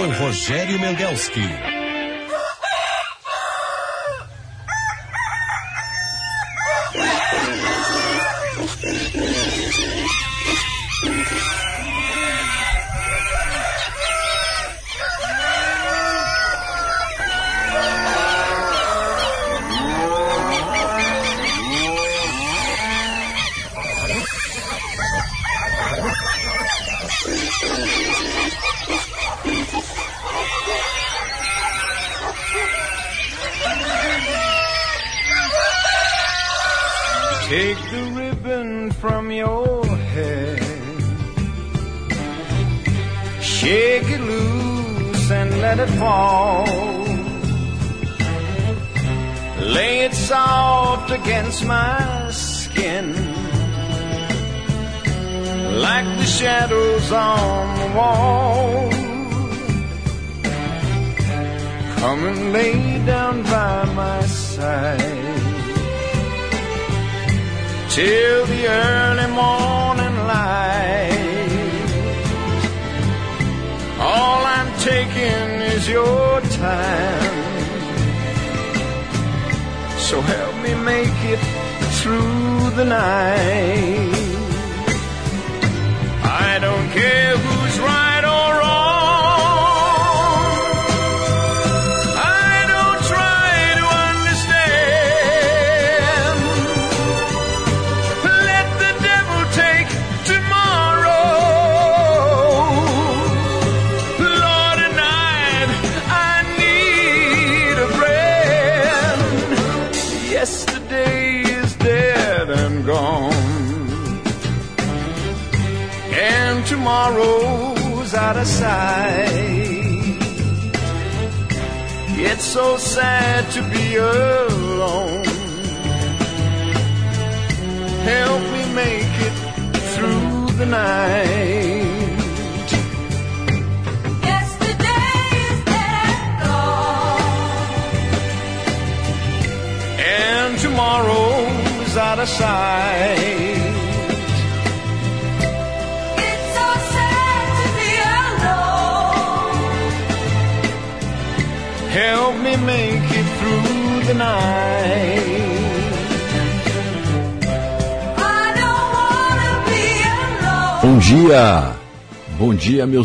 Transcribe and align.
com 0.00 0.08
Rogério 0.12 0.78
Mendelski. 0.80 1.79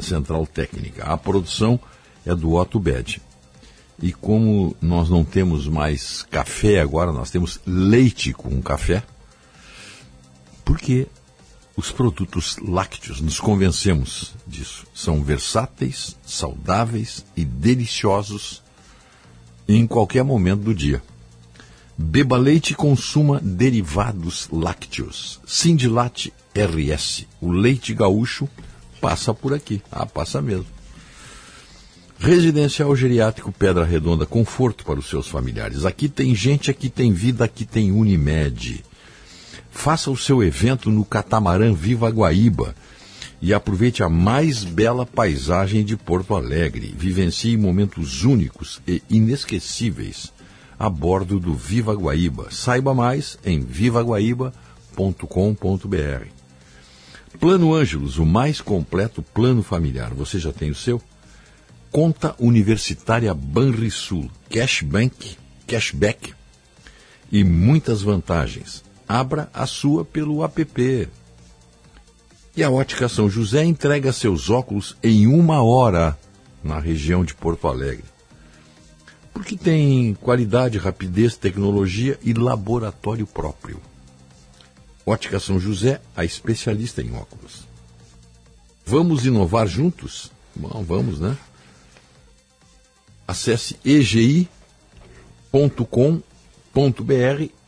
central 0.00 0.46
técnica. 0.46 1.04
A 1.04 1.16
produção 1.18 1.78
é 2.24 2.34
do 2.34 2.54
Otto 2.54 2.80
Bed. 2.80 3.20
E 4.02 4.12
como 4.12 4.74
nós 4.80 5.10
não 5.10 5.22
temos 5.22 5.68
mais 5.68 6.22
café 6.30 6.80
agora, 6.80 7.12
nós 7.12 7.30
temos 7.30 7.60
leite 7.66 8.32
com 8.32 8.60
café, 8.62 9.02
porque 10.68 11.06
os 11.74 11.90
produtos 11.90 12.58
lácteos, 12.58 13.22
nos 13.22 13.40
convencemos 13.40 14.34
disso, 14.46 14.84
são 14.92 15.24
versáteis, 15.24 16.14
saudáveis 16.26 17.24
e 17.34 17.42
deliciosos 17.42 18.62
em 19.66 19.86
qualquer 19.86 20.22
momento 20.22 20.64
do 20.64 20.74
dia. 20.74 21.02
Beba 21.96 22.36
leite 22.36 22.72
e 22.72 22.74
consuma 22.74 23.40
derivados 23.40 24.46
lácteos. 24.52 25.40
Sindilate 25.46 26.34
RS. 26.54 27.26
O 27.40 27.50
leite 27.50 27.94
gaúcho 27.94 28.46
passa 29.00 29.32
por 29.32 29.54
aqui. 29.54 29.80
Ah, 29.90 30.04
passa 30.04 30.42
mesmo. 30.42 30.66
Residencial 32.18 32.94
Geriátrico 32.94 33.50
Pedra 33.50 33.86
Redonda, 33.86 34.26
conforto 34.26 34.84
para 34.84 34.98
os 34.98 35.08
seus 35.08 35.28
familiares. 35.28 35.86
Aqui 35.86 36.10
tem 36.10 36.34
gente, 36.34 36.70
aqui 36.70 36.90
tem 36.90 37.10
vida, 37.10 37.46
aqui 37.46 37.64
tem 37.64 37.90
Unimed. 37.90 38.84
Faça 39.78 40.10
o 40.10 40.16
seu 40.16 40.42
evento 40.42 40.90
no 40.90 41.04
catamarã 41.04 41.72
Viva 41.72 42.10
Guaíba 42.10 42.74
e 43.40 43.54
aproveite 43.54 44.02
a 44.02 44.08
mais 44.08 44.64
bela 44.64 45.06
paisagem 45.06 45.84
de 45.84 45.96
Porto 45.96 46.34
Alegre. 46.34 46.92
Vivencie 46.98 47.56
momentos 47.56 48.24
únicos 48.24 48.82
e 48.88 49.00
inesquecíveis 49.08 50.32
a 50.76 50.90
bordo 50.90 51.38
do 51.38 51.54
Viva 51.54 51.94
Guaíba. 51.94 52.48
Saiba 52.50 52.92
mais 52.92 53.38
em 53.44 53.60
vivaguaíba.com.br. 53.60 56.26
Plano 57.38 57.72
Ângelos, 57.72 58.18
o 58.18 58.26
mais 58.26 58.60
completo 58.60 59.22
plano 59.22 59.62
familiar. 59.62 60.12
Você 60.12 60.40
já 60.40 60.52
tem 60.52 60.72
o 60.72 60.74
seu? 60.74 61.00
Conta 61.92 62.34
Universitária 62.40 63.32
Banrisul, 63.32 64.28
cashback, 64.50 65.38
cashback 65.68 66.34
e 67.30 67.44
muitas 67.44 68.02
vantagens. 68.02 68.87
Abra 69.08 69.48
a 69.54 69.66
sua 69.66 70.04
pelo 70.04 70.44
app. 70.44 71.08
E 72.54 72.62
a 72.62 72.70
Ótica 72.70 73.08
São 73.08 73.30
José 73.30 73.64
entrega 73.64 74.12
seus 74.12 74.50
óculos 74.50 74.96
em 75.02 75.26
uma 75.26 75.62
hora 75.62 76.18
na 76.62 76.78
região 76.78 77.24
de 77.24 77.34
Porto 77.34 77.68
Alegre. 77.68 78.04
Porque 79.32 79.56
tem 79.56 80.14
qualidade, 80.14 80.76
rapidez, 80.76 81.36
tecnologia 81.36 82.18
e 82.22 82.34
laboratório 82.34 83.26
próprio. 83.26 83.80
Ótica 85.06 85.40
São 85.40 85.58
José, 85.58 86.02
a 86.14 86.24
especialista 86.24 87.00
em 87.00 87.14
óculos. 87.14 87.66
Vamos 88.84 89.24
inovar 89.24 89.66
juntos? 89.66 90.30
Bom, 90.54 90.82
vamos, 90.82 91.20
né? 91.20 91.36
Acesse 93.26 93.78
egi.com.br 93.84 94.38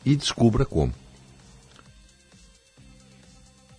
e 0.05 0.17
descubra 0.17 0.65
como. 0.65 1.00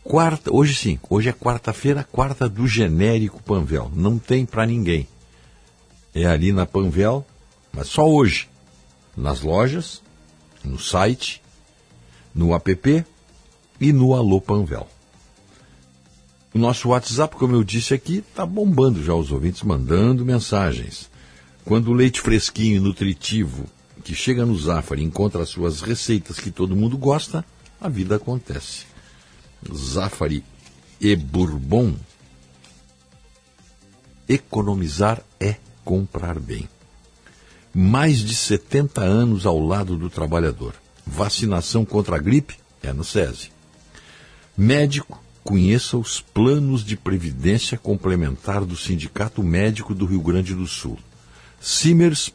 Quarta, 0.04 0.52
hoje 0.54 0.74
sim, 0.74 1.00
hoje 1.10 1.30
é 1.30 1.34
quarta-feira, 1.34 2.04
quarta 2.04 2.50
do 2.50 2.68
genérico 2.68 3.42
Panvel. 3.44 3.92
Não 3.96 4.18
tem 4.18 4.46
para 4.46 4.66
ninguém. 4.66 5.08
É 6.14 6.26
ali 6.26 6.52
na 6.52 6.66
Panvel, 6.66 7.26
mas 7.72 7.88
só 7.88 8.10
hoje. 8.10 8.50
Nas 9.16 9.42
lojas, 9.42 10.02
no 10.64 10.80
site, 10.80 11.42
no 12.34 12.56
app 12.56 13.06
e 13.80 13.94
no 13.94 14.16
Alô 14.16 14.42
Panvel. 14.42 14.88
O 16.54 16.58
nosso 16.58 16.90
WhatsApp, 16.90 17.36
como 17.36 17.56
eu 17.56 17.64
disse 17.64 17.94
aqui, 17.94 18.18
está 18.28 18.46
bombando 18.46 19.04
já 19.04 19.14
os 19.14 19.32
ouvintes 19.32 19.62
mandando 19.62 20.26
mensagens. 20.26 21.10
Quando 21.64 21.90
o 21.90 21.94
leite 21.94 22.22
fresquinho 22.22 22.78
e 22.78 22.80
nutritivo 22.80 23.66
que 24.04 24.16
chega 24.16 24.46
no 24.46 24.58
Zafari 24.58 25.04
encontra 25.04 25.44
as 25.44 25.50
suas 25.50 25.82
receitas 25.82 26.40
que 26.40 26.50
todo 26.50 26.76
mundo 26.76 26.98
gosta, 26.98 27.46
a 27.80 27.88
vida 27.88 28.16
acontece. 28.16 28.91
Zafari 29.74 30.44
e 31.00 31.16
Bourbon. 31.16 31.96
Economizar 34.28 35.22
é 35.40 35.56
comprar 35.84 36.40
bem. 36.40 36.70
Mais 37.74 38.20
de 38.20 38.36
70 38.36 39.02
anos 39.02 39.46
ao 39.46 39.60
lado 39.60 39.98
do 39.98 40.10
trabalhador. 40.10 40.74
Vacinação 41.06 41.84
contra 41.84 42.16
a 42.16 42.20
gripe 42.20 42.58
é 42.82 42.94
no 42.94 43.04
SESI. 43.04 43.52
Médico, 44.58 45.22
conheça 45.44 45.98
os 45.98 46.22
planos 46.22 46.84
de 46.84 46.96
previdência 46.96 47.78
complementar 47.78 48.66
do 48.66 48.76
Sindicato 48.76 49.42
Médico 49.44 49.94
do 49.96 50.06
Rio 50.06 50.22
Grande 50.22 50.54
do 50.54 50.68
Sul. 50.68 50.98
Simers 51.60 52.32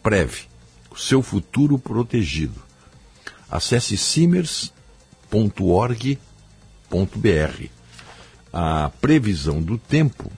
o 0.91 0.97
seu 0.97 1.23
futuro 1.23 1.79
protegido. 1.79 2.61
Acesse 3.51 3.97
simers.org.br. 6.91 7.69
A 8.53 8.91
previsão 9.01 9.61
do 9.61 9.77
tempo 9.77 10.31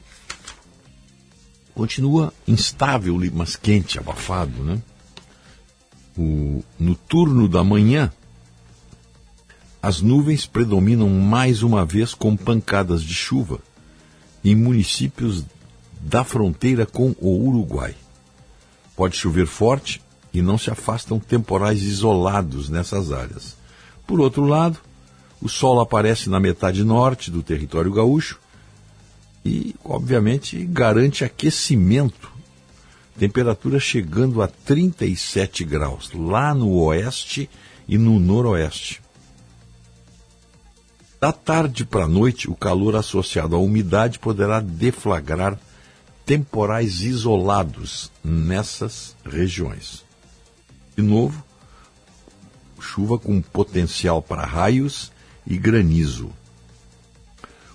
continua 1.75 2.33
instável, 2.47 3.17
mas 3.33 3.55
quente, 3.55 3.99
abafado, 3.99 4.65
né? 4.65 4.83
O, 6.17 6.65
no 6.79 6.97
turno 6.97 7.49
da 7.49 7.63
manhã, 7.63 8.13
as 9.81 10.01
nuvens 10.01 10.47
predominam 10.47 11.09
mais 11.09 11.63
uma 11.63 11.85
vez 11.85 12.13
com 12.13 12.37
pancadas 12.37 13.03
de 13.03 13.15
chuva 13.15 13.61
em 14.45 14.57
municípios 14.57 15.45
da 16.01 16.25
fronteira 16.25 16.85
com 16.85 17.15
o 17.21 17.47
Uruguai. 17.47 17.95
Pode 18.97 19.17
chover 19.17 19.47
forte 19.47 20.03
e 20.35 20.43
não 20.43 20.59
se 20.59 20.71
afastam 20.71 21.21
temporais 21.21 21.83
isolados 21.83 22.69
nessas 22.69 23.13
áreas. 23.13 23.57
Por 24.05 24.19
outro 24.19 24.45
lado, 24.45 24.81
o 25.41 25.49
sol 25.49 25.81
aparece 25.81 26.29
na 26.29 26.41
metade 26.41 26.83
norte 26.83 27.31
do 27.31 27.43
território 27.43 27.93
gaúcho 27.93 28.39
e, 29.45 29.75
obviamente, 29.85 30.65
garante 30.65 31.25
aquecimento. 31.25 32.31
Temperatura 33.19 33.81
chegando 33.81 34.43
a 34.43 34.49
37 34.49 35.65
graus 35.65 36.11
lá 36.13 36.55
no 36.55 36.73
oeste 36.83 37.49
e 37.87 37.99
no 37.99 38.19
noroeste. 38.19 39.01
Da 41.21 41.33
tarde 41.33 41.85
para 41.85 42.05
a 42.05 42.09
noite, 42.09 42.49
o 42.49 42.55
calor 42.55 42.95
associado 42.95 43.57
à 43.57 43.59
umidade 43.59 44.21
poderá 44.21 44.61
deflagrar 44.61 45.59
temporais 46.25 47.01
isolados 47.01 48.13
nessas 48.23 49.17
regiões. 49.25 50.05
De 50.97 51.03
novo, 51.03 51.43
chuva 52.79 53.19
com 53.19 53.41
potencial 53.41 54.23
para 54.23 54.45
raios 54.45 55.11
e 55.49 55.57
granizo. 55.57 56.31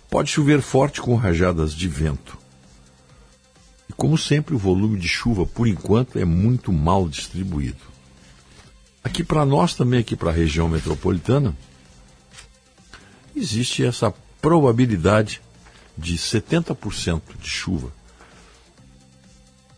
Pode 0.10 0.30
chover 0.30 0.62
forte 0.62 1.02
com 1.02 1.16
rajadas 1.16 1.74
de 1.74 1.88
vento. 1.88 2.38
E 3.90 3.94
como 3.94 4.16
sempre, 4.16 4.54
o 4.54 4.60
volume 4.60 5.00
de 5.00 5.08
chuva, 5.08 5.46
por 5.46 5.68
enquanto, 5.68 6.20
é 6.20 6.24
muito 6.24 6.72
mal 6.72 7.10
distribuído. 7.10 7.92
Aqui 9.04 9.24
para 9.24 9.44
nós, 9.46 9.74
também 9.74 10.00
aqui 10.00 10.16
para 10.16 10.30
a 10.30 10.34
região 10.34 10.70
metropolitana, 10.70 11.58
existe 13.36 13.84
essa 13.84 14.13
probabilidade 14.39 15.42
de 15.98 16.15
70% 16.15 17.22
de 17.42 17.50
chuva 17.50 17.92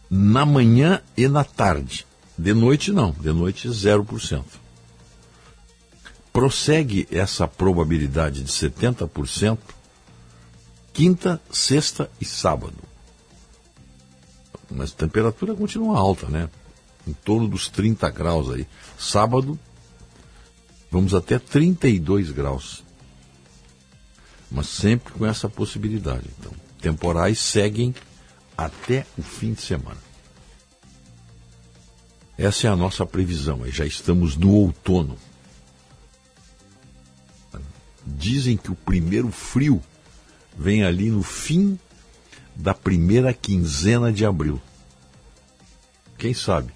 na 0.10 0.46
manhã 0.46 1.02
e 1.16 1.28
na 1.28 1.44
tarde. 1.44 2.06
De 2.38 2.54
noite, 2.54 2.92
não. 2.92 3.12
De 3.12 3.32
noite, 3.32 3.68
0%. 3.70 4.44
Prossegue 6.36 7.08
essa 7.10 7.48
probabilidade 7.48 8.44
de 8.44 8.52
70% 8.52 9.58
quinta, 10.92 11.42
sexta 11.50 12.12
e 12.20 12.26
sábado. 12.26 12.76
Mas 14.70 14.92
a 14.92 14.96
temperatura 14.96 15.56
continua 15.56 15.98
alta, 15.98 16.28
né? 16.28 16.50
Em 17.08 17.14
torno 17.14 17.48
dos 17.48 17.70
30 17.70 18.10
graus 18.10 18.50
aí. 18.50 18.68
Sábado, 19.00 19.58
vamos 20.92 21.14
até 21.14 21.40
32 21.40 22.32
graus. 22.32 22.84
Mas 24.52 24.68
sempre 24.68 25.14
com 25.14 25.26
essa 25.26 25.48
possibilidade. 25.48 26.26
Então, 26.38 26.52
temporais 26.82 27.40
seguem 27.40 27.96
até 28.58 29.08
o 29.18 29.22
fim 29.22 29.54
de 29.54 29.62
semana. 29.62 30.04
Essa 32.38 32.68
é 32.68 32.70
a 32.70 32.76
nossa 32.76 33.06
previsão, 33.06 33.66
já 33.68 33.86
estamos 33.86 34.36
no 34.36 34.52
outono. 34.52 35.18
Dizem 38.06 38.56
que 38.56 38.72
o 38.72 38.76
primeiro 38.76 39.32
frio 39.32 39.82
vem 40.58 40.84
ali 40.84 41.10
no 41.10 41.24
fim 41.24 41.80
da 42.56 42.74
primeira 42.74 43.34
quinzena 43.34 44.12
de 44.12 44.26
abril. 44.26 44.62
Quem 46.18 46.34
sabe? 46.34 46.72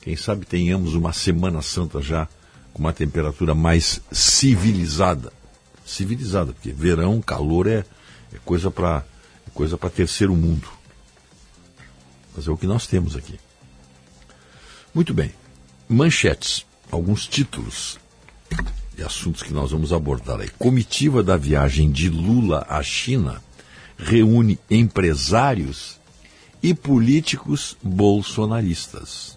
Quem 0.00 0.16
sabe 0.16 0.46
tenhamos 0.46 0.94
uma 0.94 1.12
Semana 1.12 1.62
Santa 1.62 2.00
já 2.00 2.28
com 2.72 2.80
uma 2.80 2.92
temperatura 2.92 3.54
mais 3.54 4.00
civilizada. 4.12 5.32
Civilizada, 5.84 6.52
porque 6.52 6.72
verão, 6.72 7.20
calor 7.20 7.66
é, 7.66 7.84
é 8.32 8.38
coisa 8.44 8.70
para 8.70 9.04
é 9.46 9.50
coisa 9.52 9.76
para 9.76 9.90
terceiro 9.90 10.34
mundo. 10.34 10.68
Mas 12.36 12.46
é 12.46 12.50
o 12.50 12.56
que 12.56 12.66
nós 12.66 12.86
temos 12.86 13.16
aqui. 13.16 13.38
Muito 14.94 15.12
bem. 15.12 15.32
Manchetes. 15.88 16.64
Alguns 16.90 17.26
títulos 17.26 17.98
de 18.96 19.02
assuntos 19.02 19.42
que 19.42 19.52
nós 19.52 19.70
vamos 19.70 19.92
abordar 19.92 20.40
aí. 20.40 20.48
Comitiva 20.58 21.22
da 21.22 21.36
viagem 21.36 21.90
de 21.90 22.08
Lula 22.08 22.66
à 22.68 22.82
China 22.82 23.42
reúne 23.96 24.58
empresários 24.70 25.98
e 26.62 26.74
políticos 26.74 27.76
bolsonaristas. 27.82 29.36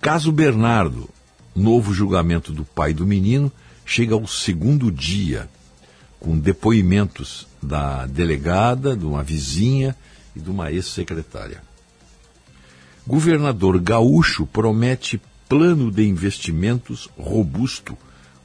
Caso 0.00 0.30
Bernardo. 0.30 1.08
Novo 1.54 1.94
julgamento 1.94 2.52
do 2.52 2.66
pai 2.66 2.92
do 2.92 3.06
menino 3.06 3.50
chega 3.82 4.14
ao 4.14 4.26
segundo 4.26 4.92
dia, 4.92 5.48
com 6.20 6.38
depoimentos 6.38 7.46
da 7.62 8.04
delegada, 8.04 8.94
de 8.94 9.06
uma 9.06 9.22
vizinha 9.22 9.96
e 10.34 10.40
de 10.40 10.50
uma 10.50 10.70
ex-secretária. 10.70 11.62
Governador 13.06 13.80
gaúcho 13.80 14.44
promete 14.46 15.18
plano 15.48 15.90
de 15.90 16.06
investimentos 16.06 17.08
robusto 17.16 17.96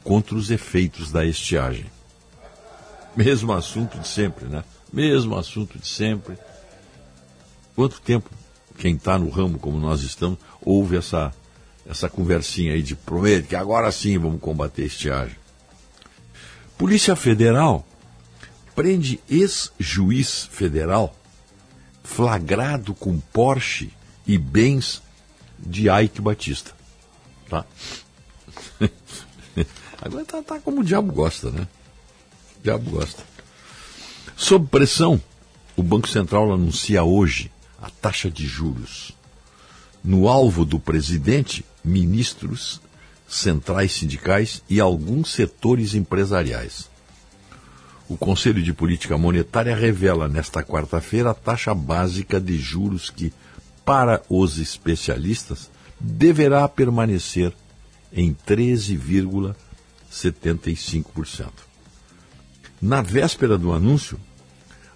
contra 0.03 0.35
os 0.35 0.49
efeitos 0.49 1.11
da 1.11 1.25
estiagem. 1.25 1.85
Mesmo 3.15 3.51
assunto 3.53 3.99
de 3.99 4.07
sempre, 4.07 4.45
né? 4.45 4.63
Mesmo 4.91 5.37
assunto 5.37 5.77
de 5.77 5.87
sempre. 5.87 6.37
Quanto 7.75 8.01
tempo 8.01 8.29
quem 8.77 8.95
está 8.95 9.17
no 9.17 9.29
ramo 9.29 9.59
como 9.59 9.79
nós 9.79 10.01
estamos 10.01 10.39
ouve 10.61 10.97
essa, 10.97 11.33
essa 11.85 12.09
conversinha 12.09 12.73
aí 12.73 12.81
de 12.81 12.95
promete 12.95 13.49
que 13.49 13.55
agora 13.55 13.91
sim 13.91 14.17
vamos 14.17 14.41
combater 14.41 14.83
a 14.83 14.87
estiagem? 14.87 15.35
Polícia 16.77 17.15
Federal 17.15 17.85
prende 18.75 19.19
ex-juiz 19.29 20.45
federal 20.45 21.15
flagrado 22.03 22.93
com 22.93 23.19
Porsche 23.19 23.93
e 24.25 24.37
bens 24.37 25.01
de 25.59 25.89
Ike 25.89 26.21
Batista. 26.21 26.71
Tá? 27.49 27.65
Agora 30.01 30.25
tá, 30.25 30.41
tá 30.41 30.59
como 30.59 30.81
o 30.81 30.83
diabo 30.83 31.13
gosta, 31.13 31.51
né? 31.51 31.67
O 32.59 32.63
diabo 32.63 32.89
gosta. 32.89 33.23
Sob 34.35 34.67
pressão, 34.67 35.21
o 35.77 35.83
Banco 35.83 36.09
Central 36.09 36.51
anuncia 36.51 37.03
hoje 37.03 37.51
a 37.79 37.89
taxa 37.89 38.29
de 38.29 38.47
juros. 38.47 39.15
No 40.03 40.27
alvo 40.27 40.65
do 40.65 40.79
presidente, 40.79 41.63
ministros, 41.83 42.81
centrais 43.27 43.93
sindicais 43.93 44.63
e 44.67 44.79
alguns 44.79 45.29
setores 45.29 45.93
empresariais. 45.93 46.89
O 48.09 48.17
Conselho 48.17 48.61
de 48.61 48.73
Política 48.73 49.17
Monetária 49.17 49.75
revela 49.75 50.27
nesta 50.27 50.63
quarta-feira 50.63 51.29
a 51.29 51.33
taxa 51.35 51.73
básica 51.73 52.41
de 52.41 52.57
juros 52.57 53.09
que, 53.09 53.31
para 53.85 54.21
os 54.27 54.57
especialistas, 54.57 55.69
deverá 55.99 56.67
permanecer 56.67 57.53
em 58.11 58.33
13,75%. 60.11 61.49
Na 62.81 63.01
véspera 63.01 63.57
do 63.57 63.71
anúncio, 63.71 64.19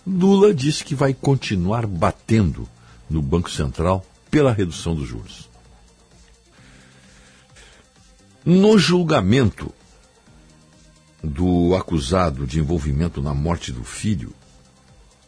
Lula 0.05 0.53
disse 0.53 0.83
que 0.83 0.93
vai 0.93 1.13
continuar 1.13 1.87
batendo 1.87 2.67
no 3.09 3.21
Banco 3.21 3.49
Central 3.49 4.05
pela 4.29 4.51
redução 4.51 4.93
dos 4.93 5.07
juros. 5.07 5.49
No 8.43 8.77
julgamento 8.77 9.73
do 11.23 11.75
acusado 11.75 12.45
de 12.45 12.59
envolvimento 12.59 13.21
na 13.21 13.33
morte 13.33 13.71
do 13.71 13.83
filho, 13.83 14.33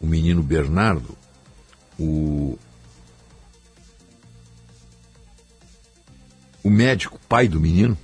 o 0.00 0.06
menino 0.06 0.42
Bernardo, 0.42 1.16
o, 1.98 2.56
o 6.62 6.70
médico, 6.70 7.18
pai 7.28 7.48
do 7.48 7.58
menino, 7.58 7.98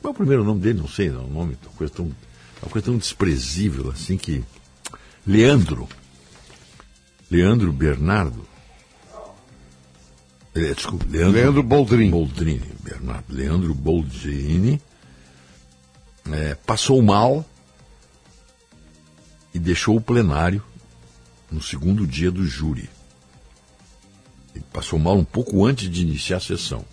qual 0.00 0.12
é 0.12 0.14
o 0.14 0.16
primeiro 0.16 0.44
nome 0.44 0.60
dele? 0.60 0.78
Não 0.78 0.88
sei, 0.88 1.10
não, 1.10 1.24
o 1.24 1.30
nome, 1.30 1.58
uma 1.62 1.72
coisa 1.74 1.92
tão, 1.92 2.04
uma 2.62 2.70
coisa 2.70 2.86
tão 2.86 2.96
desprezível 2.96 3.90
assim 3.90 4.16
que. 4.16 4.44
Leandro. 5.26 5.88
Leandro 7.30 7.72
Bernardo. 7.72 8.46
É, 10.54 10.72
desculpa, 10.72 11.04
Leandro, 11.08 11.32
Leandro 11.32 11.62
Boldrini. 11.62 12.10
Boldrini. 12.10 12.72
Bernardo. 12.82 13.24
Leandro 13.28 13.74
Boldrini 13.74 14.80
é, 16.32 16.54
passou 16.54 17.02
mal 17.02 17.44
e 19.54 19.58
deixou 19.58 19.96
o 19.96 20.00
plenário 20.00 20.62
no 21.50 21.62
segundo 21.62 22.06
dia 22.06 22.30
do 22.30 22.46
júri. 22.46 22.88
Ele 24.54 24.64
passou 24.72 24.98
mal 24.98 25.16
um 25.16 25.24
pouco 25.24 25.64
antes 25.64 25.90
de 25.90 26.02
iniciar 26.02 26.38
a 26.38 26.40
sessão. 26.40 26.84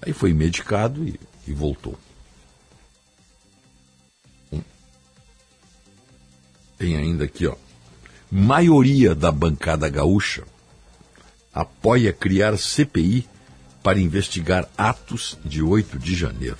Aí 0.00 0.12
foi 0.12 0.32
medicado 0.32 1.06
e, 1.06 1.18
e 1.48 1.52
voltou. 1.52 1.98
Hum. 4.52 4.60
Tem 6.76 6.96
ainda 6.96 7.24
aqui, 7.24 7.46
ó. 7.46 7.56
Maioria 8.30 9.14
da 9.14 9.32
bancada 9.32 9.88
gaúcha 9.88 10.44
apoia 11.52 12.12
criar 12.12 12.56
CPI 12.58 13.26
para 13.82 13.98
investigar 13.98 14.68
atos 14.76 15.38
de 15.44 15.62
8 15.62 15.98
de 15.98 16.14
janeiro. 16.14 16.58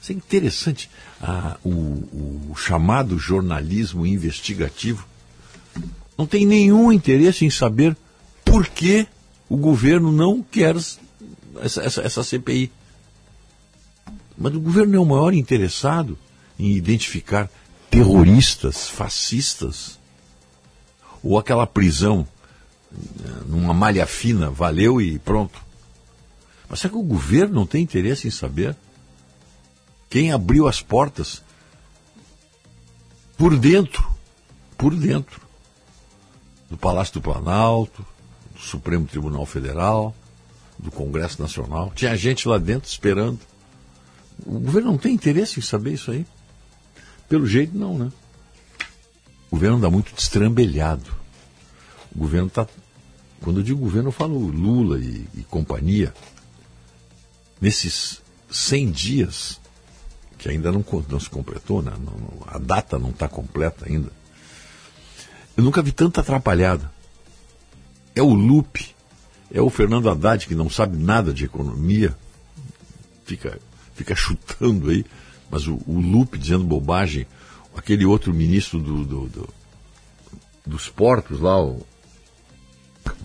Isso 0.00 0.12
é 0.12 0.14
interessante. 0.14 0.88
Ah, 1.20 1.56
o, 1.64 1.70
o 2.50 2.54
chamado 2.56 3.18
jornalismo 3.18 4.06
investigativo 4.06 5.06
não 6.16 6.26
tem 6.26 6.46
nenhum 6.46 6.92
interesse 6.92 7.44
em 7.44 7.50
saber 7.50 7.96
por 8.44 8.68
que 8.68 9.08
o 9.48 9.56
governo 9.56 10.12
não 10.12 10.42
quer 10.42 10.76
essa, 10.76 11.82
essa, 11.82 12.02
essa 12.02 12.22
CPI. 12.22 12.70
Mas 14.36 14.54
o 14.54 14.60
governo 14.60 14.96
é 14.96 14.98
o 14.98 15.04
maior 15.04 15.32
interessado 15.32 16.18
em 16.58 16.72
identificar 16.72 17.50
terroristas, 17.90 18.88
fascistas, 18.88 19.98
ou 21.22 21.38
aquela 21.38 21.66
prisão 21.66 22.26
eh, 22.92 23.28
numa 23.46 23.72
malha 23.72 24.06
fina, 24.06 24.50
valeu 24.50 25.00
e 25.00 25.18
pronto. 25.18 25.62
Mas 26.68 26.80
será 26.80 26.92
que 26.92 26.98
o 26.98 27.02
governo 27.02 27.54
não 27.54 27.66
tem 27.66 27.82
interesse 27.82 28.26
em 28.26 28.30
saber 28.30 28.76
quem 30.10 30.32
abriu 30.32 30.66
as 30.68 30.80
portas 30.80 31.42
por 33.36 33.56
dentro, 33.56 34.06
por 34.76 34.94
dentro 34.94 35.40
do 36.70 36.76
Palácio 36.76 37.14
do 37.14 37.20
Planalto, 37.20 38.04
do 38.52 38.60
Supremo 38.60 39.06
Tribunal 39.06 39.46
Federal, 39.46 40.14
do 40.78 40.90
Congresso 40.90 41.40
Nacional? 41.40 41.92
Tinha 41.94 42.16
gente 42.16 42.48
lá 42.48 42.58
dentro 42.58 42.88
esperando. 42.88 43.38
O 44.44 44.58
governo 44.58 44.92
não 44.92 44.98
tem 44.98 45.14
interesse 45.14 45.58
em 45.58 45.62
saber 45.62 45.92
isso 45.94 46.10
aí? 46.10 46.26
Pelo 47.28 47.46
jeito, 47.46 47.76
não, 47.76 47.98
né? 47.98 48.12
O 49.50 49.56
governo 49.56 49.76
anda 49.76 49.90
muito 49.90 50.14
destrambelhado. 50.14 51.10
O 52.14 52.18
governo 52.18 52.48
está. 52.48 52.66
Quando 53.40 53.60
eu 53.60 53.62
digo 53.62 53.80
governo, 53.80 54.08
eu 54.08 54.12
falo 54.12 54.38
Lula 54.38 54.98
e, 54.98 55.26
e 55.34 55.42
companhia. 55.44 56.12
Nesses 57.60 58.20
100 58.50 58.90
dias, 58.90 59.60
que 60.38 60.48
ainda 60.48 60.70
não, 60.70 60.84
não 61.08 61.20
se 61.20 61.30
completou, 61.30 61.82
né? 61.82 61.92
Não, 61.92 62.12
não, 62.12 62.42
a 62.46 62.58
data 62.58 62.98
não 62.98 63.10
está 63.10 63.28
completa 63.28 63.86
ainda. 63.88 64.10
Eu 65.56 65.62
nunca 65.62 65.82
vi 65.82 65.92
tanta 65.92 66.20
atrapalhada. 66.20 66.92
É 68.14 68.22
o 68.22 68.34
Lupe, 68.34 68.94
é 69.52 69.60
o 69.60 69.70
Fernando 69.70 70.10
Haddad, 70.10 70.46
que 70.46 70.54
não 70.54 70.68
sabe 70.68 70.96
nada 70.96 71.32
de 71.32 71.44
economia, 71.44 72.16
fica, 73.24 73.58
fica 73.94 74.14
chutando 74.14 74.90
aí, 74.90 75.04
mas 75.50 75.66
o, 75.66 75.80
o 75.86 76.00
Lupe 76.00 76.38
dizendo 76.38 76.64
bobagem, 76.64 77.26
aquele 77.76 78.04
outro 78.04 78.32
ministro 78.32 78.80
do, 78.80 79.04
do, 79.04 79.28
do 79.28 79.54
dos 80.66 80.88
portos 80.88 81.40
lá, 81.40 81.62
o 81.62 81.86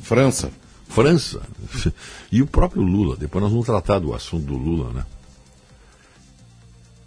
França. 0.02 0.52
França, 0.88 1.42
e 2.32 2.42
o 2.42 2.48
próprio 2.48 2.82
Lula. 2.82 3.16
Depois 3.16 3.44
nós 3.44 3.52
vamos 3.52 3.66
tratar 3.66 4.00
do 4.00 4.14
assunto 4.14 4.46
do 4.46 4.58
Lula, 4.58 4.92
né? 4.92 5.06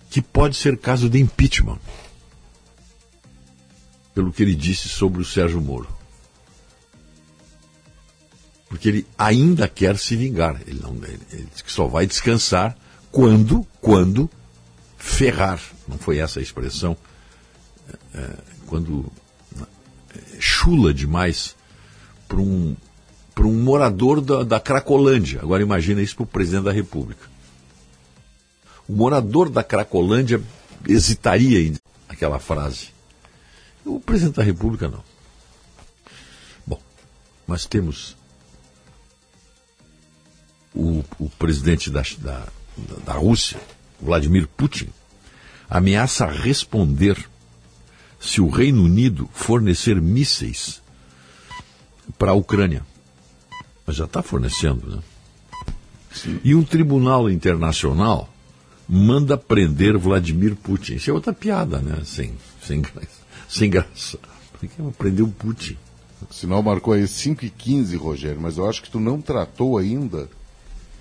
Que 0.09 0.23
pode 0.23 0.57
ser 0.57 0.79
caso 0.79 1.11
de 1.11 1.19
impeachment, 1.21 1.81
pelo 4.15 4.33
que 4.33 4.43
ele 4.43 4.55
disse 4.55 4.89
sobre 4.89 5.21
o 5.21 5.25
Sérgio 5.25 5.61
Moro. 5.61 5.89
Porque 8.69 8.89
ele 8.89 9.07
ainda 9.19 9.69
quer 9.69 9.99
se 9.99 10.15
vingar. 10.17 10.63
Ele, 10.67 10.81
não, 10.81 10.95
ele, 10.95 11.21
ele 11.33 11.49
só 11.67 11.87
vai 11.87 12.07
descansar 12.07 12.77
quando, 13.13 13.65
quando 13.81 14.29
ferrar. 14.97 15.61
Não 15.87 15.99
foi 15.99 16.19
essa 16.19 16.41
a 16.41 16.43
expressão. 16.43 16.97
É, 18.15 18.31
quando 18.67 19.13
é, 19.61 20.41
chula 20.41 20.95
demais 20.95 21.55
para 22.27 22.39
um, 22.39 22.75
um 23.39 23.63
morador 23.63 24.21
da, 24.23 24.43
da 24.43 24.59
Cracolândia. 24.59 25.41
Agora 25.41 25.63
imagina 25.63 26.01
isso 26.01 26.17
para 26.17 26.25
o 26.25 26.27
presidente 26.27 26.65
da 26.65 26.73
República. 26.73 27.31
O 28.89 28.95
morador 28.95 29.51
da 29.51 29.63
Cracolândia 29.63 30.43
hesitaria 30.89 31.61
em 31.61 31.77
aquela 32.09 32.39
frase. 32.39 32.89
O 33.85 34.01
presidente 34.01 34.37
da 34.37 34.43
República 34.43 34.89
não. 34.89 35.05
Bom, 36.67 36.81
mas 37.47 37.67
temos 37.67 38.17
o, 40.75 41.05
o 41.19 41.29
presidente 41.31 41.91
da, 41.91 42.03
da, 42.19 42.47
da 43.05 43.15
Rússia, 43.15 43.61
Vladimir 44.01 44.49
Putin, 44.49 44.89
ameaça 45.69 46.27
responder 46.27 47.17
se 48.21 48.41
o 48.41 48.49
Reino 48.49 48.85
Unido 48.85 49.29
fornecer 49.33 50.01
mísseis 50.01 50.81
para 52.19 52.31
a 52.31 52.35
Ucrânia. 52.35 52.85
Mas 53.87 53.97
já 53.97 54.05
está 54.05 54.23
fornecendo, 54.23 54.87
né? 54.97 55.03
E 56.45 56.55
um 56.55 56.63
tribunal 56.63 57.31
internacional 57.31 58.29
manda 58.89 59.37
prender 59.37 59.97
Vladimir 59.97 60.55
Putin. 60.55 60.95
Isso 60.95 61.11
é 61.11 61.13
outra 61.13 61.33
piada, 61.33 61.79
né? 61.79 62.03
Sem, 62.05 62.35
sem, 62.63 62.83
graça. 62.83 63.09
sem 63.49 63.71
graça. 63.71 64.19
Por 64.53 64.69
que 64.69 64.83
prender 64.99 65.25
o 65.25 65.29
Putin? 65.29 65.77
O 66.31 66.33
sinal 66.33 66.63
marcou 66.63 66.95
aí 66.95 67.09
5 67.09 67.45
e 67.45 67.51
15, 67.51 67.97
Rogério, 67.97 68.41
mas 68.41 68.59
eu 68.59 68.69
acho 68.69 68.83
que 68.83 68.91
tu 68.91 69.01
não 69.01 69.21
tratou 69.21 69.77
ainda, 69.77 70.29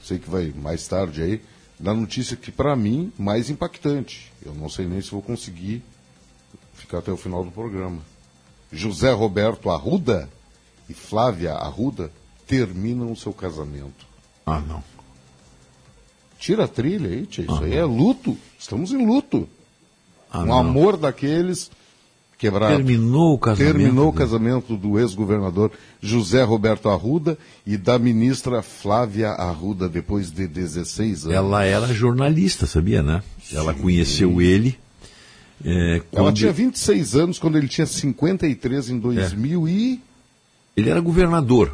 sei 0.03 0.17
que 0.17 0.29
vai 0.29 0.51
mais 0.55 0.87
tarde 0.87 1.21
aí, 1.21 1.41
da 1.81 1.93
notícia 1.93 2.37
que, 2.37 2.51
para 2.51 2.75
mim, 2.75 3.11
mais 3.17 3.49
impactante. 3.49 4.31
Eu 4.45 4.53
não 4.53 4.69
sei 4.69 4.87
nem 4.87 5.01
se 5.01 5.09
vou 5.09 5.21
conseguir 5.21 5.83
ficar 6.75 6.99
até 6.99 7.11
o 7.11 7.17
final 7.17 7.43
do 7.43 7.51
programa. 7.51 7.99
José 8.71 9.11
Roberto 9.11 9.69
Arruda 9.69 10.29
e 10.87 10.93
Flávia 10.93 11.53
Arruda 11.53 12.11
terminam 12.45 13.11
o 13.11 13.15
seu 13.15 13.33
casamento. 13.33 14.05
Ah, 14.45 14.59
não. 14.59 14.83
Tira 16.37 16.65
a 16.65 16.67
trilha 16.67 17.09
aí, 17.09 17.25
tia. 17.25 17.45
Isso 17.45 17.63
aí 17.63 17.73
é 17.73 17.83
luto. 17.83 18.37
Estamos 18.59 18.91
em 18.91 19.05
luto. 19.05 19.49
Ah, 20.31 20.41
um 20.41 20.45
não. 20.45 20.59
amor 20.59 20.97
daqueles 20.97 21.71
quebrado. 22.41 22.75
Terminou 22.75 23.35
o 23.35 23.37
casamento. 23.37 23.73
Terminou 23.77 24.09
o 24.09 24.11
dele. 24.11 24.25
casamento 24.25 24.75
do 24.75 24.99
ex-governador 24.99 25.71
José 26.01 26.43
Roberto 26.43 26.89
Arruda 26.89 27.37
e 27.65 27.77
da 27.77 27.97
ministra 27.99 28.61
Flávia 28.61 29.29
Arruda, 29.29 29.87
depois 29.87 30.31
de 30.31 30.47
16 30.47 31.25
anos. 31.25 31.35
Ela 31.37 31.63
era 31.63 31.87
jornalista, 31.93 32.65
sabia, 32.65 33.01
né? 33.03 33.21
Ela 33.53 33.73
conheceu 33.73 34.41
ele. 34.41 34.77
é, 35.63 35.95
Ela 35.95 36.03
quando 36.09 36.35
tinha 36.35 36.51
26 36.51 37.15
anos 37.15 37.37
quando 37.39 37.57
ele 37.57 37.67
tinha 37.67 37.85
53 37.87 38.89
em 38.89 38.99
2000 38.99 39.67
e... 39.69 40.01
Ele 40.75 40.89
era 40.89 40.99
governador. 40.99 41.71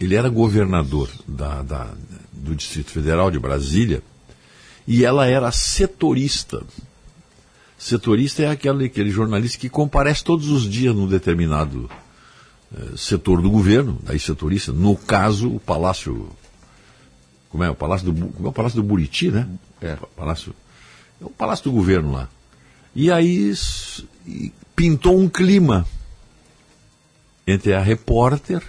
Ele 0.00 0.14
era 0.16 0.28
governador 0.28 1.08
da, 1.26 1.62
da- 1.62 1.92
do 2.32 2.54
Distrito 2.56 2.90
Federal 2.90 3.30
de 3.30 3.38
Brasília. 3.38 4.02
E 4.86 5.04
ela 5.04 5.26
era 5.26 5.52
setorista. 5.52 6.62
Setorista 7.78 8.42
é 8.42 8.48
aquele, 8.48 8.86
aquele 8.86 9.10
jornalista 9.10 9.58
que 9.58 9.68
comparece 9.68 10.24
todos 10.24 10.48
os 10.48 10.68
dias 10.68 10.94
num 10.94 11.06
determinado 11.06 11.88
eh, 12.74 12.96
setor 12.96 13.40
do 13.40 13.50
governo, 13.50 13.98
daí 14.02 14.18
setorista. 14.18 14.72
No 14.72 14.96
caso, 14.96 15.54
o 15.54 15.60
Palácio. 15.60 16.28
Como 17.48 17.62
é? 17.62 17.70
O 17.70 17.74
Palácio 17.76 18.10
do, 18.10 18.28
como 18.28 18.48
é 18.48 18.50
o 18.50 18.52
Palácio 18.52 18.82
do 18.82 18.86
Buriti, 18.86 19.30
né? 19.30 19.48
É. 19.80 19.96
Palácio, 20.16 20.52
é 21.20 21.24
o 21.24 21.30
Palácio 21.30 21.64
do 21.64 21.72
Governo 21.72 22.12
lá. 22.12 22.28
E 22.94 23.12
aí 23.12 23.54
e 24.26 24.52
pintou 24.74 25.18
um 25.18 25.28
clima 25.28 25.86
entre 27.46 27.72
a 27.72 27.80
repórter 27.80 28.62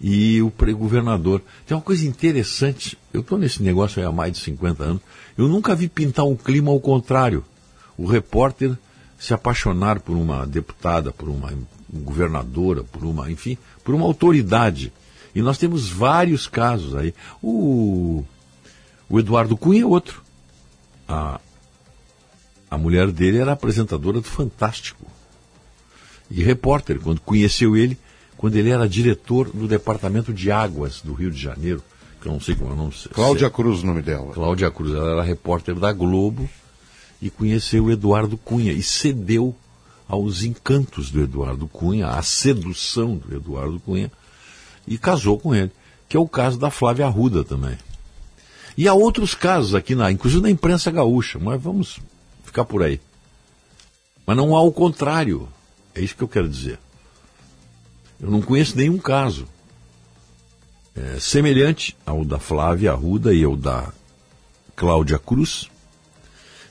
e 0.00 0.40
o 0.40 0.50
pre-governador. 0.50 1.42
Tem 1.66 1.76
uma 1.76 1.82
coisa 1.82 2.06
interessante, 2.06 2.96
eu 3.12 3.20
estou 3.20 3.36
nesse 3.36 3.62
negócio 3.62 4.06
há 4.06 4.12
mais 4.12 4.32
de 4.32 4.38
50 4.38 4.82
anos, 4.82 5.02
eu 5.36 5.48
nunca 5.48 5.74
vi 5.74 5.88
pintar 5.88 6.24
um 6.24 6.36
clima 6.36 6.70
ao 6.70 6.80
contrário. 6.80 7.44
O 7.98 8.06
repórter 8.06 8.78
se 9.18 9.34
apaixonar 9.34 9.98
por 9.98 10.16
uma 10.16 10.46
deputada, 10.46 11.10
por 11.10 11.28
uma 11.28 11.52
governadora, 11.92 12.84
por 12.84 13.04
uma, 13.04 13.30
enfim, 13.30 13.58
por 13.82 13.94
uma 13.94 14.06
autoridade. 14.06 14.92
E 15.34 15.42
nós 15.42 15.58
temos 15.58 15.88
vários 15.88 16.46
casos 16.46 16.94
aí. 16.94 17.12
O, 17.42 18.24
o 19.08 19.18
Eduardo 19.18 19.56
Cunha 19.56 19.82
é 19.82 19.86
outro. 19.86 20.22
A, 21.08 21.40
a 22.70 22.78
mulher 22.78 23.10
dele 23.10 23.38
era 23.38 23.52
apresentadora 23.52 24.20
do 24.20 24.28
Fantástico 24.28 25.04
e 26.30 26.42
repórter, 26.42 27.00
quando 27.00 27.20
conheceu 27.20 27.76
ele, 27.76 27.98
quando 28.36 28.54
ele 28.56 28.70
era 28.70 28.88
diretor 28.88 29.50
do 29.50 29.66
Departamento 29.66 30.32
de 30.32 30.50
Águas 30.50 31.00
do 31.00 31.14
Rio 31.14 31.30
de 31.30 31.40
Janeiro, 31.40 31.82
que 32.20 32.28
eu 32.28 32.32
não 32.32 32.40
sei 32.40 32.54
como 32.54 32.70
é 32.70 32.74
o 32.74 32.76
nome. 32.76 32.92
Cláudia 33.12 33.50
Cruz, 33.50 33.82
o 33.82 33.86
nome 33.86 34.02
dela. 34.02 34.32
Cláudia 34.32 34.70
Cruz, 34.70 34.94
ela 34.94 35.12
era 35.12 35.22
repórter 35.22 35.74
da 35.74 35.92
Globo 35.92 36.48
e 37.20 37.30
conheceu 37.30 37.84
o 37.84 37.90
Eduardo 37.90 38.36
Cunha 38.36 38.72
e 38.72 38.82
cedeu 38.82 39.54
aos 40.08 40.42
encantos 40.42 41.10
do 41.10 41.22
Eduardo 41.22 41.68
Cunha, 41.68 42.08
à 42.08 42.22
sedução 42.22 43.16
do 43.16 43.34
Eduardo 43.34 43.78
Cunha 43.80 44.10
e 44.86 44.96
casou 44.96 45.38
com 45.38 45.54
ele, 45.54 45.70
que 46.08 46.16
é 46.16 46.20
o 46.20 46.28
caso 46.28 46.58
da 46.58 46.70
Flávia 46.70 47.06
Arruda 47.06 47.44
também. 47.44 47.76
E 48.76 48.86
há 48.88 48.94
outros 48.94 49.34
casos 49.34 49.74
aqui, 49.74 49.94
na, 49.94 50.10
inclusive 50.10 50.40
na 50.40 50.50
imprensa 50.50 50.90
gaúcha, 50.90 51.38
mas 51.38 51.60
vamos 51.60 51.98
ficar 52.44 52.64
por 52.64 52.82
aí. 52.82 53.00
Mas 54.24 54.36
não 54.36 54.56
há 54.56 54.62
o 54.62 54.72
contrário. 54.72 55.48
É 55.94 56.00
isso 56.00 56.14
que 56.16 56.22
eu 56.22 56.28
quero 56.28 56.48
dizer. 56.48 56.78
Eu 58.20 58.30
não 58.30 58.40
conheço 58.40 58.76
nenhum 58.76 58.98
caso 58.98 59.46
é, 60.94 61.18
semelhante 61.18 61.96
ao 62.06 62.24
da 62.24 62.38
Flávia 62.38 62.92
Arruda 62.92 63.34
e 63.34 63.44
ao 63.44 63.56
da 63.56 63.92
Cláudia 64.74 65.18
Cruz. 65.18 65.68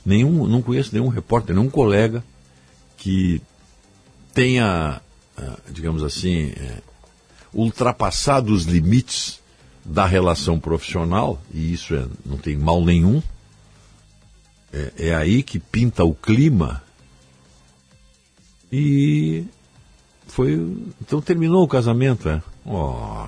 Nenhum, 0.07 0.47
não 0.47 0.61
conheço 0.61 0.91
nenhum 0.93 1.09
repórter, 1.09 1.53
nenhum 1.53 1.69
colega 1.69 2.23
que 2.95 3.41
tenha, 4.33 5.01
ah, 5.37 5.59
digamos 5.69 6.01
assim, 6.01 6.53
é, 6.55 6.77
ultrapassado 7.53 8.53
os 8.53 8.63
limites 8.63 9.41
da 9.83 10.05
relação 10.05 10.61
profissional, 10.61 11.41
e 11.53 11.73
isso 11.73 11.93
é- 11.93 12.07
não 12.25 12.37
tem 12.37 12.55
mal 12.55 12.85
nenhum. 12.85 13.21
É, 14.71 14.93
é 15.09 15.15
aí 15.15 15.43
que 15.43 15.59
pinta 15.59 16.05
o 16.05 16.15
clima. 16.15 16.81
E 18.71 19.43
foi. 20.25 20.53
Então 21.01 21.21
terminou 21.21 21.65
o 21.65 21.67
casamento, 21.67 22.29
é? 22.29 22.41
Ó. 22.65 23.27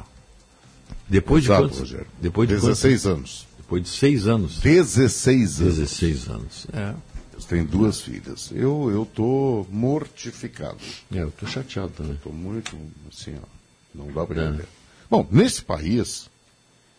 Depois 1.10 1.44
de 1.44 1.50
Exato, 1.50 1.64
quantos? 1.64 1.80
Rogério. 1.80 2.08
Depois 2.22 2.48
de 2.48 2.56
16 2.56 3.06
anos. 3.06 3.49
Depois 3.70 3.84
de 3.84 3.90
seis 3.90 4.28
anos. 4.28 4.60
16 4.62 5.62
anos. 5.62 5.76
16 5.78 6.28
anos. 6.28 6.68
É. 6.74 6.96
Eu 7.34 7.40
tenho 7.48 7.66
duas 7.66 8.02
filhas. 8.02 8.50
Eu, 8.52 8.90
eu 8.90 9.06
tô 9.06 9.64
mortificado. 9.70 10.80
É, 11.14 11.20
eu 11.20 11.30
tô 11.30 11.46
chateado 11.46 11.92
também. 11.96 12.16
Tô 12.16 12.32
muito, 12.32 12.76
assim, 13.14 13.36
ó, 13.38 13.46
não 13.94 14.12
dá 14.12 14.26
para 14.26 14.42
É. 14.42 14.48
entender. 14.48 14.68
Bom, 15.08 15.28
nesse 15.30 15.62
país, 15.62 16.28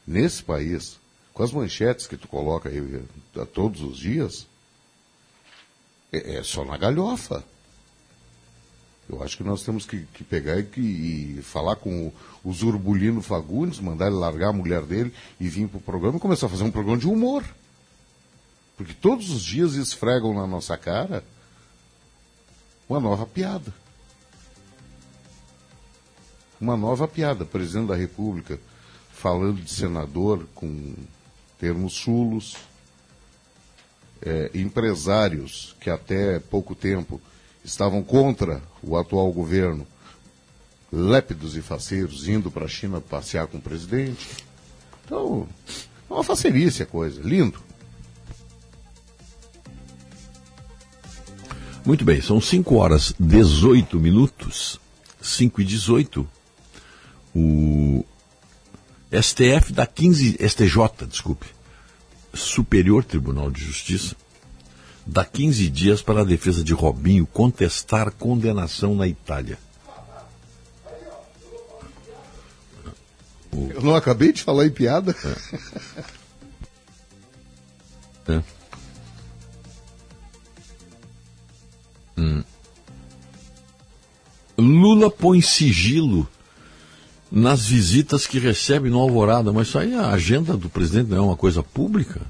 nesse 0.06 0.44
país, 0.44 0.96
com 1.35 1.42
as 1.42 1.50
manchetes 1.50 2.06
que 2.06 2.16
tu 2.16 2.28
coloca 2.28 2.68
aí 2.68 2.78
eh, 2.78 3.44
todos 3.46 3.83
os 3.83 3.98
dias, 3.98 4.46
é, 6.12 6.37
é 6.37 6.42
só 6.44 6.64
na 6.64 6.76
galhofa. 6.76 7.42
Eu 9.11 9.23
acho 9.23 9.37
que 9.37 9.42
nós 9.42 9.62
temos 9.64 9.85
que, 9.85 10.05
que 10.14 10.23
pegar 10.23 10.59
e, 10.59 10.62
que- 10.62 10.81
e 10.81 11.42
falar 11.42 11.77
com 11.77 12.09
o, 12.44 12.49
o 12.49 12.53
Zurbulino 12.53 13.20
Fagundes, 13.23 13.81
mandar 13.81 14.07
ele 14.07 14.16
largar 14.16 14.49
a 14.49 14.53
mulher 14.53 14.83
dele 14.83 15.12
e 15.40 15.49
vir 15.49 15.68
para 15.68 15.79
o 15.79 15.83
programa 15.83 16.16
e 16.18 16.20
começar 16.20 16.46
a 16.46 16.51
fazer 16.51 16.64
um 16.64 16.70
programa 16.70 16.99
de 16.99 17.07
humor. 17.09 17.44
Porque 18.77 18.94
todos 18.94 19.31
os 19.31 19.42
dias 19.42 19.75
esfregam 19.75 20.33
na 20.35 20.46
nossa 20.46 20.77
cara 20.77 21.25
uma 22.88 23.01
nova 23.01 23.27
piada. 23.27 23.75
Uma 26.61 26.77
nova 26.77 27.07
piada. 27.09 27.44
Presidente 27.44 27.88
da 27.88 27.96
República 27.96 28.59
falando 29.12 29.61
de 29.61 29.70
senador 29.70 30.46
com 30.55 30.94
termos 31.59 31.92
chulos. 31.92 32.57
É, 34.23 34.51
empresários 34.55 35.75
que 35.81 35.88
até 35.88 36.38
pouco 36.38 36.75
tempo 36.75 37.18
estavam 37.64 38.03
contra 38.03 38.61
o 38.83 38.97
atual 38.97 39.31
governo, 39.33 39.87
lépidos 40.93 41.57
e 41.57 41.62
faceiros, 41.62 42.29
indo 42.29 42.51
para 42.51 42.64
a 42.64 42.69
China 42.69 43.01
passear 43.01 43.47
com 43.47 43.59
o 43.59 43.62
presidente. 43.62 44.29
Então, 45.05 45.47
é 46.09 46.12
uma 46.12 46.25
facerice 46.25 46.83
a 46.83 46.87
coisa. 46.87 47.21
Lindo. 47.23 47.61
Muito 51.85 52.05
bem, 52.05 52.21
são 52.21 52.40
5 52.40 52.75
horas 52.77 53.14
18 53.19 53.99
minutos, 53.99 54.79
5 55.21 55.61
e 55.61 55.64
18. 55.64 56.29
O 57.35 58.05
STF 59.11 59.73
dá 59.73 59.87
15, 59.87 60.37
STJ, 60.47 61.07
desculpe, 61.09 61.47
Superior 62.35 63.05
Tribunal 63.05 63.51
de 63.51 63.64
Justiça, 63.64 64.14
dá 65.06 65.24
15 65.24 65.68
dias 65.68 66.02
para 66.02 66.20
a 66.20 66.24
defesa 66.24 66.62
de 66.62 66.72
Robinho 66.72 67.26
contestar 67.26 68.10
condenação 68.12 68.94
na 68.94 69.06
Itália. 69.06 69.58
Eu 73.52 73.82
não 73.82 73.94
acabei 73.94 74.32
de 74.32 74.42
falar 74.42 74.66
em 74.66 74.70
piada? 74.70 75.14
É. 78.28 78.42
Hum. 82.16 82.44
Lula 84.56 85.10
põe 85.10 85.40
sigilo 85.40 86.28
nas 87.32 87.66
visitas 87.66 88.26
que 88.26 88.38
recebe 88.38 88.90
no 88.90 88.98
Alvorada, 88.98 89.52
mas 89.52 89.68
isso 89.68 89.78
aí 89.78 89.94
a 89.94 90.10
agenda 90.10 90.56
do 90.56 90.68
presidente 90.68 91.08
não 91.08 91.16
é 91.16 91.20
uma 91.20 91.36
coisa 91.36 91.62
pública? 91.62 92.20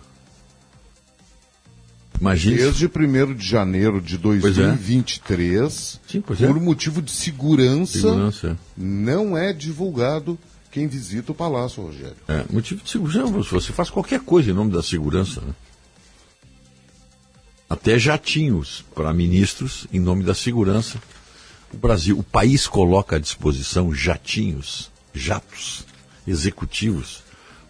Imagina. 2.20 2.56
Desde 2.56 2.86
1 2.86 3.34
de 3.34 3.46
janeiro 3.46 4.00
de 4.00 4.16
é. 4.16 4.18
2023, 4.18 6.00
Sim, 6.06 6.20
pois 6.20 6.42
é. 6.42 6.46
por 6.46 6.60
motivo 6.60 7.00
de 7.00 7.10
segurança, 7.10 8.00
Segurança. 8.00 8.58
não 8.76 9.36
é 9.36 9.52
divulgado 9.54 10.38
quem 10.70 10.86
visita 10.86 11.32
o 11.32 11.34
Palácio, 11.34 11.82
Rogério. 11.82 12.16
É, 12.28 12.44
motivo 12.50 12.82
de 12.84 12.90
segurança, 12.90 13.50
você 13.50 13.72
faz 13.72 13.88
qualquer 13.88 14.20
coisa 14.20 14.50
em 14.50 14.54
nome 14.54 14.70
da 14.70 14.82
segurança. 14.82 15.40
Né? 15.40 15.54
Até 17.68 17.98
jatinhos 17.98 18.84
para 18.94 19.12
ministros 19.12 19.86
em 19.92 19.98
nome 19.98 20.22
da 20.22 20.34
segurança. 20.34 21.00
O 21.72 21.76
Brasil, 21.76 22.18
o 22.18 22.22
país 22.22 22.66
coloca 22.66 23.16
à 23.16 23.18
disposição 23.18 23.94
jatinhos, 23.94 24.90
jatos 25.14 25.86
executivos, 26.26 27.22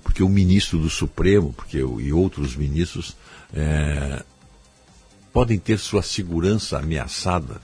porque 0.02 0.22
o 0.22 0.28
ministro 0.28 0.78
do 0.78 0.90
Supremo, 0.90 1.52
porque 1.52 1.78
e 1.78 2.12
outros 2.12 2.56
ministros 2.56 3.14
é, 3.54 4.22
podem 5.33 5.59
ter 5.59 5.79
sua 5.79 6.03
segurança 6.03 6.79
ameaçada 6.79 7.61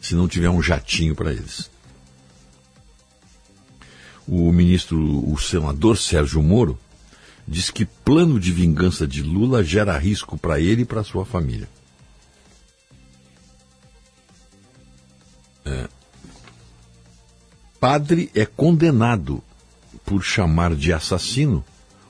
se 0.00 0.14
não 0.14 0.28
tiver 0.28 0.50
um 0.50 0.62
jatinho 0.62 1.14
para 1.14 1.32
eles. 1.32 1.70
O 4.26 4.52
ministro, 4.52 4.98
o 5.30 5.38
senador 5.38 5.96
Sérgio 5.96 6.42
Moro, 6.42 6.78
diz 7.46 7.70
que 7.70 7.84
plano 7.84 8.40
de 8.40 8.52
vingança 8.52 9.06
de 9.06 9.22
Lula 9.22 9.62
gera 9.62 9.96
risco 9.96 10.36
para 10.36 10.60
ele 10.60 10.82
e 10.82 10.84
para 10.84 11.04
sua 11.04 11.24
família. 11.24 11.68
É. 15.64 15.88
Padre 17.80 18.30
é 18.34 18.44
condenado 18.44 19.42
por 20.04 20.22
chamar 20.22 20.74
de 20.74 20.92
assassino 20.92 21.64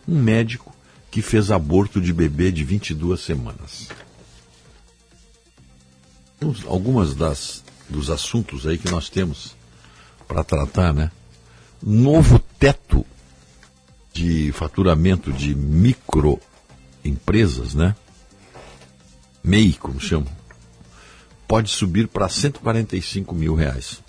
um 0.06 0.20
médico 0.20 0.74
que 1.10 1.22
fez 1.22 1.50
aborto 1.50 2.00
de 2.00 2.12
bebê 2.12 2.52
de 2.52 2.62
22 2.62 3.20
semanas. 3.20 3.88
Algumas 6.66 7.14
das 7.14 7.64
dos 7.88 8.10
assuntos 8.10 8.66
aí 8.66 8.76
que 8.76 8.90
nós 8.90 9.08
temos 9.08 9.54
para 10.26 10.42
tratar, 10.42 10.92
né? 10.92 11.12
Novo 11.82 12.38
teto 12.58 13.06
de 14.12 14.52
faturamento 14.52 15.32
de 15.32 15.54
microempresas, 15.54 17.74
né? 17.74 17.94
MEI, 19.44 19.74
como 19.74 20.00
chamam, 20.00 20.26
pode 21.46 21.70
subir 21.70 22.08
para 22.08 22.28
145 22.28 23.32
mil 23.34 23.54
reais. 23.54 24.02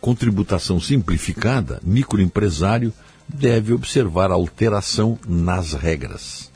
Com 0.00 0.14
tributação 0.14 0.80
simplificada, 0.80 1.80
microempresário 1.82 2.94
deve 3.28 3.74
observar 3.74 4.30
alteração 4.30 5.18
nas 5.26 5.74
regras. 5.74 6.47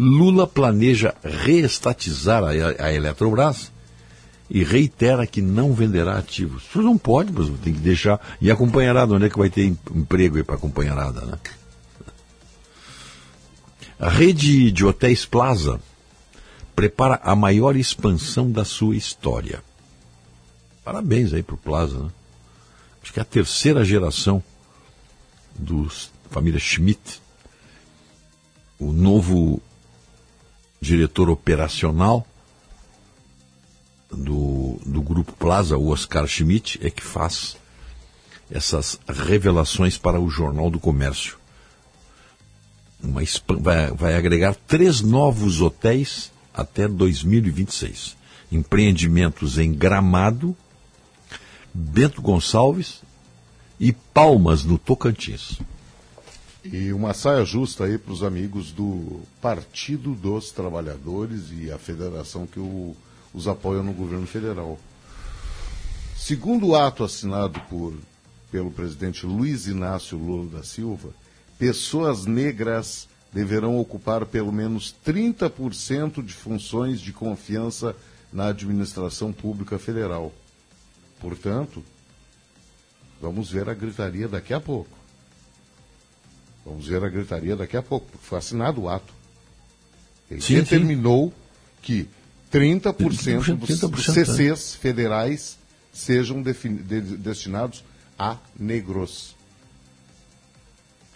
Lula 0.00 0.46
planeja 0.46 1.14
reestatizar 1.22 2.42
a, 2.42 2.48
a 2.48 2.90
Eletrobras 2.90 3.70
e 4.48 4.64
reitera 4.64 5.26
que 5.26 5.42
não 5.42 5.74
venderá 5.74 6.16
ativos. 6.16 6.64
Isso 6.64 6.80
não 6.80 6.96
pode, 6.96 7.30
mas 7.30 7.50
tem 7.60 7.74
que 7.74 7.80
deixar. 7.80 8.18
E 8.40 8.50
a 8.50 8.56
companheirada, 8.56 9.12
onde 9.12 9.26
é 9.26 9.28
que 9.28 9.38
vai 9.38 9.50
ter 9.50 9.66
emprego 9.66 10.42
para 10.42 10.54
a 10.54 10.58
companheirada, 10.58 11.20
né? 11.20 11.38
A 13.98 14.08
rede 14.08 14.72
de 14.72 14.86
hotéis 14.86 15.26
Plaza 15.26 15.78
prepara 16.74 17.20
a 17.22 17.36
maior 17.36 17.76
expansão 17.76 18.50
da 18.50 18.64
sua 18.64 18.96
história. 18.96 19.62
Parabéns 20.82 21.34
aí 21.34 21.42
para 21.42 21.56
o 21.56 21.58
Plaza, 21.58 21.98
né? 21.98 22.10
Acho 23.02 23.12
que 23.12 23.18
é 23.18 23.22
a 23.22 23.26
terceira 23.26 23.84
geração 23.84 24.42
dos 25.54 26.10
família 26.30 26.58
Schmidt. 26.58 27.20
O 28.78 28.92
novo 28.92 29.60
diretor 30.80 31.28
operacional 31.28 32.26
do, 34.10 34.80
do 34.84 35.02
Grupo 35.02 35.32
Plaza, 35.32 35.76
o 35.76 35.88
Oscar 35.88 36.26
Schmidt, 36.26 36.78
é 36.82 36.90
que 36.90 37.02
faz 37.02 37.56
essas 38.50 38.98
revelações 39.06 39.96
para 39.96 40.20
o 40.20 40.28
Jornal 40.28 40.70
do 40.70 40.80
Comércio. 40.80 41.38
Uma, 43.02 43.22
vai, 43.60 43.90
vai 43.92 44.14
agregar 44.16 44.54
três 44.66 45.00
novos 45.00 45.60
hotéis 45.60 46.32
até 46.52 46.88
2026. 46.88 48.16
Empreendimentos 48.50 49.58
em 49.58 49.72
Gramado, 49.72 50.56
Bento 51.72 52.20
Gonçalves 52.20 53.00
e 53.78 53.92
Palmas, 53.92 54.64
no 54.64 54.76
Tocantins. 54.76 55.60
E 56.64 56.92
uma 56.92 57.14
saia 57.14 57.44
justa 57.44 57.84
aí 57.84 57.96
para 57.96 58.12
os 58.12 58.22
amigos 58.22 58.70
do 58.70 59.20
Partido 59.40 60.14
dos 60.14 60.50
Trabalhadores 60.50 61.50
e 61.52 61.70
a 61.72 61.78
federação 61.78 62.46
que 62.46 62.60
o 62.60 62.94
os 63.32 63.48
apoiam 63.48 63.82
no 63.82 63.92
governo 63.92 64.26
federal. 64.26 64.78
Segundo 66.16 66.68
o 66.68 66.76
ato 66.76 67.04
assinado 67.04 67.60
por, 67.68 67.94
pelo 68.50 68.70
presidente 68.70 69.24
Luiz 69.24 69.66
Inácio 69.66 70.18
Lula 70.18 70.58
da 70.58 70.62
Silva, 70.62 71.10
pessoas 71.58 72.26
negras 72.26 73.08
deverão 73.32 73.78
ocupar 73.78 74.26
pelo 74.26 74.52
menos 74.52 74.94
30% 75.06 76.22
de 76.22 76.34
funções 76.34 77.00
de 77.00 77.12
confiança 77.12 77.94
na 78.32 78.48
administração 78.48 79.32
pública 79.32 79.78
federal. 79.78 80.32
Portanto, 81.20 81.82
vamos 83.20 83.50
ver 83.50 83.68
a 83.68 83.74
gritaria 83.74 84.28
daqui 84.28 84.52
a 84.52 84.60
pouco. 84.60 84.99
Vamos 86.64 86.86
ver 86.86 87.02
a 87.02 87.08
gritaria 87.08 87.56
daqui 87.56 87.76
a 87.76 87.82
pouco, 87.82 88.06
porque 88.10 88.26
foi 88.26 88.38
assinado 88.38 88.82
o 88.82 88.88
ato. 88.88 89.12
Ele 90.30 90.40
sim, 90.40 90.54
determinou 90.54 91.28
sim. 91.28 91.32
que 91.82 92.08
30%, 92.52 92.94
30% 92.94 93.56
dos 93.56 93.70
30%, 93.80 94.12
CCs 94.12 94.74
é. 94.74 94.78
federais 94.78 95.58
sejam 95.92 96.42
de, 96.42 96.52
destinados 97.16 97.84
a 98.18 98.36
negros. 98.58 99.34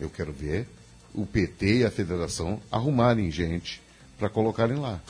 Eu 0.00 0.10
quero 0.10 0.32
ver 0.32 0.66
o 1.14 1.24
PT 1.24 1.80
e 1.80 1.84
a 1.84 1.90
federação 1.90 2.60
arrumarem 2.70 3.30
gente 3.30 3.80
para 4.18 4.28
colocarem 4.28 4.76
lá. 4.76 5.00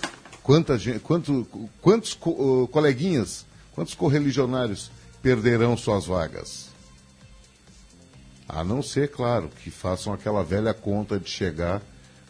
Quanta 0.42 0.76
gente, 0.76 1.00
quanto, 1.00 1.46
quantos 1.80 2.12
co, 2.12 2.68
coleguinhas, 2.68 3.46
quantos 3.72 3.94
correligionários 3.94 4.90
perderão 5.22 5.76
suas 5.76 6.04
vagas? 6.04 6.73
A 8.48 8.62
não 8.62 8.82
ser, 8.82 9.10
claro, 9.10 9.50
que 9.62 9.70
façam 9.70 10.12
aquela 10.12 10.44
velha 10.44 10.74
conta 10.74 11.18
de 11.18 11.30
chegar 11.30 11.80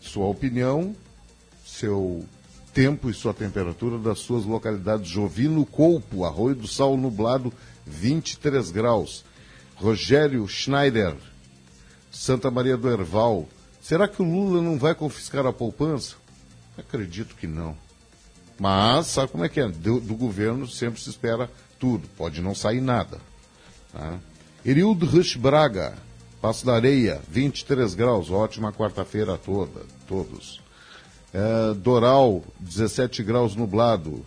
sua 0.00 0.26
opinião, 0.26 0.94
seu 1.64 2.24
tempo 2.72 3.10
e 3.10 3.14
sua 3.14 3.34
temperatura 3.34 3.98
das 3.98 4.20
suas 4.20 4.44
localidades. 4.44 5.08
Jovino 5.08 5.66
Colpo, 5.66 6.24
Arroio 6.24 6.54
do 6.54 6.66
Sal 6.66 6.96
Nublado, 6.96 7.52
23 7.86 8.70
graus. 8.70 9.24
Rogério 9.74 10.46
Schneider, 10.46 11.16
Santa 12.10 12.50
Maria 12.50 12.76
do 12.76 12.88
Herval, 12.88 13.48
Será 13.80 14.06
que 14.06 14.20
o 14.20 14.24
Lula 14.24 14.60
não 14.60 14.78
vai 14.78 14.94
confiscar 14.94 15.46
a 15.46 15.52
poupança? 15.52 16.16
Acredito 16.76 17.34
que 17.34 17.46
não. 17.46 17.76
Mas 18.58 19.06
sabe 19.06 19.32
como 19.32 19.44
é 19.44 19.48
que 19.48 19.58
é? 19.58 19.68
Do, 19.68 20.00
do 20.00 20.14
governo 20.14 20.68
sempre 20.68 21.00
se 21.00 21.08
espera 21.08 21.50
tudo, 21.78 22.06
pode 22.16 22.42
não 22.42 22.54
sair 22.54 22.80
nada. 22.80 23.18
Tá? 23.92 24.18
Erildo 24.64 25.06
Rush 25.06 25.36
Braga, 25.36 25.94
Passo 26.42 26.64
da 26.64 26.74
Areia, 26.74 27.20
23 27.28 27.94
graus, 27.94 28.30
ótima 28.30 28.72
quarta-feira 28.72 29.38
toda, 29.38 29.80
todos. 30.06 30.60
É, 31.32 31.74
Doral, 31.74 32.44
17 32.60 33.22
graus 33.22 33.56
nublado. 33.56 34.24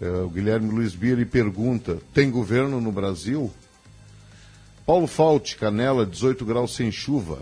É, 0.00 0.08
o 0.08 0.28
Guilherme 0.28 0.70
Luiz 0.70 0.94
Biri 0.94 1.24
pergunta: 1.24 1.98
tem 2.12 2.30
governo 2.30 2.80
no 2.80 2.92
Brasil? 2.92 3.52
Paulo 4.84 5.06
Falte, 5.06 5.56
Canela, 5.56 6.06
18 6.06 6.44
graus 6.44 6.74
sem 6.74 6.92
chuva 6.92 7.38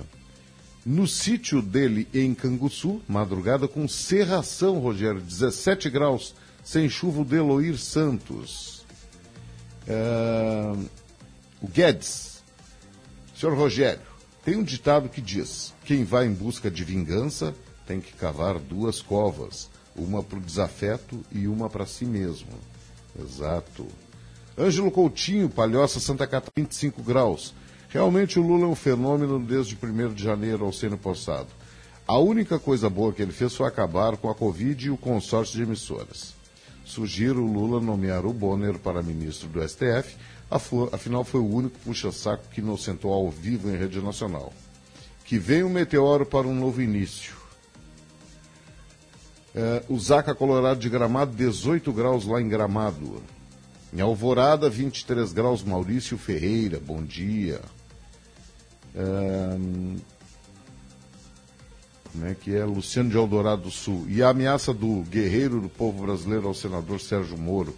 no 0.84 1.06
sítio 1.06 1.62
dele 1.62 2.06
em 2.12 2.34
Canguçu, 2.34 3.00
madrugada 3.08 3.66
com 3.66 3.88
serração, 3.88 4.78
Rogério, 4.78 5.20
17 5.20 5.88
graus, 5.88 6.34
sem 6.62 6.88
chuva 6.88 7.22
o 7.22 7.24
Deloir 7.24 7.78
Santos. 7.78 8.84
É... 9.86 10.72
O 11.62 11.68
Guedes, 11.68 12.42
senhor 13.34 13.56
Rogério, 13.56 14.02
tem 14.44 14.56
um 14.56 14.62
ditado 14.62 15.08
que 15.08 15.22
diz: 15.22 15.72
quem 15.84 16.04
vai 16.04 16.26
em 16.26 16.34
busca 16.34 16.70
de 16.70 16.84
vingança 16.84 17.54
tem 17.86 18.00
que 18.00 18.12
cavar 18.12 18.58
duas 18.58 19.00
covas, 19.00 19.70
uma 19.96 20.22
para 20.22 20.38
o 20.38 20.42
desafeto 20.42 21.24
e 21.30 21.46
uma 21.46 21.70
para 21.70 21.86
si 21.86 22.04
mesmo. 22.04 22.48
Exato. 23.18 23.86
Ângelo 24.58 24.90
Coutinho, 24.90 25.48
Palhoça, 25.48 26.00
Santa 26.00 26.26
Catarina, 26.26 26.68
25 26.68 27.02
graus. 27.02 27.54
Realmente 27.88 28.38
o 28.38 28.42
Lula 28.42 28.64
é 28.64 28.68
um 28.68 28.74
fenômeno 28.74 29.38
desde 29.38 29.78
1 29.80 30.14
de 30.14 30.22
janeiro 30.22 30.64
ao 30.64 30.72
sendo 30.72 30.98
postado. 30.98 31.48
A 32.06 32.18
única 32.18 32.58
coisa 32.58 32.90
boa 32.90 33.12
que 33.12 33.22
ele 33.22 33.32
fez 33.32 33.54
foi 33.54 33.66
acabar 33.66 34.16
com 34.16 34.28
a 34.28 34.34
Covid 34.34 34.86
e 34.86 34.90
o 34.90 34.96
consórcio 34.96 35.56
de 35.56 35.62
emissoras. 35.62 36.34
Sugiro 36.84 37.42
o 37.42 37.50
Lula 37.50 37.80
nomear 37.80 38.26
o 38.26 38.32
Bonner 38.32 38.78
para 38.78 39.02
ministro 39.02 39.48
do 39.48 39.66
STF, 39.66 40.16
afinal 40.92 41.24
foi 41.24 41.40
o 41.40 41.48
único 41.48 41.78
puxa-saco 41.78 42.48
que 42.50 42.60
inocentou 42.60 43.12
ao 43.12 43.30
vivo 43.30 43.70
em 43.70 43.76
rede 43.76 44.00
nacional. 44.00 44.52
Que 45.24 45.38
venha 45.38 45.66
um 45.66 45.70
meteoro 45.70 46.26
para 46.26 46.46
um 46.46 46.54
novo 46.54 46.82
início. 46.82 47.43
É, 49.54 49.84
o 49.88 49.98
Zaca 49.98 50.34
Colorado 50.34 50.80
de 50.80 50.88
Gramado, 50.88 51.36
18 51.36 51.92
graus 51.92 52.26
lá 52.26 52.40
em 52.40 52.48
Gramado. 52.48 53.22
Em 53.92 54.00
Alvorada, 54.00 54.68
23 54.68 55.32
graus, 55.32 55.62
Maurício 55.62 56.18
Ferreira, 56.18 56.80
bom 56.84 57.00
dia. 57.02 57.60
Ahn, 58.96 59.96
como 62.10 62.26
é 62.26 62.34
que 62.34 62.54
é? 62.54 62.64
Luciano 62.64 63.10
de 63.10 63.16
Eldorado 63.16 63.62
do 63.62 63.70
Sul. 63.70 64.06
E 64.08 64.22
a 64.22 64.30
ameaça 64.30 64.74
do 64.74 65.02
guerreiro 65.02 65.60
do 65.60 65.68
povo 65.68 66.04
brasileiro 66.04 66.48
ao 66.48 66.54
senador 66.54 67.00
Sérgio 67.00 67.38
Moro. 67.38 67.76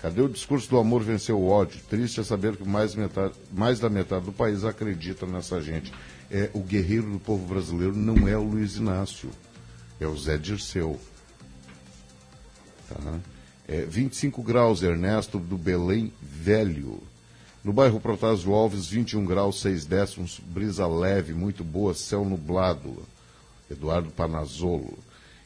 Cadê 0.00 0.22
o 0.22 0.28
discurso 0.28 0.70
do 0.70 0.78
amor 0.78 1.02
venceu 1.02 1.38
o 1.38 1.48
ódio? 1.48 1.80
Triste 1.88 2.20
é 2.20 2.24
saber 2.24 2.56
que 2.56 2.66
mais, 2.66 2.94
metade, 2.94 3.34
mais 3.52 3.78
da 3.78 3.90
metade 3.90 4.24
do 4.24 4.32
país 4.32 4.64
acredita 4.64 5.26
nessa 5.26 5.60
gente. 5.60 5.92
É, 6.30 6.48
o 6.54 6.60
guerreiro 6.60 7.10
do 7.10 7.18
povo 7.18 7.44
brasileiro 7.44 7.94
não 7.94 8.26
é 8.26 8.36
o 8.36 8.42
Luiz 8.42 8.76
Inácio, 8.76 9.30
é 10.00 10.06
o 10.06 10.16
Zé 10.16 10.38
Dirceu. 10.38 10.98
Tá? 12.88 13.20
É, 13.68 13.82
25 13.82 14.42
graus, 14.42 14.82
Ernesto 14.82 15.38
do 15.38 15.56
Belém 15.56 16.12
Velho. 16.20 17.00
No 17.62 17.72
bairro 17.72 18.00
Protásio 18.00 18.54
Alves, 18.54 18.86
21 18.86 19.24
graus, 19.24 19.60
6 19.60 19.84
décimos, 19.84 20.40
brisa 20.44 20.86
leve, 20.86 21.34
muito 21.34 21.62
boa, 21.62 21.94
céu 21.94 22.24
nublado. 22.24 23.04
Eduardo 23.70 24.10
Panazolo. 24.10 24.98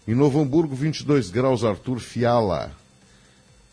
Em 0.06 0.14
Novo 0.14 0.40
Hamburgo, 0.40 0.74
22 0.74 1.30
graus, 1.30 1.64
Arthur 1.64 1.98
Fiala. 1.98 2.72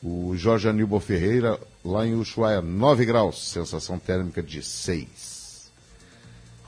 O 0.04 0.36
Jorge 0.36 0.68
Aníbal 0.68 1.00
Ferreira, 1.00 1.60
lá 1.86 2.06
em 2.06 2.16
Ushuaia, 2.16 2.62
9 2.62 3.06
graus, 3.06 3.50
sensação 3.50 4.00
térmica 4.00 4.42
de 4.42 4.64
6. 4.64 5.31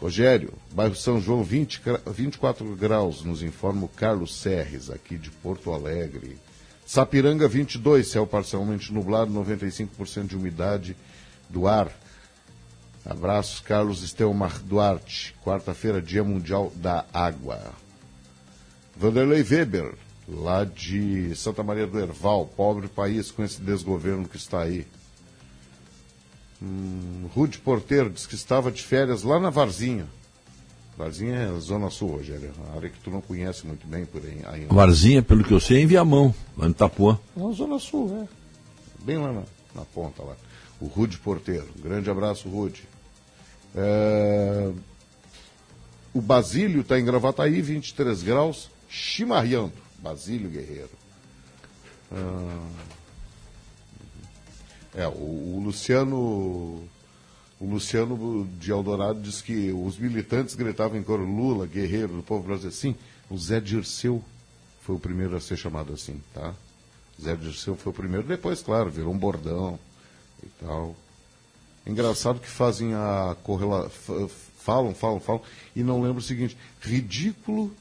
Rogério, 0.07 0.51
bairro 0.73 0.95
São 0.97 1.21
João, 1.21 1.45
20, 1.45 1.79
gra- 1.79 2.01
24 2.05 2.75
graus, 2.75 3.23
nos 3.23 3.41
informa 3.41 3.85
o 3.85 3.87
Carlos 3.87 4.35
Serres, 4.35 4.89
aqui 4.89 5.17
de 5.17 5.31
Porto 5.31 5.71
Alegre. 5.71 6.37
Sapiranga, 6.85 7.47
22, 7.47 8.09
céu 8.09 8.27
parcialmente 8.27 8.91
nublado, 8.91 9.31
95% 9.31 10.27
de 10.27 10.35
umidade 10.35 10.97
do 11.49 11.69
ar. 11.69 11.89
Abraços, 13.05 13.61
Carlos 13.61 14.03
Estelmar 14.03 14.59
Duarte. 14.61 15.33
Quarta-feira, 15.41 16.01
Dia 16.01 16.21
Mundial 16.21 16.69
da 16.75 17.05
Água. 17.13 17.71
Vanderlei 18.97 19.41
Weber, 19.41 19.93
lá 20.27 20.65
de 20.65 21.33
Santa 21.33 21.63
Maria 21.63 21.87
do 21.87 21.97
Herval. 21.97 22.45
Pobre 22.45 22.89
país 22.89 23.31
com 23.31 23.41
esse 23.41 23.61
desgoverno 23.61 24.27
que 24.27 24.35
está 24.35 24.63
aí. 24.63 24.85
Hum, 26.63 27.27
Rude 27.35 27.57
Porteiro 27.57 28.09
diz 28.09 28.25
que 28.25 28.35
estava 28.35 28.71
de 28.71 28.81
férias 28.81 29.21
lá 29.23 29.37
na 29.39 29.49
Varzinha. 29.49 30.07
Varzinha 30.97 31.35
é 31.35 31.49
a 31.49 31.59
Zona 31.59 31.89
Sul, 31.89 32.11
Rogério. 32.17 32.51
Uma 32.57 32.75
área 32.77 32.89
que 32.89 32.99
tu 32.99 33.09
não 33.09 33.19
conhece 33.19 33.65
muito 33.67 33.85
bem 33.85 34.05
por 34.05 34.21
aí 34.23 34.41
ainda. 34.45 34.73
Varzinha, 34.73 35.21
pelo 35.21 35.43
que 35.43 35.51
eu 35.51 35.59
sei, 35.59 35.77
é 35.77 35.81
em 35.81 35.87
Viamão, 35.87 36.33
lá 36.57 36.67
em 36.67 36.71
Itapuã. 36.71 37.19
Na 37.35 37.51
Zona 37.51 37.79
Sul, 37.79 38.23
é. 38.23 39.03
Bem 39.03 39.17
lá 39.17 39.33
na, 39.33 39.43
na 39.75 39.81
ponta 39.85 40.23
lá. 40.23 40.35
O 40.79 40.85
Rude 40.85 41.17
Porteiro. 41.17 41.67
Um 41.77 41.81
grande 41.81 42.09
abraço, 42.09 42.47
Rude. 42.47 42.83
É, 43.75 44.71
O 46.13 46.21
Basílio 46.21 46.81
está 46.81 46.99
em 46.99 47.03
Gravataí, 47.05 47.59
23 47.61 48.21
graus, 48.23 48.69
chimarreando. 48.87 49.73
Basílio 49.97 50.49
Guerreiro. 50.49 50.91
Ah, 52.11 52.67
É, 54.95 55.07
o, 55.07 55.11
o 55.11 55.61
Luciano. 55.63 56.87
O 57.59 57.65
Luciano 57.65 58.45
de 58.59 58.71
Eldorado 58.71 59.21
diz 59.21 59.41
que 59.41 59.71
os 59.71 59.97
militantes 59.97 60.53
gritavam 60.53 60.97
em 60.97 61.03
coro 61.03 61.23
Lula, 61.23 61.65
guerreiro 61.65 62.17
do 62.17 62.23
povo 62.23 62.43
brasileiro. 62.43 62.75
Sim, 62.75 62.93
o 63.29 63.37
Zé 63.37 63.61
Dirceu 63.61 64.21
foi 64.81 64.95
o 64.95 64.99
primeiro 64.99 65.35
a 65.35 65.39
ser 65.39 65.55
chamado 65.55 65.93
assim, 65.93 66.21
tá? 66.33 66.53
Zé 67.21 67.37
Dirceu 67.37 67.77
foi 67.77 67.91
o 67.91 67.95
primeiro, 67.95 68.27
depois, 68.27 68.61
claro, 68.61 68.89
virou 68.89 69.13
um 69.13 69.17
bordão 69.17 69.79
e 70.43 70.47
tal. 70.59 70.93
Engraçado 71.87 72.41
que 72.41 72.49
fazem 72.49 72.93
a 72.93 73.35
correlação, 73.43 74.29
falam, 74.57 74.93
falam, 74.93 75.19
falam, 75.21 75.41
e 75.73 75.83
não 75.83 76.01
lembro 76.01 76.19
o 76.19 76.21
seguinte, 76.21 76.57
ridículo. 76.81 77.73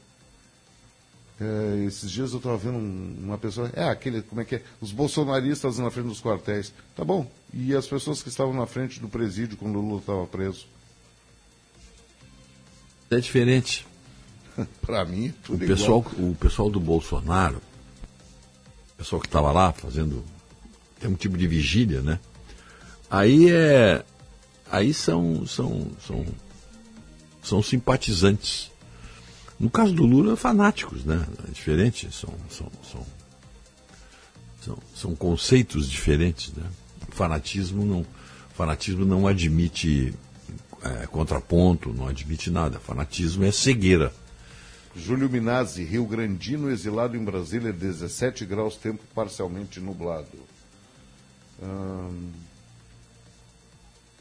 É, 1.43 1.83
esses 1.85 2.09
dias 2.09 2.31
eu 2.31 2.37
estava 2.37 2.57
vendo 2.57 2.77
um- 2.77 3.15
uma 3.23 3.37
pessoa, 3.37 3.69
é 3.73 3.83
aquele, 3.89 4.21
como 4.21 4.41
é 4.41 4.45
que 4.45 4.55
é? 4.55 4.63
Os 4.81 4.91
bolsonaristas 4.91 5.77
na 5.77 5.91
frente 5.91 6.07
dos 6.07 6.21
quartéis. 6.21 6.73
Tá 6.95 7.03
bom. 7.03 7.29
E 7.53 7.75
as 7.75 7.85
pessoas 7.87 8.23
que 8.23 8.29
estavam 8.29 8.53
na 8.53 8.65
frente 8.65 8.99
do 8.99 9.07
presídio 9.09 9.57
quando 9.57 9.77
o 9.77 9.81
Lula 9.81 9.99
estava 9.99 10.25
preso? 10.25 10.65
É 13.11 13.19
diferente. 13.19 13.85
Para 14.81 15.05
mim, 15.05 15.29
O 15.29 15.33
tudo 15.43 15.65
pessoal, 15.65 16.05
igual. 16.13 16.31
o 16.31 16.35
pessoal 16.35 16.69
do 16.69 16.79
Bolsonaro, 16.79 17.57
o 18.93 18.97
pessoal 18.97 19.19
que 19.21 19.27
estava 19.27 19.51
lá 19.51 19.71
fazendo 19.71 20.23
tem 20.99 21.09
um 21.09 21.15
tipo 21.15 21.37
de 21.37 21.47
vigília, 21.47 22.01
né? 22.01 22.19
Aí 23.09 23.49
é, 23.51 24.03
aí 24.71 24.93
são 24.93 25.45
são 25.45 25.87
são 26.05 26.25
são 27.43 27.61
simpatizantes. 27.61 28.71
No 29.59 29.69
caso 29.69 29.93
do 29.93 30.05
Lula, 30.05 30.35
fanáticos, 30.35 31.05
né? 31.05 31.25
É 31.47 31.51
diferente, 31.51 32.09
são 32.11 32.33
são 32.49 32.71
são 32.91 33.05
são, 34.61 34.77
são 34.95 35.15
conceitos 35.15 35.89
diferentes, 35.89 36.53
né? 36.53 36.63
Fanatismo 37.09 37.85
não 37.85 38.05
fanatismo 38.55 39.05
não 39.05 39.27
admite 39.27 40.13
é, 40.83 41.07
contraponto, 41.07 41.93
não 41.93 42.07
admite 42.07 42.51
nada. 42.51 42.79
Fanatismo 42.79 43.45
é 43.45 43.51
cegueira. 43.51 44.13
Júlio 44.95 45.29
Minazzi, 45.29 45.83
Rio 45.83 46.05
Grandino, 46.05 46.69
exilado 46.69 47.17
em 47.17 47.23
Brasília, 47.23 47.73
17 47.73 48.45
graus, 48.45 48.75
tempo 48.75 49.01
parcialmente 49.15 49.79
nublado. 49.79 50.27
Ahn, 51.61 52.31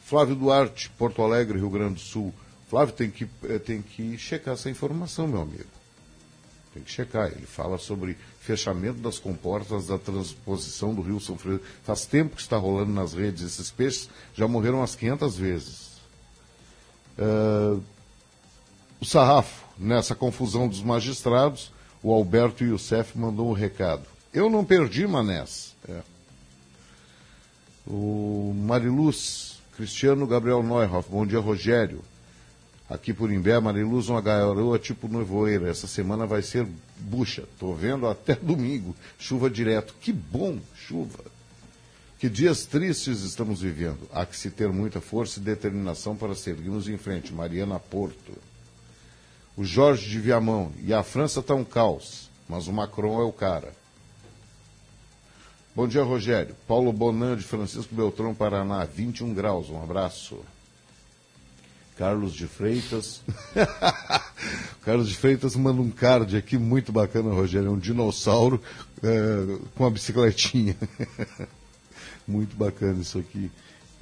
Flávio 0.05 0.35
Duarte, 0.35 0.91
Porto 0.91 1.21
Alegre, 1.23 1.59
Rio 1.59 1.69
Grande 1.69 1.95
do 1.95 2.01
Sul. 2.01 2.33
Flávio 2.73 2.95
tem 2.95 3.11
que, 3.11 3.29
eh, 3.45 3.59
tem 3.59 3.83
que 3.83 4.17
checar 4.17 4.55
essa 4.55 4.71
informação, 4.71 5.29
meu 5.29 5.43
amigo. 5.43 5.69
Tem 6.73 6.83
que 6.83 6.91
checar. 6.91 7.27
Ele 7.27 7.45
fala 7.45 7.77
sobre 7.77 8.17
fechamento 8.41 8.99
das 8.99 9.19
comportas 9.19 9.89
da 9.89 9.99
transposição 9.99 10.95
do 10.95 11.03
Rio 11.03 11.21
São 11.21 11.37
Francisco. 11.37 11.67
Faz 11.85 12.07
tempo 12.07 12.35
que 12.35 12.41
está 12.41 12.57
rolando 12.57 12.91
nas 12.91 13.13
redes. 13.13 13.43
Esses 13.43 13.71
peixes 13.71 14.09
já 14.35 14.49
morreram 14.49 14.79
umas 14.79 14.95
500 14.95 15.37
vezes. 15.37 16.01
Ah, 17.19 17.79
o 18.99 19.05
sarrafo, 19.05 19.67
nessa 19.77 20.15
confusão 20.15 20.67
dos 20.67 20.83
magistrados, 20.83 21.71
o 22.03 22.11
Alberto 22.11 22.65
Youssef 22.65 23.19
mandou 23.19 23.51
um 23.51 23.53
recado. 23.53 24.07
Eu 24.33 24.49
não 24.49 24.65
perdi, 24.65 25.07
Manés. 25.07 25.77
É. 25.87 26.01
O 27.87 28.55
Mariluz, 28.57 29.61
Cristiano 29.77 30.27
Gabriel 30.27 30.63
Neuhoff, 30.63 31.11
bom 31.11 31.27
dia, 31.27 31.39
Rogério. 31.39 32.03
Aqui 32.93 33.15
por 33.15 33.33
Imbé, 33.33 33.59
Mariluz, 33.59 34.11
uma 34.11 34.21
garoa 34.21 34.79
tipo 34.79 35.09
nevoeira. 35.09 35.71
Essa 35.71 35.87
semana 35.87 36.27
vai 36.27 36.43
ser 36.43 36.67
bucha. 36.99 37.45
Tô 37.59 37.73
vendo 37.73 38.07
até 38.07 38.35
domingo. 38.37 38.95
Chuva 39.19 39.49
direto. 39.49 39.95
Que 39.99 40.13
bom, 40.13 40.59
chuva. 40.75 41.25
Que 42.19 42.29
dias 42.29 42.67
tristes 42.67 43.23
estamos 43.23 43.63
vivendo. 43.63 44.07
Há 44.13 44.27
que 44.27 44.37
se 44.37 44.51
ter 44.51 44.69
muita 44.69 45.01
força 45.01 45.41
e 45.41 45.43
determinação 45.43 46.15
para 46.15 46.35
seguirmos 46.35 46.87
em 46.87 46.99
frente. 46.99 47.33
Mariana 47.33 47.79
Porto. 47.79 48.35
O 49.57 49.65
Jorge 49.65 50.11
de 50.11 50.21
Viamão. 50.21 50.71
E 50.85 50.93
a 50.93 51.03
França 51.03 51.41
está 51.41 51.55
um 51.55 51.65
caos, 51.65 52.29
mas 52.47 52.69
o 52.69 52.75
Macron 52.75 53.23
é 53.23 53.25
o 53.25 53.33
cara. 53.33 53.73
Bom 55.75 55.89
dia, 55.89 56.03
Rogério. 56.03 56.55
Paulo 56.69 56.93
Bonan 56.93 57.39
de 57.39 57.45
Francisco 57.45 57.95
Beltrão, 57.95 58.35
Paraná. 58.35 58.85
21 58.85 59.33
graus. 59.33 59.71
Um 59.71 59.83
abraço. 59.83 60.41
Carlos 61.97 62.33
de 62.33 62.47
Freitas. 62.47 63.23
Carlos 64.85 65.09
de 65.09 65.17
Freitas 65.17 65.57
manda 65.57 65.81
um 65.81 65.91
card 65.91 66.37
aqui 66.37 66.59
muito 66.59 66.93
bacana, 66.93 67.33
Rogério. 67.33 67.69
É 67.69 67.71
um 67.71 67.79
dinossauro 67.79 68.61
eh, 69.03 69.59
com 69.75 69.85
uma 69.85 69.91
bicicletinha. 69.91 70.77
muito 72.27 72.57
bacana 72.57 73.01
isso 73.01 73.19
aqui. 73.19 73.51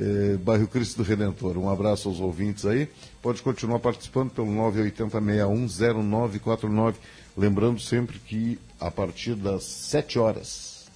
Eh, 0.01 0.39
bairro 0.39 0.67
Cristo 0.67 0.97
do 0.99 1.03
Redentor. 1.03 1.59
Um 1.59 1.69
abraço 1.69 2.09
aos 2.09 2.21
ouvintes 2.21 2.65
aí. 2.65 2.89
Pode 3.21 3.43
continuar 3.43 3.81
participando 3.81 4.31
pelo 4.31 4.47
980610949. 4.49 6.95
Lembrando 7.37 7.81
sempre 7.81 8.19
que 8.19 8.59
a 8.81 8.91
partir 8.91 9.35
das 9.35 9.65
7 9.65 10.19
horas, 10.19 10.87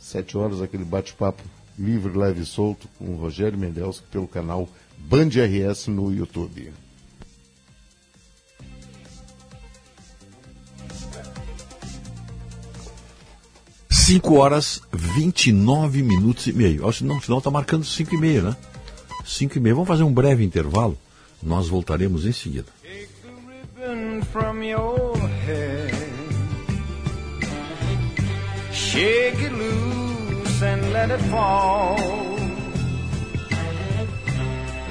7 0.00 0.36
horas, 0.36 0.60
aquele 0.60 0.84
bate-papo 0.84 1.42
livre, 1.78 2.14
leve 2.16 2.42
e 2.42 2.46
solto 2.46 2.86
com 2.98 3.06
o 3.06 3.16
Rogério 3.16 3.58
Mendelski 3.58 4.06
pelo 4.10 4.28
canal 4.28 4.68
Band 5.08 5.30
RS 5.36 5.88
no 5.88 6.12
YouTube. 6.12 6.72
5 13.90 14.34
horas 14.34 14.82
29 14.92 16.02
minutos 16.02 16.46
e 16.46 16.52
meio. 16.52 16.82
Ó, 16.84 16.92
Não, 17.02 17.20
senão 17.20 17.38
está 17.38 17.50
marcando 17.50 17.84
5 17.84 18.14
e 18.14 18.18
meia, 18.18 18.42
né? 18.42 18.56
5 19.24 19.56
e 19.56 19.60
meia. 19.60 19.74
Vamos 19.74 19.88
fazer 19.88 20.02
um 20.02 20.12
breve 20.12 20.44
intervalo. 20.44 20.98
Nós 21.42 21.68
voltaremos 21.68 22.26
em 22.26 22.32
seguida. 22.32 22.66
Take 22.82 23.08
the 23.22 23.86
ribbon 23.86 24.22
from 24.24 24.62
your 24.62 25.16
hair. 25.46 25.90
Shake 28.72 29.42
it 29.42 29.54
loose 29.54 30.62
and 30.62 30.92
let 30.92 31.10
it 31.10 31.22
fall. 31.30 32.23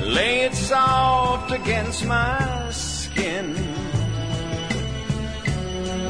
Lay 0.05 0.41
it 0.41 0.53
soft 0.53 1.51
against 1.51 2.05
my 2.05 2.69
skin. 2.71 3.55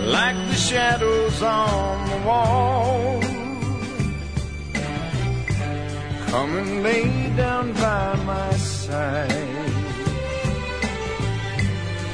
Like 0.08 0.36
the 0.36 0.56
shadows 0.56 1.42
on 1.44 2.10
the 2.10 2.28
wall. 2.28 3.22
Come 6.28 6.58
and 6.58 6.84
lay 6.84 7.30
down 7.38 7.74
by 7.74 8.16
my 8.26 8.52
side 8.54 9.74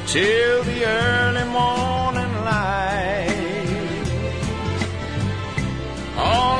till 0.06 0.62
the 0.64 0.84
early 0.84 1.44
morning 1.58 2.34
light. 2.44 3.30
All 6.18 6.59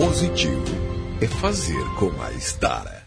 Positivo 0.00 0.64
é 1.20 1.26
fazer 1.26 1.84
com 1.98 2.10
a 2.22 2.32
Estara. 2.32 3.02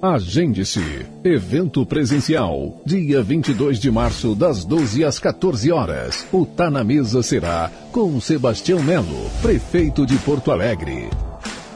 Agende-se. 0.00 1.04
Evento 1.24 1.84
presencial. 1.84 2.80
Dia 2.86 3.20
22 3.22 3.80
de 3.80 3.90
março, 3.90 4.36
das 4.36 4.64
12 4.64 5.04
às 5.04 5.18
14 5.18 5.72
horas. 5.72 6.24
O 6.32 6.46
Tá 6.46 6.70
na 6.70 6.84
Mesa 6.84 7.24
será 7.24 7.72
com 7.90 8.20
Sebastião 8.20 8.80
Melo, 8.84 9.28
prefeito 9.42 10.06
de 10.06 10.16
Porto 10.18 10.52
Alegre. 10.52 11.10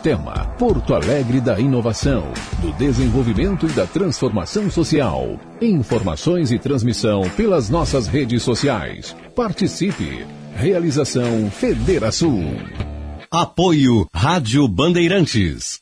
Tema: 0.01 0.55
Porto 0.61 0.95
Alegre 0.95 1.40
da 1.40 1.59
inovação, 1.59 2.23
do 2.61 2.73
desenvolvimento 2.75 3.66
e 3.66 3.73
da 3.73 3.85
transformação 3.85 4.71
social. 4.71 5.40
Informações 5.61 6.53
e 6.53 6.59
transmissão 6.59 7.23
pelas 7.37 7.68
nossas 7.68 8.07
redes 8.07 8.45
sociais. 8.45 9.16
Participe. 9.35 10.25
Realização 10.55 11.51
Federação. 11.51 12.91
Apoio 13.35 14.07
Rádio 14.12 14.68
Bandeirantes. 14.68 15.82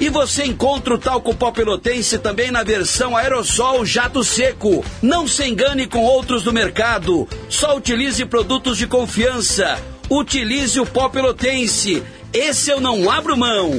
E 0.00 0.08
você 0.08 0.46
encontra 0.46 0.94
o 0.94 0.98
talco 0.98 1.34
pó 1.34 1.50
pelotense 1.50 2.18
também 2.18 2.50
na 2.50 2.62
versão 2.62 3.14
aerossol 3.14 3.84
jato 3.84 4.24
seco. 4.24 4.82
Não 5.02 5.28
se 5.28 5.46
engane 5.46 5.86
com 5.86 6.02
outros 6.02 6.42
do 6.42 6.54
mercado. 6.54 7.28
Só 7.50 7.76
utilize 7.76 8.24
produtos 8.24 8.78
de 8.78 8.86
confiança. 8.86 9.78
Utilize 10.08 10.80
o 10.80 10.86
pó 10.86 11.10
pelotense. 11.10 12.02
Esse 12.32 12.70
eu 12.70 12.80
não 12.80 13.10
abro 13.10 13.36
mão. 13.36 13.70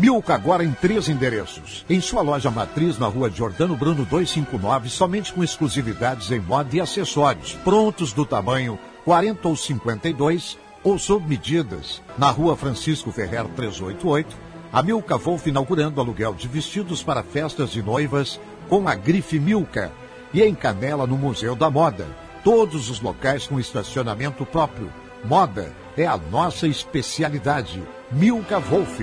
Milka 0.00 0.34
agora 0.34 0.64
em 0.64 0.72
três 0.72 1.08
endereços. 1.08 1.84
Em 1.88 2.00
sua 2.00 2.20
loja 2.20 2.50
matriz 2.50 2.98
na 2.98 3.06
rua 3.06 3.30
Jordano 3.30 3.76
Bruno 3.76 4.04
259, 4.04 4.88
somente 4.88 5.32
com 5.32 5.44
exclusividades 5.44 6.32
em 6.32 6.40
moda 6.40 6.76
e 6.76 6.80
acessórios, 6.80 7.56
prontos 7.62 8.12
do 8.12 8.26
tamanho 8.26 8.76
40 9.04 9.48
ou 9.48 9.54
52 9.54 10.58
ou 10.84 10.98
sob 10.98 11.26
medidas. 11.26 12.02
Na 12.18 12.30
rua 12.30 12.56
Francisco 12.56 13.10
Ferrer 13.10 13.46
388, 13.56 14.36
a 14.70 14.82
Milka 14.82 15.16
Wolf 15.16 15.46
inaugurando 15.46 16.00
aluguel 16.00 16.34
de 16.34 16.46
vestidos 16.46 17.02
para 17.02 17.22
festas 17.22 17.70
de 17.70 17.82
noivas 17.82 18.38
com 18.68 18.86
a 18.86 18.94
grife 18.94 19.40
Milka. 19.40 19.90
E 20.32 20.42
em 20.42 20.54
Canela, 20.54 21.06
no 21.06 21.16
Museu 21.16 21.56
da 21.56 21.70
Moda. 21.70 22.06
Todos 22.44 22.90
os 22.90 23.00
locais 23.00 23.46
com 23.46 23.58
estacionamento 23.58 24.44
próprio. 24.44 24.92
Moda 25.24 25.72
é 25.96 26.06
a 26.06 26.16
nossa 26.16 26.66
especialidade. 26.66 27.82
Milka 28.12 28.58
Wolf. 28.60 29.00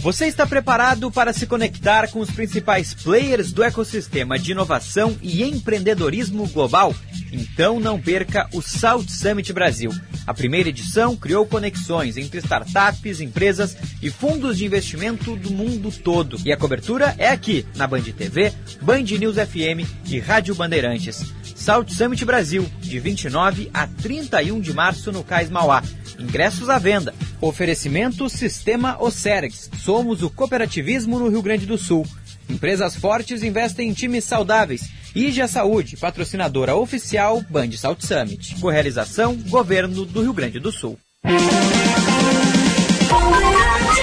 Você 0.00 0.24
está 0.24 0.46
preparado 0.46 1.10
para 1.10 1.30
se 1.30 1.46
conectar 1.46 2.08
com 2.08 2.20
os 2.20 2.30
principais 2.30 2.94
players 2.94 3.52
do 3.52 3.62
ecossistema 3.62 4.38
de 4.38 4.52
inovação 4.52 5.14
e 5.20 5.42
empreendedorismo 5.42 6.48
global? 6.48 6.94
Então 7.30 7.78
não 7.78 8.00
perca 8.00 8.48
o 8.54 8.62
South 8.62 9.04
Summit 9.08 9.52
Brasil. 9.52 9.92
A 10.26 10.32
primeira 10.32 10.70
edição 10.70 11.14
criou 11.14 11.44
conexões 11.44 12.16
entre 12.16 12.38
startups, 12.38 13.20
empresas 13.20 13.76
e 14.00 14.08
fundos 14.08 14.56
de 14.56 14.64
investimento 14.64 15.36
do 15.36 15.50
mundo 15.50 15.92
todo. 15.92 16.38
E 16.46 16.50
a 16.50 16.56
cobertura 16.56 17.14
é 17.18 17.28
aqui, 17.28 17.66
na 17.76 17.86
Band 17.86 18.02
TV, 18.02 18.54
Band 18.80 19.02
News 19.02 19.36
FM 19.36 19.86
e 20.06 20.18
Rádio 20.18 20.54
Bandeirantes. 20.54 21.30
South 21.54 21.88
Summit 21.88 22.24
Brasil, 22.24 22.66
de 22.80 22.98
29 22.98 23.70
a 23.74 23.86
31 23.86 24.60
de 24.60 24.72
março 24.72 25.12
no 25.12 25.22
Cais 25.22 25.50
Mauá. 25.50 25.82
Ingressos 26.18 26.70
à 26.70 26.78
venda. 26.78 27.14
Oferecimento 27.40 28.28
Sistema 28.28 28.96
Ocergs. 28.98 29.70
Somos 29.90 30.22
o 30.22 30.30
cooperativismo 30.30 31.18
no 31.18 31.28
Rio 31.28 31.42
Grande 31.42 31.66
do 31.66 31.76
Sul. 31.76 32.06
Empresas 32.48 32.94
fortes 32.94 33.42
investem 33.42 33.88
em 33.88 33.92
times 33.92 34.22
saudáveis. 34.22 34.88
IGA 35.16 35.48
Saúde, 35.48 35.96
patrocinadora 35.96 36.76
oficial 36.76 37.42
Band 37.50 37.72
South 37.72 37.96
Summit. 37.98 38.54
Correalização 38.60 39.34
Governo 39.48 40.06
do 40.06 40.22
Rio 40.22 40.32
Grande 40.32 40.60
do 40.60 40.70
Sul. 40.70 40.96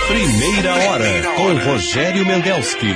Primeira 0.09 0.75
hora 0.75 1.23
com 1.37 1.53
Rogério 1.71 2.25
Mendelski. 2.25 2.93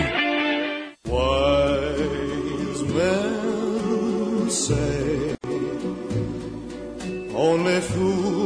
Wise 1.07 2.83
men 2.93 4.49
say 4.49 5.31
but 7.33 8.40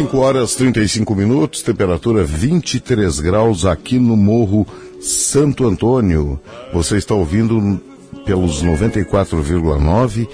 5 0.00 0.16
horas 0.16 0.54
35 0.54 1.14
minutos, 1.14 1.60
temperatura 1.60 2.24
23 2.24 3.20
graus 3.20 3.66
aqui 3.66 3.98
no 3.98 4.16
Morro 4.16 4.66
Santo 4.98 5.66
Antônio. 5.66 6.40
Você 6.72 6.96
está 6.96 7.14
ouvindo 7.14 7.78
pelos 8.24 8.64
94,9 8.64 10.26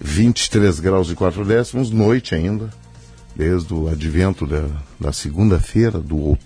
23 0.01 0.79
graus 0.79 1.11
e 1.11 1.15
4 1.15 1.45
décimos, 1.45 1.91
noite 1.91 2.35
ainda, 2.35 2.71
desde 3.35 3.73
o 3.73 3.89
advento 3.89 4.47
da, 4.47 4.69
da 5.01 5.13
segunda-feira, 5.13 5.99
do 5.99 6.37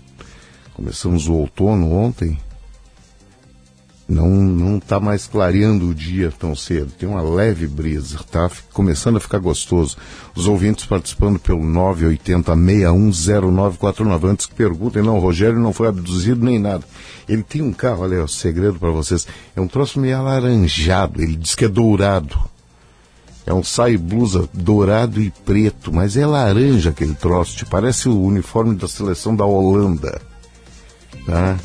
começamos 0.73 1.27
o 1.27 1.33
outono 1.33 1.93
ontem. 1.93 2.39
Não 4.11 4.29
não 4.29 4.77
está 4.77 4.99
mais 4.99 5.25
clareando 5.25 5.87
o 5.87 5.95
dia 5.95 6.29
tão 6.37 6.53
cedo, 6.53 6.91
tem 6.99 7.07
uma 7.07 7.21
leve 7.21 7.65
brisa, 7.65 8.17
está 8.17 8.51
começando 8.73 9.15
a 9.15 9.21
ficar 9.21 9.39
gostoso. 9.39 9.95
Os 10.35 10.47
ouvintes 10.47 10.85
participando 10.85 11.39
pelo 11.39 11.61
980-610949. 11.61 14.25
Antes 14.25 14.47
que 14.47 14.53
perguntem, 14.53 15.01
não, 15.01 15.15
o 15.15 15.21
Rogério 15.21 15.57
não 15.57 15.71
foi 15.71 15.87
abduzido 15.87 16.43
nem 16.43 16.59
nada. 16.59 16.83
Ele 17.27 17.41
tem 17.41 17.61
um 17.61 17.71
carro, 17.71 18.03
olha, 18.03 18.15
é 18.15 18.21
o 18.21 18.27
segredo 18.27 18.77
para 18.77 18.91
vocês. 18.91 19.25
É 19.55 19.61
um 19.61 19.67
troço 19.67 19.97
meio 19.97 20.17
alaranjado, 20.17 21.21
ele 21.21 21.37
diz 21.37 21.55
que 21.55 21.63
é 21.63 21.69
dourado. 21.69 22.37
É 23.45 23.53
um 23.53 23.63
sai 23.63 23.95
blusa 23.95 24.49
dourado 24.53 25.21
e 25.21 25.31
preto, 25.45 25.93
mas 25.93 26.17
é 26.17 26.25
laranja 26.25 26.89
aquele 26.89 27.15
troço, 27.15 27.55
te 27.55 27.65
parece 27.65 28.09
o 28.09 28.21
uniforme 28.21 28.75
da 28.75 28.89
seleção 28.89 29.33
da 29.33 29.45
Holanda. 29.45 30.21
Tá? 31.25 31.57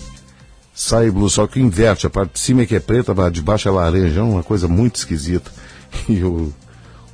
Sai 0.79 1.11
blusa, 1.11 1.37
só 1.37 1.47
que 1.47 1.59
inverte, 1.59 2.07
a 2.07 2.11
parte 2.11 2.35
de 2.35 2.41
cima 2.41 2.61
é 2.61 2.67
que 2.67 2.77
é 2.77 2.81
preta, 2.81 3.13
a 3.13 3.31
de 3.31 3.41
baixo 3.41 3.67
é 3.67 3.73
laranja, 3.73 4.21
é 4.21 4.23
uma 4.23 4.43
coisa 4.43 4.69
muito 4.69 4.97
esquisita. 4.97 5.51
E 6.07 6.23
o, 6.23 6.53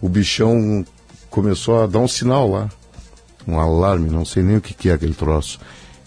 o 0.01 0.09
bichão 0.09 0.85
começou 1.31 1.85
a 1.85 1.87
dar 1.87 2.01
um 2.01 2.09
sinal 2.09 2.51
lá, 2.51 2.69
um 3.47 3.61
alarme, 3.61 4.11
não 4.11 4.25
sei 4.25 4.43
nem 4.43 4.57
o 4.57 4.61
que, 4.61 4.75
que 4.75 4.89
é 4.89 4.95
aquele 4.95 5.15
troço. 5.15 5.61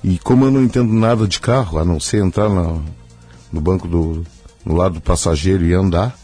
E 0.03 0.19
como 0.19 0.43
eu 0.43 0.51
não 0.51 0.61
entendo 0.61 0.91
nada 0.91 1.25
de 1.25 1.39
carro, 1.39 1.79
a 1.79 1.85
não 1.85 1.97
ser 1.97 2.21
entrar 2.21 2.49
no 2.49 3.61
banco 3.61 3.87
do 3.87 4.25
no 4.65 4.75
lado 4.75 4.95
do 4.95 5.01
passageiro 5.01 5.63
e 5.63 5.73
andar, 5.73 6.17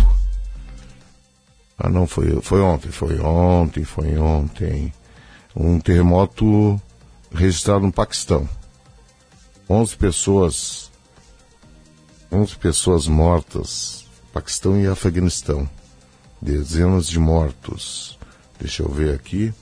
Ah, 1.78 1.88
não, 1.88 2.06
foi, 2.06 2.38
foi 2.42 2.60
ontem, 2.60 2.90
foi 2.90 3.18
ontem, 3.18 3.82
foi 3.82 4.18
ontem. 4.18 4.92
Um 5.56 5.80
terremoto 5.80 6.78
registrado 7.32 7.86
no 7.86 7.92
Paquistão. 7.92 8.46
11 9.72 9.96
pessoas, 9.98 10.90
11 12.32 12.56
pessoas 12.56 13.06
mortas, 13.06 14.04
Paquistão 14.32 14.76
e 14.76 14.88
Afeganistão. 14.88 15.70
Dezenas 16.42 17.06
de 17.06 17.20
mortos. 17.20 18.18
Deixa 18.58 18.82
eu 18.82 18.88
ver 18.88 19.14
aqui. 19.14 19.54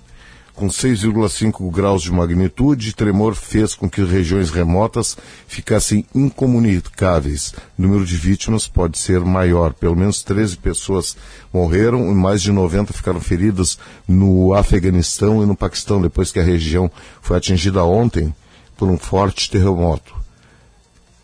Com 0.54 0.68
6,5 0.68 1.70
graus 1.70 2.02
de 2.02 2.10
magnitude, 2.10 2.94
tremor 2.94 3.34
fez 3.34 3.74
com 3.74 3.88
que 3.88 4.02
regiões 4.02 4.48
remotas 4.48 5.14
ficassem 5.46 6.06
incomunicáveis. 6.14 7.52
O 7.78 7.82
número 7.82 8.06
de 8.06 8.16
vítimas 8.16 8.66
pode 8.66 8.96
ser 8.96 9.20
maior. 9.20 9.74
Pelo 9.74 9.94
menos 9.94 10.22
13 10.22 10.56
pessoas 10.56 11.18
morreram 11.52 12.10
e 12.10 12.14
mais 12.14 12.40
de 12.40 12.50
90 12.50 12.94
ficaram 12.94 13.20
feridas 13.20 13.78
no 14.08 14.54
Afeganistão 14.54 15.42
e 15.42 15.46
no 15.46 15.54
Paquistão, 15.54 16.00
depois 16.00 16.32
que 16.32 16.40
a 16.40 16.44
região 16.44 16.90
foi 17.20 17.36
atingida 17.36 17.84
ontem 17.84 18.34
por 18.78 18.88
um 18.88 18.96
forte 18.96 19.50
terremoto. 19.50 20.14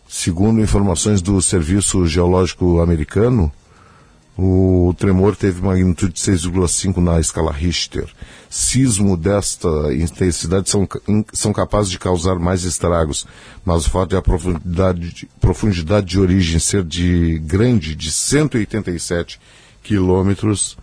Segundo 0.07 0.61
informações 0.61 1.21
do 1.21 1.41
Serviço 1.41 2.05
Geológico 2.05 2.79
Americano, 2.81 3.51
o 4.37 4.93
tremor 4.97 5.35
teve 5.35 5.61
magnitude 5.61 6.13
de 6.13 6.19
6,5 6.19 6.97
na 6.97 7.19
escala 7.21 7.53
Richter. 7.53 8.07
Sismo 8.49 9.15
desta 9.15 9.67
intensidade 9.93 10.69
são, 10.69 10.87
são 11.31 11.53
capazes 11.53 11.89
de 11.89 11.97
causar 11.97 12.35
mais 12.35 12.63
estragos, 12.63 13.25
mas 13.63 13.87
o 13.87 13.89
fato 13.89 14.09
de 14.09 14.17
a 14.17 14.21
profundidade 14.21 15.13
de, 15.13 15.25
profundidade 15.39 16.07
de 16.07 16.19
origem 16.19 16.59
ser 16.59 16.83
de 16.83 17.39
grande, 17.39 17.95
de 17.95 18.11
187 18.11 19.39
quilômetros, 19.81 20.77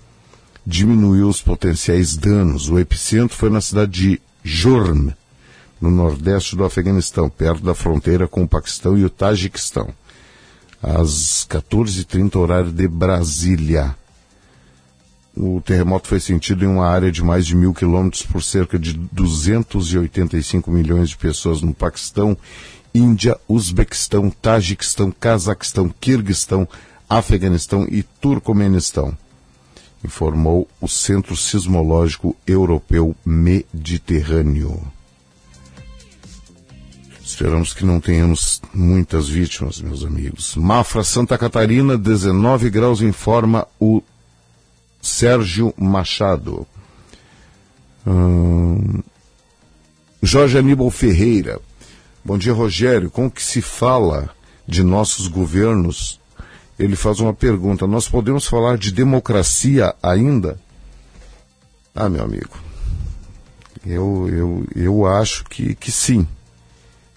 diminuiu 0.66 1.28
os 1.28 1.42
potenciais 1.42 2.16
danos. 2.16 2.70
O 2.70 2.78
epicentro 2.78 3.36
foi 3.36 3.50
na 3.50 3.60
cidade 3.60 3.92
de 3.92 4.22
Jurm, 4.42 5.12
no 5.82 5.90
nordeste 5.90 6.54
do 6.54 6.64
Afeganistão, 6.64 7.28
perto 7.28 7.64
da 7.64 7.74
fronteira 7.74 8.28
com 8.28 8.44
o 8.44 8.48
Paquistão 8.48 8.96
e 8.96 9.04
o 9.04 9.10
Tajiquistão 9.10 9.92
às 10.80 11.46
14h30, 11.48 12.36
horário 12.36 12.72
de 12.72 12.86
Brasília. 12.86 13.94
o 15.36 15.60
terremoto 15.60 16.08
foi 16.08 16.20
sentido 16.20 16.64
em 16.64 16.68
uma 16.68 16.86
área 16.86 17.10
de 17.10 17.22
mais 17.22 17.46
de 17.46 17.56
mil 17.56 17.72
quilômetros 17.72 18.22
por 18.22 18.42
cerca 18.42 18.78
de 18.78 18.92
285 18.92 20.70
milhões 20.70 21.08
de 21.10 21.16
pessoas 21.16 21.62
no 21.62 21.74
Paquistão, 21.74 22.36
Índia, 22.94 23.38
Uzbequistão, 23.48 24.30
Tajiquistão, 24.30 25.10
Cazaquistão, 25.10 25.88
Quirguistão, 26.00 26.68
Afeganistão 27.08 27.86
e 27.90 28.02
Turcomenistão, 28.02 29.16
informou 30.04 30.68
o 30.80 30.88
Centro 30.88 31.36
Sismológico 31.36 32.36
Europeu 32.46 33.16
Mediterrâneo. 33.24 34.80
Esperamos 37.32 37.72
que 37.72 37.86
não 37.86 37.98
tenhamos 37.98 38.60
muitas 38.74 39.26
vítimas, 39.26 39.80
meus 39.80 40.04
amigos. 40.04 40.54
Mafra, 40.54 41.02
Santa 41.02 41.38
Catarina, 41.38 41.96
19 41.96 42.68
graus, 42.68 43.00
informa 43.00 43.66
o 43.80 44.02
Sérgio 45.00 45.72
Machado. 45.78 46.66
Hum, 48.06 49.02
Jorge 50.22 50.58
Aníbal 50.58 50.90
Ferreira. 50.90 51.58
Bom 52.22 52.36
dia, 52.36 52.52
Rogério. 52.52 53.10
Com 53.10 53.30
que 53.30 53.42
se 53.42 53.62
fala 53.62 54.28
de 54.68 54.82
nossos 54.82 55.26
governos? 55.26 56.20
Ele 56.78 56.94
faz 56.94 57.18
uma 57.18 57.32
pergunta. 57.32 57.86
Nós 57.86 58.06
podemos 58.06 58.46
falar 58.46 58.76
de 58.76 58.92
democracia 58.92 59.94
ainda? 60.02 60.60
Ah, 61.94 62.10
meu 62.10 62.24
amigo. 62.24 62.58
Eu, 63.86 64.28
eu, 64.28 64.66
eu 64.76 65.06
acho 65.06 65.44
que, 65.44 65.74
que 65.74 65.90
sim. 65.90 66.28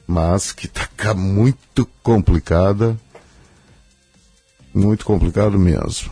Mas 0.07 0.51
que 0.51 0.67
está 0.67 1.13
muito 1.13 1.87
complicada. 2.03 2.97
Muito 4.73 5.05
complicado 5.05 5.57
mesmo 5.57 6.11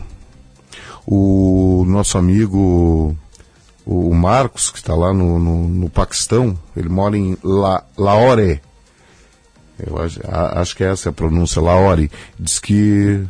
o 1.06 1.84
nosso 1.86 2.16
amigo 2.16 3.16
o 3.86 4.14
Marcos, 4.14 4.70
que 4.70 4.78
está 4.78 4.94
lá 4.94 5.12
no, 5.12 5.38
no, 5.38 5.68
no, 5.68 5.90
Paquistão, 5.90 6.58
ele 6.74 6.88
mora 6.88 7.18
em 7.18 7.36
La, 7.42 7.84
Lahore. 7.98 8.62
Eu 9.78 10.00
acho, 10.00 10.20
acho, 10.26 10.76
que 10.76 10.84
essa 10.84 11.08
é 11.08 11.10
a 11.10 11.12
pronúncia, 11.12 11.60
Lahore. 11.60 12.10
Diz 12.38 12.58
que 12.58 13.22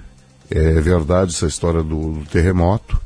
é 0.51 0.81
verdade 0.81 1.35
essa 1.35 1.47
história 1.47 1.83
do, 1.83 2.13
do 2.13 2.27
terremoto 2.27 3.01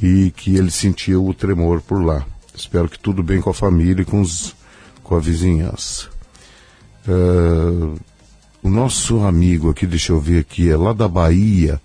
e 0.00 0.30
que 0.30 0.56
ele 0.56 0.70
sentiu 0.70 1.26
o 1.26 1.34
tremor 1.34 1.82
por 1.82 2.02
lá. 2.02 2.24
Espero 2.54 2.88
que 2.88 2.98
tudo 2.98 3.22
bem 3.22 3.40
com 3.40 3.50
a 3.50 3.54
família 3.54 4.02
e 4.02 4.06
com, 4.06 4.20
os, 4.20 4.54
com 5.02 5.16
a 5.16 5.20
vizinhança. 5.20 6.11
Uh, 7.06 7.98
o 8.62 8.70
nosso 8.70 9.20
amigo 9.20 9.70
aqui, 9.70 9.86
deixa 9.86 10.12
eu 10.12 10.20
ver 10.20 10.40
aqui, 10.40 10.70
é 10.70 10.76
lá 10.76 10.92
da 10.92 11.08
Bahia, 11.08 11.80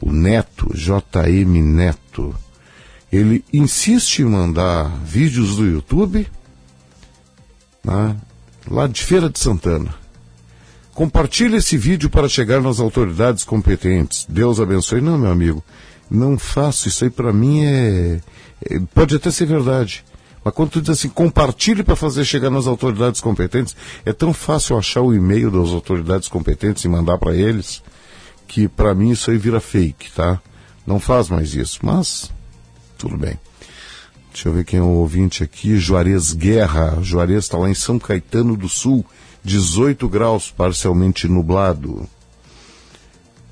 o 0.00 0.12
Neto, 0.12 0.70
JM 0.74 1.62
Neto, 1.62 2.34
ele 3.10 3.42
insiste 3.52 4.20
em 4.20 4.26
mandar 4.26 4.84
vídeos 5.04 5.56
do 5.56 5.66
YouTube 5.66 6.26
né, 7.82 8.16
lá 8.70 8.86
de 8.86 9.02
Feira 9.02 9.30
de 9.30 9.38
Santana. 9.38 9.94
Compartilhe 10.94 11.56
esse 11.56 11.78
vídeo 11.78 12.10
para 12.10 12.28
chegar 12.28 12.60
nas 12.60 12.80
autoridades 12.80 13.44
competentes. 13.44 14.26
Deus 14.28 14.60
abençoe. 14.60 15.00
Não, 15.00 15.16
meu 15.16 15.30
amigo, 15.30 15.64
não 16.10 16.36
faço. 16.36 16.88
Isso 16.88 17.04
aí 17.04 17.10
para 17.10 17.32
mim 17.32 17.64
é, 17.64 18.20
é, 18.68 18.80
Pode 18.92 19.14
até 19.14 19.30
ser 19.30 19.46
verdade. 19.46 20.04
Mas 20.44 20.54
quando 20.54 20.70
tu 20.70 20.80
diz 20.80 20.90
assim, 20.90 21.08
compartilhe 21.08 21.82
para 21.82 21.96
fazer 21.96 22.24
chegar 22.24 22.50
nas 22.50 22.66
autoridades 22.66 23.20
competentes, 23.20 23.76
é 24.04 24.12
tão 24.12 24.32
fácil 24.32 24.78
achar 24.78 25.02
o 25.02 25.14
e-mail 25.14 25.50
das 25.50 25.70
autoridades 25.70 26.28
competentes 26.28 26.84
e 26.84 26.88
mandar 26.88 27.18
para 27.18 27.34
eles 27.34 27.82
que 28.48 28.66
para 28.66 28.94
mim 28.94 29.10
isso 29.10 29.30
aí 29.30 29.36
vira 29.36 29.60
fake, 29.60 30.10
tá? 30.12 30.40
Não 30.86 30.98
faz 30.98 31.28
mais 31.28 31.54
isso, 31.54 31.80
mas 31.82 32.32
tudo 32.96 33.16
bem. 33.16 33.38
Deixa 34.32 34.48
eu 34.48 34.52
ver 34.52 34.64
quem 34.64 34.78
é 34.78 34.82
o 34.82 34.86
ouvinte 34.86 35.42
aqui. 35.42 35.78
Juarez 35.78 36.32
Guerra. 36.32 36.98
Juarez 37.02 37.44
está 37.44 37.58
lá 37.58 37.68
em 37.68 37.74
São 37.74 37.98
Caetano 37.98 38.56
do 38.56 38.68
Sul, 38.68 39.04
18 39.44 40.08
graus, 40.08 40.50
parcialmente 40.50 41.28
nublado. 41.28 42.08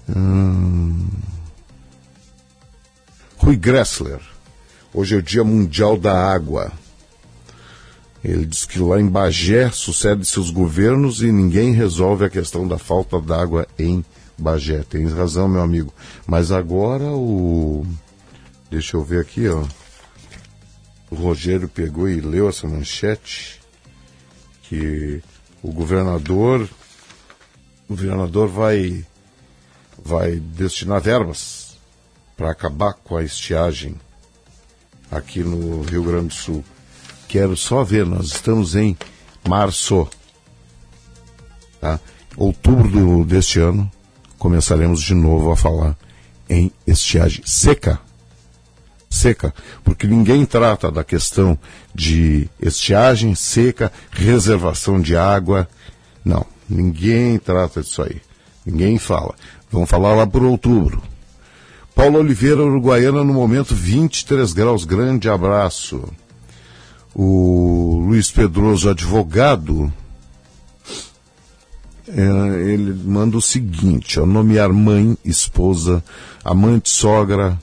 Hum... 0.09 1.07
Rui 3.37 3.57
Gressler. 3.57 4.21
Hoje 4.99 5.15
é 5.15 5.19
o 5.19 5.23
Dia 5.23 5.45
Mundial 5.45 5.99
da 5.99 6.19
Água. 6.19 6.73
Ele 8.25 8.47
diz 8.47 8.65
que 8.65 8.79
lá 8.79 8.99
em 8.99 9.07
Bagé 9.07 9.71
sucede 9.71 10.25
seus 10.25 10.49
governos 10.49 11.21
e 11.21 11.31
ninguém 11.31 11.75
resolve 11.75 12.25
a 12.25 12.31
questão 12.31 12.67
da 12.67 12.79
falta 12.79 13.21
d'água 13.21 13.69
em 13.79 14.03
Bagé. 14.39 14.83
Tem 14.85 15.07
razão, 15.07 15.49
meu 15.49 15.61
amigo. 15.61 15.93
Mas 16.27 16.51
agora 16.51 17.11
o. 17.11 17.87
Deixa 18.71 18.97
eu 18.97 19.05
ver 19.05 19.21
aqui, 19.21 19.47
ó. 19.47 19.67
O 21.11 21.15
Rogério 21.15 21.69
pegou 21.69 22.09
e 22.09 22.19
leu 22.19 22.49
essa 22.49 22.67
manchete 22.67 23.61
que 24.63 25.23
o 25.63 25.71
governador 25.73 26.67
o 27.87 27.95
governador 27.95 28.49
vai 28.49 29.05
vai 30.03 30.37
destinar 30.37 31.03
verbas 31.03 31.77
para 32.35 32.51
acabar 32.51 32.95
com 32.95 33.15
a 33.15 33.23
estiagem 33.23 33.95
aqui 35.11 35.41
no 35.41 35.83
Rio 35.83 36.03
Grande 36.03 36.29
do 36.29 36.35
Sul. 36.35 36.65
Quero 37.29 37.57
só 37.57 37.83
ver, 37.83 38.07
nós 38.07 38.27
estamos 38.27 38.75
em 38.75 38.97
março, 39.47 40.09
tá? 41.81 41.99
Outubro 42.37 42.89
do, 42.89 43.25
deste 43.25 43.59
ano, 43.59 43.91
começaremos 44.39 45.03
de 45.03 45.15
novo 45.15 45.51
a 45.51 45.57
falar 45.57 45.97
em 46.49 46.71
estiagem 46.87 47.43
seca. 47.45 48.01
Seca, 49.09 49.55
porque 49.83 50.07
ninguém 50.07 50.45
trata 50.45 50.91
da 50.91 51.03
questão 51.03 51.59
de 51.95 52.49
estiagem 52.61 53.35
seca, 53.35 53.91
reservação 54.11 55.01
de 55.01 55.17
água. 55.17 55.69
Não, 56.25 56.45
ninguém 56.69 57.39
trata 57.39 57.81
disso 57.81 58.03
aí. 58.03 58.21
Ninguém 58.65 58.99
fala. 58.99 59.35
Vamos 59.71 59.89
falar 59.89 60.15
lá 60.15 60.27
por 60.27 60.43
outubro. 60.43 61.03
Paulo 61.97 62.19
Oliveira, 62.19 62.63
Uruguaiana, 62.63 63.25
no 63.25 63.33
momento 63.33 63.75
23 63.75 64.53
graus. 64.53 64.85
Grande 64.85 65.31
abraço. 65.31 66.05
O 67.15 68.05
Luiz 68.07 68.31
Pedroso, 68.31 68.91
advogado, 68.91 69.91
é, 72.07 72.71
ele 72.71 72.93
manda 72.93 73.39
o 73.39 73.41
seguinte: 73.41 74.21
ó, 74.21 74.27
nomear 74.27 74.71
mãe, 74.75 75.17
esposa, 75.25 76.05
amante, 76.45 76.91
sogra, 76.91 77.59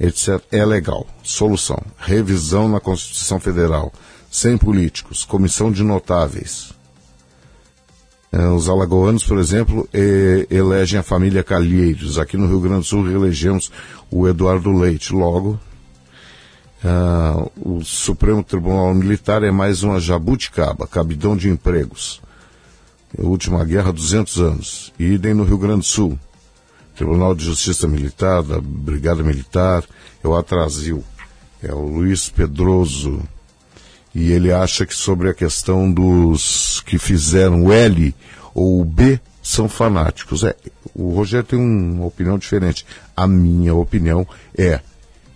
etc. 0.00 0.42
É 0.50 0.64
legal. 0.64 1.06
Solução: 1.22 1.80
revisão 1.96 2.68
na 2.68 2.80
Constituição 2.80 3.38
Federal, 3.38 3.92
sem 4.28 4.58
políticos, 4.58 5.24
comissão 5.24 5.70
de 5.70 5.84
notáveis. 5.84 6.72
É, 8.32 8.46
os 8.46 8.68
alagoanos, 8.68 9.24
por 9.24 9.38
exemplo, 9.38 9.88
elegem 10.48 11.00
a 11.00 11.02
família 11.02 11.42
Calheiros. 11.42 12.18
Aqui 12.18 12.36
no 12.36 12.46
Rio 12.46 12.60
Grande 12.60 12.80
do 12.80 12.84
Sul 12.84 13.10
elegemos 13.10 13.72
o 14.10 14.28
Eduardo 14.28 14.70
Leite. 14.70 15.12
Logo, 15.12 15.58
uh, 16.84 17.50
o 17.60 17.84
Supremo 17.84 18.44
Tribunal 18.44 18.94
Militar 18.94 19.42
é 19.42 19.50
mais 19.50 19.82
uma 19.82 19.98
jabuticaba, 19.98 20.86
cabidão 20.86 21.36
de 21.36 21.48
empregos 21.48 22.20
última 23.18 23.64
guerra, 23.64 23.92
200 23.92 24.40
anos. 24.40 24.92
E 24.98 25.04
idem 25.04 25.34
no 25.34 25.44
Rio 25.44 25.58
Grande 25.58 25.80
do 25.80 25.86
Sul. 25.86 26.18
Tribunal 26.94 27.34
de 27.34 27.44
Justiça 27.44 27.88
Militar, 27.88 28.42
da 28.42 28.60
Brigada 28.60 29.22
Militar, 29.22 29.84
é 30.22 30.28
o 30.28 30.36
Atrasil. 30.36 31.02
É 31.62 31.72
o 31.72 31.80
Luiz 31.80 32.28
Pedroso. 32.28 33.20
E 34.14 34.32
ele 34.32 34.52
acha 34.52 34.84
que 34.84 34.94
sobre 34.94 35.28
a 35.28 35.34
questão 35.34 35.90
dos 35.90 36.82
que 36.84 36.98
fizeram 36.98 37.64
o 37.64 37.72
L 37.72 38.14
ou 38.54 38.80
o 38.80 38.84
B 38.84 39.20
são 39.42 39.68
fanáticos. 39.68 40.42
É, 40.42 40.56
o 40.94 41.12
Rogério 41.12 41.46
tem 41.46 41.58
uma 41.58 42.06
opinião 42.06 42.36
diferente. 42.36 42.84
A 43.16 43.26
minha 43.26 43.74
opinião 43.74 44.26
é, 44.56 44.80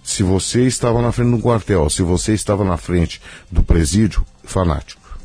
se 0.02 0.22
você 0.22 0.66
estava 0.66 1.00
na 1.00 1.12
frente 1.12 1.30
do 1.30 1.38
quartel, 1.42 1.88
se 1.88 2.02
você 2.02 2.34
estava 2.34 2.64
na 2.64 2.76
frente 2.76 3.22
do 3.50 3.62
presídio, 3.62 4.26
fanático. 4.42 5.18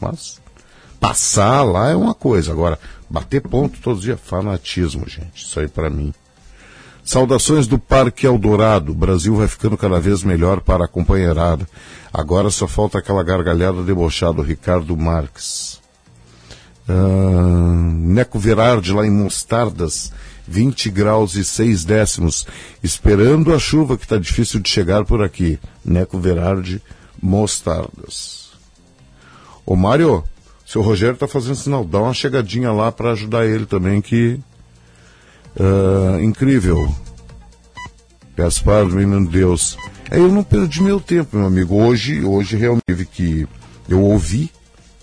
Mas 0.00 0.38
Passar 1.00 1.62
lá 1.62 1.90
é 1.90 1.96
uma 1.96 2.14
coisa, 2.14 2.52
agora 2.52 2.78
bater 3.08 3.40
ponto 3.40 3.78
todos 3.80 4.00
os 4.00 4.04
dias, 4.04 4.18
fanatismo, 4.20 5.08
gente. 5.08 5.44
Isso 5.44 5.60
aí 5.60 5.68
para 5.68 5.90
mim. 5.90 6.12
Saudações 7.06 7.68
do 7.68 7.78
Parque 7.78 8.26
Eldorado. 8.26 8.90
O 8.90 8.94
Brasil 8.94 9.36
vai 9.36 9.46
ficando 9.46 9.76
cada 9.76 10.00
vez 10.00 10.24
melhor 10.24 10.60
para 10.60 10.86
a 10.86 10.88
companheirada. 10.88 11.64
Agora 12.12 12.50
só 12.50 12.66
falta 12.66 12.98
aquela 12.98 13.22
gargalhada 13.22 13.80
debochada, 13.84 14.42
Ricardo 14.42 14.96
Marques. 14.96 15.80
Uh, 16.88 17.92
Neco 17.92 18.40
Verardi 18.40 18.92
lá 18.92 19.06
em 19.06 19.10
Mostardas, 19.10 20.12
20 20.48 20.90
graus 20.90 21.36
e 21.36 21.44
6 21.44 21.84
décimos, 21.84 22.44
esperando 22.82 23.54
a 23.54 23.58
chuva 23.58 23.96
que 23.96 24.04
está 24.04 24.18
difícil 24.18 24.58
de 24.58 24.68
chegar 24.68 25.04
por 25.04 25.22
aqui. 25.22 25.60
Neco 25.84 26.18
Verardi, 26.18 26.82
Mostardas. 27.22 28.50
Ô 29.64 29.76
Mário, 29.76 30.24
seu 30.66 30.82
Rogério 30.82 31.14
está 31.14 31.28
fazendo 31.28 31.54
sinal, 31.54 31.84
dá 31.84 32.00
uma 32.00 32.14
chegadinha 32.14 32.72
lá 32.72 32.90
para 32.90 33.12
ajudar 33.12 33.46
ele 33.46 33.64
também, 33.64 34.00
que 34.00 34.40
uh, 35.58 36.20
incrível. 36.20 36.94
Gaspar, 38.36 38.86
menino 38.86 39.28
Deus. 39.28 39.76
É, 40.10 40.18
eu 40.18 40.28
não 40.28 40.44
perdi 40.44 40.82
meu 40.82 41.00
tempo, 41.00 41.36
meu 41.36 41.46
amigo. 41.46 41.74
Hoje, 41.74 42.22
hoje 42.22 42.56
realmente 42.56 43.06
que. 43.10 43.46
Eu 43.88 44.02
ouvi, 44.02 44.50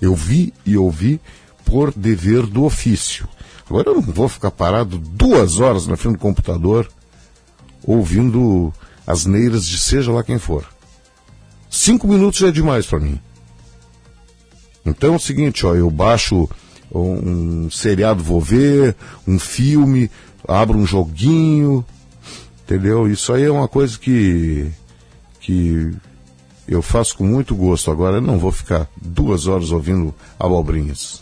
eu 0.01 0.13
vi 0.13 0.53
e 0.65 0.77
ouvi 0.77 1.19
por 1.63 1.93
dever 1.93 2.45
do 2.45 2.65
ofício. 2.65 3.27
Agora 3.69 3.89
eu 3.89 3.95
não 3.95 4.01
vou 4.01 4.27
ficar 4.27 4.51
parado 4.51 4.97
duas 4.97 5.59
horas 5.59 5.87
na 5.87 5.95
frente 5.95 6.15
do 6.15 6.19
computador 6.19 6.89
ouvindo 7.85 8.73
as 9.07 9.25
neiras 9.25 9.65
de 9.65 9.77
seja 9.77 10.11
lá 10.11 10.23
quem 10.23 10.37
for. 10.37 10.65
Cinco 11.69 12.07
minutos 12.07 12.39
já 12.39 12.49
é 12.49 12.51
demais 12.51 12.85
para 12.85 12.99
mim. 12.99 13.19
Então 14.85 15.13
é 15.13 15.15
o 15.15 15.19
seguinte, 15.19 15.65
ó, 15.65 15.73
eu 15.75 15.89
baixo 15.89 16.49
um 16.93 17.69
seriado 17.71 18.23
vou 18.23 18.39
ver, 18.39 18.95
um 19.27 19.39
filme, 19.39 20.11
abro 20.47 20.77
um 20.77 20.85
joguinho, 20.85 21.85
entendeu? 22.63 23.07
Isso 23.07 23.33
aí 23.33 23.43
é 23.43 23.51
uma 23.51 23.67
coisa 23.67 23.97
que 23.97 24.71
que 25.39 25.91
eu 26.67 26.81
faço 26.81 27.17
com 27.17 27.25
muito 27.25 27.53
gosto. 27.55 27.91
Agora 27.91 28.17
eu 28.17 28.21
não 28.21 28.39
vou 28.39 28.51
ficar 28.51 28.87
duas 29.01 29.47
horas 29.47 29.71
ouvindo 29.71 30.13
abobrinhas. 30.39 31.21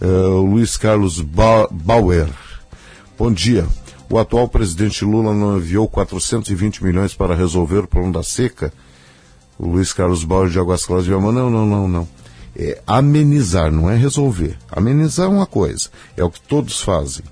Uh, 0.00 0.40
Luiz 0.40 0.76
Carlos 0.76 1.20
ba 1.20 1.68
Bauer. 1.70 2.28
Bom 3.18 3.32
dia. 3.32 3.66
O 4.10 4.18
atual 4.18 4.48
presidente 4.48 5.04
Lula 5.04 5.34
não 5.34 5.56
enviou 5.56 5.88
420 5.88 6.84
milhões 6.84 7.14
para 7.14 7.34
resolver 7.34 7.78
o 7.78 7.88
problema 7.88 8.14
da 8.14 8.22
seca? 8.22 8.72
O 9.58 9.66
Luiz 9.66 9.92
Carlos 9.92 10.24
Bauer 10.24 10.50
de 10.50 10.58
Águas 10.58 10.84
Claras 10.84 11.04
de 11.04 11.10
Não, 11.10 11.32
não, 11.32 11.50
não, 11.50 11.88
não. 11.88 12.08
É 12.56 12.80
amenizar, 12.86 13.72
não 13.72 13.90
é 13.90 13.96
resolver. 13.96 14.56
Amenizar 14.70 15.26
é 15.26 15.28
uma 15.28 15.46
coisa, 15.46 15.88
é 16.16 16.22
o 16.22 16.30
que 16.30 16.40
todos 16.40 16.80
fazem, 16.80 17.24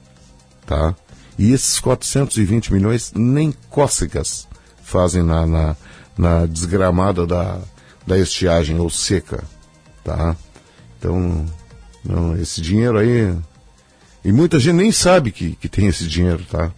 tá? 0.66 0.94
E 1.38 1.52
esses 1.52 1.78
420 1.80 2.72
milhões 2.72 3.12
nem 3.14 3.52
cócegas 3.70 4.46
fazem 4.82 5.22
na, 5.22 5.46
na, 5.46 5.76
na 6.16 6.46
desgramada 6.46 7.26
da, 7.26 7.58
da 8.06 8.18
estiagem 8.18 8.78
ou 8.78 8.90
seca, 8.90 9.42
tá? 10.04 10.36
Então, 10.98 11.46
não, 12.04 12.36
esse 12.36 12.60
dinheiro 12.60 12.98
aí. 12.98 13.34
E 14.24 14.30
muita 14.30 14.60
gente 14.60 14.76
nem 14.76 14.92
sabe 14.92 15.32
que, 15.32 15.56
que 15.56 15.68
tem 15.68 15.86
esse 15.86 16.06
dinheiro, 16.06 16.44
tá? 16.44 16.70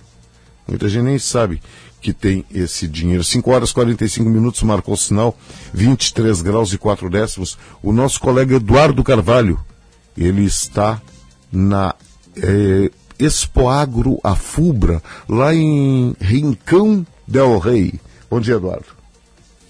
Muita 0.66 0.89
gente 0.89 1.05
nem 1.05 1.18
sabe 1.18 1.61
que 2.01 2.12
tem 2.12 2.45
esse 2.51 2.87
dinheiro. 2.87 3.24
5 3.24 3.51
horas 3.51 3.70
e 3.70 3.74
45 3.74 4.28
minutos 4.28 4.62
marcou 4.62 4.95
o 4.95 4.97
sinal, 4.97 5.37
23 5.72 6.41
graus 6.43 6.72
e 6.72 6.78
4 6.78 7.11
décimos. 7.11 7.59
O 7.82 7.93
nosso 7.93 8.20
colega 8.20 8.57
Eduardo 8.57 9.03
Carvalho, 9.03 9.61
ele 10.16 10.45
está 10.45 11.01
na 11.53 11.95
é, 12.37 12.91
Expoagro 13.19 14.19
Afubra, 14.23 15.03
lá 15.29 15.55
em 15.55 16.15
Rincão 16.21 17.07
del 17.27 17.59
Rei. 17.59 17.95
Bom 18.31 18.41
dia, 18.41 18.55
Eduardo. 18.55 18.87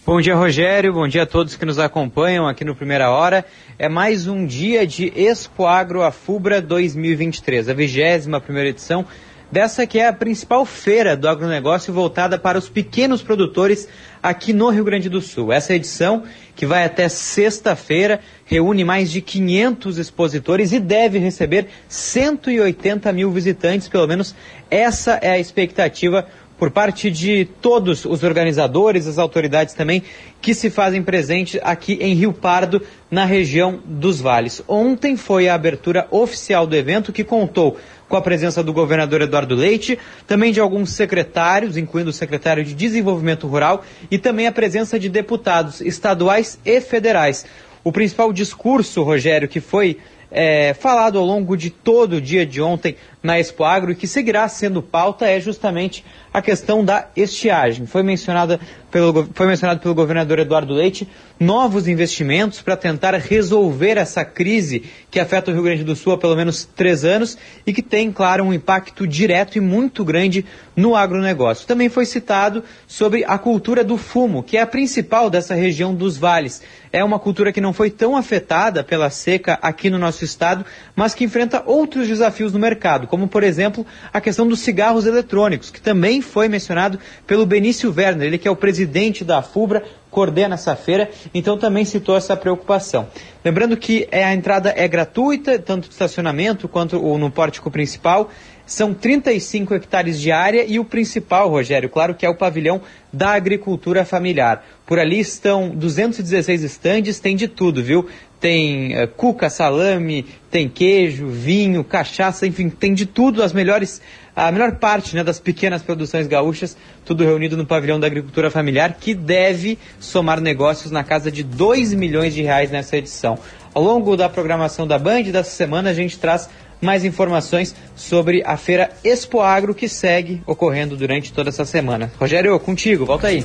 Bom 0.06 0.20
dia, 0.20 0.34
Rogério. 0.34 0.92
Bom 0.92 1.08
dia 1.08 1.22
a 1.22 1.26
todos 1.26 1.56
que 1.56 1.64
nos 1.64 1.78
acompanham 1.78 2.46
aqui 2.46 2.64
no 2.64 2.76
Primeira 2.76 3.10
Hora. 3.10 3.44
É 3.78 3.88
mais 3.88 4.26
um 4.26 4.44
dia 4.44 4.86
de 4.86 5.12
Expo 5.16 5.64
Agro 5.64 6.02
Afubra 6.02 6.60
2023, 6.60 7.68
a 7.68 7.74
vigésima 7.74 8.40
primeira 8.40 8.68
edição 8.68 9.06
dessa 9.54 9.86
que 9.86 10.00
é 10.00 10.08
a 10.08 10.12
principal 10.12 10.66
feira 10.66 11.16
do 11.16 11.28
agronegócio 11.28 11.92
voltada 11.92 12.36
para 12.36 12.58
os 12.58 12.68
pequenos 12.68 13.22
produtores 13.22 13.88
aqui 14.20 14.52
no 14.52 14.68
Rio 14.68 14.82
Grande 14.82 15.08
do 15.08 15.20
Sul. 15.20 15.52
Essa 15.52 15.74
edição, 15.74 16.24
que 16.56 16.66
vai 16.66 16.84
até 16.84 17.08
sexta-feira, 17.08 18.20
reúne 18.54 18.84
mais 18.84 19.10
de 19.10 19.20
500 19.20 19.98
expositores 19.98 20.70
e 20.72 20.78
deve 20.78 21.18
receber 21.18 21.66
180 21.88 23.12
mil 23.12 23.28
visitantes, 23.32 23.88
pelo 23.88 24.06
menos 24.06 24.32
essa 24.70 25.18
é 25.20 25.30
a 25.30 25.38
expectativa 25.40 26.24
por 26.56 26.70
parte 26.70 27.10
de 27.10 27.46
todos 27.60 28.04
os 28.04 28.22
organizadores, 28.22 29.08
as 29.08 29.18
autoridades 29.18 29.74
também, 29.74 30.04
que 30.40 30.54
se 30.54 30.70
fazem 30.70 31.02
presente 31.02 31.58
aqui 31.64 31.98
em 32.00 32.14
Rio 32.14 32.32
Pardo, 32.32 32.80
na 33.10 33.24
região 33.24 33.80
dos 33.84 34.20
Vales. 34.20 34.62
Ontem 34.68 35.16
foi 35.16 35.48
a 35.48 35.54
abertura 35.56 36.06
oficial 36.12 36.64
do 36.64 36.76
evento 36.76 37.12
que 37.12 37.24
contou 37.24 37.76
com 38.08 38.16
a 38.16 38.22
presença 38.22 38.62
do 38.62 38.72
governador 38.72 39.20
Eduardo 39.20 39.56
Leite, 39.56 39.98
também 40.28 40.52
de 40.52 40.60
alguns 40.60 40.90
secretários, 40.90 41.76
incluindo 41.76 42.10
o 42.10 42.12
secretário 42.12 42.64
de 42.64 42.72
Desenvolvimento 42.72 43.48
Rural, 43.48 43.84
e 44.08 44.16
também 44.16 44.46
a 44.46 44.52
presença 44.52 44.96
de 44.96 45.08
deputados 45.08 45.80
estaduais 45.80 46.56
e 46.64 46.80
federais. 46.80 47.44
O 47.84 47.92
principal 47.92 48.32
discurso, 48.32 49.02
Rogério, 49.02 49.46
que 49.46 49.60
foi 49.60 49.98
é, 50.30 50.72
falado 50.72 51.18
ao 51.18 51.24
longo 51.24 51.54
de 51.54 51.68
todo 51.68 52.14
o 52.14 52.20
dia 52.20 52.46
de 52.46 52.62
ontem 52.62 52.96
na 53.22 53.38
Expo 53.38 53.62
Agro 53.62 53.92
e 53.92 53.94
que 53.94 54.06
seguirá 54.06 54.48
sendo 54.48 54.82
pauta 54.82 55.26
é 55.26 55.38
justamente 55.38 56.02
a 56.34 56.42
questão 56.42 56.84
da 56.84 57.06
estiagem. 57.14 57.86
Foi, 57.86 58.02
mencionada 58.02 58.58
pelo, 58.90 59.28
foi 59.32 59.46
mencionado 59.46 59.78
pelo 59.78 59.94
governador 59.94 60.40
Eduardo 60.40 60.74
Leite 60.74 61.08
novos 61.38 61.88
investimentos 61.88 62.60
para 62.60 62.76
tentar 62.76 63.14
resolver 63.14 63.96
essa 63.98 64.24
crise 64.24 64.84
que 65.10 65.18
afeta 65.18 65.50
o 65.50 65.54
Rio 65.54 65.62
Grande 65.62 65.84
do 65.84 65.96
Sul 65.96 66.12
há 66.12 66.18
pelo 66.18 66.36
menos 66.36 66.64
três 66.64 67.04
anos 67.04 67.36
e 67.66 67.72
que 67.72 67.82
tem, 67.82 68.12
claro, 68.12 68.44
um 68.44 68.52
impacto 68.52 69.06
direto 69.06 69.58
e 69.58 69.60
muito 69.60 70.04
grande 70.04 70.44
no 70.76 70.94
agronegócio. 70.94 71.66
Também 71.66 71.88
foi 71.88 72.04
citado 72.04 72.62
sobre 72.86 73.24
a 73.24 73.38
cultura 73.38 73.82
do 73.82 73.96
fumo, 73.96 74.42
que 74.42 74.56
é 74.56 74.60
a 74.60 74.66
principal 74.66 75.28
dessa 75.30 75.54
região 75.54 75.94
dos 75.94 76.16
vales. 76.16 76.62
É 76.92 77.02
uma 77.02 77.18
cultura 77.18 77.52
que 77.52 77.60
não 77.60 77.72
foi 77.72 77.90
tão 77.90 78.16
afetada 78.16 78.84
pela 78.84 79.10
seca 79.10 79.58
aqui 79.60 79.90
no 79.90 79.98
nosso 79.98 80.24
estado, 80.24 80.64
mas 80.94 81.14
que 81.14 81.24
enfrenta 81.24 81.62
outros 81.66 82.06
desafios 82.06 82.52
no 82.52 82.58
mercado, 82.58 83.08
como 83.08 83.26
por 83.26 83.42
exemplo 83.42 83.84
a 84.12 84.20
questão 84.20 84.46
dos 84.46 84.60
cigarros 84.60 85.04
eletrônicos, 85.04 85.70
que 85.70 85.80
também 85.80 86.22
foi 86.24 86.48
mencionado 86.48 86.98
pelo 87.26 87.46
Benício 87.46 87.94
Werner, 87.96 88.26
ele 88.26 88.38
que 88.38 88.48
é 88.48 88.50
o 88.50 88.56
presidente 88.56 89.24
da 89.24 89.42
FUBRA, 89.42 89.84
coordena 90.14 90.54
essa 90.54 90.76
feira, 90.76 91.10
então 91.34 91.58
também 91.58 91.84
citou 91.84 92.16
essa 92.16 92.36
preocupação. 92.36 93.08
Lembrando 93.44 93.76
que 93.76 94.06
é, 94.12 94.24
a 94.24 94.32
entrada 94.32 94.72
é 94.76 94.86
gratuita, 94.86 95.58
tanto 95.58 95.86
no 95.86 95.90
estacionamento 95.90 96.68
quanto 96.68 97.00
no 97.18 97.30
pórtico 97.32 97.68
principal. 97.68 98.30
São 98.64 98.94
35 98.94 99.74
hectares 99.74 100.18
de 100.18 100.32
área 100.32 100.64
e 100.64 100.78
o 100.78 100.84
principal, 100.84 101.50
Rogério, 101.50 101.90
claro 101.90 102.14
que 102.14 102.24
é 102.24 102.28
o 102.28 102.36
pavilhão 102.36 102.80
da 103.12 103.34
agricultura 103.34 104.04
familiar. 104.04 104.64
Por 104.86 104.98
ali 104.98 105.20
estão 105.20 105.68
216 105.70 106.62
estandes, 106.62 107.20
tem 107.20 107.36
de 107.36 107.48
tudo, 107.48 107.82
viu? 107.82 108.08
Tem 108.40 108.96
uh, 108.96 109.08
cuca, 109.08 109.50
salame, 109.50 110.24
tem 110.50 110.68
queijo, 110.68 111.26
vinho, 111.26 111.84
cachaça, 111.84 112.46
enfim, 112.46 112.70
tem 112.70 112.94
de 112.94 113.04
tudo, 113.04 113.42
as 113.42 113.52
melhores 113.52 114.00
a 114.36 114.50
melhor 114.50 114.72
parte 114.72 115.14
né, 115.14 115.22
das 115.22 115.38
pequenas 115.38 115.82
produções 115.82 116.26
gaúchas, 116.26 116.76
tudo 117.04 117.24
reunido 117.24 117.56
no 117.56 117.64
pavilhão 117.64 118.00
da 118.00 118.06
agricultura 118.06 118.50
familiar, 118.50 118.96
que 118.98 119.14
deve 119.14 119.78
somar 120.00 120.40
negócios 120.40 120.90
na 120.90 121.04
casa 121.04 121.30
de 121.30 121.42
2 121.42 121.94
milhões 121.94 122.34
de 122.34 122.42
reais 122.42 122.70
nessa 122.70 122.96
edição. 122.96 123.38
Ao 123.72 123.82
longo 123.82 124.16
da 124.16 124.28
programação 124.28 124.86
da 124.86 124.98
Band 124.98 125.24
dessa 125.24 125.50
semana, 125.50 125.90
a 125.90 125.94
gente 125.94 126.18
traz 126.18 126.48
mais 126.80 127.04
informações 127.04 127.74
sobre 127.94 128.42
a 128.44 128.56
feira 128.56 128.90
Expo 129.02 129.40
Agro 129.40 129.74
que 129.74 129.88
segue 129.88 130.42
ocorrendo 130.46 130.96
durante 130.96 131.32
toda 131.32 131.48
essa 131.48 131.64
semana. 131.64 132.12
Rogério, 132.18 132.58
contigo, 132.60 133.06
volta 133.06 133.28
aí. 133.28 133.44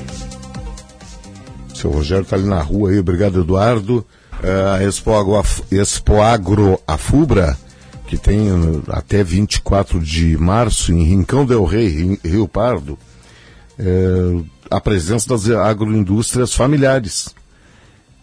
Seu 1.74 1.90
Rogério 1.90 2.22
está 2.22 2.36
ali 2.36 2.46
na 2.46 2.60
rua 2.60 2.90
aí, 2.90 2.98
obrigado 2.98 3.40
Eduardo. 3.40 4.04
Uh, 4.42 4.86
Expo 4.86 5.14
Agro, 5.14 5.42
Expo 5.70 6.20
Agro 6.20 6.80
Afubra 6.86 7.56
que 8.10 8.18
tem 8.18 8.50
uh, 8.50 8.82
até 8.88 9.22
24 9.22 10.00
de 10.00 10.36
março 10.36 10.92
em 10.92 11.04
Rincão 11.04 11.46
del 11.46 11.64
Rei, 11.64 12.18
Rio 12.24 12.48
Pardo, 12.48 12.98
é, 13.78 13.84
a 14.68 14.80
presença 14.80 15.28
das 15.28 15.48
agroindústrias 15.48 16.52
familiares. 16.52 17.32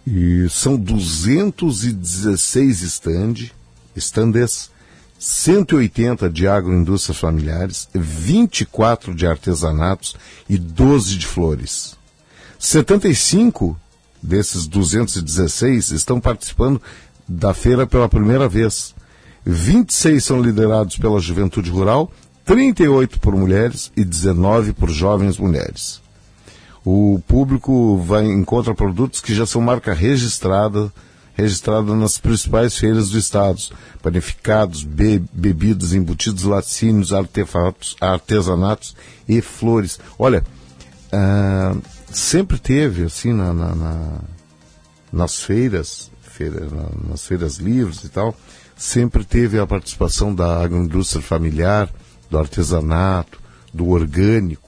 E 0.05 0.45
são 0.49 0.75
216 0.75 2.81
stand, 2.81 3.49
standes, 3.95 4.69
180 5.17 6.29
de 6.29 6.49
agroindústrias 6.49 7.17
familiares, 7.17 7.88
24 7.95 9.15
de 9.15 9.25
artesanatos 9.25 10.17
e 10.49 10.57
12 10.57 11.15
de 11.15 11.25
flores. 11.25 11.95
75 12.59 13.79
desses 14.21 14.67
216 14.67 15.91
estão 15.91 16.19
participando 16.19 16.81
da 17.25 17.53
feira 17.53 17.88
pela 17.88 18.09
primeira 18.09 18.49
vez. 18.49 18.96
26 19.49 20.23
são 20.23 20.41
liderados 20.41 20.97
pela 20.97 21.19
juventude 21.21 21.69
rural, 21.69 22.11
38 22.45 23.19
por 23.19 23.35
mulheres 23.35 23.91
e 23.95 24.03
19 24.03 24.73
por 24.73 24.89
jovens 24.89 25.37
mulheres. 25.37 26.01
O 26.83 27.21
público 27.27 27.97
vai 27.97 28.25
encontra 28.25 28.73
produtos 28.73 29.21
que 29.21 29.33
já 29.33 29.45
são 29.45 29.61
marca 29.61 29.93
registrada, 29.93 30.91
registrada 31.33 31.95
nas 31.95 32.17
principais 32.17 32.77
feiras 32.77 33.09
do 33.09 33.17
estado, 33.17 33.61
panificados, 34.01 34.83
be, 34.83 35.23
bebidas, 35.31 35.93
embutidos, 35.93 36.43
laticínios, 36.43 37.13
artefatos, 37.13 37.95
artesanatos 38.01 38.95
e 39.27 39.41
flores. 39.41 39.99
Olha, 40.19 40.43
ah, 41.11 41.75
sempre 42.11 42.59
teve 42.59 43.03
assim 43.03 43.33
na, 43.33 43.53
na, 43.53 43.75
na 43.75 44.19
nas 45.11 45.39
feiras, 45.39 46.11
feira, 46.21 46.67
nas 47.09 47.25
feiras 47.25 47.57
livres 47.57 48.03
e 48.03 48.09
tal, 48.09 48.35
sempre 48.78 49.23
teve 49.23 49.59
a 49.59 49.67
participação 49.67 50.34
da 50.34 50.61
agroindústria 50.61 51.21
familiar, 51.21 51.89
do 52.30 52.38
artesanato, 52.38 53.39
do 53.73 53.89
orgânico, 53.89 54.67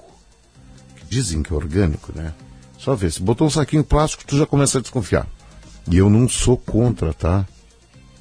Dizem 1.10 1.42
que 1.42 1.52
é 1.52 1.56
orgânico, 1.56 2.14
né? 2.16 2.34
Só 2.78 2.96
ver, 2.96 3.12
se 3.12 3.22
botou 3.22 3.48
um 3.48 3.50
saquinho 3.50 3.84
plástico, 3.84 4.24
tu 4.26 4.38
já 4.38 4.46
começa 4.46 4.78
a 4.78 4.82
desconfiar. 4.82 5.28
E 5.90 5.98
eu 5.98 6.08
não 6.08 6.30
sou 6.30 6.56
contra, 6.56 7.14
tá? 7.14 7.48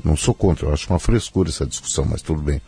Não 0.03 0.17
sou 0.17 0.33
contra, 0.33 0.67
eu 0.67 0.73
acho 0.73 0.89
uma 0.89 0.99
frescura 0.99 1.51
essa 1.51 1.67
discussão, 1.67 2.07
mas 2.07 2.23
tudo 2.23 2.41
bem. 2.41 2.63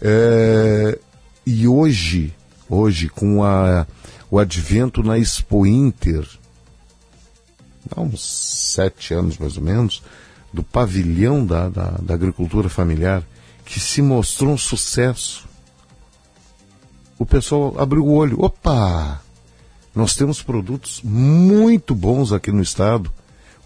É, 0.00 0.98
e 1.44 1.68
hoje, 1.68 2.34
hoje, 2.68 3.08
com 3.08 3.44
a, 3.44 3.86
o 4.30 4.38
advento 4.38 5.02
na 5.02 5.18
Expo 5.18 5.66
Inter, 5.66 6.26
há 7.94 8.00
uns 8.00 8.22
sete 8.74 9.12
anos 9.12 9.36
mais 9.36 9.56
ou 9.58 9.62
menos, 9.62 10.02
do 10.52 10.62
pavilhão 10.62 11.44
da, 11.44 11.68
da, 11.68 11.90
da 12.02 12.14
agricultura 12.14 12.68
familiar, 12.68 13.22
que 13.64 13.78
se 13.78 14.00
mostrou 14.00 14.52
um 14.52 14.58
sucesso. 14.58 15.46
O 17.18 17.26
pessoal 17.26 17.74
abriu 17.78 18.04
o 18.04 18.12
olho. 18.12 18.42
Opa! 18.42 19.20
Nós 19.94 20.14
temos 20.14 20.42
produtos 20.42 21.00
muito 21.02 21.94
bons 21.94 22.32
aqui 22.32 22.52
no 22.52 22.62
estado, 22.62 23.12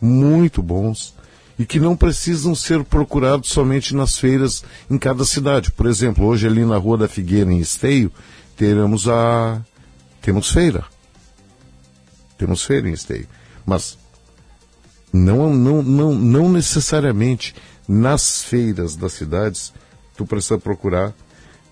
muito 0.01 0.63
bons, 0.63 1.15
e 1.59 1.67
que 1.67 1.79
não 1.79 1.95
precisam 1.95 2.55
ser 2.55 2.83
procurados 2.85 3.51
somente 3.51 3.95
nas 3.95 4.19
feiras 4.19 4.65
em 4.91 4.99
cada 4.99 5.25
cidade. 5.25 5.71
Por 5.71 5.87
exemplo, 5.87 6.25
hoje 6.25 6.47
ali 6.47 6.65
na 6.65 6.79
Rua 6.79 6.99
da 6.99 7.09
Figueira, 7.09 7.53
em 7.53 7.59
Esteio, 7.59 8.11
teremos 8.57 9.07
a. 9.09 9.61
temos 10.21 10.51
feira. 10.51 10.85
Temos 12.39 12.65
feira 12.65 12.89
em 12.89 12.93
Esteio. 12.93 13.29
Mas 13.65 13.99
não, 15.13 15.55
não, 15.55 15.83
não, 15.83 16.15
não 16.15 16.49
necessariamente 16.49 17.55
nas 17.87 18.43
feiras 18.43 18.97
das 18.97 19.13
cidades 19.13 19.73
tu 20.17 20.27
precisa 20.27 20.59
procurar. 20.59 21.13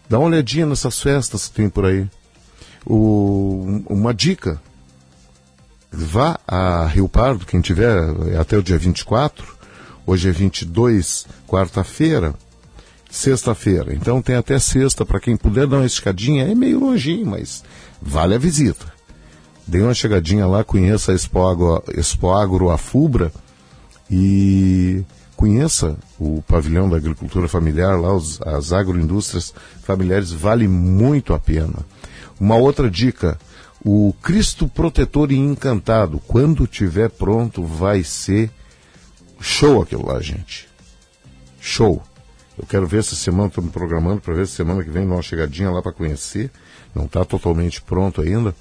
Dá 0.08 0.18
uma 0.18 0.28
olhadinha 0.28 0.66
nessas 0.66 1.00
festas 1.00 1.48
que 1.48 1.54
tem 1.54 1.68
por 1.68 1.86
aí. 1.86 2.08
O, 2.84 3.82
uma 3.88 4.12
dica. 4.12 4.60
Vá 5.92 6.38
a 6.46 6.86
Rio 6.86 7.08
Pardo, 7.08 7.44
quem 7.44 7.60
tiver, 7.60 7.98
é 8.32 8.36
até 8.38 8.56
o 8.56 8.62
dia 8.62 8.78
24. 8.78 9.44
Hoje 10.06 10.28
é 10.28 10.32
22, 10.32 11.26
quarta-feira. 11.46 12.34
Sexta-feira. 13.10 13.92
Então 13.92 14.22
tem 14.22 14.36
até 14.36 14.58
sexta, 14.58 15.04
para 15.04 15.18
quem 15.18 15.36
puder 15.36 15.66
dar 15.66 15.78
uma 15.78 15.86
escadinha. 15.86 16.44
É 16.44 16.54
meio 16.54 16.78
longinho, 16.78 17.26
mas 17.26 17.64
vale 18.00 18.34
a 18.36 18.38
visita. 18.38 18.99
Dê 19.70 19.80
uma 19.80 19.94
chegadinha 19.94 20.48
lá, 20.48 20.64
conheça 20.64 21.12
a 21.12 21.14
Expo 21.14 21.46
Agro, 21.46 21.80
Expo 21.96 22.32
Agro 22.32 22.70
Afubra 22.70 23.32
e 24.10 25.04
conheça 25.36 25.96
o 26.18 26.42
pavilhão 26.42 26.90
da 26.90 26.96
agricultura 26.96 27.46
familiar, 27.46 27.96
lá 27.96 28.12
os, 28.12 28.42
as 28.42 28.72
agroindústrias 28.72 29.54
familiares, 29.84 30.32
vale 30.32 30.66
muito 30.66 31.32
a 31.32 31.38
pena. 31.38 31.86
Uma 32.40 32.56
outra 32.56 32.90
dica, 32.90 33.38
o 33.84 34.12
Cristo 34.20 34.66
Protetor 34.66 35.30
e 35.30 35.36
Encantado, 35.36 36.20
quando 36.26 36.66
tiver 36.66 37.08
pronto, 37.08 37.62
vai 37.62 38.02
ser 38.02 38.50
show 39.40 39.80
aquilo 39.80 40.08
lá, 40.08 40.20
gente. 40.20 40.68
Show. 41.60 42.02
Eu 42.58 42.66
quero 42.66 42.88
ver 42.88 42.98
essa 42.98 43.14
semana, 43.14 43.46
estou 43.46 43.62
me 43.62 43.70
programando 43.70 44.20
para 44.20 44.34
ver 44.34 44.48
se 44.48 44.54
semana 44.54 44.82
que 44.82 44.90
vem 44.90 45.06
dá 45.06 45.14
uma 45.14 45.22
chegadinha 45.22 45.70
lá 45.70 45.80
para 45.80 45.92
conhecer. 45.92 46.50
Não 46.92 47.04
está 47.04 47.24
totalmente 47.24 47.80
pronto 47.80 48.20
ainda, 48.20 48.52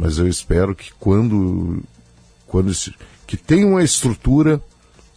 mas 0.00 0.16
eu 0.16 0.26
espero 0.26 0.74
que 0.74 0.94
quando, 0.98 1.82
quando 2.46 2.72
que 3.26 3.36
tenha 3.36 3.66
uma 3.66 3.84
estrutura 3.84 4.58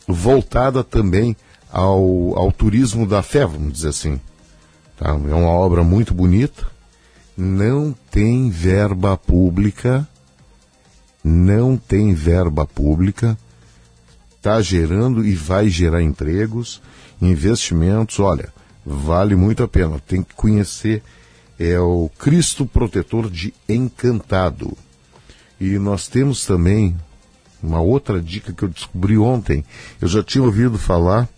voltada 0.06 0.84
também 0.84 1.38
ao, 1.72 2.38
ao 2.38 2.52
turismo 2.52 3.08
da 3.08 3.24
fé, 3.24 3.46
vamos 3.46 3.72
dizer 3.72 3.88
assim. 3.88 4.20
Tá? 4.98 5.12
É 5.12 5.34
uma 5.34 5.52
obra 5.52 5.86
muito 5.86 6.14
bonita, 6.14 6.68
não 7.38 7.96
tem 8.12 8.50
verba 8.50 9.16
pública, 9.16 10.06
não 11.24 11.78
tem 11.78 12.14
verba 12.14 12.68
pública, 12.68 13.38
está 14.36 14.62
gerando 14.62 15.26
e 15.26 15.34
vai 15.34 15.70
gerar 15.70 16.04
empregos, 16.04 16.82
investimentos, 17.22 18.20
olha, 18.20 18.54
vale 18.86 19.34
muito 19.34 19.64
a 19.64 19.68
pena, 19.68 19.98
tem 20.06 20.22
que 20.22 20.34
conhecer, 20.34 21.02
é 21.60 21.80
o 21.80 22.10
Cristo 22.18 22.66
Protetor 22.66 23.30
de 23.30 23.54
Encantado. 23.68 24.78
E 25.60 25.78
nós 25.78 26.08
temos 26.08 26.46
também 26.46 26.96
uma 27.62 27.80
outra 27.80 28.22
dica 28.22 28.52
que 28.52 28.64
eu 28.64 28.70
descobri 28.70 29.18
ontem. 29.18 29.64
Eu 30.02 30.08
já 30.08 30.22
tinha 30.22 30.44
ouvido 30.44 30.78
falar 30.78 31.30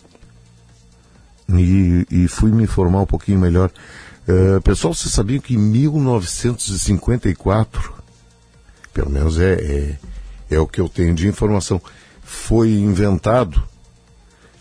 e, 1.49 2.05
e 2.09 2.27
fui 2.27 2.51
me 2.51 2.63
informar 2.63 3.01
um 3.01 3.05
pouquinho 3.05 3.39
melhor. 3.39 3.71
Uh, 4.27 4.59
pessoal, 4.61 4.91
vocês 4.93 5.13
sabiam 5.13 5.39
que 5.39 5.53
em 5.53 5.59
1954, 5.59 7.93
pelo 8.91 9.11
menos 9.11 9.39
é, 9.39 9.53
é, 9.53 9.99
é 10.49 10.59
o 10.59 10.65
que 10.65 10.81
eu 10.81 10.89
tenho 10.89 11.13
de 11.13 11.27
informação, 11.27 11.79
foi 12.23 12.71
inventado 12.71 13.63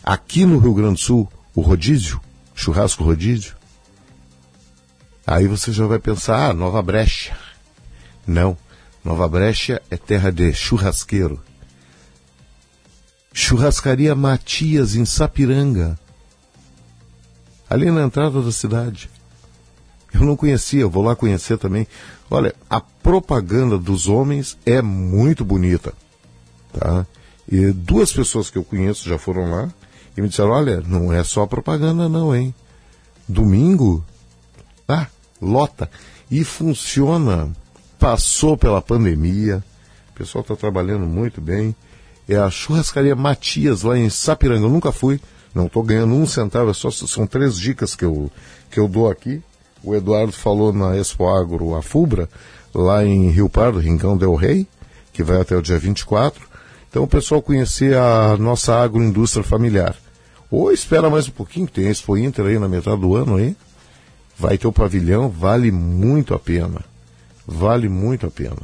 aqui 0.02 0.44
no 0.44 0.58
Rio 0.58 0.74
Grande 0.74 0.96
do 0.96 1.00
Sul 1.00 1.26
o 1.54 1.62
rodízio, 1.62 2.20
churrasco 2.54 3.02
rodízio. 3.02 3.54
Aí 5.26 5.46
você 5.46 5.72
já 5.72 5.86
vai 5.86 5.98
pensar, 5.98 6.50
ah, 6.50 6.52
Nova 6.52 6.82
Brecha. 6.82 7.36
Não, 8.26 8.56
Nova 9.02 9.26
Brecha 9.26 9.80
é 9.90 9.96
terra 9.96 10.30
de 10.30 10.52
churrasqueiro. 10.52 11.40
Churrascaria 13.32 14.14
Matias, 14.14 14.94
em 14.94 15.04
Sapiranga. 15.04 15.98
Ali 17.68 17.90
na 17.90 18.02
entrada 18.02 18.42
da 18.42 18.52
cidade. 18.52 19.10
Eu 20.12 20.20
não 20.20 20.36
conhecia, 20.36 20.82
eu 20.82 20.90
vou 20.90 21.02
lá 21.02 21.16
conhecer 21.16 21.58
também. 21.58 21.88
Olha, 22.30 22.54
a 22.70 22.80
propaganda 22.80 23.76
dos 23.76 24.06
homens 24.06 24.56
é 24.64 24.80
muito 24.80 25.44
bonita. 25.44 25.92
Tá? 26.72 27.06
E 27.50 27.72
duas 27.72 28.12
pessoas 28.12 28.48
que 28.48 28.58
eu 28.58 28.64
conheço 28.64 29.08
já 29.08 29.18
foram 29.18 29.50
lá 29.50 29.72
e 30.16 30.22
me 30.22 30.28
disseram, 30.28 30.50
olha, 30.50 30.80
não 30.82 31.12
é 31.12 31.24
só 31.24 31.46
propaganda 31.46 32.08
não, 32.08 32.34
hein? 32.34 32.54
Domingo, 33.28 34.04
ah, 34.86 35.06
lota. 35.44 35.90
E 36.30 36.42
funciona. 36.44 37.52
Passou 37.98 38.56
pela 38.56 38.82
pandemia. 38.82 39.62
O 40.10 40.18
pessoal 40.18 40.42
está 40.42 40.56
trabalhando 40.56 41.06
muito 41.06 41.40
bem 41.40 41.74
é 42.28 42.36
a 42.36 42.50
churrascaria 42.50 43.14
Matias, 43.14 43.82
lá 43.82 43.98
em 43.98 44.08
Sapiranga. 44.08 44.66
Eu 44.66 44.70
nunca 44.70 44.92
fui, 44.92 45.20
não 45.54 45.66
estou 45.66 45.82
ganhando 45.82 46.14
um 46.14 46.26
centavo, 46.26 46.70
é 46.70 46.74
só, 46.74 46.90
são 46.90 47.26
três 47.26 47.58
dicas 47.58 47.94
que 47.94 48.04
eu, 48.04 48.30
que 48.70 48.80
eu 48.80 48.88
dou 48.88 49.10
aqui. 49.10 49.42
O 49.82 49.94
Eduardo 49.94 50.32
falou 50.32 50.72
na 50.72 50.96
Expo 50.96 51.28
Agro, 51.28 51.74
a 51.74 51.82
Fubra, 51.82 52.28
lá 52.74 53.04
em 53.04 53.28
Rio 53.28 53.48
Pardo, 53.48 53.78
Rincão 53.78 54.16
Del 54.16 54.34
Rei, 54.34 54.66
que 55.12 55.22
vai 55.22 55.40
até 55.40 55.54
o 55.56 55.62
dia 55.62 55.78
24. 55.78 56.42
Então 56.88 57.02
o 57.02 57.08
pessoal 57.08 57.42
conhecer 57.42 57.96
a 57.96 58.36
nossa 58.38 58.82
agroindústria 58.82 59.44
familiar. 59.44 59.94
Ou 60.50 60.72
espera 60.72 61.10
mais 61.10 61.28
um 61.28 61.32
pouquinho, 61.32 61.66
tem 61.66 61.88
a 61.88 61.90
Expo 61.90 62.16
Inter 62.16 62.46
aí 62.46 62.58
na 62.58 62.68
metade 62.68 63.00
do 63.00 63.14
ano 63.14 63.36
aí. 63.36 63.54
Vai 64.38 64.58
ter 64.58 64.66
o 64.66 64.72
pavilhão, 64.72 65.28
vale 65.28 65.70
muito 65.70 66.34
a 66.34 66.38
pena. 66.38 66.84
Vale 67.46 67.88
muito 67.88 68.26
a 68.26 68.30
pena. 68.30 68.62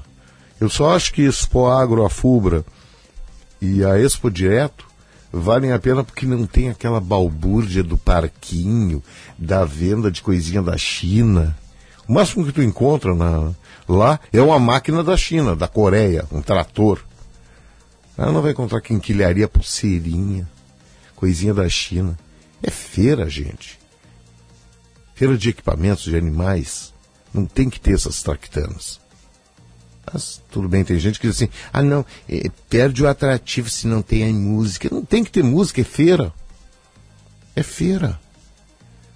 Eu 0.61 0.69
só 0.69 0.95
acho 0.95 1.13
que 1.13 1.23
Expo 1.23 1.67
Agro, 1.67 2.05
a 2.05 2.11
Fubra, 2.11 2.65
e 3.61 3.85
a 3.85 3.99
Expo 3.99 4.31
Direto 4.31 4.87
valem 5.33 5.73
a 5.73 5.79
pena 5.79 6.03
porque 6.03 6.27
não 6.27 6.47
tem 6.47 6.69
aquela 6.69 7.01
balbúrdia 7.01 7.83
do 7.83 7.97
parquinho, 7.97 9.03
da 9.39 9.65
venda 9.65 10.11
de 10.11 10.23
coisinha 10.23 10.61
da 10.61 10.77
China. 10.77 11.57
O 12.09 12.13
máximo 12.13 12.45
que 12.45 12.53
tu 12.53 12.63
encontra 12.63 13.15
na, 13.15 13.53
lá 13.89 14.19
é 14.33 14.41
uma 14.43 14.59
máquina 14.59 15.03
da 15.05 15.17
China, 15.17 15.55
da 15.55 15.69
Coreia, 15.69 16.27
um 16.33 16.43
trator. 16.43 17.01
Ela 18.19 18.33
não 18.33 18.43
vai 18.43 18.51
encontrar 18.51 18.81
quinquilharia, 18.81 19.49
pulseirinha, 19.49 20.49
coisinha 21.15 21.55
da 21.55 21.69
China. 21.69 22.19
É 22.63 22.71
feira, 22.71 23.31
gente. 23.31 23.80
Feira 25.21 25.37
de 25.37 25.51
equipamentos 25.51 26.05
de 26.05 26.17
animais. 26.17 26.95
Não 27.35 27.45
tem 27.45 27.69
que 27.69 27.79
ter 27.79 27.93
essas 27.93 28.23
tractanas. 28.23 28.99
Mas 30.11 30.43
tudo 30.51 30.67
bem, 30.67 30.83
tem 30.83 30.99
gente 30.99 31.21
que 31.21 31.27
diz 31.27 31.37
assim, 31.37 31.51
ah 31.71 31.83
não, 31.83 32.07
é, 32.27 32.51
perde 32.71 33.03
o 33.03 33.07
atrativo 33.07 33.69
se 33.69 33.87
não 33.87 34.01
tem 34.01 34.27
a 34.27 34.33
música. 34.33 34.89
Não 34.91 35.05
tem 35.05 35.23
que 35.23 35.31
ter 35.31 35.45
música, 35.45 35.83
é 35.83 35.85
feira. 35.85 36.33
É 37.55 37.63
feira. 37.63 38.19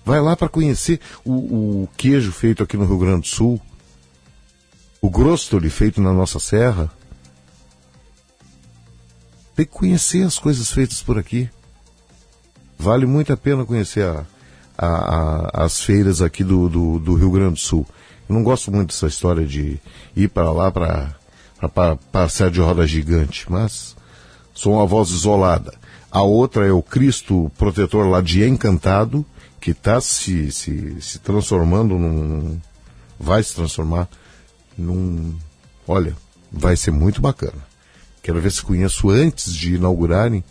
Vai 0.05 0.21
lá 0.21 0.37
para 0.37 0.51
conhecer 0.51 1.01
o, 1.25 1.33
o, 1.85 1.89
queijo 1.97 2.33
feito 2.33 2.63
aqui 2.63 2.77
no 2.77 2.85
Rio 2.85 2.99
Grande 2.99 3.23
do 3.23 3.27
Sul, 3.27 3.59
o 5.01 5.09
grostoli 5.09 5.71
feito 5.71 6.03
na 6.03 6.13
nossa 6.13 6.39
serra. 6.39 6.93
Tem 9.57 9.65
que 9.65 9.73
conhecer 9.73 10.23
as 10.23 10.39
coisas 10.39 10.71
feitas 10.71 11.03
por 11.03 11.19
aqui. 11.19 11.49
Vale 12.79 13.07
muito 13.07 13.33
a 13.33 13.39
pena 13.39 13.65
conhecer 13.65 14.05
a, 14.05 14.27
a, 14.77 14.87
a, 14.87 15.65
as 15.65 15.81
feiras 15.81 16.21
aqui 16.21 16.43
do, 16.43 16.69
do, 16.69 16.99
do 16.99 17.15
Rio 17.15 17.31
Grande 17.31 17.55
do 17.55 17.61
Sul. 17.61 17.87
Eu 18.29 18.35
não 18.35 18.43
gosto 18.43 18.73
muito 18.73 18.89
dessa 18.89 19.07
história 19.07 19.47
de 19.47 19.79
ir 20.17 20.29
para 20.29 20.51
lá 20.51 20.71
para 20.71 21.97
passear 22.11 22.51
de 22.51 22.61
roda 22.61 22.87
gigante, 22.87 23.47
mas 23.49 23.97
sou 24.53 24.75
uma 24.75 24.87
voz 24.87 25.11
isolada. 25.11 25.75
A 26.11 26.23
outra 26.23 26.67
é 26.67 26.73
o 26.73 26.83
Cristo 26.83 27.51
protetor 27.59 28.07
lá 28.07 28.21
de 28.21 28.45
Encantado, 28.45 29.25
que 29.61 29.73
está 29.73 30.01
se, 30.01 30.51
se, 30.53 31.01
se 31.01 31.19
transformando 31.19 31.99
num. 31.99 32.61
vai 33.19 33.43
se 33.43 33.55
transformar 33.55 34.09
num 34.77 35.35
Olha, 35.87 36.17
vai 36.51 36.77
ser 36.77 36.91
muito 36.91 37.21
bacana. 37.21 37.67
Quero 38.23 38.41
ver 38.41 38.51
se 38.51 38.63
conheço 38.63 39.11
antes 39.11 39.53
de 39.53 39.75
inaugurarem, 39.75 40.43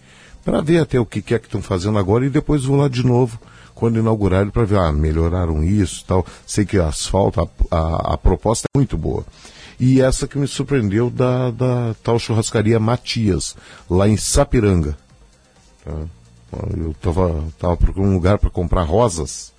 para 0.45 0.61
ver 0.61 0.80
até 0.80 0.99
o 0.99 1.05
que, 1.05 1.21
que 1.21 1.34
é 1.34 1.39
que 1.39 1.47
estão 1.47 1.61
fazendo 1.61 1.97
agora 1.97 2.26
e 2.26 2.30
depois 2.30 2.65
vou 2.65 2.78
lá 2.78 2.88
de 2.88 3.03
novo 3.03 3.39
quando 3.76 3.99
inaugurarem 3.99 4.49
para 4.49 4.65
ver, 4.65 4.80
ah, 4.80 4.91
melhoraram 4.91 5.63
isso 5.63 6.03
tal. 6.05 6.26
Sei 6.45 6.65
que 6.65 6.78
asfalto, 6.78 7.41
a, 7.41 7.76
a, 7.76 8.13
a 8.13 8.17
proposta 8.17 8.67
é 8.74 8.78
muito 8.78 8.97
boa. 8.97 9.26
E 9.80 10.01
essa 10.01 10.28
que 10.28 10.38
me 10.38 10.47
surpreendeu 10.47 11.09
da, 11.09 11.51
da 11.51 11.95
tal 12.03 12.19
churrascaria 12.19 12.80
Matias, 12.80 13.55
lá 13.89 14.07
em 14.07 14.15
Sapiranga. 14.17 14.97
Tá? 15.84 15.93
Eu 16.78 16.91
estava 16.91 17.43
tava 17.59 17.76
procurando 17.76 18.11
um 18.11 18.13
lugar 18.13 18.38
para 18.38 18.49
comprar 18.49 18.84
rosas, 18.84 19.51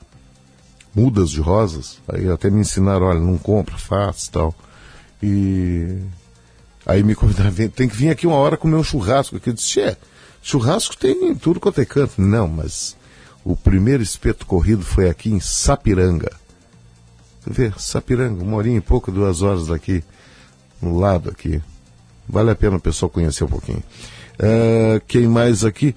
mudas 0.94 1.30
de 1.30 1.40
rosas. 1.40 1.98
Aí 2.08 2.30
até 2.30 2.48
me 2.50 2.60
ensinaram, 2.60 3.06
olha, 3.06 3.20
não 3.20 3.36
compra, 3.36 3.76
faz 3.76 4.28
tal. 4.28 4.54
E 5.22 5.98
aí 6.86 7.02
me 7.02 7.14
convidaram, 7.14 7.50
"Vem, 7.50 7.68
tem 7.68 7.88
que 7.88 7.96
vir 7.96 8.10
aqui 8.10 8.26
uma 8.26 8.36
hora 8.36 8.56
comer 8.56 8.76
um 8.76 8.84
churrasco. 8.84 9.36
Aqui 9.36 9.50
eu 9.50 9.54
disse, 9.54 9.80
é, 9.80 9.96
churrasco 10.40 10.96
tem 10.96 11.30
em 11.30 11.34
tudo 11.34 11.58
quanto 11.58 11.80
é 11.80 11.84
canto. 11.84 12.20
Não, 12.20 12.46
mas 12.46 12.96
o 13.44 13.54
primeiro 13.54 14.02
espeto 14.02 14.46
corrido 14.46 14.82
foi 14.82 15.08
aqui 15.08 15.30
em 15.30 15.38
Sapiranga. 15.38 16.32
Vê, 17.46 17.72
Sapiranga, 17.76 18.42
uma 18.42 18.56
horinha 18.56 18.78
e 18.78 18.80
pouco, 18.80 19.12
duas 19.12 19.42
horas 19.42 19.66
daqui, 19.66 20.02
no 20.80 20.98
lado 20.98 21.28
aqui. 21.28 21.62
Vale 22.26 22.50
a 22.50 22.54
pena 22.54 22.76
o 22.76 22.80
pessoal 22.80 23.10
conhecer 23.10 23.44
um 23.44 23.48
pouquinho. 23.48 23.82
Ah, 24.38 25.00
quem 25.06 25.26
mais 25.28 25.62
aqui? 25.62 25.94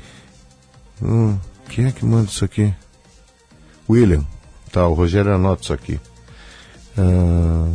Hum, 1.01 1.37
quem 1.69 1.85
é 1.85 1.91
que 1.91 2.05
manda 2.05 2.29
isso 2.29 2.43
aqui? 2.43 2.73
William. 3.89 4.25
Tá, 4.71 4.85
o 4.85 4.93
Rogério 4.93 5.33
anota 5.33 5.63
isso 5.63 5.73
aqui. 5.73 5.99
Ah, 6.97 7.71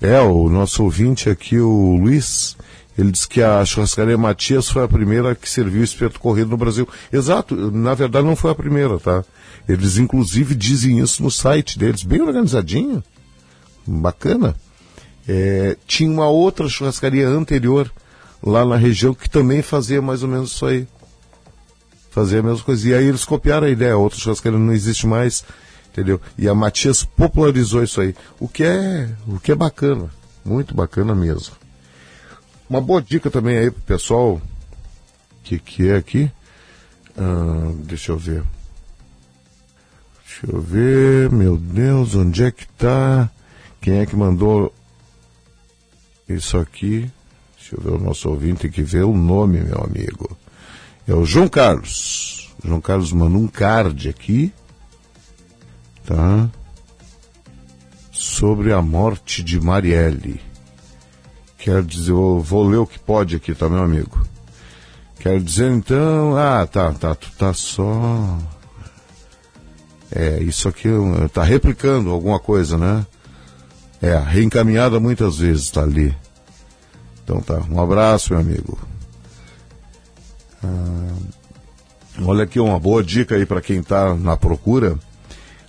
é, 0.00 0.20
o 0.20 0.48
nosso 0.48 0.82
ouvinte 0.82 1.30
aqui, 1.30 1.58
o 1.58 1.96
Luiz, 1.96 2.56
ele 2.98 3.10
disse 3.10 3.28
que 3.28 3.42
a 3.42 3.64
churrascaria 3.64 4.16
Matias 4.16 4.70
foi 4.70 4.82
a 4.82 4.88
primeira 4.88 5.34
que 5.34 5.48
serviu 5.48 5.84
espeto 5.84 6.18
corrido 6.18 6.50
no 6.50 6.56
Brasil. 6.56 6.88
Exato, 7.12 7.54
na 7.70 7.94
verdade 7.94 8.26
não 8.26 8.34
foi 8.34 8.50
a 8.50 8.54
primeira, 8.54 8.98
tá? 8.98 9.22
Eles 9.68 9.98
inclusive 9.98 10.54
dizem 10.54 11.00
isso 11.00 11.22
no 11.22 11.30
site 11.30 11.78
deles, 11.78 12.02
bem 12.02 12.22
organizadinho. 12.22 13.04
Bacana. 13.86 14.56
É, 15.28 15.76
tinha 15.86 16.10
uma 16.10 16.28
outra 16.28 16.68
churrascaria 16.68 17.28
anterior 17.28 17.92
lá 18.42 18.64
na 18.64 18.76
região 18.76 19.12
que 19.12 19.28
também 19.28 19.60
fazia 19.60 20.00
mais 20.00 20.22
ou 20.22 20.28
menos 20.28 20.52
isso 20.52 20.64
aí. 20.64 20.88
Fazia 22.10 22.40
a 22.40 22.42
mesma 22.42 22.64
coisa. 22.64 22.88
E 22.88 22.94
aí 22.94 23.04
eles 23.04 23.24
copiaram 23.24 23.66
a 23.66 23.70
ideia, 23.70 23.92
a 23.92 23.98
outra 23.98 24.18
churrascaria 24.18 24.58
não 24.58 24.72
existe 24.72 25.06
mais, 25.06 25.44
entendeu? 25.92 26.18
E 26.38 26.48
a 26.48 26.54
Matias 26.54 27.04
popularizou 27.04 27.82
isso 27.82 28.00
aí. 28.00 28.14
O 28.40 28.48
que 28.48 28.64
é, 28.64 29.10
o 29.26 29.38
que 29.38 29.52
é 29.52 29.54
bacana, 29.54 30.10
muito 30.42 30.74
bacana 30.74 31.14
mesmo. 31.14 31.65
Uma 32.68 32.80
boa 32.80 33.00
dica 33.00 33.30
também 33.30 33.58
aí 33.58 33.70
pro 33.70 33.80
pessoal, 33.82 34.40
que, 35.46 35.60
que 35.60 35.88
é 35.88 35.96
aqui? 35.96 36.30
Ah, 37.16 37.72
deixa 37.84 38.10
eu 38.10 38.18
ver. 38.18 38.42
Deixa 40.24 40.46
eu 40.52 40.60
ver, 40.60 41.30
meu 41.30 41.56
Deus, 41.56 42.16
onde 42.16 42.42
é 42.42 42.50
que 42.50 42.66
tá? 42.66 43.30
Quem 43.80 44.00
é 44.00 44.06
que 44.06 44.16
mandou 44.16 44.74
isso 46.28 46.58
aqui? 46.58 47.10
Deixa 47.56 47.76
eu 47.76 47.80
ver 47.80 47.90
o 47.90 48.04
nosso 48.04 48.28
ouvinte, 48.28 48.62
tem 48.62 48.70
que 48.70 48.82
ver 48.82 49.04
o 49.04 49.16
nome, 49.16 49.60
meu 49.60 49.82
amigo. 49.82 50.36
É 51.06 51.14
o 51.14 51.24
João 51.24 51.48
Carlos. 51.48 52.52
O 52.62 52.66
João 52.66 52.80
Carlos 52.80 53.12
mandou 53.12 53.40
um 53.40 53.46
card 53.46 54.08
aqui, 54.08 54.52
tá? 56.04 56.50
Sobre 58.10 58.72
a 58.72 58.82
morte 58.82 59.44
de 59.44 59.60
Marielle. 59.60 60.45
Quero 61.66 61.82
dizer, 61.82 62.12
eu 62.12 62.40
vou 62.40 62.62
ler 62.62 62.76
o 62.76 62.86
que 62.86 62.96
pode 62.96 63.34
aqui, 63.34 63.52
tá, 63.52 63.68
meu 63.68 63.82
amigo? 63.82 64.24
Quero 65.18 65.40
dizer 65.40 65.68
então, 65.72 66.36
ah, 66.36 66.64
tá, 66.64 66.92
tá, 66.92 67.12
tu 67.12 67.28
tá 67.32 67.52
só. 67.52 68.38
É, 70.08 70.40
isso 70.44 70.68
aqui 70.68 70.88
tá 71.32 71.42
replicando 71.42 72.10
alguma 72.10 72.38
coisa, 72.38 72.78
né? 72.78 73.04
É, 74.00 74.16
reencaminhada 74.16 75.00
muitas 75.00 75.38
vezes, 75.38 75.68
tá 75.68 75.82
ali. 75.82 76.16
Então 77.24 77.40
tá, 77.40 77.60
um 77.68 77.80
abraço, 77.80 78.32
meu 78.32 78.42
amigo. 78.42 78.78
Ah, 80.62 81.16
olha 82.22 82.44
aqui 82.44 82.60
uma 82.60 82.78
boa 82.78 83.02
dica 83.02 83.34
aí 83.34 83.44
para 83.44 83.60
quem 83.60 83.82
tá 83.82 84.14
na 84.14 84.36
procura. 84.36 84.96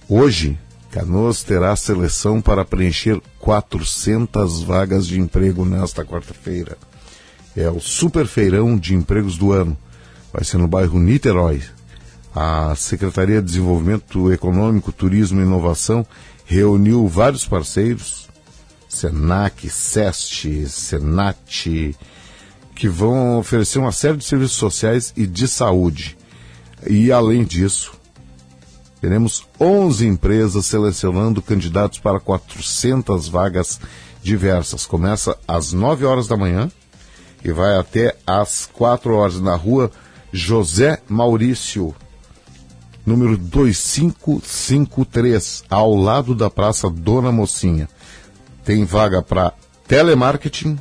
Hoje, 0.08 0.60
Canoas 0.98 1.44
terá 1.44 1.76
seleção 1.76 2.42
para 2.42 2.66
preencher 2.66 3.22
400 3.40 4.64
vagas 4.64 5.06
de 5.06 5.20
emprego 5.20 5.64
nesta 5.64 6.04
quarta-feira. 6.04 6.76
É 7.56 7.70
o 7.70 7.80
super 7.80 8.26
feirão 8.26 8.76
de 8.76 8.96
empregos 8.96 9.38
do 9.38 9.52
ano. 9.52 9.78
Vai 10.34 10.44
ser 10.44 10.58
no 10.58 10.68
bairro 10.68 11.00
Niterói. 11.00 11.62
A 12.34 12.74
Secretaria 12.76 13.42
de 13.44 13.48
Desenvolvimento 13.48 14.34
Econômico, 14.34 14.92
Turismo 14.92 15.40
e 15.40 15.44
Inovação 15.44 16.04
reuniu 16.46 17.08
vários 17.08 17.48
parceiros, 17.48 18.28
Senac, 18.90 19.70
SEST, 19.70 20.68
Senat, 20.68 21.96
que 22.74 22.90
vão 22.90 23.38
oferecer 23.38 23.78
uma 23.78 23.92
série 23.92 24.18
de 24.18 24.26
serviços 24.26 24.58
sociais 24.58 25.14
e 25.16 25.28
de 25.28 25.48
saúde. 25.48 26.18
E 26.90 27.12
além 27.12 27.44
disso, 27.44 27.97
teremos 29.00 29.46
11 29.60 30.08
empresas 30.08 30.66
selecionando 30.66 31.40
candidatos 31.42 32.00
para 32.00 32.20
400 32.20 33.28
vagas 33.28 33.80
diversas. 34.22 34.86
Começa 34.86 35.38
às 35.48 35.74
9 35.74 36.06
horas 36.06 36.28
da 36.28 36.36
manhã 36.36 36.70
e 37.44 37.52
vai 37.52 37.78
até 37.78 38.18
às 38.26 38.68
4 38.74 39.14
horas 39.14 39.40
na 39.40 39.56
rua 39.56 39.92
José 40.32 41.00
Maurício, 41.08 41.96
número 43.06 43.38
2553, 43.38 45.64
ao 45.70 45.94
lado 45.96 46.34
da 46.36 46.50
Praça 46.50 46.90
Dona 46.90 47.32
Mocinha. 47.32 47.88
Tem 48.66 48.84
vaga 48.84 49.22
para 49.22 49.54
telemarketing, 49.88 50.78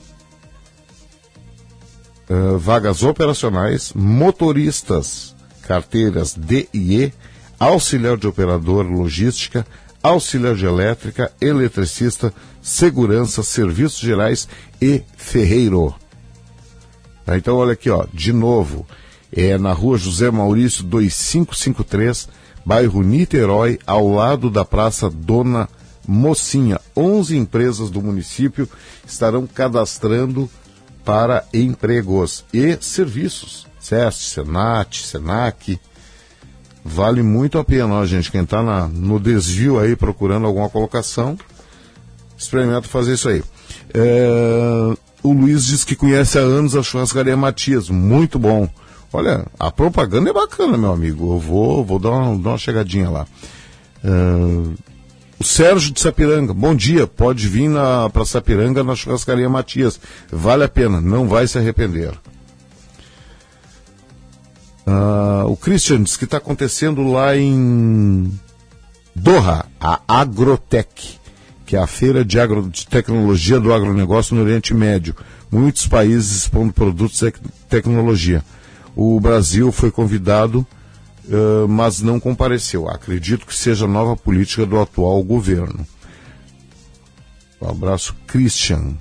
eh, 2.28 2.56
vagas 2.58 3.04
operacionais, 3.04 3.92
motoristas, 3.94 5.36
carteiras 5.62 6.34
D 6.34 6.68
e 6.74 7.04
E, 7.04 7.12
auxiliar 7.58 8.16
de 8.16 8.26
operador 8.26 8.86
logística, 8.86 9.66
auxiliar 10.02 10.54
de 10.54 10.66
elétrica, 10.66 11.32
eletricista, 11.40 12.32
segurança, 12.62 13.42
serviços 13.42 13.98
gerais 13.98 14.48
e 14.80 15.02
ferreiro. 15.16 15.94
Tá, 17.24 17.36
Então, 17.36 17.56
olha 17.56 17.72
aqui, 17.72 17.90
ó, 17.90 18.06
de 18.12 18.32
novo, 18.32 18.86
é 19.32 19.58
na 19.58 19.72
rua 19.72 19.98
José 19.98 20.30
Maurício 20.30 20.84
2553, 20.84 22.28
bairro 22.64 23.02
Niterói, 23.02 23.78
ao 23.86 24.08
lado 24.08 24.50
da 24.50 24.64
Praça 24.64 25.10
Dona 25.10 25.68
Mocinha. 26.06 26.80
11 26.96 27.36
empresas 27.36 27.90
do 27.90 28.00
município 28.00 28.68
estarão 29.06 29.46
cadastrando 29.46 30.48
para 31.04 31.44
empregos 31.52 32.44
e 32.52 32.76
serviços. 32.80 33.66
SEST, 33.78 34.22
Senat, 34.22 35.02
Senac. 35.04 35.78
Vale 36.88 37.20
muito 37.20 37.58
a 37.58 37.64
pena, 37.64 37.94
ó, 37.94 38.06
gente. 38.06 38.30
Quem 38.30 38.42
está 38.42 38.62
no 38.88 39.18
desvio 39.18 39.80
aí 39.80 39.96
procurando 39.96 40.46
alguma 40.46 40.68
colocação, 40.70 41.36
experimenta 42.38 42.82
fazer 42.82 43.14
isso 43.14 43.28
aí. 43.28 43.42
É, 43.92 44.94
o 45.20 45.32
Luiz 45.32 45.66
diz 45.66 45.82
que 45.82 45.96
conhece 45.96 46.38
há 46.38 46.42
anos 46.42 46.76
a 46.76 46.84
churrascaria 46.84 47.36
Matias. 47.36 47.90
Muito 47.90 48.38
bom. 48.38 48.68
Olha, 49.12 49.44
a 49.58 49.72
propaganda 49.72 50.30
é 50.30 50.32
bacana, 50.32 50.78
meu 50.78 50.92
amigo. 50.92 51.34
Eu 51.34 51.40
vou, 51.40 51.84
vou 51.84 51.98
dar, 51.98 52.10
uma, 52.10 52.38
dar 52.38 52.50
uma 52.50 52.58
chegadinha 52.58 53.10
lá. 53.10 53.26
É, 54.04 54.08
o 55.40 55.44
Sérgio 55.44 55.92
de 55.92 56.00
Sapiranga, 56.00 56.54
bom 56.54 56.72
dia. 56.72 57.04
Pode 57.04 57.48
vir 57.48 57.68
para 58.12 58.24
Sapiranga 58.24 58.84
na 58.84 58.94
churrascaria 58.94 59.48
Matias. 59.48 59.98
Vale 60.30 60.62
a 60.62 60.68
pena, 60.68 61.00
não 61.00 61.26
vai 61.28 61.48
se 61.48 61.58
arrepender. 61.58 62.12
Ah, 64.86 65.44
o 65.46 65.56
Christian 65.56 66.04
diz 66.04 66.16
que 66.16 66.24
está 66.24 66.36
acontecendo 66.36 67.02
lá 67.10 67.36
em 67.36 68.32
Doha, 69.14 69.66
a 69.80 70.00
Agrotech, 70.06 71.18
que 71.66 71.74
é 71.74 71.80
a 71.80 71.86
feira 71.86 72.24
de, 72.24 72.38
agro, 72.38 72.68
de 72.70 72.86
tecnologia 72.86 73.58
do 73.58 73.72
agronegócio 73.72 74.36
no 74.36 74.42
Oriente 74.42 74.72
Médio. 74.72 75.16
Muitos 75.50 75.88
países 75.88 76.36
expondo 76.36 76.72
produtos 76.72 77.18
de 77.18 77.32
tecnologia. 77.68 78.44
O 78.94 79.18
Brasil 79.18 79.72
foi 79.72 79.90
convidado, 79.90 80.64
uh, 81.24 81.66
mas 81.68 82.00
não 82.00 82.20
compareceu. 82.20 82.88
Acredito 82.88 83.46
que 83.46 83.54
seja 83.54 83.86
nova 83.88 84.16
política 84.16 84.64
do 84.64 84.80
atual 84.80 85.22
governo. 85.24 85.84
Um 87.60 87.68
abraço, 87.68 88.14
Christian. 88.26 88.96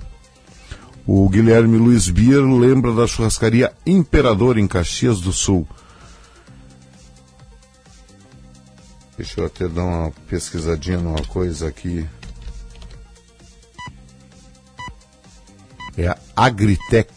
O 1.08 1.28
Guilherme 1.28 1.78
Luiz 1.78 2.08
Bier 2.08 2.42
lembra 2.42 2.92
da 2.92 3.06
churrascaria 3.06 3.72
Imperador 3.86 4.58
em 4.58 4.66
Caxias 4.66 5.20
do 5.20 5.32
Sul. 5.32 5.66
Deixa 9.16 9.40
eu 9.40 9.46
até 9.46 9.68
dar 9.68 9.84
uma 9.84 10.10
pesquisadinha 10.28 10.98
numa 10.98 11.22
coisa 11.26 11.68
aqui. 11.68 12.04
É 15.96 16.08
a 16.08 16.18
Agritec. 16.34 17.14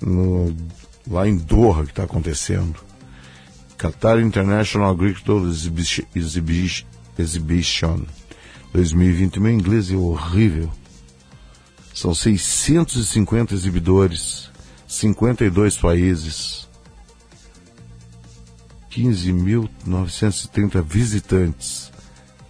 No, 0.00 0.54
lá 1.08 1.28
em 1.28 1.36
Doha 1.36 1.84
que 1.84 1.90
está 1.90 2.02
acontecendo. 2.02 2.74
Qatar 3.78 4.18
International 4.18 4.90
Agricultural 4.90 5.48
Exhibition, 5.48 6.04
Exhibition, 6.12 6.86
Exhibition 7.16 8.04
2020. 8.72 9.38
Meu 9.38 9.52
inglês 9.52 9.92
é 9.92 9.96
horrível. 9.96 10.70
São 11.98 12.14
650 12.14 13.52
exibidores, 13.54 14.48
52 14.86 15.76
países, 15.78 16.68
15.930 18.88 20.80
visitantes. 20.80 21.90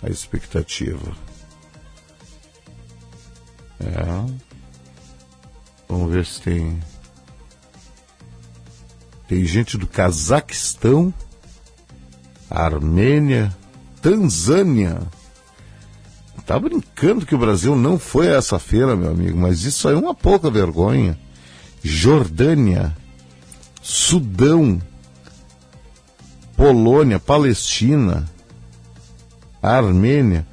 A 0.02 0.10
expectativa. 0.10 1.16
É. 3.80 4.04
Vamos 5.88 6.12
ver 6.12 6.26
se 6.26 6.42
tem. 6.42 6.78
Tem 9.26 9.46
gente 9.46 9.78
do 9.78 9.86
Cazaquistão, 9.86 11.14
Armênia, 12.50 13.56
Tanzânia. 14.02 15.00
Tá 16.46 16.58
brincando 16.58 17.26
que 17.26 17.34
o 17.34 17.38
Brasil 17.38 17.76
não 17.76 17.98
foi 17.98 18.28
a 18.28 18.36
essa 18.36 18.58
feira, 18.58 18.96
meu 18.96 19.10
amigo, 19.10 19.38
mas 19.38 19.64
isso 19.64 19.86
aí 19.88 19.94
é 19.94 19.98
uma 19.98 20.14
pouca 20.14 20.50
vergonha. 20.50 21.18
Jordânia, 21.82 22.96
Sudão, 23.82 24.80
Polônia, 26.56 27.18
Palestina, 27.18 28.28
Armênia, 29.62 30.46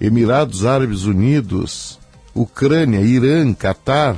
Emirados 0.00 0.64
Árabes 0.64 1.02
Unidos, 1.02 1.98
Ucrânia, 2.34 3.00
Irã, 3.00 3.52
Catar. 3.52 4.16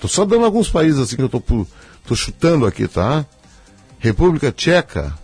Tô 0.00 0.08
só 0.08 0.24
dando 0.24 0.44
alguns 0.44 0.68
países 0.68 0.98
assim 0.98 1.16
que 1.16 1.22
eu 1.22 1.28
tô, 1.28 1.40
tô 2.06 2.16
chutando 2.16 2.66
aqui, 2.66 2.88
tá? 2.88 3.24
República 3.98 4.50
Tcheca, 4.50 5.16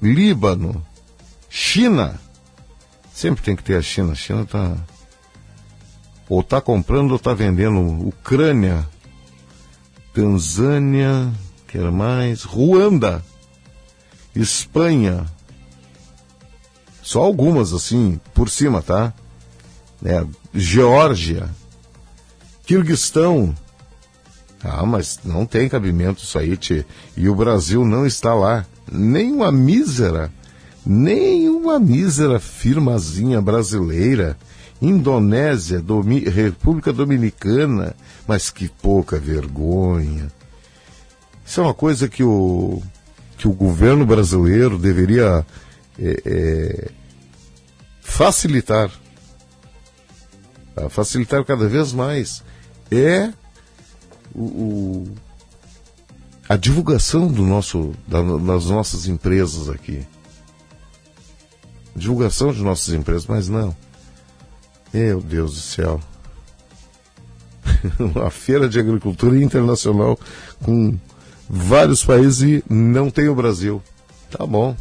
Líbano, 0.00 0.84
China. 1.50 2.18
Sempre 3.22 3.44
tem 3.44 3.54
que 3.54 3.62
ter 3.62 3.76
a 3.76 3.82
China. 3.82 4.10
A 4.10 4.16
China 4.16 4.44
tá 4.44 4.76
ou 6.28 6.42
tá 6.42 6.60
comprando 6.60 7.12
ou 7.12 7.20
tá 7.20 7.32
vendendo. 7.32 7.78
Ucrânia, 8.08 8.84
Tanzânia, 10.12 11.32
quer 11.68 11.88
mais? 11.92 12.42
Ruanda, 12.42 13.24
Espanha. 14.34 15.24
Só 17.00 17.22
algumas 17.22 17.72
assim, 17.72 18.20
por 18.34 18.50
cima, 18.50 18.82
tá? 18.82 19.14
né, 20.00 20.26
Geórgia, 20.52 21.48
Quirguistão. 22.66 23.54
Ah, 24.64 24.84
mas 24.84 25.20
não 25.24 25.46
tem 25.46 25.68
cabimento 25.68 26.24
isso 26.24 26.36
aí, 26.36 26.56
tchê. 26.56 26.84
E 27.16 27.28
o 27.28 27.36
Brasil 27.36 27.84
não 27.84 28.04
está 28.04 28.34
lá. 28.34 28.66
Nem 28.90 29.32
uma 29.32 29.52
mísera, 29.52 30.32
nem 30.84 31.48
uma 31.48 31.78
mísera 31.78 32.38
firmazinha 32.40 33.40
brasileira. 33.40 34.36
Indonésia, 34.80 35.80
Domi- 35.80 36.28
República 36.28 36.92
Dominicana. 36.92 37.94
Mas 38.26 38.50
que 38.50 38.68
pouca 38.68 39.18
vergonha. 39.18 40.30
Isso 41.46 41.60
é 41.60 41.64
uma 41.64 41.74
coisa 41.74 42.08
que 42.08 42.24
o, 42.24 42.82
que 43.38 43.46
o 43.46 43.52
governo 43.52 44.04
brasileiro 44.06 44.76
deveria 44.78 45.46
é, 45.98 46.22
é, 46.24 46.90
facilitar 48.00 48.90
a 50.74 50.88
facilitar 50.88 51.44
cada 51.44 51.68
vez 51.68 51.92
mais 51.92 52.42
é 52.90 53.30
o, 54.34 54.40
o- 54.42 55.14
a 56.48 56.56
divulgação 56.56 57.28
do 57.28 57.42
nosso, 57.44 57.92
da- 58.08 58.22
das 58.22 58.66
nossas 58.66 59.06
empresas 59.06 59.68
aqui. 59.68 60.02
Divulgação 61.94 62.52
de 62.52 62.62
nossas 62.62 62.94
empresas, 62.94 63.26
mas 63.26 63.48
não. 63.48 63.76
Meu 64.92 65.20
Deus 65.20 65.54
do 65.54 65.60
céu. 65.60 66.00
a 68.24 68.30
Feira 68.30 68.68
de 68.68 68.78
Agricultura 68.78 69.40
Internacional 69.40 70.18
com 70.62 70.96
vários 71.48 72.04
países 72.04 72.42
e 72.42 72.72
não 72.72 73.10
tem 73.10 73.28
o 73.28 73.34
Brasil. 73.34 73.82
Tá 74.30 74.46
bom. 74.46 74.76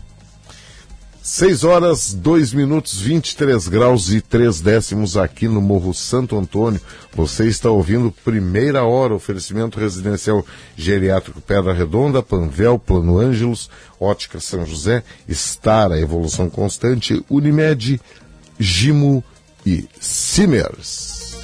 6 1.24 1.64
horas, 1.64 2.14
2 2.16 2.52
minutos, 2.52 3.00
23 3.00 3.68
graus 3.68 4.10
e 4.12 4.22
3 4.22 4.60
décimos 4.60 5.16
aqui 5.16 5.48
no 5.48 5.62
Morro 5.62 5.94
Santo 5.94 6.36
Antônio. 6.36 6.82
Você 7.14 7.48
está 7.48 7.70
ouvindo 7.70 8.12
Primeira 8.26 8.84
Hora, 8.84 9.14
oferecimento 9.14 9.80
residencial 9.80 10.44
geriátrico 10.76 11.40
Pedra 11.40 11.74
Redonda, 11.74 12.24
Panvel, 12.24 12.80
Plano 12.80 13.20
Ângelos, 13.20 13.70
Ótica 14.00 14.40
São 14.40 14.66
José, 14.66 15.04
Star, 15.30 15.92
evolução 15.92 16.50
constante, 16.50 17.24
Unimed, 17.30 18.02
Gimo 18.60 19.24
e 19.64 19.88
Simers. 20.00 21.38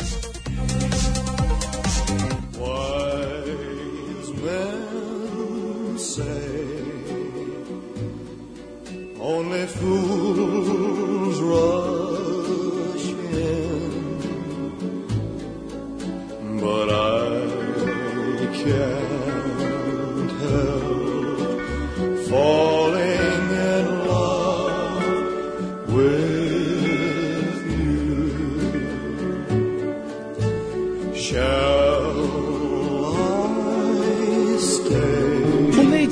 Only 9.66 10.57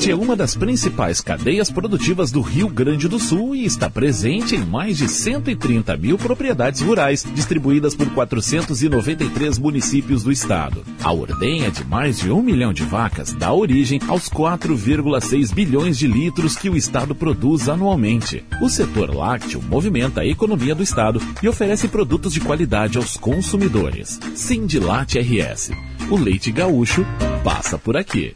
leite 0.05 0.11
é 0.11 0.15
uma 0.15 0.35
das 0.35 0.55
principais 0.55 1.19
cadeias 1.19 1.71
produtivas 1.71 2.31
do 2.31 2.41
Rio 2.41 2.67
Grande 2.67 3.07
do 3.07 3.17
Sul 3.17 3.55
e 3.55 3.65
está 3.65 3.89
presente 3.89 4.55
em 4.55 4.63
mais 4.63 4.97
de 4.97 5.07
130 5.07 5.97
mil 5.97 6.17
propriedades 6.17 6.81
rurais, 6.81 7.25
distribuídas 7.33 7.95
por 7.95 8.09
493 8.11 9.57
municípios 9.57 10.23
do 10.23 10.31
estado. 10.31 10.83
A 11.03 11.11
ordenha 11.11 11.71
de 11.71 11.83
mais 11.83 12.19
de 12.19 12.31
um 12.31 12.41
milhão 12.41 12.71
de 12.71 12.83
vacas 12.83 13.33
dá 13.33 13.51
origem 13.51 13.99
aos 14.07 14.29
4,6 14.29 15.53
bilhões 15.53 15.97
de 15.97 16.07
litros 16.07 16.55
que 16.55 16.69
o 16.69 16.77
estado 16.77 17.15
produz 17.15 17.67
anualmente. 17.67 18.43
O 18.61 18.69
setor 18.69 19.13
lácteo 19.13 19.61
movimenta 19.61 20.21
a 20.21 20.25
economia 20.25 20.75
do 20.75 20.83
estado 20.83 21.19
e 21.41 21.47
oferece 21.47 21.87
produtos 21.87 22.33
de 22.33 22.41
qualidade 22.41 22.97
aos 22.97 23.17
consumidores. 23.17 24.19
Sindilate 24.35 25.19
RS. 25.19 25.71
O 26.11 26.17
leite 26.17 26.51
gaúcho 26.51 27.03
passa 27.43 27.77
por 27.77 27.97
aqui. 27.97 28.35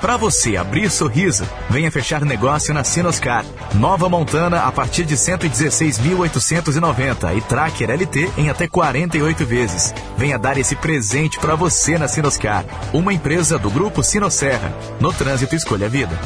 Para 0.00 0.16
você 0.16 0.56
abrir 0.56 0.88
sorriso, 0.90 1.44
venha 1.68 1.90
fechar 1.90 2.24
negócio 2.24 2.72
na 2.72 2.84
Sinoscar. 2.84 3.44
Nova 3.74 4.08
Montana 4.08 4.62
a 4.62 4.70
partir 4.70 5.04
de 5.04 5.16
116.890 5.16 7.36
e 7.36 7.40
Tracker 7.40 7.90
LT 7.90 8.30
em 8.38 8.48
até 8.48 8.68
48 8.68 9.44
vezes. 9.44 9.92
Venha 10.16 10.38
dar 10.38 10.56
esse 10.56 10.76
presente 10.76 11.40
para 11.40 11.56
você 11.56 11.98
na 11.98 12.06
Sinoscar, 12.06 12.64
uma 12.92 13.12
empresa 13.12 13.58
do 13.58 13.68
grupo 13.70 14.04
Sinosserra. 14.04 14.72
No 15.00 15.12
trânsito 15.12 15.56
escolha 15.56 15.86
a 15.86 15.90
vida. 15.90 16.16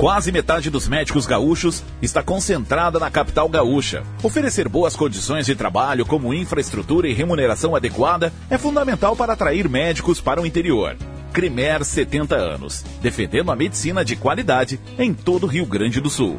Quase 0.00 0.32
metade 0.32 0.70
dos 0.70 0.88
médicos 0.88 1.26
gaúchos 1.26 1.84
está 2.00 2.22
concentrada 2.22 2.98
na 2.98 3.10
capital 3.10 3.46
gaúcha. 3.50 4.02
Oferecer 4.22 4.66
boas 4.66 4.96
condições 4.96 5.44
de 5.44 5.54
trabalho, 5.54 6.06
como 6.06 6.32
infraestrutura 6.32 7.06
e 7.06 7.12
remuneração 7.12 7.76
adequada, 7.76 8.32
é 8.48 8.56
fundamental 8.56 9.14
para 9.14 9.34
atrair 9.34 9.68
médicos 9.68 10.18
para 10.18 10.40
o 10.40 10.46
interior. 10.46 10.96
Cremer 11.34 11.84
70 11.84 12.34
anos, 12.34 12.82
defendendo 13.02 13.52
a 13.52 13.54
medicina 13.54 14.02
de 14.02 14.16
qualidade 14.16 14.80
em 14.98 15.12
todo 15.12 15.44
o 15.44 15.46
Rio 15.46 15.66
Grande 15.66 16.00
do 16.00 16.08
Sul. 16.08 16.38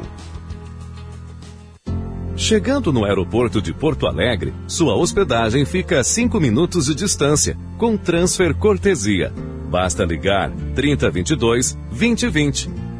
Chegando 2.34 2.92
no 2.92 3.04
aeroporto 3.04 3.62
de 3.62 3.72
Porto 3.72 4.08
Alegre, 4.08 4.52
sua 4.66 4.96
hospedagem 4.96 5.64
fica 5.64 6.00
a 6.00 6.02
5 6.02 6.40
minutos 6.40 6.86
de 6.86 6.96
distância, 6.96 7.56
com 7.78 7.96
transfer 7.96 8.54
cortesia. 8.56 9.32
Basta 9.70 10.04
ligar 10.04 10.50
3022 10.74 11.78
2020. 11.92 12.81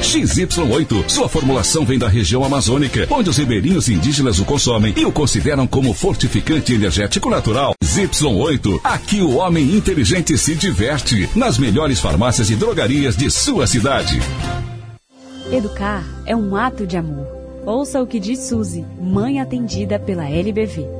XY8. 0.00 1.08
Sua 1.08 1.28
formulação 1.28 1.84
vem 1.84 1.98
da 1.98 2.08
região 2.08 2.42
amazônica, 2.44 3.06
onde 3.10 3.30
os 3.30 3.36
ribeirinhos 3.36 3.88
indígenas 3.88 4.38
o 4.38 4.44
consomem 4.44 4.94
e 4.96 5.04
o 5.04 5.12
consideram 5.12 5.66
como 5.66 5.94
fortificante 5.94 6.74
energético 6.74 7.30
natural. 7.30 7.74
XY8. 7.84 8.80
Aqui 8.82 9.20
o 9.20 9.36
homem 9.36 9.76
inteligente 9.76 10.36
se 10.36 10.54
diverte. 10.54 11.28
Nas 11.34 11.58
melhores 11.58 12.00
farmácias 12.00 12.50
e 12.50 12.56
drogarias 12.56 13.16
de 13.16 13.30
sua 13.30 13.66
cidade. 13.66 14.20
Educar 15.52 16.04
é 16.26 16.34
um 16.34 16.56
ato 16.56 16.86
de 16.86 16.96
amor. 16.96 17.26
Ouça 17.66 18.00
o 18.00 18.06
que 18.06 18.18
diz 18.18 18.38
Suzy, 18.40 18.84
mãe 19.00 19.40
atendida 19.40 19.98
pela 19.98 20.28
LBV. 20.28 20.99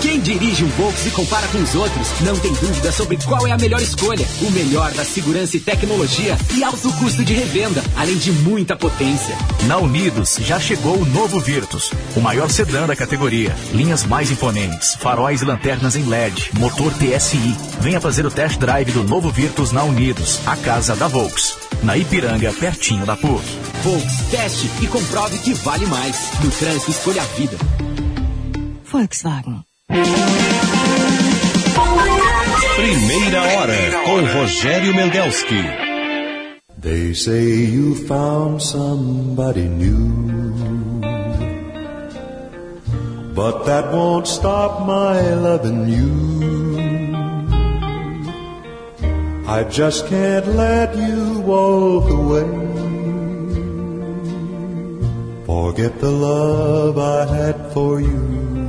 Quem 0.00 0.18
dirige 0.20 0.64
um 0.64 0.68
Volks 0.68 1.06
e 1.06 1.10
compara 1.10 1.46
com 1.48 1.58
os 1.58 1.74
outros 1.74 2.08
não 2.20 2.36
tem 2.38 2.52
dúvida 2.54 2.90
sobre 2.90 3.18
qual 3.18 3.46
é 3.46 3.52
a 3.52 3.58
melhor 3.58 3.80
escolha. 3.80 4.26
O 4.40 4.50
melhor 4.50 4.92
da 4.92 5.04
segurança 5.04 5.56
e 5.56 5.60
tecnologia 5.60 6.36
e 6.56 6.64
alto 6.64 6.90
custo 6.94 7.22
de 7.22 7.34
revenda, 7.34 7.82
além 7.96 8.16
de 8.16 8.32
muita 8.32 8.74
potência. 8.76 9.36
Na 9.66 9.76
Unidos 9.76 10.36
já 10.40 10.58
chegou 10.58 10.96
o 10.96 11.06
novo 11.06 11.38
Virtus, 11.40 11.92
o 12.16 12.20
maior 12.20 12.50
sedã 12.50 12.86
da 12.86 12.96
categoria. 12.96 13.54
Linhas 13.72 14.04
mais 14.04 14.30
imponentes, 14.30 14.94
faróis 14.94 15.42
e 15.42 15.44
lanternas 15.44 15.96
em 15.96 16.04
LED, 16.04 16.50
motor 16.58 16.92
TSI. 16.94 17.56
Venha 17.80 18.00
fazer 18.00 18.24
o 18.24 18.30
test 18.30 18.58
drive 18.58 18.92
do 18.92 19.04
novo 19.04 19.30
Virtus 19.30 19.72
na 19.72 19.84
Unidos, 19.84 20.40
a 20.46 20.56
casa 20.56 20.96
da 20.96 21.08
Volks. 21.08 21.56
Na 21.82 21.96
Ipiranga, 21.96 22.52
pertinho 22.52 23.04
da 23.06 23.16
PUC. 23.16 23.44
Volks, 23.82 24.30
teste 24.30 24.70
e 24.82 24.86
comprove 24.86 25.38
que 25.38 25.54
vale 25.54 25.86
mais. 25.86 26.30
No 26.42 26.50
trânsito, 26.50 26.90
escolha 26.90 27.22
a 27.22 27.26
vida. 27.26 27.56
Volkswagen. 28.84 29.69
Primeira 32.76 33.42
hora 33.42 33.74
com 34.04 34.24
Rogério 34.38 34.94
Mendelski. 34.94 35.62
They 36.80 37.12
say 37.12 37.64
you 37.64 37.96
found 38.06 38.62
somebody 38.62 39.68
new. 39.68 41.00
But 43.34 43.64
that 43.64 43.92
won't 43.92 44.28
stop 44.28 44.86
my 44.86 45.20
loving 45.34 45.88
you. 45.88 46.30
I 49.48 49.64
just 49.64 50.06
can't 50.06 50.46
let 50.54 50.94
you 50.96 51.40
walk 51.40 52.08
away. 52.08 52.46
Forget 55.44 55.98
the 55.98 56.10
love 56.10 56.96
I 56.96 57.26
had 57.26 57.72
for 57.72 58.00
you. 58.00 58.59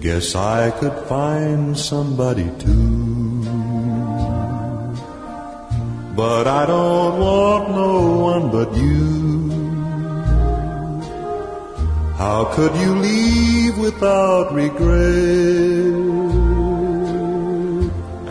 Guess 0.00 0.34
I 0.34 0.70
could 0.70 0.96
find 1.10 1.76
somebody 1.76 2.50
too. 2.58 3.42
But 6.16 6.46
I 6.46 6.64
don't 6.64 7.18
want 7.18 7.68
no 7.68 8.00
one 8.32 8.50
but 8.50 8.74
you. 8.74 9.50
How 12.16 12.50
could 12.54 12.74
you 12.76 12.94
leave 12.94 13.76
without 13.76 14.54
regret? 14.54 15.92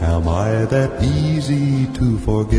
Am 0.01 0.27
I 0.27 0.65
that 0.73 1.03
easy 1.03 1.85
to 1.93 2.17
forget? 2.17 2.57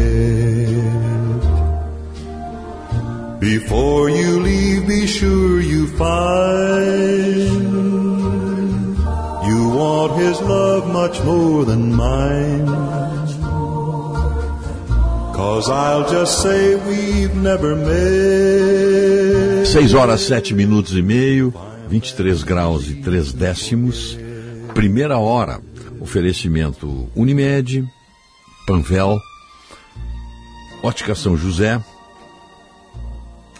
Before 3.40 4.08
you 4.08 4.38
leave, 4.38 4.86
be 4.86 5.08
sure 5.08 5.61
you 5.61 5.88
find 5.98 8.09
want 9.80 10.12
his 10.20 10.38
love 10.42 10.86
much 10.92 11.22
more 11.24 11.64
than 11.64 11.94
mine. 11.94 12.66
Cause 15.34 15.70
I'll 15.70 16.06
just 16.10 16.42
say 16.42 16.76
we've 16.76 17.34
never 17.34 17.74
met. 17.74 19.66
6 19.66 19.94
horas 19.94 20.20
7 20.22 20.54
minutos 20.54 20.92
e 20.96 21.02
meio, 21.02 21.52
23 21.88 22.42
graus 22.42 22.90
e 22.90 22.96
3 22.96 23.32
décimos. 23.32 24.18
Primeira 24.74 25.18
hora, 25.18 25.60
oferecimento 26.00 27.08
Unimed, 27.16 27.88
Panvel, 28.66 29.18
Ótica 30.82 31.14
São 31.14 31.36
José, 31.36 31.82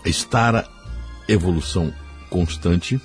Estara 0.05 0.69
Evolução 1.29 1.93
Constante, 2.29 3.01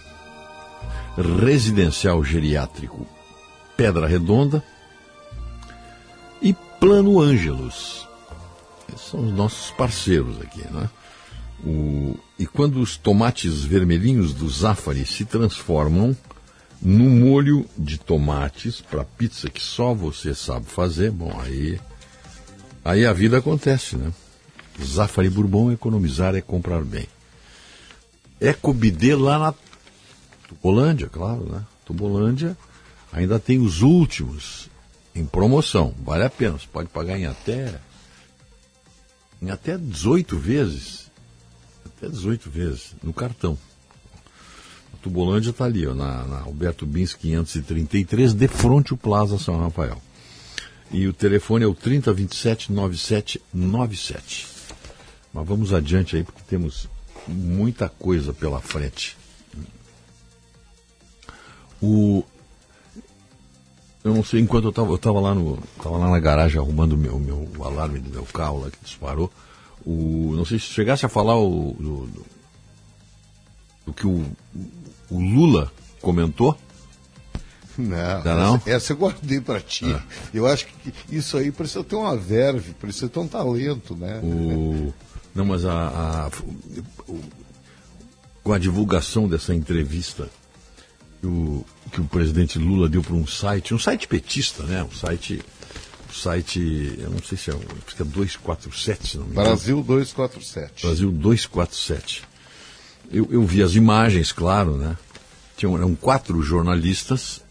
Residencial 1.17 2.23
Geriátrico 2.23 3.07
Pedra 3.75 4.07
Redonda 4.07 4.63
e 6.41 6.53
Plano 6.79 7.19
Ângelos. 7.19 8.07
São 8.97 9.21
os 9.25 9.33
nossos 9.33 9.71
parceiros 9.71 10.39
aqui, 10.41 10.61
né? 10.71 10.89
O, 11.65 12.17
e 12.37 12.45
quando 12.45 12.79
os 12.79 12.97
tomates 12.97 13.63
vermelhinhos 13.63 14.33
do 14.33 14.49
Zafari 14.49 15.05
se 15.05 15.25
transformam 15.25 16.15
no 16.81 17.05
molho 17.05 17.65
de 17.77 17.97
tomates 17.97 18.81
para 18.81 19.03
pizza 19.03 19.49
que 19.49 19.61
só 19.61 19.93
você 19.93 20.35
sabe 20.35 20.65
fazer, 20.65 21.11
bom, 21.11 21.37
aí, 21.39 21.79
aí 22.83 23.05
a 23.05 23.13
vida 23.13 23.37
acontece, 23.37 23.95
né? 23.95 24.11
Zafari 24.83 25.29
Bourbon, 25.29 25.71
economizar 25.71 26.35
é 26.35 26.41
comprar 26.41 26.83
bem. 26.83 27.07
Ecobidê 28.39 29.15
lá 29.15 29.39
na 29.39 29.53
Tubolândia, 30.47 31.09
claro, 31.09 31.45
né? 31.45 31.63
Tubolândia 31.85 32.57
ainda 33.11 33.39
tem 33.39 33.59
os 33.59 33.81
últimos 33.81 34.69
em 35.13 35.25
promoção. 35.25 35.93
Vale 36.03 36.23
a 36.23 36.29
pena, 36.29 36.57
você 36.57 36.67
pode 36.71 36.89
pagar 36.89 37.17
em 37.17 37.25
até 37.25 37.79
em 39.41 39.49
até 39.49 39.77
18 39.77 40.37
vezes. 40.37 41.11
Até 41.85 42.09
18 42.09 42.49
vezes 42.49 42.95
no 43.01 43.13
cartão. 43.13 43.57
A 44.93 44.97
Tubolândia 44.97 45.51
está 45.51 45.65
ali, 45.65 45.87
ó, 45.87 45.93
na, 45.93 46.25
na 46.25 46.41
Alberto 46.41 46.85
Bins 46.85 47.13
533, 47.13 48.33
de 48.33 48.47
frente 48.47 48.91
ao 48.91 48.97
Plaza 48.97 49.37
São 49.37 49.59
Rafael. 49.59 50.01
E 50.91 51.07
o 51.07 51.13
telefone 51.13 51.63
é 51.63 51.67
o 51.67 51.73
3027 51.73 52.71
9797. 52.71 54.47
Mas 55.33 55.47
vamos 55.47 55.73
adiante 55.73 56.15
aí, 56.15 56.23
porque 56.23 56.41
temos 56.47 56.87
muita 57.27 57.89
coisa 57.89 58.33
pela 58.33 58.61
frente. 58.61 59.17
O, 61.81 62.23
eu 64.03 64.13
não 64.13 64.23
sei, 64.23 64.39
enquanto 64.41 64.65
eu 64.65 64.69
estava 64.69 64.91
eu 64.91 64.97
tava 64.97 65.19
lá, 65.19 65.33
no, 65.33 65.57
tava 65.81 65.97
lá 65.97 66.09
na 66.09 66.19
garagem 66.19 66.59
arrumando 66.59 66.93
o 66.93 66.97
meu, 66.97 67.19
meu 67.19 67.49
o 67.57 67.63
alarme 67.63 67.99
do 67.99 68.09
meu 68.09 68.23
carro 68.25 68.61
lá 68.61 68.69
que 68.71 68.77
disparou. 68.83 69.31
O, 69.85 70.33
não 70.35 70.45
sei 70.45 70.57
se 70.59 70.65
chegasse 70.65 71.05
a 71.05 71.09
falar 71.09 71.37
o, 71.37 71.75
do, 71.79 72.07
do, 72.07 72.25
do 73.87 73.93
que 73.93 74.07
o, 74.07 74.25
o 75.11 75.19
Lula 75.19 75.71
comentou. 76.01 76.57
Não, 77.77 78.21
Tá 78.23 78.35
não? 78.35 78.55
Essa, 78.55 78.69
essa 78.69 78.93
eu 78.93 78.97
guardei 78.97 79.41
para 79.41 79.59
ti. 79.59 79.85
Eu 80.33 80.47
acho 80.47 80.65
que 80.67 80.93
isso 81.09 81.35
aí 81.37 81.51
precisa 81.51 81.83
ter 81.83 81.95
uma 81.95 82.15
verve, 82.15 82.73
precisa 82.73 83.09
ter 83.09 83.19
um 83.19 83.27
talento, 83.27 83.95
né? 83.95 84.21
O, 84.23 84.93
não, 85.35 85.43
mas 85.45 85.65
a, 85.65 86.27
a- 86.27 86.31
com 88.43 88.53
a 88.53 88.57
divulgação 88.57 89.27
dessa 89.27 89.53
entrevista 89.53 90.29
que 91.21 91.27
o, 91.27 91.65
que 91.91 92.01
o 92.01 92.05
presidente 92.05 92.59
Lula 92.59 92.89
deu 92.89 93.01
para 93.01 93.13
um 93.13 93.27
site, 93.27 93.73
um 93.73 93.79
site 93.79 94.07
petista, 94.07 94.63
né? 94.63 94.83
Um 94.83 94.91
site, 94.91 95.41
site, 96.11 96.95
eu 96.97 97.09
não 97.09 97.21
sei 97.21 97.37
se 97.37 97.51
é, 97.51 97.53
acho 97.53 97.95
que 97.95 98.01
é 98.01 98.05
247, 98.05 99.07
se 99.07 99.17
não 99.17 99.25
me 99.25 99.31
engano. 99.31 99.47
Brasil 99.47 99.77
247. 99.81 100.85
Brasil 100.85 101.11
247. 101.11 102.23
Eu, 103.11 103.27
eu 103.31 103.43
vi 103.45 103.61
as 103.61 103.75
imagens, 103.75 104.31
claro, 104.31 104.77
né? 104.77 104.97
Tinham, 105.57 105.77
eram 105.77 105.95
quatro 105.95 106.41
jornalistas 106.41 107.41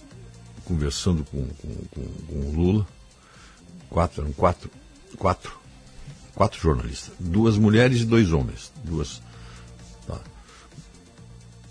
conversando 0.65 1.24
com, 1.24 1.47
com, 1.47 1.74
com, 1.91 2.03
com 2.03 2.35
o 2.35 2.53
Lula. 2.55 2.86
Quatro, 3.89 4.23
eram 4.23 4.32
quatro, 4.32 4.70
quatro, 5.16 5.57
quatro 6.35 6.61
jornalistas. 6.61 7.15
Duas 7.19 7.57
mulheres 7.57 8.01
e 8.01 8.05
dois 8.05 8.32
homens. 8.32 8.73
Duas. 8.82 9.23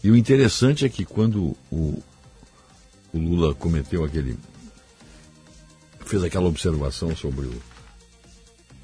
E 0.04 0.12
o 0.12 0.18
interessante 0.18 0.86
é 0.86 0.90
que 0.90 1.06
quando 1.06 1.56
o, 1.72 2.04
o 3.14 3.18
Lula 3.18 3.56
cometeu 3.56 4.04
aquele. 4.04 4.38
fez 6.06 6.24
aquela 6.24 6.48
observação 6.48 7.16
sobre 7.16 7.46
o 7.46 7.62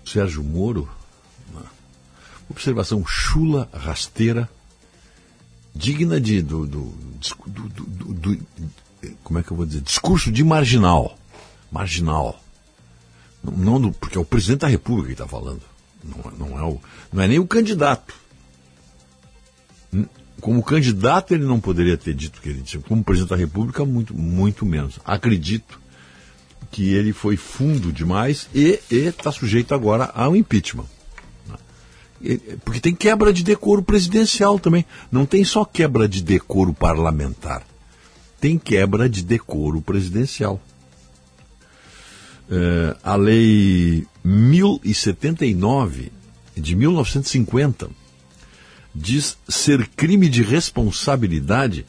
Sérgio 0.05 0.43
Moro, 0.43 0.89
observação 2.49 3.05
chula, 3.05 3.69
rasteira, 3.73 4.49
digna 5.75 6.21
de. 6.21 6.41
Do, 6.41 6.65
do, 6.65 6.93
do, 7.45 7.69
do, 7.69 8.13
do, 8.13 8.47
como 9.23 9.39
é 9.39 9.43
que 9.43 9.51
eu 9.51 9.57
vou 9.57 9.65
dizer? 9.65 9.81
Discurso 9.81 10.31
de 10.31 10.43
marginal. 10.43 11.17
Marginal. 11.71 12.41
Não 13.43 13.79
do, 13.79 13.91
porque 13.91 14.17
é 14.17 14.21
o 14.21 14.25
presidente 14.25 14.61
da 14.61 14.67
República 14.67 15.07
que 15.07 15.13
está 15.13 15.27
falando. 15.27 15.61
Não, 16.03 16.31
não, 16.31 16.59
é 16.59 16.63
o, 16.63 16.81
não 17.11 17.23
é 17.23 17.27
nem 17.27 17.39
o 17.39 17.47
candidato. 17.47 18.13
Como 20.41 20.63
candidato, 20.63 21.33
ele 21.33 21.45
não 21.45 21.59
poderia 21.59 21.97
ter 21.97 22.13
dito 22.13 22.41
que 22.41 22.49
ele 22.49 22.61
disse. 22.61 22.79
Como 22.79 23.03
presidente 23.03 23.29
da 23.29 23.35
República, 23.35 23.85
muito, 23.85 24.15
muito 24.15 24.65
menos. 24.65 24.99
Acredito 25.05 25.79
que 26.71 26.93
ele 26.93 27.13
foi 27.13 27.35
fundo 27.35 27.91
demais 27.91 28.47
e 28.53 28.79
está 28.89 29.31
sujeito 29.31 29.73
agora 29.73 30.05
ao 30.13 30.35
impeachment. 30.35 30.85
Porque 32.65 32.79
tem 32.79 32.93
quebra 32.93 33.31
de 33.31 33.43
decoro 33.43 33.81
presidencial 33.81 34.59
também. 34.59 34.85
Não 35.11 35.25
tem 35.25 35.43
só 35.43 35.63
quebra 35.63 36.07
de 36.07 36.21
decoro 36.21 36.73
parlamentar. 36.73 37.65
Tem 38.39 38.57
quebra 38.57 39.09
de 39.09 39.23
decoro 39.23 39.81
presidencial. 39.81 40.61
É, 42.51 42.97
a 43.03 43.15
lei 43.15 44.05
1079 44.23 46.11
de 46.55 46.75
1950 46.75 47.89
diz 48.93 49.37
ser 49.47 49.87
crime 49.87 50.29
de 50.29 50.41
responsabilidade 50.41 51.85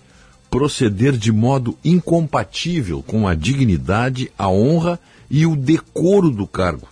proceder 0.50 1.16
de 1.16 1.30
modo 1.30 1.78
incompatível 1.84 3.02
com 3.02 3.26
a 3.26 3.34
dignidade, 3.34 4.32
a 4.36 4.48
honra 4.48 4.98
e 5.30 5.46
o 5.46 5.54
decoro 5.54 6.30
do 6.30 6.46
cargo. 6.46 6.88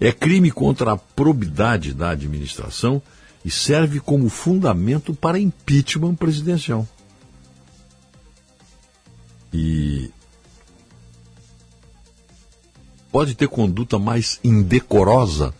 É 0.00 0.12
crime 0.12 0.50
contra 0.50 0.92
a 0.92 0.96
probidade 0.96 1.94
da 1.94 2.10
administração 2.10 3.00
e 3.44 3.50
serve 3.50 4.00
como 4.00 4.28
fundamento 4.28 5.14
para 5.14 5.38
impeachment 5.38 6.16
presidencial. 6.16 6.86
E 9.52 10.10
pode 13.10 13.34
ter 13.34 13.48
conduta 13.48 13.98
mais 13.98 14.38
indecorosa, 14.44 15.54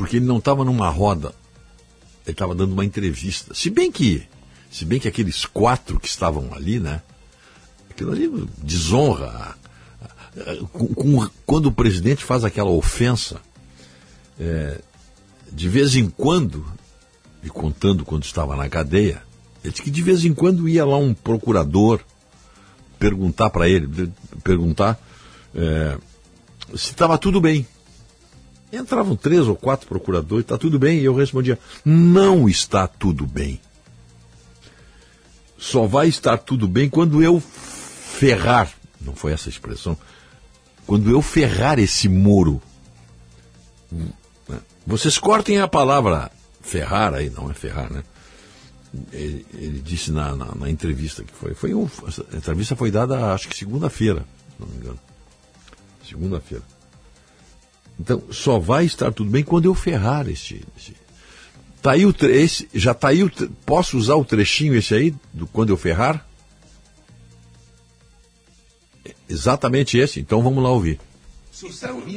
porque 0.00 0.16
ele 0.16 0.24
não 0.24 0.38
estava 0.38 0.64
numa 0.64 0.88
roda, 0.88 1.34
ele 2.24 2.32
estava 2.32 2.54
dando 2.54 2.72
uma 2.72 2.86
entrevista. 2.86 3.52
Se 3.52 3.68
bem 3.68 3.92
que, 3.92 4.26
se 4.70 4.86
bem 4.86 4.98
que 4.98 5.06
aqueles 5.06 5.44
quatro 5.44 6.00
que 6.00 6.08
estavam 6.08 6.54
ali, 6.54 6.80
né? 6.80 7.02
Aquilo 7.90 8.12
ali 8.12 8.48
desonra. 8.62 9.54
Quando 11.44 11.66
o 11.66 11.72
presidente 11.72 12.24
faz 12.24 12.44
aquela 12.44 12.70
ofensa, 12.70 13.42
é, 14.38 14.80
de 15.52 15.68
vez 15.68 15.94
em 15.94 16.08
quando, 16.08 16.64
e 17.44 17.50
contando 17.50 18.02
quando 18.02 18.24
estava 18.24 18.56
na 18.56 18.70
cadeia, 18.70 19.22
ele 19.62 19.70
disse 19.70 19.82
que 19.82 19.90
de 19.90 20.00
vez 20.00 20.24
em 20.24 20.32
quando 20.32 20.66
ia 20.66 20.86
lá 20.86 20.96
um 20.96 21.12
procurador 21.12 22.00
perguntar 22.98 23.50
para 23.50 23.68
ele, 23.68 24.10
perguntar 24.42 24.98
é, 25.54 25.98
se 26.70 26.92
estava 26.92 27.18
tudo 27.18 27.38
bem. 27.38 27.66
Entravam 28.72 29.16
três 29.16 29.48
ou 29.48 29.56
quatro 29.56 29.88
procuradores, 29.88 30.44
está 30.44 30.56
tudo 30.56 30.78
bem? 30.78 30.98
E 30.98 31.04
eu 31.04 31.14
respondia, 31.14 31.58
não 31.84 32.48
está 32.48 32.86
tudo 32.86 33.26
bem. 33.26 33.60
Só 35.58 35.86
vai 35.86 36.08
estar 36.08 36.38
tudo 36.38 36.68
bem 36.68 36.88
quando 36.88 37.22
eu 37.22 37.40
ferrar, 37.40 38.72
não 39.00 39.14
foi 39.14 39.32
essa 39.32 39.48
a 39.48 39.50
expressão, 39.50 39.96
quando 40.86 41.10
eu 41.10 41.20
ferrar 41.20 41.78
esse 41.78 42.08
muro. 42.08 42.62
Vocês 44.86 45.18
cortem 45.18 45.58
a 45.58 45.68
palavra 45.68 46.30
ferrar 46.62 47.14
aí, 47.14 47.30
não 47.30 47.50
é 47.50 47.54
ferrar, 47.54 47.92
né? 47.92 48.04
Ele, 49.12 49.46
ele 49.54 49.78
disse 49.80 50.10
na, 50.10 50.34
na, 50.34 50.54
na, 50.54 50.70
entrevista 50.70 51.22
que 51.22 51.32
foi. 51.32 51.54
foi 51.54 51.74
um, 51.74 51.88
a 52.32 52.36
entrevista 52.36 52.74
foi 52.74 52.90
dada, 52.90 53.32
acho 53.32 53.48
que 53.48 53.56
segunda-feira, 53.56 54.20
se 54.20 54.60
não 54.60 54.66
me 54.66 54.76
engano. 54.76 54.98
Segunda-feira. 56.08 56.64
Então, 58.00 58.22
só 58.30 58.58
vai 58.58 58.86
estar 58.86 59.12
tudo 59.12 59.30
bem 59.30 59.44
quando 59.44 59.66
eu 59.66 59.74
ferrar 59.74 60.26
este. 60.26 60.64
este. 60.74 60.96
Tá 61.82 61.92
aí 61.92 62.06
o 62.06 62.14
esse, 62.22 62.66
já 62.74 62.92
está 62.92 63.08
aí 63.08 63.22
o, 63.22 63.30
posso 63.66 63.98
usar 63.98 64.14
o 64.14 64.24
trechinho 64.24 64.74
esse 64.74 64.94
aí 64.94 65.14
do 65.34 65.46
quando 65.46 65.68
eu 65.68 65.76
ferrar? 65.76 66.26
Exatamente 69.28 69.98
esse. 69.98 70.18
Então 70.18 70.42
vamos 70.42 70.62
lá 70.62 70.70
ouvir. 70.70 70.98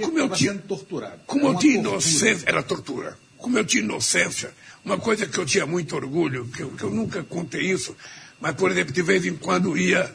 Como 0.05 0.19
eu 0.19 0.29
tinha 0.29 0.53
torturado. 0.55 1.19
Como 1.27 1.47
eu 1.47 1.57
tinha 1.57 1.75
inocência, 1.75 2.47
era 2.47 2.63
tortura. 2.63 3.17
Como 3.37 3.57
eu 3.57 3.65
tinha 3.65 3.83
inocência, 3.83 4.53
uma 4.85 4.97
coisa 4.97 5.25
que 5.25 5.37
eu 5.37 5.45
tinha 5.45 5.65
muito 5.65 5.93
orgulho, 5.97 6.47
que 6.47 6.63
eu, 6.63 6.69
que 6.71 6.83
eu 6.83 6.89
nunca 6.89 7.21
contei 7.23 7.69
isso, 7.69 7.93
mas 8.39 8.55
por 8.55 8.71
exemplo, 8.71 8.93
de 8.93 9.01
vez 9.01 9.25
em 9.25 9.35
quando 9.35 9.77
ia 9.77 10.09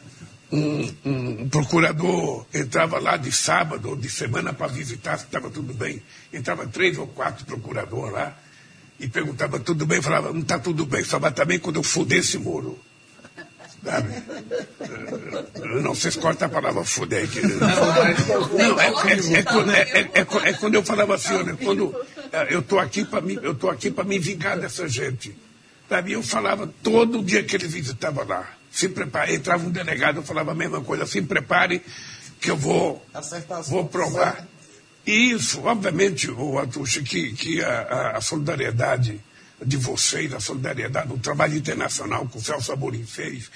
um, 0.51 0.91
um, 1.05 1.49
procurador 1.49 2.45
entrava 2.53 2.99
lá 2.99 3.17
de 3.17 3.31
sábado 3.31 3.89
ou 3.89 3.95
de 3.95 4.09
semana 4.09 4.51
para 4.53 4.67
visitar 4.67 5.17
se 5.17 5.25
estava 5.25 5.49
tudo 5.49 5.73
bem. 5.73 6.01
Entrava 6.33 6.65
três 6.67 6.97
ou 6.97 7.07
quatro 7.07 7.45
procuradores 7.45 8.13
lá 8.13 8.35
e 8.99 9.07
perguntava 9.07 9.59
tudo 9.59 9.85
bem, 9.85 10.01
falava, 10.01 10.33
não 10.33 10.41
está 10.41 10.57
tudo 10.59 10.85
bem, 10.85 11.03
só 11.03 11.19
vai 11.19 11.29
estar 11.29 11.45
bem 11.45 11.59
quando 11.59 11.77
eu 11.77 11.83
fuder 11.83 12.19
esse 12.19 12.37
muro. 12.37 12.77
Sabe? 13.83 14.09
Não, 15.81 15.95
vocês 15.95 16.17
cortam 16.17 16.47
a 16.47 16.51
palavra 16.51 16.83
fuder 16.83 17.23
aqui. 17.23 17.41
Não, 17.41 18.79
é, 19.71 20.01
é, 20.01 20.49
é, 20.49 20.53
quando 20.53 20.75
eu 20.75 20.83
falava 20.83 21.15
assim, 21.15 21.33
olha, 21.35 21.55
quando 21.55 21.95
eu 22.49 22.59
estou 22.59 22.77
aqui 22.77 23.05
para 23.05 23.21
me, 23.21 23.35
eu 23.35 23.69
aqui 23.69 23.89
para 23.89 24.03
me 24.03 24.19
vingar 24.19 24.59
dessa 24.59 24.87
gente. 24.87 25.33
Sabe? 25.87 26.11
Eu 26.11 26.21
falava 26.21 26.69
todo 26.83 27.23
dia 27.23 27.41
que 27.43 27.55
ele 27.55 27.67
visitava 27.67 28.23
lá 28.25 28.58
se 28.71 28.89
prepare. 28.89 29.35
Entrava 29.35 29.65
um 29.65 29.71
delegado, 29.71 30.17
eu 30.17 30.23
falava 30.23 30.51
a 30.51 30.55
mesma 30.55 30.81
coisa, 30.81 31.05
se 31.05 31.21
prepare 31.21 31.81
que 32.39 32.51
eu 32.51 32.57
vou, 32.57 33.05
vou 33.67 33.85
provar. 33.87 34.47
E 35.05 35.31
isso, 35.31 35.61
obviamente, 35.63 36.29
o 36.29 36.59
Atucha, 36.59 37.01
que, 37.01 37.33
que 37.33 37.63
a, 37.63 38.17
a, 38.17 38.21
solidariedade 38.21 39.19
de 39.65 39.77
vocês, 39.77 40.33
a 40.33 40.39
solidariedade 40.39 41.09
do 41.09 41.17
trabalho 41.17 41.57
internacional 41.57 42.27
que 42.27 42.37
o 42.37 42.41
Celso 42.41 42.71
Amorim 42.71 43.03
fez, 43.05 43.49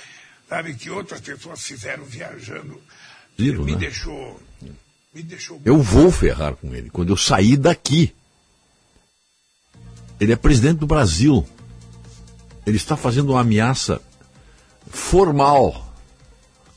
sabe, 0.49 0.73
que 0.73 0.89
outras 0.89 1.21
pessoas 1.21 1.61
fizeram 1.61 2.03
viajando, 2.05 2.81
Giro, 3.37 3.63
me 3.63 3.73
né? 3.73 3.79
deixou. 3.79 4.39
Me 5.13 5.21
deixou. 5.21 5.61
Eu 5.63 5.81
vou 5.81 6.11
ferrar 6.11 6.55
com 6.55 6.73
ele 6.73 6.89
quando 6.89 7.09
eu 7.09 7.17
sair 7.17 7.57
daqui. 7.57 8.13
Ele 10.19 10.33
é 10.33 10.35
presidente 10.35 10.79
do 10.79 10.87
Brasil. 10.87 11.47
Ele 12.65 12.77
está 12.77 12.95
fazendo 12.95 13.31
uma 13.31 13.41
ameaça 13.41 14.01
formal 14.93 15.91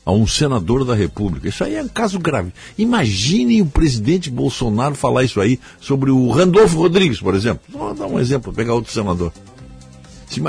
a 0.03 0.11
um 0.11 0.25
senador 0.25 0.83
da 0.83 0.95
República. 0.95 1.47
Isso 1.47 1.63
aí 1.63 1.75
é 1.75 1.83
um 1.83 1.87
caso 1.87 2.17
grave. 2.17 2.51
Imaginem 2.77 3.61
o 3.61 3.65
presidente 3.65 4.29
Bolsonaro 4.29 4.95
falar 4.95 5.23
isso 5.23 5.39
aí 5.39 5.59
sobre 5.79 6.09
o 6.09 6.29
Randolfo 6.31 6.77
Rodrigues, 6.77 7.19
por 7.19 7.35
exemplo. 7.35 7.61
Vou 7.69 7.93
dar 7.93 8.07
um 8.07 8.19
exemplo, 8.19 8.51
pegar 8.51 8.73
outro 8.73 8.91
senador. 8.91 9.31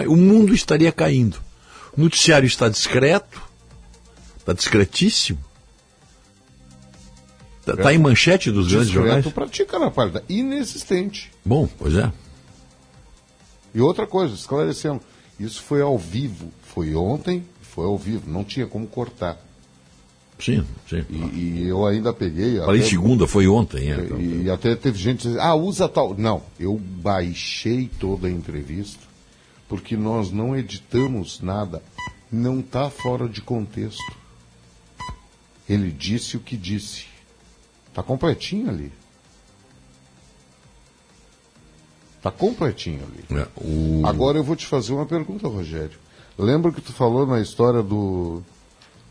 O 0.09 0.16
mundo 0.16 0.55
estaria 0.55 0.90
caindo. 0.90 1.39
O 1.97 2.01
noticiário 2.01 2.47
está 2.47 2.69
discreto, 2.69 3.43
está 4.39 4.53
discretíssimo. 4.53 5.39
Está 7.61 7.77
tá 7.77 7.93
em 7.93 7.99
manchete 7.99 8.51
dos 8.51 8.69
grandes 8.69 8.90
jornais. 8.90 9.27
pratica 9.27 9.78
na 9.78 9.90
parte 9.90 10.23
inexistente. 10.28 11.31
Bom, 11.45 11.69
pois 11.78 11.95
é. 11.95 12.11
E 13.74 13.81
outra 13.81 14.07
coisa, 14.07 14.35
esclarecendo, 14.35 15.01
isso 15.39 15.62
foi 15.62 15.82
ao 15.82 15.99
vivo, 15.99 16.51
foi 16.62 16.95
ontem, 16.95 17.45
foi 17.79 17.87
ao 17.87 17.97
vivo, 17.97 18.29
não 18.29 18.43
tinha 18.43 18.67
como 18.67 18.89
cortar. 18.89 19.39
Sim, 20.41 20.65
sim. 20.89 21.05
E, 21.09 21.37
e 21.63 21.69
eu 21.69 21.87
ainda 21.87 22.13
peguei. 22.13 22.59
Falei 22.59 22.81
até- 22.81 22.91
segunda, 22.91 23.27
foi 23.29 23.47
ontem. 23.47 23.93
É. 23.93 24.01
E, 24.19 24.43
e 24.47 24.51
até 24.51 24.75
teve 24.75 24.99
gente 24.99 25.23
dizendo, 25.23 25.41
ah, 25.41 25.55
usa 25.55 25.89
tal. 25.89 26.13
Não, 26.17 26.43
eu 26.59 26.77
baixei 26.77 27.89
toda 28.01 28.27
a 28.27 28.31
entrevista, 28.31 29.01
porque 29.69 29.97
nós 29.97 30.33
não 30.33 30.57
editamos 30.57 31.41
nada. 31.41 31.81
Não 32.31 32.59
está 32.61 32.91
fora 32.91 33.29
de 33.29 33.41
contexto. 33.41 34.03
Ele 35.69 35.91
disse 35.93 36.37
o 36.37 36.41
que 36.41 36.57
disse. 36.57 37.07
Está 37.89 38.03
completinho 38.03 38.71
ali. 38.71 38.93
Está 42.17 42.31
completinho 42.33 43.05
ali. 43.05 43.41
É, 43.41 43.47
o- 43.57 44.03
Agora 44.05 44.39
eu 44.39 44.45
vou 44.45 44.57
te 44.57 44.67
fazer 44.67 44.93
uma 44.93 45.07
pergunta, 45.07 45.47
Rogério. 45.49 45.99
Lembra 46.39 46.70
que 46.70 46.81
tu 46.81 46.93
falou 46.93 47.27
na 47.27 47.40
história 47.40 47.82
do. 47.82 48.40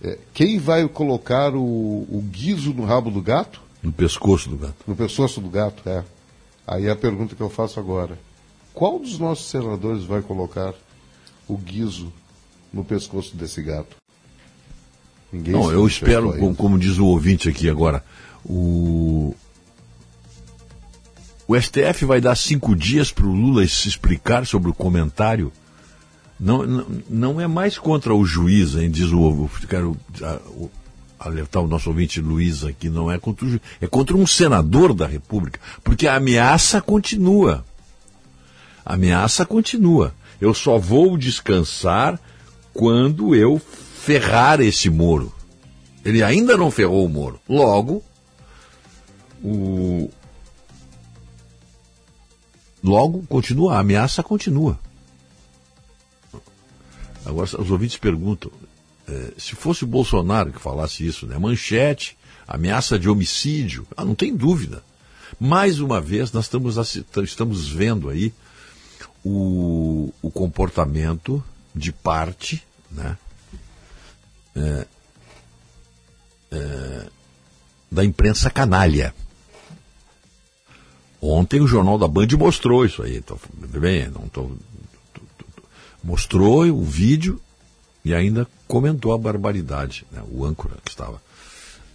é, 0.02 0.18
quem 0.34 0.58
vai 0.58 0.88
colocar 0.88 1.54
o, 1.54 1.60
o 1.62 2.24
guiso 2.32 2.74
no 2.74 2.86
rabo 2.86 3.12
do 3.12 3.22
gato? 3.22 3.62
No 3.84 3.92
pescoço 3.92 4.50
do 4.50 4.56
gato. 4.58 4.76
No 4.88 4.96
pescoço 4.96 5.42
do 5.42 5.50
gato, 5.50 5.88
é. 5.88 6.06
Aí 6.66 6.90
a 6.90 6.96
pergunta 6.96 7.36
que 7.36 7.42
eu 7.42 7.50
faço 7.50 7.80
agora: 7.80 8.18
qual 8.74 8.98
dos 8.98 9.20
nossos 9.20 9.50
senadores 9.50 10.06
vai 10.06 10.22
colocar 10.22 10.74
o 11.48 11.58
guiso 11.58 12.14
no 12.72 12.86
pescoço 12.86 13.36
desse 13.36 13.62
gato? 13.62 13.98
Ninguém 15.32 15.54
Não, 15.54 15.70
eu 15.72 15.86
espero, 15.86 16.32
como, 16.38 16.56
como 16.56 16.80
diz 16.80 16.98
o 16.98 17.06
ouvinte 17.06 17.50
aqui 17.50 17.70
agora, 17.70 18.04
o. 18.46 19.36
O 21.46 21.56
STF 21.60 22.04
vai 22.04 22.20
dar 22.20 22.36
cinco 22.36 22.76
dias 22.76 23.10
para 23.10 23.26
o 23.26 23.32
Lula 23.34 23.66
se 23.68 23.88
explicar 23.88 24.46
sobre 24.46 24.70
o 24.70 24.74
comentário. 24.74 25.52
Não, 26.40 26.86
não, 27.10 27.42
é 27.42 27.48
mais 27.48 27.78
contra 27.80 28.14
o 28.14 28.24
juiz, 28.26 28.76
hein, 28.76 28.92
diz 28.92 29.12
o. 29.12 29.20
o- 29.20 29.50
Quero 29.68 29.98
a- 30.22 30.40
o- 30.52 30.70
alertar 31.20 31.64
o 31.64 31.68
nosso 31.68 31.90
ouvinte 31.90 32.22
Luiz 32.22 32.64
aqui, 32.64 32.90
não 32.90 33.12
é 33.12 33.18
contra 33.18 33.46
o 33.46 33.50
juiz, 33.50 33.62
é 33.82 33.88
contra 33.88 34.16
um 34.16 34.28
senador 34.28 34.94
da 34.94 35.08
República, 35.08 35.60
porque 35.84 36.08
a 36.08 36.16
ameaça 36.16 36.80
continua. 36.80 37.66
A 38.86 38.94
ameaça 38.94 39.46
continua. 39.46 40.14
Eu 40.40 40.54
só 40.54 40.78
vou 40.78 41.18
descansar 41.18 42.20
quando 42.72 43.34
eu 43.34 43.60
ferrar 43.60 44.62
esse 44.62 44.90
Moro. 44.92 45.34
Ele 46.06 46.22
ainda 46.22 46.56
não 46.56 46.70
ferrou 46.70 47.04
o 47.04 47.10
Moro. 47.10 47.40
Logo, 47.50 48.04
o. 49.44 50.10
Logo, 52.84 53.24
continua, 53.28 53.74
a 53.76 53.80
ameaça 53.80 54.22
continua. 54.22 54.80
Agora, 57.28 57.46
os 57.62 57.70
ouvintes 57.70 57.98
perguntam: 57.98 58.50
eh, 59.08 59.34
se 59.38 59.54
fosse 59.54 59.84
o 59.84 59.88
Bolsonaro 59.88 60.54
que 60.54 60.62
falasse 60.62 61.06
isso, 61.06 61.28
né? 61.28 61.38
Manchete, 61.38 62.18
ameaça 62.48 62.98
de 62.98 63.10
homicídio, 63.10 63.86
ah, 63.98 64.06
não 64.06 64.16
tem 64.16 64.34
dúvida. 64.34 64.82
Mais 65.38 65.82
uma 65.82 66.00
vez, 66.00 66.32
nós 66.32 66.46
estamos, 66.46 66.78
estamos 67.24 67.68
vendo 67.68 68.10
aí 68.10 68.34
o, 69.26 70.14
o 70.22 70.32
comportamento 70.32 71.44
de 71.76 71.92
parte, 71.92 72.64
né? 72.90 73.18
É, 74.56 74.88
é, 76.52 77.08
da 77.92 78.06
imprensa 78.06 78.50
canalha. 78.50 79.14
Ontem 81.22 81.60
o 81.60 81.68
Jornal 81.68 81.98
da 81.98 82.08
Band 82.08 82.28
mostrou 82.38 82.86
isso 82.86 83.04
aí. 83.04 83.22
Tô, 83.22 83.38
bem, 83.80 84.08
não 84.08 84.30
tô- 84.30 84.52
mostrou 86.08 86.64
o 86.70 86.84
vídeo 86.86 87.40
e 88.06 88.14
ainda 88.14 88.48
comentou 88.66 89.12
a 89.14 89.18
barbaridade. 89.18 90.06
né? 90.10 90.22
O 90.32 90.46
âncora 90.46 90.76
que 90.84 90.90
estava 90.90 91.22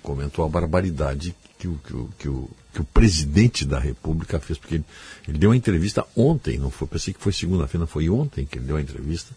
comentou 0.03 0.45
a 0.45 0.49
barbaridade 0.49 1.35
que 1.59 1.67
o, 1.67 1.81
que 1.87 1.95
o, 1.95 2.09
que 2.19 2.29
o, 2.29 2.51
que 2.75 2.81
o 2.83 2.85
presidente 2.85 3.65
da 3.65 3.79
República 3.79 4.39
fez, 4.39 4.59
porque 4.59 4.75
ele, 4.77 4.85
ele 5.29 5.39
deu 5.39 5.49
uma 5.51 5.57
entrevista 5.57 6.05
ontem, 6.15 6.59
não 6.59 6.71
foi, 6.71 6.87
pensei 6.89 7.15
que 7.15 7.21
foi 7.23 7.33
segunda-feira, 7.33 7.87
foi 7.87 8.11
ontem 8.11 8.45
que 8.45 8.59
ele 8.59 8.67
deu 8.67 8.77
a 8.77 8.81
entrevista. 8.83 9.31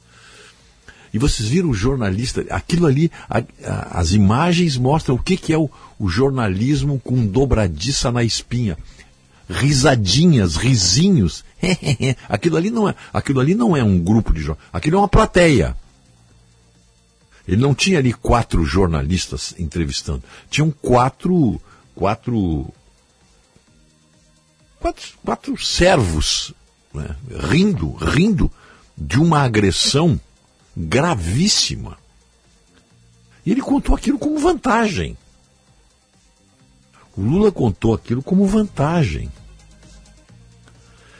E 1.13 1.17
vocês 1.19 1.47
viram 1.47 1.69
o 1.69 1.73
jornalista, 1.73 2.43
aquilo 2.49 2.87
ali, 2.87 3.09
a- 3.29 3.43
a- 3.63 3.99
as 3.99 4.11
imagens 4.11 4.75
mostram 4.75 5.15
o 5.15 5.21
que, 5.23 5.37
que 5.37 5.53
é 5.53 5.57
o, 5.57 5.69
o 5.97 6.09
jornalismo 6.09 6.99
com 6.99 7.25
dobradiça 7.25 8.11
na 8.11 8.23
espinha. 8.23 8.77
Risadinhas, 9.49 10.55
risinhos. 10.55 11.43
aquilo, 12.27 12.57
ali 12.57 12.69
não 12.69 12.89
é, 12.89 12.95
aquilo 13.13 13.39
ali 13.39 13.55
não 13.55 13.75
é 13.75 13.83
um 13.83 13.99
grupo 13.99 14.33
de 14.33 14.39
jornalistas, 14.39 14.77
aquilo 14.77 14.97
é 14.97 14.99
uma 14.99 15.07
plateia. 15.07 15.75
Ele 17.47 17.61
não 17.61 17.75
tinha 17.75 17.99
ali 17.99 18.11
quatro 18.11 18.63
jornalistas 18.65 19.53
entrevistando. 19.59 20.23
Tinham 20.49 20.71
quatro, 20.71 21.61
quatro, 21.93 22.67
quatro, 24.79 25.03
quatro 25.23 25.57
servos, 25.63 26.53
né, 26.93 27.15
rindo, 27.49 27.91
rindo 27.93 28.51
de 28.97 29.19
uma 29.19 29.41
agressão 29.41 30.19
gravíssima. 30.75 31.97
E 33.45 33.51
ele 33.51 33.61
contou 33.61 33.95
aquilo 33.95 34.17
como 34.17 34.39
vantagem. 34.39 35.15
O 37.17 37.21
Lula 37.21 37.51
contou 37.51 37.93
aquilo 37.93 38.21
como 38.21 38.45
vantagem. 38.45 39.31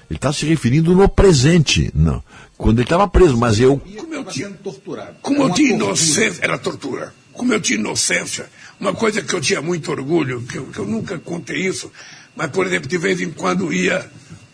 Ele 0.10 0.18
está 0.18 0.32
se 0.32 0.46
referindo 0.46 0.94
no 0.94 1.08
presente, 1.08 1.92
não. 1.96 2.24
Quando 2.58 2.80
ele 2.80 2.86
estava 2.86 3.08
preso, 3.08 3.38
mas 3.38 3.60
eu 3.60 3.80
Como 3.80 4.14
eu 4.14 4.24
tinha 4.26 4.50
torturado. 4.52 5.16
Como 5.22 5.44
eu 5.44 5.54
tinha 5.54 5.74
inocência, 5.74 6.44
era 6.44 6.58
tortura. 6.58 7.14
Como 7.34 7.54
eu 7.54 7.60
tinha 7.60 7.80
inocência, 7.80 8.50
uma 8.80 8.94
coisa 8.94 9.22
que 9.22 9.34
eu 9.34 9.42
tinha 9.42 9.62
muito 9.62 9.92
orgulho, 9.92 10.42
que 10.44 10.58
eu, 10.58 10.66
que 10.68 10.80
eu 10.80 10.86
nunca 10.86 11.18
contei 11.20 11.68
isso, 11.68 11.92
mas, 12.36 12.50
por 12.50 12.66
exemplo, 12.66 12.88
de 12.88 12.98
vez 12.98 13.20
em 13.20 13.30
quando 13.30 13.74
ia 13.74 14.10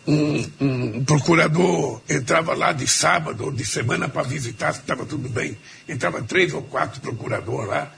um, 0.07 0.45
um 0.59 1.05
procurador, 1.05 2.01
entrava 2.09 2.55
lá 2.55 2.71
de 2.71 2.87
sábado 2.87 3.45
ou 3.45 3.51
de 3.51 3.65
semana 3.65 4.09
para 4.09 4.23
visitar 4.23 4.73
se 4.73 4.79
estava 4.79 5.05
tudo 5.05 5.29
bem. 5.29 5.57
Entrava 5.87 6.23
três 6.23 6.53
ou 6.53 6.63
quatro 6.63 6.99
procuradores 7.01 7.67
lá 7.67 7.91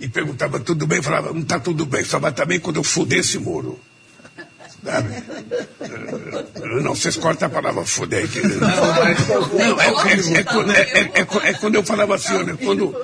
e 0.00 0.08
perguntava 0.08 0.60
tudo 0.60 0.86
bem, 0.86 1.00
falava, 1.02 1.32
não 1.32 1.40
está 1.40 1.58
tudo 1.58 1.86
bem, 1.86 2.04
só 2.04 2.18
vai 2.18 2.30
estar 2.30 2.44
bem 2.44 2.60
quando 2.60 2.76
eu 2.76 2.84
fuder 2.84 3.20
esse 3.20 3.38
muro. 3.38 3.78
Não, 6.82 6.94
vocês 6.94 7.16
cortam 7.16 7.48
a 7.48 7.50
palavra 7.50 7.84
fuder 7.84 8.24
aqui. 8.24 8.40
Não, 8.40 9.80
é, 9.80 9.86
é- 9.90 10.38
é 10.38 10.42
quando- 10.44 10.70
é- 10.72 10.80
é- 10.80 11.10
é 11.20 11.24
quando- 11.24 11.44
é 11.46 11.52
quando 11.54 11.74
eu 11.74 11.82
falava 11.84 12.14
assim, 12.14 12.34
olha, 12.34 12.56
quando 12.56 12.94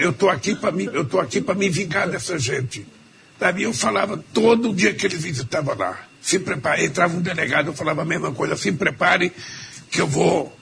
eu 0.00 0.10
estou 0.10 0.30
aqui 0.30 0.54
para 0.54 0.72
mim, 0.72 0.88
eu 0.92 1.04
tô 1.04 1.18
aqui 1.20 1.40
para 1.40 1.54
me 1.54 1.68
vingar 1.68 2.08
dessa 2.08 2.38
gente. 2.38 2.86
Sabe? 3.38 3.64
Eu 3.64 3.74
falava 3.74 4.22
todo 4.32 4.72
dia 4.74 4.94
que 4.94 5.04
eles 5.06 5.22
visitavam 5.22 5.76
lá. 5.76 5.98
Se 6.22 6.38
prepare, 6.38 6.86
entrava 6.86 7.14
um 7.16 7.20
delegado, 7.20 7.66
eu 7.68 7.74
falava 7.74 8.02
a 8.02 8.04
mesma 8.04 8.32
coisa, 8.32 8.56
se 8.56 8.72
prepare 8.72 9.30
que 9.90 10.00
eu 10.00 10.06
vou, 10.06 10.56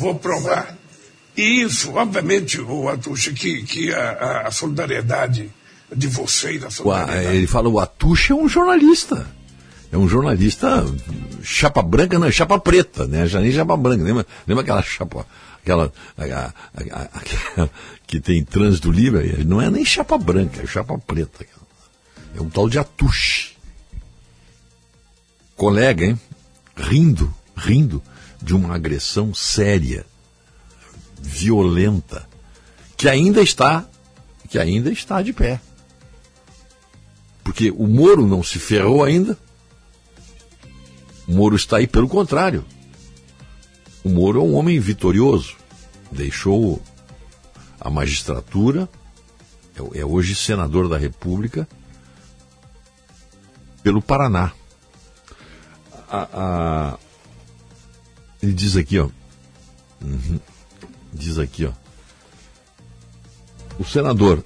vou 0.00 0.14
provar. 0.14 0.76
E 1.36 1.62
isso, 1.62 1.92
obviamente, 1.94 2.60
o 2.60 2.88
Atucha, 2.88 3.32
que, 3.32 3.62
que 3.64 3.92
a, 3.92 4.46
a- 4.46 4.50
solidariedade 4.50 5.50
de 5.94 6.06
vocês, 6.06 6.64
a 6.64 6.70
solidariedade. 6.70 7.36
ele 7.36 7.46
fala, 7.46 7.68
o 7.68 7.78
Atucha 7.78 8.32
é 8.32 8.36
um 8.36 8.48
jornalista. 8.48 9.26
É 9.92 9.96
um 9.98 10.08
jornalista 10.08 10.84
chapa 11.42 11.80
branca, 11.82 12.18
não, 12.18 12.26
é 12.26 12.32
chapa 12.32 12.58
preta, 12.58 13.06
né? 13.06 13.26
Já 13.26 13.40
nem 13.40 13.52
chapa 13.52 13.76
branca. 13.76 14.02
Lembra, 14.02 14.26
lembra 14.46 14.62
aquela 14.62 14.82
chapa, 14.82 15.26
aquela, 15.62 15.92
a- 16.18 16.24
a- 16.74 17.08
aquela 17.14 17.70
que 18.06 18.18
tem 18.18 18.42
trânsito 18.42 18.90
livre? 18.90 19.44
Não 19.44 19.60
é 19.60 19.70
nem 19.70 19.84
chapa 19.84 20.16
branca, 20.18 20.62
é 20.62 20.66
chapa 20.66 20.98
preta. 20.98 21.44
É 22.34 22.40
um 22.40 22.48
tal 22.50 22.68
de 22.68 22.78
Atuche. 22.78 23.54
Colega, 25.56 26.04
hein? 26.04 26.20
Rindo, 26.76 27.32
rindo 27.56 28.02
de 28.42 28.54
uma 28.54 28.74
agressão 28.74 29.32
séria, 29.34 30.04
violenta, 31.20 32.28
que 32.96 33.08
ainda 33.08 33.42
está, 33.42 33.88
que 34.48 34.58
ainda 34.58 34.90
está 34.90 35.22
de 35.22 35.32
pé. 35.32 35.60
Porque 37.44 37.70
o 37.70 37.86
Moro 37.86 38.26
não 38.26 38.42
se 38.42 38.58
ferrou 38.58 39.04
ainda. 39.04 39.38
O 41.28 41.32
Moro 41.32 41.54
está 41.56 41.76
aí 41.78 41.86
pelo 41.86 42.08
contrário. 42.08 42.64
O 44.04 44.08
Moro 44.08 44.40
é 44.40 44.42
um 44.42 44.54
homem 44.54 44.78
vitorioso. 44.80 45.56
Deixou 46.10 46.80
a 47.80 47.90
magistratura, 47.90 48.88
é, 49.94 50.00
é 50.00 50.04
hoje 50.04 50.34
senador 50.34 50.88
da 50.88 50.96
República, 50.96 51.68
pelo 53.82 54.00
Paraná. 54.02 54.52
A- 56.08 56.28
a- 56.32 56.98
ele 58.42 58.52
diz 58.52 58.76
aqui, 58.76 58.98
ó. 58.98 59.08
Uhum. 60.02 60.38
Diz 61.16 61.38
aqui, 61.38 61.64
ó. 61.64 61.72
O 63.78 63.84
senador, 63.84 64.44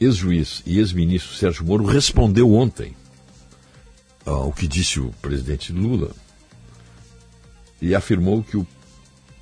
ex-juiz 0.00 0.62
e 0.66 0.78
ex-ministro 0.78 1.34
Sérgio 1.34 1.64
Moro 1.64 1.84
respondeu 1.84 2.52
ontem 2.52 2.96
ao 4.24 4.52
que 4.52 4.66
disse 4.66 4.98
o 4.98 5.12
presidente 5.22 5.72
Lula 5.72 6.10
e 7.80 7.94
afirmou 7.94 8.42
que 8.42 8.56
o 8.56 8.66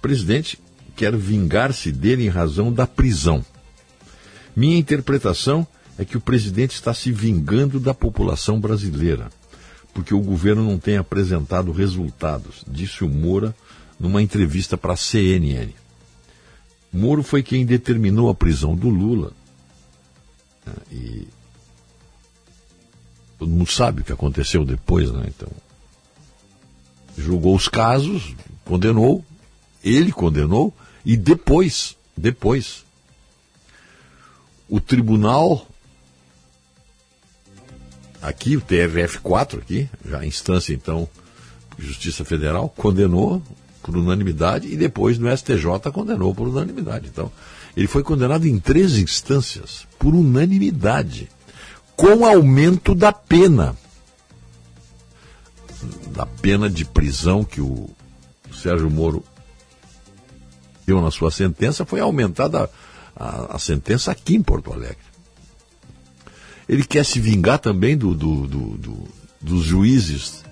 presidente 0.02 0.58
quer 0.94 1.16
vingar-se 1.16 1.90
dele 1.90 2.26
em 2.26 2.28
razão 2.28 2.72
da 2.72 2.86
prisão. 2.86 3.44
Minha 4.54 4.78
interpretação 4.78 5.66
é 5.98 6.04
que 6.04 6.16
o 6.16 6.20
presidente 6.20 6.74
está 6.74 6.92
se 6.92 7.10
vingando 7.10 7.80
da 7.80 7.94
população 7.94 8.60
brasileira, 8.60 9.30
porque 9.92 10.14
o 10.14 10.20
governo 10.20 10.62
não 10.62 10.78
tem 10.78 10.96
apresentado 10.96 11.72
resultados, 11.72 12.64
disse 12.68 13.02
o 13.02 13.08
Moura 13.08 13.54
numa 13.98 14.20
entrevista 14.20 14.76
para 14.76 14.92
a 14.92 14.96
CNN. 14.96 15.72
Moro 16.94 17.24
foi 17.24 17.42
quem 17.42 17.66
determinou 17.66 18.30
a 18.30 18.34
prisão 18.36 18.76
do 18.76 18.88
Lula. 18.88 19.32
né, 20.64 20.74
E 20.92 21.28
todo 23.36 23.50
mundo 23.50 23.68
sabe 23.68 24.00
o 24.00 24.04
que 24.04 24.12
aconteceu 24.12 24.64
depois, 24.64 25.10
né? 25.10 25.24
Então, 25.26 25.50
julgou 27.18 27.56
os 27.56 27.66
casos, 27.66 28.36
condenou, 28.64 29.24
ele 29.82 30.12
condenou, 30.12 30.72
e 31.04 31.16
depois, 31.16 31.96
depois, 32.16 32.84
o 34.68 34.80
tribunal, 34.80 35.66
aqui, 38.22 38.56
o 38.56 38.60
TRF4, 38.60 39.58
aqui, 39.58 39.90
já 40.06 40.20
a 40.20 40.26
instância 40.26 40.72
então, 40.72 41.08
Justiça 41.76 42.24
Federal, 42.24 42.68
condenou 42.68 43.42
por 43.84 43.96
unanimidade 43.98 44.66
e 44.66 44.76
depois 44.78 45.18
no 45.18 45.28
STJ 45.36 45.92
condenou 45.92 46.34
por 46.34 46.48
unanimidade. 46.48 47.08
Então, 47.12 47.30
ele 47.76 47.86
foi 47.86 48.02
condenado 48.02 48.46
em 48.48 48.58
três 48.58 48.96
instâncias 48.96 49.86
por 49.98 50.14
unanimidade, 50.14 51.28
com 51.94 52.24
aumento 52.24 52.94
da 52.94 53.12
pena. 53.12 53.76
Da 56.14 56.24
pena 56.24 56.70
de 56.70 56.84
prisão 56.86 57.44
que 57.44 57.60
o 57.60 57.90
Sérgio 58.52 58.90
Moro 58.90 59.22
deu 60.86 61.02
na 61.02 61.10
sua 61.10 61.30
sentença, 61.30 61.84
foi 61.84 62.00
aumentada 62.00 62.70
a, 63.14 63.56
a 63.56 63.58
sentença 63.58 64.10
aqui 64.10 64.34
em 64.34 64.42
Porto 64.42 64.72
Alegre. 64.72 64.96
Ele 66.66 66.84
quer 66.84 67.04
se 67.04 67.20
vingar 67.20 67.58
também 67.58 67.96
do, 67.98 68.14
do- 68.14 68.46
do- 68.46 68.78
do- 68.78 69.08
dos 69.42 69.62
juízes 69.62 70.42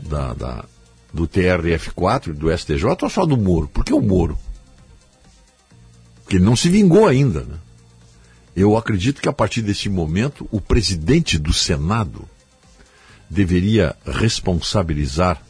da, 0.00 0.32
da- 0.32 0.64
do 1.14 1.28
TRF4 1.28 2.30
e 2.30 2.32
do 2.32 2.58
STJ 2.58 2.84
ou 3.02 3.08
só 3.08 3.24
do 3.24 3.36
Moro? 3.36 3.68
Por 3.68 3.84
que 3.84 3.94
o 3.94 4.02
Moro? 4.02 4.36
Porque 6.24 6.36
ele 6.36 6.44
não 6.44 6.56
se 6.56 6.68
vingou 6.68 7.06
ainda. 7.06 7.44
Né? 7.44 7.56
Eu 8.56 8.76
acredito 8.76 9.22
que 9.22 9.28
a 9.28 9.32
partir 9.32 9.62
desse 9.62 9.88
momento 9.88 10.48
o 10.50 10.60
presidente 10.60 11.38
do 11.38 11.52
Senado 11.52 12.28
deveria 13.30 13.94
responsabilizar 14.04 15.40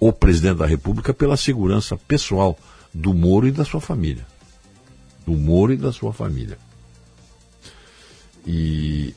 o 0.00 0.12
presidente 0.12 0.58
da 0.58 0.66
República 0.66 1.14
pela 1.14 1.36
segurança 1.36 1.96
pessoal 1.96 2.58
do 2.92 3.14
Moro 3.14 3.46
e 3.46 3.52
da 3.52 3.64
sua 3.64 3.80
família. 3.80 4.26
Do 5.24 5.32
Moro 5.32 5.72
e 5.72 5.76
da 5.76 5.92
sua 5.92 6.12
família. 6.12 6.58
E 8.44 9.14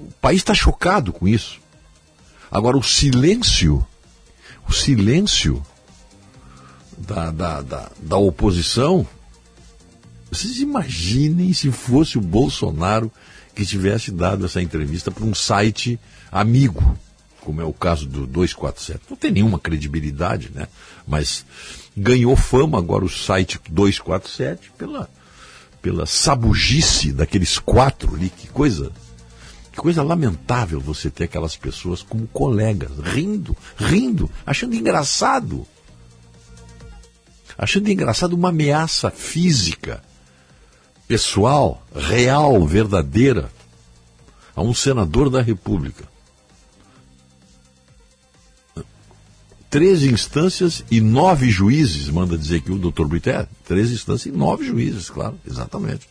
o 0.00 0.12
país 0.20 0.38
está 0.38 0.54
chocado 0.54 1.12
com 1.12 1.28
isso. 1.28 1.60
Agora, 2.50 2.76
o 2.76 2.82
silêncio, 2.82 3.86
o 4.68 4.72
silêncio 4.72 5.64
da, 6.98 7.30
da, 7.30 7.62
da, 7.62 7.90
da 8.00 8.16
oposição, 8.16 9.06
vocês 10.30 10.58
imaginem 10.58 11.52
se 11.52 11.70
fosse 11.70 12.18
o 12.18 12.20
Bolsonaro 12.20 13.10
que 13.54 13.64
tivesse 13.64 14.10
dado 14.10 14.46
essa 14.46 14.62
entrevista 14.62 15.10
para 15.10 15.24
um 15.24 15.34
site 15.34 15.98
amigo, 16.30 16.96
como 17.40 17.60
é 17.60 17.64
o 17.64 17.72
caso 17.72 18.06
do 18.06 18.26
247. 18.26 19.00
Não 19.08 19.16
tem 19.16 19.30
nenhuma 19.30 19.58
credibilidade, 19.58 20.50
né? 20.54 20.68
Mas 21.06 21.44
ganhou 21.96 22.36
fama 22.36 22.78
agora 22.78 23.04
o 23.04 23.08
site 23.08 23.60
247 23.68 24.72
pela, 24.78 25.08
pela 25.82 26.06
sabugice 26.06 27.12
daqueles 27.12 27.58
quatro 27.58 28.14
ali. 28.14 28.30
Que 28.30 28.46
coisa, 28.48 28.92
que 29.72 29.78
coisa 29.78 30.02
lamentável 30.02 30.80
você 30.80 31.10
ter 31.10 31.24
aquelas 31.24 31.56
pessoas 31.56 32.02
como 32.02 32.26
colegas, 32.28 32.90
rindo, 32.98 33.56
rindo, 33.76 34.30
achando 34.44 34.74
engraçado. 34.74 35.66
Achando 37.56 37.88
engraçado 37.88 38.32
uma 38.32 38.48
ameaça 38.48 39.10
física, 39.10 40.02
pessoal, 41.06 41.84
real, 41.94 42.66
verdadeira, 42.66 43.50
a 44.56 44.62
um 44.62 44.74
senador 44.74 45.30
da 45.30 45.42
República. 45.42 46.08
Três 49.68 50.02
instâncias 50.02 50.84
e 50.90 51.00
nove 51.00 51.48
juízes, 51.48 52.08
manda 52.08 52.36
dizer 52.36 52.60
que 52.60 52.72
o 52.72 52.78
doutor 52.78 53.06
Brito 53.06 53.30
é. 53.30 53.46
Três 53.64 53.92
instâncias 53.92 54.34
e 54.34 54.36
nove 54.36 54.66
juízes, 54.66 55.08
claro, 55.08 55.38
exatamente. 55.46 56.08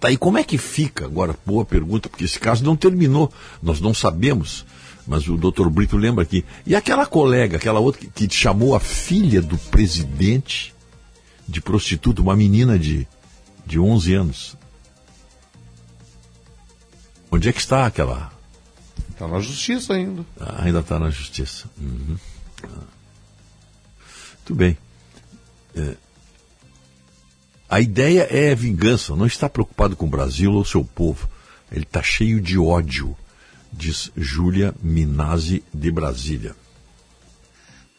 Tá, 0.00 0.10
e 0.10 0.16
como 0.16 0.38
é 0.38 0.42
que 0.42 0.56
fica? 0.56 1.04
Agora, 1.04 1.36
boa 1.44 1.62
pergunta, 1.62 2.08
porque 2.08 2.24
esse 2.24 2.40
caso 2.40 2.64
não 2.64 2.74
terminou. 2.74 3.30
Nós 3.62 3.80
não 3.80 3.92
sabemos, 3.92 4.64
mas 5.06 5.28
o 5.28 5.36
doutor 5.36 5.68
Brito 5.68 5.98
lembra 5.98 6.22
aqui. 6.22 6.42
E 6.64 6.74
aquela 6.74 7.04
colega, 7.04 7.58
aquela 7.58 7.80
outra 7.80 8.00
que, 8.00 8.26
que 8.26 8.34
chamou 8.34 8.74
a 8.74 8.80
filha 8.80 9.42
do 9.42 9.58
presidente 9.58 10.74
de 11.46 11.60
prostituta, 11.60 12.22
uma 12.22 12.34
menina 12.34 12.78
de, 12.78 13.06
de 13.66 13.78
11 13.78 14.14
anos. 14.14 14.56
Onde 17.30 17.50
é 17.50 17.52
que 17.52 17.60
está 17.60 17.84
aquela? 17.84 18.32
Está 19.10 19.28
na 19.28 19.38
justiça 19.38 19.92
ainda. 19.92 20.24
Ah, 20.40 20.64
ainda 20.64 20.80
está 20.80 20.98
na 20.98 21.10
justiça. 21.10 21.68
Uhum. 21.78 22.16
Ah. 22.64 23.00
Muito 24.38 24.54
bem. 24.54 24.78
É, 25.76 25.94
A 27.70 27.80
ideia 27.80 28.26
é 28.28 28.52
vingança, 28.52 29.14
não 29.14 29.26
está 29.26 29.48
preocupado 29.48 29.94
com 29.94 30.04
o 30.04 30.10
Brasil 30.10 30.50
ou 30.50 30.64
seu 30.64 30.84
povo. 30.84 31.30
Ele 31.70 31.84
está 31.84 32.02
cheio 32.02 32.40
de 32.40 32.58
ódio, 32.58 33.16
diz 33.72 34.10
Júlia 34.16 34.74
Minazzi 34.82 35.62
de 35.72 35.88
Brasília. 35.88 36.56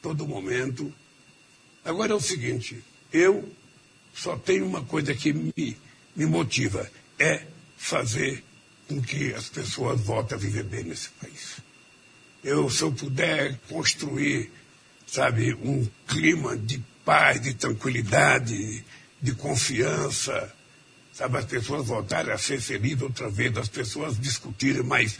todo 0.02 0.28
momento. 0.28 0.94
Agora 1.86 2.12
é 2.12 2.16
o 2.16 2.20
seguinte, 2.20 2.84
eu 3.14 3.50
só 4.14 4.36
tenho 4.36 4.66
uma 4.66 4.84
coisa 4.84 5.14
que 5.14 5.32
me, 5.32 5.78
me 6.14 6.26
motiva, 6.26 6.92
é 7.18 7.44
fazer 7.78 8.44
com 8.90 9.02
que 9.02 9.34
as 9.34 9.48
pessoas 9.48 10.02
voltem 10.02 10.38
a 10.38 10.42
viver 10.42 10.64
bem 10.64 10.84
nesse 10.84 11.08
país. 11.12 11.62
Eu, 12.44 12.70
se 12.70 12.82
eu 12.82 12.92
puder 12.92 13.58
construir, 13.70 14.52
sabe, 15.08 15.54
um 15.54 15.88
clima 16.06 16.58
de 16.58 16.84
paz, 17.06 17.40
de 17.40 17.54
tranquilidade, 17.54 18.84
de 19.22 19.34
confiança, 19.34 20.52
sabe, 21.14 21.38
as 21.38 21.46
pessoas 21.46 21.88
voltarem 21.88 22.34
a 22.34 22.38
ser 22.38 22.60
felizes 22.60 23.02
outra 23.02 23.30
vez, 23.30 23.56
as 23.58 23.70
pessoas 23.70 24.20
discutirem 24.20 24.84
mais 24.84 25.18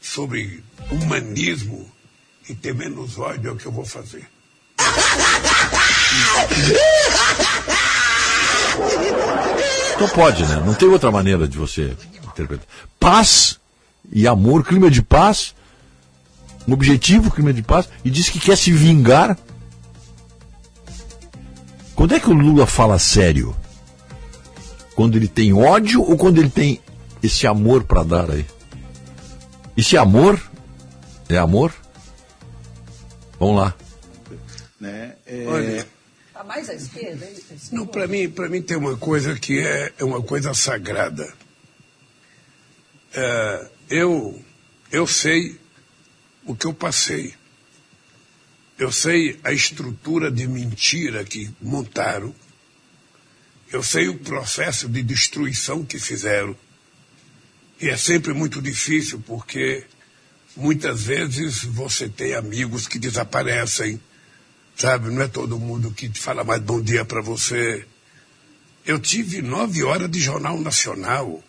sobre 0.00 0.62
humanismo 0.90 1.90
e 2.48 2.54
ter 2.54 2.74
menos 2.74 3.18
ódio 3.18 3.50
é 3.50 3.52
o 3.52 3.56
que 3.56 3.66
eu 3.66 3.72
vou 3.72 3.84
fazer. 3.84 4.26
Então 9.94 10.08
pode, 10.08 10.42
né? 10.44 10.62
Não 10.66 10.74
tem 10.74 10.88
outra 10.88 11.10
maneira 11.10 11.46
de 11.48 11.56
você 11.56 11.96
interpretar. 12.24 12.66
Paz 12.98 13.58
e 14.12 14.26
amor, 14.26 14.64
clima 14.64 14.90
de 14.90 15.02
paz, 15.02 15.54
um 16.66 16.72
objetivo, 16.72 17.30
clima 17.30 17.52
de 17.52 17.62
paz, 17.62 17.88
e 18.04 18.10
diz 18.10 18.28
que 18.28 18.40
quer 18.40 18.56
se 18.56 18.72
vingar. 18.72 19.38
Quando 21.94 22.14
é 22.14 22.20
que 22.20 22.28
o 22.28 22.32
Lula 22.32 22.66
fala 22.66 22.98
sério? 22.98 23.56
Quando 24.94 25.16
ele 25.16 25.28
tem 25.28 25.52
ódio 25.52 26.02
ou 26.02 26.16
quando 26.16 26.38
ele 26.38 26.50
tem 26.50 26.80
esse 27.22 27.46
amor 27.46 27.84
para 27.84 28.02
dar 28.02 28.30
aí? 28.30 28.46
Esse 29.76 29.96
amor 29.96 30.40
é 31.28 31.36
amor? 31.36 31.72
Vamos 33.38 33.56
lá. 33.56 33.74
Né? 34.80 35.16
Olha, 35.46 35.86
Tá 36.34 36.42
mais 36.42 36.68
à 36.68 36.74
esquerda, 36.74 37.24
é 37.24 37.32
não, 37.70 37.86
para 37.86 38.08
mim, 38.08 38.28
para 38.28 38.48
mim 38.48 38.60
tem 38.60 38.76
uma 38.76 38.96
coisa 38.96 39.38
que 39.38 39.60
é, 39.60 39.92
é 39.96 40.04
uma 40.04 40.20
coisa 40.20 40.52
sagrada. 40.52 41.32
É, 43.14 43.70
eu, 43.88 44.42
eu 44.90 45.06
sei 45.06 45.56
o 46.44 46.56
que 46.56 46.66
eu 46.66 46.74
passei. 46.74 47.34
Eu 48.78 48.90
sei 48.90 49.38
a 49.44 49.52
estrutura 49.52 50.30
de 50.30 50.48
mentira 50.48 51.24
que 51.24 51.50
montaram. 51.60 52.34
Eu 53.72 53.82
sei 53.82 54.08
o 54.08 54.18
processo 54.18 54.88
de 54.88 55.02
destruição 55.02 55.84
que 55.84 55.98
fizeram. 55.98 56.56
E 57.80 57.88
é 57.88 57.96
sempre 57.96 58.32
muito 58.32 58.60
difícil 58.60 59.22
porque 59.26 59.84
muitas 60.56 61.04
vezes 61.04 61.64
você 61.64 62.08
tem 62.08 62.34
amigos 62.34 62.88
que 62.88 62.98
desaparecem, 62.98 64.00
sabe? 64.76 65.10
Não 65.10 65.22
é 65.22 65.28
todo 65.28 65.58
mundo 65.58 65.92
que 65.92 66.08
fala 66.18 66.42
mais 66.42 66.60
bom 66.60 66.80
dia 66.80 67.04
para 67.04 67.20
você. 67.20 67.86
Eu 68.84 68.98
tive 68.98 69.40
nove 69.40 69.82
horas 69.84 70.10
de 70.10 70.20
Jornal 70.20 70.60
Nacional 70.60 71.42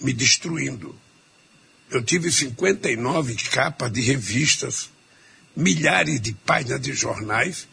me 0.00 0.12
destruindo. 0.12 0.94
Eu 1.90 2.02
tive 2.04 2.30
59 2.30 3.34
capas 3.50 3.90
de 3.92 4.00
revistas, 4.00 4.90
milhares 5.58 6.20
de 6.20 6.32
páginas 6.32 6.80
de 6.80 6.92
jornais, 6.92 7.66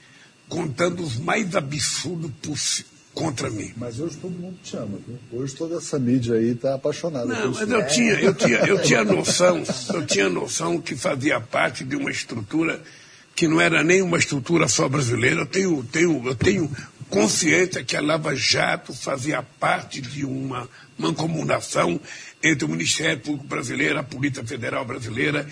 contando 0.49 1.03
os 1.03 1.17
mais 1.17 1.55
absurdos 1.55 2.31
possíveis 2.41 2.95
contra 3.13 3.49
mim. 3.49 3.71
Mas 3.77 3.99
hoje 3.99 4.17
todo 4.17 4.31
mundo 4.31 4.57
te 4.61 4.75
ama, 4.75 4.99
viu? 5.07 5.17
Hoje 5.31 5.55
toda 5.55 5.77
essa 5.77 5.97
mídia 5.97 6.35
aí 6.35 6.49
está 6.49 6.75
apaixonada. 6.75 7.25
Não, 7.25 7.51
mas 7.53 7.69
eu 7.69 7.87
tinha, 7.87 8.13
eu 8.15 8.33
tinha, 8.33 8.57
eu 8.57 8.81
tinha 8.81 9.03
noção, 9.03 9.63
eu 9.93 10.05
tinha 10.05 10.29
noção 10.29 10.81
que 10.81 10.95
fazia 10.95 11.39
parte 11.39 11.85
de 11.85 11.95
uma 11.95 12.11
estrutura 12.11 12.83
que 13.33 13.47
não 13.47 13.61
era 13.61 13.83
nem 13.83 14.01
uma 14.01 14.17
estrutura 14.17 14.67
só 14.67 14.89
brasileira. 14.89 15.41
Eu 15.41 15.45
tenho, 15.45 15.83
tenho, 15.83 16.27
eu 16.27 16.35
tenho 16.35 16.69
consciência 17.09 17.83
que 17.83 17.95
a 17.95 18.01
Lava 18.01 18.35
Jato 18.35 18.93
fazia 18.93 19.41
parte 19.41 20.01
de 20.01 20.25
uma 20.25 20.67
mancomunação 20.97 21.99
entre 22.43 22.65
o 22.65 22.69
Ministério 22.69 23.21
Público 23.21 23.47
Brasileiro, 23.47 23.97
a 23.97 24.03
Polícia 24.03 24.43
Federal 24.43 24.83
Brasileira 24.83 25.47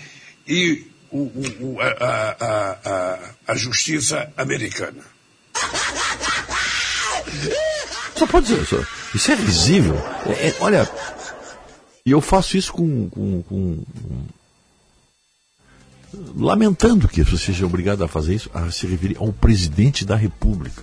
e 0.46 0.86
o, 1.14 1.30
o, 1.60 1.80
a, 1.80 1.86
a, 1.86 2.78
a, 2.84 3.18
a 3.46 3.54
Justiça 3.54 4.32
Americana. 4.36 5.02
Só 8.16 8.26
pode 8.26 8.46
dizer, 8.46 8.66
só, 8.66 8.84
isso 9.14 9.30
é 9.30 9.36
visível. 9.36 9.96
É, 10.26 10.48
é, 10.48 10.56
olha, 10.60 10.90
e 12.04 12.10
eu 12.10 12.20
faço 12.20 12.56
isso 12.56 12.72
com, 12.72 13.08
com, 13.08 13.42
com, 13.42 13.84
lamentando 16.36 17.08
que 17.08 17.22
você 17.22 17.38
seja 17.38 17.64
obrigado 17.64 18.02
a 18.02 18.08
fazer 18.08 18.34
isso, 18.34 18.50
a 18.52 18.70
se 18.70 18.86
referir 18.86 19.16
ao 19.18 19.32
presidente 19.32 20.04
da 20.04 20.16
República. 20.16 20.82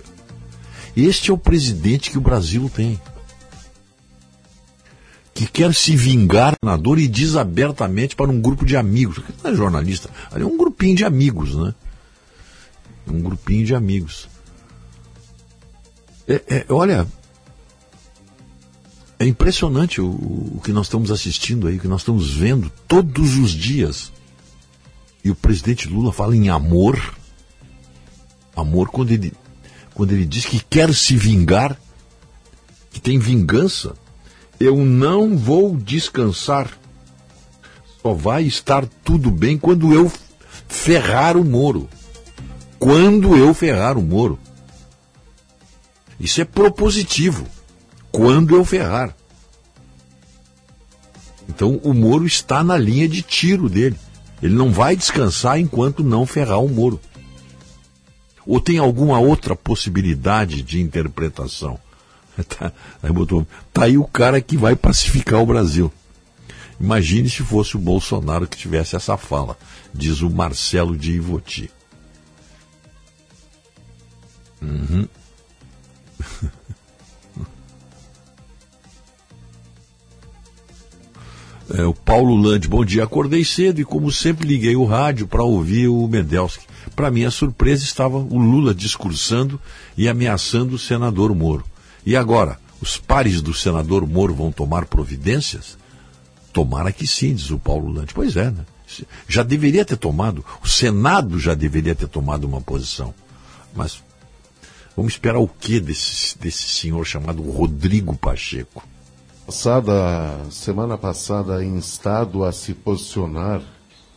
Este 0.96 1.30
é 1.30 1.34
o 1.34 1.38
presidente 1.38 2.10
que 2.10 2.18
o 2.18 2.22
Brasil 2.22 2.70
tem. 2.74 3.00
Que 5.34 5.46
quer 5.46 5.74
se 5.74 5.96
vingar 5.96 6.54
na 6.62 6.76
dor 6.76 6.98
e 6.98 7.08
diz 7.08 7.36
abertamente 7.36 8.14
para 8.14 8.30
um 8.30 8.40
grupo 8.40 8.66
de 8.66 8.76
amigos. 8.76 9.22
Não 9.42 9.50
é 9.50 9.54
jornalista, 9.54 10.10
ali 10.30 10.42
é 10.42 10.46
um 10.46 10.56
grupinho 10.56 10.94
de 10.94 11.04
amigos, 11.04 11.54
né? 11.54 11.74
Um 13.06 13.20
grupinho 13.20 13.64
de 13.64 13.74
amigos. 13.74 14.28
É, 16.28 16.42
é, 16.48 16.66
olha, 16.68 17.06
é 19.18 19.26
impressionante 19.26 20.00
o, 20.00 20.06
o, 20.06 20.60
que 20.64 20.72
nós 20.72 20.86
estamos 20.86 21.10
assistindo 21.10 21.68
aí, 21.68 21.76
o 21.76 21.80
que 21.80 21.88
nós 21.88 22.00
estamos 22.00 22.32
vendo 22.32 22.70
todos 22.88 23.36
os 23.36 23.52
dias. 23.52 24.12
E 25.24 25.30
o 25.30 25.34
presidente 25.34 25.88
Lula 25.88 26.12
fala 26.12 26.34
em 26.34 26.48
amor. 26.48 27.14
Amor 28.56 28.90
quando 28.90 29.12
ele, 29.12 29.32
quando 29.94 30.12
ele 30.12 30.24
diz 30.24 30.44
que 30.44 30.58
quer 30.58 30.92
se 30.92 31.16
vingar, 31.16 31.78
que 32.90 33.00
tem 33.00 33.18
vingança. 33.18 33.94
Eu 34.62 34.76
não 34.76 35.36
vou 35.36 35.76
descansar. 35.76 36.70
Só 38.00 38.14
vai 38.14 38.44
estar 38.44 38.86
tudo 39.02 39.28
bem 39.28 39.58
quando 39.58 39.92
eu 39.92 40.08
ferrar 40.68 41.36
o 41.36 41.44
Moro. 41.44 41.88
Quando 42.78 43.36
eu 43.36 43.52
ferrar 43.54 43.98
o 43.98 44.02
Moro. 44.02 44.38
Isso 46.20 46.40
é 46.40 46.44
propositivo. 46.44 47.44
Quando 48.12 48.54
eu 48.54 48.64
ferrar. 48.64 49.16
Então 51.48 51.80
o 51.82 51.92
Moro 51.92 52.24
está 52.24 52.62
na 52.62 52.78
linha 52.78 53.08
de 53.08 53.20
tiro 53.20 53.68
dele. 53.68 53.96
Ele 54.40 54.54
não 54.54 54.70
vai 54.70 54.94
descansar 54.94 55.58
enquanto 55.58 56.04
não 56.04 56.24
ferrar 56.24 56.62
o 56.62 56.68
Moro. 56.68 57.00
Ou 58.46 58.60
tem 58.60 58.78
alguma 58.78 59.18
outra 59.18 59.56
possibilidade 59.56 60.62
de 60.62 60.80
interpretação? 60.80 61.80
Tá, 62.48 62.72
aí 63.02 63.12
botou, 63.12 63.46
tá 63.72 63.84
aí 63.84 63.98
o 63.98 64.04
cara 64.04 64.40
que 64.40 64.56
vai 64.56 64.74
pacificar 64.74 65.40
o 65.40 65.46
Brasil. 65.46 65.92
Imagine 66.80 67.28
se 67.28 67.42
fosse 67.42 67.76
o 67.76 67.80
Bolsonaro 67.80 68.46
que 68.46 68.56
tivesse 68.56 68.96
essa 68.96 69.16
fala, 69.16 69.56
diz 69.94 70.20
o 70.22 70.30
Marcelo 70.30 70.96
de 70.96 71.12
Ivoti. 71.12 71.70
Uhum. 74.60 75.06
É, 81.74 81.86
o 81.86 81.94
Paulo 81.94 82.36
Lande, 82.36 82.68
bom 82.68 82.84
dia. 82.84 83.04
Acordei 83.04 83.42
cedo 83.46 83.80
e, 83.80 83.84
como 83.84 84.12
sempre, 84.12 84.46
liguei 84.46 84.76
o 84.76 84.84
rádio 84.84 85.26
para 85.26 85.42
ouvir 85.42 85.88
o 85.88 86.06
Mendelski. 86.06 86.66
Para 86.94 87.10
minha 87.10 87.30
surpresa, 87.30 87.82
estava 87.82 88.18
o 88.18 88.38
Lula 88.38 88.74
discursando 88.74 89.58
e 89.96 90.06
ameaçando 90.06 90.74
o 90.74 90.78
senador 90.78 91.34
Moro. 91.34 91.64
E 92.04 92.16
agora, 92.16 92.58
os 92.80 92.96
pares 92.96 93.40
do 93.40 93.54
senador 93.54 94.06
Moro 94.06 94.34
vão 94.34 94.50
tomar 94.50 94.86
providências? 94.86 95.78
Tomara 96.52 96.92
que 96.92 97.06
sim, 97.06 97.34
diz 97.34 97.50
o 97.50 97.58
Paulo 97.58 97.90
Lande. 97.90 98.12
Pois 98.12 98.36
é, 98.36 98.50
né? 98.50 98.64
Já 99.26 99.42
deveria 99.42 99.84
ter 99.84 99.96
tomado, 99.96 100.44
o 100.62 100.68
Senado 100.68 101.38
já 101.38 101.54
deveria 101.54 101.94
ter 101.94 102.08
tomado 102.08 102.44
uma 102.44 102.60
posição. 102.60 103.14
Mas 103.74 104.02
vamos 104.94 105.14
esperar 105.14 105.38
o 105.38 105.48
que 105.48 105.80
desse, 105.80 106.36
desse 106.38 106.64
senhor 106.64 107.04
chamado 107.06 107.42
Rodrigo 107.42 108.14
Pacheco? 108.16 108.86
Passada, 109.46 110.50
semana 110.50 110.98
passada, 110.98 111.64
em 111.64 111.78
estado 111.78 112.44
a 112.44 112.52
se 112.52 112.74
posicionar 112.74 113.62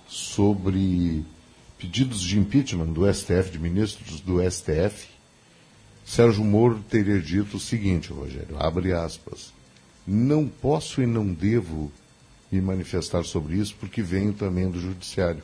sobre 0.08 1.26
pedidos 1.78 2.22
de 2.22 2.38
impeachment 2.38 2.88
do 2.88 3.12
STF, 3.12 3.52
de 3.52 3.60
ministros 3.60 4.20
do 4.22 4.40
STF, 4.50 5.08
Sérgio 6.06 6.44
Moro 6.44 6.84
teria 6.88 7.20
dito 7.20 7.58
o 7.58 7.60
seguinte, 7.60 8.14
Rogério, 8.14 8.56
abre 8.60 8.94
aspas, 8.94 9.52
não 10.06 10.48
posso 10.48 11.02
e 11.02 11.08
não 11.08 11.34
devo 11.34 11.92
me 12.52 12.62
manifestar 12.62 13.24
sobre 13.26 13.56
isso 13.56 13.76
porque 13.80 14.04
venho 14.04 14.32
também 14.32 14.70
do 14.70 14.80
judiciário. 14.80 15.44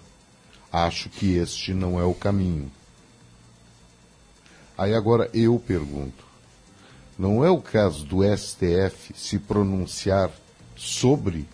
Acho 0.72 1.10
que 1.10 1.36
este 1.36 1.74
não 1.74 2.00
é 2.00 2.04
o 2.04 2.14
caminho. 2.14 2.72
Aí 4.78 4.94
agora 4.94 5.30
eu 5.34 5.60
pergunto, 5.60 6.24
não 7.18 7.44
é 7.44 7.50
o 7.50 7.62
caso 7.62 8.06
do 8.06 8.24
STF 8.24 9.14
se 9.16 9.40
pronunciar 9.40 10.32
sobre 10.76 11.48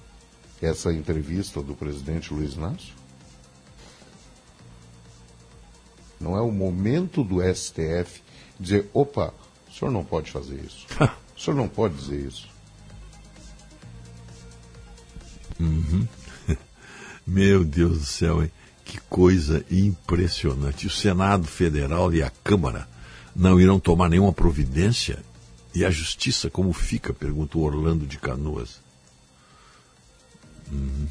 essa 0.61 0.93
entrevista 0.93 1.61
do 1.61 1.75
presidente 1.75 2.33
Luiz 2.33 2.53
Inácio? 2.53 2.93
Não 6.19 6.35
é 6.35 6.41
o 6.41 6.51
momento 6.51 7.23
do 7.23 7.41
STF 7.41 8.21
dizer: 8.59 8.89
opa, 8.93 9.33
o 9.69 9.73
senhor 9.73 9.91
não 9.91 10.03
pode 10.03 10.31
fazer 10.31 10.59
isso. 10.59 10.85
o 11.35 11.39
senhor 11.39 11.55
não 11.55 11.67
pode 11.67 11.95
dizer 11.95 12.25
isso. 12.25 12.47
Uhum. 15.59 16.07
Meu 17.25 17.63
Deus 17.63 17.99
do 17.99 18.05
céu, 18.05 18.43
hein? 18.43 18.51
Que 18.85 18.99
coisa 19.01 19.65
impressionante. 19.69 20.87
O 20.87 20.89
Senado 20.89 21.45
Federal 21.45 22.13
e 22.13 22.23
a 22.23 22.31
Câmara 22.43 22.87
não 23.35 23.59
irão 23.59 23.79
tomar 23.79 24.09
nenhuma 24.09 24.31
providência 24.31 25.19
e 25.75 25.83
a 25.83 25.91
justiça 25.91 26.49
como 26.49 26.71
fica? 26.73 27.13
Pergunta 27.13 27.57
o 27.57 27.61
Orlando 27.61 28.05
de 28.05 28.17
Canoas. 28.17 28.79
Uhum. 30.71 31.07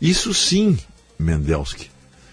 Isso 0.00 0.34
sim, 0.34 0.78
Mendelski, 1.18 1.91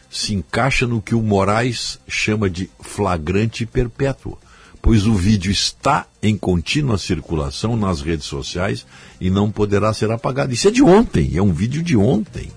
se 0.10 0.34
encaixa 0.34 0.88
no 0.88 1.02
que 1.02 1.14
o 1.14 1.22
Moraes 1.22 1.99
chama 2.07 2.49
de 2.49 2.69
flagrante 2.80 3.65
perpétuo, 3.65 4.38
pois 4.81 5.06
o 5.06 5.14
vídeo 5.14 5.52
está 5.52 6.07
em 6.22 6.38
contínua 6.38 6.98
circulação 6.98 7.76
nas 7.76 8.02
redes 8.02 8.26
sociais 8.26 8.86
e 9.22 9.30
não 9.30 9.52
poderá 9.52 9.94
ser 9.94 10.10
apagado. 10.11 10.53
Isso 10.53 10.68
é 10.68 10.72
de 10.72 10.81
ontem, 10.81 11.36
é 11.36 11.41
um 11.41 11.53
vídeo 11.53 11.84
de 11.84 11.95
ontem. 11.95 12.49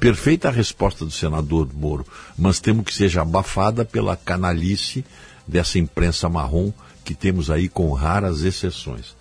Perfeita 0.00 0.48
a 0.48 0.52
resposta 0.52 1.04
do 1.04 1.10
senador 1.10 1.68
Moro, 1.74 2.06
mas 2.38 2.60
temo 2.60 2.84
que 2.84 2.94
seja 2.94 3.22
abafada 3.22 3.84
pela 3.84 4.16
canalice 4.16 5.04
dessa 5.46 5.78
imprensa 5.78 6.28
marrom 6.28 6.72
que 7.04 7.14
temos 7.14 7.50
aí 7.50 7.68
com 7.68 7.92
raras 7.92 8.42
exceções. 8.42 9.16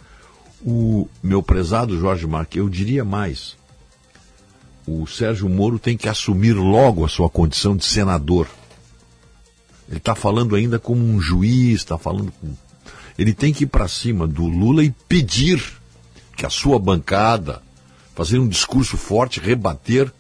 O 0.64 1.08
meu 1.22 1.42
prezado 1.42 2.00
Jorge 2.00 2.28
Marques, 2.28 2.58
eu 2.58 2.70
diria 2.70 3.04
mais. 3.04 3.56
O 4.88 5.06
Sérgio 5.06 5.50
Moro 5.50 5.78
tem 5.78 5.98
que 5.98 6.08
assumir 6.08 6.54
logo 6.54 7.04
a 7.04 7.10
sua 7.10 7.30
condição 7.30 7.76
de 7.76 7.84
senador. 7.84 8.48
Ele 9.90 9.98
está 9.98 10.16
falando 10.16 10.56
ainda 10.56 10.80
como 10.80 11.04
um 11.04 11.20
juiz, 11.20 11.80
está 11.82 11.98
falando 11.98 12.32
com... 12.32 12.54
Ele 13.20 13.34
tem 13.34 13.54
que 13.54 13.66
ir 13.66 13.68
para 13.68 13.88
cima 13.88 14.26
do 14.26 14.46
Lula 14.46 14.84
e 14.84 14.94
pedir 15.10 15.62
que 16.38 16.46
a 16.46 16.50
sua 16.50 16.80
bancada, 16.80 17.62
fazer 18.16 18.40
um 18.40 18.48
discurso 18.48 18.96
forte, 18.96 19.42
rebater 19.42 20.12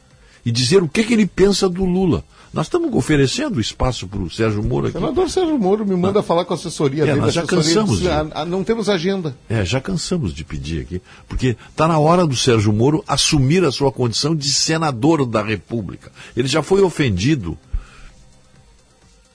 e 0.45 0.51
dizer 0.51 0.83
o 0.83 0.89
que, 0.89 1.03
que 1.03 1.13
ele 1.13 1.25
pensa 1.25 1.69
do 1.69 1.85
Lula. 1.85 2.25
Nós 2.53 2.67
estamos 2.67 2.93
oferecendo 2.93 3.59
espaço 3.59 4.07
para 4.07 4.19
o 4.19 4.29
Sérgio 4.29 4.63
Moro 4.63 4.87
aqui. 4.87 4.97
O 4.97 4.99
senador 4.99 5.29
Sérgio 5.29 5.59
Moro 5.59 5.85
me 5.85 5.95
manda 5.95 6.19
ah. 6.21 6.23
falar 6.23 6.45
com 6.45 6.53
a 6.53 6.55
assessoria 6.55 7.03
é, 7.03 7.07
dele. 7.07 7.21
Nós 7.21 7.33
já 7.33 7.45
cansamos. 7.45 7.99
De... 7.99 8.09
Ah, 8.09 8.45
não 8.45 8.63
temos 8.63 8.89
agenda. 8.89 9.35
É, 9.49 9.65
já 9.65 9.81
cansamos 9.81 10.33
de 10.33 10.43
pedir 10.43 10.81
aqui, 10.81 11.01
porque 11.27 11.57
está 11.69 11.87
na 11.87 11.99
hora 11.99 12.25
do 12.25 12.35
Sérgio 12.35 12.71
Moro 12.71 13.03
assumir 13.07 13.63
a 13.63 13.71
sua 13.71 13.91
condição 13.91 14.35
de 14.35 14.51
senador 14.51 15.25
da 15.25 15.43
República. 15.43 16.11
Ele 16.35 16.47
já 16.47 16.63
foi 16.63 16.81
ofendido 16.81 17.57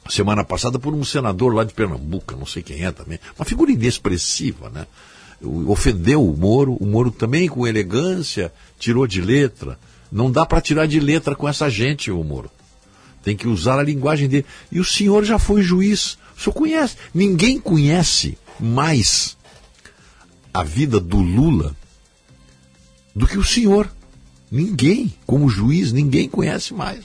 semana 0.09 0.45
passada 0.45 0.79
por 0.79 0.95
um 0.95 1.05
senador 1.05 1.55
lá 1.55 1.65
de 1.65 1.73
Pernambuco, 1.73 2.37
não 2.37 2.47
sei 2.47 2.63
quem 2.63 2.85
é 2.85 2.91
também, 2.91 3.19
uma 3.39 3.45
figura 3.45 3.71
inexpressiva, 3.71 4.69
né? 4.69 4.87
Ofendeu 5.67 6.25
o 6.25 6.37
Moro, 6.37 6.77
o 6.79 6.87
Moro 6.87 7.11
também 7.11 7.49
com 7.49 7.67
elegância 7.67 8.53
tirou 8.79 9.09
de 9.09 9.21
letra. 9.21 9.77
Não 10.11 10.31
dá 10.31 10.47
para 10.47 10.61
tirar 10.61 10.87
de 10.87 11.01
letra 11.01 11.35
com 11.35 11.49
essa 11.49 11.69
gente, 11.69 12.13
o 12.13 12.23
Moro. 12.23 12.51
Tem 13.23 13.37
que 13.37 13.47
usar 13.47 13.79
a 13.79 13.83
linguagem 13.83 14.29
dele. 14.29 14.47
E 14.71 14.81
o 14.81 14.85
senhor 14.85 15.25
já 15.25 15.39
foi 15.39 15.63
juiz. 15.63 16.19
O 16.37 16.41
senhor 16.41 16.55
conhece. 16.55 16.97
Ninguém 17.15 17.61
conhece 17.61 18.37
mais 18.59 19.37
a 20.53 20.63
vida 20.63 21.01
do 21.01 21.19
Lula 21.19 21.77
do 23.15 23.27
que 23.27 23.39
o 23.39 23.45
senhor. 23.45 23.91
Ninguém, 24.51 25.15
como 25.25 25.49
juiz, 25.49 25.93
ninguém 25.93 26.29
conhece 26.29 26.75
mais. 26.75 27.05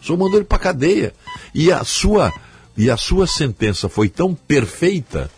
O 0.00 0.04
senhor 0.04 0.18
mandou 0.18 0.36
ele 0.36 0.44
para 0.44 0.58
cadeia. 0.58 1.14
E 1.54 1.72
a 1.72 1.84
sua 1.84 2.32
e 2.76 2.90
a 2.90 2.96
sua 2.96 3.26
sentença 3.26 3.88
foi 3.88 4.08
tão 4.08 4.34
perfeita, 4.34 5.30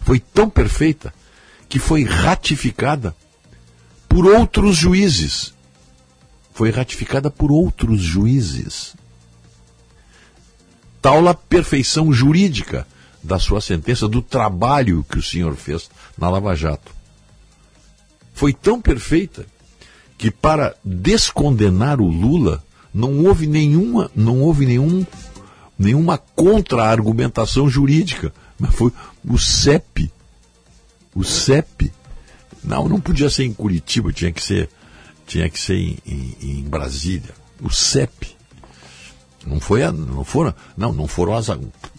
foi 0.00 0.18
tão 0.18 0.50
perfeita 0.50 1.14
que 1.68 1.78
foi 1.78 2.02
ratificada 2.02 3.14
por 4.08 4.26
outros 4.26 4.76
juízes. 4.76 5.54
Foi 6.60 6.70
ratificada 6.70 7.30
por 7.30 7.50
outros 7.50 8.02
juízes. 8.02 8.94
Tal 11.00 11.26
a 11.26 11.32
perfeição 11.32 12.12
jurídica 12.12 12.86
da 13.22 13.38
sua 13.38 13.62
sentença, 13.62 14.06
do 14.06 14.20
trabalho 14.20 15.02
que 15.10 15.18
o 15.18 15.22
senhor 15.22 15.56
fez 15.56 15.88
na 16.18 16.28
Lava 16.28 16.54
Jato. 16.54 16.92
Foi 18.34 18.52
tão 18.52 18.78
perfeita 18.78 19.46
que 20.18 20.30
para 20.30 20.76
descondenar 20.84 21.98
o 21.98 22.06
Lula 22.06 22.62
não 22.92 23.24
houve 23.24 23.46
nenhuma, 23.46 24.10
não 24.14 24.42
houve 24.42 24.66
nenhum, 24.66 25.06
nenhuma 25.78 26.18
contra-argumentação 26.18 27.70
jurídica, 27.70 28.34
mas 28.58 28.74
foi 28.74 28.92
o 29.26 29.38
CEP. 29.38 30.12
O 31.14 31.24
CEP. 31.24 31.90
Não, 32.62 32.86
não 32.86 33.00
podia 33.00 33.30
ser 33.30 33.44
em 33.44 33.54
Curitiba, 33.54 34.12
tinha 34.12 34.30
que 34.30 34.44
ser, 34.44 34.68
tinha 35.30 35.48
que 35.48 35.60
ser 35.60 35.76
em, 35.76 35.96
em, 36.04 36.36
em 36.42 36.62
Brasília. 36.62 37.32
O 37.62 37.70
CEP. 37.70 38.36
Não 39.46 39.58
foi 39.58 39.82
a, 39.82 39.90
não 39.90 40.24
foram, 40.24 40.54
não, 40.76 40.92
não 40.92 41.06
foram 41.06 41.34
as 41.34 41.46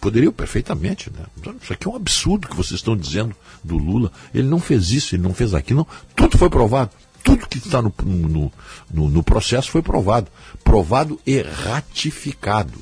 poderiam 0.00 0.32
perfeitamente, 0.32 1.10
né? 1.10 1.24
Isso 1.60 1.72
aqui 1.72 1.88
é 1.88 1.90
um 1.90 1.96
absurdo 1.96 2.46
que 2.46 2.54
vocês 2.54 2.78
estão 2.78 2.96
dizendo 2.96 3.34
do 3.64 3.76
Lula. 3.76 4.12
Ele 4.32 4.46
não 4.46 4.60
fez 4.60 4.90
isso, 4.90 5.16
ele 5.16 5.22
não 5.22 5.34
fez 5.34 5.52
aquilo. 5.54 5.86
Tudo 6.14 6.38
foi 6.38 6.48
provado. 6.48 6.90
Tudo 7.24 7.46
que 7.48 7.58
está 7.58 7.80
no, 7.80 7.92
no, 8.04 8.52
no, 8.90 9.08
no 9.08 9.22
processo 9.22 9.70
foi 9.70 9.82
provado. 9.82 10.28
Provado 10.62 11.18
e 11.26 11.40
ratificado 11.40 12.78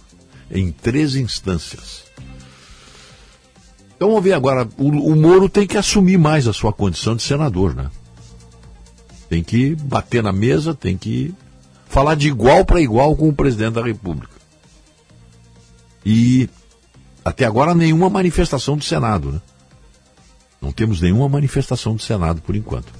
em 0.51 0.73
três 0.73 1.15
instâncias. 1.15 2.05
Então 3.97 4.09
vamos 4.09 4.25
ver 4.25 4.33
agora, 4.33 4.69
o, 4.77 4.89
o 4.89 5.17
Moro 5.17 5.49
tem 5.49 5.67
que 5.67 5.77
assumir 5.77 6.19
mais 6.19 6.49
a 6.49 6.53
sua 6.53 6.73
condição 6.73 7.15
de 7.15 7.23
senador, 7.23 7.75
né? 7.75 7.91
Tem 9.31 9.44
que 9.44 9.77
bater 9.77 10.24
na 10.24 10.32
mesa, 10.32 10.74
tem 10.74 10.98
que 10.98 11.32
falar 11.89 12.16
de 12.16 12.27
igual 12.27 12.65
para 12.65 12.81
igual 12.81 13.15
com 13.15 13.28
o 13.28 13.32
presidente 13.32 13.74
da 13.74 13.82
República. 13.82 14.35
E 16.05 16.51
até 17.24 17.44
agora 17.44 17.73
nenhuma 17.73 18.11
manifestação 18.11 18.77
do 18.77 18.82
Senado, 18.82 19.31
né? 19.31 19.40
Não 20.61 20.73
temos 20.73 21.01
nenhuma 21.01 21.28
manifestação 21.28 21.94
do 21.94 22.02
Senado 22.02 22.43
por 22.43 22.57
enquanto. 22.57 22.93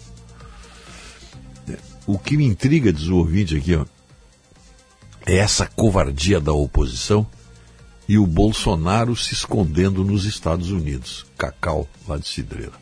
O 2.07 2.17
que 2.17 2.37
me 2.37 2.45
intriga, 2.45 2.93
diz 2.93 3.09
o 3.09 3.17
ouvinte 3.17 3.57
aqui, 3.57 3.75
ó, 3.75 3.85
é 5.27 5.37
essa 5.37 5.67
covardia 5.67 6.41
da 6.41 6.53
oposição 6.53 7.27
e 8.09 8.19
o 8.19 8.27
Bolsonaro 8.27 9.17
se 9.17 9.35
escondendo 9.35 10.05
nos 10.05 10.25
Estados 10.25 10.71
Unidos. 10.71 11.27
Cacau, 11.37 11.89
lá 12.07 12.17
de 12.17 12.29
Cidreira. 12.29 12.80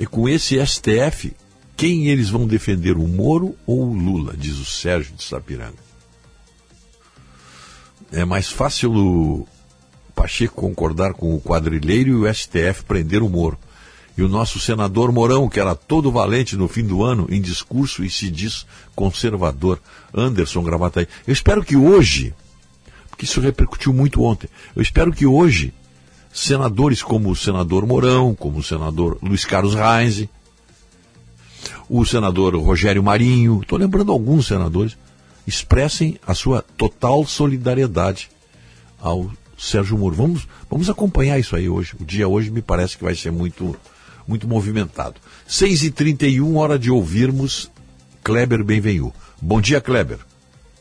E 0.00 0.06
com 0.06 0.26
esse 0.26 0.56
STF, 0.64 1.36
quem 1.76 2.08
eles 2.08 2.30
vão 2.30 2.46
defender, 2.46 2.96
o 2.96 3.06
Moro 3.06 3.54
ou 3.66 3.90
o 3.90 3.92
Lula, 3.92 4.34
diz 4.34 4.56
o 4.56 4.64
Sérgio 4.64 5.14
de 5.14 5.22
Sapiranga. 5.22 5.76
É 8.10 8.24
mais 8.24 8.48
fácil 8.48 8.94
o 8.94 9.46
Pacheco 10.14 10.54
concordar 10.54 11.12
com 11.12 11.34
o 11.34 11.40
quadrilheiro 11.40 12.08
e 12.08 12.14
o 12.14 12.34
STF 12.34 12.82
prender 12.88 13.22
o 13.22 13.28
Moro. 13.28 13.58
E 14.16 14.22
o 14.22 14.28
nosso 14.28 14.58
senador 14.58 15.12
Mourão, 15.12 15.50
que 15.50 15.60
era 15.60 15.74
todo 15.74 16.10
valente 16.10 16.56
no 16.56 16.66
fim 16.66 16.82
do 16.82 17.02
ano, 17.02 17.26
em 17.28 17.38
discurso 17.38 18.02
e 18.02 18.08
se 18.08 18.30
diz 18.30 18.66
conservador, 18.96 19.78
Anderson 20.14 20.62
Gravataí. 20.62 21.06
Eu 21.26 21.32
espero 21.34 21.62
que 21.62 21.76
hoje, 21.76 22.32
porque 23.10 23.26
isso 23.26 23.38
repercutiu 23.38 23.92
muito 23.92 24.22
ontem, 24.22 24.48
eu 24.74 24.80
espero 24.80 25.12
que 25.12 25.26
hoje, 25.26 25.74
senadores 26.32 27.02
como 27.02 27.30
o 27.30 27.36
senador 27.36 27.86
Mourão, 27.86 28.34
como 28.34 28.58
o 28.58 28.62
senador 28.62 29.18
Luiz 29.22 29.44
Carlos 29.44 29.74
Reis, 29.74 30.28
o 31.88 32.04
senador 32.04 32.54
Rogério 32.56 33.02
Marinho, 33.02 33.60
estou 33.62 33.78
lembrando 33.78 34.12
alguns 34.12 34.46
senadores, 34.46 34.96
expressem 35.46 36.18
a 36.26 36.34
sua 36.34 36.64
total 36.76 37.26
solidariedade 37.26 38.30
ao 39.00 39.30
Sérgio 39.58 39.98
Moro. 39.98 40.14
Vamos, 40.14 40.46
vamos 40.70 40.88
acompanhar 40.88 41.38
isso 41.38 41.56
aí 41.56 41.68
hoje. 41.68 41.94
O 42.00 42.04
dia 42.04 42.28
hoje 42.28 42.50
me 42.50 42.62
parece 42.62 42.96
que 42.96 43.04
vai 43.04 43.14
ser 43.14 43.32
muito, 43.32 43.76
muito 44.26 44.46
movimentado. 44.46 45.16
6h31, 45.48 46.56
hora 46.56 46.78
de 46.78 46.90
ouvirmos 46.90 47.70
Kleber 48.22 48.62
Benvenu. 48.62 49.12
Bom 49.42 49.60
dia, 49.60 49.80
Kleber. 49.80 50.18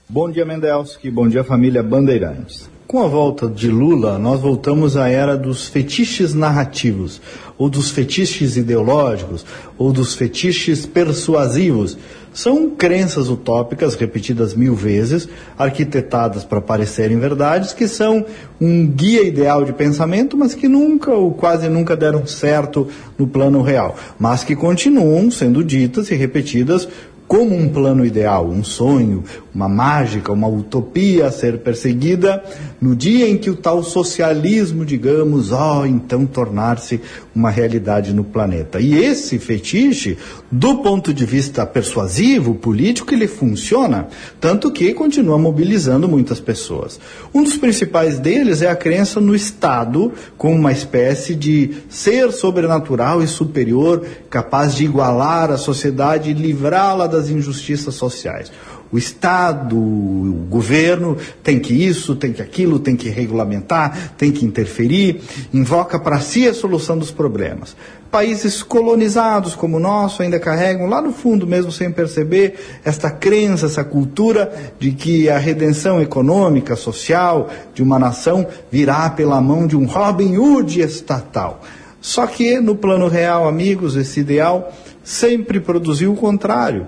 Bom 0.07 0.29
dia, 0.29 0.45
Mendelski. 0.45 1.09
Bom 1.09 1.27
dia, 1.27 1.43
família 1.43 1.81
Bandeirantes. 1.81 2.69
Com 2.89 3.03
a 3.03 3.07
volta 3.07 3.47
de 3.47 3.69
Lula, 3.69 4.17
nós 4.17 4.41
voltamos 4.41 4.97
à 4.97 5.07
era 5.07 5.37
dos 5.37 5.67
fetiches 5.67 6.33
narrativos, 6.33 7.21
ou 7.55 7.69
dos 7.69 7.91
fetiches 7.91 8.57
ideológicos, 8.57 9.45
ou 9.77 9.93
dos 9.93 10.15
fetiches 10.15 10.87
persuasivos. 10.87 11.95
São 12.33 12.67
crenças 12.71 13.29
utópicas 13.29 13.93
repetidas 13.93 14.55
mil 14.55 14.73
vezes, 14.73 15.29
arquitetadas 15.55 16.43
para 16.43 16.59
parecerem 16.59 17.19
verdades, 17.19 17.73
que 17.73 17.87
são 17.87 18.25
um 18.59 18.87
guia 18.87 19.21
ideal 19.21 19.63
de 19.63 19.71
pensamento, 19.71 20.35
mas 20.35 20.55
que 20.55 20.67
nunca 20.67 21.11
ou 21.11 21.31
quase 21.31 21.69
nunca 21.69 21.95
deram 21.95 22.25
certo 22.25 22.87
no 23.19 23.27
plano 23.27 23.61
real, 23.61 23.95
mas 24.17 24.43
que 24.43 24.55
continuam 24.55 25.29
sendo 25.29 25.63
ditas 25.63 26.09
e 26.09 26.15
repetidas 26.15 26.87
como 27.29 27.55
um 27.55 27.69
plano 27.69 28.03
ideal, 28.03 28.47
um 28.47 28.63
sonho, 28.63 29.23
uma 29.53 29.67
mágica, 29.67 30.31
uma 30.31 30.47
utopia 30.47 31.27
a 31.27 31.31
ser 31.31 31.59
perseguida, 31.59 32.43
no 32.79 32.95
dia 32.95 33.27
em 33.29 33.37
que 33.37 33.49
o 33.49 33.55
tal 33.55 33.83
socialismo, 33.83 34.85
digamos, 34.85 35.51
ó, 35.51 35.81
oh, 35.81 35.85
então 35.85 36.25
tornar-se 36.25 37.01
uma 37.35 37.49
realidade 37.49 38.13
no 38.13 38.23
planeta. 38.23 38.79
E 38.79 38.97
esse 38.97 39.39
fetiche, 39.39 40.17
do 40.51 40.77
ponto 40.77 41.13
de 41.13 41.25
vista 41.25 41.65
persuasivo, 41.65 42.55
político, 42.55 43.13
ele 43.13 43.27
funciona, 43.27 44.07
tanto 44.39 44.71
que 44.71 44.93
continua 44.93 45.37
mobilizando 45.37 46.07
muitas 46.07 46.39
pessoas. 46.39 46.99
Um 47.33 47.43
dos 47.43 47.57
principais 47.57 48.19
deles 48.19 48.61
é 48.61 48.69
a 48.69 48.75
crença 48.75 49.19
no 49.19 49.35
Estado 49.35 50.11
como 50.37 50.55
uma 50.55 50.71
espécie 50.71 51.33
de 51.33 51.71
ser 51.89 52.31
sobrenatural 52.31 53.23
e 53.23 53.27
superior, 53.27 54.05
capaz 54.29 54.75
de 54.75 54.85
igualar 54.85 55.51
a 55.51 55.57
sociedade 55.57 56.29
e 56.29 56.33
livrá-la 56.33 57.07
das 57.07 57.29
injustiças 57.29 57.95
sociais 57.95 58.51
o 58.91 58.97
Estado, 58.97 59.77
o 59.77 60.47
governo 60.49 61.15
tem 61.43 61.59
que 61.59 61.73
isso, 61.73 62.15
tem 62.15 62.33
que 62.33 62.41
aquilo, 62.41 62.79
tem 62.79 62.95
que 62.95 63.07
regulamentar, 63.07 64.13
tem 64.17 64.31
que 64.31 64.45
interferir, 64.45 65.21
invoca 65.53 65.99
para 65.99 66.19
si 66.19 66.47
a 66.47 66.53
solução 66.53 66.97
dos 66.97 67.11
problemas. 67.11 67.75
Países 68.09 68.63
colonizados 68.63 69.53
como 69.53 69.77
o 69.77 69.79
nosso 69.79 70.23
ainda 70.23 70.39
carregam 70.39 70.87
lá 70.87 70.99
no 70.99 71.13
fundo, 71.13 71.45
mesmo 71.45 71.71
sem 71.71 71.91
perceber, 71.91 72.55
esta 72.83 73.11
crença, 73.11 73.67
essa 73.67 73.83
cultura 73.83 74.51
de 74.79 74.91
que 74.91 75.29
a 75.29 75.37
redenção 75.37 76.01
econômica, 76.01 76.75
social 76.75 77.47
de 77.75 77.83
uma 77.83 77.99
nação 77.99 78.47
virá 78.71 79.07
pela 79.11 79.39
mão 79.39 79.67
de 79.67 79.77
um 79.77 79.85
Robin 79.85 80.37
Hood 80.37 80.81
estatal. 80.81 81.61
Só 82.01 82.25
que 82.25 82.59
no 82.59 82.75
plano 82.75 83.07
real, 83.07 83.47
amigos, 83.47 83.95
esse 83.95 84.21
ideal 84.21 84.73
sempre 85.03 85.59
produziu 85.59 86.11
o 86.11 86.15
contrário 86.15 86.87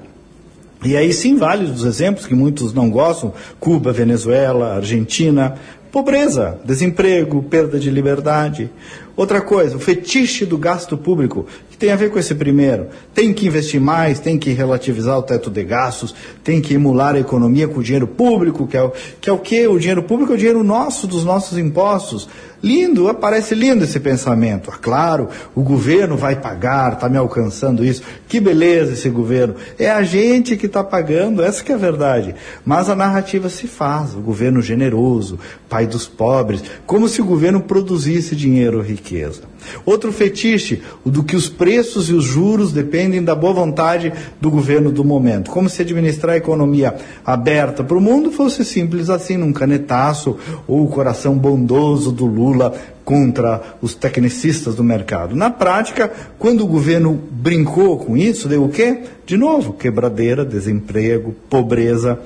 e 0.84 0.98
aí 0.98 1.14
sim, 1.14 1.36
vários 1.36 1.86
exemplos 1.86 2.26
que 2.26 2.34
muitos 2.34 2.74
não 2.74 2.90
gostam, 2.90 3.34
Cuba, 3.60 3.92
Venezuela, 3.92 4.76
Argentina, 4.76 5.56
pobreza, 5.92 6.60
desemprego, 6.66 7.44
perda 7.44 7.80
de 7.80 7.92
liberdade. 7.92 8.70
Outra 9.16 9.42
coisa, 9.42 9.76
o 9.76 9.80
fetiche 9.80 10.46
do 10.46 10.58
gasto 10.58 10.98
público, 10.98 11.46
tem 11.82 11.92
a 11.92 11.96
ver 11.96 12.12
com 12.12 12.20
esse 12.20 12.36
primeiro. 12.36 12.90
Tem 13.12 13.34
que 13.34 13.48
investir 13.48 13.82
mais, 13.82 14.20
tem 14.20 14.38
que 14.38 14.52
relativizar 14.52 15.18
o 15.18 15.24
teto 15.24 15.50
de 15.50 15.64
gastos, 15.64 16.14
tem 16.44 16.62
que 16.62 16.76
emular 16.76 17.16
a 17.16 17.20
economia 17.20 17.68
com 17.68 17.80
o 17.80 17.84
dinheiro 17.84 18.06
público, 18.06 18.68
que 18.68 18.78
é 18.78 18.84
o 18.84 18.92
que? 19.20 19.28
É 19.28 19.34
o, 19.34 19.40
quê? 19.40 19.68
o 19.68 19.80
dinheiro 19.80 20.04
público 20.04 20.32
é 20.32 20.36
o 20.36 20.38
dinheiro 20.38 20.64
nosso, 20.64 21.08
dos 21.08 21.26
nossos 21.26 21.58
impostos. 21.58 22.30
Lindo, 22.62 23.12
parece 23.16 23.56
lindo 23.56 23.84
esse 23.84 24.00
pensamento. 24.00 24.70
Ah, 24.72 24.78
claro, 24.80 25.28
o 25.56 25.64
governo 25.64 26.16
vai 26.16 26.36
pagar, 26.36 26.94
está 26.94 27.10
me 27.10 27.18
alcançando 27.18 27.84
isso. 27.84 28.04
Que 28.28 28.40
beleza 28.40 28.94
esse 28.94 29.10
governo. 29.10 29.56
É 29.80 29.90
a 29.90 30.04
gente 30.04 30.56
que 30.56 30.68
está 30.68 30.84
pagando, 30.84 31.42
essa 31.42 31.64
que 31.64 31.72
é 31.72 31.76
a 31.76 31.80
verdade. 31.80 32.36
Mas 32.64 32.92
a 32.92 32.96
narrativa 32.96 33.50
se 33.50 33.66
faz, 33.66 34.14
o 34.14 34.20
governo 34.20 34.62
generoso, 34.62 35.40
pai 35.68 35.88
dos 35.88 36.08
pobres, 36.08 36.64
como 36.86 37.10
se 37.10 37.24
o 37.24 37.26
governo 37.26 37.62
produzisse 37.62 38.36
dinheiro 38.36 38.82
riqueza. 38.82 39.50
Outro 39.86 40.12
fetiche, 40.12 40.82
o 41.04 41.10
do 41.10 41.24
que 41.24 41.36
os 41.36 41.50
preços 41.50 42.10
e 42.10 42.14
os 42.14 42.24
juros 42.24 42.72
dependem 42.72 43.24
da 43.24 43.36
boa 43.36 43.54
vontade 43.54 44.12
do 44.40 44.50
governo 44.50 44.92
do 44.92 45.04
momento. 45.04 45.52
Como 45.52 45.70
se 45.70 45.82
administrar 45.82 46.36
a 46.36 46.38
economia 46.38 46.96
aberta 47.26 47.84
para 47.84 47.98
o 47.98 48.02
mundo 48.02 48.32
fosse 48.32 48.64
simples 48.64 49.10
assim, 49.10 49.38
num 49.38 49.54
canetaço 49.54 50.38
ou 50.68 50.84
o 50.84 50.90
coração 50.90 51.38
bondoso 51.38 52.12
do 52.12 52.26
Lula 52.26 52.74
contra 53.04 53.78
os 53.82 53.96
tecnicistas 53.96 54.76
do 54.76 54.84
mercado. 54.84 55.36
Na 55.36 55.50
prática, 55.50 56.12
quando 56.38 56.64
o 56.64 56.68
governo 56.68 57.22
brincou 57.32 57.98
com 57.98 58.16
isso, 58.16 58.48
deu 58.48 58.64
o 58.64 58.70
quê? 58.70 59.02
De 59.26 59.38
novo, 59.38 59.74
quebradeira, 59.74 60.46
desemprego, 60.46 61.36
pobreza. 61.50 62.20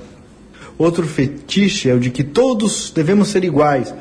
Outro 0.78 1.06
fetiche 1.06 1.88
é 1.88 1.94
o 1.94 2.00
de 2.00 2.10
que 2.10 2.22
todos 2.22 2.92
devemos 2.94 3.28
ser 3.28 3.44
iguais. 3.44 3.94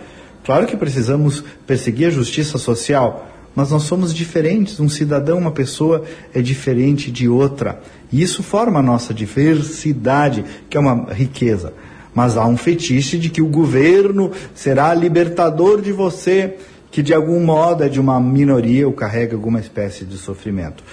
Claro 0.45 0.67
que 0.67 0.77
precisamos 0.77 1.43
perseguir 1.65 2.07
a 2.07 2.11
justiça 2.11 2.59
social, 2.59 3.27
mas 3.55 3.71
nós 3.71 3.81
somos 3.81 4.13
diferentes. 4.13 4.79
Um 4.79 4.87
cidadão, 4.87 5.39
uma 5.39 5.51
pessoa 5.51 6.03
é 6.35 6.39
diferente 6.39 7.11
de 7.11 7.27
outra. 7.27 7.81
E 8.11 8.21
isso 8.21 8.43
forma 8.43 8.79
a 8.79 8.83
nossa 8.83 9.11
diversidade, 9.11 10.45
que 10.69 10.77
é 10.77 10.79
uma 10.79 11.11
riqueza. 11.11 11.73
Mas 12.13 12.37
há 12.37 12.45
um 12.45 12.55
fetiche 12.55 13.17
de 13.17 13.29
que 13.29 13.41
o 13.41 13.47
governo 13.47 14.31
será 14.53 14.93
libertador 14.93 15.81
de 15.81 15.91
você, 15.91 16.57
que 16.91 17.01
de 17.01 17.11
algum 17.11 17.43
modo 17.43 17.83
é 17.83 17.89
de 17.89 17.99
uma 17.99 18.19
minoria 18.19 18.85
ou 18.85 18.93
carrega 18.93 19.35
alguma 19.35 19.59
espécie 19.59 20.05
de 20.05 20.15
sofrimento. 20.15 20.83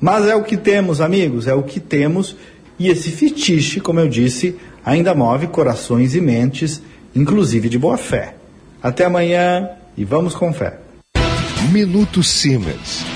Mas 0.00 0.26
é 0.26 0.34
o 0.34 0.42
que 0.42 0.56
temos, 0.56 1.02
amigos, 1.02 1.46
é 1.46 1.54
o 1.54 1.62
que 1.62 1.80
temos. 1.80 2.34
E 2.78 2.88
esse 2.88 3.10
fetiche, 3.10 3.78
como 3.78 4.00
eu 4.00 4.08
disse, 4.08 4.56
ainda 4.82 5.14
move 5.14 5.48
corações 5.48 6.14
e 6.14 6.20
mentes, 6.20 6.80
inclusive 7.14 7.68
de 7.68 7.78
boa 7.78 7.98
fé. 7.98 8.35
Até 8.86 9.04
amanhã 9.04 9.68
e 9.96 10.04
vamos 10.04 10.36
com 10.36 10.52
fé. 10.52 10.78
Minuto 11.72 12.22
Siemens. 12.22 13.15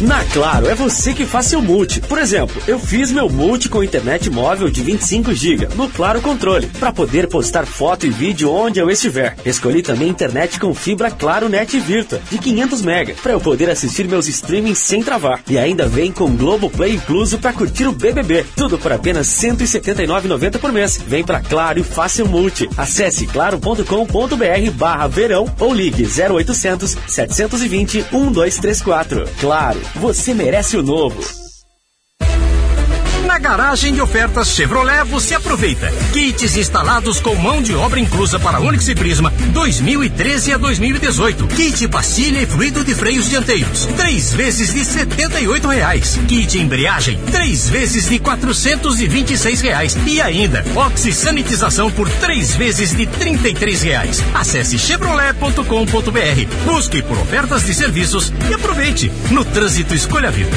Na 0.00 0.24
Claro, 0.26 0.68
é 0.68 0.74
você 0.76 1.12
que 1.12 1.26
faz 1.26 1.46
seu 1.46 1.60
multi. 1.60 2.00
Por 2.00 2.18
exemplo, 2.18 2.62
eu 2.68 2.78
fiz 2.78 3.10
meu 3.10 3.28
multi 3.28 3.68
com 3.68 3.82
internet 3.82 4.30
móvel 4.30 4.70
de 4.70 4.80
25 4.80 5.34
GB 5.34 5.68
no 5.74 5.88
Claro 5.88 6.20
Controle, 6.20 6.68
para 6.78 6.92
poder 6.92 7.26
postar 7.26 7.66
foto 7.66 8.06
e 8.06 8.10
vídeo 8.10 8.52
onde 8.52 8.78
eu 8.78 8.88
estiver. 8.90 9.34
Escolhi 9.44 9.82
também 9.82 10.08
internet 10.08 10.60
com 10.60 10.72
fibra 10.72 11.10
Claro 11.10 11.48
Net 11.48 11.80
Virtua 11.80 12.20
de 12.30 12.38
500 12.38 12.82
MB, 12.82 13.14
para 13.22 13.32
eu 13.32 13.40
poder 13.40 13.70
assistir 13.70 14.06
meus 14.06 14.28
streamings 14.28 14.78
sem 14.78 15.02
travar. 15.02 15.40
E 15.48 15.58
ainda 15.58 15.88
vem 15.88 16.12
com 16.12 16.36
Globoplay 16.36 16.94
incluso 16.94 17.38
para 17.38 17.52
curtir 17.52 17.86
o 17.86 17.92
BBB. 17.92 18.44
Tudo 18.54 18.78
por 18.78 18.92
apenas 18.92 19.42
R$ 19.42 19.50
179,90 19.50 20.58
por 20.58 20.70
mês. 20.70 21.00
Vem 21.08 21.24
pra 21.24 21.40
Claro 21.40 21.80
e 21.80 21.82
faça 21.82 22.16
seu 22.16 22.28
multi. 22.28 22.68
Acesse 22.76 23.26
claro.com.br 23.26 24.70
barra 24.74 25.08
verão 25.08 25.52
ou 25.58 25.74
ligue 25.74 26.06
0800 26.06 26.96
720 27.06 28.04
1234. 28.12 29.24
Claro, 29.40 29.80
você 29.94 30.34
merece 30.34 30.76
o 30.76 30.82
novo. 30.82 31.47
Na 33.28 33.38
garagem 33.38 33.92
de 33.92 34.00
ofertas 34.00 34.48
Chevrolet 34.48 35.04
você 35.04 35.34
aproveita. 35.34 35.92
Kits 36.14 36.56
instalados 36.56 37.20
com 37.20 37.34
mão 37.34 37.60
de 37.60 37.74
obra 37.74 38.00
inclusa 38.00 38.40
para 38.40 38.58
Onix 38.58 38.88
e 38.88 38.94
Prisma 38.94 39.30
2013 39.52 40.54
a 40.54 40.56
2018. 40.56 41.46
Kit 41.48 41.88
pastilha 41.88 42.40
e 42.40 42.46
fluido 42.46 42.82
de 42.82 42.94
freios 42.94 43.28
dianteiros. 43.28 43.84
Três 43.98 44.32
vezes 44.32 44.72
de 44.72 44.82
setenta 44.82 45.38
e 45.38 45.46
oito 45.46 45.68
reais. 45.68 46.18
Kit 46.26 46.58
embreagem. 46.58 47.20
Três 47.30 47.68
vezes 47.68 48.08
de 48.08 48.18
quatrocentos 48.18 48.98
e 48.98 49.06
vinte 49.06 49.34
e 49.34 49.36
seis 49.36 49.60
reais. 49.60 49.94
E 50.06 50.22
ainda, 50.22 50.64
oxi 50.74 51.12
sanitização 51.12 51.90
por 51.90 52.08
três 52.08 52.54
vezes 52.54 52.96
de 52.96 53.06
trinta 53.06 53.46
e 53.46 53.54
três 53.54 53.82
reais. 53.82 54.24
Acesse 54.32 54.78
chevrolet.com.br. 54.78 56.64
Busque 56.64 57.02
por 57.02 57.18
ofertas 57.18 57.66
de 57.66 57.74
serviços 57.74 58.32
e 58.48 58.54
aproveite. 58.54 59.12
No 59.30 59.44
trânsito 59.44 59.94
escolha 59.94 60.28
a 60.28 60.32
vida. 60.32 60.56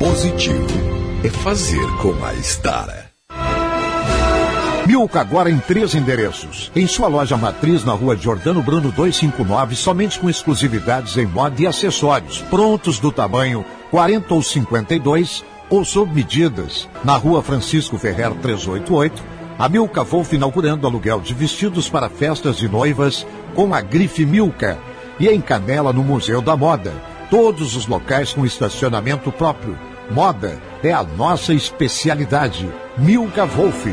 positivo 0.00 0.66
é 1.22 1.28
fazer 1.28 1.86
com 2.00 2.24
a 2.24 2.32
Estara. 2.32 3.10
Milka 4.86 5.20
agora 5.20 5.50
em 5.50 5.58
três 5.58 5.94
endereços. 5.94 6.72
Em 6.74 6.86
sua 6.86 7.06
loja 7.06 7.36
matriz 7.36 7.84
na 7.84 7.92
rua 7.92 8.16
Jordano 8.16 8.62
Bruno 8.62 8.90
259, 8.90 9.76
somente 9.76 10.18
com 10.18 10.30
exclusividades 10.30 11.18
em 11.18 11.26
moda 11.26 11.60
e 11.60 11.66
acessórios, 11.66 12.40
prontos 12.48 12.98
do 12.98 13.12
tamanho 13.12 13.62
40 13.90 14.32
ou 14.32 14.42
52 14.42 15.44
ou 15.68 15.84
sob 15.84 16.14
medidas. 16.14 16.88
Na 17.04 17.18
rua 17.18 17.42
Francisco 17.42 17.98
Ferrer 17.98 18.32
388, 18.36 19.22
a 19.58 19.68
Milka 19.68 20.02
Wolf 20.02 20.32
inaugurando 20.32 20.86
aluguel 20.86 21.20
de 21.20 21.34
vestidos 21.34 21.90
para 21.90 22.08
festas 22.08 22.56
de 22.56 22.70
noivas 22.70 23.26
com 23.54 23.74
a 23.74 23.82
grife 23.82 24.24
Milka. 24.24 24.78
E 25.20 25.28
em 25.28 25.42
Canela, 25.42 25.92
no 25.92 26.02
Museu 26.02 26.40
da 26.40 26.56
Moda. 26.56 26.94
Todos 27.30 27.76
os 27.76 27.86
locais 27.86 28.32
com 28.32 28.46
estacionamento 28.46 29.30
próprio 29.30 29.89
Moda 30.10 30.60
é 30.82 30.92
a 30.92 31.04
nossa 31.04 31.54
especialidade. 31.54 32.68
Milka 32.98 33.46
Wolf. 33.46 33.86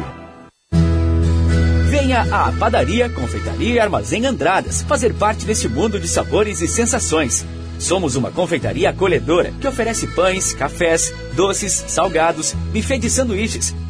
Venha 1.89 2.22
à 2.31 2.52
Padaria, 2.53 3.07
Confeitaria 3.07 3.76
e 3.76 3.80
Armazém 3.80 4.26
Andradas 4.26 4.81
fazer 4.81 5.14
parte 5.14 5.45
desse 5.45 5.68
mundo 5.69 5.99
de 5.99 6.07
sabores 6.07 6.60
e 6.61 6.68
sensações. 6.68 7.45
Somos 7.77 8.15
uma 8.15 8.31
confeitaria 8.31 8.89
acolhedora 8.89 9.53
que 9.61 9.68
oferece 9.68 10.07
pães, 10.07 10.56
cafés, 10.56 11.14
doces, 11.34 11.85
salgados, 11.88 12.53
buffet 12.73 12.98
de 12.98 13.11
sanduíches, 13.11 13.76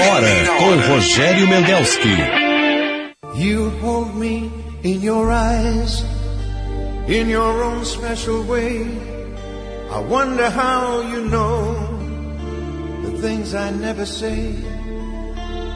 Hora 0.00 0.46
com 0.58 0.76
Rogério 0.88 1.46
Mendelski. 1.46 2.16
You 3.34 3.70
hold 3.80 4.14
me 4.16 4.50
in 4.82 5.02
your 5.02 5.30
eyes 5.30 6.04
in 7.06 7.28
your 7.28 7.62
own 7.62 7.84
special 7.84 8.42
way. 8.44 8.86
I 9.90 9.98
wonder 9.98 10.48
how 10.48 11.00
you 11.00 11.26
know 11.26 11.74
the 13.02 13.18
things 13.20 13.54
I 13.54 13.70
never 13.70 14.06
say. 14.06 14.54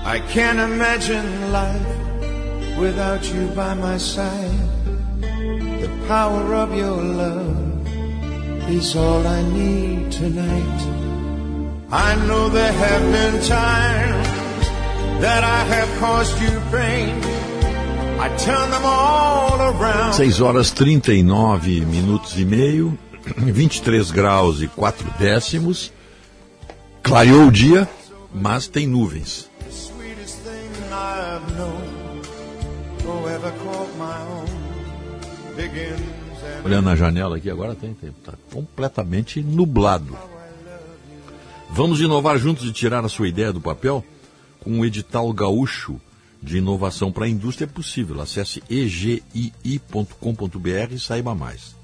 I 0.04 0.20
can't 0.28 0.60
imagine 0.60 1.52
life 1.52 2.78
without 2.78 3.24
you 3.32 3.48
by 3.48 3.74
my 3.74 3.98
side. 3.98 4.60
The 5.20 5.90
power 6.06 6.54
of 6.54 6.74
your 6.74 7.02
love 7.02 7.88
is 8.70 8.94
all 8.96 9.26
I 9.26 9.42
need 9.42 10.12
tonight. 10.12 11.13
I 11.96 12.16
know 12.26 12.48
there 12.48 12.72
have 12.72 13.02
been 13.12 13.40
times 13.46 14.26
that 15.20 15.44
I 15.44 15.62
have 15.62 15.88
caused 16.00 16.36
you 16.42 16.50
pain. 16.72 17.14
I 18.18 18.28
turn 18.36 18.70
them 18.70 18.84
all 18.84 19.60
around. 19.60 20.14
6 20.14 20.40
horas 20.40 20.72
39 20.72 21.84
minutos 21.84 22.36
e 22.36 22.44
meio, 22.44 22.98
23 23.38 24.10
graus 24.10 24.60
e 24.60 24.66
4 24.66 25.08
décimos. 25.20 25.92
Clareou 27.00 27.46
o 27.46 27.52
dia, 27.52 27.88
mas 28.34 28.66
tem 28.66 28.88
nuvens. 28.88 29.48
And 35.56 36.66
Olhando 36.66 36.86
na 36.86 36.96
janela 36.96 37.36
aqui 37.36 37.48
agora 37.48 37.76
tem, 37.76 37.94
tem 37.94 38.10
tá 38.24 38.32
completamente 38.52 39.40
nublado. 39.40 40.18
Vamos 41.76 42.00
inovar 42.00 42.38
juntos 42.38 42.68
e 42.68 42.72
tirar 42.72 43.04
a 43.04 43.08
sua 43.08 43.26
ideia 43.26 43.52
do 43.52 43.60
papel 43.60 44.04
com 44.60 44.78
o 44.78 44.86
edital 44.86 45.32
gaúcho 45.32 46.00
de 46.40 46.58
inovação 46.58 47.10
para 47.10 47.24
a 47.24 47.28
indústria 47.28 47.64
é 47.64 47.68
possível. 47.68 48.20
Acesse 48.20 48.62
egii.com.br 48.70 50.12
e 50.92 51.00
saiba 51.00 51.34
mais. 51.34 51.74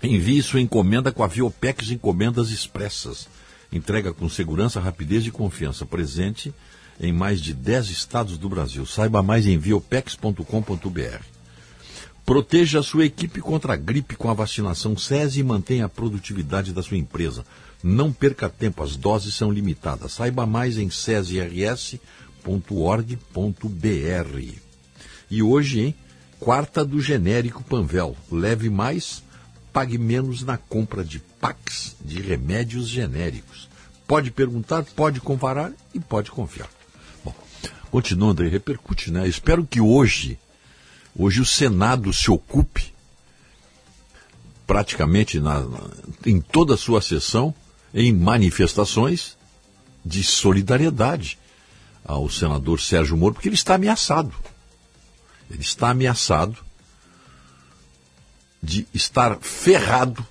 Envie 0.00 0.40
sua 0.40 0.60
encomenda 0.60 1.10
com 1.10 1.24
a 1.24 1.26
Viopex 1.26 1.90
Encomendas 1.90 2.50
Expressas. 2.50 3.26
Entrega 3.72 4.12
com 4.12 4.28
segurança, 4.28 4.78
rapidez 4.78 5.26
e 5.26 5.32
confiança. 5.32 5.84
Presente 5.84 6.54
em 7.00 7.12
mais 7.12 7.40
de 7.40 7.52
10 7.54 7.90
estados 7.90 8.38
do 8.38 8.48
Brasil. 8.48 8.86
Saiba 8.86 9.20
mais 9.20 9.48
em 9.48 9.58
viopex.com.br. 9.58 11.24
Proteja 12.24 12.78
a 12.78 12.84
sua 12.84 13.04
equipe 13.04 13.40
contra 13.40 13.72
a 13.72 13.76
gripe 13.76 14.14
com 14.14 14.30
a 14.30 14.34
vacinação 14.34 14.96
SESI 14.96 15.40
e 15.40 15.42
mantenha 15.42 15.86
a 15.86 15.88
produtividade 15.88 16.72
da 16.72 16.84
sua 16.84 16.96
empresa. 16.96 17.44
Não 17.86 18.10
perca 18.10 18.48
tempo, 18.48 18.82
as 18.82 18.96
doses 18.96 19.34
são 19.34 19.52
limitadas. 19.52 20.12
Saiba 20.12 20.46
mais 20.46 20.78
em 20.78 20.88
sesirs.org.br. 20.88 21.98
E 25.30 25.42
hoje, 25.42 25.80
hein? 25.80 25.94
Quarta 26.40 26.82
do 26.82 26.98
genérico 26.98 27.62
Panvel. 27.62 28.16
Leve 28.32 28.70
mais, 28.70 29.22
pague 29.70 29.98
menos 29.98 30.42
na 30.42 30.56
compra 30.56 31.04
de 31.04 31.18
packs 31.18 31.94
de 32.02 32.22
remédios 32.22 32.88
genéricos. 32.88 33.68
Pode 34.06 34.30
perguntar, 34.30 34.82
pode 34.82 35.20
comparar 35.20 35.70
e 35.92 36.00
pode 36.00 36.30
confiar. 36.30 36.70
Bom, 37.22 37.34
continuando 37.90 38.42
aí, 38.42 38.48
repercute, 38.48 39.10
né? 39.10 39.28
Espero 39.28 39.62
que 39.62 39.82
hoje, 39.82 40.38
hoje 41.14 41.42
o 41.42 41.44
Senado 41.44 42.14
se 42.14 42.30
ocupe 42.30 42.94
praticamente 44.66 45.38
na, 45.38 45.62
em 46.24 46.40
toda 46.40 46.72
a 46.72 46.78
sua 46.78 47.02
sessão 47.02 47.54
em 47.94 48.12
manifestações 48.12 49.36
de 50.04 50.24
solidariedade 50.24 51.38
ao 52.04 52.28
senador 52.28 52.80
Sérgio 52.80 53.16
Moro, 53.16 53.34
porque 53.34 53.48
ele 53.48 53.54
está 53.54 53.76
ameaçado. 53.76 54.34
Ele 55.48 55.62
está 55.62 55.90
ameaçado 55.90 56.58
de 58.60 58.86
estar 58.92 59.38
ferrado 59.40 60.26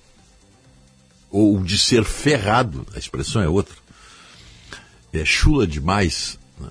ou 1.30 1.60
de 1.64 1.76
ser 1.78 2.04
ferrado, 2.04 2.86
a 2.94 2.98
expressão 2.98 3.42
é 3.42 3.48
outra. 3.48 3.74
É 5.12 5.24
chula 5.24 5.66
demais. 5.66 6.38
Né? 6.58 6.70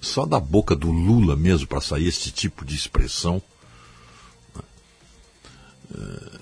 Só 0.00 0.26
da 0.26 0.40
boca 0.40 0.74
do 0.74 0.90
Lula 0.90 1.36
mesmo 1.36 1.66
para 1.66 1.80
sair 1.80 2.08
esse 2.08 2.30
tipo 2.30 2.64
de 2.64 2.74
expressão. 2.74 3.42
Né? 4.54 4.62
É, 5.94 6.33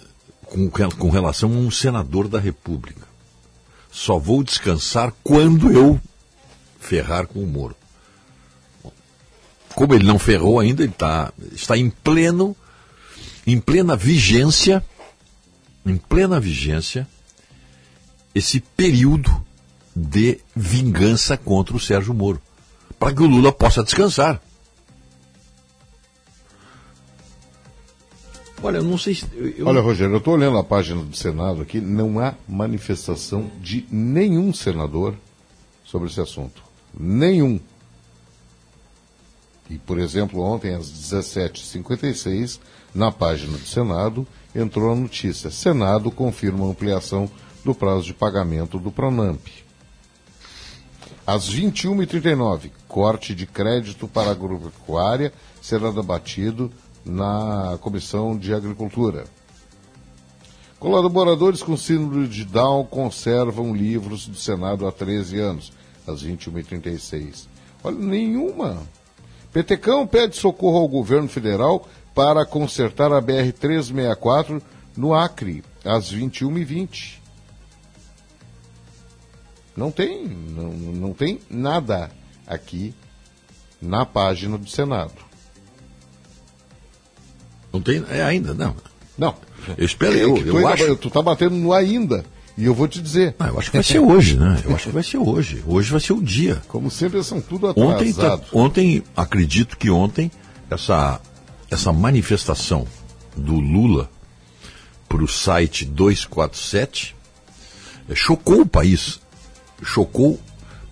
com, 0.52 0.68
com 0.68 1.08
relação 1.08 1.50
a 1.50 1.56
um 1.56 1.70
senador 1.70 2.28
da 2.28 2.38
República. 2.38 3.06
Só 3.90 4.18
vou 4.18 4.42
descansar 4.42 5.12
quando 5.24 5.70
eu 5.70 5.98
ferrar 6.78 7.26
com 7.26 7.42
o 7.42 7.46
Moro. 7.46 7.74
Como 9.74 9.94
ele 9.94 10.04
não 10.04 10.18
ferrou 10.18 10.60
ainda, 10.60 10.82
ele 10.82 10.92
tá, 10.92 11.32
está 11.52 11.76
em 11.78 11.88
pleno, 11.88 12.54
em 13.46 13.58
plena 13.58 13.96
vigência, 13.96 14.84
em 15.86 15.96
plena 15.96 16.38
vigência, 16.38 17.08
esse 18.34 18.60
período 18.60 19.30
de 19.96 20.38
vingança 20.54 21.36
contra 21.38 21.74
o 21.74 21.80
Sérgio 21.80 22.12
Moro, 22.12 22.40
para 22.98 23.14
que 23.14 23.22
o 23.22 23.26
Lula 23.26 23.52
possa 23.52 23.82
descansar. 23.82 24.40
Olha, 28.62 28.76
eu 28.76 28.84
não 28.84 28.96
sei 28.96 29.14
se. 29.14 29.26
Eu... 29.34 29.66
Olha, 29.66 29.80
Rogério, 29.80 30.14
eu 30.14 30.18
estou 30.18 30.34
olhando 30.34 30.56
a 30.56 30.64
página 30.64 31.02
do 31.02 31.16
Senado 31.16 31.62
aqui, 31.62 31.80
não 31.80 32.20
há 32.20 32.34
manifestação 32.48 33.50
de 33.60 33.84
nenhum 33.90 34.52
senador 34.52 35.14
sobre 35.84 36.08
esse 36.08 36.20
assunto. 36.20 36.62
Nenhum. 36.98 37.58
E, 39.68 39.78
por 39.78 39.98
exemplo, 39.98 40.40
ontem 40.40 40.74
às 40.74 40.86
17h56, 40.86 42.60
na 42.94 43.10
página 43.10 43.56
do 43.56 43.66
Senado, 43.66 44.26
entrou 44.54 44.92
a 44.92 44.96
notícia: 44.96 45.50
Senado 45.50 46.10
confirma 46.10 46.66
ampliação 46.66 47.28
do 47.64 47.74
prazo 47.74 48.04
de 48.04 48.14
pagamento 48.14 48.78
do 48.78 48.92
Pronamp. 48.92 49.40
Às 51.26 51.48
21h39, 51.48 52.70
corte 52.88 53.34
de 53.34 53.46
crédito 53.46 54.08
para 54.08 54.28
a 54.28 54.32
agropecuária 54.32 55.32
será 55.60 55.90
debatido 55.90 56.70
na 57.04 57.78
Comissão 57.80 58.36
de 58.36 58.54
Agricultura. 58.54 59.24
Colaboradores 60.78 61.62
com 61.62 61.76
síndrome 61.76 62.26
de 62.26 62.44
Down 62.44 62.84
conservam 62.84 63.74
livros 63.74 64.26
do 64.26 64.36
Senado 64.36 64.86
há 64.86 64.90
13 64.90 65.38
anos, 65.38 65.72
às 66.06 66.24
21h36. 66.24 67.46
Olha, 67.84 67.96
nenhuma. 67.96 68.82
Petecão 69.52 70.06
pede 70.06 70.36
socorro 70.36 70.78
ao 70.78 70.88
governo 70.88 71.28
federal 71.28 71.86
para 72.14 72.44
consertar 72.44 73.12
a 73.12 73.22
BR-364 73.22 74.60
no 74.96 75.14
Acre, 75.14 75.62
às 75.84 76.12
21h20. 76.12 77.18
Não 79.76 79.90
tem, 79.90 80.26
não, 80.26 80.72
não 80.72 81.12
tem 81.12 81.40
nada 81.48 82.10
aqui 82.46 82.94
na 83.80 84.04
página 84.04 84.58
do 84.58 84.68
Senado. 84.68 85.31
Não 87.72 87.80
tem 87.80 88.04
é 88.10 88.22
ainda, 88.22 88.52
não. 88.54 88.74
Não. 89.16 89.34
Eu 89.78 89.84
espero, 89.84 90.14
É 90.14 90.24
eu, 90.24 90.36
eu 90.38 90.56
ainda 90.58 90.70
acho. 90.84 90.96
tu 90.96 91.08
tá 91.10 91.22
batendo 91.22 91.54
no 91.56 91.72
ainda. 91.72 92.24
E 92.56 92.64
eu 92.66 92.74
vou 92.74 92.86
te 92.86 93.00
dizer. 93.00 93.34
Ah, 93.38 93.48
eu 93.48 93.58
acho 93.58 93.70
que 93.70 93.76
vai 93.78 93.84
ser 93.84 93.98
hoje, 93.98 94.36
né? 94.36 94.60
Eu 94.64 94.74
acho 94.74 94.86
que 94.88 94.92
vai 94.92 95.02
ser 95.02 95.16
hoje. 95.16 95.62
Hoje 95.66 95.90
vai 95.90 96.00
ser 96.00 96.12
o 96.12 96.22
dia. 96.22 96.60
Como 96.68 96.90
sempre, 96.90 97.16
eles 97.16 97.26
são 97.26 97.40
tudo 97.40 97.68
Ontem, 97.76 98.12
tá- 98.12 98.20
atrasados. 98.34 98.48
ontem, 98.52 99.02
acredito 99.16 99.76
que 99.78 99.90
ontem, 99.90 100.30
essa, 100.70 101.18
essa 101.70 101.92
manifestação 101.92 102.86
do 103.34 103.54
Lula 103.58 104.10
para 105.08 105.22
o 105.24 105.28
site 105.28 105.84
247 105.86 107.16
eh, 108.08 108.14
chocou 108.14 108.60
o 108.62 108.66
país. 108.66 109.18
Chocou, 109.82 110.38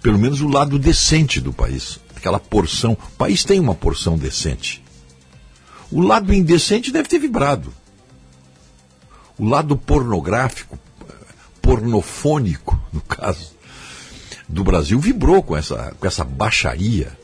pelo 0.03 0.19
menos, 0.19 0.41
o 0.41 0.49
lado 0.49 0.79
decente 0.79 1.41
do 1.41 1.53
país. 1.53 2.01
Aquela 2.17 2.39
porção. 2.41 2.93
O 2.93 3.17
país 3.19 3.45
tem 3.45 3.61
uma 3.61 3.75
porção 3.75 4.17
decente. 4.17 4.83
O 5.91 6.01
lado 6.01 6.33
indecente 6.33 6.93
deve 6.93 7.09
ter 7.09 7.19
vibrado. 7.19 7.73
O 9.37 9.45
lado 9.49 9.77
pornográfico, 9.77 10.79
pornofônico, 11.61 12.81
no 12.93 13.01
caso, 13.01 13.53
do 14.49 14.63
Brasil 14.63 14.99
vibrou 15.01 15.43
com 15.43 15.57
essa, 15.57 15.95
com 15.99 16.07
essa 16.07 16.25
baixaria, 16.25 17.19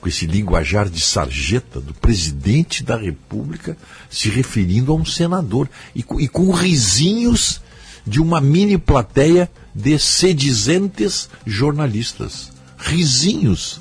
com 0.00 0.08
esse 0.08 0.26
linguajar 0.26 0.88
de 0.88 1.00
sarjeta 1.00 1.80
do 1.80 1.92
presidente 1.94 2.84
da 2.84 2.96
República 2.96 3.76
se 4.08 4.28
referindo 4.28 4.92
a 4.92 4.94
um 4.94 5.04
senador 5.04 5.68
e, 5.94 6.04
e 6.18 6.28
com 6.28 6.50
risinhos 6.52 7.60
de 8.06 8.20
uma 8.20 8.40
mini 8.40 8.78
plateia 8.78 9.50
de 9.74 9.98
sedizentes 9.98 11.28
jornalistas. 11.44 12.52
Risinhos. 12.76 13.80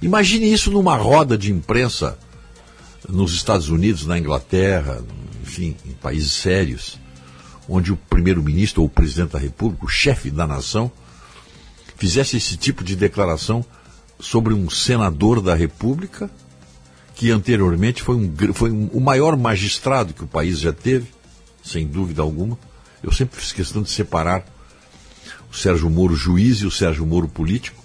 Imagine 0.00 0.52
isso 0.52 0.70
numa 0.70 0.96
roda 0.96 1.36
de 1.36 1.52
imprensa 1.52 2.18
nos 3.08 3.34
Estados 3.34 3.68
Unidos, 3.68 4.06
na 4.06 4.18
Inglaterra, 4.18 5.02
enfim, 5.42 5.76
em 5.86 5.92
países 5.92 6.32
sérios, 6.32 6.98
onde 7.68 7.92
o 7.92 7.96
primeiro-ministro 7.96 8.82
ou 8.82 8.86
o 8.86 8.90
presidente 8.90 9.32
da 9.32 9.38
República, 9.38 9.84
o 9.84 9.88
chefe 9.88 10.30
da 10.30 10.46
nação, 10.46 10.90
fizesse 11.96 12.36
esse 12.36 12.56
tipo 12.56 12.84
de 12.84 12.94
declaração 12.94 13.64
sobre 14.20 14.54
um 14.54 14.68
senador 14.68 15.40
da 15.40 15.54
República, 15.54 16.30
que 17.14 17.30
anteriormente 17.30 18.02
foi, 18.02 18.16
um, 18.16 18.34
foi 18.52 18.70
um, 18.70 18.88
o 18.92 19.00
maior 19.00 19.36
magistrado 19.36 20.12
que 20.12 20.24
o 20.24 20.28
país 20.28 20.60
já 20.60 20.72
teve, 20.72 21.08
sem 21.62 21.86
dúvida 21.86 22.22
alguma. 22.22 22.58
Eu 23.02 23.12
sempre 23.12 23.40
fiz 23.40 23.52
questão 23.52 23.82
de 23.82 23.90
separar 23.90 24.44
o 25.50 25.56
Sérgio 25.56 25.88
Moro 25.88 26.14
juiz 26.14 26.58
e 26.58 26.66
o 26.66 26.70
Sérgio 26.70 27.06
Moro 27.06 27.28
político. 27.28 27.82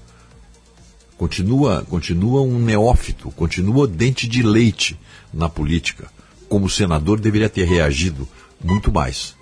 Continua, 1.18 1.86
continua 1.88 2.42
um 2.42 2.60
neófito, 2.60 3.30
continua 3.32 3.88
dente 3.88 4.28
de 4.28 4.42
leite 4.42 5.00
na 5.34 5.50
política. 5.50 6.08
Como 6.50 6.70
senador, 6.70 7.20
deveria 7.20 7.50
ter 7.50 7.66
reagido 7.66 8.28
muito 8.64 8.92
mais. 8.92 9.36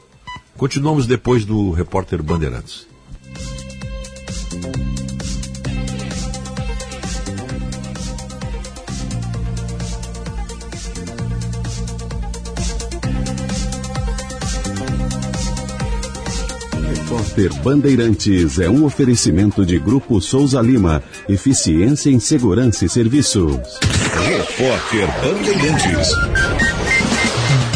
Continuamos 0.55 1.07
depois 1.07 1.45
do 1.45 1.71
repórter 1.71 2.21
Bandeirantes. 2.21 2.87
Repórter 16.93 17.53
Bandeirantes 17.63 18.59
é 18.59 18.69
um 18.69 18.85
oferecimento 18.85 19.65
de 19.65 19.79
Grupo 19.79 20.21
Souza 20.21 20.61
Lima. 20.61 21.01
Eficiência 21.27 22.09
em 22.09 22.19
Segurança 22.19 22.85
e 22.85 22.89
Serviços. 22.89 23.79
Repórter 24.39 25.05
Bandeirantes. 25.21 26.07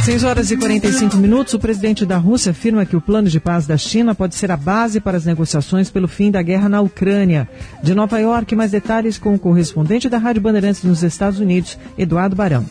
6 0.05 0.23
horas 0.23 0.49
e 0.49 0.55
45 0.55 1.17
minutos. 1.17 1.53
O 1.53 1.59
presidente 1.59 2.05
da 2.05 2.15
Rússia 2.15 2.51
afirma 2.51 2.85
que 2.85 2.95
o 2.95 3.01
plano 3.01 3.27
de 3.27 3.37
paz 3.37 3.67
da 3.67 3.75
China 3.75 4.15
pode 4.15 4.35
ser 4.35 4.49
a 4.49 4.55
base 4.55 5.01
para 5.01 5.17
as 5.17 5.25
negociações 5.25 5.91
pelo 5.91 6.07
fim 6.07 6.31
da 6.31 6.41
guerra 6.41 6.69
na 6.69 6.79
Ucrânia. 6.79 7.49
De 7.83 7.93
Nova 7.93 8.17
York, 8.17 8.55
mais 8.55 8.71
detalhes 8.71 9.17
com 9.17 9.33
o 9.33 9.39
correspondente 9.39 10.07
da 10.07 10.17
Rádio 10.17 10.41
Bandeirantes 10.41 10.83
nos 10.83 11.03
Estados 11.03 11.41
Unidos, 11.41 11.77
Eduardo 11.97 12.33
Barão. 12.33 12.65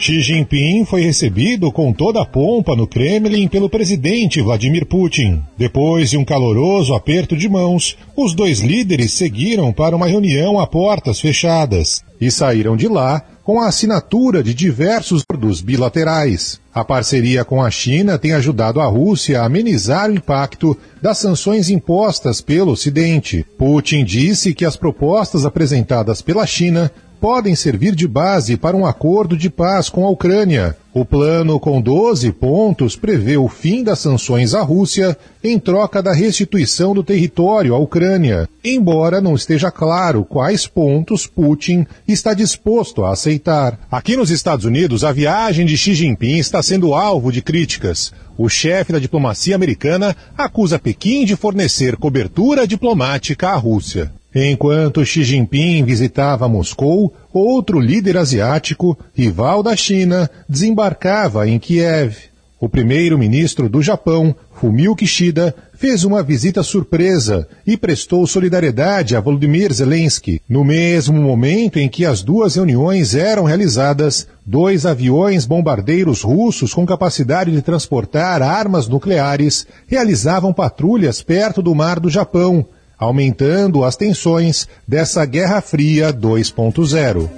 Xi 0.00 0.22
Jinping 0.22 0.86
foi 0.86 1.02
recebido 1.02 1.70
com 1.70 1.92
toda 1.92 2.22
a 2.22 2.24
pompa 2.24 2.74
no 2.74 2.86
Kremlin 2.86 3.46
pelo 3.46 3.68
presidente 3.68 4.40
Vladimir 4.40 4.86
Putin. 4.86 5.42
Depois 5.58 6.08
de 6.08 6.16
um 6.16 6.24
caloroso 6.24 6.94
aperto 6.94 7.36
de 7.36 7.50
mãos, 7.50 7.98
os 8.16 8.32
dois 8.32 8.60
líderes 8.60 9.12
seguiram 9.12 9.70
para 9.74 9.94
uma 9.94 10.06
reunião 10.06 10.58
a 10.58 10.66
portas 10.66 11.20
fechadas 11.20 12.02
e 12.18 12.30
saíram 12.30 12.78
de 12.78 12.88
lá 12.88 13.22
com 13.44 13.60
a 13.60 13.66
assinatura 13.66 14.42
de 14.42 14.54
diversos 14.54 15.22
acordos 15.22 15.60
bilaterais. 15.60 16.58
A 16.72 16.82
parceria 16.82 17.44
com 17.44 17.62
a 17.62 17.70
China 17.70 18.18
tem 18.18 18.32
ajudado 18.32 18.80
a 18.80 18.86
Rússia 18.86 19.42
a 19.42 19.44
amenizar 19.44 20.08
o 20.08 20.14
impacto 20.14 20.74
das 21.02 21.18
sanções 21.18 21.68
impostas 21.68 22.40
pelo 22.40 22.72
Ocidente. 22.72 23.44
Putin 23.58 24.02
disse 24.02 24.54
que 24.54 24.64
as 24.64 24.76
propostas 24.76 25.44
apresentadas 25.44 26.22
pela 26.22 26.46
China 26.46 26.90
podem 27.20 27.54
servir 27.54 27.94
de 27.94 28.08
base 28.08 28.56
para 28.56 28.76
um 28.76 28.86
acordo 28.86 29.36
de 29.36 29.50
paz 29.50 29.90
com 29.90 30.06
a 30.06 30.10
Ucrânia. 30.10 30.74
O 30.92 31.04
plano, 31.04 31.60
com 31.60 31.80
12 31.80 32.32
pontos, 32.32 32.96
prevê 32.96 33.36
o 33.36 33.46
fim 33.46 33.84
das 33.84 34.00
sanções 34.00 34.54
à 34.54 34.62
Rússia 34.62 35.16
em 35.44 35.58
troca 35.58 36.02
da 36.02 36.12
restituição 36.12 36.94
do 36.94 37.04
território 37.04 37.74
à 37.74 37.78
Ucrânia, 37.78 38.48
embora 38.64 39.20
não 39.20 39.36
esteja 39.36 39.70
claro 39.70 40.24
quais 40.24 40.66
pontos 40.66 41.26
Putin 41.26 41.86
está 42.08 42.34
disposto 42.34 43.04
a 43.04 43.12
aceitar. 43.12 43.78
Aqui 43.90 44.16
nos 44.16 44.30
Estados 44.30 44.64
Unidos, 44.64 45.04
a 45.04 45.12
viagem 45.12 45.64
de 45.64 45.76
Xi 45.76 45.94
Jinping 45.94 46.38
está 46.38 46.60
sendo 46.62 46.94
alvo 46.94 47.30
de 47.30 47.42
críticas. 47.42 48.12
O 48.36 48.48
chefe 48.48 48.92
da 48.92 48.98
diplomacia 48.98 49.54
americana 49.54 50.16
acusa 50.36 50.78
Pequim 50.78 51.24
de 51.24 51.36
fornecer 51.36 51.96
cobertura 51.96 52.66
diplomática 52.66 53.50
à 53.50 53.54
Rússia. 53.54 54.10
Enquanto 54.34 55.04
Xi 55.04 55.24
Jinping 55.24 55.84
visitava 55.84 56.48
Moscou, 56.48 57.12
outro 57.32 57.80
líder 57.80 58.16
asiático, 58.16 58.96
rival 59.12 59.60
da 59.60 59.74
China, 59.74 60.30
desembarcava 60.48 61.48
em 61.48 61.58
Kiev. 61.58 62.30
O 62.60 62.68
primeiro-ministro 62.68 63.68
do 63.68 63.82
Japão, 63.82 64.36
Fumio 64.52 64.94
Kishida, 64.94 65.54
fez 65.74 66.04
uma 66.04 66.22
visita 66.22 66.62
surpresa 66.62 67.48
e 67.66 67.76
prestou 67.76 68.24
solidariedade 68.26 69.16
a 69.16 69.20
Volodymyr 69.20 69.72
Zelensky. 69.72 70.42
No 70.48 70.62
mesmo 70.62 71.20
momento 71.20 71.78
em 71.78 71.88
que 71.88 72.04
as 72.04 72.22
duas 72.22 72.54
reuniões 72.54 73.14
eram 73.14 73.44
realizadas, 73.44 74.28
dois 74.46 74.84
aviões 74.86 75.46
bombardeiros 75.46 76.20
russos 76.20 76.74
com 76.74 76.84
capacidade 76.86 77.50
de 77.50 77.62
transportar 77.62 78.42
armas 78.42 78.86
nucleares 78.86 79.66
realizavam 79.88 80.52
patrulhas 80.52 81.22
perto 81.22 81.62
do 81.62 81.74
mar 81.74 81.98
do 81.98 82.10
Japão 82.10 82.66
aumentando 83.00 83.82
as 83.82 83.96
tensões 83.96 84.68
dessa 84.86 85.24
Guerra 85.24 85.62
Fria 85.62 86.12
2.0. 86.12 87.28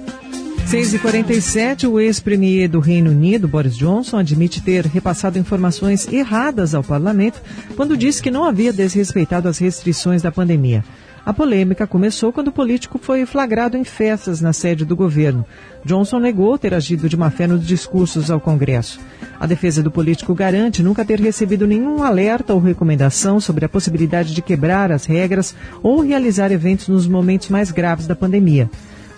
6 0.67 0.93
e 0.93 0.99
47 0.99 1.87
o 1.87 1.99
ex-premier 1.99 2.67
do 2.69 2.79
Reino 2.79 3.11
Unido, 3.11 3.47
Boris 3.47 3.75
Johnson, 3.75 4.17
admite 4.17 4.61
ter 4.61 4.85
repassado 4.85 5.37
informações 5.37 6.07
erradas 6.11 6.73
ao 6.73 6.83
parlamento 6.83 7.41
quando 7.75 7.97
disse 7.97 8.21
que 8.21 8.31
não 8.31 8.43
havia 8.43 8.73
desrespeitado 8.73 9.47
as 9.47 9.57
restrições 9.57 10.21
da 10.21 10.31
pandemia. 10.31 10.83
A 11.25 11.33
polêmica 11.33 11.87
começou 11.87 12.33
quando 12.33 12.49
o 12.49 12.51
político 12.51 12.97
foi 12.97 13.25
flagrado 13.25 13.77
em 13.77 13.85
festas 13.85 14.41
na 14.41 14.51
sede 14.51 14.83
do 14.83 14.93
governo. 14.93 15.45
Johnson 15.85 16.19
negou 16.19 16.57
ter 16.57 16.73
agido 16.73 17.07
de 17.07 17.15
má 17.15 17.29
fé 17.29 17.47
nos 17.47 17.65
discursos 17.65 18.29
ao 18.29 18.41
Congresso. 18.41 18.99
A 19.39 19.47
defesa 19.47 19.81
do 19.81 19.89
político 19.89 20.35
garante 20.35 20.83
nunca 20.83 21.05
ter 21.05 21.21
recebido 21.21 21.65
nenhum 21.65 22.03
alerta 22.03 22.53
ou 22.53 22.59
recomendação 22.59 23.39
sobre 23.39 23.63
a 23.63 23.69
possibilidade 23.69 24.33
de 24.33 24.41
quebrar 24.41 24.91
as 24.91 25.05
regras 25.05 25.55
ou 25.81 26.01
realizar 26.01 26.51
eventos 26.51 26.89
nos 26.89 27.07
momentos 27.07 27.47
mais 27.47 27.71
graves 27.71 28.05
da 28.05 28.17
pandemia. 28.17 28.69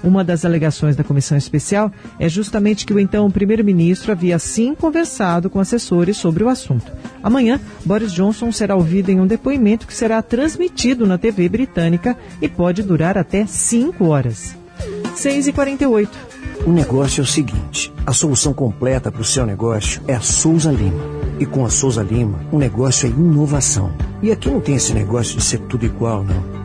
Uma 0.03 0.23
das 0.23 0.45
alegações 0.45 0.95
da 0.95 1.03
comissão 1.03 1.37
especial 1.37 1.91
é 2.19 2.29
justamente 2.29 2.85
que 2.85 2.93
o 2.93 2.99
então 2.99 3.29
primeiro-ministro 3.31 4.11
havia 4.11 4.37
sim 4.37 4.75
conversado 4.75 5.49
com 5.49 5.59
assessores 5.59 6.17
sobre 6.17 6.43
o 6.43 6.49
assunto. 6.49 6.91
Amanhã, 7.23 7.59
Boris 7.83 8.11
Johnson 8.11 8.51
será 8.51 8.75
ouvido 8.75 9.09
em 9.09 9.19
um 9.19 9.27
depoimento 9.27 9.87
que 9.87 9.93
será 9.93 10.21
transmitido 10.21 11.07
na 11.07 11.17
TV 11.17 11.49
britânica 11.49 12.15
e 12.41 12.47
pode 12.47 12.83
durar 12.83 13.17
até 13.17 13.45
5 13.45 14.05
horas. 14.05 14.55
6 15.15 15.47
e 15.47 15.53
48 15.53 16.11
O 16.65 16.71
negócio 16.71 17.21
é 17.21 17.23
o 17.23 17.27
seguinte: 17.27 17.91
a 18.05 18.13
solução 18.13 18.53
completa 18.53 19.11
para 19.11 19.21
o 19.21 19.25
seu 19.25 19.45
negócio 19.45 20.01
é 20.07 20.13
a 20.13 20.21
Souza 20.21 20.71
Lima. 20.71 21.01
E 21.39 21.45
com 21.45 21.65
a 21.65 21.69
Souza 21.69 22.03
Lima, 22.03 22.39
o 22.51 22.57
negócio 22.57 23.07
é 23.07 23.09
inovação. 23.09 23.91
E 24.21 24.31
aqui 24.31 24.49
não 24.49 24.61
tem 24.61 24.75
esse 24.75 24.93
negócio 24.93 25.37
de 25.37 25.43
ser 25.43 25.59
tudo 25.61 25.85
igual, 25.85 26.23
não. 26.23 26.64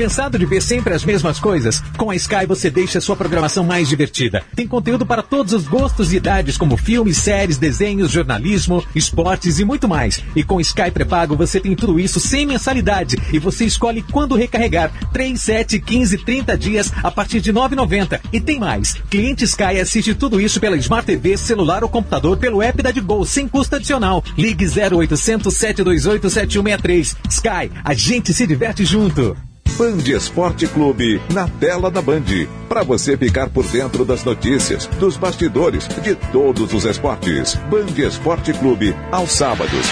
Cansado 0.00 0.38
de 0.38 0.46
ver 0.46 0.62
sempre 0.62 0.94
as 0.94 1.04
mesmas 1.04 1.38
coisas? 1.38 1.82
Com 1.98 2.10
a 2.10 2.16
Sky 2.16 2.46
você 2.48 2.70
deixa 2.70 2.96
a 2.96 3.00
sua 3.02 3.14
programação 3.14 3.62
mais 3.62 3.86
divertida. 3.86 4.42
Tem 4.56 4.66
conteúdo 4.66 5.04
para 5.04 5.20
todos 5.20 5.52
os 5.52 5.68
gostos 5.68 6.10
e 6.10 6.16
idades, 6.16 6.56
como 6.56 6.78
filmes, 6.78 7.18
séries, 7.18 7.58
desenhos, 7.58 8.10
jornalismo, 8.10 8.82
esportes 8.94 9.58
e 9.58 9.64
muito 9.64 9.86
mais. 9.86 10.24
E 10.34 10.42
com 10.42 10.58
Sky 10.58 10.90
pré-pago 10.90 11.36
você 11.36 11.60
tem 11.60 11.76
tudo 11.76 12.00
isso 12.00 12.18
sem 12.18 12.46
mensalidade 12.46 13.18
e 13.30 13.38
você 13.38 13.66
escolhe 13.66 14.00
quando 14.00 14.36
recarregar. 14.36 14.90
3, 15.12 15.38
7, 15.38 15.78
15, 15.78 16.16
30 16.24 16.56
dias 16.56 16.90
a 17.02 17.10
partir 17.10 17.42
de 17.42 17.52
9,90. 17.52 18.20
E 18.32 18.40
tem 18.40 18.58
mais. 18.58 18.94
Cliente 19.10 19.44
Sky 19.44 19.80
assiste 19.82 20.14
tudo 20.14 20.40
isso 20.40 20.58
pela 20.58 20.78
Smart 20.78 21.04
TV, 21.04 21.36
celular 21.36 21.84
ou 21.84 21.90
computador 21.90 22.38
pelo 22.38 22.62
app 22.62 22.82
da 22.82 22.90
Digol 22.90 23.26
sem 23.26 23.46
custo 23.46 23.76
adicional. 23.76 24.24
Ligue 24.38 24.64
0800 24.64 25.54
728 25.54 26.30
7163. 26.30 27.16
Sky, 27.28 27.70
a 27.84 27.92
gente 27.92 28.32
se 28.32 28.46
diverte 28.46 28.82
junto. 28.82 29.36
Band 29.80 30.14
Esporte 30.14 30.66
Clube, 30.66 31.22
na 31.32 31.48
tela 31.48 31.90
da 31.90 32.02
Band. 32.02 32.26
Para 32.68 32.82
você 32.82 33.16
ficar 33.16 33.48
por 33.48 33.64
dentro 33.64 34.04
das 34.04 34.22
notícias, 34.22 34.84
dos 34.98 35.16
bastidores, 35.16 35.88
de 36.02 36.14
todos 36.30 36.74
os 36.74 36.84
esportes. 36.84 37.54
Band 37.70 37.98
Esporte 38.06 38.52
Clube, 38.52 38.94
aos 39.10 39.32
sábados. 39.32 39.86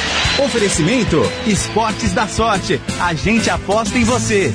Oferecimento: 0.45 1.23
Esportes 1.47 2.13
da 2.13 2.29
Sorte. 2.29 2.79
A 3.01 3.15
gente 3.15 3.49
aposta 3.49 3.97
em 3.97 4.05
você. 4.05 4.53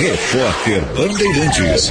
Repórter 0.00 0.84
Bandeirantes. 0.94 1.90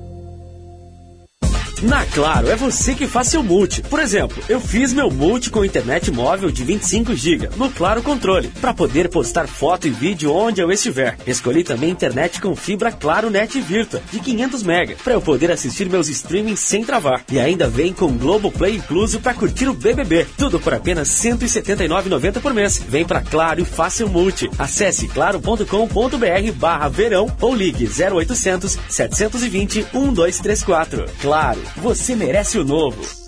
Na 1.81 2.05
Claro, 2.05 2.47
é 2.47 2.55
você 2.55 2.93
que 2.93 3.07
faz 3.07 3.29
seu 3.29 3.41
multi. 3.41 3.81
Por 3.81 3.99
exemplo, 3.99 4.43
eu 4.47 4.59
fiz 4.59 4.93
meu 4.93 5.09
multi 5.09 5.49
com 5.49 5.65
internet 5.65 6.11
móvel 6.11 6.51
de 6.51 6.63
25 6.63 7.15
GB 7.15 7.49
no 7.57 7.71
Claro 7.71 8.03
Controle, 8.03 8.49
para 8.61 8.71
poder 8.71 9.09
postar 9.09 9.47
foto 9.47 9.87
e 9.87 9.89
vídeo 9.89 10.31
onde 10.31 10.61
eu 10.61 10.71
estiver. 10.71 11.17
Escolhi 11.25 11.63
também 11.63 11.89
internet 11.89 12.39
com 12.39 12.55
fibra 12.55 12.91
Claro 12.91 13.31
Net 13.31 13.59
Virtua 13.59 14.01
de 14.11 14.19
500 14.19 14.61
MB, 14.61 14.95
para 15.03 15.13
eu 15.13 15.21
poder 15.21 15.49
assistir 15.49 15.89
meus 15.89 16.07
streamings 16.07 16.59
sem 16.59 16.83
travar. 16.83 17.23
E 17.31 17.39
ainda 17.39 17.67
vem 17.67 17.93
com 17.93 18.15
Globoplay 18.15 18.75
incluso 18.75 19.19
para 19.19 19.33
curtir 19.33 19.67
o 19.67 19.73
BBB. 19.73 20.27
Tudo 20.37 20.59
por 20.59 20.75
apenas 20.75 21.23
R$ 21.23 21.31
179,90 21.31 22.41
por 22.41 22.53
mês. 22.53 22.77
Vem 22.77 23.05
para 23.05 23.21
Claro 23.21 23.59
e 23.59 23.65
faça 23.65 24.05
o 24.05 24.09
multi. 24.09 24.51
Acesse 24.59 25.07
claro.com.br 25.07 26.51
barra 26.57 26.89
verão 26.89 27.25
ou 27.41 27.55
ligue 27.55 27.89
0800 27.89 28.77
720 28.87 29.87
1234. 29.93 31.05
Claro 31.19 31.70
você 31.77 32.15
merece 32.15 32.57
o 32.57 32.63
novo. 32.63 33.20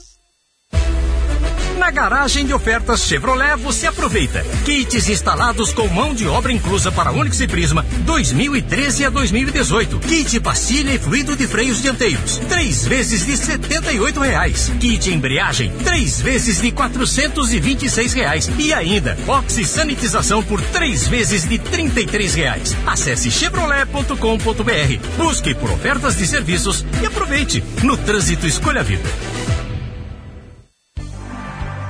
Na 1.84 1.92
garagem 1.92 2.46
de 2.46 2.54
ofertas 2.54 3.02
Chevrolet 3.02 3.58
você 3.58 3.88
aproveita. 3.88 4.42
Kits 4.64 5.10
instalados 5.10 5.74
com 5.74 5.86
mão 5.90 6.16
de 6.16 6.26
obra 6.26 6.54
inclusa 6.54 6.90
para 6.94 7.12
Onix 7.12 7.42
e 7.42 7.46
Prisma 7.46 7.86
2013 8.06 9.04
a 9.04 9.10
2018. 9.10 10.00
Kit 10.00 10.40
pastilha 10.40 10.94
e 10.94 10.98
fluido 10.98 11.36
de 11.36 11.46
freios 11.46 11.82
dianteiros. 11.82 12.38
Três 12.48 12.86
vezes 12.86 13.26
de 13.26 13.36
setenta 13.36 13.92
e 13.92 14.00
reais. 14.18 14.72
Kit 14.80 15.12
embreagem. 15.12 15.74
Três 15.84 16.22
vezes 16.22 16.62
de 16.62 16.72
quatrocentos 16.72 17.52
e 17.52 17.60
vinte 17.60 17.84
e 17.84 18.08
reais. 18.08 18.50
E 18.58 18.74
ainda, 18.74 19.18
oxi 19.28 19.66
sanitização 19.66 20.42
por 20.42 20.62
três 20.62 21.06
vezes 21.06 21.46
de 21.46 21.60
trinta 21.60 22.00
e 22.00 22.06
reais. 22.28 22.74
Acesse 22.88 23.30
chevrolet.com.br. 23.30 25.18
Busque 25.18 25.54
por 25.54 25.70
ofertas 25.70 26.16
de 26.16 26.26
serviços 26.28 26.86
e 27.02 27.06
aproveite. 27.06 27.62
No 27.84 27.98
trânsito 27.98 28.48
escolha 28.48 28.80
a 28.80 28.84
vida. 28.86 29.43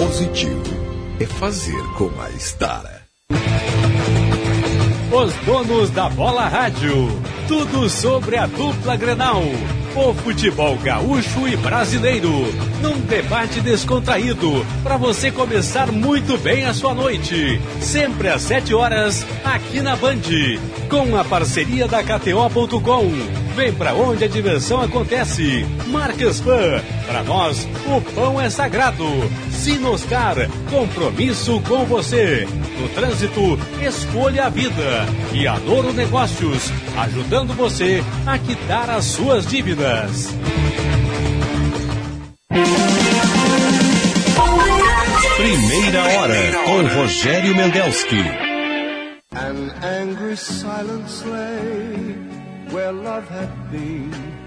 positivo 0.00 0.62
é 1.20 1.26
fazer 1.26 1.82
com 1.98 2.10
a 2.18 2.30
Estara. 2.30 3.02
Os 5.12 5.34
donos 5.44 5.90
da 5.90 6.08
bola 6.08 6.48
rádio. 6.48 7.06
Tudo 7.46 7.86
sobre 7.90 8.38
a 8.38 8.46
dupla 8.46 8.96
Grenal. 8.96 9.42
O 9.94 10.14
futebol 10.14 10.74
gaúcho 10.78 11.46
e 11.46 11.54
brasileiro. 11.54 12.30
Num 12.80 12.98
debate 13.00 13.60
descontraído. 13.60 14.64
Para 14.82 14.96
você 14.96 15.30
começar 15.30 15.92
muito 15.92 16.38
bem 16.38 16.64
a 16.64 16.72
sua 16.72 16.94
noite. 16.94 17.60
Sempre 17.82 18.28
às 18.28 18.40
7 18.40 18.72
horas, 18.72 19.26
aqui 19.44 19.82
na 19.82 19.96
Band. 19.96 20.22
Com 20.88 21.14
a 21.14 21.24
parceria 21.24 21.86
da 21.86 22.02
KTO.com. 22.02 23.10
Vem 23.54 23.70
pra 23.74 23.92
onde 23.92 24.24
a 24.24 24.28
diversão 24.28 24.80
acontece. 24.80 25.66
Marcas 25.88 26.40
Pan. 26.40 26.80
Para 27.10 27.24
nós, 27.24 27.66
o 27.88 28.00
pão 28.14 28.40
é 28.40 28.48
sagrado. 28.48 29.04
Sinoscar. 29.50 30.36
Compromisso 30.70 31.60
com 31.62 31.84
você. 31.84 32.46
No 32.78 32.88
trânsito, 32.90 33.58
escolha 33.82 34.46
a 34.46 34.48
vida. 34.48 35.06
E 35.32 35.44
Adoro 35.44 35.92
Negócios. 35.92 36.70
Ajudando 36.96 37.52
você 37.52 38.04
a 38.24 38.38
quitar 38.38 38.88
as 38.90 39.06
suas 39.06 39.44
dívidas. 39.44 40.28
Primeira 45.36 46.04
hora 46.04 46.52
com 46.64 47.00
Rogério 47.00 47.56
Mendelski. 47.56 48.22
An 49.32 49.72
angry 49.82 50.36
silence 50.36 51.24
lay 51.24 52.14
where 52.70 52.92
love 52.92 53.28
had 53.28 53.50
been. 53.72 54.39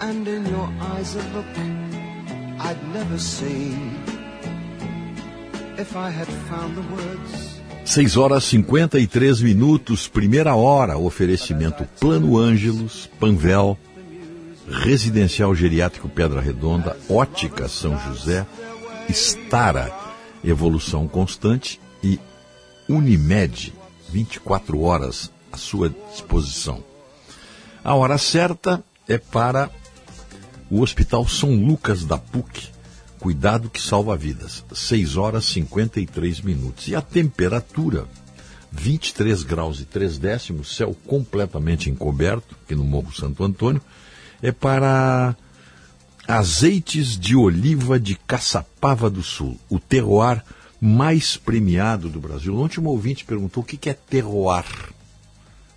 And 0.00 0.26
in 0.26 0.46
your 0.46 0.68
eyes 0.80 1.14
a 1.14 1.22
look 1.34 1.46
I'd 2.60 2.82
never 2.92 3.18
seen. 3.18 4.02
If 5.76 5.96
I 5.96 6.10
had 6.10 6.28
found 6.48 6.76
the 6.76 6.82
words 6.94 7.54
6 7.84 8.16
horas 8.16 8.48
53 8.48 9.42
minutos, 9.42 10.08
primeira 10.08 10.54
hora, 10.54 10.96
oferecimento 10.96 11.86
Plano 12.00 12.38
Ângelos, 12.38 13.08
Panvel, 13.20 13.78
Residencial 14.66 15.54
Geriátrico 15.54 16.08
Pedra 16.08 16.40
Redonda, 16.40 16.96
Ótica 17.08 17.68
São 17.68 17.98
José, 17.98 18.46
Estara, 19.08 19.92
Evolução 20.42 21.06
Constante 21.06 21.78
e 22.02 22.18
Unimed, 22.88 23.74
24 24.08 24.80
horas 24.80 25.30
à 25.52 25.58
sua 25.58 25.94
disposição. 26.10 26.82
A 27.84 27.94
hora 27.94 28.16
certa 28.16 28.82
é 29.06 29.18
para 29.18 29.70
o 30.74 30.82
Hospital 30.82 31.28
São 31.28 31.54
Lucas 31.54 32.04
da 32.04 32.18
PUC, 32.18 32.74
Cuidado 33.20 33.70
que 33.70 33.80
salva 33.80 34.16
vidas. 34.16 34.64
6 34.74 35.16
horas 35.16 35.46
53 35.46 36.42
minutos. 36.42 36.88
E 36.88 36.94
a 36.94 37.00
temperatura, 37.00 38.04
23 38.70 39.44
graus 39.44 39.80
e 39.80 39.86
3 39.86 40.18
décimos, 40.18 40.76
céu 40.76 40.94
completamente 41.06 41.88
encoberto, 41.88 42.54
aqui 42.62 42.74
no 42.74 42.84
Morro 42.84 43.14
Santo 43.14 43.42
Antônio, 43.42 43.80
é 44.42 44.52
para 44.52 45.34
azeites 46.28 47.18
de 47.18 47.34
oliva 47.34 47.98
de 47.98 48.14
Caçapava 48.14 49.08
do 49.08 49.22
Sul, 49.22 49.58
o 49.70 49.78
terroir 49.78 50.44
mais 50.78 51.34
premiado 51.34 52.10
do 52.10 52.20
Brasil. 52.20 52.54
Ontem 52.58 52.80
um 52.80 52.88
ouvinte 52.88 53.24
perguntou 53.24 53.62
o 53.62 53.66
que 53.66 53.88
é 53.88 53.94
terroir. 53.94 54.66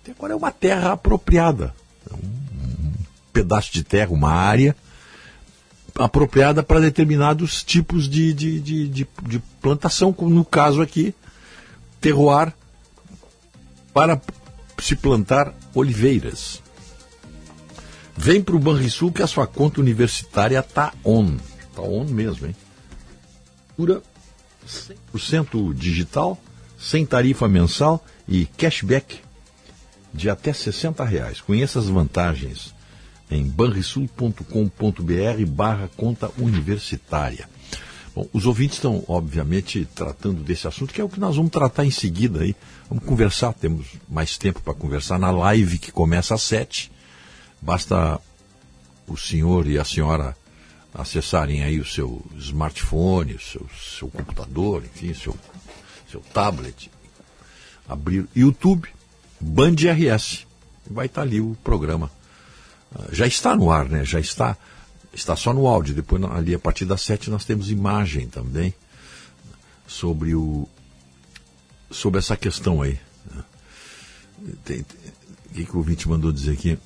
Terroir 0.04 0.32
é 0.32 0.36
uma 0.36 0.50
terra 0.50 0.92
apropriada. 0.92 1.74
É 2.10 2.14
um 2.14 2.92
pedaço 3.32 3.72
de 3.72 3.82
terra, 3.84 4.10
uma 4.10 4.32
área 4.32 4.76
apropriada 5.98 6.62
para 6.62 6.80
determinados 6.80 7.62
tipos 7.62 8.08
de, 8.08 8.32
de, 8.32 8.60
de, 8.60 8.88
de, 8.88 9.08
de 9.22 9.38
plantação, 9.60 10.12
como 10.12 10.30
no 10.30 10.44
caso 10.44 10.80
aqui, 10.80 11.14
terroir 12.00 12.52
para 13.92 14.20
se 14.80 14.94
plantar 14.94 15.52
oliveiras. 15.74 16.62
Vem 18.16 18.40
para 18.42 18.56
o 18.56 18.60
Banrisul 18.60 19.12
que 19.12 19.22
a 19.22 19.26
sua 19.26 19.46
conta 19.46 19.80
universitária 19.80 20.62
tá 20.62 20.92
on. 21.04 21.36
Tá 21.74 21.82
on 21.82 22.04
mesmo, 22.04 22.46
hein? 22.46 22.56
Pura 23.76 24.02
100% 25.14 25.74
digital, 25.74 26.38
sem 26.78 27.04
tarifa 27.04 27.48
mensal 27.48 28.04
e 28.26 28.46
cashback 28.46 29.20
de 30.12 30.30
até 30.30 30.52
60 30.52 31.04
reais. 31.04 31.40
Conheça 31.40 31.78
as 31.78 31.86
vantagens 31.86 32.74
em 33.30 33.44
banrisul.com.br 33.44 34.42
barra 35.46 35.90
conta 35.96 36.30
universitária. 36.38 37.48
Bom, 38.14 38.26
os 38.32 38.46
ouvintes 38.46 38.78
estão, 38.78 39.04
obviamente, 39.06 39.86
tratando 39.94 40.42
desse 40.42 40.66
assunto, 40.66 40.92
que 40.92 41.00
é 41.00 41.04
o 41.04 41.08
que 41.08 41.20
nós 41.20 41.36
vamos 41.36 41.52
tratar 41.52 41.84
em 41.84 41.90
seguida 41.90 42.42
aí. 42.42 42.56
Vamos 42.88 43.04
conversar, 43.04 43.52
temos 43.52 43.86
mais 44.08 44.36
tempo 44.36 44.60
para 44.60 44.74
conversar 44.74 45.18
na 45.18 45.30
live 45.30 45.78
que 45.78 45.92
começa 45.92 46.34
às 46.34 46.42
sete. 46.42 46.90
Basta 47.60 48.20
o 49.06 49.16
senhor 49.16 49.66
e 49.66 49.78
a 49.78 49.84
senhora 49.84 50.36
acessarem 50.92 51.62
aí 51.62 51.78
o 51.78 51.84
seu 51.84 52.24
smartphone, 52.36 53.34
o 53.34 53.40
seu, 53.40 53.66
seu 53.78 54.08
computador, 54.08 54.82
enfim, 54.82 55.14
seu, 55.14 55.36
seu 56.10 56.20
tablet, 56.32 56.90
abrir 57.88 58.26
YouTube, 58.34 58.88
Band 59.40 59.76
RS. 59.76 60.46
Vai 60.90 61.06
estar 61.06 61.22
ali 61.22 61.40
o 61.40 61.56
programa. 61.62 62.10
Ah, 62.94 63.06
já 63.12 63.26
está 63.26 63.54
no 63.56 63.70
ar, 63.70 63.88
né? 63.88 64.04
Já 64.04 64.20
está. 64.20 64.56
Está 65.12 65.34
só 65.34 65.52
no 65.52 65.66
áudio. 65.66 65.94
Depois, 65.94 66.22
ali, 66.24 66.54
a 66.54 66.58
partir 66.58 66.84
das 66.84 67.02
sete, 67.02 67.30
nós 67.30 67.44
temos 67.44 67.70
imagem 67.70 68.28
também 68.28 68.74
sobre 69.86 70.34
o 70.34 70.68
sobre 71.90 72.18
essa 72.18 72.36
questão 72.36 72.82
aí. 72.82 72.98
Tem, 74.64 74.82
tem, 74.82 75.00
o 75.50 75.54
que, 75.54 75.64
que 75.64 75.74
o 75.74 75.78
ouvinte 75.78 76.08
mandou 76.08 76.30
dizer 76.30 76.52
aqui? 76.52 76.78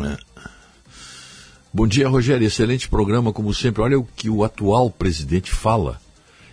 É. 0.00 0.18
Bom 1.72 1.86
dia, 1.86 2.08
Rogério. 2.08 2.46
Excelente 2.46 2.88
programa, 2.88 3.32
como 3.32 3.54
sempre. 3.54 3.82
Olha 3.82 3.98
o 3.98 4.04
que 4.04 4.28
o 4.28 4.44
atual 4.44 4.90
presidente 4.90 5.50
fala. 5.50 6.00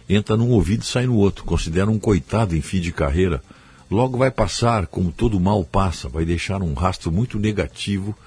Entra 0.08 0.38
num 0.38 0.50
ouvido 0.50 0.84
e 0.84 0.86
sai 0.86 1.06
no 1.06 1.16
outro. 1.16 1.44
Considera 1.44 1.90
um 1.90 2.00
coitado 2.00 2.56
em 2.56 2.62
fim 2.62 2.80
de 2.80 2.92
carreira. 2.92 3.44
Logo 3.92 4.18
vai 4.18 4.32
passar, 4.32 4.88
como 4.88 5.12
todo 5.12 5.38
mal 5.38 5.66
passa, 5.66 6.08
vai 6.08 6.24
deixar 6.24 6.62
um 6.62 6.74
rastro 6.74 7.12
muito 7.12 7.38
negativo 7.38 8.18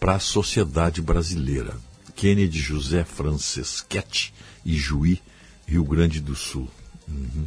para 0.00 0.16
a 0.16 0.18
sociedade 0.18 1.00
brasileira. 1.00 1.76
Kennedy 2.16 2.58
José 2.58 3.04
Franceschetti 3.04 4.34
e 4.64 4.74
Juí, 4.76 5.22
Rio 5.68 5.84
Grande 5.84 6.20
do 6.20 6.34
Sul. 6.34 6.68
Uhum. 7.06 7.46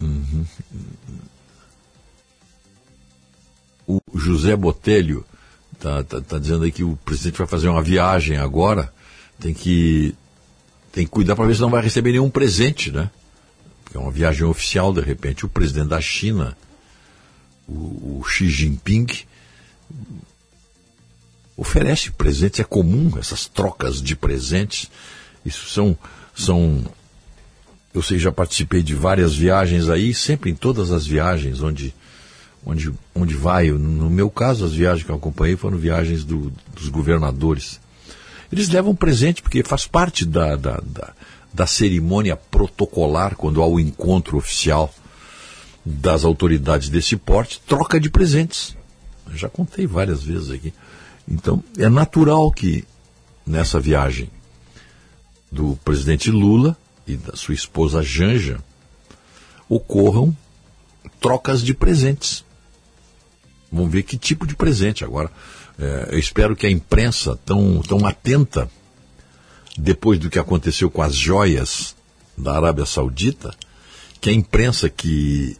Uhum. 0.00 0.46
O 3.84 4.00
José 4.14 4.54
Botelho 4.54 5.24
está 5.72 6.04
tá, 6.04 6.20
tá 6.20 6.38
dizendo 6.38 6.62
aí 6.62 6.70
que 6.70 6.84
o 6.84 6.96
presidente 7.04 7.38
vai 7.38 7.48
fazer 7.48 7.68
uma 7.68 7.82
viagem 7.82 8.36
agora, 8.36 8.94
tem 9.40 9.52
que, 9.52 10.14
tem 10.92 11.04
que 11.04 11.10
cuidar 11.10 11.34
para 11.34 11.46
ver 11.46 11.56
se 11.56 11.60
não 11.60 11.70
vai 11.70 11.82
receber 11.82 12.12
nenhum 12.12 12.30
presente, 12.30 12.92
né? 12.92 13.10
É 13.94 13.98
uma 13.98 14.10
viagem 14.10 14.44
oficial, 14.44 14.92
de 14.92 15.00
repente, 15.00 15.46
o 15.46 15.48
presidente 15.48 15.88
da 15.88 16.00
China, 16.00 16.56
o, 17.66 18.18
o 18.20 18.24
Xi 18.24 18.48
Jinping, 18.48 19.06
oferece 21.56 22.10
presentes, 22.10 22.60
é 22.60 22.64
comum 22.64 23.12
essas 23.18 23.46
trocas 23.46 24.00
de 24.00 24.14
presentes. 24.14 24.90
Isso 25.44 25.68
são, 25.68 25.96
são 26.34 26.84
eu 27.92 28.02
sei, 28.02 28.18
já 28.18 28.30
participei 28.30 28.82
de 28.82 28.94
várias 28.94 29.34
viagens 29.34 29.88
aí, 29.88 30.14
sempre 30.14 30.50
em 30.50 30.54
todas 30.54 30.92
as 30.92 31.06
viagens 31.06 31.62
onde, 31.62 31.94
onde, 32.64 32.92
onde 33.14 33.34
vai. 33.34 33.70
No 33.70 34.08
meu 34.10 34.30
caso, 34.30 34.64
as 34.64 34.72
viagens 34.72 35.04
que 35.04 35.10
eu 35.10 35.16
acompanhei 35.16 35.56
foram 35.56 35.78
viagens 35.78 36.22
do, 36.22 36.52
dos 36.74 36.88
governadores. 36.88 37.80
Eles 38.52 38.68
levam 38.68 38.94
presente 38.94 39.42
porque 39.42 39.62
faz 39.62 39.86
parte 39.86 40.24
da, 40.24 40.54
da, 40.54 40.80
da, 40.84 41.12
da 41.52 41.66
cerimônia 41.66 42.36
protocolar, 42.36 43.36
quando 43.36 43.62
há 43.62 43.66
o 43.66 43.80
encontro 43.80 44.36
oficial 44.36 44.92
das 45.84 46.24
autoridades 46.24 46.88
desse 46.88 47.16
porte, 47.16 47.60
troca 47.66 47.98
de 47.98 48.10
presentes. 48.10 48.76
Eu 49.30 49.36
já 49.36 49.48
contei 49.48 49.86
várias 49.86 50.22
vezes 50.22 50.50
aqui. 50.50 50.72
Então, 51.26 51.62
é 51.78 51.88
natural 51.88 52.50
que 52.52 52.84
nessa 53.46 53.80
viagem 53.80 54.30
do 55.50 55.78
presidente 55.84 56.30
Lula 56.30 56.76
e 57.06 57.16
da 57.16 57.34
sua 57.36 57.54
esposa 57.54 58.02
Janja 58.02 58.58
ocorram 59.68 60.36
trocas 61.20 61.62
de 61.62 61.74
presentes. 61.74 62.44
Vamos 63.70 63.92
ver 63.92 64.02
que 64.02 64.16
tipo 64.16 64.46
de 64.46 64.54
presente 64.54 65.04
agora. 65.04 65.30
É, 65.78 66.08
eu 66.12 66.18
espero 66.18 66.56
que 66.56 66.66
a 66.66 66.70
imprensa 66.70 67.38
tão, 67.44 67.80
tão 67.82 68.06
atenta 68.06 68.70
depois 69.78 70.18
do 70.18 70.28
que 70.28 70.38
aconteceu 70.38 70.90
com 70.90 71.00
as 71.00 71.14
joias 71.14 71.94
da 72.36 72.56
Arábia 72.56 72.84
Saudita, 72.84 73.54
que 74.20 74.28
a 74.28 74.32
imprensa 74.32 74.88
que 74.88 75.56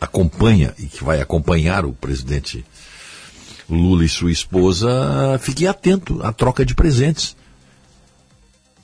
acompanha 0.00 0.72
e 0.78 0.86
que 0.86 1.02
vai 1.02 1.20
acompanhar 1.20 1.84
o 1.84 1.92
presidente 1.92 2.64
Lula 3.68 4.04
e 4.04 4.08
sua 4.08 4.30
esposa 4.30 5.38
fique 5.40 5.66
atento 5.66 6.20
à 6.22 6.32
troca 6.32 6.64
de 6.64 6.74
presentes. 6.74 7.36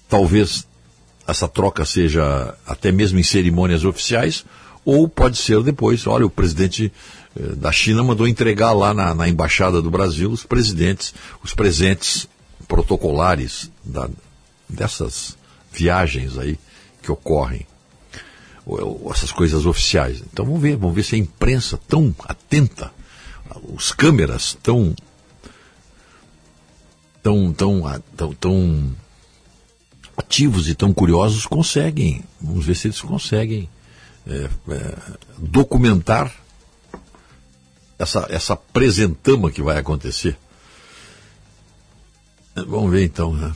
Talvez 0.09 0.67
essa 1.27 1.47
troca 1.47 1.85
seja 1.85 2.55
até 2.67 2.91
mesmo 2.91 3.19
em 3.19 3.23
cerimônias 3.23 3.85
oficiais, 3.85 4.45
ou 4.85 5.09
pode 5.09 5.37
ser 5.37 5.63
depois, 5.63 6.07
olha, 6.07 6.25
o 6.25 6.31
presidente 6.31 6.91
eh, 7.37 7.55
da 7.57 7.71
China 7.71 8.03
mandou 8.03 8.27
entregar 8.27 8.73
lá 8.73 8.95
na, 8.95 9.15
na, 9.15 9.29
embaixada 9.29 9.83
do 9.83 9.91
Brasil 9.91 10.31
os 10.31 10.45
presidentes, 10.45 11.13
os 11.45 11.53
presentes 11.53 12.27
protocolares 12.67 13.71
da, 13.85 14.09
dessas 14.69 15.37
viagens 15.73 16.37
aí 16.39 16.59
que 17.03 17.11
ocorrem, 17.11 17.67
ou, 18.67 19.05
ou 19.05 19.13
essas 19.13 19.33
coisas 19.33 19.67
oficiais. 19.67 20.23
Então 20.33 20.45
vamos 20.45 20.61
ver, 20.61 20.77
vamos 20.77 20.95
ver 20.95 21.03
se 21.03 21.15
a 21.15 21.19
imprensa 21.19 21.79
tão 21.89 22.15
atenta, 22.25 22.93
os 23.63 23.93
câmeras 23.93 24.57
tão 24.63 24.95
tão 27.23 27.53
tão 27.53 28.03
tão, 28.17 28.35
tão 28.35 28.97
ativos 30.17 30.69
e 30.69 30.75
tão 30.75 30.93
curiosos 30.93 31.47
conseguem, 31.47 32.25
vamos 32.41 32.65
ver 32.65 32.75
se 32.75 32.89
eles 32.89 33.01
conseguem 33.01 33.69
é, 34.27 34.51
é, 34.71 34.99
documentar 35.39 36.33
essa, 37.99 38.27
essa 38.31 38.55
presentama 38.55 39.51
que 39.51 39.63
vai 39.63 39.79
acontecer. 39.79 40.39
É, 42.55 42.63
vamos 42.63 42.91
ver 42.91 43.05
então. 43.05 43.33
Né? 43.33 43.53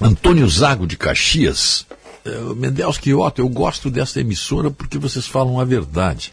Antônio 0.00 0.48
Zago 0.48 0.86
de 0.86 0.96
Caxias. 0.96 1.86
É, 2.24 2.38
Mendelski 2.54 3.14
Otto, 3.14 3.40
eu 3.40 3.48
gosto 3.48 3.90
dessa 3.90 4.20
emissora 4.20 4.70
porque 4.70 4.98
vocês 4.98 5.26
falam 5.26 5.60
a 5.60 5.64
verdade. 5.64 6.32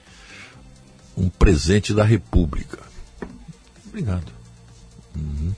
Um 1.15 1.29
presente 1.29 1.93
da 1.93 2.03
República. 2.03 2.79
Obrigado. 3.87 4.31
Uhum 5.15 5.53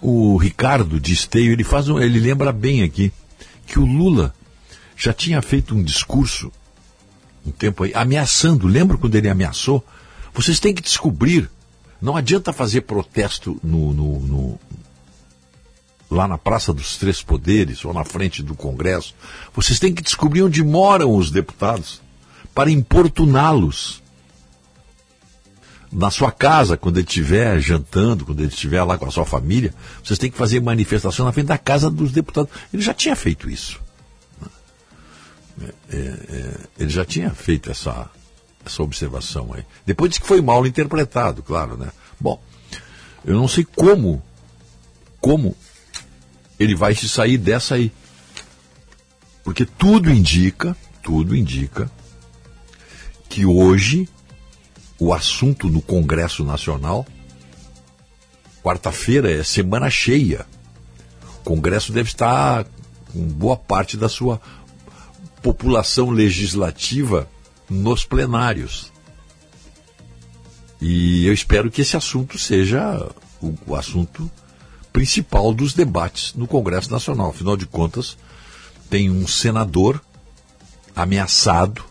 o 0.00 0.36
Ricardo 0.36 1.00
de 1.00 1.12
Esteio, 1.12 1.52
ele 1.52 1.64
faz 1.64 1.88
um, 1.88 1.98
ele 1.98 2.20
lembra 2.20 2.52
bem 2.52 2.82
aqui 2.82 3.12
que 3.66 3.78
o 3.78 3.84
Lula 3.84 4.34
já 4.96 5.12
tinha 5.12 5.42
feito 5.42 5.74
um 5.74 5.82
discurso 5.82 6.52
um 7.44 7.50
tempo 7.50 7.84
aí 7.84 7.92
ameaçando, 7.94 8.66
lembra 8.66 8.96
quando 8.96 9.14
ele 9.14 9.28
ameaçou? 9.28 9.84
Vocês 10.34 10.58
têm 10.58 10.74
que 10.74 10.82
descobrir, 10.82 11.48
não 12.02 12.16
adianta 12.16 12.52
fazer 12.52 12.82
protesto 12.82 13.58
no, 13.62 13.92
no, 13.92 14.20
no 14.20 14.60
lá 16.10 16.28
na 16.28 16.38
Praça 16.38 16.72
dos 16.72 16.96
Três 16.96 17.22
Poderes 17.22 17.84
ou 17.84 17.92
na 17.92 18.04
frente 18.04 18.42
do 18.42 18.54
Congresso. 18.54 19.14
Vocês 19.54 19.78
têm 19.78 19.94
que 19.94 20.02
descobrir 20.02 20.42
onde 20.42 20.62
moram 20.62 21.14
os 21.14 21.30
deputados 21.30 22.00
para 22.54 22.70
importuná-los 22.70 24.02
na 25.90 26.10
sua 26.10 26.30
casa, 26.30 26.76
quando 26.76 26.98
ele 26.98 27.06
estiver 27.06 27.60
jantando, 27.60 28.24
quando 28.24 28.40
ele 28.40 28.48
estiver 28.48 28.82
lá 28.82 28.98
com 28.98 29.06
a 29.06 29.10
sua 29.10 29.24
família, 29.24 29.72
vocês 30.02 30.18
têm 30.18 30.30
que 30.30 30.36
fazer 30.36 30.60
manifestação 30.60 31.24
na 31.24 31.32
frente 31.32 31.46
da 31.46 31.58
casa 31.58 31.90
dos 31.90 32.12
deputados. 32.12 32.50
Ele 32.72 32.82
já 32.82 32.92
tinha 32.92 33.16
feito 33.16 33.48
isso. 33.48 33.80
É, 35.62 35.72
é, 35.90 35.96
é, 35.96 36.54
ele 36.78 36.90
já 36.90 37.04
tinha 37.04 37.30
feito 37.30 37.70
essa, 37.70 38.10
essa 38.64 38.82
observação 38.82 39.52
aí. 39.54 39.64
Depois 39.86 40.10
disse 40.10 40.20
que 40.20 40.26
foi 40.26 40.42
mal 40.42 40.66
interpretado, 40.66 41.42
claro, 41.42 41.76
né? 41.76 41.88
Bom, 42.20 42.42
eu 43.24 43.34
não 43.34 43.48
sei 43.48 43.64
como, 43.64 44.22
como 45.20 45.56
ele 46.58 46.74
vai 46.74 46.94
se 46.94 47.08
sair 47.08 47.38
dessa 47.38 47.74
aí. 47.74 47.92
Porque 49.44 49.64
tudo 49.64 50.10
indica, 50.10 50.76
tudo 51.02 51.36
indica 51.36 51.90
que 53.28 53.44
hoje 53.44 54.08
o 54.98 55.12
assunto 55.12 55.68
no 55.68 55.82
Congresso 55.82 56.44
Nacional. 56.44 57.06
Quarta-feira 58.62 59.30
é 59.30 59.42
semana 59.44 59.88
cheia. 59.90 60.46
O 61.40 61.44
Congresso 61.44 61.92
deve 61.92 62.08
estar 62.08 62.66
com 63.12 63.22
boa 63.24 63.56
parte 63.56 63.96
da 63.96 64.08
sua 64.08 64.40
população 65.42 66.10
legislativa 66.10 67.28
nos 67.68 68.04
plenários. 68.04 68.92
E 70.80 71.26
eu 71.26 71.32
espero 71.32 71.70
que 71.70 71.82
esse 71.82 71.96
assunto 71.96 72.38
seja 72.38 73.08
o, 73.40 73.54
o 73.66 73.76
assunto 73.76 74.30
principal 74.96 75.52
dos 75.52 75.74
debates 75.74 76.32
no 76.32 76.46
Congresso 76.46 76.90
Nacional. 76.90 77.28
Afinal 77.28 77.54
de 77.54 77.66
contas, 77.66 78.16
tem 78.88 79.10
um 79.10 79.26
senador 79.26 80.00
ameaçado 80.96 81.84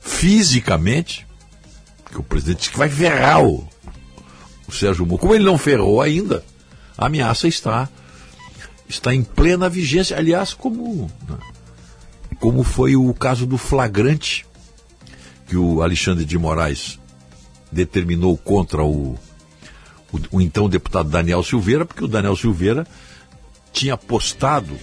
fisicamente, 0.00 1.26
que 2.08 2.20
o 2.20 2.22
presidente 2.22 2.58
disse 2.58 2.70
que 2.70 2.78
vai 2.78 2.88
ferrar 2.88 3.42
o, 3.42 3.68
o 4.68 4.70
Sérgio 4.70 5.04
Moro. 5.04 5.20
Como 5.20 5.34
ele 5.34 5.42
não 5.42 5.58
ferrou 5.58 6.00
ainda, 6.00 6.44
a 6.96 7.06
ameaça 7.06 7.48
está, 7.48 7.88
está 8.88 9.12
em 9.12 9.24
plena 9.24 9.68
vigência. 9.68 10.16
Aliás, 10.16 10.54
como, 10.54 11.10
como 12.38 12.62
foi 12.62 12.94
o 12.94 13.12
caso 13.12 13.44
do 13.44 13.58
flagrante 13.58 14.46
que 15.48 15.56
o 15.56 15.82
Alexandre 15.82 16.24
de 16.24 16.38
Moraes 16.38 16.96
determinou 17.72 18.38
contra 18.38 18.84
o, 18.84 19.18
o, 20.12 20.36
o 20.36 20.40
então 20.40 20.68
deputado 20.68 21.08
Daniel 21.08 21.42
Silveira, 21.42 21.84
porque 21.84 22.04
o 22.04 22.08
Daniel 22.08 22.36
Silveira 22.36 22.86
tinha 23.72 23.96
postado 23.96 24.76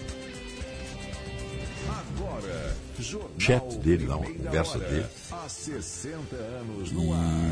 chat 3.39 3.77
dele, 3.77 4.05
lá, 4.05 4.17
uma 4.17 4.29
conversa 4.29 4.79
dele. 4.79 5.05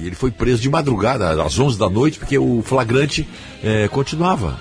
E 0.02 0.08
ele 0.08 0.16
foi 0.16 0.32
preso 0.32 0.62
de 0.62 0.70
madrugada, 0.70 1.42
às 1.44 1.58
11 1.58 1.78
da 1.78 1.90
noite, 1.90 2.20
porque 2.20 2.38
o 2.38 2.62
flagrante 2.62 3.28
é, 3.64 3.88
continuava. 3.88 4.60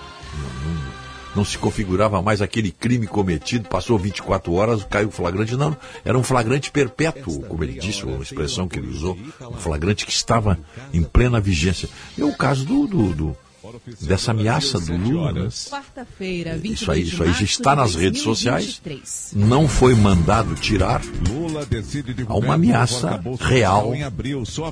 Não, 1.35 1.45
se 1.45 1.59
configurava 1.59 2.23
mais 2.23 2.41
aquele 2.41 2.71
crime 2.71 3.07
cometido, 3.07 3.69
passou 3.69 3.99
24 3.99 4.53
horas, 4.53 4.85
caiu 4.85 5.09
o 5.09 5.13
flagrante. 5.13 5.57
Não, 5.57 5.77
era 6.05 6.17
um 6.17 6.23
flagrante 6.23 6.71
perpétuo, 6.71 7.43
como 7.43 7.65
ele 7.65 7.79
disse, 7.79 8.05
uma 8.05 8.23
expressão 8.23 8.69
que 8.69 8.79
ele 8.79 8.89
usou, 8.89 9.19
um 9.41 9.57
flagrante 9.57 10.07
que 10.07 10.13
estava 10.13 10.59
em 10.93 11.03
plena 11.03 11.41
vigência. 11.41 11.89
É 12.19 12.25
o 12.25 12.37
caso 12.37 12.65
do, 12.65 12.87
do, 12.87 13.15
do 13.15 13.37
dessa 14.01 14.31
ameaça 14.31 14.79
do 14.81 14.97
Lula. 14.97 15.33
Né? 15.33 15.49
Quarta-feira, 15.71 16.61
isso 16.63 16.91
aí, 16.91 17.03
isso 17.03 17.23
aí 17.23 17.33
já 17.33 17.43
está 17.43 17.77
nas 17.77 17.95
redes 17.95 18.23
sociais. 18.23 18.81
Não 19.35 19.69
foi 19.69 19.95
mandado 19.95 20.55
tirar. 20.55 21.03
Há 22.29 22.35
uma 22.37 22.55
ameaça 22.55 23.21
real, 23.41 23.93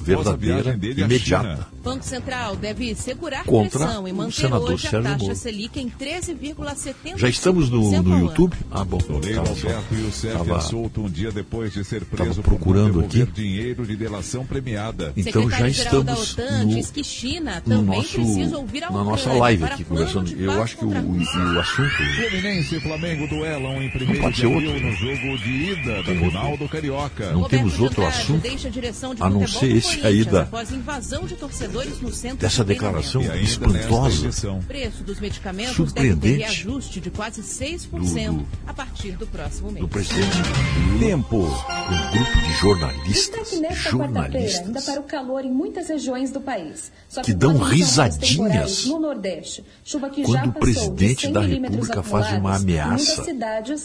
verdadeira, 0.01 0.79
imediata. 0.97 1.67
Banco 1.83 2.05
Central 2.05 2.55
deve 2.57 2.95
segurar 2.95 3.45
contra 3.45 3.81
pressão 3.81 4.07
e 4.07 4.13
o 4.13 4.15
manter 4.15 4.33
senador 4.43 4.79
Sérgio 4.79 5.03
taxa 5.03 5.19
Moro. 5.25 5.37
Selic 5.37 5.81
em 5.81 5.91
13,75% 5.91 7.17
Já 7.17 7.29
estamos 7.29 7.69
no, 7.71 8.03
no. 8.03 8.19
YouTube? 8.21 8.57
Ah, 8.71 8.85
bom. 8.85 8.99
Toledo 8.99 9.35
Tava 9.43 9.47
só- 9.57 9.67
Alberto 9.67 9.95
Youssef 9.95 10.33
tava- 10.39 10.57
é 10.57 10.61
solto 10.61 11.03
um 11.03 11.09
dia 11.11 11.33
depois 11.33 11.73
de 11.73 11.85
ser 11.85 12.05
preso 12.05 12.37
tava 12.37 12.43
procurando 12.43 13.01
aqui. 13.01 13.25
dinheiro 13.27 13.85
de 13.85 13.97
delação 13.97 14.47
premiada. 14.47 15.13
Então 15.17 15.51
já 15.51 15.69
estamos 15.69 16.33
OTAN 16.35 16.65
no, 16.65 16.75
diz 16.75 16.91
que 16.91 17.03
China 17.03 17.61
no 17.67 17.83
nosso, 17.83 18.13
precisa 18.15 18.57
ouvir 18.59 18.85
a 18.85 18.91
na 19.05 19.11
nossa 19.11 19.33
live 19.33 19.65
aqui 19.65 19.85
conversando. 19.85 20.31
Eu 20.41 20.63
acho 20.63 20.77
que 20.77 20.85
o, 20.85 20.89
o, 20.89 21.19
o 21.55 21.61
assunto. 21.61 21.91
Fluminense 21.91 22.77
e 22.77 22.81
Flamengo 22.81 23.27
duelam 23.29 23.83
em 23.83 23.91
Não 23.93 24.15
1 24.15 24.21
pode 24.21 24.35
de 24.35 24.41
ser 24.41 24.47
outro. 24.47 24.81
no 24.81 24.93
jogo 24.93 25.39
de 25.39 25.51
ida 25.51 25.97
da 26.03 26.15
final 26.15 26.57
do 26.57 26.69
Carioca. 26.69 27.33
Não 27.33 27.49
temos 27.49 27.79
outro 27.81 28.07
assunto 28.07 28.43
deixa 28.43 28.69
a 28.69 28.71
direção 28.71 29.15
de 29.15 29.23
a 29.23 29.29
não 29.31 29.47
ser 29.47 29.77
esse 29.77 30.05
aí 30.07 30.25
da, 30.25 30.43
após 30.43 30.71
invasão 30.73 31.25
de 31.27 31.35
torcedores 31.37 32.01
no 32.01 32.13
centro 32.13 32.39
dessa 32.39 32.65
declaração 32.65 33.23
E 33.23 33.43
espantosa. 33.45 34.27
edição. 34.27 34.59
O 34.59 34.63
preço 34.65 35.03
dos 35.03 35.21
medicamentos 35.21 35.75
Surpreendente. 35.77 36.21
deve 36.21 36.37
ter 36.39 36.41
reajuste 36.45 37.01
de 37.01 37.11
quase 37.11 37.43
6% 37.43 37.89
Do- 37.91 38.33
do- 38.39 38.47
a 38.67 38.73
partir 38.75 39.13
do 39.13 39.27
próximo 39.27 39.71
mês. 39.71 39.81
do 39.85 39.89
presidente 39.89 40.39
Tempo. 40.99 41.37
um 41.39 42.13
grupo 42.13 42.39
de 42.41 42.53
jornalistas, 42.61 43.51
quarta-feira, 43.51 43.69
ainda 43.69 43.75
jornalistas 43.75 44.85
para 44.85 45.01
o 45.01 45.05
calor 45.05 45.45
em 45.45 45.51
muitas 45.51 45.89
regiões 45.89 46.31
do 46.31 46.41
país. 46.41 46.91
Só 47.09 47.23
que 47.23 47.33
dão 47.33 47.57
risadinhas 47.59 48.87
No 48.93 49.01
Nordeste. 49.01 49.65
Chuva 49.85 50.11
que 50.11 50.23
quando 50.23 50.37
já 50.37 50.45
o 50.47 50.53
presidente 50.53 51.15
de 51.17 51.23
100 51.23 51.33
da 51.33 51.41
República 51.41 52.03
faz 52.03 52.33
uma 52.33 52.57
ameaça, 52.57 53.25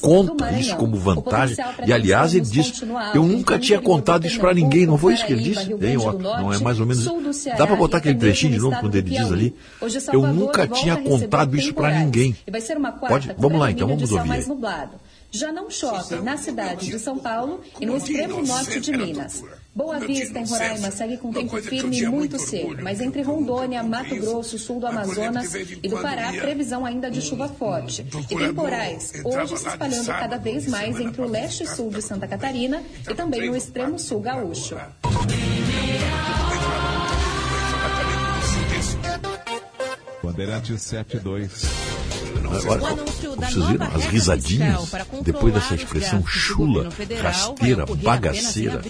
conta 0.02 0.52
isso 0.60 0.76
como 0.76 0.98
vantagem. 0.98 1.58
E 1.86 1.94
aliás, 1.94 2.34
ele 2.34 2.46
diz: 2.46 2.82
Eu 3.14 3.24
nunca 3.24 3.58
tinha 3.60 3.80
contado 3.80 4.22
do 4.22 4.28
isso 4.28 4.40
para 4.40 4.54
ninguém. 4.54 4.86
Não 4.86 4.98
foi 4.98 5.14
isso 5.14 5.26
que 5.26 5.34
ele 5.34 5.44
disse? 5.44 5.70
Não 5.70 6.54
é 6.54 6.60
mais 6.60 6.80
ou 6.80 6.86
menos. 6.86 7.06
Dá 7.58 7.66
para 7.66 7.76
botar 7.76 7.98
aquele 7.98 8.16
trechinho 8.16 8.54
de 8.54 8.58
no 8.58 8.66
novo 8.66 8.80
quando 8.80 8.92
do 8.92 8.98
ele 8.98 9.10
diz 9.10 9.32
ali? 9.32 9.56
Eu 10.12 10.28
nunca 10.28 10.68
tinha 10.68 10.98
contado 10.98 11.56
isso 11.56 11.74
para 11.74 12.00
ninguém. 12.00 12.36
E 12.46 12.52
vai 12.52 12.62
ser 12.62 12.78
uma 12.78 12.92
quarta 12.92 13.08
Pode? 13.08 13.36
Vamos 13.38 13.60
lá, 13.60 13.72
então, 13.72 13.88
vamos 13.88 14.12
ouvir 14.12 14.32
aí. 14.32 14.46
Já 15.32 15.52
não 15.52 15.70
chove 15.70 16.16
na 16.22 16.38
cidade 16.38 16.90
de 16.90 17.00
São 17.00 17.18
Paulo 17.20 17.62
e 17.80 17.86
no 17.86 17.98
extremo 17.98 18.42
norte 18.46 18.80
de 18.80 18.92
Minas. 18.92 19.44
Boa 19.76 20.00
Vista, 20.00 20.40
em 20.40 20.46
Roraima, 20.46 20.90
segue 20.90 21.18
com 21.18 21.32
tempo 21.32 21.62
firme 21.62 22.00
e 22.00 22.08
muito 22.08 22.40
seco, 22.40 22.82
mas 22.82 23.00
entre 23.00 23.22
Rondônia, 23.22 23.84
Mato 23.84 24.16
Grosso, 24.16 24.58
sul 24.58 24.80
do 24.80 24.88
Amazonas 24.88 25.54
e 25.54 25.88
do 25.88 26.02
Pará, 26.02 26.32
previsão 26.32 26.84
ainda 26.84 27.12
de 27.12 27.22
chuva 27.22 27.48
forte. 27.48 28.04
E 28.30 28.36
temporais, 28.36 29.14
hoje 29.24 29.58
se 29.58 29.68
espalhando 29.68 30.08
cada 30.08 30.38
vez 30.38 30.68
mais 30.68 31.00
entre 31.00 31.22
o 31.22 31.28
leste 31.28 31.64
e 31.64 31.68
sul 31.68 31.92
de 31.92 32.02
Santa 32.02 32.28
Catarina 32.28 32.82
e 33.08 33.14
também 33.14 33.48
no 33.48 33.56
extremo 33.56 34.00
sul 34.00 34.20
gaúcho. 34.20 34.76
Bandeirantes 40.24 40.82
72. 40.82 42.07
Agora, 42.52 42.94
O 42.94 43.36
da 43.36 43.50
vocês 43.50 43.66
viram 43.68 43.88
as 43.94 44.06
risadinhas 44.06 44.92
depois 45.24 45.54
dessa 45.54 45.76
expressão 45.76 46.26
chula, 46.26 46.90
rasteira, 47.22 47.86
bagaceira, 47.86 48.82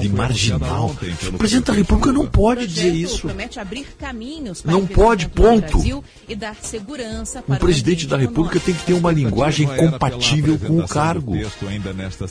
de 0.00 0.08
marginal. 0.08 0.94
O 1.32 1.38
presidente 1.38 1.66
da 1.66 1.72
República 1.72 2.12
não 2.12 2.26
pode 2.26 2.64
O 2.64 2.66
dizer 2.68 2.94
isso. 2.94 3.26
promete 3.26 3.58
abrir 3.58 3.86
caminhos 3.98 4.62
para 4.62 4.72
Não 4.72 4.80
o 4.80 4.86
pode, 4.88 5.28
ponto. 5.28 5.78
Brasil 5.78 6.04
e 6.28 6.34
dar 6.34 6.54
segurança 6.56 7.42
para 7.42 7.54
Um 7.54 7.58
presidente 7.58 8.06
o 8.06 8.08
da 8.08 8.16
República 8.16 8.60
tem 8.60 8.74
que 8.74 8.84
ter 8.84 8.92
uma 8.92 9.10
linguagem 9.10 9.66
compatível 9.66 10.58
com 10.58 10.78
o 10.78 10.88
cargo. 10.88 11.34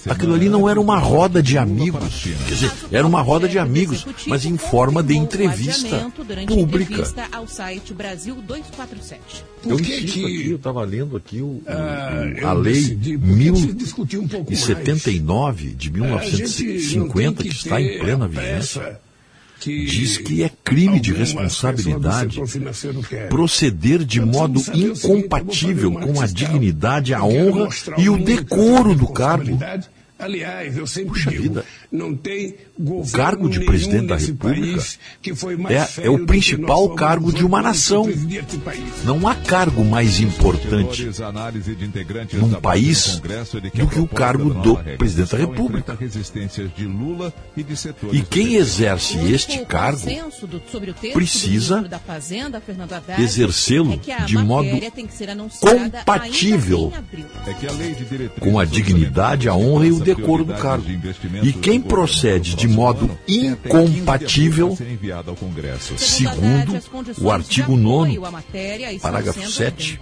Aquilo 0.09 0.33
ali 0.33 0.49
não 0.49 0.69
era 0.69 0.79
uma 0.79 0.97
roda 0.99 1.41
de 1.41 1.57
amigos. 1.57 2.23
Quer 2.47 2.53
dizer, 2.53 2.71
era 2.91 3.05
uma 3.05 3.21
roda 3.21 3.47
de 3.47 3.57
amigos, 3.59 4.05
mas 4.27 4.45
em 4.45 4.57
forma 4.57 5.01
de 5.01 5.15
entrevista 5.15 6.11
pública. 6.47 6.93
entrevista 6.93 7.27
ao 7.31 7.47
site 7.47 7.93
Brasil 7.93 8.35
247. 8.35 9.45
Eu 9.65 9.77
Por 9.77 9.81
que 10.25 10.27
que- 10.33 10.39
aqui, 10.41 10.49
eu 10.51 10.55
estava 10.57 10.83
lendo 10.83 11.17
aqui 11.17 11.41
o, 11.41 11.45
o- 11.45 11.63
Ah, 11.67 12.25
o- 12.43 12.47
a 12.47 12.53
lei 12.53 12.73
decidi, 12.73 13.17
discutir 13.73 14.17
um 14.17 14.27
pouco 14.27 14.51
mais. 14.51 14.65
1079 14.67 15.67
de 15.69 15.89
A 15.89 15.91
gente 15.91 15.97
não 15.97 16.05
1950, 16.05 17.43
tem 17.43 17.51
que 17.51 17.57
está 17.57 17.81
em 17.81 17.99
plena 17.99 18.27
vigência, 18.27 18.99
que 19.59 19.85
diz 19.85 20.17
que 20.17 20.41
é 20.43 20.49
crime 20.63 20.99
de 20.99 21.11
responsabilidade 21.13 22.39
proceder 23.29 24.03
de 24.05 24.21
modo 24.21 24.61
incompatível 24.73 25.91
com 25.91 26.21
a 26.21 26.25
dignidade, 26.27 27.13
a 27.13 27.23
honra 27.23 27.67
e 27.97 28.09
o 28.09 28.17
que 28.17 28.23
decoro 28.23 28.95
do 28.95 29.07
cargo. 29.07 29.59
Aliás, 30.19 30.75
eu 30.75 30.85
sempre 30.85 31.11
Puxa 31.11 31.29
digo, 31.31 31.43
vida. 31.43 31.65
não 31.89 32.13
tem 32.13 32.55
governo 32.77 33.11
cargo 33.17 33.49
de 33.49 33.61
presidente 33.61 34.07
da 34.07 34.17
República 34.17 34.71
país 34.73 34.99
que 35.21 35.33
foi 35.33 35.55
mais 35.55 35.97
é- 35.97 36.07
é 36.07 36.09
o 36.09 36.25
principal 36.25 36.89
cargo 36.93 37.31
de 37.31 37.45
uma 37.45 37.61
nação. 37.61 38.05
Não 39.05 39.25
há 39.25 39.33
cargo 39.35 39.85
mais 39.85 40.19
importante 40.19 41.09
num 42.33 42.51
país 42.59 43.21
do 43.21 43.87
que 43.87 43.99
o 43.99 44.07
cargo 44.07 44.53
do 44.53 44.75
presidente 44.97 45.31
da 45.31 45.37
República. 45.37 45.97
e 48.11 48.21
quem 48.21 48.55
exerce 48.55 49.17
este 49.31 49.59
O 49.59 49.65
cargo 49.65 50.01
o 50.01 51.13
precisa 51.13 51.89
exercê-lo 53.17 53.99
é 54.07 54.25
de 54.25 54.37
modo 54.37 54.67
compatível. 55.61 56.91
É 57.47 58.39
com 58.39 58.59
a 58.59 58.65
dignidade, 58.65 59.47
a 59.47 59.55
honra 59.55 59.85
e 59.87 59.91
o 59.91 60.08
decoro 60.15 60.43
do 60.45 60.53
cargo. 60.53 60.85
E 61.43 61.53
quem 61.53 61.79
procede 61.81 62.55
de 62.55 62.67
modo 62.67 63.09
incompatível, 63.27 64.77
segundo 65.97 66.81
o 67.21 67.31
artigo 67.31 67.75
9 67.75 68.19
parágrafo 69.01 69.49
7 69.49 69.99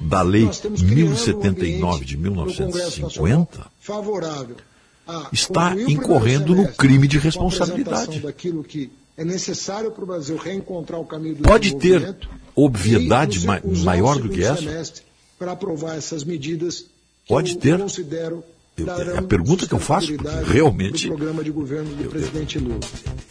da 0.00 0.22
Lei 0.22 0.48
1079 0.80 2.04
de 2.04 2.16
1950, 2.16 3.66
favorável 3.80 4.56
a 5.06 5.28
está 5.32 5.74
incorrendo 5.74 6.54
no 6.54 6.68
crime 6.68 7.08
de 7.08 7.18
responsabilidade. 7.18 8.22
é 9.16 9.24
necessário 9.24 9.90
para 9.90 10.04
o 10.04 10.06
Brasil 10.06 10.36
reencontrar 10.36 11.00
o 11.00 11.04
caminho 11.04 11.36
do 11.36 11.42
Pode 11.44 11.74
ter 11.76 12.16
obviedade 12.54 13.46
ma- 13.46 13.60
maior 13.64 14.18
do 14.18 14.28
que 14.28 14.44
essa? 14.44 14.92
Para 15.38 15.52
aprovar 15.52 15.96
essas 15.96 16.24
medidas 16.24 16.80
que 16.80 16.88
Pode 17.28 17.52
eu 17.52 17.58
ter. 17.58 17.78
considero 17.78 18.44
é 18.86 19.18
a 19.18 19.22
pergunta 19.22 19.66
que 19.66 19.74
eu 19.74 19.78
faço, 19.78 20.12
porque 20.14 20.52
realmente 20.52 21.08
do 21.08 21.16
programa 21.16 21.42
de 21.42 21.50
governo 21.50 21.90
do 21.94 22.08
presidente 22.08 22.58
Lula. 22.58 22.80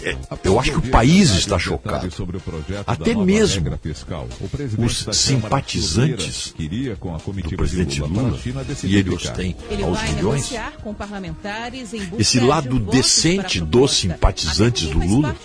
é, 0.04 0.16
eu 0.44 0.60
acho 0.60 0.72
que 0.72 0.88
o 0.88 0.92
país 0.92 1.32
está 1.32 1.58
chocado. 1.58 2.10
Sobre 2.12 2.38
o 2.38 2.40
projeto 2.40 2.84
Até 2.88 3.14
mesmo 3.14 3.64
regra 3.64 3.78
fiscal. 3.78 4.28
O 4.40 4.48
presidente 4.48 4.86
os 4.86 5.18
simpatizantes 5.18 6.54
queria 6.56 6.96
com 6.96 7.14
a 7.14 7.18
do 7.18 7.58
presidente 7.58 7.96
de 7.96 8.02
Lula, 8.02 8.38
e 8.84 8.96
ele 8.96 9.10
os 9.10 9.30
tem 9.30 9.56
aos 9.84 10.02
milhões, 10.04 10.52
negociar 10.52 10.74
com 10.84 10.94
parlamentares 10.94 11.94
em 11.94 12.00
busca 12.06 12.22
esse 12.22 12.40
lado 12.40 12.80
decente 12.80 13.60
dos 13.60 13.92
simpatizantes 13.92 14.88
do 14.88 15.00
Lula, 15.00 15.36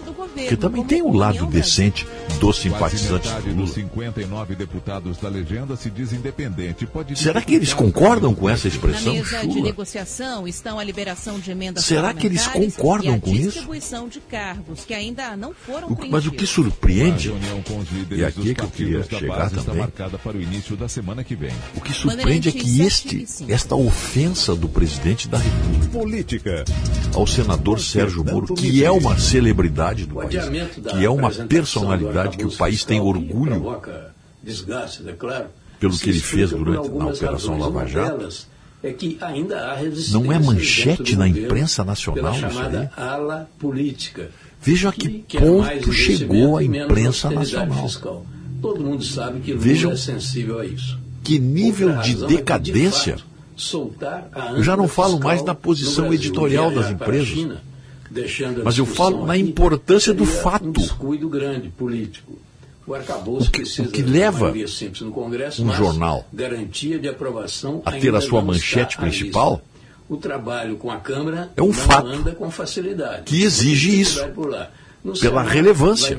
que 0.49 0.57
também 0.57 0.85
tem 0.85 1.03
um 1.03 1.15
lado 1.15 1.47
decente 1.47 2.07
dos 2.39 2.59
simpatizantes 2.59 3.31
do 3.33 3.55
Lula. 3.55 3.73
59 3.73 4.55
deputados 4.55 5.19
da 5.19 5.29
legenda 5.29 5.77
se 5.77 5.91
diz 5.91 6.13
independente. 6.13 6.87
Pode 6.87 7.19
Será 7.19 7.41
que 7.43 7.55
eles 7.55 7.73
concordam 7.73 8.35
com 8.35 8.49
essa 8.49 8.69
Na 8.69 8.75
expressão 8.75 9.13
mesa 9.13 9.47
de 9.47 9.53
chula? 9.53 9.75
Negociação 9.93 10.49
estão 10.49 10.79
a 10.79 10.85
liberação 10.85 11.39
de 11.39 11.51
emendas 11.51 11.85
Será 11.85 12.15
que 12.15 12.27
eles 12.27 12.47
concordam 12.47 13.15
a 13.15 13.21
com 13.21 13.31
isso? 13.31 13.43
distribuição 13.51 14.09
de 14.09 14.21
cargos 14.21 14.85
que 14.85 14.95
ainda 14.95 15.37
não 15.37 15.53
foram 15.53 15.89
O- 15.89 15.99
Mas 16.11 16.27
o 16.27 16.33
que 16.33 16.47
surpreende, 16.47 17.33
e 18.11 18.25
aqui 18.25 18.41
dos 18.41 18.51
é 18.51 18.55
que 18.55 18.63
eu 18.63 18.69
queria 18.69 19.03
chegar 19.05 19.51
também, 19.51 19.87
o 20.35 20.41
início 20.41 20.77
da 20.77 20.89
semana 20.89 21.23
que 21.23 21.35
vem. 21.35 21.53
o 21.77 21.81
que 21.81 21.93
surpreende 21.93 22.49
é 22.49 22.53
que 22.53 22.81
este, 22.83 23.27
esta 23.49 23.75
ofensa 23.77 24.55
do 24.55 24.69
presidente 24.69 25.29
da 25.29 25.39
República 25.39 25.87
Política. 25.93 26.65
ao 27.15 27.27
senador 27.27 27.81
Sérgio 27.81 28.25
Moro, 28.25 28.55
que 28.55 28.83
é 28.85 28.91
uma 28.91 29.19
celebridade 29.19 30.07
do 30.07 30.15
país, 30.15 30.31
que 30.91 31.05
é 31.05 31.11
uma 31.11 31.31
personalidade 31.31 32.37
que 32.39 32.45
o 32.45 32.53
país 32.57 32.85
tem 32.85 33.01
orgulho 33.01 33.53
provoca 33.61 34.15
desgastes, 34.43 35.07
é 35.07 35.13
claro, 35.13 35.47
pelo 35.79 35.97
que 35.99 36.11
ele 36.11 36.21
fez 36.21 36.51
durante 36.51 36.77
a 36.77 36.81
algumas 36.81 37.17
Operação. 37.19 37.59
Lava 37.59 37.87
Jato. 37.87 38.52
É 38.83 38.93
que 38.93 39.17
ainda 39.21 39.67
há 39.67 39.75
resistência 39.77 40.19
Não 40.19 40.33
é 40.33 40.39
manchete 40.39 41.17
na 41.17 41.29
imprensa 41.29 41.85
nacional 41.85 42.35
pela 42.35 42.49
isso 42.49 42.55
chamada 42.55 42.93
ala 42.97 43.49
política. 43.59 44.31
Veja 44.61 44.89
a 44.89 44.93
que 44.93 45.25
mais 45.39 45.39
ponto 45.39 45.93
chegou 45.93 46.57
a 46.57 46.65
imprensa 46.65 47.31
nacional. 47.31 47.89
fiscal. 47.89 48.27
Todo 48.61 48.81
mundo 48.81 49.05
sabe 49.05 49.41
que 49.41 49.53
Lula 49.53 49.65
Vejam 49.65 49.93
é 49.93 49.97
sensível 49.97 50.61
a 50.61 50.67
isso. 50.67 50.99
Que 51.23 51.39
nível 51.39 51.89
de 51.89 52.13
razão 52.13 52.27
é 52.27 52.29
que, 52.29 52.37
decadência. 52.37 53.17
fato, 53.17 53.27
soltar 53.57 54.29
a 54.33 54.53
Eu 54.53 54.63
já 54.63 54.77
não 54.77 54.89
falo 54.89 55.19
mais 55.19 55.43
na 55.43 55.55
posição 55.55 56.09
Brasil, 56.09 56.15
editorial 56.15 56.71
viajar 56.71 56.83
das 56.83 56.93
empresas. 56.93 57.29
China, 57.29 57.61
Mas 58.65 58.79
eu 58.79 58.87
falo 58.87 59.27
na 59.27 59.37
importância 59.37 60.13
do 60.13 60.25
fato. 60.25 60.69
Um 60.69 60.73
descuido 60.73 61.29
grande 61.29 61.69
político. 61.69 62.39
O 62.93 62.95
arcabouço 62.95 63.51
precisa 63.51 63.89
que 63.89 64.03
de 64.03 64.11
leva 64.11 64.53
Congresso, 65.15 65.65
um 65.65 65.73
jornal 65.73 66.29
garantia 66.31 66.99
de 66.99 67.09
aprovação 67.09 67.81
a 67.87 67.93
ter 67.93 68.15
a 68.15 68.21
sua 68.21 68.43
manchete 68.43 68.99
principal? 68.99 69.63
O 70.11 70.19
trabalho 70.19 70.77
com 70.77 70.91
a 70.91 70.99
Câmara 70.99 71.51
É 71.57 71.63
um 71.63 71.73
fato 71.73 72.07
anda 72.07 72.33
com 72.33 72.51
facilidade. 72.51 73.23
que 73.25 73.43
exige 73.45 73.99
isso, 73.99 74.23
pela 75.23 75.43
relevância. 75.43 76.15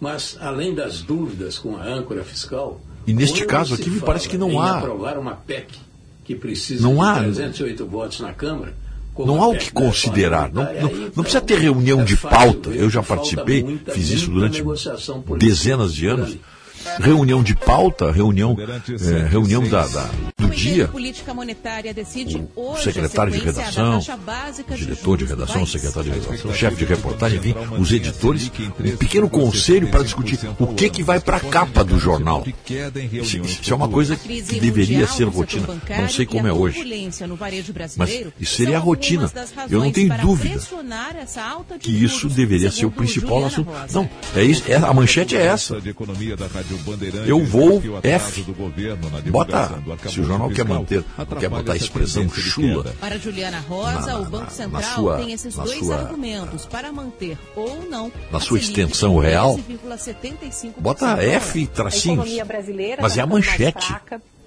Mas, 0.00 0.36
além 0.40 0.74
das 0.74 1.00
dúvidas 1.00 1.60
com 1.60 1.76
a 1.76 1.84
âncora 1.84 2.24
fiscal. 2.24 2.80
E 3.06 3.12
neste 3.12 3.44
caso 3.44 3.74
aqui 3.74 3.88
me 3.88 4.00
parece 4.00 4.28
que 4.28 4.36
não 4.36 4.60
há- 4.60 4.78
aprovar 4.78 5.16
uma 5.16 5.36
PEC 5.36 5.78
que 6.24 6.34
precisa 6.34 6.82
Não 6.82 6.94
de 6.96 7.00
há- 7.02 7.14
308 7.22 7.86
votos 7.86 8.18
na 8.18 8.32
Câmara. 8.32 8.74
Não 9.26 9.42
há 9.42 9.48
o 9.48 9.56
que 9.56 9.72
considerar. 9.72 10.52
Não, 10.52 10.64
não, 10.64 10.90
não 11.16 11.22
precisa 11.22 11.40
ter 11.40 11.58
reunião 11.58 12.04
de 12.04 12.16
pauta. 12.16 12.70
Eu 12.70 12.90
já 12.90 13.02
participei, 13.02 13.80
fiz 13.92 14.10
isso 14.10 14.30
durante 14.30 14.62
dezenas 15.38 15.94
de 15.94 16.06
anos. 16.06 16.36
Reunião 17.00 17.42
de 17.42 17.54
pauta, 17.54 18.10
reunião, 18.10 18.56
é, 18.58 19.26
reunião 19.28 19.66
da, 19.68 19.86
da- 19.86 20.10
do 20.38 20.48
dia. 20.50 20.88
Política 20.88 21.32
Monetária 21.34 21.92
decide 21.94 22.42
hoje 22.56 22.82
secretário 22.84 23.32
de 23.32 23.38
redação, 23.38 24.00
diretor 24.76 25.16
de 25.16 25.24
redação, 25.24 25.66
secretário 25.66 26.10
de 26.12 26.18
redação, 26.20 26.54
chefe 26.54 26.76
de 26.76 26.84
reportagem, 26.84 27.38
enfim, 27.38 27.54
os 27.78 27.92
editores, 27.92 28.50
um 28.80 28.96
pequeno 28.96 29.28
conselho 29.28 29.88
para 29.88 30.02
discutir 30.02 30.38
o 30.58 30.66
que, 30.74 30.88
que 30.90 31.02
vai 31.02 31.20
para 31.20 31.36
a 31.36 31.40
capa 31.40 31.84
do 31.84 31.98
jornal. 31.98 32.44
Isso, 33.12 33.36
isso 33.38 33.72
é 33.72 33.76
uma 33.76 33.88
coisa 33.88 34.16
que 34.16 34.42
deveria 34.60 35.06
ser 35.06 35.24
rotina. 35.24 35.66
Não 35.98 36.08
sei 36.08 36.26
como 36.26 36.46
é 36.46 36.52
hoje. 36.52 36.78
Mas 37.96 38.10
isso 38.40 38.54
seria 38.56 38.76
a 38.76 38.80
rotina. 38.80 39.30
Eu 39.70 39.78
não 39.78 39.86
razões 39.86 39.94
tenho 39.94 40.08
dúvida 40.22 40.60
que 41.78 41.90
isso 42.04 42.28
deveria 42.28 42.70
ser 42.70 42.86
o 42.86 42.90
principal 42.90 43.44
assunto. 43.44 43.70
Não, 43.92 44.08
é 44.34 44.42
isso, 44.42 44.64
é, 44.68 44.76
a 44.76 44.92
manchete 44.92 45.36
é 45.36 45.44
essa. 45.46 45.80
Eu 47.26 47.44
vou 47.44 47.82
F. 48.02 48.42
do 48.42 48.52
governo 48.54 49.10
na 49.10 49.20
Bota, 49.30 49.82
se 50.08 50.20
o 50.20 50.24
jornal 50.24 50.50
quer 50.50 50.64
manter, 50.64 51.04
quer 51.38 51.48
botar 51.48 51.72
a 51.72 51.76
expressão 51.76 52.28
chula. 52.28 52.94
Para 53.00 53.18
Juliana 53.18 53.60
Rosa, 53.60 54.00
Na- 54.12 54.18
o 54.20 54.24
Banco 54.26 54.50
Central 54.52 54.82
sua- 54.94 55.16
tem 55.18 55.32
esses 55.32 55.56
na 55.56 55.64
dois 55.64 55.78
sua- 55.78 55.96
argumentos 55.96 56.66
para 56.66 56.92
manter 56.92 57.38
ou 57.56 57.84
não 57.90 58.10
na 58.30 58.38
a 58.38 58.40
sua 58.40 58.58
extensão 58.58 59.16
real, 59.18 59.54
13,75%. 59.54 60.74
bota 60.80 61.22
F 61.22 61.64
A 61.70 61.74
tracinhos. 61.74 62.18
economia 62.18 62.44
brasileira 62.44 63.02
Mas 63.02 63.16
é 63.18 63.20
a 63.20 63.26
manchete. 63.26 63.94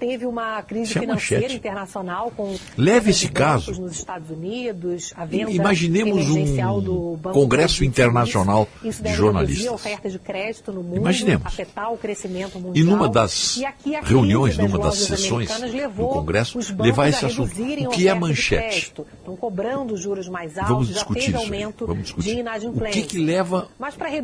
Teve 0.06 0.26
uma 0.26 0.62
crise 0.62 0.90
Isso 0.90 0.98
é 0.98 1.00
a 1.00 1.02
financeira 1.02 1.42
manchete. 1.42 1.56
internacional 1.56 2.30
com 2.36 2.54
Leve 2.76 3.10
esse 3.10 3.28
caso. 3.28 3.72
nos 3.80 3.92
Estados 3.92 4.30
Unidos, 4.30 5.12
a 5.16 5.24
venda 5.24 5.50
Imaginemos 5.50 6.30
um 6.30 6.80
do 6.80 7.16
Banco 7.16 7.38
congresso 7.40 7.78
Credit 7.78 8.00
internacional. 8.00 8.68
Isso 8.82 9.02
de 9.02 9.12
jornalistas. 9.14 9.66
a 9.66 9.72
oferta 9.72 10.10
de 10.10 10.18
crédito 10.18 10.72
no 10.72 10.82
mundo, 10.82 10.96
Imaginemos. 10.98 11.46
afetar 11.46 11.92
o 11.92 11.96
crescimento 11.96 12.58
mundial. 12.58 12.76
E 12.76 12.88
numa 12.88 13.08
das 13.08 13.58
aqui 13.64 13.96
a 13.96 14.00
reuniões, 14.02 14.58
numa 14.58 14.78
das 14.78 14.98
sessões 14.98 15.48
do 15.96 16.08
Congresso, 16.08 16.58
levar 16.78 17.08
esse 17.08 17.24
a 17.24 17.28
assunto. 17.28 17.50
O 17.50 17.88
a 17.88 17.88
que 17.90 18.08
é 18.08 18.14
manchete? 18.14 18.92
Estão 19.18 19.36
cobrando 19.36 19.96
juros 19.96 20.28
mais 20.28 20.58
altos, 20.58 20.68
Vamos 20.70 20.88
já 20.88 20.94
discutir 20.94 21.30
isso 21.30 21.52
aí. 21.52 21.64
Vamos 21.80 21.96
de 21.96 22.02
discutir. 22.02 22.44
O 22.44 22.90
que, 22.90 23.02
que 23.02 23.18
leva 23.18 23.68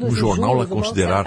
o 0.03 0.11
jornal 0.11 0.55
juros, 0.57 0.71
a 0.71 0.75
considerar 0.75 1.27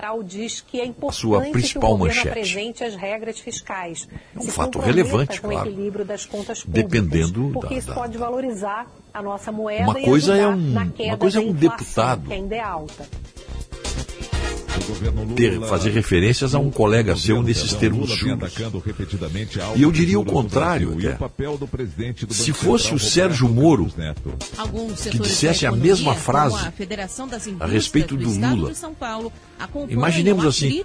é 0.80 0.86
importante 0.86 1.20
sua 1.20 1.42
principal 1.42 1.98
manchete? 1.98 2.84
as 2.84 2.96
regras 2.96 3.40
fiscais. 3.40 4.08
É 4.46 4.50
um 4.50 4.52
fato 4.54 4.80
relevante, 4.80 5.40
claro. 5.42 5.58
o 5.58 5.72
equilíbrio 5.72 6.06
das 6.06 6.26
contas 6.26 6.64
públicas, 6.64 6.92
Dependendo 6.92 7.50
porque 7.54 7.76
da- 7.76 7.80
isso 7.80 7.88
da- 7.88 7.94
pode 7.94 8.18
valorizar 8.18 8.88
a 9.14 9.22
nossa 9.22 9.52
moeda 9.52 9.84
Uma 9.90 10.00
e 10.00 10.04
coisa 10.06 10.36
é 10.36 10.48
um- 10.48 10.72
uma 10.74 11.18
coisa 11.18 11.40
é 11.40 11.42
um 11.42 11.54
deputado 11.54 12.24
ter, 15.36 15.60
fazer 15.62 15.92
referências 15.92 16.56
a 16.56 16.60
um 16.60 16.70
colega 16.70 17.16
seu 17.16 17.42
nesses 17.42 17.74
termos 17.74 18.12
chulos. 18.12 18.54
E 19.76 19.82
eu 19.82 19.92
diria 19.92 20.20
o 20.20 20.26
contrário 20.26 20.98
até. 20.98 21.18
Se 22.30 22.54
fosse 22.54 22.94
o 22.94 23.00
Sérgio 23.00 23.50
Moro 23.50 23.92
que 25.12 25.20
dissesse 25.20 25.66
a 25.66 25.72
mesma 25.72 26.16
frase 26.16 26.72
a 27.60 27.66
respeito 27.66 28.16
do 28.16 28.24
Estado 28.24 28.56
Lula. 28.56 28.72
de 28.72 28.78
São 28.78 28.94
Paulo, 28.94 29.32
acompanham 29.60 29.92
Imaginemos 29.92 30.46
a 30.46 30.50
assim, 30.50 30.84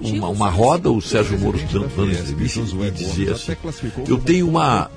uma, 0.00 0.28
uma 0.28 0.48
roda, 0.48 0.90
o 0.90 1.00
Sérgio 1.00 1.38
Moro 1.38 1.58
dando 1.72 1.88
dando 1.96 2.12
entrevista 2.12 2.60
e 2.60 2.90
dizia 2.90 3.32
assim, 3.32 3.56
eu 4.08 4.18
tenho 4.18 4.48
uma 4.48 4.90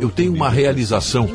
eu 0.00 0.10
tenho 0.10 0.32
uma 0.32 0.48
realização, 0.48 1.28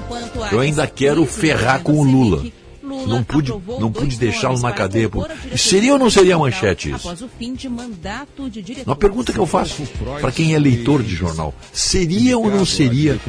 eu 0.52 0.60
ainda 0.60 0.88
quero 0.88 1.26
ferrar 1.26 1.82
com 1.82 1.94
o 1.94 2.04
Lula. 2.04 2.44
Não 2.88 3.24
pude, 3.24 3.54
não 3.80 3.92
pude 3.92 4.16
deixá-lo 4.18 4.60
na 4.60 4.72
cadeia. 4.72 5.10
Por... 5.10 5.30
Seria 5.56 5.94
ou 5.94 6.00
não 6.00 6.10
seria 6.10 6.38
manchete 6.38 6.92
isso? 6.92 7.08
após 7.08 7.22
o 7.22 7.28
fim 7.28 7.54
de 7.54 7.70
mandato 7.70 8.50
de 8.50 8.62
diretor. 8.62 8.90
Uma 8.90 8.96
pergunta 8.96 9.32
que 9.32 9.40
eu 9.40 9.46
faço 9.46 9.84
para 10.22 10.32
quem 10.32 10.54
é 10.54 10.60
leitor 10.60 11.02
de 11.02 11.16
jornal: 11.16 11.54
seria 11.72 12.38
ou 12.38 12.50
não 12.50 12.66
seria 12.66 13.20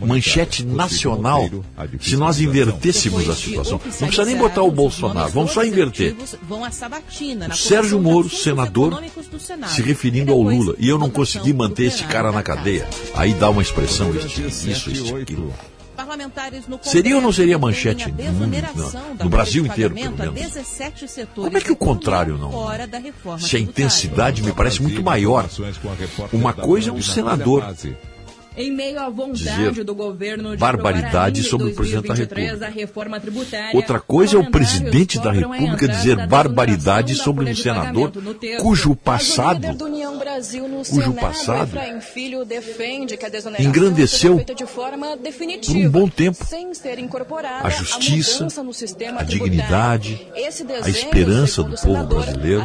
manchete 0.00 0.64
nacional 0.64 1.48
se 2.00 2.16
nós 2.16 2.40
invertêssemos 2.40 3.28
a 3.28 3.34
situação? 3.34 3.72
Não 3.72 4.08
precisa 4.08 4.24
nem 4.24 4.36
botar 4.36 4.62
o 4.62 4.70
Bolsonaro, 4.70 5.30
vamos 5.30 5.52
só 5.52 5.64
inverter. 5.64 6.14
Na 7.36 7.54
Sérgio 7.54 8.00
Moro, 8.00 8.28
senador, 8.28 9.02
se 9.68 9.82
referindo 9.82 10.32
ao 10.32 10.42
Lula, 10.42 10.74
e 10.78 10.88
eu 10.88 10.98
não 10.98 11.10
consegui 11.10 11.52
manter 11.52 11.84
esse 11.84 12.04
cara 12.04 12.32
na 12.32 12.42
cadeia. 12.42 12.88
Aí 13.14 13.34
dá 13.34 13.50
uma 13.50 13.62
expressão, 13.62 14.14
este, 14.14 14.46
isso, 14.46 14.70
este, 14.70 15.14
aquilo. 15.14 15.52
Parlamentares 16.00 16.66
no 16.66 16.78
Seria 16.82 17.16
ou 17.16 17.20
não 17.22 17.30
seria 17.32 17.58
Congresso 17.58 17.76
manchete 17.80 18.10
no 18.10 18.16
no- 18.16 18.90
da 18.90 19.02
no 19.12 19.16
folha 19.18 19.28
Brasil 19.30 19.66
inteiro, 19.66 19.94
pagamento 19.94 20.16
pelo 20.16 20.30
a 20.30 20.32
menos? 20.32 20.52
17 20.54 21.08
setores 21.08 21.44
Como 21.44 21.58
é 21.58 21.60
que 21.60 21.70
o 21.72 21.76
contrário 21.76 22.38
não? 22.38 22.50
fora 22.50 22.86
da 22.86 22.98
reforma 22.98 23.38
Se 23.46 23.56
a 23.56 23.60
intensidade 23.60 24.42
me 24.42 24.52
parece 24.52 24.80
muito 24.82 25.02
maior. 25.02 25.46
Uma 26.32 26.52
coisa 26.54 26.88
é 26.90 26.92
um 26.92 27.02
senador 27.02 27.64
Em 28.60 28.70
meio 28.70 29.00
à 29.00 29.08
vontade 29.08 29.38
Dizer 29.38 29.84
do 29.84 29.94
governo 29.94 30.50
de 30.54 30.58
em 30.58 31.42
sobre 31.42 31.68
o 31.68 31.74
presidente 31.74 32.08
da 32.08 32.14
2023 32.14 32.46
República. 32.50 32.66
a 32.66 32.68
reforma 32.68 33.18
tributária, 33.18 33.74
Outra 33.74 33.98
coisa 33.98 34.36
é 34.36 34.38
o 34.38 34.50
presidente 34.50 35.18
da 35.18 35.32
República 35.32 35.88
dizer 35.88 36.26
desoneração 36.26 37.14
sobre 37.14 37.50
um 37.50 37.54
senador 37.56 38.12
cujo 38.60 38.94
passado 38.94 39.66
cujo 39.66 40.84
Senado, 40.84 41.14
passado 41.14 41.68
Efraim 41.68 42.00
Filho, 42.02 42.44
defende 42.44 43.16
que 43.16 43.24
a 43.24 43.30
desoneração 43.30 43.66
engrandeceu 43.66 44.44
por 44.44 45.76
um 45.76 45.90
bom 45.90 46.06
tempo 46.06 46.44
sem 46.44 46.74
ser 46.74 46.98
incorporada 46.98 47.66
a 47.66 47.70
justiça, 47.70 48.46
a 49.16 49.22
dignidade, 49.22 50.26
a 50.84 50.88
esperança 50.90 51.62
do 51.62 51.70
povo 51.70 51.80
senador, 51.80 52.24
brasileiro. 52.24 52.64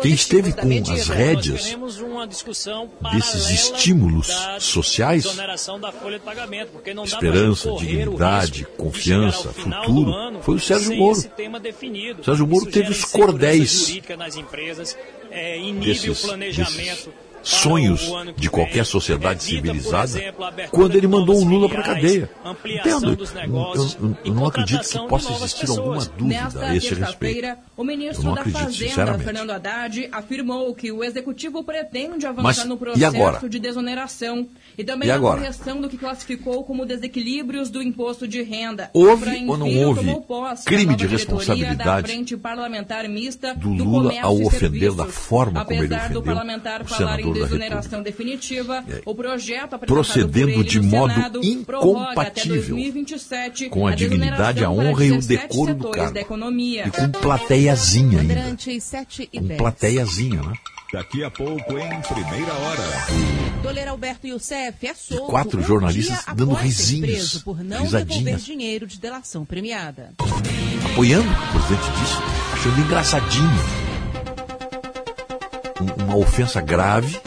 Quem 0.00 0.12
esteve 0.12 0.52
com 0.52 0.66
medida. 0.66 0.96
as 0.96 1.08
rédeas 1.08 1.76
desses 3.12 3.50
estímulos 3.50 4.27
sociais, 4.60 5.24
esperança, 7.04 7.72
dignidade, 7.72 8.66
confiança, 8.76 9.52
futuro, 9.52 10.40
foi 10.42 10.56
o 10.56 10.60
Sérgio 10.60 10.96
Moro. 10.96 11.20
Sérgio 12.22 12.46
Moro 12.46 12.66
teve 12.66 12.90
os 12.90 13.04
cordéis 13.04 13.88
jurídica 13.88 14.16
nas 14.16 14.36
empresas, 14.36 14.96
é, 15.30 15.58
desses, 15.80 16.22
desses 16.22 17.08
sonhos 17.42 18.10
de 18.36 18.50
qualquer 18.50 18.84
sociedade 18.84 19.42
civilizada 19.42 20.18
a 20.18 20.68
quando 20.68 20.94
ele 20.96 21.06
mandou 21.06 21.36
o 21.36 21.44
Lula 21.44 21.68
para 21.68 21.82
filiais, 21.82 22.28
cadeia. 22.28 22.30
Entendo. 22.80 23.18
Eu, 23.74 24.16
eu- 24.24 24.34
não 24.34 24.46
acredito 24.46 24.88
que 24.88 24.98
possa 25.08 25.32
existir 25.32 25.68
alguma 25.70 26.04
dúvida 26.04 26.66
a 26.66 26.76
esse 26.76 26.94
respeito. 26.94 27.58
o 27.76 27.82
Eu 27.82 27.84
ministro 27.84 28.24
não 28.24 28.34
da 28.34 28.40
acredito, 28.40 28.62
Fazenda, 28.64 28.88
sinceramente. 28.88 29.24
Fernando 29.24 29.50
Haddad, 29.50 30.08
afirmou 30.12 30.74
que 30.74 30.92
o 30.92 31.02
executivo 31.02 31.62
pretende 31.64 32.26
avançar 32.26 32.42
Mas, 32.42 32.64
no 32.64 32.76
processo 32.76 33.48
de 33.48 33.58
desoneração 33.58 34.46
e 34.76 34.84
também 34.84 35.08
E 35.08 35.12
a 35.12 35.14
agora? 35.14 35.40
correção 35.40 35.80
do 35.80 35.88
que 35.88 35.96
classificou 35.96 36.64
como 36.64 36.84
desequilíbrios 36.84 37.70
do 37.70 37.82
imposto 37.82 38.26
de 38.26 38.42
renda. 38.42 38.90
Houve 38.92 39.44
ou 39.46 39.56
não 39.56 39.68
houve 39.84 40.04
na 40.04 40.56
crime 40.64 40.94
de 40.96 41.06
responsabilidade 41.06 41.84
da 41.84 42.02
Frente 42.02 42.36
Parlamentar 42.36 43.08
Mista 43.08 43.54
do 43.54 43.72
Lula 43.72 44.12
ao 44.22 44.40
ofender 44.42 44.92
da 44.94 45.06
forma 45.06 45.64
como 45.64 45.82
ele 45.82 45.94
ofendeu 45.94 46.20
o 46.20 46.84
falar 46.84 47.20
da 47.32 47.40
desoneração 47.44 48.02
definitiva, 48.02 48.84
o 49.04 49.14
projeto 49.14 49.74
apresentado 49.74 49.86
procedendo 49.86 50.52
por 50.52 50.60
ele 50.60 50.68
de 50.68 50.80
modo 50.80 51.12
Senado 51.14 51.40
incompatível 51.44 52.74
2027 52.76 53.68
com 53.68 53.86
a 53.86 53.94
dignidade, 53.94 54.64
a 54.64 54.68
desoneração 54.68 54.74
para 54.76 54.90
honra 54.90 55.04
e 55.04 55.12
o 55.12 55.16
17 55.16 55.28
decoro 55.48 55.74
do 55.74 55.90
cargo. 55.90 56.14
da 56.14 56.20
economia. 56.20 56.86
E 56.86 56.90
com 56.90 57.08
plateiazinha 57.10 58.20
ainda. 58.20 58.34
Bandeirantes 58.34 58.84
7 58.84 59.28
e 59.32 59.38
Com 59.40 59.46
10. 59.46 59.58
plateiazinha, 59.58 60.42
né? 60.42 60.52
Daqui 60.92 61.22
a 61.22 61.30
pouco, 61.30 61.78
em 61.78 62.00
primeira 62.00 62.52
hora. 62.54 62.82
Alberto 63.90 64.26
Youssef 64.26 64.86
é 64.86 64.94
solto 64.94 65.26
quatro 65.26 65.60
um 65.60 65.62
jornalistas 65.62 66.24
dia 66.24 66.34
dando 66.34 66.54
risinhos, 66.54 67.10
preso 67.10 67.44
por 67.44 67.62
não 67.62 67.82
risadinhas. 67.82 68.24
devolver 68.24 68.36
dinheiro 68.38 68.86
de 68.86 68.98
delação 68.98 69.44
premiada. 69.44 70.14
apoiando 70.92 71.28
o 71.28 71.52
presidente 71.52 71.90
disse, 72.00 72.16
achando 72.54 72.80
engraçadinho. 72.80 73.87
Um- 75.80 76.04
Uma 76.04 76.16
ofensa 76.16 76.60
grave 76.60 77.20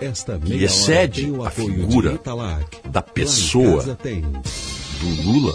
Esta 0.00 0.38
que 0.38 0.62
excede 0.64 1.22
hora 1.30 1.30
tem 1.30 1.40
o 1.40 1.44
a 1.46 1.50
figura 1.50 2.12
Italac. 2.12 2.64
da 2.88 3.00
pessoa 3.02 3.82
do 3.82 5.22
Lula 5.24 5.54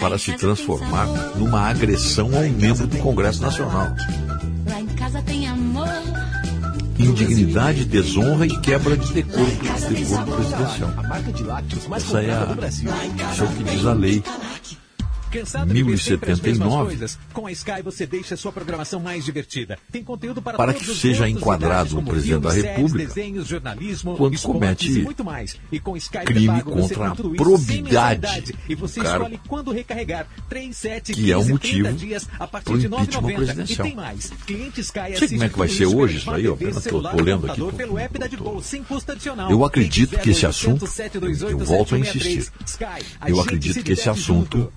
para 0.00 0.16
se 0.18 0.32
transformar 0.34 1.06
numa 1.36 1.68
agressão 1.68 2.30
a 2.34 2.38
um 2.40 2.50
membro 2.50 2.86
do 2.86 2.96
Congresso 2.98 3.42
Nacional. 3.42 3.88
Indignidade, 6.98 7.84
desonra 7.84 8.46
e 8.46 8.60
quebra 8.60 8.96
de 8.96 9.12
decoro, 9.12 9.44
decoro 9.46 10.32
presidencial. 10.36 10.90
De 11.34 11.42
lácteos 11.42 11.86
mais 11.88 12.04
Essa 12.04 12.22
é, 12.22 12.30
a, 12.32 12.56
isso 13.32 13.42
é 13.42 13.46
o 13.46 13.48
que 13.48 13.64
diz 13.64 13.86
a 13.86 13.92
lei. 13.92 14.22
Cansado 15.32 15.72
de 15.72 15.82
ver 15.82 15.98
sempre 15.98 16.30
as 16.32 16.40
mesmas 16.40 16.68
1079. 16.68 16.86
coisas? 16.86 17.18
Com 17.32 17.46
a 17.46 17.52
Sky 17.52 17.82
você 17.82 18.06
deixa 18.06 18.34
a 18.34 18.36
sua 18.36 18.52
programação 18.52 19.00
mais 19.00 19.24
divertida. 19.24 19.78
Tem 19.90 20.04
conteúdo 20.04 20.42
para, 20.42 20.56
Para 20.58 20.74
que 20.74 20.84
seja 20.84 21.28
enquadrado 21.28 21.98
o 21.98 22.02
presidente 22.02 22.42
da 22.42 22.50
filmes, 22.50 22.62
séries, 22.62 22.76
República 22.76 23.08
desenhos, 23.08 23.48
quando 24.16 24.40
comete 24.42 24.90
e. 24.90 25.06
E 25.72 25.80
Sky 25.96 26.18
crime 26.24 26.46
pré-pago, 26.46 26.70
você 26.82 26.94
contra 26.94 27.08
a 27.12 27.16
probidade. 27.36 28.54
E 28.68 28.74
você 28.74 29.00
cargo. 29.00 29.24
escolhe 29.24 29.40
quando 29.48 29.72
recarregar. 29.72 30.26
3, 30.48 30.76
7, 30.76 31.12
Que 31.14 31.32
é 31.32 31.36
o 31.36 31.40
15, 31.40 31.52
motivo 31.52 31.84
30 31.84 31.92
dias 31.98 32.28
a 32.38 32.46
partir 32.46 32.78
de 32.78 32.86
impeachment 32.86 33.22
9,90. 33.22 33.30
E 33.32 33.34
presidencial. 33.34 33.86
tem 33.86 33.96
mais. 33.96 34.32
Cliente 34.46 34.80
Sky 34.80 35.16
sei 35.18 35.28
como 35.28 35.44
é 35.44 35.48
que 35.48 35.58
vai 35.58 35.68
ser 35.68 35.86
hoje 35.86 36.16
isso 36.18 36.30
aí, 36.30 36.46
ó, 36.48 36.54
pela 36.56 36.70
apenas 36.70 36.74
tô- 36.74 36.80
celular, 36.90 37.16
tô 37.16 37.22
lendo 37.22 37.46
aqui, 37.50 37.60
tô-. 37.60 37.72
Eu 39.50 39.64
acredito 39.64 40.18
que 40.18 40.30
esse 40.30 40.44
0800 40.44 40.44
assunto, 40.44 40.86
728 40.86 41.50
eu 41.60 41.66
volto 41.66 41.94
a 41.94 41.98
7163. 41.98 42.52
insistir, 42.60 43.20
eu 43.26 43.40
acredito 43.40 43.82
que 43.82 43.92
esse 43.92 44.08
assunto. 44.08 44.72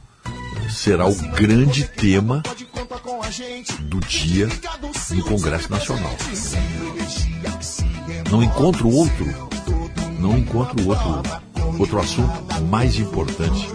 Será 0.70 1.08
o 1.08 1.16
grande 1.16 1.86
tema 1.86 2.44
do 3.82 4.00
dia 4.02 4.48
no 5.12 5.24
Congresso 5.24 5.72
Nacional. 5.72 6.16
Não 8.30 8.44
encontro 8.44 8.90
outro, 8.90 9.26
não 10.20 10.38
encontro 10.38 10.88
outro, 10.88 11.24
outro 11.80 12.00
assunto 12.00 12.34
mais 12.70 12.98
importante. 13.00 13.68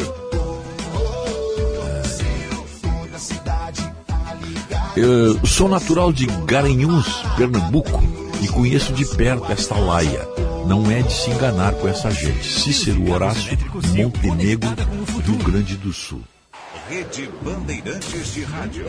É, 4.96 5.00
Eu 5.00 5.46
sou 5.46 5.68
natural 5.68 6.12
de 6.12 6.26
Garanhuns, 6.46 7.22
Pernambuco, 7.36 8.02
e 8.42 8.48
conheço 8.48 8.92
de 8.92 9.04
perto 9.04 9.50
esta 9.50 9.76
laia. 9.76 10.28
Não 10.66 10.90
é 10.90 11.02
de 11.02 11.12
se 11.12 11.30
enganar 11.30 11.74
com 11.74 11.88
essa 11.88 12.10
gente. 12.10 12.44
Cícero 12.44 13.10
Horácio, 13.10 13.56
Montenegro, 13.96 14.68
Rio 15.24 15.36
Grande 15.36 15.76
do 15.76 15.92
Sul. 15.92 16.22
Rede 16.90 17.30
Bandeirantes 17.44 18.34
de 18.34 18.42
Rádio. 18.42 18.84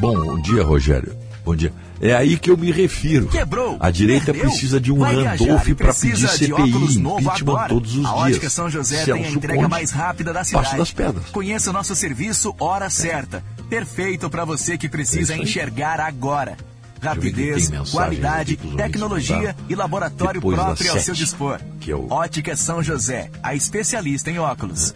Bom, 0.00 0.14
bom 0.14 0.38
dia, 0.42 0.62
Rogério. 0.62 1.16
Bom 1.44 1.56
dia. 1.56 1.72
É 2.00 2.14
aí 2.14 2.36
que 2.38 2.50
eu 2.50 2.56
me 2.56 2.70
refiro. 2.70 3.26
Quebrou, 3.28 3.78
A 3.80 3.90
direita 3.90 4.26
perdeu. 4.26 4.42
precisa 4.50 4.78
de 4.78 4.92
um 4.92 5.00
Randolph 5.00 5.38
para 5.38 5.64
pedir 5.64 5.74
precisa 5.74 6.38
de 6.38 6.52
óculos 6.52 6.90
CPI, 6.92 6.98
novo 7.02 7.20
impeachment 7.20 7.52
agora. 7.52 7.68
todos 7.70 7.96
os 7.96 8.04
a 8.04 8.08
dias. 8.10 8.20
Ótica 8.36 8.50
São 8.50 8.68
José 8.70 9.04
tem 9.06 9.14
a 9.14 9.16
Celso 9.22 9.36
entrega 9.38 9.56
Conde, 9.62 9.70
mais 9.70 9.90
rápida 9.90 10.32
da 10.34 10.40
Passo 10.40 10.50
cidade. 10.50 10.76
das 10.76 10.92
Pedras. 10.92 11.24
Conheça 11.30 11.70
o 11.70 11.72
nosso 11.72 11.94
serviço 11.96 12.54
Hora 12.60 12.90
Certa. 12.90 13.42
Perfeito 13.70 14.28
para 14.28 14.44
você 14.44 14.76
que 14.76 14.88
precisa 14.88 15.32
É 15.34 15.38
enxergar 15.38 15.98
agora. 16.00 16.56
Rapidez, 17.00 17.70
mensagem 17.70 17.92
qualidade, 17.92 18.56
tecnologia 18.76 19.36
mandar. 19.36 19.56
e 19.68 19.74
laboratório 19.76 20.40
Depois 20.40 20.56
próprio 20.56 20.90
ao 20.90 20.98
seu 20.98 21.14
sete, 21.14 21.24
dispor. 21.24 21.60
que 21.80 21.92
é 21.92 21.96
o- 21.96 22.08
Ótica 22.10 22.56
São 22.56 22.82
José, 22.82 23.30
a 23.40 23.54
especialista 23.54 24.30
em 24.32 24.38
óculos. 24.40 24.92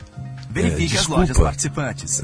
Verifique 0.52 0.94
as 0.94 1.00
desculpa. 1.00 1.20
lojas 1.22 1.36
participantes. 1.38 2.22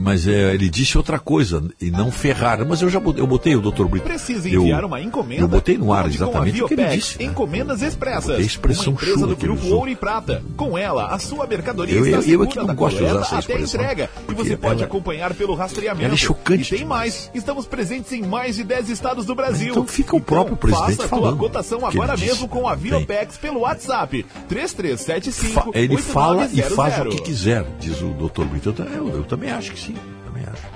Mas 0.00 0.26
é, 0.26 0.54
ele 0.54 0.68
disse 0.70 0.96
outra 0.96 1.18
coisa, 1.18 1.62
e 1.80 1.90
não 1.90 2.10
Ferrara. 2.10 2.64
Mas 2.64 2.80
eu 2.82 2.88
já 2.88 2.98
botei, 2.98 3.22
eu 3.22 3.26
botei 3.26 3.54
o 3.54 3.60
Dr. 3.60 3.84
Brito. 3.84 4.04
Precisa 4.04 4.48
eu, 4.48 4.62
enviar 4.62 4.84
uma 4.84 5.00
encomenda? 5.00 5.42
Eu 5.42 5.48
botei 5.48 5.76
no 5.76 5.92
ar 5.92 6.06
exatamente 6.08 6.62
o 6.62 6.66
que 6.68 6.74
ele 6.74 6.86
disse. 6.86 7.18
né? 7.18 7.24
Encomendas 7.26 7.82
Expressas. 7.82 8.36
A 8.36 8.40
expressão 8.40 8.92
uma 8.92 8.92
empresa 8.94 9.26
do 9.26 9.36
Grupo. 9.36 9.66
Ouro 9.68 9.90
e 9.90 9.96
Prata. 9.96 10.42
Com 10.56 10.76
ela, 10.78 11.06
a 11.08 11.18
sua 11.18 11.46
mercadoria 11.46 11.94
Eu- 11.96 12.06
está 12.06 12.18
eu- 12.18 12.34
eu 12.34 12.42
aqui 12.42 12.56
não 12.58 12.74
gosto 12.74 12.96
de 12.96 13.04
usar 13.04 13.20
essa 13.20 13.38
expressão, 13.40 13.80
entrega. 13.80 14.10
E 14.28 14.34
você 14.34 14.56
pode 14.56 14.74
ela- 14.76 14.84
acompanhar 14.84 15.34
pelo 15.34 15.54
rastreamento. 15.54 16.04
ela 16.04 16.14
é 16.14 16.16
chocante 16.16 16.74
E 16.74 16.78
tem 16.78 16.86
mais. 16.86 17.30
Estamos 17.34 17.66
presentes 17.66 18.12
em 18.12 18.22
mais 18.22 18.56
de 18.56 18.64
10 18.64 18.88
estados 18.88 19.26
do 19.26 19.34
Brasil. 19.34 19.70
Então 19.72 19.86
fica 19.86 20.16
o 20.16 20.20
próprio 20.20 20.56
presidente 20.56 20.96
faça 20.96 21.04
a 21.04 21.08
falando 21.08 21.30
sua 21.30 21.38
cotação 21.38 21.86
agora 21.86 22.16
mesmo 22.16 22.48
com 22.48 22.66
a 22.66 22.74
Viopex 22.74 23.36
pelo 23.36 23.60
WhatsApp. 23.60 24.24
3375 24.48 25.52
Fa- 25.72 25.78
ele 25.78 25.96
fala 25.98 26.42
e 26.52 26.60
8900. 26.60 26.74
faz 26.76 27.00
o 27.06 27.08
que 27.10 27.22
quiser, 27.22 27.64
diz 27.78 28.00
o 28.00 28.08
Dr. 28.10 28.44
Brito. 28.44 28.74
Eu, 28.78 29.08
eu- 29.08 29.16
eu 29.18 29.24
também 29.24 29.50
acho 29.50 29.72
que 29.72 29.80
sim. 29.80 29.89
Também 30.24 30.44
acho. 30.44 30.69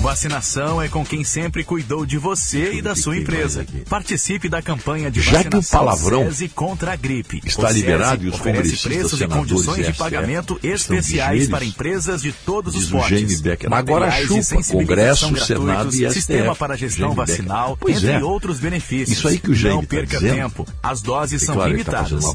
Vacinação 0.00 0.80
é 0.80 0.88
com 0.88 1.04
quem 1.04 1.24
sempre 1.24 1.64
cuidou 1.64 2.06
de 2.06 2.16
você 2.18 2.74
e 2.74 2.82
da 2.82 2.94
sua 2.94 3.16
empresa. 3.16 3.66
Participe 3.88 4.48
da 4.48 4.62
campanha 4.62 5.10
de 5.10 5.20
Já 5.20 5.42
que 5.42 5.56
o 5.56 5.62
palavrão 5.62 6.24
SESI 6.26 6.48
contra 6.48 6.92
a 6.92 6.96
gripe. 6.96 7.40
está 7.44 7.70
liberado 7.70 8.24
e 8.24 8.28
os 8.28 8.34
oferece 8.34 8.76
preços 8.78 9.20
e 9.20 9.26
condições 9.26 9.86
de 9.86 9.92
pagamento 9.92 10.58
especiais 10.62 11.48
para 11.48 11.64
empresas 11.64 12.22
de 12.22 12.32
todos 12.32 12.76
os 12.76 12.86
portes. 12.86 13.42
Agora 13.70 14.10
chupa, 14.10 14.62
Congresso, 14.70 15.36
Senado 15.44 15.88
e 15.94 15.98
STF. 15.98 16.12
Sistema 16.12 16.54
para 16.54 16.76
gestão 16.76 17.14
vacinal, 17.14 17.76
Pois 17.78 17.96
entre 17.96 18.10
é. 18.12 18.24
outros 18.24 18.58
benefícios. 18.58 19.18
Isso 19.18 19.28
aí 19.28 19.38
que 19.38 19.50
o 19.50 19.54
Jaime 19.54 19.76
Não 19.76 19.82
tá 19.82 19.88
perca 19.88 20.18
tempo. 20.20 20.66
As 20.82 21.02
doses 21.02 21.42
são 21.42 21.56
tá 21.56 21.66
limitadas. 21.66 22.24
um 22.24 22.34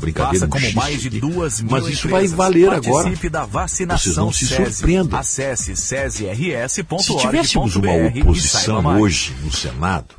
como 0.49 0.73
mais 0.73 1.01
de 1.01 1.09
duas 1.09 1.61
mil 1.61 1.71
Mas 1.71 1.87
isso 1.87 2.09
vai 2.09 2.27
valer 2.27 2.69
agora. 2.69 3.03
Participe 3.03 3.29
da 3.29 3.45
vacinação 3.45 3.97
Vocês 4.03 4.17
não 4.17 4.31
se 4.31 4.47
SESI. 4.47 5.09
Acesse 5.13 5.75
sesirs.org.br 5.75 7.52
Se 7.52 7.52
tivéssemos 7.53 7.75
uma 7.75 7.93
oposição 8.07 8.99
hoje 8.99 9.33
no 9.43 9.51
Senado, 9.51 10.15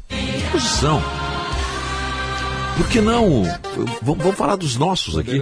oposição. 0.48 1.23
Por 2.76 2.88
que 2.88 3.00
não? 3.00 3.44
Vamos, 4.02 4.18
vamos 4.22 4.36
falar 4.36 4.56
dos 4.56 4.76
nossos 4.76 5.16
aqui. 5.16 5.38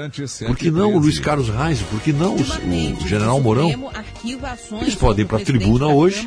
Por 0.46 0.56
que 0.56 0.70
não 0.70 0.94
o 0.94 0.98
Luiz 0.98 1.18
Carlos 1.18 1.48
Reis? 1.48 1.80
Por 1.82 2.00
que 2.00 2.12
não 2.12 2.34
os- 2.34 2.58
o 2.58 3.08
General 3.08 3.40
Mourão? 3.40 3.70
Eles 4.82 4.94
podem 4.94 5.24
ir 5.24 5.28
para 5.28 5.38
a 5.38 5.44
tribuna 5.44 5.86
hoje 5.88 6.24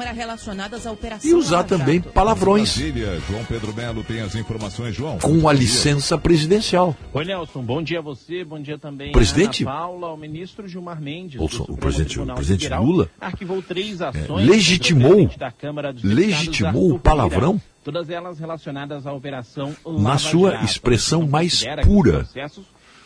e 1.23 1.33
usar 1.33 1.63
também 1.63 2.01
palavrões 2.01 2.75
Brasília, 2.75 3.21
João 3.29 3.45
Pedro 3.45 3.73
Melo 3.73 4.03
tem 4.03 4.21
as 4.21 4.33
informações, 4.35 4.95
João. 4.95 5.19
com 5.19 5.47
a 5.47 5.53
licença 5.53 6.17
presidencial. 6.17 6.95
Oi, 7.13 7.23
Nelson. 7.25 7.61
Bom 7.61 7.83
dia 7.83 7.99
a 7.99 8.01
você. 8.01 8.43
Bom 8.43 8.59
dia 8.59 8.77
também 8.77 9.11
Presidente? 9.11 9.63
Paula, 9.63 10.07
ao 10.07 10.17
ministro 10.17 10.67
Gilmar 10.67 10.99
Mendes. 11.01 11.39
O 11.39 11.47
presidente- 11.77 12.05
o 12.07 12.09
Tribunal 12.15 12.35
presidente 12.35 12.63
Federal, 12.63 12.83
Lula? 12.83 13.09
arquivou 13.21 13.61
três 13.61 14.01
ações. 14.01 14.27
É, 14.27 14.31
o 14.31 14.35
legitimou- 14.37 15.11
presidente 15.11 15.39
da 15.39 15.51
Câmara 15.51 15.93
dos 15.93 16.01
Deputados, 16.01 16.27
legitimou 16.27 16.91
o 16.93 16.99
palavrão? 16.99 17.61
Todas 17.85 18.09
elas 18.09 18.39
relacionadas 18.39 19.05
à 19.05 19.13
operação 19.13 19.75
Lava 19.85 20.01
Na 20.01 20.17
sua 20.17 20.51
Jato. 20.53 20.65
expressão 20.65 21.21
Não 21.21 21.27
mais 21.29 21.63
pura, 21.83 22.27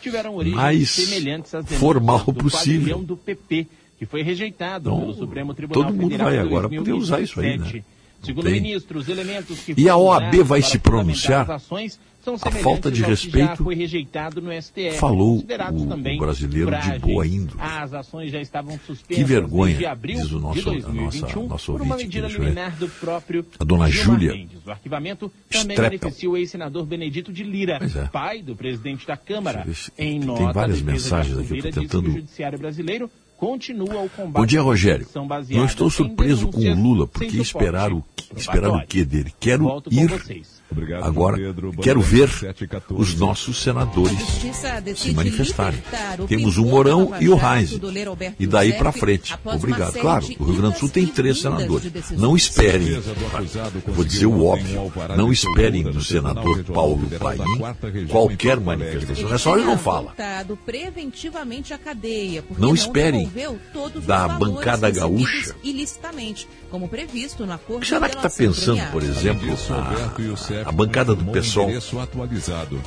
tiveram 0.00 0.36
mais 0.42 0.90
semelhantes 0.90 1.54
às 1.54 1.66
formal 1.66 2.24
do 2.24 2.32
possível. 2.32 2.98
do 3.00 3.14
PP, 3.14 3.66
que 3.98 4.06
foi 4.06 4.22
rejeitado 4.22 4.88
Então, 4.88 5.00
pelo 5.00 5.12
Supremo 5.12 5.52
Tribunal 5.52 5.84
todo 5.84 5.94
mundo 5.94 6.10
Federal 6.12 6.30
vai 6.30 6.38
agora 6.38 6.68
poder 6.70 6.92
usar 6.94 7.20
isso 7.20 7.38
aí, 7.40 7.58
2017. 7.58 7.76
né? 7.76 7.84
Segundo 8.22 8.50
ministro, 8.50 8.98
os 8.98 9.08
elementos 9.08 9.60
que 9.60 9.74
E 9.76 9.86
a 9.88 9.96
OAB 9.98 10.42
vai 10.42 10.62
se 10.62 10.78
a 12.42 12.50
falta 12.50 12.90
de 12.90 13.02
respeito 13.02 13.64
STF, 14.60 14.98
falou 14.98 15.38
o, 15.38 16.18
brasileiro 16.18 16.70
de 16.70 16.98
boa 16.98 17.26
índole. 17.26 17.58
que 19.08 19.24
vergonha, 19.24 19.96
diz 19.96 20.30
o 20.32 20.38
nosso, 20.38 20.62
2021, 20.62 20.86
a 20.86 21.48
nossa, 21.48 21.48
nossa 21.48 21.72
ouvinte. 21.72 22.18
Aqui, 22.18 23.44
a 23.58 23.64
dona 23.64 23.88
Júlia 23.88 24.32
Mendes. 24.32 24.58
O 24.66 24.70
arquivamento 24.70 25.32
também 25.50 25.76
beneficia 25.76 26.30
o 26.30 26.36
ex-senador 26.36 26.84
Benedito 26.84 27.32
de 27.32 27.42
Lira, 27.42 27.78
é. 27.82 28.06
pai 28.08 28.42
do 28.42 28.54
presidente 28.54 29.06
da 29.06 29.16
Câmara. 29.16 29.64
Esse, 29.68 29.90
em 29.98 30.20
tem 30.20 30.26
nota, 30.26 30.52
várias 30.52 30.82
mensagens 30.82 31.38
aqui, 31.38 31.52
eu 31.52 31.56
estou 31.56 31.72
tentando... 31.72 32.24
Continua 33.36 34.02
o 34.02 34.10
combate. 34.10 34.34
Bom 34.34 34.44
dia, 34.44 34.60
Rogério. 34.60 35.06
Não 35.48 35.64
estou 35.64 35.88
surpreso 35.88 36.48
com 36.48 36.60
o 36.60 36.74
Lula, 36.74 37.06
porque 37.06 37.38
esperar 37.38 37.90
o, 37.90 38.04
esperar 38.36 38.68
o 38.68 38.86
quê 38.86 39.02
dele? 39.02 39.32
Quero 39.40 39.82
ir 39.90 40.06
vocês 40.08 40.59
Obrigado, 40.70 41.04
Agora, 41.04 41.36
quero 41.82 42.00
ver 42.00 42.30
os 42.90 43.14
nossos 43.16 43.60
senadores 43.60 44.18
se 44.96 45.12
manifestarem. 45.12 45.82
Temos 46.28 46.58
o 46.58 46.64
Mourão 46.64 47.12
e 47.20 47.28
o 47.28 47.34
Reis. 47.34 47.78
E 48.38 48.46
daí 48.46 48.72
para 48.74 48.92
frente. 48.92 49.36
Obrigado. 49.44 49.98
Claro, 49.98 50.26
o 50.38 50.44
Rio 50.44 50.56
Grande 50.56 50.74
do 50.74 50.78
Sul 50.78 50.88
tem 50.88 51.06
três 51.06 51.40
senadores. 51.40 51.90
Não 52.12 52.36
esperem, 52.36 53.00
vou 53.86 54.04
dizer 54.04 54.26
o 54.26 54.44
óbvio, 54.44 54.92
é 55.08 55.16
não 55.16 55.32
esperem 55.32 55.82
do 55.82 56.02
senador 56.02 56.62
Paulo 56.64 57.08
Paim 57.18 58.06
qualquer 58.08 58.60
manifestação. 58.60 59.34
o 59.34 59.38
só 59.38 59.56
não 59.56 59.78
fala. 59.78 60.14
Não 62.58 62.74
esperem 62.74 63.30
da 64.06 64.28
bancada 64.28 64.90
gaúcha. 64.90 65.54
O 67.68 67.80
que 67.80 67.86
será 67.86 68.08
que 68.08 68.16
está 68.16 68.30
pensando, 68.30 68.92
por 68.92 69.02
exemplo, 69.02 69.48
na 69.68 70.59
a 70.64 70.72
bancada 70.72 71.14
do 71.14 71.24
PSOL. 71.32 71.70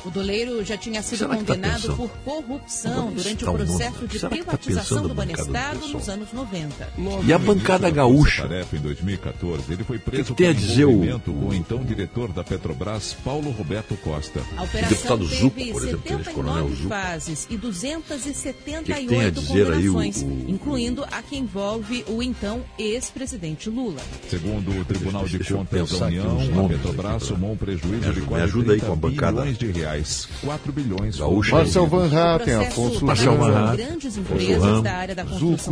O 0.04 0.10
Doleiro 0.10 0.64
já 0.64 0.76
tinha 0.76 1.02
sido 1.02 1.28
tá 1.28 1.36
condenado 1.36 1.88
tá 1.88 1.94
por 1.94 2.10
corrupção 2.24 3.12
durante 3.12 3.44
o 3.44 3.52
processo 3.52 4.06
de 4.06 4.18
Será 4.18 4.30
tá 4.30 4.36
privatização 4.36 5.02
tá 5.02 5.08
do 5.08 5.14
Banestado 5.14 5.88
nos 5.88 6.08
anos 6.08 6.32
90. 6.32 6.88
Logo 6.98 7.24
e 7.24 7.32
a 7.32 7.38
bancada 7.38 7.90
gaúcha. 7.90 8.48
Em 8.72 8.78
2014, 8.78 9.72
ele 9.72 9.84
foi 9.84 9.98
preso 9.98 10.34
que 10.34 10.34
tem 10.34 10.48
a 10.48 10.52
dizer 10.52 10.84
o... 10.84 11.00
o 11.00 11.54
então 11.54 11.84
diretor 11.84 12.32
da 12.32 12.42
Petrobras, 12.42 13.16
Paulo 13.24 13.50
Roberto 13.50 13.96
Costa. 13.96 14.40
A 14.56 14.62
operação 14.62 14.86
o 14.86 14.88
deputado 14.88 15.24
Zuco, 15.26 15.72
por 15.72 15.82
exemplo, 15.82 16.12
é 16.12 16.88
fases 16.88 17.46
e 17.50 17.56
278 17.56 18.84
que 18.84 19.46
que 19.46 19.46
condenações, 19.46 20.22
o, 20.22 20.30
incluindo 20.48 21.04
a 21.10 21.22
que 21.22 21.36
envolve 21.36 22.04
o 22.08 22.22
então 22.22 22.62
ex-presidente 22.78 23.68
Lula. 23.70 24.00
Segundo 24.28 24.80
o 24.80 24.84
Tribunal 24.84 25.26
de 25.26 25.38
Contas 25.38 25.98
da 25.98 26.06
União, 26.06 26.64
a 26.64 26.68
Petrobras 26.68 27.22
somou 27.24 27.56
prejuízo 27.64 28.08
ajuda, 28.08 28.12
de 28.12 28.20
quase 28.26 28.44
ajuda 28.44 28.72
aí 28.72 28.80
com 28.80 28.92
a 28.92 28.96
bancada. 28.96 29.42
bilhões 29.42 29.58
de 29.58 29.70
reais. 29.72 30.28
4 30.42 30.72
bilhões. 30.72 31.18
Marcel 31.18 31.86
Van 31.86 32.06
Hatten, 32.06 32.54
Afonso 32.54 33.04
Marcel 33.04 33.36
Van 33.36 33.56
Hatten, 33.56 33.86
grandes 33.86 34.16
empresas 34.16 34.82
da 34.82 35.24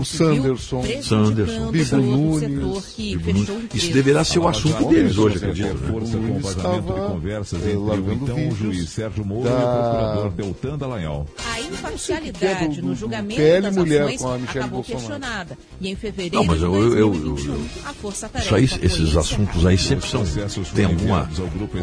Sanderson, 0.05 0.82
Sanderson, 1.02 1.70
Bibo 1.70 1.97
Nunes. 1.97 2.97
Isso 3.74 3.93
deverá 3.93 4.24
ser 4.24 4.39
o 4.39 4.48
assunto 4.48 4.89
deles 4.89 5.19
hoje, 5.19 5.36
acredito. 5.36 5.74
Né? 5.74 5.90
Força 5.90 6.16
com 6.19 6.39
vazamento 6.39 6.82
de 6.82 7.01
conversas 7.01 7.62
entre 7.66 8.14
então 8.14 8.48
o 8.48 8.55
juiz 8.55 8.90
Sérgio 8.90 9.24
Moro 9.24 9.48
e 9.48 9.52
o 9.52 9.55
procurador 9.55 10.31
Deltan 10.31 10.78
Dallagnol. 10.78 11.27
A 11.52 11.60
imparcialidade 11.60 12.82
no 12.82 12.94
julgamento 12.94 13.40
das 13.40 13.77
ações 13.77 14.48
acabou 14.48 14.82
questionada. 14.82 15.59
E 15.81 15.89
em 15.89 15.97
fevereiro 15.97 16.36
Não, 16.36 16.44
mas 16.44 16.62
eu, 16.62 16.74
eu, 16.74 16.98
eu, 16.98 17.39
eu, 17.39 17.60
a 17.85 17.93
força 17.93 18.31
esses 18.82 19.16
assuntos 19.16 19.66
aí 19.66 19.77
sempre 19.78 20.09
são. 20.09 20.23
Tem 20.74 20.85
alguma 20.85 21.28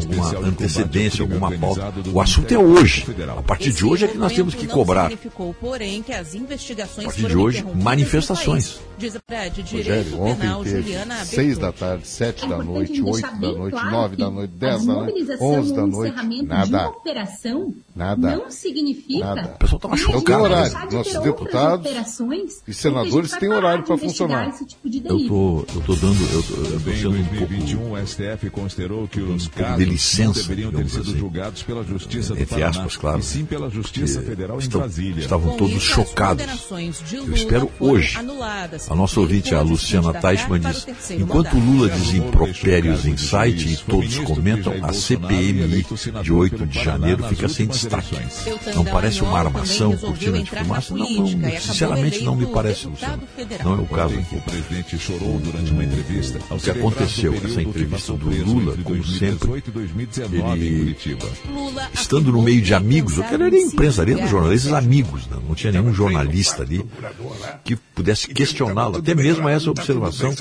alguma 0.00 0.48
antecedência, 0.48 1.22
alguma 1.22 1.50
pauta. 1.52 1.92
O 2.12 2.20
assunto 2.20 2.52
é 2.52 2.58
hoje. 2.58 3.04
A 3.36 3.42
partir 3.42 3.72
de 3.72 3.84
hoje 3.84 4.04
é 4.04 4.08
que 4.08 4.18
nós 4.18 4.32
temos 4.32 4.54
que 4.54 4.66
cobrar. 4.66 5.06
A 5.06 7.02
partir 7.02 7.26
de 7.26 7.36
hoje, 7.36 7.64
manifestações 7.74 8.80
diz 9.00 9.18
para 9.26 9.48
de 9.48 9.62
Direito 9.62 10.16
Rogério, 10.16 10.38
Penal, 10.38 10.62
teve 10.62 10.82
Juliana 10.82 11.24
6 11.24 11.58
da 11.58 11.72
tarde, 11.72 12.06
7 12.06 12.44
é 12.44 12.48
da 12.48 12.58
noite, 12.58 13.02
8 13.02 13.20
da 13.22 13.52
noite, 13.52 13.70
claro 13.72 13.90
9 13.90 14.16
da 14.16 14.30
noite, 14.30 14.52
10 14.52 14.86
da 14.86 14.92
noite, 14.92 15.26
11 15.40 15.74
da 15.74 15.86
noite, 15.86 16.42
nada. 16.42 16.88
operação 16.88 17.74
nada, 17.96 18.36
não 18.36 18.50
significa... 18.50 19.34
Nada. 19.34 19.54
O 19.54 19.58
pessoal 19.58 19.80
tá 19.80 19.94
estava 19.94 19.96
chocado. 19.96 20.42
horário. 20.42 20.88
De 20.88 20.96
Nossos 20.96 21.22
deputados 21.22 21.90
e 22.68 22.74
senadores 22.74 23.30
têm 23.32 23.48
horário 23.48 23.84
para 23.84 23.96
funcionar. 23.96 24.50
Tipo 24.52 24.90
de 24.90 25.02
eu 25.04 25.16
estou 25.18 25.66
eu 25.74 25.80
estou 25.80 25.96
dando... 25.96 26.32
Eu 26.32 26.40
estou 26.40 26.92
eu 26.92 26.96
sendo 26.96 27.18
um 27.18 27.24
pouco... 27.24 27.94
o 27.94 28.06
STF 28.06 28.50
considerou 28.50 29.08
que 29.08 29.20
os 29.20 29.48
casos 29.48 29.84
licença, 29.84 30.42
deveriam 30.42 30.70
ter 30.72 30.88
sido 30.88 31.02
assim. 31.02 31.18
julgados 31.18 31.62
pela 31.62 31.82
Justiça 31.82 32.34
aspas, 32.62 32.96
claro, 32.96 33.20
e 33.20 33.22
sim 33.22 33.44
pela 33.44 33.70
Justiça 33.70 34.20
Federal 34.20 34.60
em 34.60 34.68
Brasília. 34.68 35.22
Estavam 35.22 35.56
todos 35.56 35.82
chocados. 35.82 36.44
Eu 37.12 37.34
espero 37.34 37.70
hoje 37.78 38.18
a 38.90 38.94
nossa 38.96 39.20
ouvinte, 39.20 39.54
a 39.54 39.62
Luciana 39.62 40.12
Teichmann, 40.12 40.58
diz: 40.58 40.84
enquanto 41.12 41.56
Lula 41.56 41.88
diz 41.88 42.12
impropérios 42.12 43.06
em 43.06 43.16
site 43.16 43.74
e 43.74 43.76
todos 43.76 44.18
comentam, 44.18 44.74
a 44.82 44.92
CPMI 44.92 45.86
de 46.24 46.32
8 46.32 46.66
de 46.66 46.82
janeiro 46.84 47.22
fica 47.28 47.48
sem 47.48 47.68
destaque. 47.68 48.16
Não 48.74 48.84
parece 48.84 49.22
uma 49.22 49.38
armação, 49.38 49.96
cortina 49.96 50.42
de 50.42 50.50
fumaça? 50.50 50.92
Não, 50.92 51.08
não, 51.08 51.60
sinceramente 51.60 52.24
não 52.24 52.34
me 52.34 52.46
parece, 52.46 52.88
Luciana. 52.88 53.20
Não 53.62 53.74
é 53.74 53.80
o 53.80 53.86
caso 53.86 54.18
aqui. 54.18 54.34
Hum, 54.34 55.40
hum. 56.50 56.56
O 56.56 56.58
que 56.58 56.70
aconteceu? 56.70 57.32
Essa 57.44 57.62
entrevista 57.62 58.12
do 58.14 58.28
Lula, 58.44 58.76
como 58.82 59.04
sempre, 59.04 59.62
ele, 60.56 60.96
estando 61.94 62.32
no 62.32 62.42
meio 62.42 62.60
de 62.60 62.74
amigos, 62.74 63.18
o 63.18 63.22
cara 63.22 63.46
era 63.46 63.56
imprensa, 63.56 64.02
era 64.02 64.26
jornalistas 64.26 64.72
amigos, 64.72 65.28
não, 65.28 65.40
não 65.40 65.54
tinha 65.54 65.72
nenhum 65.72 65.94
jornalista 65.94 66.64
ali 66.64 66.84
que 67.62 67.76
pudesse 67.76 68.26
questionar 68.28 68.79
questioná-la, 68.80 68.98
até 68.98 69.14
mesmo 69.14 69.48
a 69.48 69.52
essa 69.52 69.70
observação. 69.70 70.34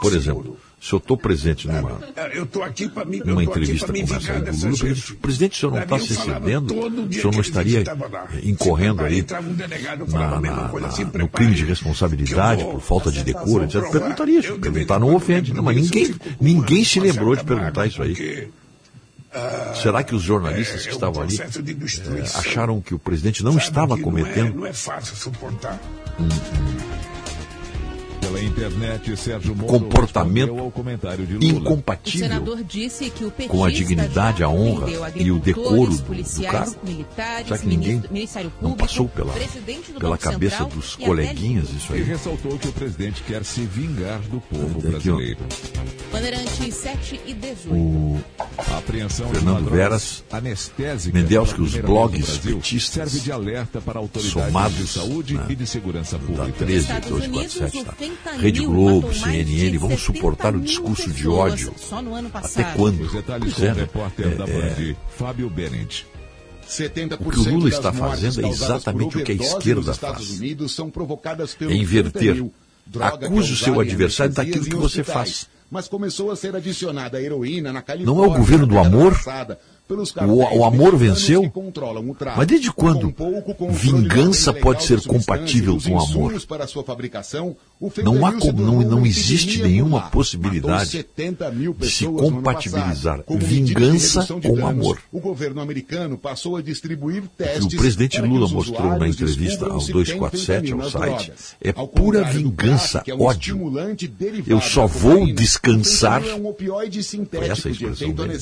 Por 0.00 0.14
exemplo, 0.14 0.56
se 0.80 0.92
eu 0.92 0.98
estou 0.98 1.16
presente 1.16 1.66
numa, 1.66 3.42
entrevista 3.42 3.86
com 3.86 3.92
o 3.92 4.06
Lula, 4.06 4.42
presidente, 4.42 5.14
presidente, 5.14 5.60
tá 5.60 5.60
se 5.60 5.64
eh, 5.64 5.66
eu 5.66 5.70
não 5.70 5.82
está 5.82 5.98
se 5.98 6.14
se 7.20 7.24
eu 7.24 7.32
não 7.32 7.40
estaria 7.40 7.84
incorrendo 8.42 9.02
aí 9.02 9.24
no 11.14 11.28
crime 11.28 11.54
de 11.54 11.64
responsabilidade 11.64 12.64
por 12.64 12.80
falta 12.80 13.10
de 13.10 13.22
decoro, 13.22 13.64
etc. 13.64 13.88
Perguntaria 13.90 14.40
isso. 14.40 14.58
Perguntar 14.58 14.94
tá, 14.94 15.00
não 15.00 15.14
ofende. 15.14 15.54
Não, 15.54 15.62
mas 15.62 15.76
ninguém, 15.76 16.14
ninguém 16.40 16.84
se 16.84 17.00
lembrou 17.00 17.34
de 17.36 17.44
perguntar 17.44 17.86
isso 17.86 18.02
aí. 18.02 18.50
Será 19.80 20.02
que 20.02 20.14
os 20.14 20.22
jornalistas 20.22 20.86
que 20.86 20.92
estavam 20.92 21.22
ali 21.22 21.38
eh, 21.40 22.22
acharam 22.34 22.80
que 22.80 22.94
o 22.94 22.98
presidente 22.98 23.42
não 23.42 23.56
estava 23.56 23.98
cometendo? 23.98 24.54
Não 24.54 24.66
é, 24.66 24.72
fácil 24.72 25.16
suportar 25.16 25.80
pela 28.24 28.42
internet, 28.42 29.16
Sérgio 29.16 29.54
Moro 29.54 29.68
comportamento 29.68 30.54
incompatível 31.40 32.54
o 32.54 32.64
disse 32.64 33.10
que 33.10 33.24
o 33.24 33.32
com 33.48 33.64
a 33.64 33.70
dignidade, 33.70 34.42
a 34.42 34.48
honra 34.48 34.86
e 35.14 35.30
o 35.30 35.38
decoro 35.38 35.90
do 35.90 36.42
cargo. 36.42 36.76
Militares, 36.84 37.46
Será 37.48 37.58
que 37.58 37.66
ninguém 37.66 38.00
Público, 38.00 38.52
não 38.62 38.72
passou 38.72 39.08
pela, 39.08 39.32
pela 39.98 40.18
cabeça 40.18 40.58
Central 40.58 40.70
dos 40.70 40.96
coleguinhas 40.96 41.70
isso 41.70 41.92
aí? 41.92 42.00
E 42.00 42.02
ressaltou 42.04 42.58
que 42.58 42.68
o 42.68 42.72
presidente 42.72 43.22
quer 43.22 43.44
se 43.44 43.62
vingar 43.62 44.20
do 44.20 44.40
povo 44.40 44.80
brasileiro. 44.80 45.40
Bandeirante 46.12 46.72
7 46.72 47.20
e 47.26 47.34
18. 47.34 47.74
O 47.74 48.20
Apreensão 48.76 49.28
Fernando 49.30 49.70
Veras, 49.70 50.24
Mendelski, 51.12 51.60
os 51.60 51.74
blogs 51.76 52.38
petistas, 52.38 53.22
de 53.22 53.32
alerta 53.32 53.80
para 53.80 53.98
autoridades 53.98 54.32
somados 54.32 54.76
de 54.76 54.86
saúde 54.86 55.34
na, 55.34 55.50
e 55.50 55.56
de 55.56 55.66
segurança 55.66 56.18
pública. 56.18 56.52
13, 56.64 56.92
247, 57.00 57.84
tá? 57.84 57.94
Rede 58.38 58.64
Globo, 58.64 59.12
CNN, 59.12 59.76
vão 59.78 59.96
suportar 59.96 60.54
o 60.54 60.60
discurso 60.60 61.10
de 61.10 61.28
ódio? 61.28 61.74
Até 62.34 62.64
quando? 62.74 63.08
Pois. 63.08 63.62
É, 63.62 64.90
é. 64.90 64.96
Fábio 65.16 65.50
Bennett. 65.50 66.06
O 67.20 67.30
que 67.30 67.38
o 67.40 67.54
Lula 67.54 67.68
está 67.68 67.92
fazendo 67.92 68.46
é 68.46 68.48
exatamente 68.48 69.18
o 69.18 69.24
que 69.24 69.32
a 69.32 69.34
esquerda 69.34 69.94
faz. 69.94 70.40
É 70.40 71.74
inverter. 71.74 72.50
Acuse 73.00 73.52
o 73.52 73.56
seu 73.56 73.80
adversário 73.80 74.34
tá 74.34 74.42
daquilo 74.42 74.64
que 74.64 74.76
você 74.76 75.04
faz. 75.04 75.48
Não 78.04 78.24
é 78.24 78.26
o 78.26 78.34
governo 78.34 78.66
do 78.66 78.78
amor, 78.78 79.14
o, 80.26 80.58
o 80.60 80.64
amor 80.64 80.96
venceu? 80.96 81.52
Mas 82.36 82.46
desde 82.46 82.72
quando 82.72 83.14
vingança 83.70 84.52
pode 84.54 84.82
ser 84.84 85.02
compatível 85.02 85.78
com 85.78 85.90
o 85.90 86.00
amor? 86.00 86.32
Não, 88.02 88.24
há, 88.24 88.32
não, 88.32 88.80
não 88.80 89.04
existe 89.06 89.62
nenhuma 89.62 90.08
possibilidade 90.10 91.04
de 91.78 91.90
se 91.90 92.06
compatibilizar 92.06 93.22
vingança 93.36 94.26
com 94.42 94.66
amor. 94.66 94.98
O 95.12 95.20
governo 95.20 95.60
americano 95.60 96.16
passou 96.16 96.56
a 96.56 96.62
distribuir 96.62 97.24
testes. 97.36 97.74
O 97.74 97.76
presidente 97.76 98.20
Lula 98.22 98.48
mostrou 98.48 98.98
na 98.98 99.06
entrevista 99.08 99.66
ao 99.66 99.78
247, 99.80 100.72
ao 100.72 100.90
site, 100.90 101.32
é 101.60 101.72
pura 101.72 102.24
vingança, 102.24 103.02
ódio. 103.18 103.56
Eu 104.46 104.60
só 104.62 104.86
vou 104.86 105.26
descansar. 105.32 106.22
É 106.26 106.34
um 106.34 106.48
Foi 107.40 107.48
essa 107.48 107.68
a 107.68 107.70
expressão 107.72 108.08
dele. 108.14 108.38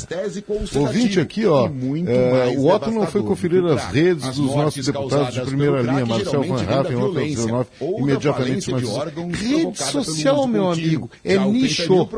Ouvinte 0.75 1.09
sedativo. 1.15 1.32
Aqui, 1.33 1.47
ó. 1.47 1.67
E 1.67 1.71
muito 1.71 2.11
É, 2.11 2.31
mais 2.47 2.59
o 2.59 2.67
Otto 2.69 2.91
não 2.91 3.07
foi 3.07 3.23
conferir 3.23 3.65
as 3.65 3.85
redes 3.87 4.25
As 4.25 4.37
dos 4.37 4.55
nossos 4.55 4.87
deputados 4.87 5.35
de 5.35 5.41
primeira 5.41 5.81
linha, 5.83 6.07
Marcel 6.07 6.43
Van 6.43 6.63
Hatten, 6.63 6.79
Otto 6.79 6.89
violência 7.13 7.37
19, 7.47 7.69
ou 7.81 7.93
da 7.97 8.03
imediatamente 8.03 8.71
mas 8.71 8.83
Rede 9.41 9.79
social, 9.79 10.47
meu 10.47 10.71
amigo, 10.71 11.11
é 11.25 11.39
nicho. 11.39 12.09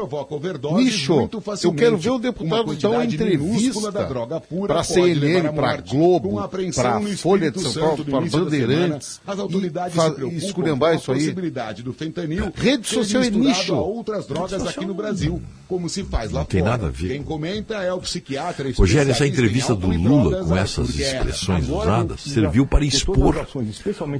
Nicho. 0.77 1.29
Eu 1.63 1.73
quero 1.75 1.97
ver 1.97 2.11
o 2.11 2.19
deputado 2.19 2.75
dar 2.75 2.91
uma 2.91 3.05
entrevista 3.05 3.93
para 3.93 4.41
levar 4.51 4.85
CNN, 4.85 5.53
para. 5.55 5.75
Globo, 5.85 6.39
a 6.39 6.45
apreensão 6.45 6.83
para 6.83 7.01
no 7.01 7.17
Folha 7.17 7.51
de 7.51 7.61
São 7.61 7.73
Paulo, 7.83 8.05
para 8.05 8.21
Bandeirantes, 8.21 9.21
as 9.27 9.39
autoridades 9.39 9.97
se 10.01 10.47
esculhambar 10.47 10.93
a 10.93 10.95
isso 10.97 11.13
aí. 11.13 11.19
possibilidade 11.19 11.83
do 11.83 11.93
fentanil 11.93 12.53
Rede 12.55 12.87
social 12.87 13.23
é 13.23 13.31
nicho. 13.31 13.75
a 13.75 13.81
outras 13.81 14.27
drogas 14.27 14.67
aqui 14.67 14.85
no 14.85 14.95
Brasil, 14.95 15.43
como 15.69 15.89
se 15.89 16.03
faz 16.05 16.31
lá 16.31 16.41
Não 16.41 16.47
tem 16.47 16.61
fora. 16.61 16.73
nada 16.73 16.87
a 16.87 16.91
ver. 16.91 17.09
Quem 17.09 17.23
comenta 17.23 17.75
é 17.77 17.93
o 17.93 17.99
psiquiatra 17.99 18.73
Rogério, 18.77 19.03
essa 19.03 19.04
em 19.09 19.29
entrevista 19.29 19.75
do 19.75 19.89
Lula 19.89 20.45
com 20.45 20.57
essas 20.57 20.91
expressões 20.91 21.69
usadas 21.69 22.21
serviu 22.21 22.67
para 22.67 22.85
expor 22.85 23.47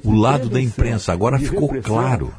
o 0.05 0.13
lado 0.13 0.49
da 0.49 0.61
imprensa. 0.61 1.13
Agora 1.13 1.39
ficou 1.39 1.69
claro 1.83 2.33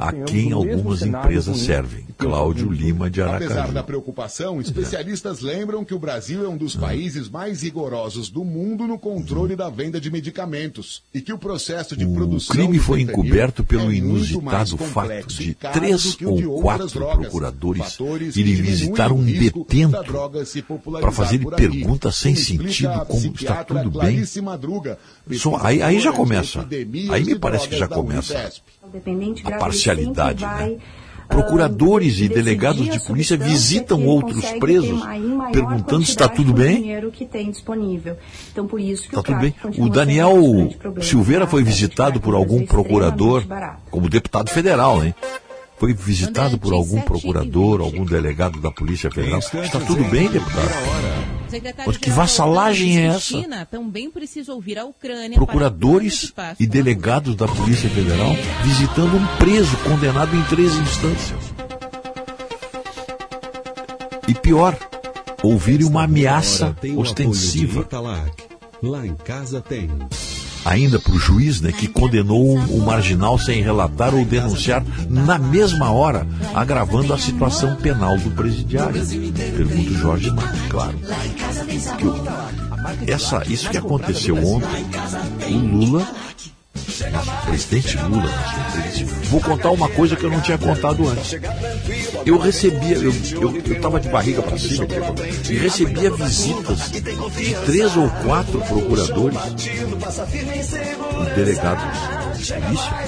a 0.00 0.12
quem 0.24 0.52
algumas 0.52 1.02
empresas 1.02 1.58
servem. 1.58 2.04
Cláudio 2.16 2.70
Lima 2.70 3.10
de 3.10 3.22
Apesar 3.22 3.52
Aracaju. 3.52 3.72
da 3.72 3.82
preocupação, 3.82 4.60
especialistas 4.60 5.40
lembram 5.40 5.84
que 5.84 5.94
o 5.94 5.98
Brasil 5.98 6.44
é 6.44 6.48
um 6.48 6.56
dos 6.56 6.76
países 6.76 7.28
mais 7.28 7.62
rigorosos 7.62 8.30
do 8.30 8.44
mundo 8.44 8.86
no 8.86 8.98
controle 8.98 9.56
da 9.56 9.68
venda 9.68 10.00
de 10.00 10.10
medicamentos 10.10 11.02
e 11.12 11.20
que 11.20 11.32
o 11.32 11.38
processo 11.38 11.96
de 11.96 12.04
O 12.04 12.14
produção 12.14 12.54
crime 12.54 12.78
do 12.78 12.84
foi 12.84 13.00
encoberto 13.02 13.64
pelo 13.64 13.90
é 13.90 13.94
inusitado 13.96 14.76
fato 14.78 15.26
de 15.26 15.54
três 15.54 16.16
o 16.20 16.50
ou 16.50 16.62
quatro 16.62 16.88
procuradores 16.88 17.98
irem 18.36 18.54
visitar 18.54 19.12
o 19.12 19.16
um 19.16 19.24
detento 19.24 19.96
para 21.00 21.12
fazer 21.12 21.38
por 21.38 21.54
aqui, 21.66 21.78
perguntas 21.78 22.16
sem 22.16 22.34
sentido, 22.34 23.06
como 23.06 23.34
está 23.34 23.64
tudo 23.64 23.90
bem. 23.90 24.24
Só, 25.36 25.58
aí, 25.62 25.82
aí 25.82 26.00
já 26.00 26.12
começa. 26.12 26.66
Aí 27.10 27.24
me 27.24 27.38
parece 27.38 27.68
que 27.68 27.76
já 27.76 27.88
começa 27.88 28.52
a 29.44 29.52
parcialidade, 29.52 30.44
né? 30.44 30.76
Procuradores 31.28 32.20
e 32.20 32.28
delegados 32.28 32.88
de 32.88 33.00
polícia 33.00 33.36
visitam 33.36 34.06
outros 34.06 34.44
presos 34.60 35.02
perguntando 35.52 36.04
se 36.04 36.10
está 36.10 36.28
tudo 36.28 36.52
bem. 36.52 36.92
Então, 38.52 38.66
Está 38.76 39.20
o 39.20 39.22
tudo 39.22 39.38
bem. 39.38 39.54
O 39.78 39.88
Daniel. 39.88 40.36
Silveira 41.00 41.46
foi 41.46 41.64
visitado 41.64 42.20
por 42.20 42.34
algum 42.34 42.66
procurador, 42.66 43.42
como 43.90 44.08
deputado 44.08 44.50
federal, 44.50 45.04
hein? 45.04 45.14
Foi 45.76 45.92
visitado 45.92 46.56
por 46.56 46.72
algum 46.72 47.00
procurador, 47.00 47.80
algum 47.80 48.04
delegado 48.04 48.60
da 48.60 48.70
Polícia 48.70 49.10
Federal. 49.10 49.40
Está 49.40 49.80
tudo 49.80 50.04
bem, 50.04 50.28
deputado? 50.30 51.33
Mas 51.86 51.96
que 51.96 52.10
vassalagem 52.10 52.98
é 52.98 53.06
essa? 53.06 53.20
China 53.20 53.66
também 53.66 54.10
precisa 54.10 54.52
ouvir 54.52 54.78
a 54.78 54.84
Ucrânia 54.84 55.36
Procuradores 55.36 56.32
e 56.58 56.66
delegados 56.66 57.34
da 57.34 57.46
Polícia 57.46 57.88
Federal 57.88 58.34
visitando 58.62 59.16
um 59.16 59.26
preso 59.38 59.76
condenado 59.78 60.34
em 60.36 60.42
três 60.44 60.74
instâncias. 60.74 61.54
E 64.26 64.34
pior, 64.34 64.76
ouvirem 65.42 65.86
uma 65.86 66.04
ameaça 66.04 66.74
ostensiva. 66.96 67.86
Lá 68.82 69.06
em 69.06 69.14
casa 69.14 69.60
tem. 69.60 69.88
Ainda 70.64 70.98
para 70.98 71.12
o 71.12 71.18
juiz, 71.18 71.60
né, 71.60 71.72
que 71.72 71.86
condenou 71.86 72.56
o 72.56 72.84
marginal 72.84 73.38
sem 73.38 73.62
relatar 73.62 74.14
ou 74.14 74.24
denunciar 74.24 74.84
na 75.08 75.38
mesma 75.38 75.90
hora, 75.90 76.26
agravando 76.54 77.12
a 77.12 77.18
situação 77.18 77.76
penal 77.76 78.16
do 78.18 78.30
presidiário. 78.30 79.04
Pergunta 79.56 79.90
o 79.90 79.94
Jorge 79.94 80.30
Matos, 80.30 80.60
claro. 80.68 80.98
Que 81.98 83.10
essa, 83.10 83.42
isso 83.46 83.70
que 83.70 83.78
aconteceu 83.78 84.36
ontem, 84.36 84.84
o 85.50 85.58
Lula, 85.58 86.06
presidente 87.46 87.96
Lula, 87.98 88.30
vou 89.24 89.40
contar 89.40 89.70
uma 89.70 89.88
coisa 89.88 90.16
que 90.16 90.24
eu 90.24 90.30
não 90.30 90.40
tinha 90.40 90.58
contado 90.58 91.08
antes. 91.08 91.36
Eu 92.24 92.38
recebia, 92.38 92.96
eu 92.96 93.10
estava 93.72 94.00
de 94.00 94.08
barriga 94.08 94.42
para 94.42 94.58
cima 94.58 94.86
e 95.48 95.54
recebia 95.54 96.10
visitas 96.10 96.90
de 96.90 97.02
três 97.66 97.96
ou 97.96 98.08
quatro 98.24 98.60
procuradores 98.60 99.38
delegados 101.34 101.84
de 102.38 102.52
polícia 102.52 103.04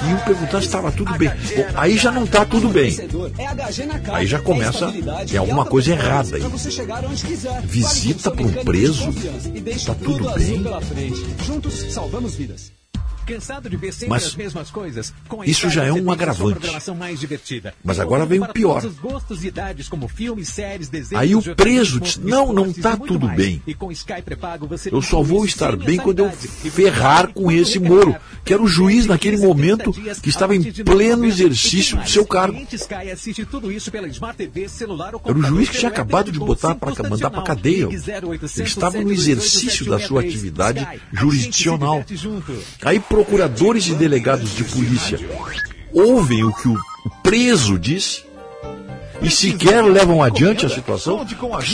que 0.00 0.08
iam 0.08 0.18
perguntar 0.20 0.60
se 0.60 0.66
estava 0.66 0.92
tudo 0.92 1.16
bem. 1.18 1.28
Bom, 1.28 1.66
aí 1.74 1.96
já 1.96 2.10
não 2.10 2.24
está 2.24 2.44
tudo 2.44 2.68
bem. 2.68 2.96
Aí 4.12 4.26
já 4.26 4.40
começa, 4.40 4.92
tem 5.28 5.38
alguma 5.38 5.64
coisa 5.64 5.92
errada 5.92 6.36
aí. 6.36 6.42
Visita 7.64 8.30
para 8.30 8.42
um 8.42 8.52
preso, 8.64 9.10
está 9.66 9.94
tudo 9.94 10.30
bem. 10.34 10.62
Juntos 11.44 11.92
salvamos 11.92 12.34
vidas. 12.34 12.81
Cansado 13.26 13.70
de 13.70 13.76
ver 13.76 13.92
sempre 13.92 14.08
Mas 14.10 14.26
as 14.26 14.34
mesmas 14.34 14.70
coisas? 14.70 15.12
Com 15.28 15.44
isso 15.44 15.68
já 15.70 15.84
é 15.84 15.92
um 15.92 16.10
agravante. 16.10 16.60
Mas 17.84 18.00
agora 18.00 18.26
vem 18.26 18.40
o 18.40 18.48
pior. 18.48 18.82
idades, 19.44 19.88
filmes, 20.08 20.48
séries, 20.48 20.90
Aí 21.14 21.34
o 21.34 21.42
preso 21.54 22.00
diz, 22.00 22.16
não, 22.16 22.52
não 22.52 22.66
está 22.66 22.96
tudo 22.96 23.26
mais. 23.26 23.36
bem. 23.36 23.62
Pré-pago 24.24 24.66
você 24.66 24.92
Eu 24.92 25.02
só 25.02 25.22
vou 25.22 25.44
estar 25.44 25.76
bem 25.76 25.98
quando 25.98 26.20
eu 26.20 26.30
ferrar 26.30 27.32
com 27.32 27.50
esse 27.50 27.78
Moro, 27.78 28.14
que 28.44 28.52
era 28.52 28.62
o 28.62 28.66
juiz 28.66 29.06
naquele 29.06 29.36
momento 29.36 29.92
que 29.92 30.28
estava 30.28 30.54
em 30.54 30.62
pleno 30.62 31.24
exercício 31.24 31.96
do 31.96 32.08
seu 32.08 32.26
cargo. 32.26 32.58
Era 35.24 35.38
o 35.38 35.42
juiz 35.42 35.68
que 35.68 35.78
tinha 35.78 35.90
acabado 35.90 36.30
de 36.32 36.38
botar 36.38 36.74
para 36.74 37.08
mandar 37.08 37.30
para 37.30 37.42
cadeia. 37.42 37.86
Ligue 37.86 37.96
0800 37.96 38.58
Ele 38.58 38.68
estava 38.68 39.00
no 39.00 39.08
728 39.08 39.12
exercício 39.12 39.86
da 39.86 39.98
sua 39.98 40.22
763. 40.22 40.32
atividade 40.32 41.02
jurisdicional. 41.12 42.04
Aí 42.84 43.00
procuradores 43.12 43.88
e 43.88 43.94
delegados 43.94 44.56
de 44.56 44.64
polícia. 44.64 45.18
Ouvem 45.92 46.44
o 46.44 46.52
que 46.54 46.66
o 46.66 46.78
preso 47.22 47.78
disse 47.78 48.24
e 49.22 49.30
sequer 49.30 49.82
levam 49.84 50.22
adiante 50.22 50.66
a 50.66 50.68
situação. 50.68 51.24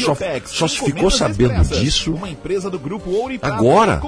Só, 0.04 0.16
só 0.46 0.68
se 0.68 0.78
ficou 0.84 1.10
sabendo 1.10 1.62
disso 1.64 2.12
Uma 2.12 2.28
empresa 2.28 2.70
do 2.70 2.78
grupo 2.78 3.10
Ouro 3.10 3.38
Prata, 3.38 3.54
Agora. 3.56 4.00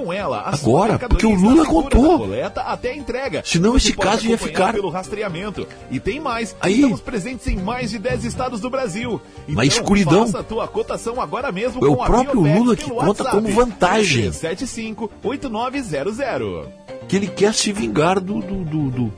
Agora, 0.45 0.99
porque 0.99 1.27
o 1.27 1.35
Lula 1.35 1.65
contou. 1.65 2.19
da 2.19 2.25
coleta 2.25 2.61
até 2.63 2.91
a 2.91 2.97
entrega. 2.97 3.43
Senão 3.45 3.77
esse 3.77 3.93
caso 3.93 4.27
ia 4.27 4.37
ficar- 4.39 4.73
pelo 4.73 4.91
rastreamento. 4.91 5.67
E 5.91 5.99
tem 6.01 6.21
mais. 6.21 6.55
Aí. 6.61 6.75
Estamos 6.77 7.01
presentes 7.01 7.47
em 7.47 7.57
mais 7.57 7.91
de 7.91 7.99
10 7.99 8.25
estados 8.25 8.61
do 8.61 8.69
Brasil. 8.71 9.21
Na 9.49 9.65
escuridão. 9.65 10.27
É 10.27 11.87
o 11.87 11.97
próprio 11.97 12.41
Lula 12.41 12.77
que 12.77 12.91
conta 12.91 13.25
como 13.25 13.49
vantagem. 13.53 14.33
75 14.33 15.11
8900. 15.23 16.67
que 17.09 17.17
ele 17.17 17.27
quer 17.27 17.53
se 17.55 17.73
vingar 17.73 18.21
do 18.21 18.41
do 18.41 18.65
do 18.65 18.91
do, 18.91 19.13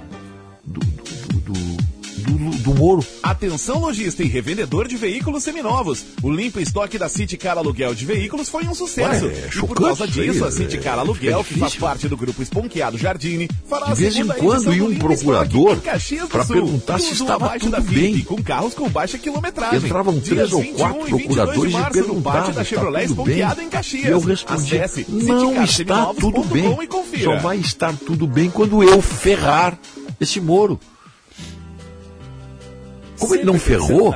do, 2.23 2.51
do, 2.59 2.75
Moro. 2.75 3.05
Atenção 3.23 3.81
lojista 3.81 4.23
e 4.23 4.26
revendedor 4.26 4.86
de 4.86 4.97
veículos 4.97 5.42
seminovos. 5.42 6.05
O 6.23 6.31
limpo 6.31 6.60
estoque 6.60 6.97
da 6.97 7.09
City 7.09 7.36
Car 7.36 7.59
Aluguel 7.59 7.94
de 7.94 8.05
Veículos 8.05 8.49
foi 8.49 8.65
um 8.65 8.75
sucesso. 8.75 9.26
Olha, 9.26 9.34
é 9.34 9.51
e 9.52 9.60
por 9.60 9.75
causa 9.76 10.07
disso, 10.07 10.44
a 10.44 10.49
é, 10.49 10.51
City 10.51 10.78
Car 10.78 10.92
fica 10.92 11.01
Aluguel, 11.01 11.44
que 11.44 11.59
faz 11.59 11.75
parte 11.75 12.09
do 12.09 12.17
grupo 12.17 12.42
Esponqueado 12.42 12.99
Jardine, 12.99 13.49
fará 13.68 13.86
De 13.86 13.94
vez 13.94 14.17
em 14.17 14.26
quando 14.26 14.75
ia 14.75 14.84
um 14.84 14.94
procurador 14.97 15.78
Sul. 16.01 16.47
perguntar 16.47 16.99
se 16.99 17.12
estava 17.12 17.59
tudo 17.59 17.81
bem. 17.83 18.20
Com 18.20 18.42
carros 18.42 18.75
com 18.75 18.89
baixa 18.89 19.18
quilometragem. 19.18 19.86
Entravam 19.86 20.20
três 20.20 20.52
ou 20.52 20.60
21 20.60 20.76
quatro 20.76 21.17
22 21.17 21.25
procuradores 21.25 21.73
de 21.73 21.78
e 21.78 21.91
perguntavam, 21.92 22.42
da 22.42 22.49
"Está 22.51 22.65
Chevrolet 22.65 23.07
tudo 23.09 23.25
bem?" 23.25 23.39
E 23.39 24.07
eu 24.07 24.20
respondia, 24.20 24.84
Acesse 24.84 25.07
não 25.10 25.62
está 25.62 26.15
tudo 26.15 26.42
bem. 26.44 26.76
Só 27.23 27.36
vai 27.36 27.59
estar 27.59 27.97
tudo 27.97 28.26
bem 28.26 28.51
quando 28.51 28.83
eu 28.83 29.01
ferrar 29.01 29.78
esse 30.20 30.41
Moro. 30.41 30.78
Como 33.18 33.34
ele 33.34 33.44
não 33.44 33.58
ferrou, 33.58 34.15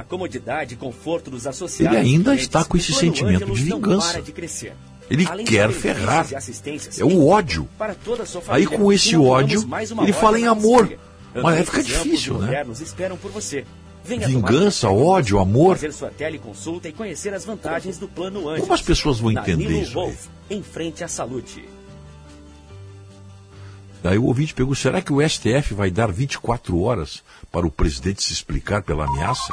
ele 1.78 1.97
ainda 1.97 2.34
está 2.34 2.65
com 2.65 2.76
esse 2.76 2.92
sentimento 2.92 3.47
de 3.52 3.62
vingança. 3.65 4.23
Ele 5.08 5.25
quer 5.44 5.70
ferrar. 5.70 6.26
É 6.99 7.05
o 7.05 7.26
ódio. 7.26 7.68
Aí 8.49 8.66
com 8.66 8.92
esse 8.92 9.16
ódio, 9.16 9.68
ele 10.02 10.12
fala 10.12 10.39
em 10.39 10.47
amor. 10.47 10.99
Mas 11.34 11.58
aí 11.58 11.65
fica 11.65 11.83
difícil, 11.83 12.39
né? 12.39 12.65
Vingança, 14.05 14.89
ódio, 14.89 15.39
amor. 15.39 15.76
fazer 15.76 15.92
sua 15.92 16.10
teleconsulta 16.10 16.89
e 16.89 16.92
conhecer 16.92 17.34
as 17.34 17.44
vantagens 17.44 17.99
do 17.99 18.07
Plano 18.08 18.41
Ângelos. 18.49 18.60
Como 18.60 18.73
as 18.73 18.83
pessoas 18.83 19.18
vão 19.18 19.33
entender 19.33 19.83
isso 19.83 20.00
aí? 20.00 20.16
Em 20.49 20.62
frente 20.62 21.02
à 21.02 21.08
Salute. 21.08 21.65
Aí 24.05 24.18
o 24.18 24.25
ouvinte 24.25 24.55
perguntou: 24.55 24.76
será 24.76 25.00
que 25.02 25.12
o 25.12 25.26
STF 25.26 25.75
vai 25.75 25.91
dar 25.91 26.10
24 26.12 26.81
horas 26.81 27.23
para 27.50 27.66
o 27.66 27.70
presidente 27.70 28.23
se 28.23 28.33
explicar 28.33 28.83
pela 28.83 29.07
ameaça? 29.07 29.52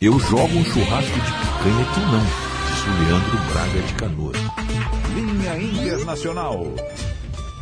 Eu 0.00 0.18
jogo 0.20 0.54
um 0.54 0.64
churrasco 0.64 1.14
de 1.14 1.32
picanha 1.32 1.86
que 1.94 2.00
não, 2.00 2.24
disse 2.68 2.88
o 2.88 3.08
Leandro 3.08 3.38
Braga 3.52 3.80
de 3.80 3.94
Canoas. 3.94 4.36
Linha 5.14 5.58
Internacional. 5.58 6.66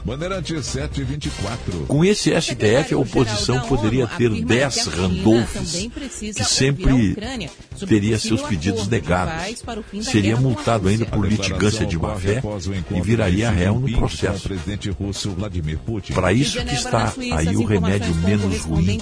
Bandeirantes 0.05 0.67
724. 0.67 1.87
Com 1.87 2.05
esse 2.05 2.31
STF, 2.39 2.93
a 2.93 2.99
oposição 2.99 3.61
poderia 3.61 4.07
ter 4.07 4.29
10 4.45 4.87
Randolphs 4.89 5.73
que 6.21 6.45
sempre 6.45 7.17
teria 7.89 8.19
seus 8.19 8.43
pedidos 8.43 8.87
negados. 8.87 9.65
Seria 10.03 10.37
multado 10.37 10.89
ainda 10.89 11.07
por 11.07 11.27
litigância 11.27 11.87
de 11.87 11.99
má 11.99 12.17
fé 12.17 12.43
e 12.95 13.01
viraria 13.01 13.51
réu 13.51 13.81
no 13.81 13.91
processo. 13.97 14.49
Para 16.15 16.33
isso 16.35 16.63
que 16.63 16.75
está 16.75 17.15
aí 17.37 17.57
o 17.57 17.65
remédio 17.65 18.15
menos 18.17 18.61
ruim. 18.61 19.01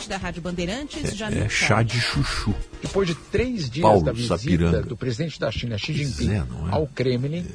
É, 1.32 1.38
é 1.38 1.48
chá 1.48 1.82
de 1.82 2.00
chuchu. 2.00 2.54
Depois 2.80 3.08
de 3.08 3.14
três 3.14 3.70
dias 3.70 3.82
Paulo 3.82 4.04
da 4.04 4.12
visita 4.12 4.38
Sapiranga. 4.38 4.82
do 4.82 4.96
presidente 4.96 5.38
da 5.38 5.50
China, 5.50 5.78
Xi 5.78 5.94
Jinping, 5.94 6.30
É, 6.30 6.36
é? 6.36 6.44
ao 6.70 6.86
Kremlin, 6.86 7.46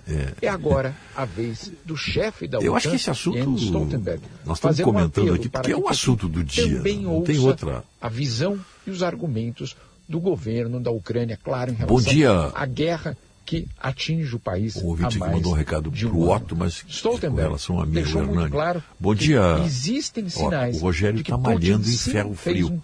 é. 0.42 0.48
agora 0.48 0.96
a 1.16 1.26
vez 1.26 1.72
do 1.86 1.98
chefe 1.98 2.48
da 2.48 2.60
Eu 2.60 2.72
OTAN, 2.72 2.78
acho 2.78 2.90
que 2.90 2.96
esse 2.96 3.10
assunto 3.10 3.37
Jens 3.44 3.62
Stoltenberg, 3.64 4.22
nós 4.46 4.58
estamos 4.58 4.80
um 4.80 4.84
comentando 4.84 5.24
apelo 5.24 5.36
aqui 5.36 5.50
porque 5.50 5.72
é 5.72 5.76
um 5.76 5.80
Pequim 5.82 5.92
assunto 5.92 6.28
do 6.28 6.44
dia. 6.44 6.78
Também 6.78 7.02
Não 7.02 7.22
tem 7.22 7.40
outra. 7.40 7.84
a 8.02 8.10
visão 8.10 8.60
e 8.86 8.90
os 8.92 9.04
argumentos 9.04 9.76
do 10.08 10.20
governo 10.20 10.80
da 10.80 10.90
Ucrânia, 10.92 11.38
claro, 11.42 11.72
em 11.72 11.76
Bom 11.76 11.86
relação 11.98 12.14
dia. 12.14 12.32
à 12.54 12.66
guerra 12.66 13.18
que 13.48 13.66
atinge 13.80 14.36
o 14.36 14.40
país 14.40 14.76
O 14.76 14.88
ouvinte 14.88 15.18
mais 15.18 15.32
mandou 15.32 15.54
um 15.54 15.56
recado 15.56 15.90
um 15.90 15.94
para 15.94 16.10
o. 16.10 16.30
Otto, 16.30 16.54
mas 16.54 16.82
com 16.82 16.90
Stoltenberg 16.90 17.48
relação 17.48 17.78
ao 17.78 17.84
amigo 17.84 17.96
deixou 17.96 18.22
muito 18.22 18.34
Hernani. 18.34 18.52
claro 18.52 18.84
Bom 19.00 19.16
que 19.16 19.24
dia. 19.24 19.62
existem 19.66 20.26
Ó, 20.26 20.30
sinais 20.30 20.76
o 20.76 20.80
Rogério 20.82 21.24
que 21.24 21.32
está 21.32 21.38
malhando 21.38 21.88
em 21.90 21.98
ferro 21.98 22.34
frio. 22.36 22.68
um 22.68 22.82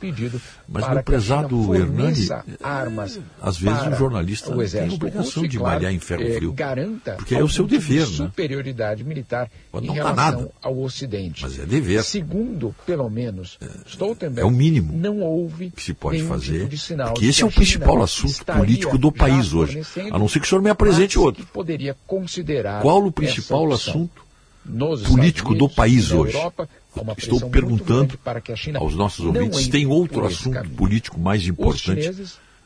Mas 0.70 0.86
meu 0.86 0.94
que 0.94 1.00
a 1.00 1.04
prezado 1.04 1.76
Hernani, 1.76 1.98
forneça 2.16 2.46
armas 2.64 3.20
às 3.42 3.58
vezes 3.58 3.88
o 3.88 3.96
jornalista 3.96 4.50
o 4.52 4.54
tem 4.54 4.62
exército 4.64 4.96
obrigação 4.96 5.44
de 5.46 5.58
claro, 5.58 5.76
malhar 5.76 5.94
em 5.94 6.00
ferro 6.00 6.24
eh, 6.24 6.36
frio. 6.36 6.54
garanta 6.54 7.14
Porque 7.18 7.36
é 7.36 7.44
o 7.44 7.50
seu 7.50 7.68
tipo 7.68 7.82
de 7.82 7.88
dever, 7.90 8.08
né? 8.08 8.16
superioridade 8.16 9.04
militar 9.04 9.52
Mas 9.72 9.84
em 9.84 9.88
não 9.88 9.96
dá 9.96 10.02
relação 10.02 10.16
nada. 10.40 10.52
ao 10.62 10.80
Ocidente. 10.80 11.44
Mas 11.44 11.60
é 11.60 11.66
dever. 11.66 12.04
Segundo, 12.04 12.74
pelo 12.86 13.10
menos, 13.10 13.60
Stoltenberg, 13.86 14.42
é 14.42 14.46
o 14.46 14.52
mínimo 14.52 14.94
não 14.98 15.20
houve 15.20 15.72
que 15.72 15.84
se 15.84 15.94
pode 15.94 16.18
nenhum 16.18 16.30
fazer. 16.30 16.60
tipo 16.60 16.70
de 16.70 16.78
sinal 16.78 17.14
porque 17.14 17.26
esse 17.28 17.40
que 17.40 17.44
é 17.44 17.46
a 17.46 17.50
o 17.50 17.52
principal 17.52 18.02
assunto 18.02 18.46
político 18.46 18.98
do 18.98 19.12
país 19.12 19.54
hoje. 19.54 19.82
A 20.12 20.18
não 20.18 20.30
ser 20.30 20.40
que 20.40 20.48
senhor 20.54 20.62
me 20.62 20.70
apresente 20.70 21.18
outro. 21.20 21.46
poderia 21.48 21.96
considerar 22.06 22.82
Qual 22.82 23.06
o 23.06 23.12
principal 23.12 23.72
assunto 23.72 24.24
político 24.64 25.54
Estados 25.54 25.58
do 25.58 25.66
Unidos, 25.66 25.76
país 25.76 26.12
hoje? 26.12 26.36
Europa, 26.36 26.70
Estou 27.18 27.50
perguntando 27.50 28.18
aos 28.76 28.96
nossos 28.96 29.26
ouvintes 29.26 29.68
tem 29.68 29.86
outro 29.88 30.26
assunto 30.26 30.54
caminho. 30.54 30.76
político 30.76 31.20
mais 31.20 31.46
importante 31.48 32.12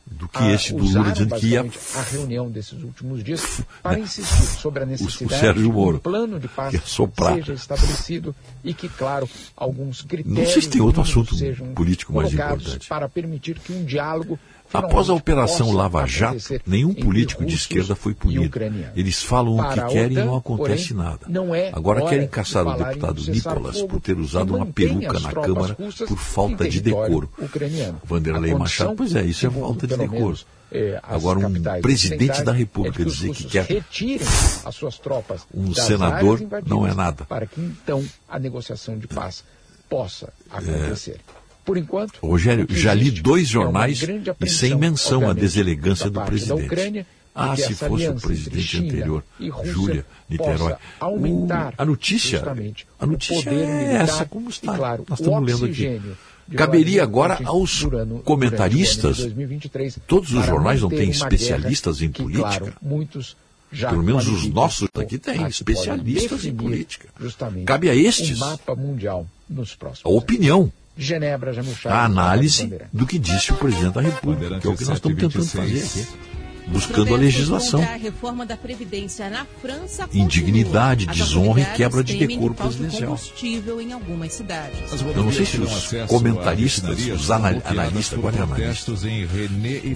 do 0.10 0.28
que 0.28 0.42
esse 0.52 0.74
do 0.74 0.84
Lula 0.84 1.12
dizendo 1.12 1.36
que 1.36 1.48
ia 1.48 1.62
a 1.96 2.02
reunião 2.02 2.50
desses 2.50 2.82
últimos 2.82 3.24
dias 3.24 3.62
para 3.84 4.00
insistir 4.00 4.46
sobre 4.60 4.84
a 4.84 4.86
necessidade 4.86 5.40
Sérgio 5.40 5.64
de 5.64 5.70
um 5.70 5.98
plano 6.00 6.40
de 6.40 6.48
paz 6.48 6.74
que 6.80 6.90
seja 6.90 7.54
estabelecido 7.54 8.36
e 8.64 8.74
que, 8.74 8.88
claro, 8.88 9.30
alguns 9.56 10.02
critérios 10.04 10.40
Não 10.40 10.46
sei 10.54 10.62
se 10.62 10.70
tem 10.70 10.82
outro 10.82 11.02
assunto 11.02 11.36
político 11.74 12.14
mais 12.14 12.34
importante. 12.34 12.88
para 12.88 13.10
permitir 13.10 13.60
que 13.60 13.74
um 13.74 13.84
diálogo 13.84 14.40
Após 14.74 15.10
a 15.10 15.14
Operação 15.14 15.72
Lava 15.72 16.06
Jato, 16.06 16.38
nenhum 16.66 16.94
político 16.94 17.46
de 17.46 17.56
esquerda 17.56 17.96
foi 17.96 18.14
punido. 18.14 18.60
Eles 18.96 19.22
falam 19.24 19.58
o 19.58 19.70
que 19.70 19.82
querem 19.88 20.18
e 20.18 20.24
não 20.24 20.36
acontece 20.36 20.94
nada. 20.94 21.28
é 21.56 21.72
Agora 21.74 22.08
querem 22.08 22.28
caçar 22.28 22.66
o 22.68 22.78
deputado 22.78 23.22
Nicolas 23.30 23.82
por 23.82 24.00
ter 24.02 24.18
usado 24.18 24.56
uma 24.56 24.66
peruca 24.66 25.20
na 25.20 25.32
Câmara 25.32 25.76
por 25.76 26.18
falta 26.18 26.68
de 26.68 26.82
decoro. 26.82 27.30
Vanderlei 28.04 28.54
Machado, 28.54 28.96
pois 28.96 29.16
é, 29.16 29.24
isso 29.24 29.48
é 29.48 29.50
falta 29.50 29.88
de 29.88 29.98
decoro. 29.98 30.38
as 31.02 31.16
Agora, 31.16 31.40
um 31.40 31.82
presidente 31.82 32.44
da 32.44 32.54
é 32.54 32.58
República 32.58 33.06
dizer 33.06 33.32
que 33.32 33.46
quer 33.46 33.66
retirem 33.66 34.28
as 34.66 34.76
suas 34.76 34.98
tropas 34.98 35.48
um 35.54 35.74
senador 35.74 36.42
não 36.66 36.86
é 36.86 36.94
nada. 36.94 37.26
Para 37.26 37.46
que 37.46 37.62
então 37.62 38.04
a 38.28 38.38
negociação 38.38 38.98
de 38.98 39.08
paz 39.08 39.44
possa 39.90 40.34
acontecer. 40.50 41.20
Por 41.68 41.78
enquanto, 41.78 42.18
Rogério, 42.26 42.66
já 42.70 42.94
li 42.94 43.12
dois 43.12 43.44
é 43.44 43.52
jornais 43.52 44.02
grande 44.02 44.32
e 44.40 44.50
sem 44.50 44.74
menção 44.74 45.30
à 45.30 45.34
deselegância 45.34 46.10
do 46.10 46.22
presidente. 46.22 46.64
Ucrânia, 46.66 47.06
ah, 47.36 47.58
se 47.58 47.76
fosse 47.76 48.08
o 48.08 48.16
presidente 48.16 48.78
anterior, 48.78 49.22
Júlia 49.66 50.06
Niterói. 50.30 50.76
aumentar 50.98 51.74
O- 51.78 51.82
a 51.82 51.86
notícia, 51.86 52.42
a 52.98 53.06
notícia 53.06 53.50
é 53.50 53.96
essa, 53.96 54.26
como 54.26 54.50
está. 54.50 54.74
E, 54.74 54.78
claro, 54.78 55.06
Nós 55.10 55.20
estamos 55.20 55.52
lendo 55.52 55.66
aqui. 55.66 56.02
Caberia 56.56 57.04
agora 57.04 57.38
aos 57.44 57.86
comentaristas, 58.24 59.18
durante 59.18 59.20
o 59.20 59.24
ano 59.26 59.36
de 59.36 59.36
2023, 59.36 60.00
todos 60.08 60.32
os 60.32 60.46
jornais 60.46 60.82
não 60.82 60.90
têm 60.90 61.10
especialistas 61.10 62.02
em 62.02 62.10
que, 62.10 62.24
política? 62.24 62.48
Claro, 62.48 62.74
muitos 62.82 63.36
já 63.74 63.90
Pelo 63.90 64.04
menos 64.04 64.26
os 64.26 64.48
nossos 64.48 64.88
aqui 64.96 65.18
têm, 65.18 65.46
especialistas 65.48 66.46
em 66.46 66.56
política. 66.56 67.10
Justamente 67.20 67.66
Cabe 67.66 67.90
a 67.90 67.96
estes 67.96 68.40
um 68.42 68.56
a 70.06 70.10
opinião, 70.10 70.72
Genebra, 70.98 71.54
Jamil 71.54 71.76
Chaves, 71.76 71.98
a 71.98 72.06
análise 72.06 72.74
do 72.92 73.06
que 73.06 73.20
disse 73.20 73.52
o 73.52 73.56
presidente 73.56 73.94
da 73.94 74.02
República, 74.02 74.60
que 74.60 74.68
é 74.68 74.70
o 74.70 74.76
que 74.76 74.86
nós 74.86 74.96
estamos 74.96 75.18
tentando 75.18 75.46
fazer 75.46 75.84
aqui. 75.84 76.08
Buscando 76.68 77.14
a 77.14 77.18
legislação. 77.18 77.80
Contra 77.80 77.96
a 77.96 77.98
reforma 77.98 78.46
da 78.46 78.58
Previdência 78.58 79.30
na 79.30 79.46
França 79.62 80.04
continua. 80.04 80.26
Indignidade, 80.26 81.06
desonra 81.08 81.62
e 81.62 81.66
quebra 81.78 82.04
de 82.04 82.16
decoro 82.18 82.54
presidencial. 82.54 83.10
combustível 83.12 83.80
em 83.82 83.94
algumas 83.94 84.34
cidades. 84.34 84.78
Eu 85.16 85.24
não 85.24 85.32
sei 85.32 85.46
se 85.46 85.58
os 85.60 85.88
comentaristas, 86.08 87.00
os 87.08 87.32
ana- 87.32 87.62
analistas, 87.66 88.18
agora 88.20 88.38
é 88.38 88.42
analista, 88.42 88.92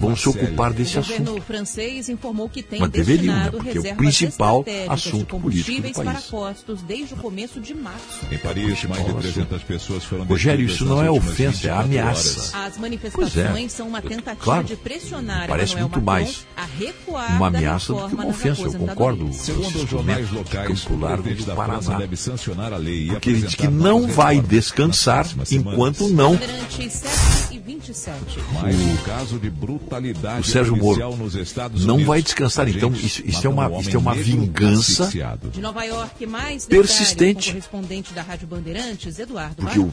vão 0.00 0.16
se 0.16 0.28
ocupar 0.28 0.72
desse 0.72 0.98
assunto. 0.98 1.18
governo 1.18 1.42
francês 1.42 2.08
informou 2.08 2.48
que 2.48 2.62
tem 2.62 2.80
Mas 2.80 2.90
deveriam, 2.90 3.34
né? 3.34 3.50
Porque 3.50 3.78
é 3.88 3.92
o 3.92 3.96
principal 3.96 4.64
assunto 4.88 5.38
político 5.38 5.82
do 5.88 5.92
país. 6.04 6.24
postos 6.24 6.82
desde 6.82 7.14
o 7.14 7.16
começo 7.16 7.60
de 7.60 7.74
março. 7.74 8.02
Em 8.30 8.38
Paris, 8.38 8.84
mais 8.84 9.04
de 9.04 9.12
300 9.14 9.62
pessoas 9.62 10.04
foram 10.04 10.24
Rogério, 10.24 10.64
isso 10.64 10.84
não 10.84 11.02
é 11.04 11.10
ofensa, 11.10 11.42
é 11.68 11.72
24 11.74 11.84
ameaça. 11.84 12.56
As 12.58 12.78
manifestações 12.78 13.32
Pois 13.34 13.64
é. 13.64 13.68
são 13.68 13.88
uma 13.88 14.00
tentativa 14.02 14.36
Claro. 14.42 14.64
de 14.64 14.76
pressionar 14.76 15.46
Parece 15.48 15.74
muito 15.76 16.00
Macron 16.00 16.04
mais 16.04 16.46
a 16.62 16.66
recuar 16.66 17.36
uma 17.36 17.46
ameaça 17.48 17.92
do 17.92 18.08
que 18.08 18.14
uma 18.14 18.26
ofensa. 18.26 18.62
Eu 18.62 18.72
concordo. 18.72 19.32
Segundo 19.32 19.64
os 19.66 19.70
Francisco 19.72 19.86
jornais 19.90 20.30
locais, 20.30 20.86
o 20.86 20.96
do 20.96 21.44
da 21.44 21.54
França 21.54 21.82
Paraná. 21.86 21.98
deve 21.98 22.16
sancionar 22.16 22.72
a 22.72 22.76
lei 22.76 23.04
e 23.04 23.06
Porque 23.08 23.30
ele 23.30 23.40
diz 23.42 23.54
que 23.54 23.68
não 23.68 24.06
vai 24.06 24.40
descansar 24.40 25.26
enquanto 25.50 26.08
não 26.08 26.36
Durante 26.36 26.90
7 26.90 27.52
27. 27.64 28.18
Mais 28.60 28.76
um 28.80 28.96
caso 28.98 29.38
de 29.38 29.48
brutalidade 29.48 30.40
o 30.40 30.44
Sérgio 30.44 30.76
Moro 30.76 31.16
nos 31.16 31.34
Estados 31.34 31.84
não 31.86 32.04
vai 32.04 32.20
descansar. 32.22 32.68
Então, 32.68 32.92
isso, 32.92 33.22
isso 33.24 33.46
é 33.46 33.50
uma, 33.50 33.68
um 33.68 33.80
isso 33.80 33.94
é 33.94 33.98
uma 33.98 34.14
vingança, 34.14 35.04
asfixiado. 35.04 35.48
De 35.50 35.60
Nova 35.60 35.84
York, 35.84 36.26
mais 36.26 36.66
Persistente. 36.66 37.50
o 37.50 38.14
da 38.14 38.22
Rádio 38.22 38.46
Bandeirantes, 38.48 39.18
Eduardo 39.18 39.56
porque 39.56 39.78
o- 39.78 39.92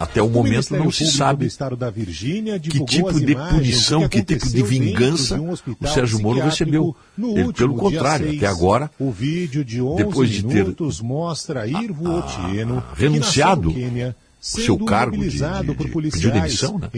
até 0.00 0.20
o 0.22 0.26
O 0.26 0.30
momento 0.30 0.74
não 0.74 0.90
se 0.90 1.06
sabe 1.12 1.44
do 1.44 1.46
Estado 1.48 1.76
da 1.76 1.90
Virgínia 1.90 2.58
que 2.58 2.70
tipo 2.70 3.08
as 3.08 3.20
de 3.20 3.32
imagens 3.32 3.56
punição, 3.58 4.08
que 4.08 4.22
tipo 4.22 4.48
de 4.48 4.62
vingança 4.62 5.34
de 5.36 5.40
um 5.42 5.52
o 5.52 5.86
Sérgio 5.86 6.18
Moro 6.20 6.40
recebeu. 6.40 6.96
Ele, 7.18 7.28
último 7.44 7.52
pelo 7.54 7.74
contrário, 7.74 8.26
6. 8.26 8.38
até 8.38 8.46
agora, 8.46 8.90
o 8.98 9.10
vídeo 9.10 9.62
de 9.62 9.82
11 9.82 9.96
depois 9.96 10.30
de 10.30 10.42
ter 10.42 10.54
minutos 10.54 11.00
mostra 11.02 11.66
Irvo 11.66 12.10
Otieno, 12.18 12.82
que 12.96 13.00
renunciado 13.02 13.70
o 13.70 14.14
seu 14.40 14.78
cargo 14.78 15.18
de- 15.18 15.28
de- 15.28 15.36
de- 15.84 15.90
policiais, 15.92 16.24
pediu 16.24 16.30
demissão, 16.32 16.78
né? 16.78 16.88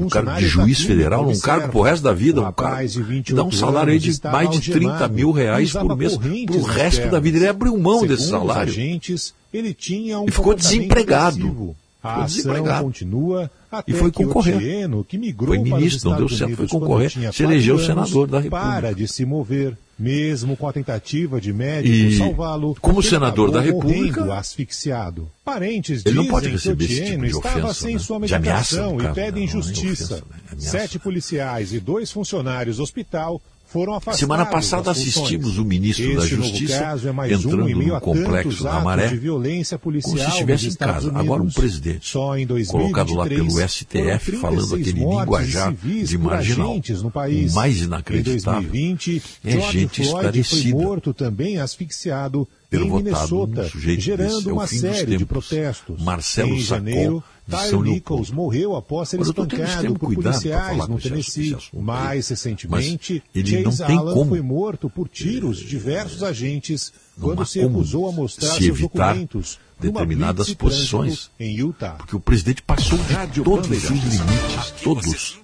um 0.00 0.08
cargo 0.08 0.32
de 0.36 0.46
juiz 0.46 0.80
federal, 0.82 1.28
um 1.28 1.38
cargo 1.40 1.68
pro 1.72 1.82
resto 1.82 2.04
da 2.04 2.12
vida, 2.12 2.40
um 2.40 2.52
cargo 2.52 2.86
de 2.86 2.98
que 2.98 3.02
28 3.02 3.34
dá 3.34 3.42
um 3.42 3.50
salário 3.50 3.92
aí 3.92 3.98
de 3.98 4.20
mais 4.22 4.48
de 4.50 4.70
30 4.70 4.86
algemado 4.92 5.14
mil 5.14 5.32
reais 5.32 5.72
por 5.72 5.96
mês 5.96 6.16
pro 6.46 6.62
resto 6.62 7.08
da 7.10 7.18
vida. 7.18 7.38
Ele 7.38 7.48
abriu 7.48 7.76
mão 7.76 8.06
desse 8.06 8.28
salário. 8.28 8.70
agentes, 8.70 9.34
ele 9.52 9.74
tinha 9.74 10.20
um 10.20 10.28
E 10.28 10.30
ficou 10.30 10.54
desempregado. 10.54 11.74
A 12.02 12.26
Ficou 12.26 12.52
ação 12.52 12.82
continua 12.82 13.50
até 13.70 13.92
E 13.92 13.94
foi 13.94 14.10
que 14.10 14.24
concorrer. 14.24 14.56
Otieno, 14.56 15.04
que 15.04 15.16
migrou 15.16 15.54
Foi 15.54 15.64
para 15.64 15.78
ministro, 15.78 15.98
os 15.98 16.04
não 16.04 16.16
deu 16.16 16.28
certo, 16.28 16.56
foi 16.56 16.68
concorrer, 16.68 17.10
se 17.32 17.42
elegeu 17.44 17.78
senador 17.78 18.26
da 18.26 18.38
República. 18.38 18.72
Para 18.72 18.92
de 18.92 19.06
se 19.06 19.24
mover, 19.24 19.78
mesmo 19.96 20.56
com 20.56 20.66
a 20.66 20.72
tentativa 20.72 21.40
de 21.40 21.52
médico 21.52 21.94
E, 21.94 22.18
salvá-lo. 22.18 22.76
como 22.80 23.02
senador 23.02 23.52
da 23.52 23.60
República, 23.60 24.34
asfixiado. 24.34 25.30
Parentes 25.44 26.04
ele 26.04 26.16
não 26.16 26.22
dizem 26.22 26.32
pode 26.32 26.48
receber 26.48 26.86
que 26.86 26.92
esse 26.92 27.04
tipo 27.04 27.20
de 27.22 27.26
estava 27.28 27.58
ofensa, 27.58 27.74
sem 27.74 27.92
né? 27.94 27.98
sua 28.00 28.16
ameaça, 28.16 28.38
medicação 28.38 28.96
no 28.96 29.04
e 29.04 29.14
pedem 29.14 29.46
né? 29.46 29.52
Não 29.52 29.60
é 29.60 29.62
justiça. 29.62 30.14
ofensa, 30.14 30.24
né? 30.28 30.36
É 30.44 30.52
ameaça. 30.52 30.70
Sete 30.70 30.98
policiais 30.98 31.72
e 31.72 31.78
dois 31.78 32.10
funcionários 32.10 32.78
do 32.78 32.82
hospital 32.82 33.40
foram 33.72 33.94
afastados 33.94 34.20
Semana 34.20 34.44
passada 34.44 34.90
assistimos 34.90 35.56
o 35.58 35.64
ministro 35.64 36.14
da 36.14 36.24
Esse 36.24 36.36
Justiça 36.36 36.74
é 36.74 37.32
entrando 37.32 37.64
um 37.64 37.88
no 37.88 38.00
complexo 38.00 38.62
da 38.62 38.80
Maré, 38.80 39.08
de 39.08 39.16
violência 39.16 39.78
policial 39.78 40.14
como 40.14 40.24
se 40.24 40.30
estivesse 40.30 40.68
em 40.68 40.74
casa. 40.74 41.08
Unidos. 41.08 41.20
Agora 41.20 41.42
um 41.42 41.50
presidente 41.50 42.06
Só 42.06 42.36
em 42.36 42.46
2023, 42.46 42.68
colocado 42.68 43.14
lá 43.14 43.26
pelo 43.26 43.68
STF, 43.68 44.36
falando 44.36 44.68
36 44.68 44.80
aquele 44.80 45.00
linguajar 45.00 45.72
de 45.72 46.18
marginal. 46.18 46.76
O 46.76 47.54
mais 47.54 47.80
Em 47.80 47.84
inacreditável 47.84 48.62
2020, 48.62 49.22
é 49.44 49.50
George 49.52 49.78
gente 49.78 50.02
Floyd 50.02 50.22
foi 50.22 50.28
esclarecida. 50.42 50.76
morto 50.78 51.14
também 51.14 51.58
asfixiado 51.58 52.46
ter 52.68 52.80
em 52.80 52.88
votado 52.88 53.04
Minnesota, 53.04 53.62
num 53.62 53.68
sujeito 53.68 54.00
gerando 54.00 54.36
desse. 54.36 54.48
É 54.48 54.52
uma 54.52 54.66
série 54.66 55.06
de 55.12 55.18
tempos. 55.18 55.26
protestos. 55.48 56.02
Marcelo 56.02 56.54
em 56.54 56.60
janeiro, 56.60 57.16
de 57.16 57.31
Tyre 57.50 57.76
Nichols 57.80 58.30
morreu 58.30 58.76
após 58.76 59.08
ser 59.08 59.20
espancado 59.20 59.94
por 59.98 60.14
policiais 60.14 60.68
falar 60.68 60.86
no 60.88 60.98
Tennessee. 60.98 61.56
Mais 61.72 62.28
recentemente, 62.28 63.22
Mas 63.34 63.36
ele 63.44 63.50
Chase 63.64 63.64
não 63.80 63.86
tem 63.86 63.98
Allen 63.98 64.14
como- 64.14 64.30
foi 64.30 64.40
morto 64.40 64.88
por 64.88 65.08
tiros 65.08 65.58
de 65.58 65.66
diversos 65.66 66.22
agentes 66.22 66.92
Não 67.16 67.28
quando 67.28 67.44
se 67.44 67.60
recusou 67.60 68.08
a 68.08 68.12
mostrar 68.12 68.48
se 68.54 68.64
seus 68.64 68.78
evitar 68.78 69.08
documentos 69.08 69.58
determinadas 69.80 70.54
posições. 70.54 71.30
em 71.38 71.56
Utah. 71.56 71.94
Porque 71.98 72.14
o 72.14 72.20
presidente 72.20 72.62
passou 72.62 72.98
de 73.32 73.42
todos 73.42 73.68
os 73.68 73.82
limites, 73.90 74.70
todos 74.82 75.36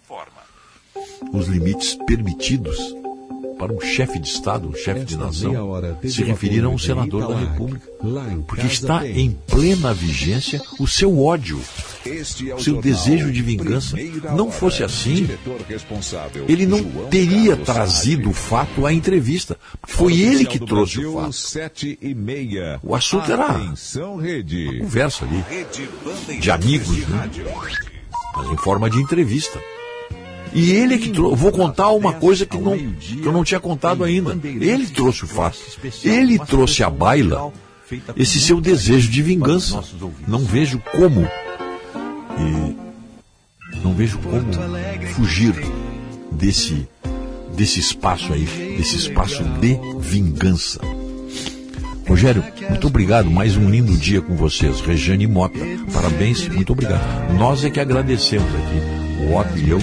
os 1.32 1.48
limites 1.48 1.98
permitidos 2.06 2.76
para 3.58 3.72
um 3.72 3.80
chefe 3.80 4.18
de 4.18 4.28
Estado, 4.28 4.68
um 4.68 4.74
chefe 4.74 5.04
de 5.04 5.16
nação, 5.16 5.52
se 6.04 6.22
referir 6.22 6.64
a 6.64 6.68
um 6.68 6.78
senador 6.78 7.28
da. 7.28 7.38
República. 7.38 7.88
Lá 8.02 8.32
em 8.32 8.40
Porque 8.42 8.66
está 8.66 9.00
tem. 9.00 9.18
em 9.18 9.30
plena 9.46 9.92
vigência 9.92 10.62
o 10.78 10.86
seu 10.86 11.20
ódio, 11.20 11.60
Este 12.06 12.50
é 12.50 12.54
o 12.54 12.60
seu 12.60 12.80
desejo 12.80 13.32
de 13.32 13.42
vingança. 13.42 13.96
Não 14.36 14.50
fosse 14.50 14.84
assim, 14.84 15.28
ele 16.48 16.64
não 16.64 16.78
João 16.78 17.08
teria 17.08 17.56
Carlos 17.56 17.66
trazido 17.66 18.30
o 18.30 18.32
fato 18.32 18.86
à 18.86 18.92
entrevista. 18.92 19.56
Foi 19.82 20.20
ele 20.20 20.44
que 20.44 20.58
trouxe 20.58 20.96
Brasil, 20.96 21.16
o 21.16 21.20
fato. 21.20 21.32
Sete 21.32 21.98
e 22.00 22.14
meia. 22.14 22.78
O 22.82 22.94
assunto 22.94 23.30
era 23.30 23.74
rede. 24.20 24.78
conversa 24.78 25.24
ali, 25.24 25.44
de 26.38 26.50
amigos, 26.50 26.94
de 26.94 27.06
né? 27.06 27.30
mas 28.36 28.48
em 28.50 28.56
forma 28.56 28.88
de 28.88 28.98
entrevista. 28.98 29.60
E 30.52 30.72
ele 30.72 30.94
é 30.94 30.98
que 30.98 31.10
trouxe. 31.10 31.36
Vou 31.36 31.52
contar 31.52 31.90
uma 31.90 32.12
coisa 32.12 32.46
que, 32.46 32.56
não, 32.56 32.76
que 32.76 33.24
eu 33.24 33.32
não 33.32 33.44
tinha 33.44 33.60
contado 33.60 34.04
ainda. 34.04 34.38
Ele 34.44 34.86
trouxe 34.86 35.24
o 35.24 35.26
fato. 35.26 35.58
Ele 36.04 36.38
trouxe 36.38 36.82
à 36.82 36.90
baila 36.90 37.52
esse 38.16 38.40
seu 38.40 38.60
desejo 38.60 39.10
de 39.10 39.22
vingança. 39.22 39.82
Não 40.26 40.40
vejo 40.40 40.80
como. 40.92 41.28
e 42.38 42.88
não 43.82 43.94
vejo 43.94 44.18
como 44.18 44.46
fugir 45.14 45.54
desse, 46.32 46.88
desse 47.54 47.80
espaço 47.80 48.32
aí, 48.32 48.44
desse 48.76 48.96
espaço 48.96 49.42
de 49.60 49.78
vingança. 50.00 50.80
Rogério, 52.08 52.42
muito 52.70 52.86
obrigado. 52.86 53.30
Mais 53.30 53.56
um 53.56 53.68
lindo 53.68 53.94
dia 53.96 54.22
com 54.22 54.34
vocês. 54.34 54.80
Rejane 54.80 55.26
Mota, 55.26 55.58
parabéns, 55.92 56.48
muito 56.48 56.72
obrigado. 56.72 57.34
Nós 57.34 57.64
é 57.64 57.70
que 57.70 57.78
agradecemos 57.78 58.48
aqui, 58.48 59.24
o 59.24 59.36
Otto 59.36 59.58
e 59.58 59.68
eu, 59.68 59.78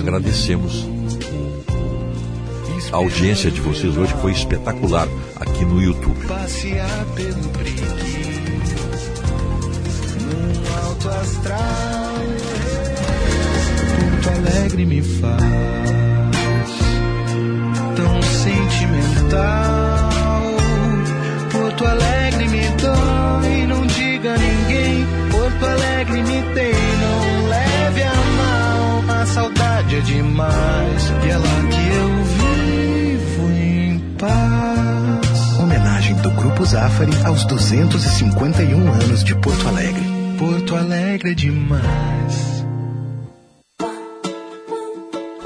agradecemos. 0.00 0.88
A 2.92 2.96
audiência 2.96 3.50
de 3.50 3.60
vocês 3.60 3.96
hoje, 3.96 4.12
foi 4.20 4.32
espetacular 4.32 5.06
aqui 5.36 5.64
no 5.64 5.80
YouTube. 5.80 6.26
Passear 6.26 7.06
pelo 7.14 7.48
brick 7.50 7.80
Num 10.20 10.84
alto 10.84 11.08
astral 11.08 12.14
Porto 13.96 14.28
Alegre 14.38 14.86
me 14.86 15.02
faz. 15.02 15.40
Tão 17.94 18.22
sentimental. 18.22 20.10
Porto 21.52 21.86
Alegre 21.86 22.48
me 22.48 22.62
dói 22.80 23.66
Não 23.68 23.86
diga 23.86 24.34
a 24.34 24.38
ninguém. 24.38 25.06
Porto 25.30 25.64
Alegre 25.64 26.22
me 26.22 26.54
tem 26.54 26.99
saudade 29.90 29.96
é 29.96 30.00
demais 30.00 31.12
E 31.24 31.32
lá 31.32 31.62
que 31.68 31.88
eu 31.96 32.24
vivo 32.24 33.50
em 33.50 33.98
paz 34.16 35.58
Homenagem 35.58 36.14
do 36.16 36.30
Grupo 36.30 36.64
Zafari 36.64 37.12
aos 37.24 37.44
251 37.44 38.92
anos 38.92 39.24
de 39.24 39.34
Porto 39.34 39.68
Alegre. 39.68 40.04
Porto 40.38 40.76
Alegre 40.76 41.32
é 41.32 41.34
demais. 41.34 42.59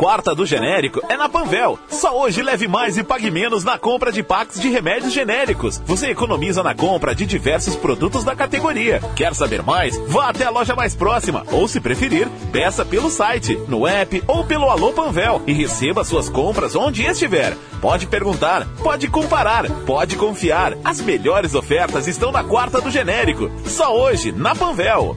Quarta 0.04 0.34
do 0.34 0.44
genérico 0.44 1.00
é 1.08 1.16
na 1.16 1.30
Panvel. 1.30 1.78
Só 1.88 2.20
hoje 2.20 2.42
leve 2.42 2.68
mais 2.68 2.98
e 2.98 3.02
pague 3.02 3.30
menos 3.30 3.64
na 3.64 3.78
compra 3.78 4.12
de 4.12 4.22
packs 4.22 4.60
de 4.60 4.68
remédios 4.68 5.14
genéricos. 5.14 5.80
Você 5.86 6.10
economiza 6.10 6.62
na 6.62 6.74
compra 6.74 7.14
de 7.14 7.24
diversos 7.24 7.74
produtos 7.74 8.22
da 8.22 8.36
categoria. 8.36 9.00
Quer 9.16 9.34
saber 9.34 9.62
mais? 9.62 9.96
Vá 10.06 10.28
até 10.28 10.44
a 10.44 10.50
loja 10.50 10.76
mais 10.76 10.94
próxima 10.94 11.46
ou, 11.50 11.66
se 11.66 11.80
preferir, 11.80 12.28
peça 12.52 12.84
pelo 12.84 13.08
site, 13.08 13.58
no 13.66 13.86
app 13.86 14.22
ou 14.26 14.44
pelo 14.44 14.68
Alô 14.68 14.92
Panvel 14.92 15.40
e 15.46 15.54
receba 15.54 16.04
suas 16.04 16.28
compras 16.28 16.76
onde 16.76 17.02
estiver. 17.02 17.56
Pode 17.80 18.06
perguntar, 18.06 18.66
pode 18.82 19.08
comparar, 19.08 19.70
pode 19.86 20.16
confiar. 20.16 20.76
As 20.84 21.00
melhores 21.00 21.54
ofertas 21.54 22.06
estão 22.06 22.30
na 22.30 22.44
quarta 22.44 22.78
do 22.78 22.90
genérico. 22.90 23.50
Só 23.64 23.96
hoje 23.96 24.32
na 24.32 24.54
Panvel. 24.54 25.16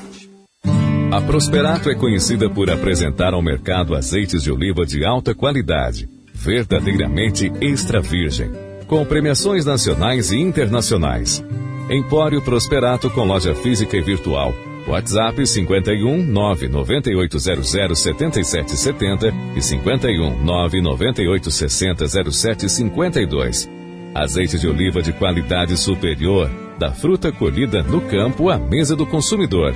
A 1.11 1.19
Prosperato 1.19 1.89
é 1.89 1.93
conhecida 1.93 2.49
por 2.49 2.69
apresentar 2.69 3.33
ao 3.33 3.41
mercado 3.41 3.93
azeites 3.95 4.41
de 4.41 4.49
oliva 4.49 4.85
de 4.85 5.03
alta 5.03 5.35
qualidade, 5.35 6.07
verdadeiramente 6.33 7.51
extra 7.59 7.99
virgem, 7.99 8.49
com 8.87 9.03
premiações 9.03 9.65
nacionais 9.65 10.31
e 10.31 10.37
internacionais. 10.37 11.43
Empório 11.89 12.41
Prosperato 12.41 13.09
com 13.09 13.25
loja 13.25 13.53
física 13.53 13.97
e 13.97 14.01
virtual. 14.01 14.53
WhatsApp 14.87 15.45
51 15.45 16.23
99800 16.23 17.99
7770 17.99 19.33
e 19.53 19.61
51 19.61 20.41
99860 20.45 22.07
0752. 22.31 23.69
Azeite 24.15 24.57
de 24.57 24.65
oliva 24.65 25.01
de 25.01 25.11
qualidade 25.11 25.75
superior, 25.75 26.49
da 26.79 26.93
fruta 26.93 27.33
colhida 27.33 27.83
no 27.83 27.99
campo 27.99 28.49
à 28.49 28.57
mesa 28.57 28.95
do 28.95 29.05
consumidor. 29.05 29.75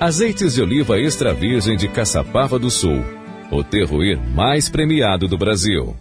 Azeites 0.00 0.54
de 0.54 0.62
oliva 0.62 0.96
extra 0.96 1.34
virgem 1.34 1.76
de 1.76 1.88
Caçapava 1.88 2.56
do 2.56 2.70
Sul, 2.70 3.04
o 3.50 3.64
terroir 3.64 4.16
mais 4.32 4.68
premiado 4.68 5.26
do 5.26 5.36
Brasil. 5.36 5.96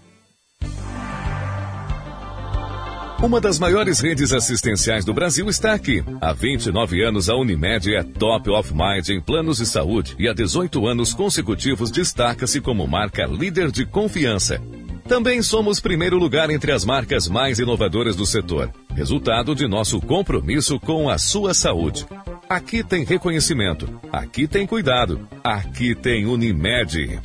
Uma 3.23 3.41
das 3.41 3.57
maiores 3.57 3.99
redes 3.99 4.31
assistenciais 4.31 5.03
do 5.03 5.15
Brasil 5.15 5.49
está 5.49 5.73
aqui. 5.73 6.03
Há 6.21 6.31
29 6.31 7.03
anos, 7.03 7.27
a 7.27 7.35
Unimed 7.35 7.95
é 7.95 8.03
top 8.03 8.51
of 8.51 8.71
mind 8.71 9.09
em 9.09 9.19
planos 9.19 9.57
de 9.57 9.65
saúde 9.65 10.15
e 10.19 10.27
há 10.27 10.33
18 10.33 10.85
anos 10.85 11.11
consecutivos 11.15 11.89
destaca-se 11.89 12.61
como 12.61 12.87
marca 12.87 13.25
líder 13.25 13.71
de 13.71 13.83
confiança. 13.83 14.61
Também 15.07 15.41
somos 15.41 15.79
primeiro 15.79 16.19
lugar 16.19 16.51
entre 16.51 16.71
as 16.71 16.85
marcas 16.85 17.27
mais 17.27 17.57
inovadoras 17.57 18.15
do 18.15 18.27
setor, 18.27 18.71
resultado 18.93 19.55
de 19.55 19.67
nosso 19.67 19.99
compromisso 19.99 20.79
com 20.79 21.09
a 21.09 21.17
sua 21.17 21.55
saúde. 21.55 22.05
Aqui 22.49 22.81
tem 22.81 23.03
reconhecimento, 23.03 23.99
aqui 24.11 24.47
tem 24.47 24.65
cuidado, 24.65 25.27
aqui 25.43 25.93
tem 25.93 26.25
Unimed. 26.25 27.19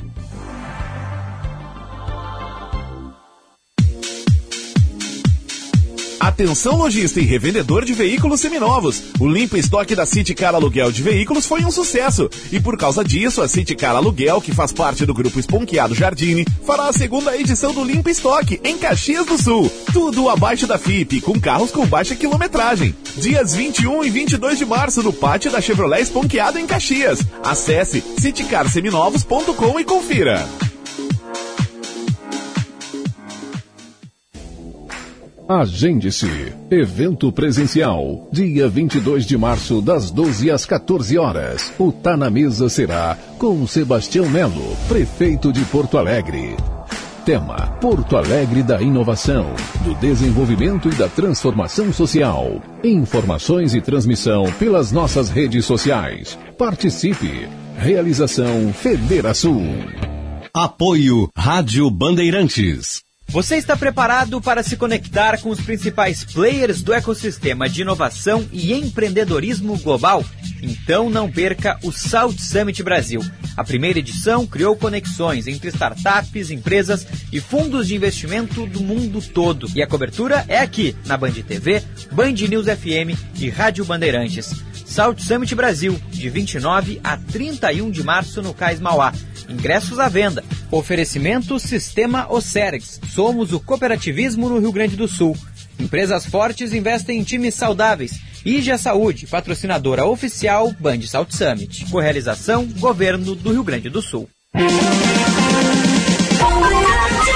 Atenção 6.23 6.77
lojista 6.77 7.19
e 7.19 7.23
revendedor 7.23 7.83
de 7.83 7.91
veículos 7.91 8.39
seminovos. 8.39 9.03
O 9.19 9.27
limpo 9.27 9.57
estoque 9.57 9.93
da 9.93 10.05
City 10.05 10.33
Car 10.33 10.55
Aluguel 10.55 10.89
de 10.89 11.03
Veículos 11.03 11.45
foi 11.45 11.65
um 11.65 11.69
sucesso. 11.69 12.29
E 12.49 12.61
por 12.61 12.77
causa 12.77 13.03
disso, 13.03 13.41
a 13.41 13.47
City 13.49 13.75
Car 13.75 13.93
Aluguel, 13.93 14.39
que 14.39 14.53
faz 14.53 14.71
parte 14.71 15.05
do 15.05 15.13
grupo 15.13 15.37
Esponqueado 15.37 15.93
Jardine, 15.93 16.45
fará 16.65 16.87
a 16.87 16.93
segunda 16.93 17.37
edição 17.37 17.73
do 17.73 17.83
Limpo 17.83 18.09
Estoque 18.09 18.57
em 18.63 18.77
Caxias 18.77 19.25
do 19.25 19.37
Sul. 19.37 19.69
Tudo 19.91 20.29
abaixo 20.29 20.65
da 20.65 20.77
FIP, 20.77 21.19
com 21.19 21.37
carros 21.37 21.71
com 21.71 21.85
baixa 21.85 22.15
quilometragem. 22.15 22.95
Dias 23.17 23.53
21 23.53 24.05
e 24.05 24.09
22 24.09 24.57
de 24.57 24.65
março 24.65 25.03
no 25.03 25.11
pátio 25.11 25.51
da 25.51 25.59
Chevrolet 25.59 26.03
Esponqueado 26.03 26.57
em 26.57 26.65
Caxias. 26.65 27.19
Acesse 27.43 28.01
citycarseminovos.com 28.17 29.77
e 29.77 29.83
confira. 29.83 30.47
Agende-se. 35.47 36.53
Evento 36.71 37.31
presencial. 37.31 38.27
Dia 38.31 38.69
22 38.69 39.25
de 39.25 39.37
março, 39.37 39.81
das 39.81 40.09
12 40.09 40.49
às 40.49 40.65
14 40.65 41.17
horas. 41.17 41.71
O 41.77 41.91
Tá 41.91 42.15
na 42.15 42.29
Mesa 42.29 42.69
será 42.69 43.17
com 43.37 43.67
Sebastião 43.67 44.29
Melo, 44.29 44.75
prefeito 44.87 45.51
de 45.51 45.63
Porto 45.65 45.97
Alegre. 45.97 46.55
Tema: 47.25 47.55
Porto 47.81 48.15
Alegre 48.15 48.63
da 48.63 48.81
inovação, 48.81 49.53
do 49.83 49.93
desenvolvimento 49.95 50.87
e 50.87 50.95
da 50.95 51.09
transformação 51.09 51.91
social. 51.91 52.61
Informações 52.83 53.73
e 53.73 53.81
transmissão 53.81 54.45
pelas 54.57 54.91
nossas 54.93 55.29
redes 55.29 55.65
sociais. 55.65 56.37
Participe. 56.57 57.49
Realização 57.77 58.71
Federação. 58.71 59.61
Apoio 60.53 61.29
Rádio 61.35 61.89
Bandeirantes. 61.89 63.01
Você 63.27 63.55
está 63.55 63.75
preparado 63.75 64.39
para 64.39 64.61
se 64.61 64.77
conectar 64.77 65.39
com 65.39 65.49
os 65.49 65.59
principais 65.59 66.23
players 66.23 66.83
do 66.83 66.93
ecossistema 66.93 67.67
de 67.67 67.81
inovação 67.81 68.47
e 68.51 68.73
empreendedorismo 68.73 69.77
global? 69.79 70.23
Então 70.61 71.09
não 71.09 71.29
perca 71.29 71.79
o 71.83 71.91
South 71.91 72.37
Summit 72.37 72.83
Brasil. 72.83 73.21
A 73.57 73.63
primeira 73.63 73.99
edição 73.99 74.45
criou 74.45 74.75
conexões 74.75 75.47
entre 75.47 75.69
startups, 75.69 76.51
empresas 76.51 77.07
e 77.31 77.39
fundos 77.39 77.87
de 77.87 77.95
investimento 77.95 78.65
do 78.67 78.81
mundo 78.81 79.21
todo. 79.21 79.67
E 79.75 79.81
a 79.81 79.87
cobertura 79.87 80.45
é 80.47 80.59
aqui, 80.59 80.95
na 81.05 81.17
Band 81.17 81.33
TV, 81.33 81.83
Band 82.11 82.33
News 82.33 82.65
FM 82.65 83.17
e 83.39 83.49
Rádio 83.49 83.83
Bandeirantes. 83.83 84.63
South 84.85 85.17
Summit 85.17 85.55
Brasil, 85.55 85.99
de 86.11 86.29
29 86.29 87.01
a 87.03 87.17
31 87.17 87.89
de 87.89 88.03
março 88.03 88.43
no 88.43 88.53
Cais 88.53 88.79
Mauá. 88.79 89.11
Ingressos 89.49 89.99
à 89.99 90.09
venda. 90.09 90.43
Oferecimento 90.71 91.59
Sistema 91.59 92.31
Ocergs. 92.31 92.99
Somos 93.09 93.53
o 93.53 93.59
cooperativismo 93.59 94.49
no 94.49 94.59
Rio 94.59 94.71
Grande 94.71 94.95
do 94.95 95.07
Sul. 95.07 95.37
Empresas 95.79 96.25
fortes 96.25 96.73
investem 96.73 97.19
em 97.19 97.23
times 97.23 97.55
saudáveis. 97.55 98.19
IGA 98.45 98.77
Saúde, 98.77 99.25
patrocinadora 99.27 100.05
oficial 100.05 100.73
Band 100.79 101.01
South 101.03 101.27
Summit. 101.29 101.85
Correalização 101.89 102.65
Governo 102.77 103.35
do 103.35 103.51
Rio 103.51 103.63
Grande 103.63 103.89
do 103.89 104.01
Sul. 104.01 104.29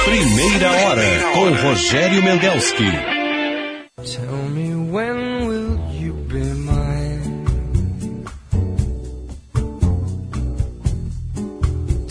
Primeira 0.05 0.71
hora 0.71 1.03
com 1.33 1.67
Rogério 1.67 2.23
Mendelski. 2.23 3.16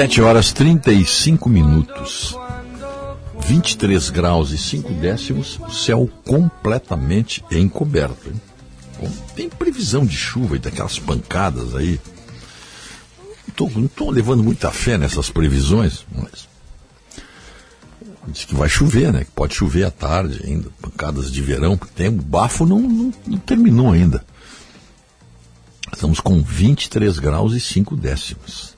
7 0.00 0.22
horas 0.22 0.50
35 0.54 1.46
minutos. 1.46 2.34
23 3.46 4.08
graus 4.08 4.50
e 4.50 4.56
5 4.56 4.94
décimos, 4.94 5.60
céu 5.70 6.08
completamente 6.24 7.44
encoberto. 7.50 8.30
hein? 8.30 9.12
Tem 9.36 9.50
previsão 9.50 10.06
de 10.06 10.16
chuva 10.16 10.56
e 10.56 10.58
daquelas 10.58 10.98
pancadas 10.98 11.74
aí. 11.74 12.00
Não 13.58 13.84
estou 13.84 14.10
levando 14.10 14.42
muita 14.42 14.70
fé 14.70 14.96
nessas 14.96 15.28
previsões, 15.28 16.06
mas 16.10 16.48
diz 18.28 18.46
que 18.46 18.54
vai 18.54 18.70
chover, 18.70 19.12
né? 19.12 19.24
Que 19.24 19.32
pode 19.32 19.54
chover 19.54 19.84
à 19.84 19.90
tarde 19.90 20.40
ainda, 20.46 20.70
pancadas 20.80 21.30
de 21.30 21.42
verão, 21.42 21.76
porque 21.76 21.92
tem 21.94 22.08
o 22.08 22.12
bafo 22.12 22.64
não, 22.64 22.80
não, 22.80 23.12
não 23.26 23.36
terminou 23.36 23.92
ainda. 23.92 24.24
Estamos 25.92 26.20
com 26.20 26.42
23 26.42 27.18
graus 27.18 27.52
e 27.52 27.60
5 27.60 27.94
décimos. 27.96 28.69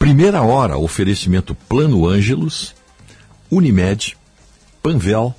Primeira 0.00 0.40
hora, 0.40 0.78
oferecimento 0.78 1.54
Plano 1.54 2.08
Ângelos, 2.08 2.74
Unimed, 3.50 4.16
Panvel, 4.82 5.34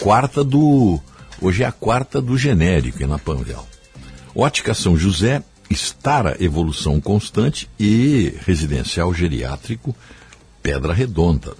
quarta 0.00 0.44
do. 0.44 1.00
Hoje 1.42 1.64
é 1.64 1.66
a 1.66 1.72
quarta 1.72 2.22
do 2.22 2.38
genérico 2.38 3.02
é 3.02 3.06
na 3.08 3.18
Panvel. 3.18 3.66
Ótica 4.32 4.72
São 4.74 4.96
José, 4.96 5.42
Estara 5.68 6.36
Evolução 6.38 7.00
Constante 7.00 7.68
e 7.80 8.32
Residencial 8.46 9.12
Geriátrico 9.12 9.94
Pedra 10.62 10.94
Redonda. 10.94 11.56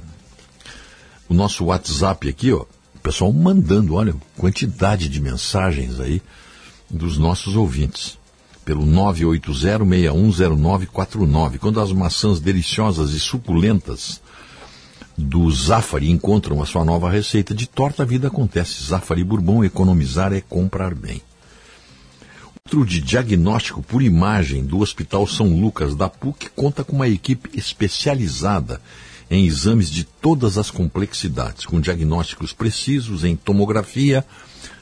O 1.29 1.35
nosso 1.35 1.65
WhatsApp 1.65 2.29
aqui, 2.29 2.53
ó, 2.53 2.65
o 2.95 2.99
pessoal 3.03 3.33
mandando, 3.33 3.97
olha, 3.97 4.15
quantidade 4.37 5.09
de 5.09 5.21
mensagens 5.21 5.99
aí 5.99 6.23
dos 6.89 7.19
nossos 7.19 7.57
ouvintes. 7.57 8.17
Pelo 8.69 8.85
980610949. 8.85 11.59
Quando 11.59 11.81
as 11.81 11.91
maçãs 11.91 12.39
deliciosas 12.39 13.15
e 13.15 13.19
suculentas 13.19 14.21
do 15.17 15.51
Zafari 15.51 16.11
encontram 16.11 16.61
a 16.61 16.67
sua 16.67 16.85
nova 16.85 17.11
receita 17.11 17.55
de 17.55 17.67
torta, 17.67 18.03
a 18.03 18.07
vida 18.07 18.29
acontece. 18.29 18.85
Zafari 18.85 19.25
Bourbon, 19.25 19.65
economizar 19.65 20.35
é 20.35 20.43
comprar 20.43 20.95
bem. 20.95 21.23
Outro 22.63 22.85
de 22.85 23.01
diagnóstico 23.01 23.83
por 23.83 24.03
imagem 24.03 24.67
do 24.67 24.81
Hospital 24.81 25.27
São 25.27 25.59
Lucas 25.59 25.95
da 25.95 26.11
PUC 26.11 26.51
conta 26.55 26.85
com 26.85 26.97
uma 26.97 27.09
equipe 27.09 27.59
especializada 27.59 28.83
em 29.31 29.47
exames 29.47 29.91
de 29.91 30.05
todas 30.05 30.59
as 30.59 30.71
complexidades, 30.71 31.65
com 31.65 31.81
diagnósticos 31.81 32.53
precisos 32.53 33.25
em 33.25 33.35
tomografia, 33.35 34.27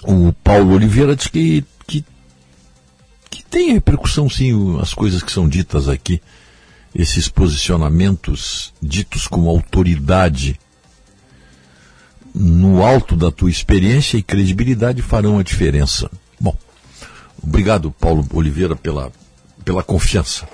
O 0.04 0.32
Paulo 0.44 0.76
Oliveira 0.76 1.16
diz 1.16 1.28
que, 1.28 1.64
tem 3.50 3.74
repercussão, 3.74 4.30
sim, 4.30 4.80
as 4.80 4.94
coisas 4.94 5.24
que 5.24 5.32
são 5.32 5.48
ditas 5.48 5.88
aqui. 5.88 6.22
Esses 6.94 7.28
posicionamentos 7.28 8.74
ditos 8.82 9.28
como 9.28 9.50
autoridade 9.50 10.60
no 12.34 12.84
alto 12.84 13.16
da 13.16 13.32
tua 13.32 13.50
experiência 13.50 14.18
e 14.18 14.24
credibilidade 14.24 15.02
farão 15.02 15.40
a 15.40 15.44
diferença. 15.44 16.10
Bom, 16.40 16.56
obrigado, 17.42 17.92
Paulo 17.92 18.26
Oliveira, 18.34 18.76
pela, 18.76 19.12
pela 19.64 19.84
confiança. 19.84 20.48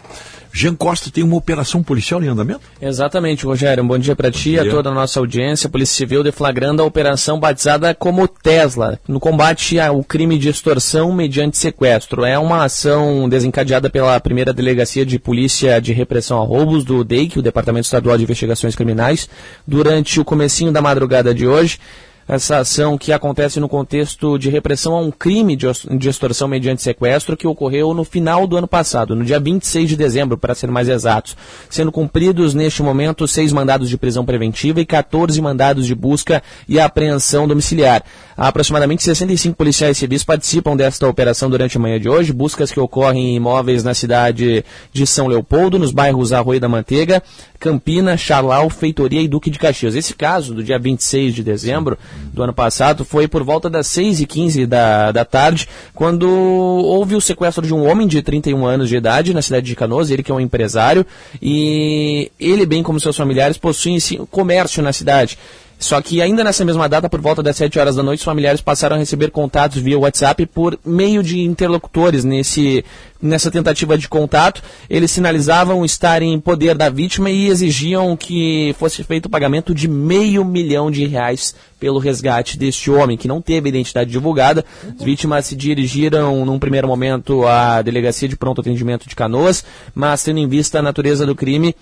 Jean 0.55 0.73
Costa 0.73 1.11
tem 1.11 1.21
uma 1.21 1.35
operação 1.35 1.83
policial 1.83 2.23
em 2.23 2.29
andamento? 2.29 2.61
Exatamente, 2.81 3.45
Rogério. 3.45 3.83
Um 3.83 3.87
bom 3.87 3.97
dia 3.97 4.15
para 4.15 4.31
ti 4.31 4.51
e 4.51 4.59
a 4.59 4.63
toda 4.63 4.89
a 4.89 4.93
nossa 4.93 5.19
audiência. 5.19 5.67
A 5.67 5.69
Polícia 5.69 5.97
Civil 5.97 6.23
deflagrando 6.23 6.81
a 6.81 6.85
operação 6.85 7.37
batizada 7.37 7.93
como 7.93 8.25
Tesla, 8.25 8.97
no 9.05 9.19
combate 9.19 9.77
ao 9.77 10.01
crime 10.01 10.39
de 10.39 10.47
extorsão 10.47 11.11
mediante 11.11 11.57
sequestro. 11.57 12.23
É 12.23 12.39
uma 12.39 12.63
ação 12.63 13.27
desencadeada 13.27 13.89
pela 13.89 14.17
primeira 14.21 14.53
Delegacia 14.53 15.05
de 15.05 15.19
Polícia 15.19 15.81
de 15.81 15.91
Repressão 15.91 16.41
a 16.41 16.45
Roubos 16.45 16.85
do 16.85 17.03
DEIC, 17.03 17.37
o 17.37 17.41
Departamento 17.41 17.83
Estadual 17.83 18.17
de 18.17 18.23
Investigações 18.23 18.77
Criminais, 18.77 19.27
durante 19.67 20.21
o 20.21 20.23
comecinho 20.23 20.71
da 20.71 20.81
madrugada 20.81 21.35
de 21.35 21.45
hoje. 21.45 21.79
Essa 22.27 22.57
ação 22.57 22.97
que 22.97 23.11
acontece 23.11 23.59
no 23.59 23.69
contexto 23.69 24.37
de 24.39 24.49
repressão 24.49 24.95
a 24.95 24.99
um 24.99 25.11
crime 25.11 25.55
de, 25.55 26.09
extorsão 26.09 26.47
mediante 26.47 26.81
sequestro 26.81 27.37
que 27.37 27.45
ocorreu 27.45 27.93
no 27.93 28.03
final 28.03 28.47
do 28.47 28.57
ano 28.57 28.67
passado, 28.67 29.15
no 29.15 29.23
dia 29.23 29.39
26 29.39 29.89
de 29.89 29.95
dezembro, 29.95 30.37
para 30.37 30.55
ser 30.55 30.71
mais 30.71 30.89
exatos, 30.89 31.37
sendo 31.69 31.91
cumpridos 31.91 32.55
neste 32.55 32.81
momento 32.81 33.27
seis 33.27 33.53
mandados 33.53 33.89
de 33.89 33.97
prisão 33.97 34.25
preventiva 34.25 34.81
e 34.81 34.85
14 34.85 35.39
mandados 35.39 35.85
de 35.85 35.93
busca 35.93 36.41
e 36.67 36.79
apreensão 36.79 37.47
domiciliar. 37.47 38.03
Aproximadamente 38.37 39.01
65 39.01 39.55
policiais 39.55 39.97
civis 39.97 40.21
participam 40.21 40.75
desta 40.75 41.07
operação 41.07 41.49
durante 41.49 41.77
a 41.77 41.79
manhã 41.79 41.97
de 41.97 42.09
hoje, 42.09 42.33
buscas 42.33 42.69
que 42.69 42.79
ocorrem 42.79 43.29
em 43.29 43.35
imóveis 43.37 43.81
na 43.81 43.93
cidade 43.93 44.65
de 44.91 45.07
São 45.07 45.27
Leopoldo, 45.27 45.79
nos 45.79 45.93
bairros 45.93 46.33
Arroio 46.33 46.59
da 46.59 46.67
Manteiga, 46.67 47.23
Campina, 47.57 48.17
Chalau, 48.17 48.69
Feitoria 48.69 49.21
e 49.21 49.27
Duque 49.29 49.49
de 49.49 49.57
Caxias. 49.57 49.95
Esse 49.95 50.13
caso, 50.13 50.53
do 50.53 50.61
dia 50.61 50.77
26 50.77 51.33
de 51.33 51.43
dezembro 51.43 51.97
do 52.33 52.43
ano 52.43 52.53
passado, 52.53 53.05
foi 53.05 53.25
por 53.25 53.41
volta 53.41 53.69
das 53.69 53.87
6 53.87 54.19
e 54.19 54.25
15 54.25 54.65
da, 54.65 55.13
da 55.13 55.23
tarde, 55.23 55.69
quando 55.93 56.29
houve 56.29 57.15
o 57.15 57.21
sequestro 57.21 57.65
de 57.65 57.73
um 57.73 57.89
homem 57.89 58.05
de 58.05 58.21
31 58.21 58.65
anos 58.65 58.89
de 58.89 58.97
idade 58.97 59.33
na 59.33 59.41
cidade 59.41 59.65
de 59.65 59.75
Canoas, 59.77 60.11
ele 60.11 60.21
que 60.21 60.31
é 60.31 60.35
um 60.35 60.41
empresário, 60.41 61.05
e 61.41 62.29
ele, 62.37 62.65
bem 62.65 62.83
como 62.83 62.99
seus 62.99 63.15
familiares, 63.15 63.57
possuem 63.57 63.97
sim, 63.97 64.27
comércio 64.29 64.83
na 64.83 64.91
cidade. 64.91 65.37
Só 65.77 66.01
que 66.01 66.21
ainda 66.21 66.43
nessa 66.43 66.63
mesma 66.63 66.87
data, 66.87 67.09
por 67.09 67.21
volta 67.21 67.43
das 67.43 67.57
7 67.57 67.77
horas 67.77 67.95
da 67.95 68.03
noite, 68.03 68.19
os 68.19 68.25
familiares 68.25 68.61
passaram 68.61 68.95
a 68.95 68.99
receber 68.99 69.29
contatos 69.29 69.81
via 69.81 69.99
WhatsApp 69.99 70.45
por 70.47 70.79
meio 70.85 71.21
de 71.21 71.41
interlocutores 71.41 72.23
nesse, 72.23 72.83
nessa 73.21 73.51
tentativa 73.51 73.97
de 73.97 74.07
contato. 74.07 74.63
Eles 74.89 75.11
sinalizavam 75.11 75.83
estar 75.83 76.21
em 76.21 76.39
poder 76.39 76.75
da 76.75 76.89
vítima 76.89 77.29
e 77.29 77.47
exigiam 77.47 78.15
que 78.15 78.73
fosse 78.79 79.03
feito 79.03 79.25
o 79.25 79.29
pagamento 79.29 79.75
de 79.75 79.87
meio 79.87 80.45
milhão 80.45 80.89
de 80.89 81.05
reais 81.05 81.53
pelo 81.79 81.99
resgate 81.99 82.57
deste 82.57 82.89
homem, 82.89 83.17
que 83.17 83.27
não 83.27 83.41
teve 83.41 83.69
identidade 83.69 84.09
divulgada. 84.09 84.63
As 84.97 85.03
vítimas 85.03 85.45
se 85.45 85.55
dirigiram, 85.55 86.45
num 86.45 86.57
primeiro 86.57 86.87
momento, 86.87 87.45
à 87.45 87.81
delegacia 87.81 88.29
de 88.29 88.37
pronto 88.37 88.61
atendimento 88.61 89.07
de 89.07 89.15
Canoas, 89.15 89.63
mas 89.93 90.23
tendo 90.23 90.39
em 90.39 90.47
vista 90.47 90.79
a 90.79 90.81
natureza 90.81 91.25
do 91.25 91.35
crime, 91.35 91.75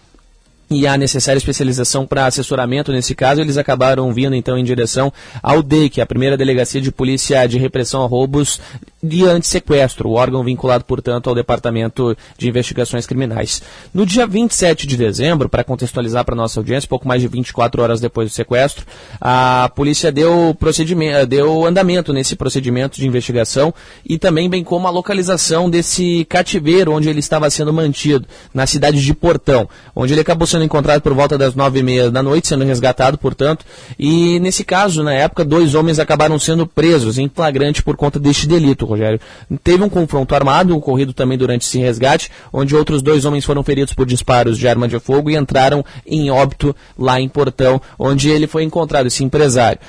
e 0.75 0.87
a 0.87 0.97
necessária 0.97 1.37
especialização 1.37 2.05
para 2.05 2.25
assessoramento 2.25 2.91
nesse 2.91 3.15
caso, 3.15 3.41
eles 3.41 3.57
acabaram 3.57 4.11
vindo 4.11 4.35
então 4.35 4.57
em 4.57 4.63
direção 4.63 5.11
ao 5.41 5.61
DEIC, 5.61 6.01
a 6.01 6.05
primeira 6.05 6.37
delegacia 6.37 6.81
de 6.81 6.91
polícia 6.91 7.45
de 7.47 7.57
repressão 7.57 8.01
a 8.03 8.07
roubos 8.07 8.59
de 9.03 9.25
antissequestro, 9.25 10.07
o 10.07 10.13
órgão 10.13 10.43
vinculado, 10.43 10.85
portanto, 10.85 11.27
ao 11.27 11.35
Departamento 11.35 12.15
de 12.37 12.47
Investigações 12.47 13.05
Criminais. 13.05 13.61
No 13.93 14.05
dia 14.05 14.25
27 14.25 14.87
de 14.87 14.95
dezembro, 14.95 15.49
para 15.49 15.63
contextualizar 15.63 16.23
para 16.23 16.35
nossa 16.35 16.59
audiência, 16.59 16.87
pouco 16.87 17.05
mais 17.05 17.21
de 17.21 17.27
24 17.27 17.81
horas 17.81 17.99
depois 17.99 18.29
do 18.29 18.33
sequestro, 18.33 18.85
a 19.19 19.69
polícia 19.75 20.11
deu 20.11 20.55
procedimento, 20.57 21.27
deu 21.27 21.65
andamento 21.65 22.13
nesse 22.13 22.35
procedimento 22.35 22.97
de 22.97 23.05
investigação 23.05 23.73
e 24.05 24.17
também 24.17 24.49
bem 24.49 24.63
como 24.63 24.87
a 24.87 24.91
localização 24.91 25.69
desse 25.69 26.25
cativeiro 26.29 26.93
onde 26.93 27.09
ele 27.09 27.19
estava 27.19 27.49
sendo 27.49 27.73
mantido, 27.73 28.25
na 28.53 28.65
cidade 28.65 29.03
de 29.03 29.13
Portão, 29.13 29.67
onde 29.93 30.13
ele 30.13 30.21
acabou 30.21 30.47
sendo 30.47 30.63
encontrado 30.63 31.01
por 31.01 31.13
volta 31.13 31.37
das 31.37 31.55
nove 31.55 31.79
e 31.79 31.83
meia 31.83 32.09
da 32.09 32.23
noite, 32.23 32.47
sendo 32.47 32.63
resgatado, 32.63 33.17
portanto, 33.17 33.65
e 33.99 34.39
nesse 34.39 34.63
caso, 34.63 35.03
na 35.03 35.13
época, 35.13 35.43
dois 35.43 35.75
homens 35.75 35.99
acabaram 35.99 36.39
sendo 36.39 36.65
presos 36.65 37.17
em 37.17 37.29
flagrante 37.29 37.83
por 37.83 37.97
conta 37.97 38.19
deste 38.19 38.47
delito, 38.47 38.92
Rogério. 38.93 39.19
Teve 39.63 39.83
um 39.83 39.89
confronto 39.89 40.33
armado, 40.33 40.75
ocorrido 40.75 41.13
também 41.13 41.37
durante 41.37 41.65
esse 41.65 41.79
resgate, 41.79 42.31
onde 42.51 42.75
outros 42.75 43.01
dois 43.01 43.25
homens 43.25 43.45
foram 43.45 43.63
feridos 43.63 43.93
por 43.93 44.05
disparos 44.05 44.57
de 44.57 44.67
arma 44.67 44.87
de 44.87 44.99
fogo 44.99 45.29
e 45.29 45.35
entraram 45.35 45.83
em 46.05 46.31
óbito 46.31 46.75
lá 46.97 47.19
em 47.19 47.27
Portão, 47.27 47.81
onde 47.97 48.29
ele 48.29 48.47
foi 48.47 48.63
encontrado, 48.63 49.07
esse 49.07 49.23
empresário. 49.23 49.79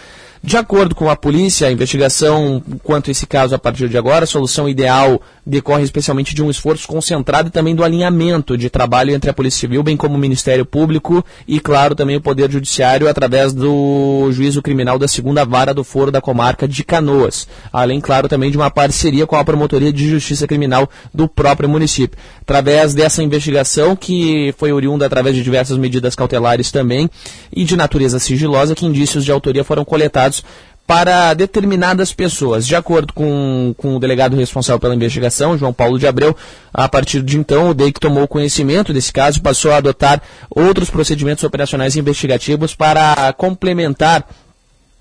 De 0.44 0.58
acordo 0.58 0.94
com 0.94 1.08
a 1.08 1.16
polícia, 1.16 1.68
a 1.68 1.72
investigação 1.72 2.62
quanto 2.82 3.08
a 3.08 3.12
esse 3.12 3.26
caso 3.26 3.54
a 3.54 3.58
partir 3.58 3.88
de 3.88 3.96
agora, 3.96 4.24
a 4.24 4.26
solução 4.26 4.68
ideal 4.68 5.22
decorre 5.46 5.82
especialmente 5.82 6.34
de 6.34 6.42
um 6.42 6.50
esforço 6.50 6.86
concentrado 6.86 7.48
e 7.48 7.50
também 7.50 7.74
do 7.74 7.84
alinhamento 7.84 8.56
de 8.56 8.70
trabalho 8.70 9.12
entre 9.12 9.30
a 9.30 9.34
Polícia 9.34 9.60
Civil, 9.60 9.82
bem 9.82 9.96
como 9.96 10.14
o 10.14 10.18
Ministério 10.18 10.64
Público 10.64 11.24
e, 11.46 11.60
claro, 11.60 11.94
também 11.94 12.16
o 12.16 12.20
Poder 12.20 12.50
Judiciário 12.50 13.08
através 13.08 13.52
do 13.52 14.30
juízo 14.32 14.62
criminal 14.62 14.98
da 14.98 15.08
segunda 15.08 15.44
vara 15.44 15.74
do 15.74 15.84
foro 15.84 16.10
da 16.10 16.20
comarca 16.20 16.66
de 16.66 16.82
Canoas. 16.82 17.46
Além, 17.72 18.00
claro, 18.00 18.28
também 18.28 18.50
de 18.50 18.56
uma 18.56 18.70
parceria 18.70 19.26
com 19.26 19.36
a 19.36 19.44
Promotoria 19.44 19.92
de 19.92 20.08
Justiça 20.08 20.46
Criminal 20.46 20.88
do 21.12 21.28
próprio 21.28 21.68
município. 21.68 22.18
Através 22.40 22.94
dessa 22.94 23.22
investigação, 23.22 23.96
que 23.96 24.54
foi 24.58 24.72
oriunda 24.72 25.06
através 25.06 25.34
de 25.34 25.42
diversas 25.42 25.76
medidas 25.76 26.14
cautelares 26.14 26.70
também 26.70 27.08
e 27.52 27.64
de 27.64 27.76
natureza 27.76 28.18
sigilosa, 28.18 28.74
que 28.74 28.86
indícios 28.86 29.24
de 29.24 29.32
autoria 29.32 29.64
foram 29.64 29.84
coletados 29.84 30.42
para 30.86 31.32
determinadas 31.34 32.12
pessoas. 32.12 32.66
De 32.66 32.76
acordo 32.76 33.12
com, 33.12 33.74
com 33.76 33.96
o 33.96 34.00
delegado 34.00 34.36
responsável 34.36 34.78
pela 34.78 34.94
investigação, 34.94 35.56
João 35.56 35.72
Paulo 35.72 35.98
de 35.98 36.06
Abreu, 36.06 36.36
a 36.72 36.88
partir 36.88 37.22
de 37.22 37.38
então, 37.38 37.70
o 37.70 37.74
DEIC 37.74 37.98
tomou 37.98 38.28
conhecimento 38.28 38.92
desse 38.92 39.12
caso 39.12 39.40
passou 39.40 39.72
a 39.72 39.78
adotar 39.78 40.22
outros 40.50 40.90
procedimentos 40.90 41.44
operacionais 41.44 41.96
investigativos 41.96 42.74
para 42.74 43.32
complementar 43.32 44.26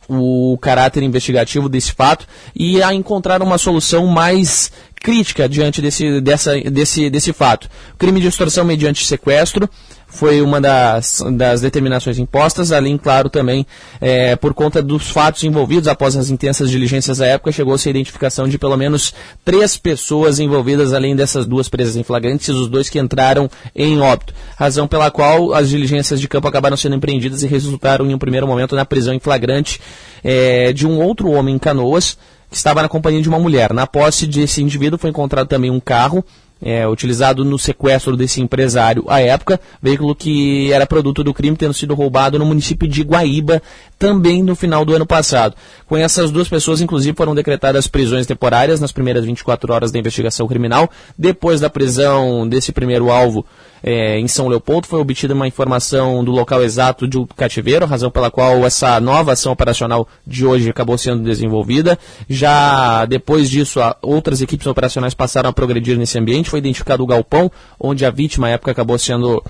o 0.08 0.58
caráter 0.62 1.04
investigativo 1.04 1.70
desse 1.70 1.92
fato 1.94 2.28
e 2.56 2.82
a 2.82 2.94
encontrar 2.94 3.42
uma 3.42 3.58
solução 3.58 4.06
mais 4.08 4.72
crítica 4.96 5.48
diante 5.50 5.82
desse, 5.82 6.22
dessa, 6.22 6.60
desse, 6.62 7.10
desse 7.10 7.34
fato. 7.34 7.70
Crime 7.98 8.22
de 8.22 8.28
extorsão 8.28 8.64
mediante 8.64 9.06
sequestro 9.06 9.70
foi 10.14 10.44
uma 10.44 10.62
das, 10.62 11.24
das 11.32 11.62
determinações 11.62 12.20
impostas, 12.20 12.72
além, 12.72 12.98
claro, 13.00 13.32
também 13.32 13.66
é, 14.00 14.36
por 14.36 14.54
conta 14.54 14.82
dos 14.82 15.10
fatos 15.10 15.44
envolvidos, 15.44 15.88
após 15.88 16.16
as 16.16 16.30
intensas 16.30 16.70
diligências 16.70 17.18
da 17.18 17.26
época, 17.26 17.52
chegou-se 17.52 17.88
a 17.88 17.92
identificação 17.92 18.48
de 18.48 18.60
pelo 18.60 18.78
menos 18.78 19.12
três 19.44 19.76
pessoas 19.76 20.40
envolvidas, 20.40 20.94
além 20.94 21.16
dessas 21.16 21.48
duas 21.48 21.68
presas 21.68 21.96
em 21.96 22.04
flagrantes, 22.04 22.50
os 22.50 22.70
dois 22.70 22.90
que 22.90 23.00
entraram 23.00 23.50
em 23.76 24.00
óbito. 24.00 24.36
Razão 24.56 24.88
pela 24.88 25.10
qual 25.10 25.52
as 25.52 25.68
diligências 25.68 26.22
de 26.22 26.28
campo 26.28 26.48
acabaram 26.48 26.78
sendo 26.78 26.96
empreendidas 26.96 27.42
e 27.42 27.48
resultaram, 27.48 28.06
em 28.06 28.14
um 28.14 28.20
primeiro 28.20 28.48
momento, 28.48 28.76
na 28.76 28.86
prisão 28.86 29.16
em 29.16 29.20
flagrante 29.20 29.82
é, 30.24 30.72
de 30.72 30.86
um 30.86 31.02
outro 31.02 31.32
homem 31.32 31.56
em 31.56 31.60
canoas, 31.60 32.18
que 32.52 32.56
estava 32.56 32.84
na 32.84 32.88
companhia 32.88 33.22
de 33.22 33.28
uma 33.28 33.40
mulher. 33.40 33.74
Na 33.74 33.88
posse 33.88 34.28
desse 34.28 34.62
indivíduo 34.62 35.00
foi 35.00 35.10
encontrado 35.10 35.48
também 35.48 35.72
um 35.72 35.80
carro 35.80 36.24
é, 36.64 36.88
utilizado 36.88 37.44
no 37.44 37.60
sequestro 37.60 38.16
desse 38.16 38.42
empresário 38.42 39.04
à 39.08 39.20
época, 39.20 39.60
veículo 39.82 40.16
que 40.16 40.72
era 40.72 40.88
produto 40.88 41.24
do 41.24 41.34
crime 41.34 41.58
tendo 41.58 41.74
sido 41.74 41.94
roubado 41.94 42.40
no 42.40 42.46
município 42.46 42.88
de 42.88 43.04
Guaíba, 43.04 43.62
também 44.00 44.42
no 44.42 44.56
final 44.56 44.84
do 44.84 44.96
ano 44.96 45.06
passado. 45.06 45.56
Com 45.88 45.98
essas 45.98 46.32
duas 46.32 46.48
pessoas, 46.48 46.82
inclusive, 46.82 47.16
foram 47.16 47.36
decretadas 47.36 47.88
prisões 47.88 48.26
temporárias 48.26 48.80
nas 48.80 48.92
primeiras 48.92 49.26
24 49.26 49.74
horas 49.74 49.92
da 49.92 50.00
investigação 50.00 50.48
criminal. 50.48 50.90
Depois 51.18 51.60
da 51.60 51.70
prisão 51.70 52.48
desse 52.48 52.72
primeiro 52.72 53.12
alvo 53.12 53.46
é, 53.84 54.18
em 54.18 54.28
São 54.30 54.48
Leopoldo, 54.48 54.88
foi 54.88 55.00
obtida 55.00 55.34
uma 55.34 55.48
informação 55.48 56.24
do 56.24 56.32
local 56.32 56.64
exato 56.64 57.06
do 57.06 57.28
cativeiro, 57.28 57.86
razão 57.86 58.10
pela 58.10 58.32
qual 58.32 58.66
essa 58.66 59.00
nova 59.02 59.34
ação 59.34 59.52
operacional 59.52 60.08
de 60.26 60.46
hoje 60.46 60.70
acabou 60.70 60.98
sendo 60.98 61.22
desenvolvida. 61.22 62.00
Já 62.30 63.06
depois 63.06 63.50
disso, 63.50 63.80
outras 64.02 64.42
equipes 64.42 64.68
operacionais 64.68 65.14
passaram 65.14 65.50
a 65.50 65.54
progredir 65.54 65.98
nesse 65.98 66.18
ambiente. 66.18 66.50
Foi 66.54 66.60
identificado 66.60 67.02
o 67.02 67.08
galpão, 67.08 67.52
onde 67.80 68.06
a 68.06 68.12
vítima, 68.12 68.46
à 68.46 68.52
época, 68.52 68.70
acabou 68.70 68.96
sendo 69.00 69.44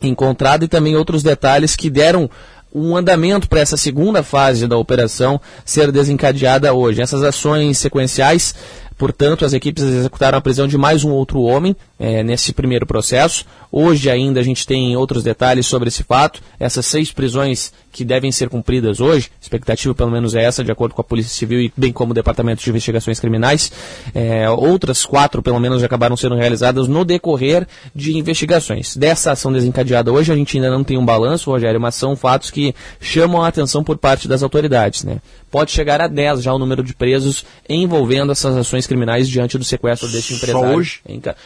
encontrada, 0.00 0.64
e 0.64 0.68
também 0.68 0.96
outros 0.96 1.22
detalhes 1.22 1.76
que 1.76 1.90
deram 1.90 2.30
um 2.74 2.96
andamento 2.96 3.46
para 3.46 3.60
essa 3.60 3.76
segunda 3.76 4.22
fase 4.22 4.66
da 4.66 4.78
operação 4.78 5.38
ser 5.62 5.92
desencadeada 5.92 6.72
hoje. 6.72 7.02
Essas 7.02 7.22
ações 7.22 7.76
sequenciais, 7.76 8.54
portanto, 9.02 9.44
as 9.44 9.52
equipes 9.52 9.82
executaram 9.82 10.38
a 10.38 10.40
prisão 10.40 10.68
de 10.68 10.78
mais 10.78 11.02
um 11.02 11.10
outro 11.10 11.42
homem 11.42 11.74
eh, 11.98 12.22
nesse 12.22 12.52
primeiro 12.52 12.86
processo. 12.86 13.44
Hoje 13.72 14.08
ainda 14.08 14.38
a 14.38 14.44
gente 14.44 14.64
tem 14.64 14.96
outros 14.96 15.24
detalhes 15.24 15.66
sobre 15.66 15.88
esse 15.88 16.04
fato. 16.04 16.40
Essas 16.56 16.86
seis 16.86 17.10
prisões 17.10 17.72
que 17.90 18.04
devem 18.04 18.30
ser 18.30 18.48
cumpridas 18.48 19.00
hoje, 19.00 19.28
expectativa 19.40 19.92
pelo 19.92 20.12
menos 20.12 20.36
é 20.36 20.44
essa, 20.44 20.62
de 20.62 20.70
acordo 20.70 20.94
com 20.94 21.00
a 21.00 21.04
Polícia 21.04 21.36
Civil 21.36 21.60
e 21.60 21.72
bem 21.76 21.92
como 21.92 22.12
o 22.12 22.14
Departamento 22.14 22.62
de 22.62 22.70
Investigações 22.70 23.18
Criminais. 23.18 23.72
Eh, 24.14 24.48
outras 24.50 25.04
quatro, 25.04 25.42
pelo 25.42 25.58
menos, 25.58 25.80
já 25.80 25.86
acabaram 25.86 26.16
sendo 26.16 26.36
realizadas 26.36 26.86
no 26.86 27.04
decorrer 27.04 27.66
de 27.92 28.16
investigações. 28.16 28.96
Dessa 28.96 29.32
ação 29.32 29.52
desencadeada 29.52 30.12
hoje, 30.12 30.30
a 30.30 30.36
gente 30.36 30.56
ainda 30.56 30.70
não 30.70 30.84
tem 30.84 30.96
um 30.96 31.04
balanço, 31.04 31.50
Rogério, 31.50 31.80
mas 31.80 31.96
são 31.96 32.14
fatos 32.14 32.52
que 32.52 32.72
chamam 33.00 33.42
a 33.42 33.48
atenção 33.48 33.82
por 33.82 33.98
parte 33.98 34.28
das 34.28 34.44
autoridades. 34.44 35.02
Né? 35.02 35.16
Pode 35.52 35.70
chegar 35.70 36.00
a 36.00 36.08
10 36.08 36.42
já 36.42 36.52
o 36.52 36.58
número 36.58 36.82
de 36.82 36.94
presos 36.94 37.44
envolvendo 37.68 38.32
essas 38.32 38.56
ações 38.56 38.86
criminais 38.88 39.28
diante 39.28 39.56
do 39.56 39.62
sequestro 39.64 40.08
deste 40.08 40.34
empresário. 40.34 40.76
hoje? 40.76 41.00
em 41.06 41.20
Ca- 41.20 41.36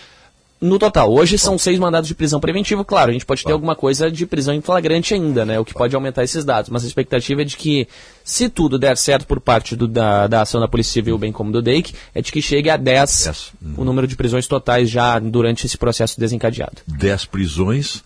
No 0.58 0.78
total, 0.78 1.12
hoje 1.12 1.36
são 1.36 1.58
seis 1.58 1.78
mandados 1.78 2.08
de 2.08 2.14
prisão 2.14 2.40
preventiva, 2.40 2.82
claro, 2.82 3.10
a 3.10 3.12
gente 3.12 3.26
pode 3.26 3.44
ter 3.44 3.52
alguma 3.52 3.74
coisa 3.76 4.10
de 4.10 4.24
prisão 4.24 4.54
em 4.54 4.62
flagrante 4.62 5.12
ainda, 5.12 5.44
né? 5.44 5.60
O 5.60 5.64
que 5.66 5.74
pode 5.74 5.94
aumentar 5.94 6.24
esses 6.24 6.46
dados, 6.46 6.70
mas 6.70 6.82
a 6.82 6.86
expectativa 6.86 7.42
é 7.42 7.44
de 7.44 7.56
que, 7.58 7.86
se 8.24 8.48
tudo 8.48 8.78
der 8.78 8.96
certo 8.96 9.26
por 9.26 9.38
parte 9.38 9.76
do- 9.76 9.86
da, 9.88 10.26
da 10.26 10.40
ação 10.42 10.58
da 10.60 10.66
Polícia 10.68 10.92
Civil, 10.94 11.18
bem 11.18 11.30
como 11.30 11.52
do 11.52 11.60
DEIC, 11.60 11.92
é 12.14 12.22
de 12.22 12.32
que 12.32 12.40
chegue 12.40 12.70
a 12.70 12.76
10 12.78 13.52
o 13.76 13.84
número 13.84 14.06
de 14.06 14.16
prisões 14.16 14.46
totais 14.46 14.88
já 14.88 15.18
durante 15.18 15.66
esse 15.66 15.76
processo 15.76 16.18
desencadeado. 16.18 16.76
Dez 16.86 17.26
prisões, 17.26 18.02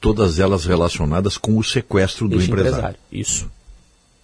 todas 0.00 0.38
elas 0.38 0.66
relacionadas 0.66 1.38
com 1.38 1.56
o 1.56 1.64
sequestro 1.64 2.28
do 2.28 2.34
empresário. 2.42 2.68
empresário. 2.68 2.96
Isso. 3.10 3.50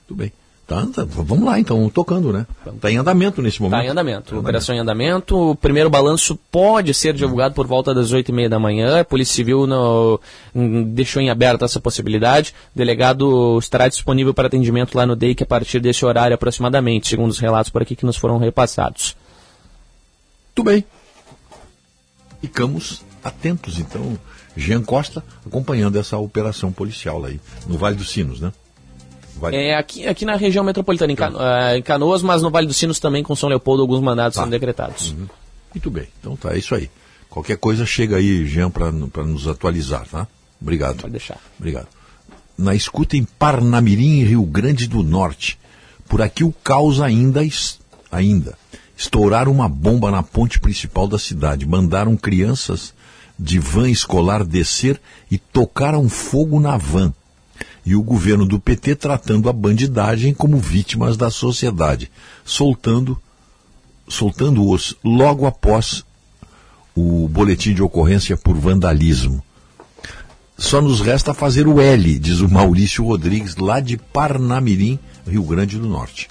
Tudo 0.06 0.18
bem. 0.18 0.32
Tá, 0.70 0.86
tá, 0.86 1.04
vamos 1.04 1.44
lá 1.44 1.58
então, 1.58 1.88
tocando, 1.90 2.32
né? 2.32 2.46
Tá 2.80 2.88
em 2.92 2.96
andamento 2.96 3.42
nesse 3.42 3.60
momento. 3.60 3.80
Está 3.80 3.88
em 3.88 3.90
andamento. 3.90 4.38
Operação 4.38 4.72
em 4.72 4.78
andamento. 4.78 5.50
O 5.50 5.56
primeiro 5.56 5.90
balanço 5.90 6.38
pode 6.48 6.94
ser 6.94 7.12
divulgado 7.12 7.56
por 7.56 7.66
volta 7.66 7.92
das 7.92 8.12
8 8.12 8.28
e 8.28 8.32
meia 8.32 8.48
da 8.48 8.56
manhã. 8.56 9.00
A 9.00 9.04
Polícia 9.04 9.34
Civil 9.34 9.66
no- 9.66 10.20
hum, 10.54 10.84
deixou 10.84 11.20
em 11.20 11.28
aberto 11.28 11.64
essa 11.64 11.80
possibilidade. 11.80 12.54
O 12.72 12.78
delegado 12.78 13.58
estará 13.58 13.88
disponível 13.88 14.32
para 14.32 14.46
atendimento 14.46 14.96
lá 14.96 15.04
no 15.04 15.16
DEIC 15.16 15.42
a 15.42 15.46
partir 15.46 15.80
desse 15.80 16.04
horário 16.06 16.36
aproximadamente, 16.36 17.08
segundo 17.08 17.32
os 17.32 17.40
relatos 17.40 17.68
por 17.72 17.82
aqui 17.82 17.96
que 17.96 18.06
nos 18.06 18.16
foram 18.16 18.38
repassados. 18.38 19.16
Muito 20.56 20.70
bem. 20.70 20.84
Ficamos 22.40 23.02
atentos, 23.24 23.80
então. 23.80 24.16
Jean 24.56 24.82
Costa 24.82 25.24
acompanhando 25.44 25.98
essa 25.98 26.16
operação 26.16 26.70
policial 26.70 27.24
aí, 27.24 27.40
no 27.66 27.76
Vale 27.76 27.96
dos 27.96 28.10
Sinos, 28.10 28.40
né? 28.40 28.52
É 29.56 29.74
aqui, 29.76 30.06
aqui 30.06 30.24
na 30.24 30.36
região 30.36 30.62
metropolitana, 30.64 31.12
em, 31.12 31.16
Cano- 31.16 31.38
eh, 31.40 31.78
em 31.78 31.82
Canoas, 31.82 32.22
mas 32.22 32.42
no 32.42 32.50
Vale 32.50 32.66
dos 32.66 32.76
Sinos 32.76 32.98
também 32.98 33.22
com 33.22 33.34
São 33.34 33.48
Leopoldo 33.48 33.82
alguns 33.82 34.00
mandados 34.00 34.36
sendo 34.36 34.50
decretados. 34.50 35.14
Muito 35.74 35.90
bem. 35.90 36.08
Então 36.20 36.36
tá, 36.36 36.54
é 36.54 36.58
isso 36.58 36.74
aí. 36.74 36.90
Qualquer 37.28 37.56
coisa 37.56 37.86
chega 37.86 38.16
aí, 38.16 38.44
Jean, 38.46 38.70
para 38.70 38.90
nos 38.90 39.46
atualizar, 39.46 40.06
tá? 40.08 40.26
Obrigado. 40.60 40.96
Pode 41.02 41.12
deixar. 41.12 41.38
Obrigado. 41.58 41.86
Na 42.58 42.74
escuta 42.74 43.16
em 43.16 43.24
Parnamirim, 43.24 44.22
Rio 44.24 44.42
Grande 44.42 44.86
do 44.86 45.02
Norte. 45.02 45.58
Por 46.08 46.20
aqui 46.20 46.42
o 46.44 46.52
caos 46.52 47.00
ainda, 47.00 47.40
ainda. 48.10 48.58
Estouraram 48.96 49.52
uma 49.52 49.68
bomba 49.68 50.10
na 50.10 50.22
ponte 50.22 50.58
principal 50.60 51.06
da 51.06 51.18
cidade. 51.18 51.64
Mandaram 51.64 52.16
crianças 52.16 52.92
de 53.38 53.58
van 53.58 53.88
escolar 53.88 54.44
descer 54.44 55.00
e 55.30 55.38
tocaram 55.38 56.08
fogo 56.08 56.60
na 56.60 56.76
van. 56.76 57.14
E 57.84 57.94
o 57.94 58.02
governo 58.02 58.46
do 58.46 58.60
PT 58.60 58.96
tratando 58.96 59.48
a 59.48 59.52
bandidagem 59.52 60.34
como 60.34 60.58
vítimas 60.58 61.16
da 61.16 61.30
sociedade, 61.30 62.10
soltando 62.44 63.20
soltando-os 64.08 64.96
logo 65.04 65.46
após 65.46 66.04
o 66.96 67.28
boletim 67.28 67.72
de 67.72 67.82
ocorrência 67.82 68.36
por 68.36 68.56
vandalismo. 68.56 69.42
Só 70.58 70.82
nos 70.82 71.00
resta 71.00 71.32
fazer 71.32 71.66
o 71.66 71.80
L, 71.80 72.18
diz 72.18 72.40
o 72.40 72.48
Maurício 72.48 73.04
Rodrigues, 73.04 73.56
lá 73.56 73.80
de 73.80 73.96
Parnamirim, 73.96 74.98
Rio 75.26 75.44
Grande 75.44 75.78
do 75.78 75.88
Norte. 75.88 76.28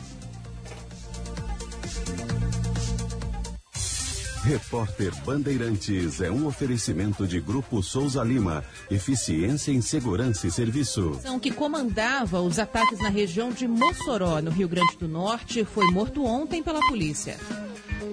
Repórter 4.44 5.14
Bandeirantes 5.26 6.22
é 6.22 6.32
um 6.32 6.48
oferecimento 6.48 7.28
de 7.28 7.40
Grupo 7.40 7.84
Souza 7.84 8.24
Lima. 8.24 8.64
Eficiência 8.90 9.72
em 9.72 9.82
Segurança 9.82 10.48
e 10.48 10.52
Serviço. 10.52 11.20
Que 11.42 11.52
comandava 11.52 12.42
os 12.42 12.58
ataques 12.58 13.00
na 13.00 13.10
região 13.10 13.52
de 13.52 13.68
Mossoró, 13.68 14.42
no 14.42 14.50
Rio 14.52 14.68
Grande 14.68 14.98
do 14.98 15.08
Norte, 15.08 15.66
foi 15.66 15.86
morto 15.92 16.24
ontem 16.26 16.64
pela 16.64 16.80
polícia. 16.88 17.38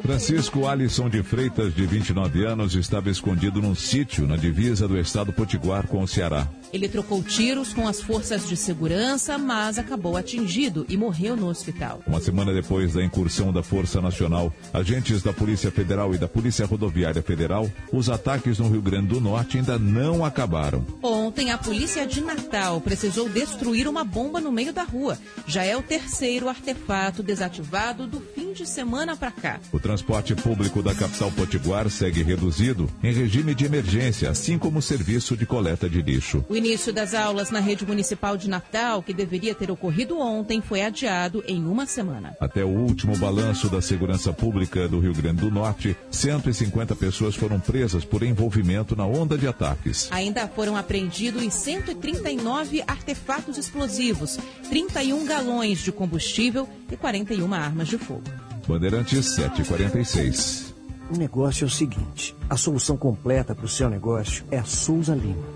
Francisco 0.03 0.67
Alisson 0.67 1.09
de 1.09 1.23
Freitas, 1.23 1.75
de 1.75 1.87
29 1.87 2.45
anos, 2.45 2.75
estava 2.75 3.11
escondido 3.11 3.61
num 3.61 3.75
sítio 3.75 4.27
na 4.27 4.37
divisa 4.37 4.87
do 4.87 4.99
estado 4.99 5.33
Potiguar 5.33 5.87
com 5.87 6.03
o 6.03 6.09
Ceará. 6.09 6.49
Ele 6.77 6.91
trocou 6.91 7.23
tiros 7.23 7.73
com 7.73 7.89
as 7.89 8.03
forças 8.03 8.47
de 8.47 8.55
segurança, 8.55 9.39
mas 9.39 9.79
acabou 9.79 10.15
atingido 10.15 10.85
e 10.91 10.95
morreu 10.95 11.35
no 11.35 11.47
hospital. 11.47 12.03
Uma 12.07 12.21
semana 12.21 12.53
depois 12.53 12.93
da 12.93 13.03
incursão 13.03 13.51
da 13.51 13.63
Força 13.63 13.99
Nacional, 13.99 14.53
agentes 14.75 15.23
da 15.23 15.33
Polícia 15.33 15.71
Federal 15.71 16.15
e 16.15 16.19
da 16.19 16.29
Polícia 16.29 16.67
Rodoviária 16.67 17.23
Federal, 17.23 17.67
os 17.91 18.11
ataques 18.11 18.59
no 18.59 18.69
Rio 18.69 18.83
Grande 18.83 19.07
do 19.07 19.23
Norte 19.23 19.57
ainda 19.57 19.79
não 19.79 20.23
acabaram. 20.23 20.85
Ontem, 21.03 21.51
a 21.51 21.57
polícia 21.57 22.07
de 22.07 22.21
Natal 22.21 22.79
precisou 22.79 23.27
destruir 23.27 23.89
uma 23.89 24.05
bomba 24.05 24.39
no 24.39 24.53
meio 24.53 24.71
da 24.71 24.83
rua. 24.83 25.19
Já 25.47 25.65
é 25.65 25.75
o 25.75 25.83
terceiro 25.83 26.47
artefato 26.47 27.23
desativado 27.23 28.07
do 28.07 28.21
fim 28.21 28.53
de 28.53 28.67
semana 28.67 29.17
para 29.17 29.31
cá. 29.31 29.61
O 29.73 29.81
transporte 29.81 30.35
público 30.35 30.83
da 30.83 30.95
capital 30.95 31.33
Potiguar 31.33 31.89
segue 31.89 32.23
reduzido 32.23 32.87
em 33.03 33.15
regime 33.15 33.55
de 33.55 33.65
emergência, 33.65 34.29
assim 34.29 34.59
como 34.59 34.81
o 34.81 34.83
serviço 34.83 35.35
de 35.35 35.47
coleta 35.47 35.89
de 35.89 36.03
lixo. 36.03 36.45
O 36.51 36.55
início 36.67 36.93
das 36.93 37.15
aulas 37.15 37.51
na 37.51 37.61
rede 37.61 37.87
municipal 37.87 38.37
de 38.37 38.51
Natal, 38.51 39.01
que 39.01 39.15
deveria 39.15 39.55
ter 39.55 39.71
ocorrido 39.71 40.19
ontem, 40.19 40.61
foi 40.61 40.83
adiado 40.83 41.43
em 41.47 41.65
uma 41.65 41.87
semana. 41.87 42.37
Até 42.41 42.65
o 42.65 42.69
último 42.69 43.17
balanço 43.17 43.69
da 43.69 43.81
Segurança 43.81 44.33
Pública 44.33 44.89
do 44.89 44.99
Rio 44.99 45.15
Grande 45.15 45.43
do 45.43 45.51
Norte, 45.51 45.97
150 46.11 46.97
pessoas 46.97 47.37
foram 47.37 47.61
presas 47.61 48.05
por 48.05 48.25
envolvimento 48.25 48.97
na 48.97 49.07
onda 49.07 49.39
de 49.39 49.47
ataques. 49.47 50.09
Ainda 50.11 50.49
foram 50.49 50.77
apreendidos 50.77 51.55
139 51.55 52.83
artefatos 52.87 53.57
explosivos, 53.57 54.37
31 54.69 55.25
galões 55.25 55.79
de 55.79 55.93
combustível 55.93 56.69
e 56.91 56.97
41 56.97 57.55
armas 57.55 57.87
de 57.87 57.97
fogo. 57.97 58.25
Bandeirantes 58.67 59.35
746. 59.35 60.75
O 61.11 61.17
negócio 61.17 61.65
é 61.65 61.67
o 61.67 61.71
seguinte: 61.71 62.35
a 62.51 62.57
solução 62.57 62.97
completa 62.97 63.55
para 63.55 63.65
o 63.65 63.69
seu 63.69 63.89
negócio 63.89 64.45
é 64.51 64.59
a 64.59 64.65
Souza 64.65 65.15
Lima. 65.15 65.56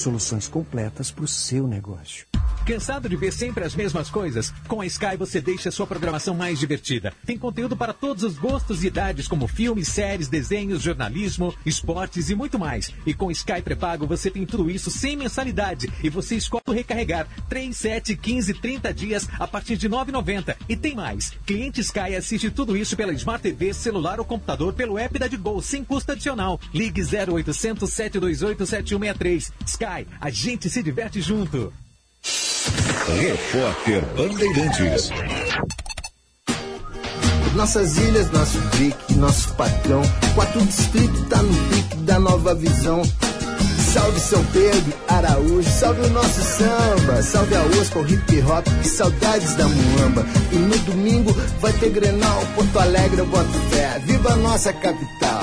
Soluções 0.00 0.48
completas 0.48 1.10
para 1.10 1.26
o 1.26 1.28
seu 1.28 1.66
negócio. 1.66 2.24
Cansado 2.66 3.08
de 3.08 3.16
ver 3.16 3.32
sempre 3.32 3.64
as 3.64 3.74
mesmas 3.74 4.08
coisas? 4.08 4.52
Com 4.68 4.80
a 4.80 4.86
Sky 4.86 5.16
você 5.18 5.40
deixa 5.40 5.70
a 5.70 5.72
sua 5.72 5.86
programação 5.86 6.34
mais 6.34 6.58
divertida. 6.58 7.12
Tem 7.26 7.36
conteúdo 7.36 7.76
para 7.76 7.92
todos 7.92 8.22
os 8.22 8.38
gostos 8.38 8.84
e 8.84 8.86
idades, 8.86 9.26
como 9.26 9.48
filmes, 9.48 9.88
séries, 9.88 10.28
desenhos, 10.28 10.80
jornalismo, 10.80 11.54
esportes 11.66 12.30
e 12.30 12.34
muito 12.34 12.58
mais. 12.58 12.92
E 13.04 13.12
com 13.12 13.30
Sky 13.30 13.60
pré-pago 13.62 14.06
você 14.06 14.30
tem 14.30 14.46
tudo 14.46 14.70
isso 14.70 14.90
sem 14.90 15.16
mensalidade. 15.16 15.92
E 16.02 16.08
você 16.08 16.36
escolhe 16.36 16.62
recarregar 16.68 17.26
3, 17.48 17.76
7, 17.76 18.16
15, 18.16 18.54
30 18.54 18.94
dias 18.94 19.28
a 19.38 19.46
partir 19.46 19.76
de 19.76 19.88
R$ 19.88 19.94
9,90. 19.94 20.56
E 20.68 20.76
tem 20.76 20.94
mais. 20.94 21.32
Cliente 21.44 21.80
Sky 21.80 22.14
assiste 22.16 22.50
tudo 22.50 22.76
isso 22.76 22.96
pela 22.96 23.12
Smart 23.12 23.42
TV, 23.42 23.74
celular 23.74 24.18
ou 24.18 24.24
computador 24.24 24.72
pelo 24.74 24.98
app 24.98 25.18
da 25.18 25.26
Digol, 25.26 25.60
sem 25.60 25.84
custo 25.84 26.12
adicional. 26.12 26.60
Ligue 26.72 27.02
0800 27.02 27.90
728 27.90 28.66
7163. 28.66 29.52
Sky, 29.66 29.89
a 30.20 30.30
gente 30.30 30.70
se 30.70 30.82
diverte 30.82 31.20
junto. 31.20 31.72
Repórter 33.20 34.04
Bandeirantes. 34.16 35.10
Nossas 37.56 37.96
ilhas, 37.98 38.30
nosso 38.30 38.58
brick, 38.76 39.14
nosso 39.14 39.52
patrão. 39.54 40.02
Quatro 40.34 40.64
distritos 40.64 41.28
tá 41.28 41.42
no 41.42 41.68
pique 41.70 41.96
da 42.04 42.20
nova 42.20 42.54
visão. 42.54 43.02
Salve 43.92 44.20
São 44.20 44.44
Pedro, 44.52 44.92
Araújo, 45.08 45.68
salve 45.68 46.02
o 46.02 46.10
nosso 46.10 46.40
samba. 46.40 47.22
Salve 47.22 47.56
a 47.56 47.62
Oscar, 47.80 48.02
o 48.02 48.08
hip 48.08 48.42
hop, 48.42 48.64
que 48.82 48.88
saudades 48.88 49.56
da 49.56 49.66
muamba. 49.66 50.24
E 50.52 50.56
no 50.56 50.78
domingo 50.78 51.32
vai 51.60 51.72
ter 51.72 51.90
Grenal, 51.90 52.46
Porto 52.54 52.78
Alegre, 52.78 53.18
eu 53.18 53.26
boto 53.26 53.50
fé. 53.70 53.98
Viva 54.06 54.34
a 54.34 54.36
nossa 54.36 54.72
capital. 54.72 55.42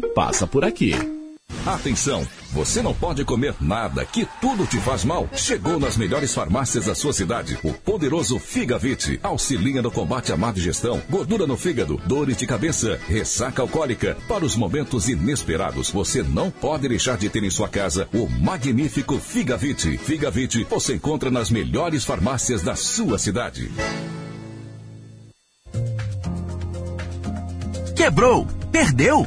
passa 0.00 0.46
por 0.46 0.64
aqui. 0.64 0.94
Atenção! 1.66 2.26
Você 2.52 2.82
não 2.82 2.92
pode 2.92 3.24
comer 3.24 3.54
nada, 3.60 4.04
que 4.04 4.26
tudo 4.40 4.66
te 4.66 4.78
faz 4.80 5.04
mal. 5.04 5.28
Chegou 5.34 5.78
nas 5.78 5.96
melhores 5.96 6.34
farmácias 6.34 6.86
da 6.86 6.94
sua 6.94 7.12
cidade. 7.12 7.58
O 7.62 7.72
poderoso 7.72 8.38
Figavit 8.38 9.20
auxilia 9.22 9.80
no 9.80 9.90
combate 9.90 10.32
à 10.32 10.36
má 10.36 10.50
digestão, 10.50 11.00
gordura 11.08 11.46
no 11.46 11.56
fígado, 11.56 12.00
dores 12.06 12.36
de 12.36 12.46
cabeça, 12.46 12.98
ressaca 13.06 13.62
alcoólica. 13.62 14.16
Para 14.26 14.44
os 14.44 14.56
momentos 14.56 15.08
inesperados, 15.08 15.90
você 15.90 16.22
não 16.22 16.50
pode 16.50 16.88
deixar 16.88 17.16
de 17.16 17.28
ter 17.28 17.44
em 17.44 17.50
sua 17.50 17.68
casa 17.68 18.08
o 18.12 18.28
magnífico 18.28 19.18
Figavit. 19.18 19.98
Figavit 19.98 20.64
você 20.64 20.94
encontra 20.94 21.30
nas 21.30 21.50
melhores 21.50 22.04
farmácias 22.04 22.62
da 22.62 22.74
sua 22.74 23.18
cidade. 23.18 23.70
Quebrou? 27.94 28.46
Perdeu? 28.72 29.26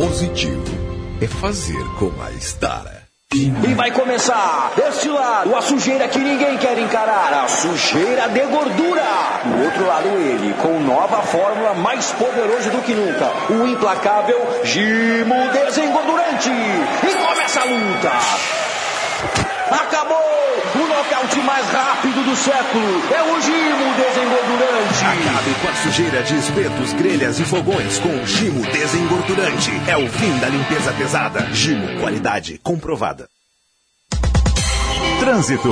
positivo 0.00 0.64
é 1.20 1.26
fazer 1.26 1.84
com 1.98 2.10
a 2.22 2.30
Stara. 2.40 3.02
E 3.34 3.74
vai 3.74 3.90
começar 3.90 4.72
deste 4.74 5.10
lado 5.10 5.54
a 5.54 5.60
sujeira 5.60 6.08
que 6.08 6.18
ninguém 6.18 6.56
quer 6.56 6.78
encarar, 6.78 7.44
a 7.44 7.46
sujeira 7.46 8.26
de 8.28 8.40
gordura. 8.46 9.04
Do 9.44 9.62
outro 9.62 9.86
lado 9.86 10.08
ele, 10.08 10.54
com 10.54 10.80
nova 10.80 11.20
fórmula 11.20 11.74
mais 11.74 12.10
poderoso 12.12 12.70
do 12.70 12.80
que 12.80 12.94
nunca, 12.94 13.30
o 13.52 13.66
implacável 13.66 14.38
Gimo 14.64 15.50
Desengordurante. 15.52 16.48
E 16.48 17.14
começa 17.26 17.60
a 17.60 17.64
luta. 17.64 18.10
Acabou! 19.70 20.30
O 21.00 21.02
nocaute 21.02 21.40
mais 21.40 21.66
rápido 21.70 22.22
do 22.22 22.36
século 22.36 22.84
é 23.10 23.22
o 23.22 23.40
Gimo 23.40 23.94
Desengordurante. 23.94 25.04
Acabe 25.06 25.54
com 25.62 25.68
a 25.68 25.74
sujeira 25.76 26.22
de 26.22 26.36
espetos, 26.36 26.92
grelhas 26.92 27.40
e 27.40 27.44
fogões 27.46 27.98
com 28.00 28.10
o 28.10 28.26
Gimo 28.26 28.60
Desengordurante. 28.70 29.70
É 29.88 29.96
o 29.96 30.06
fim 30.06 30.38
da 30.40 30.48
limpeza 30.48 30.92
pesada. 30.92 31.48
Gimo, 31.54 32.00
qualidade 32.00 32.60
comprovada. 32.62 33.26
Trânsito. 35.20 35.70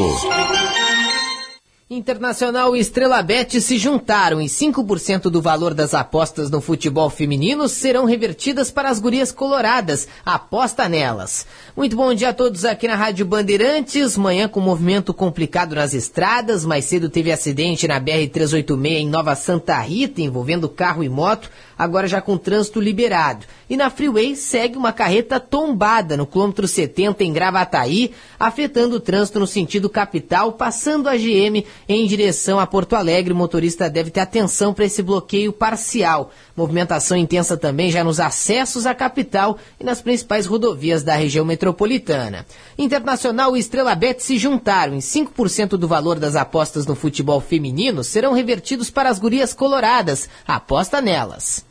Internacional 1.91 2.77
e 2.77 2.81
Estrela 2.81 3.23
Bet 3.23 3.63
se 3.63 3.79
juntaram 3.79 4.43
e 4.43 4.45
5% 4.45 5.31
do 5.31 5.41
valor 5.41 5.73
das 5.73 5.95
apostas 5.95 6.51
no 6.51 6.61
futebol 6.61 7.09
feminino 7.09 7.67
serão 7.67 8.05
revertidas 8.05 8.71
para 8.71 8.91
as 8.91 9.01
gurias 9.01 9.33
coloradas. 9.33 10.07
Aposta 10.23 10.87
nelas. 10.87 11.47
Muito 11.75 11.97
bom 11.97 12.13
dia 12.13 12.29
a 12.29 12.35
todos 12.35 12.67
aqui 12.67 12.87
na 12.87 12.95
Rádio 12.95 13.25
Bandeirantes. 13.25 14.19
Manhã 14.19 14.47
com 14.47 14.61
movimento 14.61 15.15
complicado 15.15 15.75
nas 15.75 15.95
estradas. 15.95 16.63
Mais 16.63 16.85
cedo 16.85 17.09
teve 17.09 17.33
acidente 17.33 17.89
na 17.89 17.99
BR-386 17.99 18.87
em 18.99 19.09
Nova 19.09 19.35
Santa 19.35 19.81
Rita 19.81 20.21
envolvendo 20.21 20.69
carro 20.69 21.03
e 21.03 21.09
moto 21.09 21.49
agora 21.79 22.09
já 22.09 22.21
com 22.21 22.37
trânsito 22.37 22.81
liberado. 22.81 23.47
E 23.71 23.77
na 23.77 23.89
Freeway 23.89 24.35
segue 24.35 24.77
uma 24.77 24.93
carreta 24.93 25.39
tombada 25.39 26.17
no 26.17 26.27
quilômetro 26.27 26.67
70 26.67 27.23
em 27.23 27.33
Gravataí, 27.33 28.13
afetando 28.41 28.97
o 28.97 29.01
trânsito 29.01 29.39
no 29.39 29.47
sentido 29.47 29.89
capital, 29.89 30.53
passando 30.53 31.09
a 31.09 31.17
GM 31.17 31.65
em 31.89 32.07
direção 32.07 32.59
a 32.59 32.67
Porto 32.67 32.97
Alegre. 32.97 33.33
O 33.33 33.37
motorista 33.37 33.89
deve 33.89 34.11
ter 34.11 34.21
atenção 34.21 34.75
para 34.75 34.87
esse 34.87 35.03
bloqueio 35.03 35.53
parcial. 35.53 36.33
Movimentação 36.57 37.17
intensa 37.17 37.57
também 37.57 37.91
já 37.91 38.03
nos 38.03 38.19
acessos 38.19 38.87
à 38.87 38.95
capital 38.95 39.59
e 39.79 39.85
nas 39.85 40.03
principais 40.03 40.47
rodovias 40.47 41.03
da 41.03 41.15
região 41.15 41.45
metropolitana. 41.45 42.47
Internacional 42.77 43.57
e 43.57 43.61
Estrela 43.61 43.95
Bet 43.95 44.23
se 44.23 44.39
juntaram 44.39 44.95
e 44.95 44.99
5% 44.99 45.77
do 45.77 45.87
valor 45.87 46.19
das 46.19 46.35
apostas 46.35 46.87
no 46.87 46.95
futebol 46.95 47.41
feminino 47.41 48.03
serão 48.03 48.33
revertidos 48.33 48.91
para 48.91 49.11
as 49.11 49.19
gurias 49.19 49.53
coloradas. 49.53 50.29
Aposta 50.47 51.01
nelas. 51.01 51.68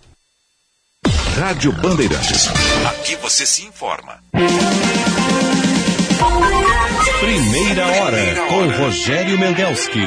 Rádio 1.38 1.72
Bandeirantes. 1.72 2.48
Aqui 2.90 3.16
você 3.17 3.45
se 3.45 3.64
informa. 3.64 4.17
Primeira 7.19 7.85
hora 7.85 8.35
com 8.49 8.83
Rogério 8.83 9.38
Mendelski. 9.40 10.01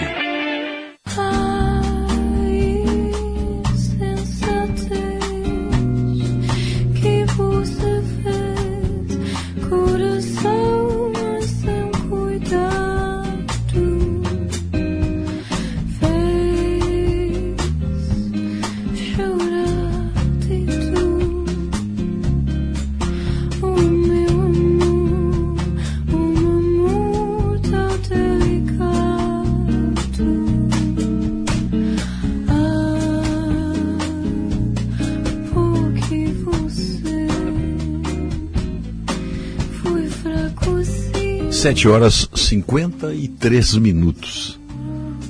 7 41.60 41.88
horas 41.88 42.26
53 42.34 43.74
minutos. 43.74 44.58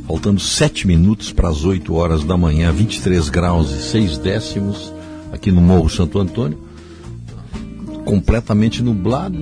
Faltando 0.07 0.39
7 0.39 0.87
minutos 0.87 1.33
para 1.33 1.49
as 1.49 1.65
8 1.65 1.93
horas 1.93 2.23
da 2.23 2.37
manhã, 2.37 2.71
23 2.71 3.29
graus 3.29 3.73
e 3.73 3.83
6 3.83 4.19
décimos 4.19 4.93
aqui 5.33 5.51
no 5.51 5.61
Morro 5.61 5.91
Santo 5.91 6.21
Antônio. 6.21 6.57
Completamente 8.05 8.81
nublado. 8.81 9.37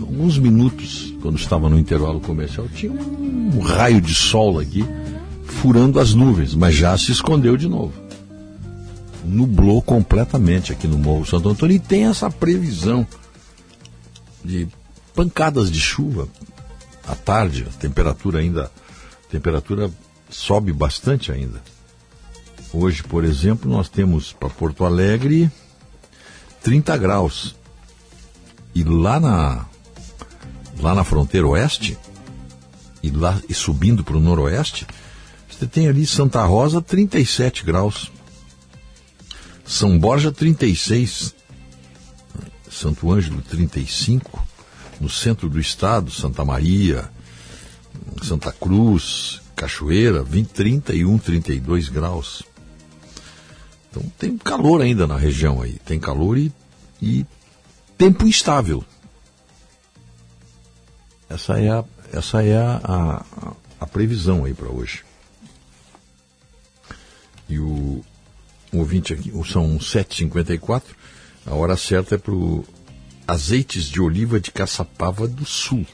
Alguns 0.00 0.38
minutos, 0.38 1.14
quando 1.20 1.36
estava 1.36 1.68
no 1.68 1.78
intervalo 1.78 2.20
comercial, 2.20 2.66
tinha 2.74 2.90
um 2.90 3.58
raio 3.58 4.00
de 4.00 4.14
sol 4.14 4.58
aqui, 4.58 4.86
furando 5.44 6.00
as 6.00 6.14
nuvens, 6.14 6.54
mas 6.54 6.74
já 6.74 6.96
se 6.96 7.12
escondeu 7.12 7.54
de 7.54 7.68
novo. 7.68 7.92
Nublou 9.26 9.82
completamente 9.82 10.72
aqui 10.72 10.86
no 10.86 10.96
Morro 10.96 11.26
Santo 11.26 11.50
Antônio 11.50 11.76
e 11.76 11.78
tem 11.78 12.06
essa 12.06 12.30
previsão 12.30 13.06
de 14.42 14.68
pancadas 15.18 15.68
de 15.68 15.80
chuva 15.80 16.28
à 17.04 17.12
tarde, 17.12 17.66
a 17.68 17.76
temperatura 17.76 18.38
ainda 18.38 18.70
a 19.26 19.28
temperatura 19.28 19.90
sobe 20.30 20.72
bastante 20.72 21.32
ainda. 21.32 21.60
Hoje, 22.72 23.02
por 23.02 23.24
exemplo, 23.24 23.68
nós 23.68 23.88
temos 23.88 24.32
para 24.32 24.48
Porto 24.48 24.84
Alegre 24.84 25.50
30 26.62 26.96
graus. 26.98 27.56
E 28.72 28.84
lá 28.84 29.18
na 29.18 29.66
lá 30.78 30.94
na 30.94 31.02
fronteira 31.02 31.48
oeste 31.48 31.98
e 33.02 33.10
lá 33.10 33.40
e 33.48 33.54
subindo 33.54 34.04
para 34.04 34.16
o 34.16 34.20
noroeste, 34.20 34.86
você 35.50 35.66
tem 35.66 35.88
ali 35.88 36.06
Santa 36.06 36.44
Rosa 36.44 36.80
37 36.80 37.64
graus. 37.64 38.12
São 39.66 39.98
Borja 39.98 40.30
36, 40.30 41.34
Santo 42.70 43.12
Ângelo 43.12 43.42
35, 43.42 44.46
no 45.00 45.08
centro 45.08 45.48
do 45.48 45.60
estado, 45.60 46.10
Santa 46.10 46.44
Maria, 46.44 47.10
Santa 48.22 48.52
Cruz, 48.52 49.40
Cachoeira, 49.54 50.22
20, 50.22 50.48
31, 50.48 51.18
32 51.18 51.88
graus. 51.88 52.42
Então 53.90 54.02
tem 54.18 54.36
calor 54.36 54.80
ainda 54.80 55.06
na 55.06 55.16
região 55.16 55.62
aí. 55.62 55.78
Tem 55.84 55.98
calor 55.98 56.38
e, 56.38 56.52
e 57.00 57.26
tempo 57.96 58.26
instável. 58.26 58.84
Essa 61.28 61.60
é 61.60 61.70
a, 61.70 61.84
essa 62.12 62.42
é 62.42 62.56
a, 62.56 62.80
a, 62.84 63.52
a 63.80 63.86
previsão 63.86 64.44
aí 64.44 64.54
para 64.54 64.68
hoje. 64.68 65.04
E 67.48 67.58
o, 67.58 68.04
o 68.72 68.78
ouvinte 68.78 69.12
aqui, 69.12 69.30
são 69.50 69.78
7h54, 69.78 70.82
a 71.46 71.54
hora 71.54 71.76
certa 71.76 72.14
é 72.14 72.18
para 72.18 72.34
o 72.34 72.64
azeites 73.28 73.84
de 73.84 74.00
oliva 74.00 74.40
de 74.40 74.50
Caçapava 74.50 75.28
do 75.28 75.44
Sul, 75.44 75.84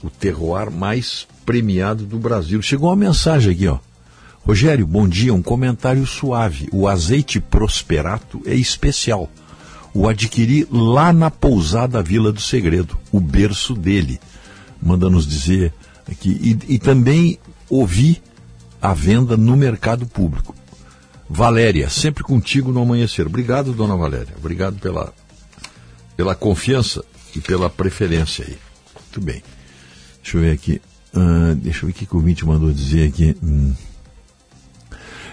o 0.00 0.08
terroir 0.08 0.70
mais 0.70 1.26
premiado 1.44 2.06
do 2.06 2.18
Brasil. 2.18 2.62
Chegou 2.62 2.88
uma 2.88 2.96
mensagem 2.96 3.52
aqui, 3.52 3.66
ó. 3.66 3.80
Rogério, 4.46 4.86
bom 4.86 5.08
dia, 5.08 5.34
um 5.34 5.42
comentário 5.42 6.06
suave. 6.06 6.68
O 6.72 6.86
azeite 6.86 7.40
Prosperato 7.40 8.40
é 8.46 8.54
especial. 8.54 9.28
O 9.92 10.08
adquiri 10.08 10.66
lá 10.70 11.12
na 11.12 11.30
pousada 11.30 12.02
Vila 12.02 12.32
do 12.32 12.40
Segredo, 12.40 12.96
o 13.10 13.20
berço 13.20 13.74
dele. 13.74 14.20
Manda 14.80 15.10
nos 15.10 15.26
dizer 15.26 15.72
aqui. 16.08 16.30
E, 16.68 16.74
e 16.74 16.78
também 16.78 17.38
ouvi 17.68 18.22
a 18.80 18.94
venda 18.94 19.36
no 19.36 19.56
mercado 19.56 20.06
público. 20.06 20.54
Valéria, 21.28 21.88
sempre 21.88 22.22
contigo 22.22 22.72
no 22.72 22.82
amanhecer. 22.82 23.26
Obrigado, 23.26 23.72
dona 23.72 23.96
Valéria. 23.96 24.34
Obrigado 24.36 24.78
pela, 24.78 25.12
pela 26.16 26.34
confiança 26.34 27.04
e 27.34 27.40
pela 27.40 27.70
preferência 27.70 28.44
aí. 28.46 28.58
Muito 28.94 29.20
bem. 29.20 29.42
Deixa 30.22 30.36
eu 30.36 30.40
ver 30.42 30.52
aqui. 30.52 30.80
Uh, 31.14 31.54
deixa 31.56 31.84
eu 31.84 31.86
ver 31.88 31.92
o 31.92 31.94
que, 31.94 32.16
o 32.16 32.20
Vinte 32.20 32.44
mandou 32.44 32.72
dizer 32.72 33.08
aqui. 33.08 33.36
Hum. 33.42 33.74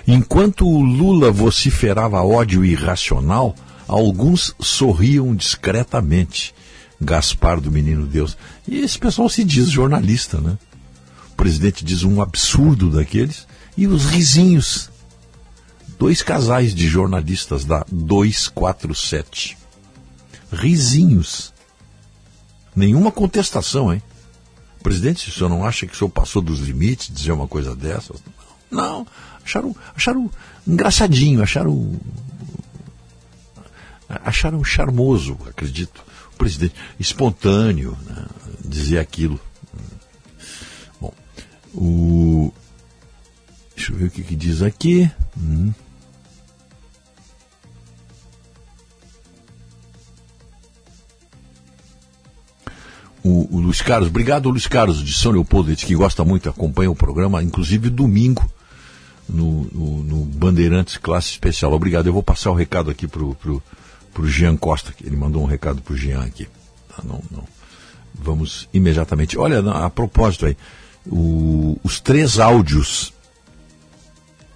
Enquanto 0.07 0.67
o 0.67 0.81
Lula 0.81 1.31
vociferava 1.31 2.21
ódio 2.21 2.65
irracional, 2.65 3.55
alguns 3.87 4.55
sorriam 4.59 5.35
discretamente. 5.35 6.53
Gaspar 7.01 7.61
do 7.61 7.71
Menino 7.71 8.05
Deus. 8.05 8.37
E 8.67 8.79
esse 8.79 8.99
pessoal 8.99 9.29
se 9.29 9.43
diz 9.43 9.69
jornalista, 9.69 10.41
né? 10.41 10.57
O 11.31 11.35
presidente 11.35 11.85
diz 11.85 12.03
um 12.03 12.21
absurdo 12.21 12.89
daqueles 12.89 13.47
e 13.77 13.87
os 13.87 14.05
risinhos. 14.05 14.89
Dois 15.97 16.21
casais 16.21 16.75
de 16.75 16.87
jornalistas 16.89 17.63
da 17.63 17.85
247 17.89 19.58
risinhos. 20.51 21.53
Nenhuma 22.75 23.11
contestação, 23.11 23.93
hein? 23.93 24.01
Presidente, 24.81 25.29
o 25.29 25.31
senhor 25.31 25.49
não 25.49 25.65
acha 25.65 25.85
que 25.85 25.93
o 25.93 25.95
senhor 25.97 26.09
passou 26.09 26.41
dos 26.41 26.59
limites 26.59 27.13
dizer 27.13 27.31
uma 27.31 27.47
coisa 27.47 27.75
dessas? 27.75 28.23
Não, 28.71 29.05
acharam, 29.43 29.75
acharam 29.95 30.31
engraçadinho, 30.65 31.41
acharam. 31.41 31.99
Acharam 34.07 34.63
charmoso, 34.63 35.37
acredito. 35.47 36.03
O 36.33 36.37
presidente, 36.37 36.73
espontâneo, 36.99 37.97
né, 38.05 38.25
dizer 38.63 38.99
aquilo. 38.99 39.39
Bom, 40.99 41.13
o. 41.73 42.53
Deixa 43.75 43.91
eu 43.91 43.97
ver 43.97 44.05
o 44.05 44.11
que, 44.11 44.23
que 44.23 44.35
diz 44.35 44.61
aqui. 44.61 45.09
Hum. 45.37 45.73
O, 53.23 53.55
o 53.55 53.59
Luiz 53.59 53.81
Carlos. 53.81 54.09
Obrigado, 54.09 54.49
Luiz 54.49 54.67
Carlos, 54.67 55.03
de 55.03 55.13
São 55.13 55.31
Leopoldo, 55.31 55.75
que 55.75 55.95
gosta 55.95 56.23
muito, 56.23 56.49
acompanha 56.49 56.91
o 56.91 56.95
programa, 56.95 57.43
inclusive 57.43 57.89
domingo, 57.89 58.49
no, 59.27 59.65
no, 59.65 60.03
no 60.03 60.25
Bandeirantes 60.25 60.97
Classe 60.97 61.29
Especial. 61.29 61.73
Obrigado. 61.73 62.07
Eu 62.07 62.13
vou 62.13 62.23
passar 62.23 62.51
o 62.51 62.55
recado 62.55 62.89
aqui 62.89 63.07
pro, 63.07 63.35
pro, 63.35 63.61
pro 64.13 64.27
Jean 64.27 64.55
Costa, 64.55 64.93
ele 65.03 65.15
mandou 65.15 65.43
um 65.43 65.45
recado 65.45 65.81
pro 65.81 65.95
Jean 65.95 66.21
aqui. 66.21 66.47
Tá, 66.89 67.03
não, 67.03 67.21
não. 67.29 67.43
Vamos 68.13 68.67
imediatamente. 68.73 69.37
Olha, 69.37 69.59
a 69.59 69.89
propósito 69.89 70.45
aí, 70.45 70.57
o, 71.05 71.79
os 71.83 71.99
três 71.99 72.39
áudios 72.39 73.13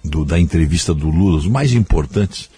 do, 0.02 0.24
da 0.24 0.38
entrevista 0.38 0.92
do 0.92 1.08
Lula, 1.08 1.38
os 1.38 1.46
mais 1.46 1.72
importantes, 1.72 2.50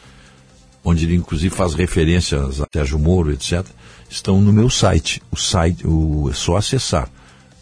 onde 0.83 1.05
ele 1.05 1.15
inclusive 1.15 1.55
faz 1.55 1.75
referências 1.75 2.61
a 2.61 2.67
Sérgio 2.73 2.99
Moro, 2.99 3.33
etc 3.33 3.65
estão 4.09 4.41
no 4.41 4.53
meu 4.53 4.71
site. 4.71 5.21
O 5.31 5.37
site 5.37 5.87
o, 5.87 6.31
é 6.31 6.35
só 6.35 6.57
acessar 6.57 7.11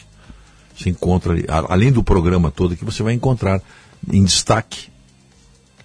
Você 0.75 0.89
encontra 0.89 1.35
além 1.69 1.91
do 1.91 2.03
programa 2.03 2.49
todo 2.49 2.75
que 2.75 2.85
você 2.85 3.03
vai 3.03 3.13
encontrar 3.13 3.61
em 4.11 4.23
destaque 4.23 4.91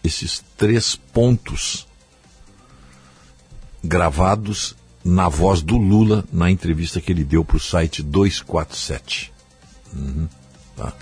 esses 0.02 0.42
três 0.57 0.97
pontos 0.97 1.86
gravados 3.82 4.74
na 5.05 5.28
voz 5.28 5.62
do 5.62 5.76
Lula 5.76 6.24
na 6.32 6.50
entrevista 6.50 7.00
que 7.00 7.12
ele 7.12 7.24
deu 7.24 7.44
para 7.44 7.57
o 7.57 7.60
site 7.60 8.02
247. 8.02 9.32
Uhum, 9.94 10.28
tá. 10.76 10.92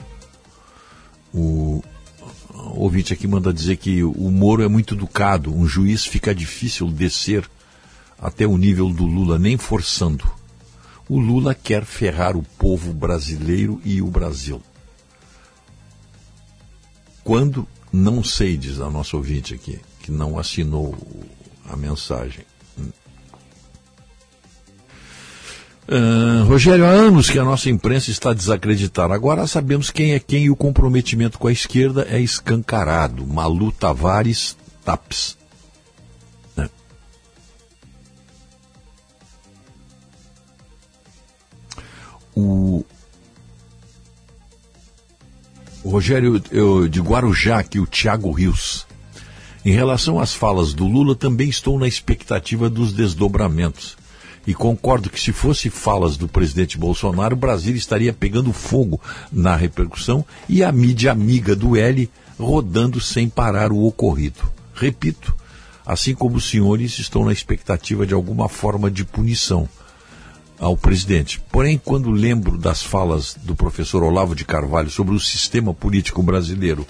O 1.32 1.82
ouvinte 2.74 3.12
aqui 3.12 3.26
manda 3.26 3.52
dizer 3.52 3.76
que 3.76 4.02
o 4.02 4.30
Moro 4.30 4.62
é 4.62 4.68
muito 4.68 4.94
educado, 4.94 5.54
um 5.54 5.66
juiz 5.66 6.04
fica 6.04 6.34
difícil 6.34 6.88
descer 6.88 7.48
até 8.18 8.46
o 8.46 8.56
nível 8.56 8.90
do 8.90 9.04
Lula, 9.04 9.38
nem 9.38 9.56
forçando. 9.56 10.24
O 11.08 11.18
Lula 11.18 11.54
quer 11.54 11.84
ferrar 11.84 12.36
o 12.36 12.42
povo 12.42 12.92
brasileiro 12.92 13.80
e 13.84 14.02
o 14.02 14.06
Brasil. 14.06 14.60
Quando, 17.22 17.66
não 17.92 18.24
sei, 18.24 18.56
diz 18.56 18.80
a 18.80 18.90
nossa 18.90 19.16
ouvinte 19.16 19.54
aqui, 19.54 19.78
que 20.00 20.10
não 20.10 20.38
assinou 20.38 20.96
a 21.68 21.76
mensagem. 21.76 22.44
Uh, 25.88 26.42
Rogério, 26.44 26.84
há 26.84 26.88
anos 26.88 27.30
que 27.30 27.38
a 27.38 27.44
nossa 27.44 27.70
imprensa 27.70 28.10
está 28.10 28.32
desacreditada. 28.32 29.14
Agora 29.14 29.46
sabemos 29.46 29.88
quem 29.88 30.14
é 30.14 30.18
quem 30.18 30.46
e 30.46 30.50
o 30.50 30.56
comprometimento 30.56 31.38
com 31.38 31.46
a 31.46 31.52
esquerda 31.52 32.04
é 32.10 32.20
escancarado. 32.20 33.24
Malu 33.24 33.70
Tavares 33.70 34.56
Taps. 34.84 35.38
Né? 36.56 36.68
O, 42.34 42.84
o 45.84 45.88
Rogério 45.88 46.42
eu, 46.50 46.88
de 46.88 47.00
Guarujá, 47.00 47.60
aqui, 47.60 47.78
o 47.78 47.86
Tiago 47.86 48.32
Rios. 48.32 48.84
Em 49.64 49.70
relação 49.70 50.18
às 50.18 50.34
falas 50.34 50.74
do 50.74 50.84
Lula, 50.84 51.14
também 51.14 51.48
estou 51.48 51.78
na 51.78 51.86
expectativa 51.86 52.68
dos 52.68 52.92
desdobramentos 52.92 53.96
e 54.46 54.54
concordo 54.54 55.10
que 55.10 55.20
se 55.20 55.32
fosse 55.32 55.68
falas 55.68 56.16
do 56.16 56.28
presidente 56.28 56.78
Bolsonaro, 56.78 57.34
o 57.34 57.38
Brasil 57.38 57.74
estaria 57.74 58.12
pegando 58.12 58.52
fogo 58.52 59.00
na 59.32 59.56
repercussão 59.56 60.24
e 60.48 60.62
a 60.62 60.70
mídia 60.70 61.12
amiga 61.12 61.56
do 61.56 61.76
L 61.76 62.08
rodando 62.38 63.00
sem 63.00 63.28
parar 63.28 63.72
o 63.72 63.84
ocorrido. 63.84 64.40
Repito, 64.74 65.34
Assim 65.86 66.16
como 66.16 66.36
os 66.36 66.50
senhores 66.50 66.98
estão 66.98 67.24
na 67.24 67.32
expectativa 67.32 68.04
de 68.04 68.12
alguma 68.12 68.48
forma 68.48 68.90
de 68.90 69.04
punição 69.04 69.68
ao 70.58 70.76
presidente. 70.76 71.40
Porém, 71.52 71.78
quando 71.82 72.10
lembro 72.10 72.58
das 72.58 72.82
falas 72.82 73.36
do 73.44 73.54
professor 73.54 74.02
Olavo 74.02 74.34
de 74.34 74.44
Carvalho 74.44 74.90
sobre 74.90 75.14
o 75.14 75.20
sistema 75.20 75.72
político 75.72 76.24
brasileiro 76.24 76.84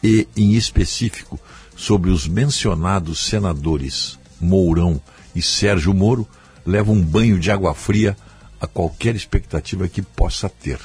e, 0.00 0.28
em 0.36 0.52
específico, 0.52 1.40
sobre 1.74 2.08
os 2.08 2.28
mencionados 2.28 3.18
senadores 3.18 4.16
Mourão 4.40 5.00
e 5.34 5.42
Sérgio 5.42 5.92
Moro, 5.92 6.26
levo 6.66 6.92
um 6.92 7.00
banho 7.00 7.38
de 7.38 7.50
água 7.50 7.74
fria 7.74 8.16
a 8.60 8.66
qualquer 8.66 9.14
expectativa 9.14 9.88
que 9.88 10.02
possa 10.02 10.48
ter. 10.48 10.78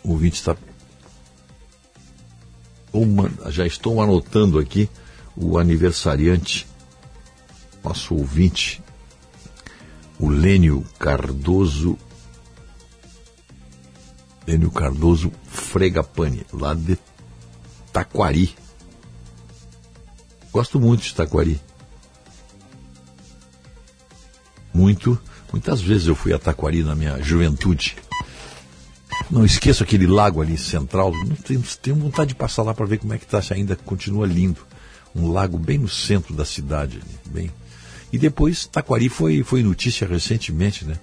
O 0.03 0.11
ouvinte 0.11 0.35
está. 0.35 0.57
Já 3.49 3.65
estou 3.65 4.01
anotando 4.01 4.57
aqui 4.57 4.89
o 5.37 5.57
aniversariante, 5.57 6.67
nosso 7.83 8.15
ouvinte, 8.15 8.81
o 10.19 10.27
Lênio 10.27 10.83
Cardoso. 10.97 11.97
Lênio 14.49 14.71
Cardoso 14.71 15.31
Fregapane, 15.45 16.43
lá 16.51 16.73
de 16.73 16.97
Taquari. 17.93 18.55
Gosto 20.51 20.79
muito 20.79 21.03
de 21.03 21.13
Taquari. 21.13 21.61
Muito. 24.73 25.21
Muitas 25.51 25.79
vezes 25.79 26.07
eu 26.07 26.15
fui 26.15 26.33
a 26.33 26.39
Taquari 26.39 26.81
na 26.81 26.95
minha 26.95 27.21
juventude. 27.21 27.95
Não 29.29 29.45
esqueço 29.45 29.83
aquele 29.83 30.07
lago 30.07 30.41
ali 30.41 30.57
central. 30.57 31.11
Tenho, 31.45 31.61
tenho 31.79 31.95
vontade 31.97 32.29
de 32.29 32.35
passar 32.35 32.63
lá 32.63 32.73
para 32.73 32.87
ver 32.87 32.97
como 32.97 33.13
é 33.13 33.19
que 33.19 33.25
está, 33.25 33.43
se 33.43 33.53
ainda 33.53 33.75
continua 33.75 34.25
lindo. 34.25 34.65
Um 35.15 35.31
lago 35.31 35.59
bem 35.59 35.77
no 35.77 35.87
centro 35.87 36.33
da 36.33 36.43
cidade. 36.43 36.99
Bem. 37.27 37.51
E 38.11 38.17
depois 38.17 38.65
Taquari 38.65 39.09
foi, 39.09 39.43
foi 39.43 39.61
notícia 39.61 40.07
recentemente, 40.07 40.85
né? 40.85 40.97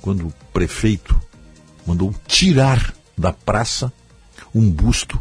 Quando 0.00 0.28
o 0.28 0.34
prefeito 0.50 1.20
mandou 1.90 2.14
tirar 2.26 2.94
da 3.18 3.32
praça 3.32 3.92
um 4.54 4.70
busto 4.70 5.20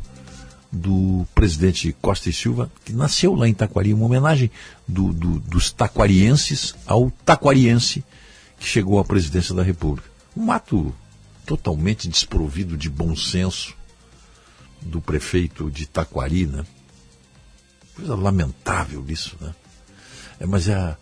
do 0.72 1.25
presidente 1.33 1.95
Costa 1.99 2.30
e 2.30 2.33
Silva, 2.33 2.72
que 2.85 2.93
nasceu 2.93 3.33
lá 3.33 3.48
em 3.48 3.56
Taquari, 3.56 3.91
uma 3.91 4.06
homenagem 4.06 4.51
do, 4.88 5.11
do, 5.11 5.39
dos 5.39 5.72
taquarienses 5.72 6.75
ao 6.85 7.09
taquariense 7.25 8.03
que 8.59 8.67
chegou 8.67 8.99
à 8.99 9.03
presidência 9.03 9.56
da 9.56 9.64
República. 9.64 10.07
Um 10.38 10.51
ato 10.51 10.93
totalmente 11.43 12.07
desprovido 12.07 12.77
de 12.77 12.88
bom 12.88 13.15
senso 13.15 13.75
do 14.80 15.01
prefeito 15.01 15.72
de 15.72 15.88
Taquari, 15.88 16.45
né? 16.45 16.64
Coisa 17.95 18.15
lamentável 18.15 19.03
isso, 19.09 19.35
né? 19.41 19.56
É, 20.39 20.45
mas 20.45 20.69
é, 20.69 20.95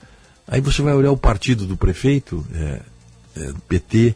aí 0.48 0.62
você 0.62 0.82
vai 0.82 0.94
olhar 0.94 1.12
o 1.12 1.18
partido 1.18 1.68
do 1.68 1.76
prefeito, 1.76 2.46
é, 2.54 2.82
é, 3.36 3.54
PT. 3.68 4.16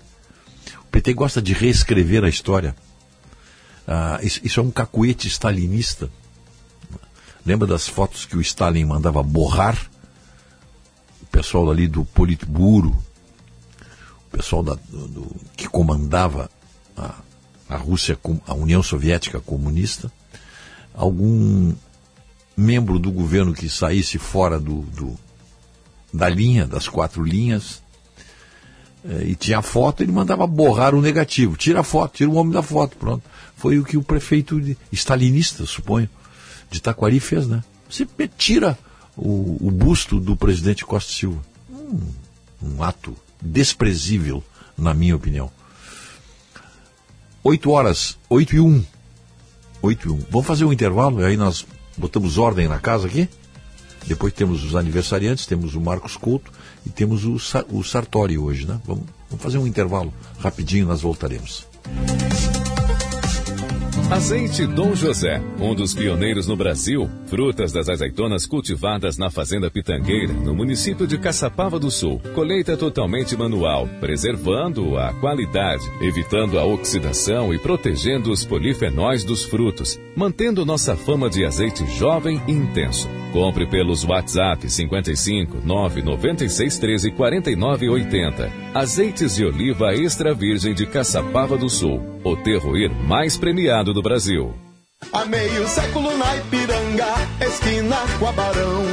PT 0.91 1.13
gosta 1.13 1.41
de 1.41 1.53
reescrever 1.53 2.23
a 2.23 2.29
história. 2.29 2.75
Ah, 3.87 4.19
isso, 4.21 4.41
isso, 4.43 4.59
é 4.59 4.63
um 4.63 4.71
cacuete 4.71 5.27
stalinista. 5.27 6.09
Lembra 7.45 7.67
das 7.67 7.87
fotos 7.87 8.25
que 8.25 8.37
o 8.37 8.41
Stalin 8.41 8.85
mandava 8.85 9.23
borrar? 9.23 9.89
O 11.21 11.25
pessoal 11.27 11.71
ali 11.71 11.87
do 11.87 12.03
Politburo, 12.03 12.89
o 14.27 14.37
pessoal 14.37 14.61
da, 14.61 14.75
do, 14.75 15.07
do, 15.07 15.35
que 15.55 15.67
comandava 15.67 16.51
a, 16.95 17.15
a 17.69 17.77
Rússia, 17.77 18.19
a 18.45 18.53
União 18.53 18.83
Soviética 18.83 19.39
comunista, 19.39 20.11
algum 20.93 21.73
membro 22.55 22.99
do 22.99 23.11
governo 23.11 23.53
que 23.53 23.69
saísse 23.69 24.17
fora 24.17 24.59
do, 24.59 24.81
do 24.81 25.17
da 26.13 26.27
linha, 26.27 26.67
das 26.67 26.89
quatro 26.89 27.23
linhas, 27.23 27.81
e 29.03 29.35
tinha 29.35 29.61
foto, 29.61 30.03
ele 30.03 30.11
mandava 30.11 30.45
borrar 30.45 30.93
o 30.93 31.01
negativo. 31.01 31.55
Tira 31.55 31.79
a 31.79 31.83
foto, 31.83 32.17
tira 32.17 32.29
o 32.29 32.35
homem 32.35 32.53
da 32.53 32.61
foto, 32.61 32.95
pronto. 32.97 33.23
Foi 33.55 33.79
o 33.79 33.83
que 33.83 33.97
o 33.97 34.03
prefeito 34.03 34.59
de, 34.61 34.77
stalinista, 34.91 35.65
suponho, 35.65 36.09
de 36.69 36.81
Taquari 36.81 37.19
fez, 37.19 37.47
né? 37.47 37.63
Você 37.89 38.07
tira 38.37 38.77
o, 39.17 39.57
o 39.59 39.71
busto 39.71 40.19
do 40.19 40.35
presidente 40.35 40.85
Costa 40.85 41.11
Silva. 41.11 41.41
Hum, 41.69 41.99
um 42.61 42.83
ato 42.83 43.15
desprezível, 43.41 44.43
na 44.77 44.93
minha 44.93 45.15
opinião. 45.15 45.51
8 47.43 47.71
horas, 47.71 48.17
8 48.29 48.55
e 48.55 48.59
1. 48.59 48.85
8 49.81 50.07
e 50.07 50.11
1. 50.11 50.25
Vamos 50.29 50.47
fazer 50.47 50.63
um 50.63 50.71
intervalo, 50.71 51.23
aí 51.25 51.35
nós 51.35 51.65
botamos 51.97 52.37
ordem 52.37 52.67
na 52.67 52.79
casa 52.79 53.07
aqui. 53.07 53.27
Depois 54.05 54.33
temos 54.33 54.63
os 54.63 54.75
aniversariantes, 54.75 55.45
temos 55.45 55.75
o 55.75 55.81
Marcos 55.81 56.17
Couto 56.17 56.51
e 56.85 56.89
temos 56.89 57.23
o, 57.25 57.37
o 57.69 57.83
Sartori 57.83 58.37
hoje, 58.37 58.65
né? 58.65 58.79
Vamos, 58.85 59.05
vamos 59.29 59.43
fazer 59.43 59.57
um 59.57 59.67
intervalo 59.67 60.13
rapidinho, 60.39 60.87
nós 60.87 61.01
voltaremos. 61.01 61.67
Azeite 64.11 64.67
Dom 64.67 64.93
José, 64.93 65.41
um 65.57 65.73
dos 65.73 65.93
pioneiros 65.93 66.45
no 66.45 66.57
Brasil, 66.57 67.09
frutas 67.27 67.71
das 67.71 67.87
azeitonas 67.87 68.45
cultivadas 68.45 69.17
na 69.17 69.31
Fazenda 69.31 69.71
Pitangueira, 69.71 70.33
no 70.33 70.53
município 70.53 71.07
de 71.07 71.17
Caçapava 71.17 71.79
do 71.79 71.89
Sul. 71.89 72.21
Colheita 72.35 72.75
totalmente 72.75 73.37
manual, 73.37 73.87
preservando 74.01 74.97
a 74.97 75.13
qualidade, 75.13 75.89
evitando 76.01 76.59
a 76.59 76.65
oxidação 76.65 77.53
e 77.53 77.57
protegendo 77.57 78.31
os 78.31 78.45
polifenóis 78.45 79.23
dos 79.23 79.45
frutos, 79.45 79.97
mantendo 80.13 80.65
nossa 80.65 80.93
fama 80.97 81.29
de 81.29 81.45
azeite 81.45 81.85
jovem 81.97 82.41
e 82.49 82.51
intenso. 82.51 83.07
Compre 83.31 83.65
pelos 83.65 84.03
WhatsApp 84.03 84.69
55 84.69 85.59
996 85.63 86.77
13 86.77 87.11
49 87.11 87.89
80. 87.89 88.51
Azeites 88.73 89.37
de 89.37 89.45
oliva 89.45 89.93
extra 89.93 90.33
virgem 90.33 90.73
de 90.73 90.85
Caçapava 90.85 91.57
do 91.57 91.69
Sul, 91.69 92.19
o 92.23 92.35
terroir 92.37 92.91
mais 93.07 93.37
premiado 93.37 93.93
do 93.93 94.01
Brasil. 94.01 94.53
Há 95.11 95.25
meio 95.25 95.67
século 95.67 96.15
na 96.17 96.37
Ipiranga, 96.37 97.13
esquina 97.41 97.97
com 98.19 98.27
a 98.27 98.31
Barão. 98.31 98.85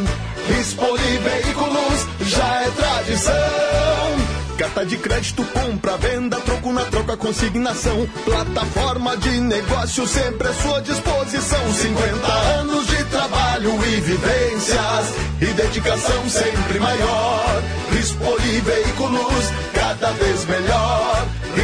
Rispoli 0.49 1.19
Veículos 1.19 2.07
já 2.23 2.63
é 2.63 2.71
tradição. 2.71 4.39
Carta 4.57 4.85
de 4.85 4.97
crédito, 4.97 5.45
compra, 5.45 5.97
venda, 5.99 6.41
troco 6.41 6.73
na 6.73 6.85
troca, 6.87 7.17
consignação. 7.17 8.09
Plataforma 8.25 9.17
de 9.17 9.41
negócio 9.41 10.07
sempre 10.07 10.49
à 10.49 10.53
sua 10.55 10.81
disposição. 10.81 11.73
50 11.73 12.33
anos 12.59 12.87
de 12.89 13.05
trabalho 13.05 13.73
e 13.87 14.01
vivências 14.01 15.15
e 15.41 15.47
dedicação 15.47 16.29
sempre 16.29 16.81
maior. 16.81 17.63
Rispoli 17.93 18.61
Veículos, 18.61 19.45
cada 19.75 20.11
vez 20.13 20.45
melhor. 20.47 21.29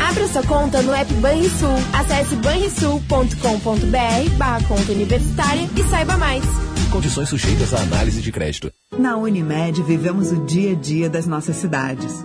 Abra 0.00 0.28
sua 0.28 0.42
conta 0.44 0.82
no 0.82 0.94
app 0.94 1.12
Banrisul. 1.14 1.68
Acesse 1.92 2.36
banrisul.com.br 2.36 4.30
barra 4.36 4.62
conta 4.64 4.92
universitária 4.92 5.68
e 5.76 5.82
saiba 5.84 6.16
mais. 6.16 6.44
Condições 6.90 7.28
sujeitas 7.28 7.74
à 7.74 7.78
análise 7.78 8.22
de 8.22 8.30
crédito. 8.30 8.72
Na 8.96 9.16
Unimed, 9.16 9.82
vivemos 9.82 10.30
o 10.30 10.44
dia 10.44 10.72
a 10.72 10.74
dia 10.74 11.10
das 11.10 11.26
nossas 11.26 11.56
cidades 11.56 12.24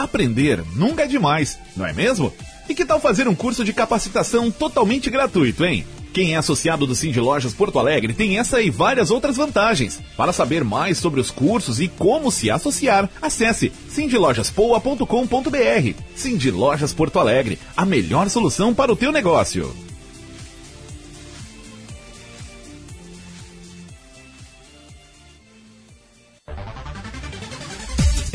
Aprender 0.00 0.64
nunca 0.74 1.04
é 1.04 1.06
demais, 1.06 1.58
não 1.76 1.84
é 1.84 1.92
mesmo? 1.92 2.32
E 2.66 2.74
que 2.74 2.86
tal 2.86 2.98
fazer 2.98 3.28
um 3.28 3.34
curso 3.34 3.62
de 3.62 3.74
capacitação 3.74 4.50
totalmente 4.50 5.10
gratuito, 5.10 5.62
hein? 5.62 5.84
Quem 6.10 6.32
é 6.32 6.38
associado 6.38 6.86
do 6.86 6.94
Cindy 6.94 7.20
Lojas 7.20 7.52
Porto 7.52 7.78
Alegre 7.78 8.14
tem 8.14 8.38
essa 8.38 8.62
e 8.62 8.70
várias 8.70 9.10
outras 9.10 9.36
vantagens. 9.36 10.00
Para 10.16 10.32
saber 10.32 10.64
mais 10.64 10.96
sobre 10.96 11.20
os 11.20 11.30
cursos 11.30 11.80
e 11.80 11.86
como 11.86 12.30
se 12.30 12.50
associar, 12.50 13.10
acesse 13.20 13.70
cindylojaspoa.com.br. 13.90 15.94
Cindy 16.16 16.50
Lojas 16.50 16.94
Porto 16.94 17.18
Alegre, 17.18 17.58
a 17.76 17.84
melhor 17.84 18.30
solução 18.30 18.72
para 18.72 18.90
o 18.90 18.96
teu 18.96 19.12
negócio. 19.12 19.89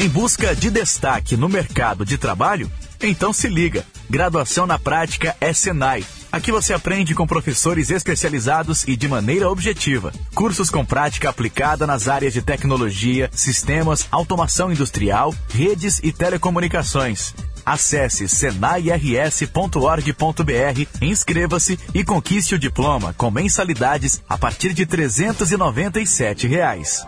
Em 0.05 0.09
busca 0.09 0.55
de 0.55 0.69
destaque 0.69 1.35
no 1.35 1.49
mercado 1.49 2.05
de 2.05 2.15
trabalho? 2.15 2.71
Então 3.01 3.33
se 3.33 3.49
liga. 3.49 3.83
Graduação 4.07 4.67
na 4.67 4.77
prática 4.77 5.35
é 5.41 5.51
Senai. 5.51 6.05
Aqui 6.31 6.51
você 6.51 6.75
aprende 6.75 7.15
com 7.15 7.25
professores 7.25 7.89
especializados 7.89 8.87
e 8.87 8.95
de 8.95 9.07
maneira 9.07 9.49
objetiva. 9.49 10.13
Cursos 10.35 10.69
com 10.69 10.85
prática 10.85 11.27
aplicada 11.27 11.87
nas 11.87 12.07
áreas 12.07 12.33
de 12.33 12.43
tecnologia, 12.43 13.31
sistemas, 13.33 14.07
automação 14.11 14.71
industrial, 14.71 15.33
redes 15.49 15.99
e 16.03 16.11
telecomunicações. 16.11 17.33
Acesse 17.65 18.29
senairs.org.br, 18.29 20.87
inscreva-se 21.01 21.79
e 21.95 22.03
conquiste 22.03 22.53
o 22.53 22.59
diploma 22.59 23.11
com 23.17 23.31
mensalidades 23.31 24.21
a 24.29 24.37
partir 24.37 24.71
de 24.71 24.85
397 24.85 26.45
reais. 26.45 27.07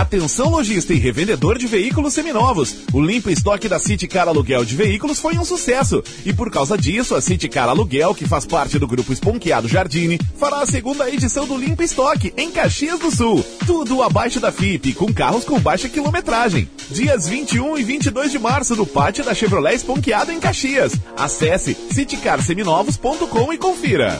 Atenção 0.00 0.48
lojista 0.48 0.94
e 0.94 0.96
revendedor 0.96 1.58
de 1.58 1.66
veículos 1.66 2.14
seminovos. 2.14 2.74
O 2.90 3.02
limpo 3.02 3.28
estoque 3.28 3.68
da 3.68 3.78
City 3.78 4.08
Car 4.08 4.28
Aluguel 4.28 4.64
de 4.64 4.74
Veículos 4.74 5.20
foi 5.20 5.36
um 5.36 5.44
sucesso. 5.44 6.02
E 6.24 6.32
por 6.32 6.50
causa 6.50 6.74
disso, 6.78 7.14
a 7.14 7.20
City 7.20 7.50
Car 7.50 7.68
Aluguel, 7.68 8.14
que 8.14 8.26
faz 8.26 8.46
parte 8.46 8.78
do 8.78 8.88
grupo 8.88 9.12
Esponqueado 9.12 9.68
Jardine, 9.68 10.18
fará 10.38 10.62
a 10.62 10.66
segunda 10.66 11.06
edição 11.10 11.46
do 11.46 11.54
Limpo 11.54 11.82
Estoque 11.82 12.32
em 12.34 12.50
Caxias 12.50 12.98
do 12.98 13.14
Sul. 13.14 13.44
Tudo 13.66 14.02
abaixo 14.02 14.40
da 14.40 14.50
FIP, 14.50 14.94
com 14.94 15.12
carros 15.12 15.44
com 15.44 15.60
baixa 15.60 15.86
quilometragem. 15.86 16.66
Dias 16.90 17.28
21 17.28 17.76
e 17.76 17.84
22 17.84 18.32
de 18.32 18.38
março 18.38 18.74
no 18.74 18.86
pátio 18.86 19.22
da 19.22 19.34
Chevrolet 19.34 19.74
Esponqueado 19.74 20.32
em 20.32 20.40
Caxias. 20.40 20.94
Acesse 21.14 21.76
citycarseminovos.com 21.90 23.52
e 23.52 23.58
confira. 23.58 24.18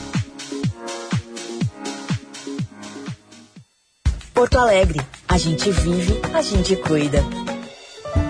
Porto 4.35 4.59
Alegre. 4.59 5.01
A 5.29 5.37
gente 5.37 5.71
vive, 5.71 6.21
a 6.33 6.43
gente 6.43 6.77
cuida. 6.77 7.23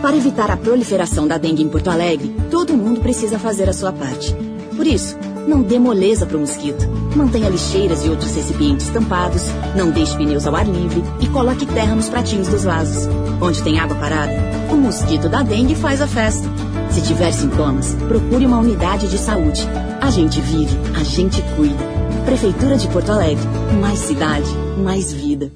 Para 0.03 0.17
evitar 0.17 0.51
a 0.51 0.57
proliferação 0.57 1.27
da 1.27 1.39
dengue 1.39 1.63
em 1.63 1.69
Porto 1.69 1.89
Alegre, 1.89 2.35
todo 2.51 2.77
mundo 2.77 3.01
precisa 3.01 3.39
fazer 3.39 3.69
a 3.69 3.73
sua 3.73 3.93
parte. 3.93 4.35
Por 4.77 4.87
isso, 4.87 5.17
não 5.47 5.63
dê 5.63 5.79
moleza 5.79 6.27
para 6.27 6.37
o 6.37 6.41
mosquito. 6.41 6.89
Mantenha 7.15 7.49
lixeiras 7.49 8.05
e 8.05 8.09
outros 8.09 8.35
recipientes 8.35 8.89
tampados, 8.89 9.43
não 9.77 9.91
deixe 9.91 10.17
pneus 10.17 10.47
ao 10.47 10.57
ar 10.57 10.67
livre 10.67 11.03
e 11.21 11.29
coloque 11.29 11.67
terra 11.67 11.95
nos 11.95 12.09
pratinhos 12.09 12.49
dos 12.49 12.65
vasos. 12.65 13.09
Onde 13.41 13.63
tem 13.63 13.79
água 13.79 13.97
parada, 13.97 14.33
o 14.71 14.77
mosquito 14.77 15.29
da 15.29 15.43
dengue 15.43 15.75
faz 15.75 16.01
a 16.01 16.07
festa. 16.07 16.49
Se 16.91 17.03
tiver 17.03 17.33
sintomas, 17.33 17.95
procure 18.09 18.47
uma 18.47 18.59
unidade 18.59 19.09
de 19.09 19.19
saúde. 19.19 19.63
A 20.01 20.11
gente 20.11 20.41
vive, 20.41 20.77
a 20.99 21.05
gente 21.05 21.43
cuida. 21.57 21.90
Prefeitura 22.25 22.77
de 22.77 22.89
Porto 22.89 23.13
Alegre. 23.13 23.45
Mais 23.81 23.99
cidade, 23.99 24.51
mais 24.79 25.13
vida. 25.13 25.51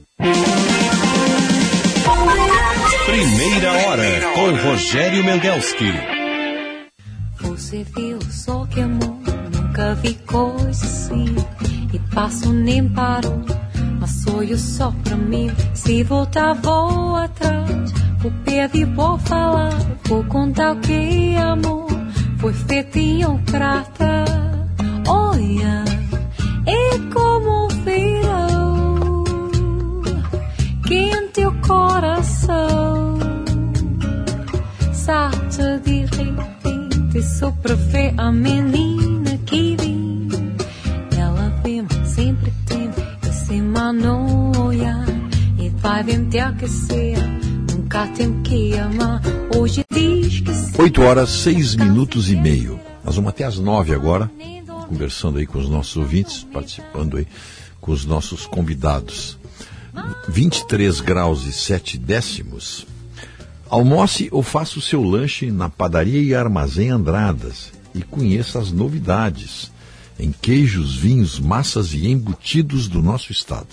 Primeira 3.06 3.72
hora 3.72 4.04
com 4.34 4.68
Rogério 4.68 5.24
Mendelski. 5.24 5.92
Você 7.40 7.84
viu 7.96 8.18
só 8.30 8.64
que 8.66 8.80
amor, 8.80 9.18
nunca 9.54 9.94
vi 9.94 10.14
coisa 10.14 10.84
assim. 10.84 11.36
E 11.92 11.98
passo 12.12 12.52
nem 12.52 12.88
parou, 12.88 13.44
mas 14.00 14.10
sonho 14.22 14.58
só 14.58 14.92
pra 15.04 15.16
mim. 15.16 15.50
Se 15.74 16.02
voltar, 16.02 16.54
vou 16.54 17.16
atrás. 17.16 17.92
Vou 18.18 18.32
pedir, 18.44 18.86
vou 18.86 19.18
falar. 19.18 19.76
Vou 20.04 20.24
contar 20.24 20.72
o 20.72 20.80
que 20.80 21.36
amor 21.36 21.84
foi 22.44 22.52
feito 22.52 22.98
em 22.98 23.24
um 23.24 23.38
prata. 23.38 24.24
Olha, 25.08 25.84
8 50.78 51.02
horas, 51.02 51.30
6 51.30 51.76
minutos 51.76 52.30
e 52.30 52.36
meio. 52.36 52.78
Nós 53.04 53.16
vamos 53.16 53.30
até 53.30 53.44
às 53.44 53.58
9 53.58 53.94
agora, 53.94 54.30
conversando 54.94 55.38
aí 55.38 55.46
com 55.46 55.58
os 55.58 55.68
nossos 55.68 55.96
ouvintes, 55.96 56.46
participando 56.52 57.16
aí 57.16 57.26
com 57.80 57.90
os 57.90 58.04
nossos 58.04 58.46
convidados. 58.46 59.36
23 60.28 61.00
graus 61.00 61.46
e 61.46 61.52
7 61.52 61.98
décimos. 61.98 62.86
Almoce 63.68 64.28
ou 64.30 64.40
faça 64.42 64.78
o 64.78 64.82
seu 64.82 65.02
lanche 65.02 65.50
na 65.50 65.68
padaria 65.68 66.22
e 66.22 66.32
armazém 66.32 66.90
Andradas 66.90 67.72
e 67.92 68.02
conheça 68.02 68.60
as 68.60 68.70
novidades 68.70 69.72
em 70.16 70.30
queijos, 70.30 70.94
vinhos, 70.94 71.40
massas 71.40 71.92
e 71.92 72.06
embutidos 72.06 72.86
do 72.86 73.02
nosso 73.02 73.32
estado. 73.32 73.66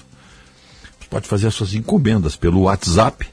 Você 1.00 1.08
pode 1.08 1.28
fazer 1.28 1.46
as 1.48 1.54
suas 1.54 1.76
encomendas 1.76 2.36
pelo 2.36 2.62
WhatsApp 2.62 3.28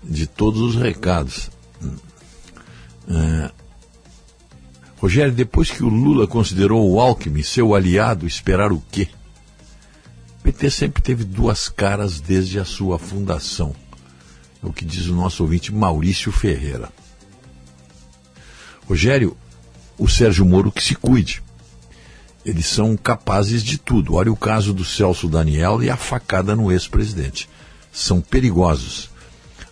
de 0.03 0.27
todos 0.27 0.61
os 0.61 0.77
recados. 0.77 1.51
É, 3.09 3.51
Rogério, 4.99 5.33
depois 5.33 5.71
que 5.71 5.85
o 5.85 5.89
Lula 5.89 6.27
considerou 6.27 6.91
o 6.91 6.99
Alckmin 6.99 7.43
seu 7.43 7.75
aliado, 7.75 8.27
esperar 8.27 8.73
o 8.73 8.83
quê? 8.91 9.09
O 10.41 10.43
PT 10.45 10.71
sempre 10.71 11.03
teve 11.03 11.23
duas 11.23 11.69
caras 11.69 12.19
desde 12.19 12.59
a 12.59 12.65
sua 12.65 12.99
fundação. 12.99 13.75
É 14.63 14.67
o 14.67 14.73
que 14.73 14.85
diz 14.85 15.07
o 15.07 15.15
nosso 15.15 15.43
ouvinte 15.43 15.73
Maurício 15.73 16.33
Ferreira. 16.33 16.91
Rogério, 18.89 19.37
o 19.99 20.09
Sérgio 20.09 20.47
Moro 20.47 20.73
que 20.73 20.83
se 20.83 20.95
cuide. 20.95 21.43
Eles 22.47 22.67
são 22.67 22.97
capazes 22.97 23.61
de 23.61 23.77
tudo. 23.77 24.15
Olha 24.15 24.31
o 24.31 24.37
caso 24.37 24.73
do 24.73 24.85
Celso 24.85 25.29
Daniel 25.29 25.83
e 25.83 25.91
a 25.91 25.97
facada 25.97 26.55
no 26.55 26.71
ex-presidente. 26.71 27.49
São 27.93 28.21
perigosos. 28.21 29.11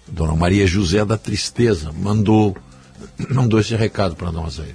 Dona 0.08 0.34
Maria 0.34 0.66
José 0.66 1.04
da 1.04 1.16
Tristeza 1.16 1.92
mandou, 1.92 2.56
mandou 3.30 3.60
esse 3.60 3.76
recado 3.76 4.16
para 4.16 4.32
nós 4.32 4.58
aí. 4.58 4.74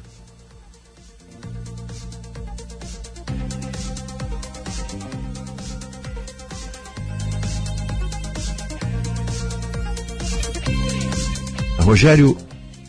Rogério, 11.80 12.38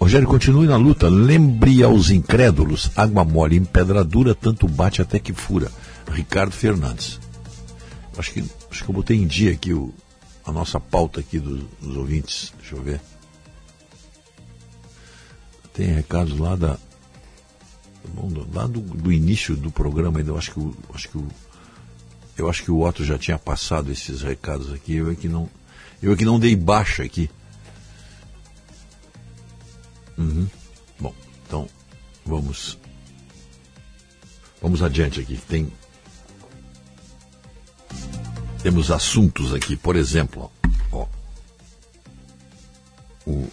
Rogério, 0.01 0.27
continue 0.27 0.67
na 0.67 0.77
luta. 0.77 1.09
Lembre 1.09 1.83
aos 1.83 2.11
incrédulos, 2.11 2.91
água 2.97 3.23
mole 3.23 3.57
em 3.57 3.65
pedra 3.65 4.03
dura, 4.03 4.35
tanto 4.35 4.67
bate 4.67 5.03
até 5.03 5.19
que 5.19 5.35
fura. 5.35 5.71
Ricardo 6.11 6.53
Fernandes. 6.53 7.21
Acho 8.17 8.33
que, 8.33 8.45
acho 8.71 8.83
que 8.83 8.91
eu 8.91 8.95
botei 8.95 9.19
em 9.19 9.27
dia 9.27 9.53
aqui 9.53 9.75
o, 9.75 9.93
a 10.45 10.51
nossa 10.51 10.81
pauta 10.81 11.21
aqui 11.21 11.39
dos, 11.39 11.63
dos 11.81 11.97
ouvintes. 11.97 12.53
Deixa 12.59 12.75
eu 12.75 12.83
ver. 12.83 13.01
Tem 15.75 15.87
recados 15.87 16.39
lá 16.39 16.57
da. 16.57 16.79
Lá 18.55 18.67
do, 18.67 18.81
do 18.81 19.13
início 19.13 19.55
do 19.55 19.71
programa 19.71 20.19
ainda. 20.19 20.31
Eu 20.31 20.39
acho 20.39 20.53
que 20.53 20.61
o. 20.61 20.75
Acho 20.95 21.09
que 21.11 21.19
o 21.19 21.29
eu 22.39 22.49
acho 22.49 22.63
que 22.63 22.71
o 22.71 22.81
Otto 22.81 23.05
já 23.05 23.19
tinha 23.19 23.39
passado 23.39 23.93
esses 23.93 24.23
recados 24.23 24.73
aqui. 24.73 24.95
Eu 24.95 25.11
é 25.11 25.15
que 25.15 25.29
não. 25.29 25.49
Eu 26.03 26.15
é 26.15 26.17
que 26.17 26.25
não 26.25 26.41
dei 26.41 26.57
baixa 26.57 27.03
aqui. 27.03 27.29
Uhum. 30.21 30.47
Bom, 31.01 31.15
então 31.47 31.67
vamos 32.27 32.79
vamos 34.61 34.83
adiante 34.83 35.19
aqui. 35.19 35.39
Tem 35.49 35.73
temos 38.63 38.91
assuntos 38.91 39.55
aqui, 39.55 39.75
por 39.75 39.97
exemplo, 39.97 40.53
ó, 40.93 41.07
o, 43.27 43.49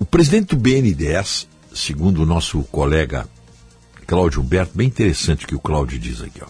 o 0.00 0.04
presidente 0.04 0.56
do 0.56 0.56
BNDES, 0.56 1.46
segundo 1.72 2.22
o 2.22 2.26
nosso 2.26 2.60
colega 2.64 3.28
Cláudio 4.04 4.40
Humberto, 4.40 4.76
bem 4.76 4.88
interessante 4.88 5.44
o 5.44 5.48
que 5.48 5.54
o 5.54 5.60
Cláudio 5.60 6.00
diz 6.00 6.20
aqui, 6.20 6.42
ó. 6.42 6.48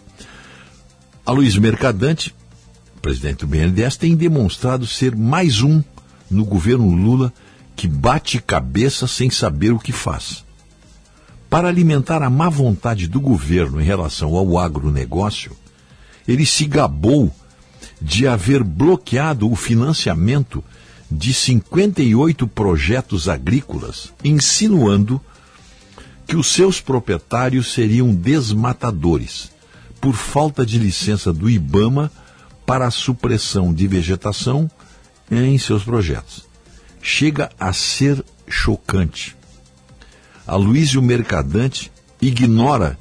A 1.27 1.33
Luiz 1.33 1.57
Mercadante, 1.59 2.35
presidente 3.03 3.41
do 3.41 3.47
BNDES, 3.47 3.99
tem 3.99 4.17
demonstrado 4.17 4.87
ser 4.87 5.15
mais 5.15 5.61
um 5.61 5.85
no 6.31 6.47
governo 6.47 6.91
Lula 6.95 7.31
que 7.75 7.89
bate 7.89 8.41
cabeça 8.41 9.07
sem 9.07 9.31
saber 9.31 9.73
o 9.73 9.79
que 9.79 9.93
faz. 9.93 10.45
Para 11.49 11.69
alimentar 11.69 12.23
a 12.23 12.31
má 12.31 12.49
vontade 12.49 13.07
do 13.07 13.21
governo 13.21 13.81
em 13.81 13.85
relação 13.85 14.35
ao 14.37 14.59
agronegócio, 14.59 15.53
ele 16.27 16.47
se 16.47 16.65
gabou 16.67 17.35
de 18.01 18.27
haver 18.27 18.63
bloqueado 18.63 19.51
o 19.51 19.57
financiamento 19.57 20.65
de 21.11 21.35
58 21.35 22.47
projetos 22.49 23.29
agrícolas, 23.29 24.13
insinuando 24.25 25.21
que 26.27 26.37
os 26.37 26.47
seus 26.47 26.81
proprietários 26.81 27.73
seriam 27.73 28.15
desmatadores, 28.15 29.51
por 30.01 30.15
falta 30.15 30.65
de 30.65 30.79
licença 30.79 31.33
do 31.33 31.51
IBAMA 31.51 32.11
para 32.65 32.87
a 32.87 32.91
supressão 32.91 33.75
de 33.75 33.87
vegetação 33.87 34.71
em 35.31 35.59
seus 35.59 35.85
projetos 35.85 36.52
chega 37.03 37.51
a 37.59 37.73
ser 37.73 38.25
chocante. 38.49 39.37
Aloysio 40.47 41.03
Mercadante 41.03 41.91
ignora 42.21 42.97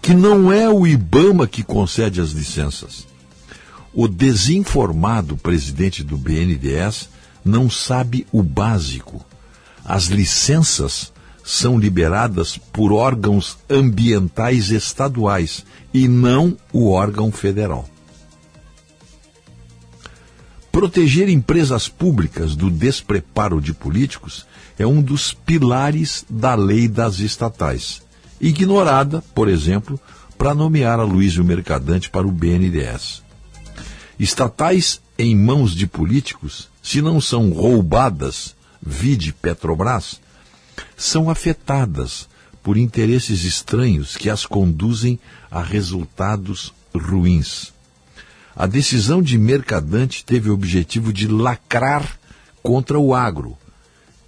que 0.00 0.14
não 0.14 0.50
é 0.52 0.68
o 0.68 0.86
IBAMA 0.86 1.46
que 1.46 1.62
concede 1.62 2.20
as 2.20 2.30
licenças. 2.30 3.06
O 3.94 4.08
desinformado 4.08 5.36
presidente 5.36 6.02
do 6.02 6.16
BNDES 6.16 7.08
não 7.44 7.68
sabe 7.68 8.26
o 8.32 8.42
básico. 8.42 9.24
As 9.84 10.06
licenças 10.06 11.12
são 11.44 11.78
liberadas 11.78 12.56
por 12.56 12.92
órgãos 12.92 13.58
ambientais 13.68 14.70
estaduais 14.70 15.64
e 15.92 16.08
não 16.08 16.56
o 16.72 16.90
órgão 16.90 17.30
federal. 17.30 17.91
Proteger 20.72 21.28
empresas 21.28 21.86
públicas 21.86 22.56
do 22.56 22.70
despreparo 22.70 23.60
de 23.60 23.74
políticos 23.74 24.46
é 24.78 24.86
um 24.86 25.02
dos 25.02 25.34
pilares 25.34 26.24
da 26.28 26.54
lei 26.54 26.88
das 26.88 27.18
estatais, 27.20 28.00
ignorada, 28.40 29.22
por 29.34 29.48
exemplo, 29.48 30.00
para 30.38 30.54
nomear 30.54 30.98
a 30.98 31.04
Luísio 31.04 31.44
Mercadante 31.44 32.08
para 32.08 32.26
o 32.26 32.32
BNDES. 32.32 33.22
Estatais 34.18 35.00
em 35.18 35.36
mãos 35.36 35.74
de 35.74 35.86
políticos, 35.86 36.70
se 36.82 37.02
não 37.02 37.20
são 37.20 37.50
roubadas, 37.50 38.56
vide 38.80 39.32
Petrobras, 39.32 40.20
são 40.96 41.28
afetadas 41.28 42.28
por 42.62 42.78
interesses 42.78 43.44
estranhos 43.44 44.16
que 44.16 44.30
as 44.30 44.46
conduzem 44.46 45.18
a 45.50 45.62
resultados 45.62 46.72
ruins. 46.94 47.71
A 48.54 48.66
decisão 48.66 49.22
de 49.22 49.38
Mercadante 49.38 50.24
teve 50.24 50.50
o 50.50 50.54
objetivo 50.54 51.12
de 51.12 51.26
lacrar 51.26 52.18
contra 52.62 52.98
o 52.98 53.14
agro, 53.14 53.56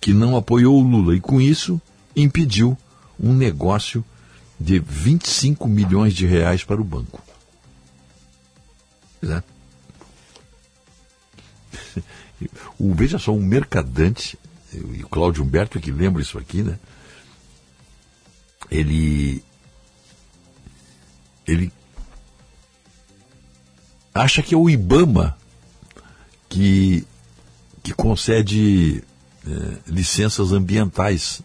que 0.01 0.13
não 0.13 0.37
apoiou 0.37 0.79
o 0.79 0.83
Lula 0.83 1.15
e, 1.15 1.21
com 1.21 1.41
isso, 1.41 1.81
impediu 2.17 2.77
um 3.19 3.35
negócio 3.35 4.05
de 4.59 4.79
25 4.79 5.69
milhões 5.69 6.15
de 6.15 6.27
reais 6.27 6.65
para 6.65 6.81
o 6.81 6.85
banco. 6.85 7.23
É. 9.23 9.43
O, 12.79 12.93
veja 12.93 13.19
só, 13.19 13.33
um 13.33 13.41
mercadante, 13.41 14.39
e 14.73 15.03
o 15.03 15.09
Cláudio 15.09 15.43
Humberto 15.43 15.79
é 15.79 15.81
que 15.81 15.91
lembra 15.91 16.21
isso 16.21 16.37
aqui, 16.37 16.63
né? 16.63 16.79
Ele, 18.71 19.43
ele 21.47 21.73
acha 24.15 24.43
que 24.43 24.55
é 24.55 24.57
o 24.57 24.71
IBAMA 24.71 25.37
que, 26.49 27.05
que 27.83 27.93
concede 27.93 29.03
é, 29.47 29.51
licenças 29.89 30.53
ambientais 30.53 31.43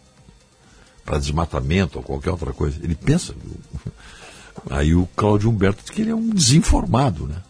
para 1.04 1.18
desmatamento 1.18 1.98
ou 1.98 2.04
qualquer 2.04 2.30
outra 2.30 2.54
coisa. 2.54 2.80
Ele 2.84 2.96
pensa. 2.96 3.34
Aí 4.70 4.94
o 4.94 5.08
Cláudio 5.16 5.50
Humberto 5.50 5.82
diz 5.82 5.90
que 5.90 6.02
ele 6.02 6.12
é 6.12 6.16
um 6.16 6.30
desinformado, 6.30 7.28
né? 7.28 7.42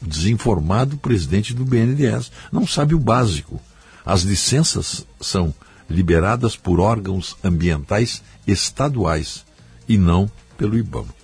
Desinformado 0.00 0.96
presidente 0.96 1.52
do 1.52 1.64
BNDES. 1.64 2.32
Não 2.50 2.66
sabe 2.66 2.94
o 2.94 2.98
básico. 2.98 3.60
As 4.04 4.22
licenças 4.22 5.06
são 5.20 5.54
liberadas 5.90 6.56
por 6.56 6.80
órgãos 6.80 7.36
ambientais 7.44 8.22
estaduais 8.46 9.44
e 9.88 9.98
não 9.98 10.30
pelo 10.56 10.78
IBAMA. 10.78 11.14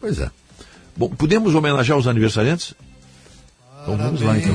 Pois 0.00 0.18
é. 0.18 0.30
Bom, 0.96 1.08
podemos 1.08 1.54
homenagear 1.54 1.98
os 1.98 2.06
aniversariantes? 2.06 2.74
Então 3.82 3.96
vamos 3.96 4.20
lá 4.22 4.38
então. 4.38 4.54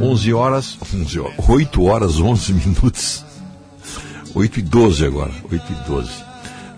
11 0.00 0.32
horas, 0.34 0.78
11 0.94 1.20
horas, 1.20 1.48
8 1.48 1.82
horas, 1.84 2.20
11 2.20 2.52
minutos. 2.52 3.24
8 4.34 4.58
e 4.58 4.62
12 4.62 5.06
agora, 5.06 5.32
8 5.50 5.72
e 5.72 5.88
12. 5.88 6.10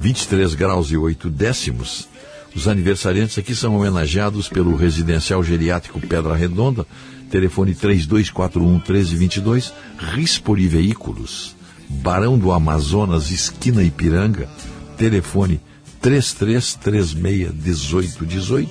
23 0.00 0.54
graus 0.54 0.90
e 0.90 0.96
8 0.96 1.30
décimos. 1.30 2.08
Os 2.54 2.68
aniversariantes 2.68 3.38
aqui 3.38 3.54
são 3.54 3.74
homenageados 3.76 4.48
pelo 4.48 4.76
Residencial 4.76 5.42
Geriátrico 5.42 6.00
Pedra 6.00 6.36
Redonda, 6.36 6.86
telefone 7.30 7.74
3241 7.74 8.74
1322, 8.74 9.72
Rispoli 9.98 10.68
Veículos. 10.68 11.56
Barão 12.02 12.38
do 12.38 12.52
Amazonas, 12.52 13.30
esquina 13.30 13.82
Ipiranga, 13.82 14.48
telefone 14.96 15.60
33361818 16.02 18.68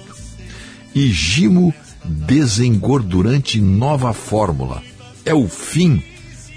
e 0.93 1.11
Gimo 1.11 1.73
Desengordurante 2.05 3.59
Nova 3.59 4.13
Fórmula. 4.13 4.83
É 5.25 5.33
o 5.33 5.47
fim 5.47 6.03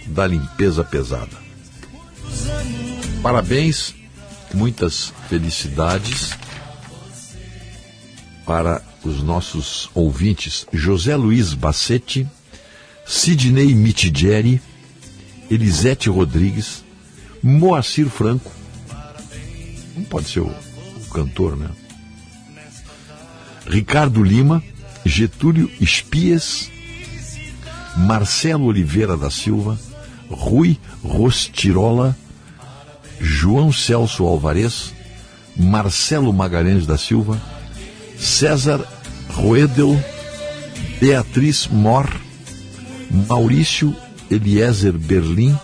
da 0.07 0.27
limpeza 0.27 0.85
pesada. 0.85 1.47
Parabéns, 3.23 3.95
muitas 4.53 5.13
felicidades 5.29 6.33
para 8.45 8.83
os 9.05 9.23
nossos 9.23 9.89
ouvintes 9.95 10.67
José 10.73 11.15
Luiz 11.17 11.55
Bassetti, 11.55 12.27
Sidney 13.05 13.75
Mitigeri, 13.75 14.61
Elisete 15.51 16.09
Rodrigues, 16.09 16.85
Moacir 17.43 18.07
Franco. 18.09 18.51
Não 19.97 20.05
pode 20.05 20.29
ser 20.29 20.41
o, 20.41 20.49
o 20.49 21.11
cantor, 21.13 21.57
né? 21.57 21.69
Ricardo 23.67 24.23
Lima, 24.23 24.63
Getúlio 25.05 25.71
Espias, 25.81 26.71
Marcelo 27.97 28.65
Oliveira 28.65 29.17
da 29.17 29.31
Silva, 29.31 29.79
Rui 30.31 30.79
Rostirola, 31.03 32.17
João 33.21 33.73
Celso 33.73 34.25
Alvarez, 34.25 34.93
Marcelo 35.57 36.33
Magalhães 36.33 36.87
da 36.87 36.99
Silva, 36.99 37.41
César 38.19 38.85
Roedel, 39.31 39.99
Beatriz 41.01 41.67
Mor, 41.67 42.09
Maurício 43.11 43.97
Eliezer 44.31 44.93
Berlim, 44.93 45.57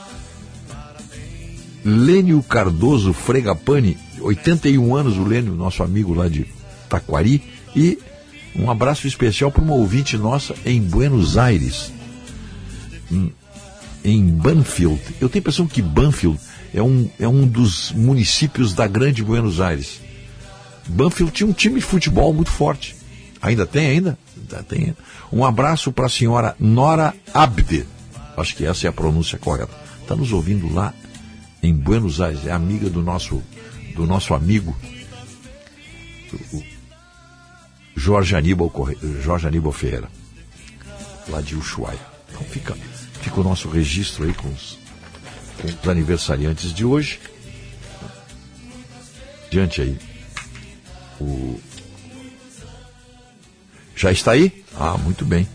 Lênio 1.84 2.42
Cardoso 2.42 3.12
Fregapani, 3.12 3.96
81 4.20 4.94
anos 4.94 5.16
o 5.16 5.24
Lênio, 5.24 5.54
nosso 5.54 5.82
amigo 5.82 6.14
lá 6.14 6.28
de 6.28 6.46
Taquari, 6.88 7.42
e 7.74 7.98
um 8.54 8.70
abraço 8.70 9.06
especial 9.06 9.50
para 9.50 9.62
uma 9.62 9.74
ouvinte 9.74 10.16
nossa 10.16 10.54
em 10.64 10.80
Buenos 10.80 11.36
Aires, 11.36 11.92
em 14.04 14.26
Banfield. 14.26 15.00
Eu 15.20 15.28
tenho 15.28 15.40
a 15.40 15.42
impressão 15.42 15.66
que 15.66 15.82
Banfield 15.82 16.38
é 16.74 16.82
um, 16.82 17.08
é 17.18 17.26
um 17.26 17.46
dos 17.46 17.92
municípios 17.92 18.74
da 18.74 18.86
grande 18.86 19.22
Buenos 19.22 19.60
Aires. 19.60 20.00
Banfield 20.86 21.32
tinha 21.32 21.48
um 21.48 21.52
time 21.52 21.76
de 21.76 21.86
futebol 21.86 22.32
muito 22.32 22.50
forte. 22.50 22.96
Ainda 23.40 23.66
tem, 23.66 23.86
ainda? 23.86 24.18
Ainda 24.36 24.62
tem. 24.62 24.94
Um 25.32 25.44
abraço 25.44 25.92
para 25.92 26.06
a 26.06 26.10
senhora 26.10 26.54
Nora 26.58 27.14
Abde. 27.32 27.86
Acho 28.36 28.56
que 28.56 28.64
essa 28.64 28.86
é 28.86 28.88
a 28.88 28.92
pronúncia 28.92 29.38
correta. 29.38 29.72
Está 30.00 30.16
nos 30.16 30.32
ouvindo 30.32 30.72
lá 30.72 30.94
em 31.62 31.74
Buenos 31.74 32.20
Aires. 32.20 32.46
É 32.46 32.52
amiga 32.52 32.88
do 32.88 33.02
nosso, 33.02 33.42
do 33.94 34.06
nosso 34.06 34.34
amigo 34.34 34.76
Jorge 37.96 38.34
Aníbal, 38.34 38.70
Corre... 38.70 38.96
Jorge 39.20 39.46
Aníbal 39.46 39.72
Ferreira, 39.72 40.08
lá 41.28 41.40
de 41.40 41.54
Ushuaia. 41.54 41.98
Então 42.30 42.42
fica, 42.44 42.74
fica 43.20 43.40
o 43.40 43.44
nosso 43.44 43.68
registro 43.68 44.24
aí 44.24 44.34
com 44.34 44.48
os, 44.48 44.78
com 45.60 45.68
os 45.68 45.88
aniversariantes 45.88 46.72
de 46.72 46.84
hoje. 46.84 47.20
Diante 49.50 49.82
aí. 49.82 49.98
O... 51.20 51.60
Já 53.94 54.10
está 54.10 54.32
aí? 54.32 54.64
Ah, 54.74 54.96
muito 54.96 55.24
bem. 55.24 55.46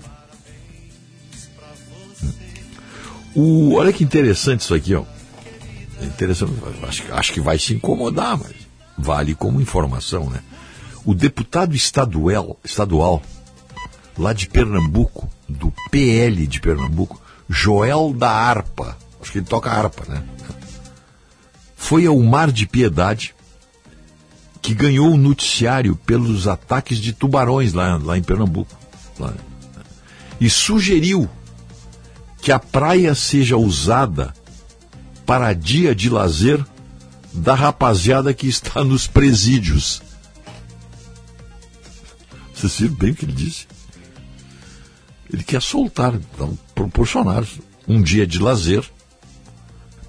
O, 3.38 3.75
olha 3.75 3.93
que 3.93 4.03
interessante 4.03 4.61
isso 4.61 4.74
aqui, 4.74 4.95
ó. 4.95 5.03
É 6.01 6.06
interessante, 6.06 6.53
acho, 6.82 7.03
acho 7.14 7.33
que 7.33 7.40
vai 7.40 7.59
se 7.59 7.72
incomodar, 7.72 8.35
mas 8.35 8.56
vale 8.98 9.35
como 9.35 9.61
informação, 9.61 10.27
né? 10.27 10.41
O 11.06 11.14
deputado 11.14 11.75
estadual, 11.75 12.59
estadual 12.64 13.22
lá 14.17 14.33
de 14.33 14.49
Pernambuco, 14.49 15.30
do 15.48 15.72
PL 15.91 16.48
de 16.48 16.59
Pernambuco, 16.59 17.22
Joel 17.48 18.11
da 18.11 18.32
Arpa, 18.32 18.98
acho 19.22 19.32
que 19.32 19.38
ele 19.38 19.45
toca 19.45 19.69
harpa, 19.69 20.03
né? 20.11 20.24
Foi 21.75 22.07
ao 22.07 22.19
Mar 22.19 22.51
de 22.51 22.66
Piedade 22.66 23.35
que 24.64 24.74
ganhou 24.74 25.11
o 25.11 25.17
noticiário 25.17 25.95
pelos 25.95 26.48
ataques 26.48 26.98
de 26.98 27.14
tubarões 27.14 27.72
lá, 27.72 27.98
lá 28.03 28.17
em 28.17 28.24
Pernambuco. 28.24 28.75
Lá, 29.19 29.32
e 30.41 30.49
sugeriu 30.49 31.30
que 32.48 32.51
a 32.53 32.59
praia 32.59 33.14
seja 33.14 33.58
usada 33.58 34.34
para 35.26 35.51
dia 35.51 35.93
de 35.93 36.09
lazer 36.09 36.66
da 37.34 37.53
rapaziada 37.53 38.34
que 38.34 38.48
está 38.48 38.82
nos 38.88 39.06
presídios. 39.06 40.01
Você 42.56 42.88
viu 42.88 42.95
bem 42.95 43.11
o 43.11 43.16
que 43.16 43.26
ele 43.26 43.34
disse? 43.34 43.67
Ele 45.30 45.43
quer 45.43 45.61
soltar, 45.61 46.16
então, 46.16 46.58
proporcionar 46.74 47.43
um 47.85 48.01
dia 48.01 48.26
de 48.26 48.40
lazer 48.40 48.90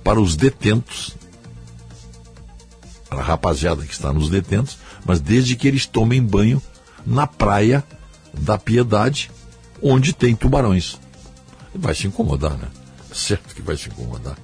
para 0.04 0.20
os 0.20 0.36
detentos, 0.36 1.16
para 3.10 3.18
a 3.18 3.24
rapaziada 3.24 3.84
que 3.84 3.92
está 3.92 4.12
nos 4.12 4.30
detentos, 4.30 4.78
mas 5.04 5.18
desde 5.18 5.56
que 5.56 5.66
eles 5.66 5.86
tomem 5.86 6.22
banho 6.22 6.62
na 7.04 7.26
praia 7.26 7.82
da 8.32 8.56
Piedade, 8.56 9.28
onde 9.82 10.12
tem 10.12 10.36
tubarões. 10.36 11.00
Vai 11.74 11.94
se 11.94 12.06
incomodar, 12.06 12.56
né? 12.56 12.68
Certo 13.12 13.54
que 13.54 13.62
vai 13.62 13.76
se 13.76 13.88
incomodar. 13.88 14.36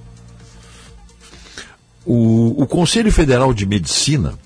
O, 2.05 2.61
o 2.61 2.67
Conselho 2.67 3.11
Federal 3.11 3.53
de 3.53 3.65
Medicina 3.65 4.37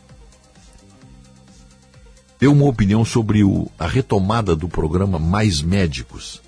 deu 2.40 2.54
uma 2.54 2.66
opinião 2.66 3.04
sobre 3.04 3.44
o, 3.44 3.70
a 3.78 3.86
retomada 3.86 4.56
do 4.56 4.70
programa 4.70 5.20
Mais 5.20 5.62
Médicos 5.62 6.42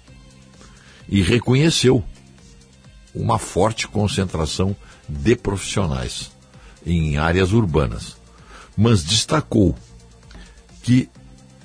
e 1.10 1.22
reconheceu 1.22 2.02
uma 3.14 3.38
forte 3.38 3.90
concentração 3.90 4.74
de 5.08 5.36
profissionais 5.36 6.32
em 6.86 7.18
áreas 7.18 7.52
urbanas, 7.52 8.16
mas 8.78 9.04
destacou 9.04 9.76
que 10.82 11.10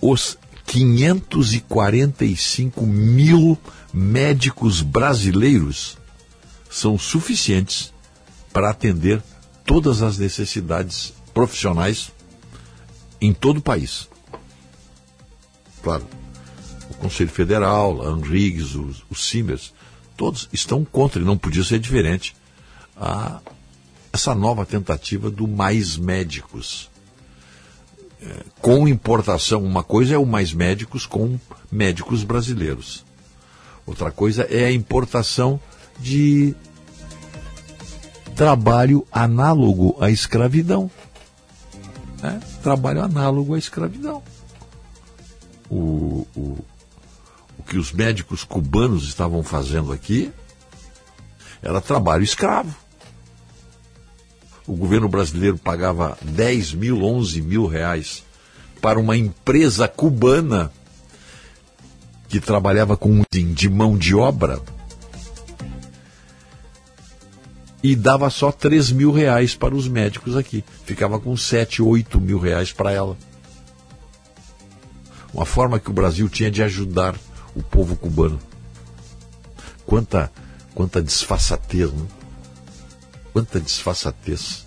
os 0.00 0.36
545 0.66 2.84
mil 2.84 3.56
médicos 3.98 4.82
brasileiros 4.82 5.96
são 6.68 6.98
suficientes 6.98 7.94
para 8.52 8.68
atender 8.68 9.22
todas 9.64 10.02
as 10.02 10.18
necessidades 10.18 11.14
profissionais 11.32 12.12
em 13.18 13.32
todo 13.32 13.56
o 13.56 13.62
país. 13.62 14.06
Claro, 15.82 16.06
o 16.90 16.94
Conselho 16.96 17.30
Federal, 17.30 18.02
a 18.02 18.10
Anrigues, 18.10 18.74
os 18.74 19.26
Simers, 19.26 19.72
todos 20.14 20.46
estão 20.52 20.84
contra, 20.84 21.22
e 21.22 21.24
não 21.24 21.38
podia 21.38 21.64
ser 21.64 21.78
diferente, 21.78 22.36
a 22.94 23.40
essa 24.12 24.34
nova 24.34 24.66
tentativa 24.66 25.30
do 25.30 25.48
mais 25.48 25.96
médicos. 25.96 26.90
É, 28.20 28.44
com 28.60 28.86
importação, 28.86 29.64
uma 29.64 29.82
coisa 29.82 30.14
é 30.14 30.18
o 30.18 30.26
mais 30.26 30.52
médicos 30.52 31.06
com 31.06 31.40
médicos 31.72 32.24
brasileiros. 32.24 33.05
Outra 33.86 34.10
coisa 34.10 34.42
é 34.50 34.64
a 34.66 34.72
importação 34.72 35.60
de 35.98 36.54
trabalho 38.34 39.06
análogo 39.12 39.96
à 40.00 40.10
escravidão. 40.10 40.90
Né? 42.20 42.40
Trabalho 42.62 43.02
análogo 43.02 43.54
à 43.54 43.58
escravidão. 43.58 44.22
O, 45.70 46.26
o, 46.36 46.58
o 47.58 47.62
que 47.66 47.78
os 47.78 47.92
médicos 47.92 48.44
cubanos 48.44 49.04
estavam 49.04 49.42
fazendo 49.42 49.92
aqui 49.92 50.32
era 51.62 51.80
trabalho 51.80 52.24
escravo. 52.24 52.74
O 54.66 54.74
governo 54.74 55.08
brasileiro 55.08 55.56
pagava 55.56 56.18
10 56.22 56.74
mil, 56.74 57.04
11 57.04 57.40
mil 57.40 57.66
reais 57.66 58.24
para 58.82 58.98
uma 58.98 59.16
empresa 59.16 59.88
cubana 59.88 60.72
que 62.40 62.46
trabalhava 62.46 62.96
com 62.98 63.22
de 63.32 63.68
mão 63.70 63.96
de 63.96 64.14
obra 64.14 64.60
e 67.82 67.96
dava 67.96 68.28
só 68.28 68.52
3 68.52 68.92
mil 68.92 69.10
reais 69.10 69.54
para 69.54 69.74
os 69.74 69.88
médicos 69.88 70.36
aqui. 70.36 70.62
Ficava 70.84 71.18
com 71.18 71.36
7, 71.36 71.82
8 71.82 72.20
mil 72.20 72.38
reais 72.38 72.72
para 72.72 72.92
ela. 72.92 73.16
Uma 75.32 75.46
forma 75.46 75.78
que 75.78 75.88
o 75.88 75.94
Brasil 75.94 76.28
tinha 76.28 76.50
de 76.50 76.62
ajudar 76.62 77.14
o 77.54 77.62
povo 77.62 77.96
cubano. 77.96 78.38
Quanta, 79.86 80.30
quanta 80.74 81.00
desfaçatez, 81.00 81.90
né? 81.92 82.06
Quanta 83.32 83.60
desfaçatez. 83.60 84.66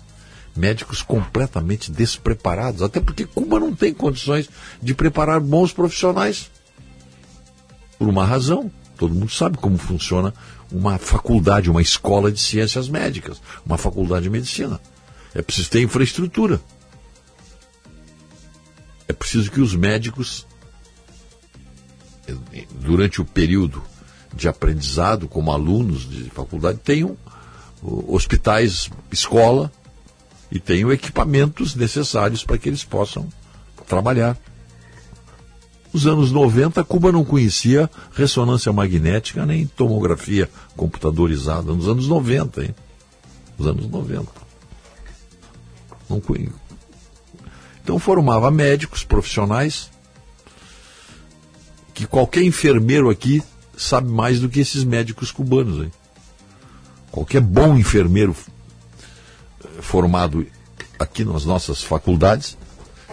Médicos 0.56 1.02
completamente 1.02 1.92
despreparados, 1.92 2.82
até 2.82 3.00
porque 3.00 3.26
Cuba 3.26 3.60
não 3.60 3.74
tem 3.74 3.94
condições 3.94 4.48
de 4.82 4.92
preparar 4.94 5.38
bons 5.40 5.72
profissionais. 5.72 6.50
Por 8.00 8.08
uma 8.08 8.24
razão, 8.24 8.72
todo 8.96 9.14
mundo 9.14 9.30
sabe 9.30 9.58
como 9.58 9.76
funciona 9.76 10.32
uma 10.72 10.96
faculdade, 10.96 11.70
uma 11.70 11.82
escola 11.82 12.32
de 12.32 12.40
ciências 12.40 12.88
médicas, 12.88 13.42
uma 13.66 13.76
faculdade 13.76 14.22
de 14.22 14.30
medicina. 14.30 14.80
É 15.34 15.42
preciso 15.42 15.68
ter 15.68 15.82
infraestrutura. 15.82 16.58
É 19.06 19.12
preciso 19.12 19.50
que 19.50 19.60
os 19.60 19.74
médicos, 19.74 20.46
durante 22.80 23.20
o 23.20 23.24
período 23.26 23.82
de 24.34 24.48
aprendizado, 24.48 25.28
como 25.28 25.52
alunos 25.52 26.08
de 26.08 26.30
faculdade, 26.30 26.78
tenham 26.82 27.18
hospitais, 27.82 28.88
escola 29.12 29.70
e 30.50 30.58
tenham 30.58 30.90
equipamentos 30.90 31.74
necessários 31.74 32.42
para 32.44 32.56
que 32.56 32.70
eles 32.70 32.82
possam 32.82 33.28
trabalhar. 33.86 34.38
Nos 35.92 36.06
anos 36.06 36.30
90, 36.30 36.84
Cuba 36.84 37.10
não 37.10 37.24
conhecia 37.24 37.90
ressonância 38.12 38.72
magnética 38.72 39.44
nem 39.44 39.66
tomografia 39.66 40.48
computadorizada. 40.76 41.72
Nos 41.72 41.88
anos 41.88 42.06
90, 42.06 42.64
hein? 42.64 42.74
Nos 43.58 43.66
anos 43.66 43.88
90. 43.88 44.30
Não 46.08 46.20
conhecia. 46.20 46.52
Então 47.82 47.98
formava 47.98 48.50
médicos 48.50 49.02
profissionais 49.02 49.90
que 51.92 52.06
qualquer 52.06 52.42
enfermeiro 52.42 53.10
aqui 53.10 53.42
sabe 53.76 54.08
mais 54.10 54.38
do 54.38 54.48
que 54.48 54.60
esses 54.60 54.84
médicos 54.84 55.32
cubanos. 55.32 55.84
Hein? 55.84 55.92
Qualquer 57.10 57.40
bom 57.40 57.76
enfermeiro 57.76 58.36
eh, 59.64 59.82
formado 59.82 60.46
aqui 60.98 61.24
nas 61.24 61.44
nossas 61.44 61.82
faculdades 61.82 62.56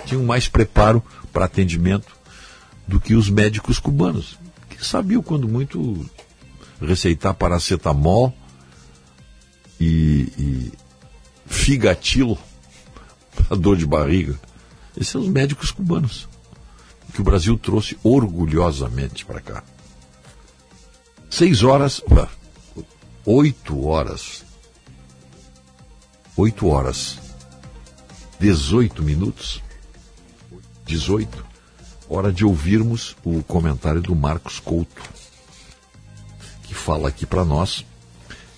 tinha 0.05 0.21
mais 0.21 0.47
preparo 0.47 1.01
para 1.33 1.45
atendimento 1.45 2.16
do 2.87 2.99
que 2.99 3.15
os 3.15 3.29
médicos 3.29 3.79
cubanos, 3.79 4.39
que 4.69 4.85
sabiam, 4.85 5.21
quando 5.21 5.47
muito, 5.47 6.09
receitar 6.81 7.33
paracetamol 7.33 8.33
e, 9.79 10.31
e 10.37 10.71
figatilo 11.45 12.37
para 13.35 13.57
dor 13.57 13.77
de 13.77 13.85
barriga. 13.85 14.39
Esses 14.95 15.09
são 15.09 15.21
os 15.21 15.27
médicos 15.27 15.71
cubanos, 15.71 16.27
que 17.13 17.21
o 17.21 17.23
Brasil 17.23 17.57
trouxe 17.57 17.97
orgulhosamente 18.03 19.25
para 19.25 19.41
cá. 19.41 19.63
Seis 21.29 21.61
horas, 21.63 22.01
oito 23.25 23.85
horas, 23.85 24.43
oito 26.35 26.67
horas, 26.67 27.19
dezoito 28.39 29.03
minutos, 29.03 29.61
dezoito, 30.85 31.45
hora 32.09 32.31
de 32.31 32.45
ouvirmos 32.45 33.15
o 33.23 33.43
comentário 33.43 34.01
do 34.01 34.15
Marcos 34.15 34.59
Couto, 34.59 35.01
que 36.63 36.73
fala 36.73 37.09
aqui 37.09 37.25
para 37.25 37.43
nós, 37.43 37.85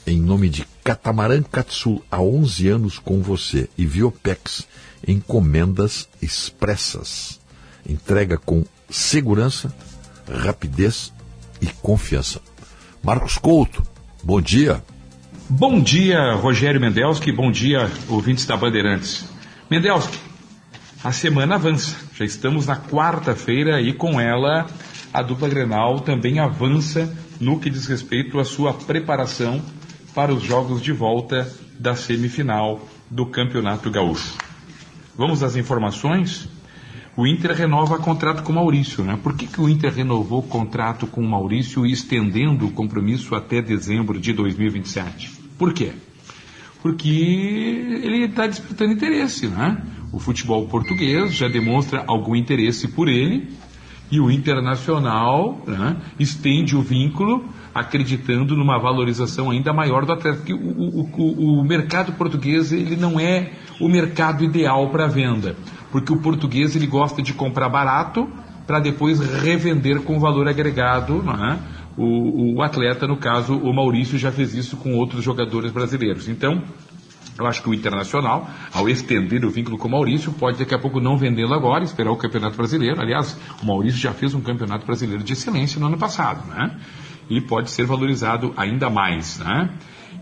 em 0.06 0.20
nome 0.20 0.50
de 0.50 0.66
Catamaran 0.84 1.44
Katsu, 1.44 2.02
há 2.10 2.22
11 2.22 2.68
anos 2.68 3.00
com 3.00 3.22
você, 3.22 3.70
e 3.78 3.86
Viopex, 3.86 4.68
encomendas 5.08 6.08
expressas, 6.22 7.40
entrega 7.88 8.38
com 8.38 8.66
segurança, 8.90 9.74
rapidez 10.28 11.14
e 11.62 11.68
confiança. 11.68 12.42
Marcos 13.04 13.38
Couto, 13.38 13.84
bom 14.24 14.42
dia. 14.42 14.84
Bom 15.48 15.82
dia, 15.82 16.34
Rogério 16.36 16.80
Mendelski, 16.80 17.32
bom 17.32 17.52
dia, 17.52 17.90
ouvintes 18.08 18.46
da 18.46 18.56
Bandeirantes. 18.56 19.26
Mendelski, 19.70 20.20
a 21.04 21.12
semana 21.12 21.56
avança. 21.56 22.09
Já 22.20 22.26
estamos 22.26 22.66
na 22.66 22.76
quarta-feira 22.76 23.82
e 23.82 23.94
com 23.94 24.20
ela 24.20 24.68
a 25.14 25.22
dupla 25.22 25.48
Grenal 25.48 26.02
também 26.02 26.38
avança 26.38 27.18
no 27.40 27.62
que 27.62 27.70
diz 27.70 27.88
respeito 27.88 28.38
à 28.40 28.44
sua 28.44 28.74
preparação 28.74 29.62
para 30.14 30.34
os 30.34 30.44
jogos 30.44 30.82
de 30.82 30.92
volta 30.92 31.50
da 31.80 31.96
semifinal 31.96 32.86
do 33.10 33.26
Campeonato 33.26 33.90
Gaúcho. 33.90 34.38
Vamos 35.18 35.42
às 35.44 35.56
informações? 35.56 36.50
O 37.16 37.26
Inter 37.26 37.54
renova 37.54 37.98
contrato 37.98 38.44
com 38.44 38.52
o 38.52 38.56
Maurício, 38.56 39.02
né? 39.02 39.18
Por 39.24 39.34
que, 39.38 39.48
que 39.48 39.62
o 39.62 39.70
Inter 39.70 39.94
renovou 39.94 40.40
o 40.40 40.44
contrato 40.44 41.08
com 41.08 41.22
o 41.22 41.30
Maurício 41.30 41.86
estendendo 41.86 42.68
o 42.68 42.72
compromisso 42.72 43.34
até 43.34 43.62
dezembro 43.62 44.20
de 44.20 44.34
2027? 44.34 45.32
Por 45.58 45.74
quê? 45.74 45.94
Porque 46.82 47.10
ele 47.10 48.26
está 48.26 48.46
disputando 48.46 48.92
interesse, 48.92 49.48
né? 49.48 49.82
O 50.12 50.20
futebol 50.20 50.66
português 50.68 51.34
já 51.34 51.48
demonstra 51.48 52.04
algum 52.08 52.36
interesse 52.36 52.88
por 52.88 53.08
ele 53.08 53.50
e 54.12 54.20
o 54.20 54.32
Internacional 54.32 55.62
né, 55.68 55.98
estende 56.20 56.76
o 56.76 56.82
vínculo 56.82 57.46
acreditando 57.74 58.56
numa 58.56 58.80
valorização 58.80 59.52
ainda 59.52 59.72
maior 59.72 60.06
do 60.06 60.14
atleta. 60.14 60.38
Porque 60.38 60.54
o, 60.54 60.58
o, 60.58 61.10
o, 61.18 61.60
o 61.60 61.64
mercado 61.64 62.14
português 62.14 62.72
ele 62.72 62.96
não 62.96 63.20
é 63.20 63.52
o 63.80 63.88
mercado 63.88 64.44
ideal 64.44 64.90
para 64.90 65.08
venda, 65.08 65.56
porque 65.92 66.12
o 66.12 66.20
português 66.20 66.76
ele 66.76 66.88
gosta 66.88 67.22
de 67.22 67.34
comprar 67.34 67.70
barato 67.70 68.28
para 68.66 68.80
depois 68.80 69.20
revender 69.20 70.02
com 70.02 70.20
valor 70.20 70.48
agregado. 70.48 71.22
Né? 71.22 71.60
O, 71.96 72.56
o 72.56 72.62
atleta, 72.64 73.08
no 73.08 73.18
caso, 73.18 73.58
o 73.58 73.74
Maurício 73.74 74.18
já 74.18 74.32
fez 74.32 74.56
isso 74.56 74.78
com 74.78 74.96
outros 74.96 75.24
jogadores 75.24 75.72
brasileiros. 75.72 76.28
Então, 76.28 76.64
eu 77.40 77.48
acho 77.48 77.64
que 77.64 77.70
o 77.70 77.74
Internacional, 77.74 78.50
ao 78.74 78.90
estender 78.90 79.46
o 79.46 79.50
vínculo 79.50 79.78
com 79.78 79.88
o 79.88 79.92
Maurício, 79.92 80.32
pode 80.34 80.60
daqui 80.60 80.76
a 80.76 80.80
pouco 80.80 81.00
não 81.00 81.18
vendê-lo 81.18 81.54
agora, 81.54 81.84
esperar 81.84 82.12
o 82.12 82.18
Campeonato 82.18 82.58
Brasileiro. 82.58 83.02
Aliás, 83.02 83.40
o 83.64 83.66
Maurício 83.66 84.00
já 84.00 84.12
fez 84.12 84.34
um 84.36 84.42
Campeonato 84.42 84.86
Brasileiro 84.86 85.24
de 85.24 85.34
Excelência 85.34 85.80
no 85.80 85.88
ano 85.88 85.98
passado, 85.98 86.46
né? 86.50 86.78
E 87.30 87.40
pode 87.40 87.72
ser 87.72 87.86
valorizado 87.86 88.54
ainda 88.58 88.90
mais, 88.90 89.40
né? 89.40 89.70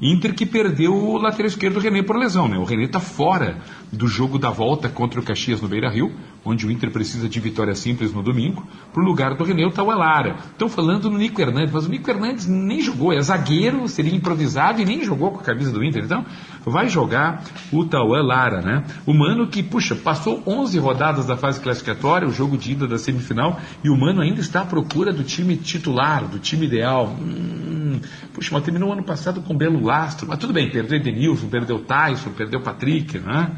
Inter 0.02 0.36
que 0.36 0.46
perdeu 0.46 0.94
o 0.94 1.18
lateral 1.18 1.48
esquerdo 1.48 1.80
René 1.80 2.04
por 2.04 2.18
lesão, 2.18 2.48
né? 2.48 2.58
O 2.58 2.64
René 2.64 2.84
está 2.84 3.00
fora 3.00 3.58
do 3.92 4.08
jogo 4.08 4.38
da 4.38 4.52
volta 4.52 4.88
contra 4.88 5.20
o 5.20 5.24
Caxias 5.24 5.60
no 5.60 5.68
Beira 5.68 5.90
Rio, 5.90 6.14
onde 6.48 6.66
o 6.66 6.72
Inter 6.72 6.92
precisa 6.92 7.28
de 7.28 7.40
vitória 7.40 7.76
simples 7.76 8.14
no 8.14 8.24
domingo. 8.24 8.66
Para 8.94 9.04
o 9.04 9.06
lugar 9.06 9.36
do 9.36 9.44
René, 9.44 9.66
o 9.66 9.72
Tauelara. 9.72 10.38
Estão 10.52 10.70
falando 10.70 11.10
no 11.10 11.18
Nico 11.18 11.42
Hernandes, 11.42 11.74
mas 11.74 11.86
o 11.86 11.90
Nico 11.90 12.10
Hernandes 12.10 12.48
nem 12.48 12.82
jogou, 12.82 13.12
é 13.12 13.22
zagueiro, 13.22 13.88
seria 13.88 14.16
improvisado 14.16 14.82
e 14.82 14.86
nem 14.86 15.04
jogou 15.04 15.32
com 15.32 15.40
a 15.40 15.44
camisa 15.44 15.72
do 15.72 15.84
Inter. 15.84 16.04
Então, 16.06 16.26
vai 16.66 16.88
jogar 16.90 17.44
o 17.72 17.86
Tauelara, 17.86 18.62
né? 18.62 18.84
O 19.06 19.14
Mano 19.14 19.48
que, 19.48 19.62
puxa, 19.62 19.96
passou 19.96 20.42
11 20.46 20.80
rodadas 20.80 21.26
da 21.26 21.36
fase 21.36 21.60
classificatória, 21.60 22.28
o 22.28 22.32
jogo 22.32 22.58
de 22.58 22.72
ida 22.72 22.88
da 22.88 22.98
semifinal, 22.98 23.60
e 23.84 23.90
o 23.90 23.98
Mano 23.98 24.22
ainda 24.22 24.40
está 24.40 24.62
à 24.62 24.66
procura 24.66 25.12
do 25.12 25.24
time 25.24 25.58
titular, 25.58 26.26
do 26.26 26.40
time 26.40 26.66
ideal. 26.66 27.08
Hum, 27.20 28.00
puxa, 28.34 28.50
mas 28.54 28.64
terminou 28.64 28.90
o 28.90 28.94
ano 28.94 29.04
passado 29.04 29.42
com 29.42 29.56
belo 29.56 29.84
lastro, 29.84 30.28
mas 30.28 30.38
tudo 30.38 30.54
bem, 30.54 30.70
perdeu 30.70 30.98
Edenilson, 30.98 31.48
perdeu 31.48 31.80
Tyson, 31.80 32.32
perdeu 32.32 32.62
Patrick, 32.62 33.20
né? 33.20 33.52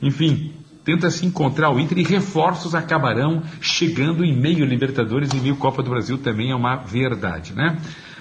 Enfim, 0.00 0.52
tenta 0.88 1.10
se 1.10 1.26
encontrar 1.26 1.68
o 1.68 1.78
Inter 1.78 1.98
e 1.98 2.02
reforços 2.02 2.74
acabarão 2.74 3.42
chegando 3.60 4.24
em 4.24 4.34
meio 4.34 4.64
Libertadores 4.64 5.30
e 5.34 5.36
meio 5.36 5.54
Copa 5.56 5.82
do 5.82 5.90
Brasil 5.90 6.16
também 6.16 6.50
é 6.50 6.54
uma 6.54 6.76
verdade, 6.76 7.52
né? 7.52 7.76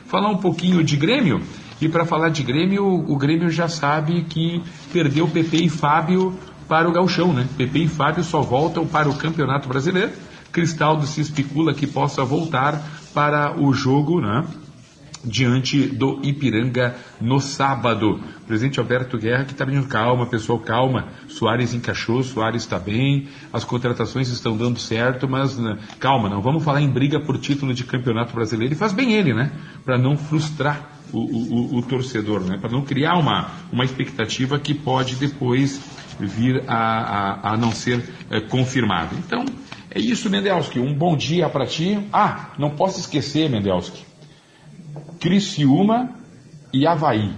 Falar 0.06 0.28
um 0.28 0.36
pouquinho 0.36 0.84
de 0.84 0.98
Grêmio, 0.98 1.42
e 1.80 1.88
para 1.88 2.06
falar 2.06 2.28
de 2.28 2.44
Grêmio, 2.44 2.86
o 2.86 3.16
Grêmio 3.16 3.50
já 3.50 3.70
sabe 3.70 4.24
que 4.24 4.62
perdeu 4.92 5.30
PP 5.30 5.58
e 5.60 5.70
Fábio 5.70 6.38
para 6.68 6.90
o 6.90 6.92
Galchão, 6.92 7.32
né? 7.32 7.48
PP 7.56 7.80
e 7.80 7.88
Fábio 7.88 8.22
só 8.22 8.42
voltam 8.42 8.86
para 8.86 9.08
o 9.08 9.16
Campeonato 9.16 9.70
Brasileiro. 9.70 10.12
Cristaldo 10.52 11.08
se 11.08 11.22
especula 11.22 11.74
que 11.74 11.88
possa 11.88 12.26
voltar 12.26 12.84
para 13.14 13.58
o 13.58 13.72
jogo, 13.72 14.20
né? 14.20 14.44
Diante 15.28 15.88
do 15.88 16.20
Ipiranga 16.24 16.96
no 17.20 17.40
sábado. 17.40 18.20
Presidente 18.48 18.80
Alberto 18.80 19.18
Guerra 19.18 19.44
que 19.44 19.52
está 19.52 19.66
pedindo 19.66 19.88
calma, 19.88 20.26
pessoal, 20.26 20.60
calma. 20.60 21.10
Soares 21.28 21.74
encaixou, 21.74 22.24
Soares 22.24 22.64
está 22.64 22.80
bem, 22.80 23.28
as 23.52 23.64
contratações 23.64 24.30
estão 24.30 24.56
dando 24.56 24.80
certo, 24.80 25.28
mas 25.28 25.58
né, 25.58 25.78
calma, 26.00 26.30
não 26.30 26.42
vamos 26.42 26.64
falar 26.64 26.82
em 26.82 26.90
briga 26.90 27.20
por 27.20 27.38
título 27.38 27.74
de 27.74 27.84
campeonato 27.84 28.34
brasileiro. 28.34 28.74
E 28.74 28.78
faz 28.78 28.94
bem 28.94 29.14
ele, 29.14 29.34
né? 29.34 29.52
Para 29.84 29.98
não 29.98 30.18
frustrar 30.18 30.92
o, 31.12 31.20
o, 31.20 31.78
o 31.78 31.82
torcedor, 31.82 32.42
né? 32.42 32.58
Para 32.58 32.72
não 32.72 32.82
criar 32.82 33.16
uma, 33.18 33.52
uma 33.72 33.84
expectativa 33.84 34.58
que 34.60 34.74
pode 34.74 35.16
depois 35.16 35.82
vir 36.20 36.64
a, 36.68 36.76
a, 36.76 37.54
a 37.54 37.58
não 37.58 37.72
ser 37.72 38.04
é, 38.30 38.40
confirmada. 38.40 39.16
Então, 39.16 39.46
é 39.92 40.00
isso, 40.00 40.30
Mendelski. 40.30 40.80
Um 40.80 40.94
bom 40.94 41.16
dia 41.16 41.48
para 41.50 41.66
ti. 41.66 42.00
Ah, 42.12 42.52
não 42.58 42.72
posso 42.72 43.00
esquecer, 43.00 43.50
Mendelski 43.50 44.08
Criciúma 45.20 46.12
e 46.74 46.86
Havaí. 46.86 47.34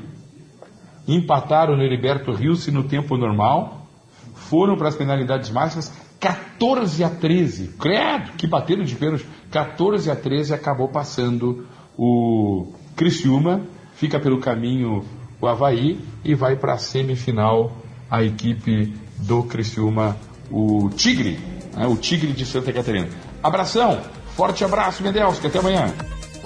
Empataram 1.07 1.75
no 1.75 1.83
Heriberto 1.83 2.31
Rios 2.31 2.67
no 2.67 2.83
tempo 2.83 3.17
normal, 3.17 3.87
foram 4.33 4.77
para 4.77 4.89
as 4.89 4.95
penalidades 4.95 5.49
máximas, 5.49 5.91
14 6.19 7.03
a 7.03 7.09
13. 7.09 7.75
Credo, 7.79 8.31
que 8.33 8.45
bateram 8.45 8.83
de 8.83 8.95
pênalti. 8.95 9.25
14 9.49 10.11
a 10.11 10.15
13 10.15 10.53
acabou 10.53 10.89
passando 10.89 11.65
o 11.97 12.73
Criciúma, 12.95 13.61
fica 13.93 14.19
pelo 14.19 14.39
caminho 14.39 15.03
o 15.41 15.47
Havaí 15.47 15.99
e 16.23 16.35
vai 16.35 16.55
para 16.55 16.73
a 16.73 16.77
semifinal 16.77 17.71
a 18.09 18.23
equipe 18.23 18.93
do 19.17 19.43
Criciúma, 19.43 20.17
o 20.51 20.89
Tigre, 20.89 21.39
né, 21.75 21.87
o 21.87 21.95
Tigre 21.95 22.33
de 22.33 22.45
Santa 22.45 22.73
Catarina. 22.73 23.07
Abração, 23.41 23.99
forte 24.35 24.63
abraço, 24.63 25.03
Mendelski, 25.03 25.47
até 25.47 25.59
amanhã. 25.59 25.93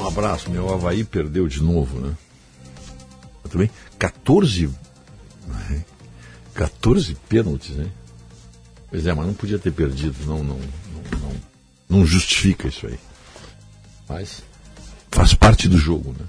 Um 0.03 0.07
abraço, 0.07 0.49
meu 0.49 0.73
Havaí 0.73 1.05
perdeu 1.05 1.47
de 1.47 1.63
novo, 1.63 1.97
né? 1.97 2.13
Muito 3.41 3.57
bem. 3.57 3.71
14. 3.97 4.69
14 6.53 7.15
pênaltis, 7.29 7.69
né? 7.69 7.89
Pois 8.89 9.07
é, 9.07 9.13
mas 9.13 9.25
não 9.25 9.33
podia 9.33 9.57
ter 9.57 9.71
perdido. 9.71 10.13
Não, 10.25 10.43
não, 10.43 10.57
não, 10.57 11.19
não, 11.19 11.35
não 11.87 12.05
justifica 12.05 12.67
isso 12.67 12.85
aí. 12.85 12.99
Mas 14.09 14.43
faz 15.09 15.33
parte 15.33 15.69
do 15.69 15.77
jogo, 15.77 16.13
né? 16.19 16.25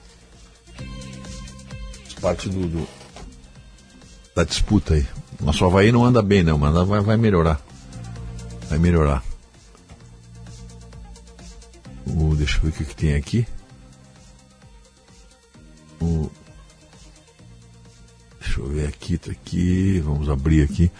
Faz 2.04 2.14
parte 2.20 2.48
do, 2.48 2.68
do 2.68 2.88
da 4.36 4.44
disputa 4.44 4.94
aí. 4.94 5.04
Nosso 5.40 5.64
Havaí 5.64 5.90
não 5.90 6.04
anda 6.04 6.22
bem, 6.22 6.44
não, 6.44 6.56
mas 6.56 6.72
vai, 6.86 7.00
vai 7.00 7.16
melhorar. 7.16 7.60
Vai 8.68 8.78
melhorar. 8.78 9.24
O, 12.06 12.36
deixa 12.36 12.58
eu 12.58 12.62
ver 12.62 12.68
o 12.68 12.72
que, 12.72 12.84
que 12.84 12.94
tem 12.94 13.14
aqui. 13.14 13.44
O, 16.04 16.30
deixa 18.40 18.60
eu 18.60 18.68
ver 18.68 18.88
aqui, 18.88 19.16
tá 19.16 19.32
aqui. 19.32 20.00
Vamos 20.00 20.28
abrir 20.28 20.62
aqui. 20.62 20.90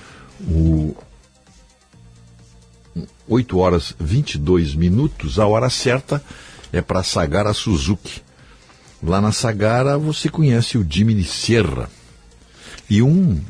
O 0.41 0.97
8 3.29 3.59
horas 3.59 3.95
22 3.99 4.75
minutos, 4.75 5.39
a 5.39 5.47
hora 5.47 5.69
certa 5.71 6.23
é 6.73 6.81
para 6.81 7.03
Sagara 7.03 7.53
Suzuki. 7.53 8.23
Lá 9.03 9.21
na 9.21 9.33
Sagara 9.33 9.99
você 9.99 10.29
conhece 10.29 10.79
o 10.79 10.87
Jimmy 10.89 11.23
Sierra 11.25 11.91
e 12.89 13.03
um 13.03 13.41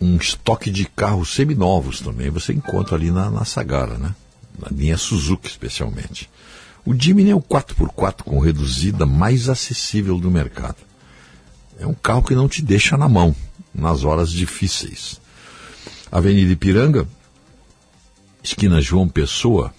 um 0.00 0.16
estoque 0.16 0.68
de 0.68 0.84
carros 0.84 1.32
seminovos 1.32 2.00
também 2.00 2.28
você 2.28 2.52
encontra 2.52 2.96
ali 2.96 3.10
na, 3.12 3.30
na 3.30 3.44
Sagara, 3.44 3.96
né? 3.98 4.14
Na 4.58 4.68
linha 4.76 4.98
Suzuki 4.98 5.48
especialmente. 5.48 6.28
O 6.84 6.94
Jimny 6.94 7.30
é 7.30 7.34
o 7.34 7.40
4x4 7.40 8.22
com 8.22 8.40
reduzida 8.40 9.06
mais 9.06 9.48
acessível 9.48 10.18
do 10.18 10.30
mercado. 10.30 10.78
É 11.78 11.86
um 11.86 11.94
carro 11.94 12.22
que 12.22 12.34
não 12.34 12.48
te 12.48 12.60
deixa 12.60 12.96
na 12.96 13.08
mão 13.08 13.34
nas 13.74 14.04
horas 14.04 14.30
difíceis. 14.30 15.20
Avenida 16.10 16.52
Ipiranga, 16.52 17.06
esquina 18.42 18.80
João 18.80 19.08
Pessoa, 19.08 19.72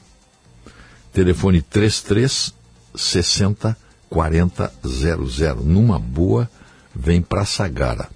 telefone 1.11 1.61
33 1.61 2.53
60 2.95 3.77
40 4.09 4.73
00. 4.85 5.63
Numa 5.63 5.99
boa, 5.99 6.49
vem 6.95 7.21
para 7.21 7.45
Sagara. 7.45 8.09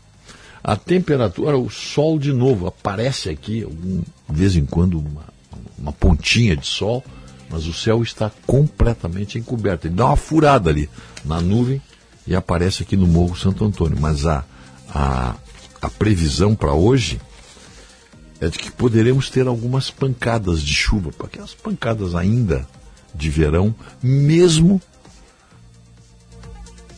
A 0.63 0.75
temperatura, 0.75 1.57
o 1.57 1.69
sol 1.69 2.19
de 2.19 2.31
novo 2.31 2.67
aparece 2.67 3.29
aqui, 3.29 3.65
de 3.65 4.03
vez 4.29 4.55
em 4.55 4.65
quando 4.65 4.99
uma, 4.99 5.25
uma 5.77 5.93
pontinha 5.93 6.55
de 6.55 6.67
sol, 6.67 7.03
mas 7.49 7.65
o 7.65 7.73
céu 7.73 8.03
está 8.03 8.31
completamente 8.45 9.37
encoberto. 9.37 9.87
Ele 9.87 9.95
dá 9.95 10.07
uma 10.07 10.15
furada 10.15 10.69
ali 10.69 10.89
na 11.23 11.39
nuvem 11.41 11.81
e 12.25 12.35
aparece 12.35 12.83
aqui 12.83 12.97
no 12.97 13.07
Morro 13.07 13.35
Santo 13.35 13.63
Antônio. 13.63 13.97
Mas 13.99 14.25
a, 14.25 14.43
a, 14.89 15.35
a 15.81 15.89
previsão 15.89 16.55
para 16.55 16.73
hoje 16.73 17.21
é 18.39 18.49
de 18.49 18.57
que 18.57 18.71
poderemos 18.71 19.29
ter 19.29 19.47
algumas 19.47 19.89
pancadas 19.89 20.61
de 20.61 20.73
chuva, 20.73 21.11
porque 21.17 21.39
as 21.39 21.53
pancadas 21.53 22.13
ainda 22.13 22.67
de 23.15 23.29
verão, 23.29 23.73
mesmo 24.01 24.81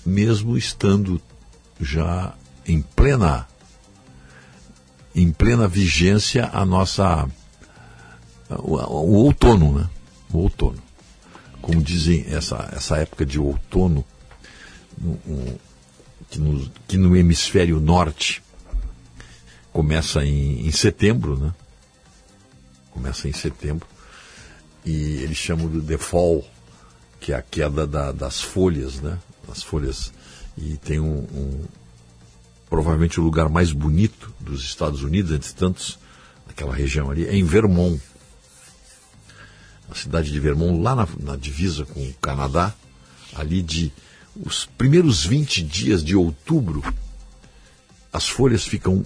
mesmo 0.06 0.58
estando 0.58 1.22
já 1.80 2.34
em 2.66 2.82
plena 2.82 3.48
em 5.14 5.32
plena 5.32 5.68
vigência 5.68 6.50
a 6.52 6.66
nossa 6.66 7.28
o, 8.50 8.76
o 8.76 9.14
outono, 9.26 9.80
né? 9.80 9.90
O 10.32 10.40
outono. 10.40 10.82
Como 11.62 11.82
dizem 11.82 12.26
essa 12.28 12.70
essa 12.72 12.98
época 12.98 13.26
de 13.26 13.40
outono 13.40 14.06
no, 14.98 15.20
que, 16.30 16.40
no, 16.40 16.70
que 16.88 16.98
no 16.98 17.16
hemisfério 17.16 17.80
norte 17.80 18.42
começa 19.72 20.24
em, 20.26 20.68
em 20.68 20.72
setembro, 20.72 21.38
né? 21.38 21.54
Começa 22.92 23.28
em 23.28 23.34
setembro 23.34 23.88
e 24.86 25.18
eles 25.22 25.38
chamam 25.38 25.68
de 25.68 25.98
fall, 25.98 26.44
que 27.20 27.34
é 27.34 27.36
a 27.36 27.42
queda 27.42 27.86
da, 27.86 28.12
das 28.12 28.42
folhas, 28.42 29.00
né? 29.02 29.18
Das 29.48 29.64
folhas 29.64 30.12
e 30.58 30.76
tem 30.78 31.00
um, 31.00 31.20
um, 31.34 31.66
provavelmente 32.70 33.20
o 33.20 33.24
lugar 33.24 33.48
mais 33.48 33.72
bonito 33.72 34.34
dos 34.40 34.64
Estados 34.64 35.04
Unidos, 35.04 35.32
entre 35.32 35.54
tantos, 35.54 35.98
naquela 36.46 36.76
região 36.76 37.10
ali, 37.10 37.26
é 37.26 37.36
em 37.36 37.44
Vermont. 37.44 38.02
A 39.90 39.96
cidade 39.96 40.32
de 40.32 40.40
Vermont, 40.40 40.82
lá 40.82 40.96
na, 40.96 41.08
na 41.20 41.36
divisa 41.36 41.86
com 41.86 42.00
o 42.00 42.14
Canadá, 42.22 42.74
ali 43.36 43.62
de 43.62 43.92
os 44.36 44.66
primeiros 44.78 45.26
20 45.26 45.64
dias 45.64 46.04
de 46.04 46.16
outubro, 46.16 46.84
as 48.12 48.28
folhas 48.28 48.66
ficam 48.66 49.06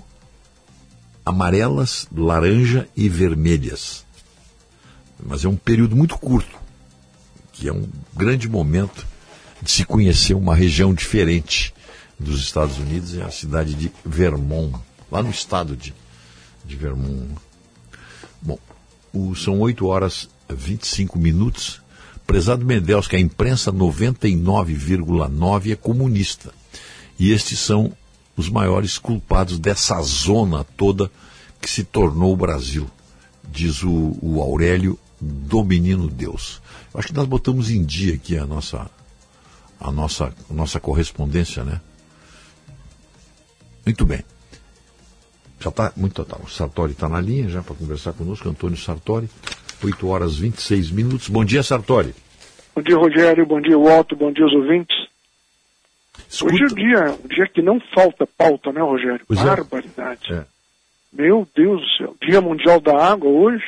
amarelas, 1.26 2.08
laranja 2.16 2.88
e 2.96 3.08
vermelhas. 3.10 4.06
Mas 5.26 5.46
é 5.46 5.50
um 5.50 5.56
período 5.56 5.96
muito 5.96 6.18
curto, 6.18 6.58
que 7.52 7.68
é 7.68 7.74
um 7.74 7.88
grande 8.14 8.50
momento 8.50 9.08
de 9.62 9.72
se 9.72 9.86
conhecer 9.86 10.34
uma 10.34 10.56
região 10.56 10.94
diferente 10.94 11.74
dos 12.20 12.42
Estados 12.42 12.78
Unidos, 12.78 13.18
é 13.18 13.24
a 13.24 13.32
cidade 13.32 13.74
de 13.74 13.92
Vermont, 14.06 14.78
lá 15.10 15.24
no 15.24 15.30
estado 15.30 15.76
de, 15.76 15.94
de 16.66 16.76
Vermont. 16.76 17.36
Bom, 18.42 18.60
o, 19.14 19.34
são 19.36 19.60
8 19.60 19.86
horas 19.86 20.30
25 20.54 21.20
minutos. 21.20 21.82
Prezado 22.26 22.66
Mendels, 22.66 23.08
que 23.08 23.16
a 23.16 23.20
imprensa 23.20 23.72
99,9 23.72 25.72
é 25.72 25.76
comunista. 25.76 26.54
E 27.20 27.32
estes 27.32 27.60
são 27.60 27.94
os 28.36 28.50
maiores 28.50 28.98
culpados 28.98 29.60
dessa 29.60 30.02
zona 30.02 30.64
toda 30.64 31.12
que 31.62 31.70
se 31.70 31.84
tornou 31.84 32.34
o 32.34 32.38
Brasil, 32.38 32.90
diz 33.50 33.84
o, 33.84 34.18
o 34.22 34.42
Aurélio 34.42 35.00
do 35.20 35.64
Menino 35.64 36.10
Deus. 36.10 36.62
Eu 36.94 37.00
acho 37.00 37.10
que 37.10 37.14
nós 37.14 37.28
botamos 37.28 37.70
em 37.70 37.84
dia 37.84 38.16
aqui 38.16 38.38
a 38.38 38.46
nossa, 38.46 38.90
a 39.80 39.92
nossa, 39.92 40.34
a 40.50 40.54
nossa 40.54 40.80
correspondência, 40.80 41.64
né? 41.64 41.80
Muito 43.86 44.06
bem. 44.06 44.24
Já 45.60 45.70
está 45.70 45.94
muito 45.96 46.16
total. 46.16 46.42
O 46.44 46.50
Sartori 46.50 46.92
está 46.92 47.08
na 47.08 47.22
linha 47.22 47.48
já 47.48 47.64
para 47.64 47.76
conversar 47.76 48.12
conosco. 48.12 48.50
Antônio 48.50 48.78
Sartori, 48.78 49.30
8 49.86 50.08
horas 50.08 50.38
26 50.38 50.92
minutos. 50.92 51.30
Bom 51.30 51.44
dia, 51.44 51.64
Sartori. 51.64 52.14
Bom 52.76 52.82
dia, 52.82 52.98
Rogério. 52.98 53.46
Bom 53.46 53.62
dia, 53.62 53.78
Walter. 53.78 54.16
Bom 54.16 54.32
dia, 54.32 54.46
os 54.46 54.54
ouvintes. 54.54 54.96
Escuta. 56.30 56.54
Hoje 56.54 56.64
é 56.64 56.68
um 56.68 56.76
dia, 56.76 57.18
um 57.24 57.28
dia 57.28 57.48
que 57.48 57.62
não 57.62 57.80
falta 57.94 58.28
pauta, 58.38 58.72
né, 58.72 58.82
Rogério? 58.82 59.22
Pois 59.28 59.40
é. 59.40 59.46
Barbaridade. 59.46 60.34
É. 60.34 60.46
Meu 61.12 61.48
Deus 61.56 61.82
do 61.82 61.98
céu. 61.98 62.16
Dia 62.22 62.42
Mundial 62.42 62.82
da 62.82 62.98
Água 62.98 63.30
hoje, 63.30 63.64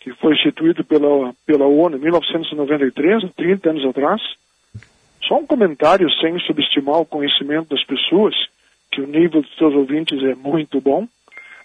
que 0.00 0.12
foi 0.14 0.34
instituído 0.34 0.82
pela, 0.84 1.34
pela 1.44 1.66
ONU 1.66 1.96
em 1.96 2.00
1993, 2.00 3.30
30 3.36 3.70
anos 3.70 3.84
atrás. 3.84 4.22
Só 5.26 5.36
um 5.36 5.46
comentário 5.46 6.08
sem 6.20 6.38
subestimar 6.40 7.00
o 7.00 7.06
conhecimento 7.06 7.68
das 7.68 7.84
pessoas, 7.84 8.34
que 8.90 9.02
o 9.02 9.06
nível 9.06 9.42
dos 9.42 9.56
seus 9.56 9.74
ouvintes 9.74 10.22
é 10.22 10.34
muito 10.34 10.80
bom. 10.80 11.06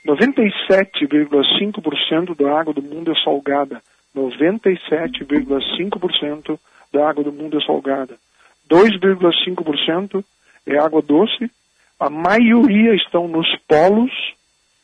97,5% 0.06 2.36
da 2.36 2.60
água 2.60 2.74
do 2.74 2.82
mundo 2.82 3.10
é 3.12 3.16
salgada. 3.24 3.82
97,5% 4.16 6.60
da 6.92 7.10
água 7.10 7.24
do 7.24 7.32
mundo 7.32 7.58
é 7.58 7.62
salgada. 7.66 8.18
2,5% 8.70 10.24
é 10.68 10.78
água 10.78 11.02
doce. 11.02 11.50
A 12.00 12.10
maioria 12.10 12.94
estão 12.96 13.28
nos 13.28 13.48
polos 13.68 14.12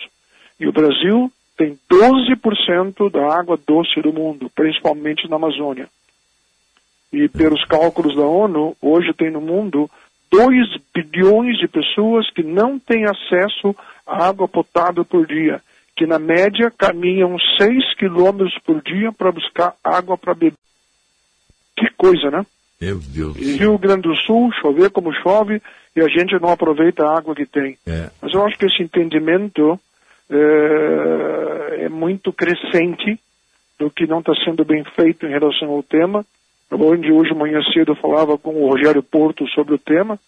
E 0.60 0.68
o 0.68 0.72
Brasil 0.72 1.32
tem 1.58 1.78
12% 1.92 3.10
da 3.10 3.38
água 3.38 3.58
doce 3.66 4.00
do 4.00 4.12
mundo, 4.12 4.50
principalmente 4.54 5.28
na 5.28 5.36
Amazônia. 5.36 5.88
E 7.12 7.28
pelos 7.28 7.64
cálculos 7.64 8.16
da 8.16 8.22
ONU, 8.22 8.76
hoje 8.80 9.12
tem 9.12 9.30
no 9.30 9.40
mundo 9.40 9.90
2 10.30 10.76
bilhões 10.94 11.58
de 11.58 11.68
pessoas 11.68 12.30
que 12.30 12.42
não 12.42 12.78
têm 12.78 13.04
acesso 13.04 13.74
à 14.06 14.28
água 14.28 14.48
potável 14.48 15.04
por 15.04 15.26
dia 15.26 15.60
que 15.98 16.06
na 16.06 16.18
média 16.18 16.70
caminham 16.70 17.36
6 17.58 17.94
quilômetros 17.96 18.56
por 18.64 18.80
dia 18.80 19.10
para 19.12 19.32
buscar 19.32 19.74
água 19.82 20.16
para 20.16 20.32
beber. 20.32 20.56
Que 21.76 21.90
coisa, 21.96 22.30
né? 22.30 22.46
Meu 22.80 23.00
Deus 23.00 23.36
céu. 23.36 23.56
Rio 23.58 23.78
Grande 23.78 24.02
do 24.02 24.14
Sul, 24.14 24.52
chover 24.60 24.90
como 24.90 25.12
chove, 25.12 25.60
e 25.96 26.00
a 26.00 26.06
gente 26.06 26.40
não 26.40 26.50
aproveita 26.50 27.04
a 27.04 27.18
água 27.18 27.34
que 27.34 27.44
tem. 27.44 27.76
É. 27.84 28.10
Mas 28.22 28.32
eu 28.32 28.46
acho 28.46 28.56
que 28.56 28.66
esse 28.66 28.80
entendimento 28.80 29.78
é, 30.30 31.84
é 31.84 31.88
muito 31.88 32.32
crescente 32.32 33.18
do 33.78 33.90
que 33.90 34.06
não 34.06 34.20
está 34.20 34.32
sendo 34.44 34.64
bem 34.64 34.84
feito 34.96 35.26
em 35.26 35.30
relação 35.30 35.70
ao 35.70 35.82
tema. 35.82 36.24
Onde 36.70 37.10
hoje, 37.10 37.32
manhã 37.32 37.60
cedo, 37.72 37.92
eu 37.92 37.96
falava 37.96 38.36
com 38.36 38.50
o 38.50 38.70
Rogério 38.70 39.02
Porto 39.02 39.46
sobre 39.48 39.74
o 39.74 39.78
tema 39.78 40.18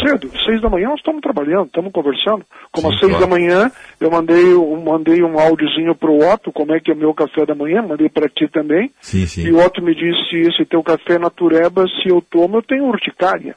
cedo, 0.00 0.30
seis 0.44 0.60
da 0.60 0.70
manhã 0.70 0.88
nós 0.88 0.98
estamos 0.98 1.20
trabalhando, 1.20 1.66
estamos 1.66 1.92
conversando. 1.92 2.44
Como 2.70 2.88
Sim, 2.88 2.94
às 2.94 3.00
seis 3.00 3.12
claro. 3.12 3.26
da 3.26 3.30
manhã 3.30 3.70
eu 4.00 4.10
mandei, 4.10 4.52
eu 4.52 4.80
mandei 4.80 5.22
um 5.22 5.38
áudiozinho 5.38 5.94
para 5.94 6.10
o 6.10 6.18
Otto, 6.32 6.52
como 6.52 6.74
é 6.74 6.80
que 6.80 6.90
é 6.90 6.94
o 6.94 6.96
meu 6.96 7.12
café 7.12 7.44
da 7.44 7.54
manhã, 7.54 7.82
mandei 7.82 8.08
para 8.08 8.28
ti 8.28 8.48
também. 8.48 8.90
Sim, 9.00 9.26
sim. 9.26 9.46
E 9.46 9.52
o 9.52 9.58
Otto 9.58 9.82
me 9.82 9.94
disse, 9.94 10.36
esse 10.36 10.64
teu 10.64 10.82
café 10.82 11.18
natureba, 11.18 11.86
se 12.02 12.08
eu 12.08 12.22
tomo, 12.22 12.58
eu 12.58 12.62
tenho 12.62 12.86
urticária. 12.86 13.54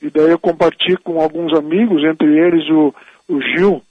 E 0.00 0.10
daí 0.10 0.30
eu 0.30 0.38
compartilho 0.38 1.00
com 1.02 1.20
alguns 1.20 1.52
amigos, 1.56 2.04
entre 2.04 2.28
eles 2.38 2.68
o, 2.70 2.94
o 3.28 3.40
Gil, 3.40 3.82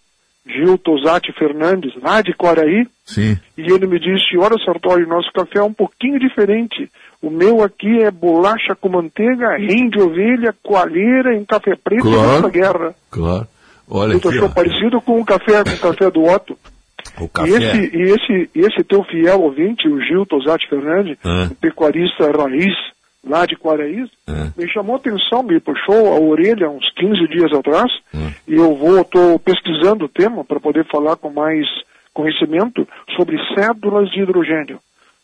Gil 0.47 0.77
Tosati 0.77 1.31
Fernandes, 1.33 1.93
lá 2.01 2.21
de 2.21 2.33
Quaraí. 2.33 2.87
Sim. 3.05 3.37
E 3.57 3.61
ele 3.61 3.87
me 3.87 3.99
disse, 3.99 4.37
olha 4.37 4.55
Sartori, 4.65 5.05
nosso 5.05 5.31
café 5.33 5.59
é 5.59 5.63
um 5.63 5.73
pouquinho 5.73 6.19
diferente. 6.19 6.89
O 7.21 7.29
meu 7.29 7.63
aqui 7.63 8.01
é 8.01 8.11
bolacha 8.11 8.75
com 8.79 8.89
manteiga, 8.89 9.57
rim 9.57 9.89
de 9.89 9.99
ovelha, 9.99 10.53
coalheira 10.63 11.35
em 11.35 11.43
café 11.45 11.75
preto 11.81 12.03
Claro. 12.03 12.47
e 12.47 12.51
guerra. 12.51 12.95
Claro. 13.09 13.47
Olha 13.89 14.19
Tu 14.19 14.29
aqui, 14.29 14.39
ó. 14.39 14.49
parecido 14.49 15.01
com 15.01 15.19
o 15.21 15.25
café, 15.25 15.63
com 15.63 15.69
o 15.71 15.79
café 15.91 16.11
do 16.11 16.23
Otto. 16.25 16.57
O 17.21 17.29
café. 17.29 17.49
E 17.49 17.53
esse, 17.55 17.97
e 17.97 18.01
esse, 18.01 18.49
esse 18.53 18.83
teu 18.83 19.03
fiel 19.05 19.41
ouvinte, 19.41 19.87
o 19.87 19.99
Gil 20.01 20.25
Tosati 20.25 20.67
Fernandes, 20.69 21.17
Ah. 21.23 21.49
pecuarista 21.61 22.29
raiz, 22.31 22.73
lá 23.25 23.45
de 23.45 23.55
Quaraís, 23.55 24.09
Ah. 24.27 24.49
me 24.57 24.67
chamou 24.69 24.95
a 24.95 24.99
atenção, 24.99 25.43
me 25.43 25.59
puxou 25.59 26.13
a 26.13 26.19
orelha 26.19 26.69
uns 26.69 26.89
15 26.95 27.27
dias 27.27 27.51
atrás, 27.53 27.91
Ah. 28.13 28.31
e 28.47 28.55
eu 28.55 28.75
vou, 28.75 28.99
estou 29.01 29.37
pesquisando 29.39 30.05
o 30.05 30.09
tema 30.09 30.43
para 30.43 30.59
poder 30.59 30.85
falar 30.85 31.15
com 31.17 31.29
mais 31.29 31.65
conhecimento 32.13 32.87
sobre 33.15 33.37
cédulas 33.53 34.09
de 34.11 34.21
hidrogênio. 34.21 34.79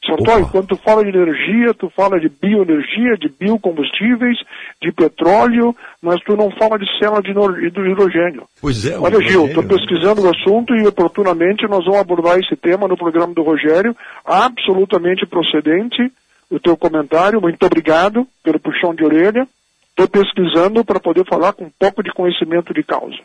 Sartori, 0.06 0.44
quando 0.52 0.68
tu 0.68 0.76
fala 0.76 1.02
de 1.02 1.18
energia, 1.18 1.74
tu 1.74 1.90
fala 1.96 2.20
de 2.20 2.28
bioenergia, 2.28 3.16
de 3.18 3.30
biocombustíveis, 3.40 4.38
de 4.82 4.92
petróleo, 4.92 5.74
mas 6.02 6.20
tu 6.26 6.36
não 6.36 6.52
fala 6.52 6.78
de 6.78 6.86
célula 7.00 7.22
de 7.22 7.32
hidro- 7.32 7.54
de 7.54 7.68
hidrogênio. 7.90 8.44
Pois 8.62 8.86
é, 8.86 9.00
Olha, 9.00 9.22
Gil, 9.22 9.46
estou 9.46 9.64
pesquisando 9.64 10.22
o 10.24 10.30
assunto 10.30 10.76
e 10.76 10.86
oportunamente 10.86 11.66
nós 11.70 11.86
vamos 11.86 12.02
abordar 12.02 12.38
esse 12.38 12.54
tema 12.58 12.86
no 12.86 12.98
programa 12.98 13.34
do 13.34 13.44
Rogério, 13.44 13.96
absolutamente 14.26 15.26
procedente 15.26 16.12
o 16.56 16.59
teu 16.59 16.77
comentário, 16.77 17.41
muito 17.41 17.65
obrigado 17.65 18.27
pelo 18.43 18.59
puxão 18.59 18.93
de 18.93 19.03
orelha. 19.03 19.48
Estou 19.90 20.07
pesquisando 20.07 20.83
para 20.83 20.99
poder 20.99 21.25
falar 21.25 21.53
com 21.53 21.65
um 21.65 21.72
pouco 21.77 22.03
de 22.03 22.11
conhecimento 22.14 22.73
de 22.73 22.83
causa. 22.83 23.17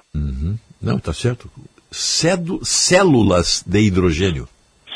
Não, 0.80 0.98
tá 0.98 1.12
certo. 1.12 1.50
Cedo, 1.90 2.60
células 2.64 3.64
de 3.66 3.80
hidrogênio. 3.80 4.48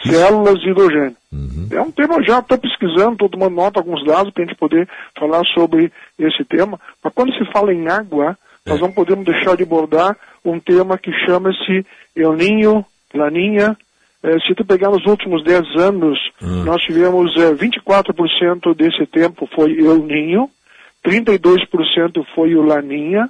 Células 0.04 0.60
de 0.60 0.70
hidrogênio. 0.70 1.16
Uhum. 1.32 1.68
É 1.70 1.80
um 1.80 1.90
tema 1.90 2.22
já, 2.22 2.40
estou 2.40 2.58
pesquisando, 2.58 3.12
estou 3.12 3.28
tomando 3.28 3.54
nota 3.54 3.80
alguns 3.80 4.04
dados 4.04 4.32
para 4.32 4.44
a 4.44 4.46
gente 4.46 4.58
poder 4.58 4.88
falar 5.18 5.42
sobre 5.54 5.90
esse 6.18 6.44
tema. 6.44 6.78
Mas 7.02 7.12
quando 7.14 7.32
se 7.32 7.50
fala 7.52 7.72
em 7.72 7.88
água, 7.88 8.36
nós 8.66 8.80
não 8.80 8.92
podemos 8.92 9.24
deixar 9.24 9.56
de 9.56 9.62
abordar 9.62 10.16
um 10.44 10.60
tema 10.60 10.98
que 10.98 11.10
chama-se 11.26 11.86
El 12.14 12.34
Ninho, 12.34 12.84
Laninha. 13.14 13.76
Eh, 14.22 14.38
se 14.46 14.54
tu 14.54 14.64
pegar 14.64 14.90
nos 14.90 15.04
últimos 15.04 15.42
10 15.42 15.76
anos, 15.76 16.18
nós 16.64 16.82
tivemos 16.82 17.34
eh, 17.36 17.52
24% 17.54 18.74
desse 18.74 19.04
tempo 19.06 19.48
foi 19.54 19.72
El 19.72 19.98
Ninho, 19.98 20.48
32% 21.04 22.24
foi 22.34 22.54
o 22.54 22.62
Laninha. 22.62 23.28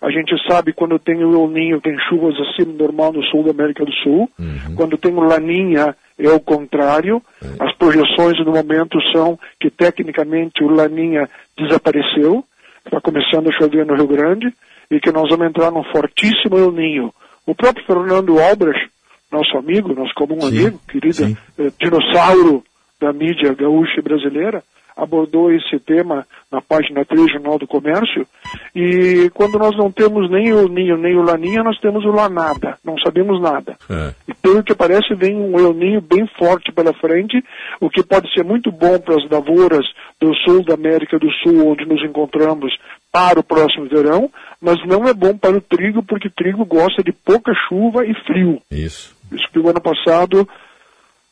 A 0.00 0.10
gente 0.10 0.34
sabe 0.46 0.72
quando 0.72 0.98
tem 0.98 1.24
o 1.24 1.32
El 1.32 1.48
Ninho, 1.48 1.80
tem 1.80 1.96
chuvas 2.08 2.34
acima 2.40 2.72
do 2.72 2.82
normal 2.82 3.12
no 3.12 3.22
sul 3.24 3.44
da 3.44 3.52
América 3.52 3.84
do 3.84 3.92
Sul. 3.92 4.28
Quando 4.76 4.98
tem 4.98 5.14
o 5.14 5.20
Laninha, 5.20 5.96
é 6.18 6.28
o 6.28 6.40
contrário. 6.40 7.22
As 7.58 7.74
projeções 7.76 8.38
no 8.44 8.52
momento 8.52 8.98
são 9.12 9.38
que 9.60 9.70
tecnicamente 9.70 10.62
o 10.62 10.68
Laninha 10.68 11.30
desapareceu, 11.56 12.44
está 12.84 13.00
começando 13.00 13.48
a 13.48 13.52
chover 13.52 13.86
no 13.86 13.94
Rio 13.94 14.08
Grande, 14.08 14.52
e 14.90 15.00
que 15.00 15.12
nós 15.12 15.30
vamos 15.30 15.46
entrar 15.46 15.70
num 15.70 15.84
fortíssimo 15.84 16.58
El 16.58 16.72
Ninho. 16.72 17.14
O 17.46 17.54
próprio 17.54 17.84
Fernando 17.86 18.38
Albrecht, 18.40 18.90
nosso 19.34 19.56
amigo, 19.58 19.94
nosso 19.94 20.14
comum 20.14 20.40
Sim, 20.40 20.46
amigo, 20.48 20.80
querido 20.88 21.36
eh, 21.58 21.72
dinossauro 21.80 22.62
da 23.00 23.12
mídia 23.12 23.52
gaúcha 23.52 23.98
e 23.98 24.02
brasileira, 24.02 24.62
abordou 24.96 25.52
esse 25.52 25.78
tema 25.80 26.24
na 26.50 26.60
página 26.60 27.04
3 27.04 27.32
Jornal 27.32 27.58
do 27.58 27.66
Comércio. 27.66 28.26
E 28.74 29.28
quando 29.34 29.58
nós 29.58 29.76
não 29.76 29.90
temos 29.90 30.30
nem 30.30 30.52
o 30.52 30.68
Ninho 30.68 30.96
nem 30.96 31.16
o 31.16 31.22
Laninha, 31.22 31.64
nós 31.64 31.78
temos 31.80 32.04
o 32.04 32.12
Lanada. 32.12 32.78
Não 32.84 32.96
sabemos 33.04 33.40
nada. 33.42 33.76
É. 33.90 34.14
E 34.28 34.34
pelo 34.34 34.62
que 34.62 34.74
parece, 34.74 35.14
vem 35.16 35.34
um 35.34 35.58
El 35.58 35.74
Ninho 35.74 36.00
bem 36.00 36.26
forte 36.38 36.70
pela 36.72 36.94
frente, 36.94 37.42
o 37.80 37.90
que 37.90 38.04
pode 38.04 38.32
ser 38.32 38.44
muito 38.44 38.70
bom 38.70 38.98
para 39.00 39.16
as 39.16 39.28
lavouras 39.28 39.84
do 40.20 40.32
sul 40.44 40.64
da 40.64 40.74
América 40.74 41.18
do 41.18 41.30
Sul, 41.42 41.72
onde 41.72 41.84
nos 41.84 42.02
encontramos, 42.04 42.72
para 43.14 43.38
o 43.38 43.44
próximo 43.44 43.86
verão, 43.86 44.28
mas 44.60 44.76
não 44.84 45.06
é 45.06 45.14
bom 45.14 45.38
para 45.38 45.56
o 45.56 45.60
trigo, 45.60 46.02
porque 46.02 46.28
trigo 46.28 46.64
gosta 46.64 47.00
de 47.00 47.12
pouca 47.12 47.52
chuva 47.68 48.04
e 48.04 48.12
frio. 48.26 48.60
Isso. 48.68 49.14
Isso 49.34 49.48
que 49.52 49.58
o 49.58 49.68
ano 49.68 49.80
passado 49.80 50.48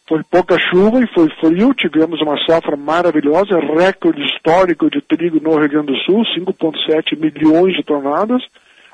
foi 0.09 0.23
pouca 0.25 0.59
chuva 0.59 1.01
e 1.03 1.07
foi 1.15 1.29
frio, 1.41 1.73
tivemos 1.73 2.21
uma 2.21 2.37
safra 2.45 2.77
maravilhosa, 2.77 3.59
recorde 3.59 4.23
histórico 4.25 4.91
de 4.91 5.01
trigo 5.01 5.41
no 5.41 5.59
Rio 5.59 5.69
Grande 5.69 5.93
do 5.93 5.99
Sul, 6.01 6.25
5,7 6.37 7.17
milhões 7.19 7.77
de 7.77 7.85
toneladas. 7.85 8.43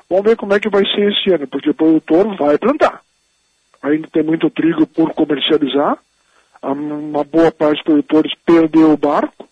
Vamos 0.09 0.25
ver 0.25 0.37
como 0.37 0.53
é 0.53 0.59
que 0.59 0.69
vai 0.69 0.83
ser 0.85 1.11
esse 1.11 1.33
ano, 1.33 1.47
porque 1.47 1.71
o 1.71 1.73
produtor 1.73 2.37
vai 2.37 2.57
plantar. 2.57 3.01
Ainda 3.81 4.07
tem 4.11 4.23
muito 4.23 4.49
trigo 4.49 4.85
por 4.85 5.13
comercializar, 5.13 5.97
uma 6.61 7.23
boa 7.23 7.51
parte 7.51 7.77
dos 7.77 7.83
produtores 7.83 8.31
perdeu 8.45 8.91
o 8.91 8.97
barco, 8.97 9.48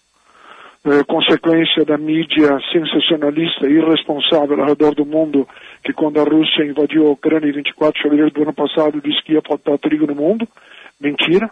eh, 0.88 1.04
consequência 1.04 1.84
da 1.84 1.98
mídia 1.98 2.58
sensacionalista 2.72 3.68
e 3.68 3.74
irresponsável 3.74 4.62
ao 4.62 4.68
redor 4.68 4.96
do 4.96 5.06
mundo, 5.06 5.48
que 5.84 5.92
quando 5.92 6.20
a 6.20 6.24
Rússia 6.24 6.64
invadiu 6.64 7.08
a 7.08 7.12
Ucrânia 7.12 7.50
em 7.50 7.52
24 7.52 7.94
de 7.94 8.04
fevereiro 8.04 8.32
do 8.32 8.44
ano 8.44 8.54
passado 8.54 9.02
disse 9.02 9.22
que 9.24 9.34
ia 9.34 9.42
faltar 9.42 9.78
trigo 9.80 10.08
no 10.08 10.16
mundo. 10.16 10.48
Mentira. 11.00 11.52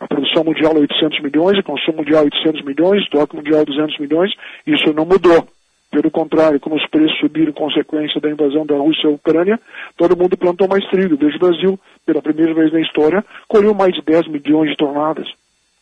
A 0.00 0.06
produção 0.06 0.44
mundial 0.44 0.72
é 0.76 0.80
800 0.80 1.20
milhões, 1.22 1.58
o 1.58 1.62
consumo 1.62 1.98
mundial 1.98 2.22
é 2.22 2.24
800 2.24 2.62
milhões, 2.64 3.00
o 3.00 3.04
estoque 3.04 3.36
mundial 3.36 3.60
é 3.60 3.64
200 3.64 3.98
milhões, 3.98 4.32
isso 4.66 4.92
não 4.92 5.06
mudou. 5.06 5.48
Pelo 5.90 6.10
contrário, 6.10 6.60
como 6.60 6.76
os 6.76 6.86
preços 6.88 7.18
subiram 7.18 7.52
consequência 7.52 8.20
da 8.20 8.28
invasão 8.28 8.66
da 8.66 8.74
Rússia 8.74 9.08
à 9.08 9.12
Ucrânia, 9.12 9.58
todo 9.96 10.16
mundo 10.16 10.36
plantou 10.36 10.68
mais 10.68 10.84
trigo. 10.90 11.16
Veja 11.16 11.36
o 11.36 11.40
Brasil, 11.40 11.80
pela 12.04 12.20
primeira 12.20 12.52
vez 12.52 12.72
na 12.72 12.80
história, 12.80 13.24
colheu 13.48 13.72
mais 13.72 13.94
de 13.94 14.02
10 14.02 14.28
milhões 14.28 14.70
de 14.70 14.76
toneladas. 14.76 15.28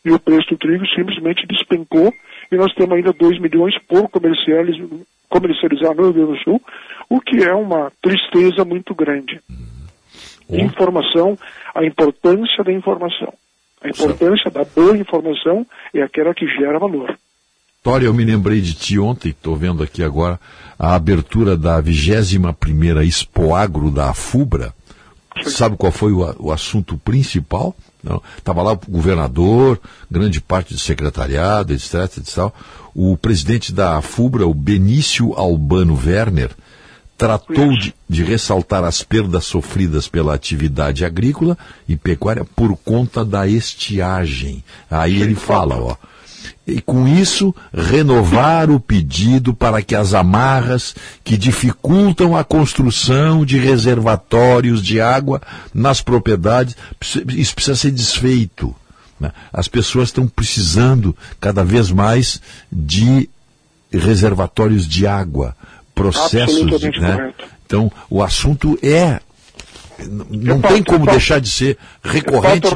E 0.05 0.11
o 0.11 0.19
preço 0.19 0.51
do 0.51 0.57
trigo 0.57 0.85
simplesmente 0.89 1.47
despencou 1.47 2.13
e 2.51 2.55
nós 2.55 2.73
temos 2.73 2.95
ainda 2.95 3.13
2 3.13 3.39
milhões 3.39 3.73
por 3.87 4.09
comercializ- 4.09 4.81
comercializar 5.29 5.95
no 5.95 6.03
Rio 6.03 6.13
Grande 6.13 6.31
do 6.31 6.43
Sul, 6.43 6.61
o 7.09 7.19
que 7.19 7.43
é 7.43 7.53
uma 7.53 7.91
tristeza 8.01 8.63
muito 8.63 8.93
grande. 8.93 9.39
Informação, 10.49 11.37
a 11.73 11.83
importância 11.83 12.63
da 12.63 12.71
informação. 12.71 13.33
A 13.81 13.89
importância 13.89 14.49
da 14.51 14.63
boa 14.63 14.97
informação 14.97 15.65
é 15.93 16.01
aquela 16.01 16.33
que 16.33 16.47
gera 16.47 16.79
valor. 16.79 17.17
Tória, 17.83 18.07
eu 18.07 18.13
me 18.13 18.23
lembrei 18.25 18.61
de 18.61 18.73
ti 18.73 18.97
ontem, 18.97 19.29
estou 19.29 19.55
vendo 19.55 19.83
aqui 19.83 20.01
agora 20.03 20.39
a 20.77 20.95
abertura 20.95 21.55
da 21.55 21.79
21ª 21.81 23.05
Expoagro 23.05 23.91
da 23.91 24.09
Afubra. 24.09 24.73
Sabe 25.43 25.77
qual 25.77 25.91
foi 25.91 26.11
o, 26.11 26.47
o 26.47 26.51
assunto 26.51 26.97
principal? 26.97 27.75
Estava 28.37 28.61
lá 28.61 28.73
o 28.73 28.77
governador, 28.89 29.79
grande 30.09 30.39
parte 30.39 30.73
do 30.73 30.79
secretariado, 30.79 31.73
etc, 31.73 32.17
etc. 32.17 32.51
O 32.93 33.17
presidente 33.17 33.73
da 33.73 33.97
Afubra, 33.97 34.47
o 34.47 34.53
Benício 34.53 35.33
Albano 35.33 35.99
Werner, 36.05 36.51
tratou 37.17 37.77
de, 37.77 37.93
de 38.09 38.23
ressaltar 38.23 38.83
as 38.83 39.01
perdas 39.01 39.45
sofridas 39.45 40.07
pela 40.07 40.33
atividade 40.33 41.05
agrícola 41.05 41.57
e 41.87 41.95
pecuária 41.95 42.45
por 42.45 42.75
conta 42.77 43.23
da 43.23 43.47
estiagem. 43.47 44.63
Aí 44.89 45.21
ele 45.21 45.35
fala, 45.35 45.77
ó. 45.77 45.95
E 46.67 46.81
com 46.81 47.07
isso, 47.07 47.53
renovar 47.71 48.71
o 48.71 48.79
pedido 48.79 49.53
para 49.53 49.83
que 49.83 49.93
as 49.93 50.15
amarras 50.15 50.95
que 51.23 51.37
dificultam 51.37 52.35
a 52.35 52.43
construção 52.43 53.45
de 53.45 53.57
reservatórios 53.59 54.81
de 54.83 54.99
água 54.99 55.39
nas 55.73 56.01
propriedades, 56.01 56.75
isso 57.29 57.53
precisa 57.53 57.75
ser 57.75 57.91
desfeito. 57.91 58.75
né? 59.19 59.31
As 59.53 59.67
pessoas 59.67 60.09
estão 60.09 60.27
precisando 60.27 61.15
cada 61.39 61.63
vez 61.63 61.91
mais 61.91 62.41
de 62.71 63.29
reservatórios 63.91 64.87
de 64.87 65.05
água, 65.07 65.55
processos, 65.93 66.55
Absolutamente 66.63 66.99
né? 66.99 67.11
correto. 67.15 67.45
Então, 67.65 67.91
o 68.09 68.23
assunto 68.23 68.77
é 68.81 69.19
não 70.29 70.59
fato, 70.59 70.73
tem 70.73 70.83
como 70.83 71.03
é 71.03 71.05
fato. 71.05 71.11
deixar 71.11 71.39
de 71.39 71.49
ser 71.49 71.77
recorrente. 72.03 72.67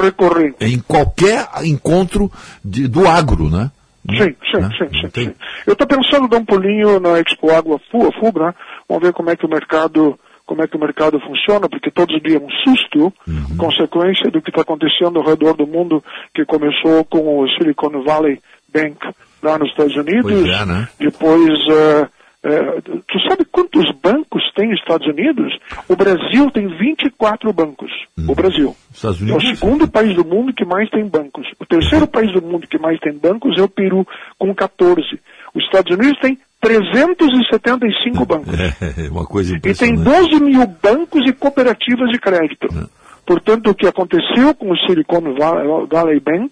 em 0.61 0.79
qualquer 0.79 1.47
encontro 1.63 2.31
de- 2.63 2.87
do 2.87 3.07
agro, 3.07 3.49
né? 3.49 3.69
Sim, 4.09 4.35
sim, 4.51 4.61
Né? 4.61 4.69
sim, 4.77 4.99
sim, 5.01 5.09
sim. 5.13 5.33
Eu 5.67 5.73
estou 5.73 5.87
pensando 5.87 6.25
em 6.25 6.29
dar 6.29 6.37
um 6.37 6.45
pulinho 6.45 6.99
na 6.99 7.19
Expo 7.19 7.51
Água 7.51 7.79
Fu- 7.91 8.11
Fubra, 8.19 8.55
vamos 8.87 9.03
ver 9.03 9.13
como 9.13 9.29
é 9.29 9.35
que 9.35 9.45
o 9.45 9.49
mercado 9.49 10.17
como 10.45 10.63
é 10.63 10.67
que 10.67 10.75
o 10.75 10.79
mercado 10.79 11.19
funciona, 11.19 11.69
porque 11.69 11.91
todos 11.91 12.15
os 12.15 12.23
dias 12.23 12.41
é 12.41 12.43
um 12.43 12.49
susto, 12.63 13.13
Uhum. 13.27 13.55
consequência 13.55 14.31
do 14.31 14.41
que 14.41 14.49
está 14.49 14.63
acontecendo 14.63 15.19
ao 15.19 15.23
redor 15.27 15.53
do 15.55 15.67
mundo, 15.67 16.03
que 16.33 16.43
começou 16.43 17.05
com 17.05 17.39
o 17.43 17.47
Silicon 17.49 18.01
Valley 18.03 18.39
Bank 18.73 18.97
lá 19.43 19.59
nos 19.59 19.69
Estados 19.69 19.95
Unidos, 19.95 20.49
é, 20.49 20.65
né? 20.65 20.87
depois 20.99 21.51
eh, 21.69 22.07
eh, 22.43 22.81
tu 22.81 23.19
sabe 23.27 23.45
quantos 23.45 23.85
bancos 24.01 24.41
tem 24.55 24.69
nos 24.69 24.79
Estados 24.79 25.07
Unidos? 25.07 25.57
O 25.87 25.95
Brasil 25.95 26.49
tem 26.51 26.67
24 26.67 27.51
bancos. 27.53 27.91
O 28.27 28.33
Brasil. 28.35 28.75
Estados 28.93 29.21
É 29.21 29.25
o 29.25 29.35
Unidos, 29.35 29.59
segundo 29.59 29.87
país 29.87 30.15
do 30.15 30.25
mundo 30.25 30.53
que 30.53 30.65
mais 30.65 30.89
tem 30.89 31.05
bancos. 31.07 31.45
O 31.59 31.65
terceiro 31.65 32.07
país 32.07 32.31
do 32.33 32.41
mundo 32.41 32.67
que 32.67 32.77
mais 32.77 32.99
tem 32.99 33.13
bancos 33.17 33.57
é 33.57 33.61
o 33.61 33.69
Peru, 33.69 34.05
com 34.37 34.53
14. 34.53 35.01
Os 35.53 35.63
Estados 35.65 35.95
Unidos 35.95 36.17
tem 36.21 36.37
375 36.61 38.25
bancos. 38.25 38.53
é 38.59 39.09
uma 39.09 39.25
coisa 39.25 39.55
E 39.55 39.59
tem 39.59 39.71
impressionante. 39.71 40.29
12 40.31 40.43
mil 40.43 40.65
bancos 40.81 41.27
e 41.27 41.33
cooperativas 41.33 42.09
de 42.11 42.19
crédito. 42.19 42.67
Portanto, 43.29 43.69
o 43.69 43.75
que 43.75 43.85
aconteceu 43.85 44.55
com 44.55 44.71
o 44.71 44.77
Silicon 44.87 45.21
Valley 45.87 46.19
Bank, 46.19 46.49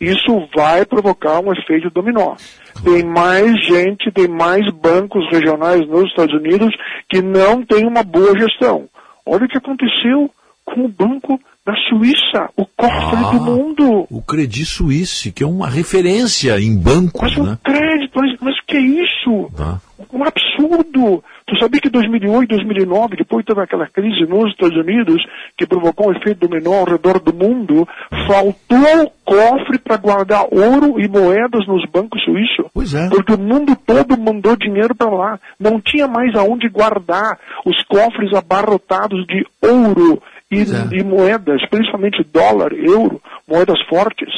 isso 0.00 0.46
vai 0.54 0.86
provocar 0.86 1.40
um 1.40 1.52
efeito 1.52 1.90
dominó. 1.90 2.36
Tem 2.84 3.02
mais 3.02 3.52
gente, 3.66 4.12
tem 4.12 4.28
mais 4.28 4.64
bancos 4.72 5.28
regionais 5.28 5.84
nos 5.88 6.04
Estados 6.08 6.32
Unidos 6.32 6.72
que 7.08 7.20
não 7.20 7.64
têm 7.64 7.84
uma 7.84 8.04
boa 8.04 8.38
gestão. 8.38 8.88
Olha 9.26 9.44
o 9.44 9.48
que 9.48 9.58
aconteceu 9.58 10.30
com 10.64 10.84
o 10.84 10.88
banco 10.88 11.40
da 11.66 11.74
Suíça, 11.88 12.48
o 12.56 12.64
cofre 12.64 13.24
Ah, 13.24 13.30
do 13.32 13.40
mundo. 13.40 14.06
O 14.08 14.22
Credit 14.22 14.64
Suisse, 14.66 15.32
que 15.32 15.42
é 15.42 15.46
uma 15.48 15.68
referência 15.68 16.60
em 16.60 16.78
bancos, 16.78 17.20
Mas 17.22 17.36
o 17.38 17.42
né? 17.42 17.58
crédito, 17.64 18.12
mas, 18.14 18.36
mas 18.40 18.54
o 18.56 18.66
que 18.68 18.76
é 18.76 18.80
isso? 18.80 19.50
Tá. 19.56 19.80
Um 20.12 20.24
absurdo. 20.24 21.22
Tu 21.46 21.58
sabia 21.58 21.80
que 21.80 21.88
em 21.88 21.92
2008, 21.92 22.48
2009, 22.48 23.16
depois 23.16 23.44
teve 23.44 23.60
aquela 23.60 23.86
crise 23.88 24.28
nos 24.28 24.50
Estados 24.50 24.76
Unidos, 24.76 25.22
que 25.56 25.66
provocou 25.66 26.08
um 26.08 26.12
efeito 26.12 26.48
dominó 26.48 26.80
ao 26.80 26.84
redor 26.84 27.20
do 27.20 27.32
mundo, 27.32 27.86
faltou 28.26 29.12
cofre 29.24 29.78
para 29.78 29.96
guardar 29.96 30.44
ouro 30.50 31.00
e 31.00 31.08
moedas 31.08 31.64
nos 31.68 31.88
bancos 31.90 32.20
suíços. 32.24 32.66
Pois 32.74 32.92
é. 32.94 33.08
Porque 33.08 33.32
o 33.32 33.38
mundo 33.38 33.76
todo 33.86 34.18
mandou 34.18 34.56
dinheiro 34.56 34.94
para 34.94 35.10
lá. 35.10 35.40
Não 35.58 35.80
tinha 35.80 36.08
mais 36.08 36.34
aonde 36.34 36.68
guardar 36.68 37.38
os 37.64 37.80
cofres 37.84 38.34
abarrotados 38.34 39.24
de 39.26 39.46
ouro 39.62 40.20
e, 40.50 40.62
é. 40.62 40.98
e 40.98 41.04
moedas, 41.04 41.64
principalmente 41.68 42.26
dólar, 42.32 42.72
euro, 42.72 43.22
moedas 43.46 43.80
fortes. 43.88 44.28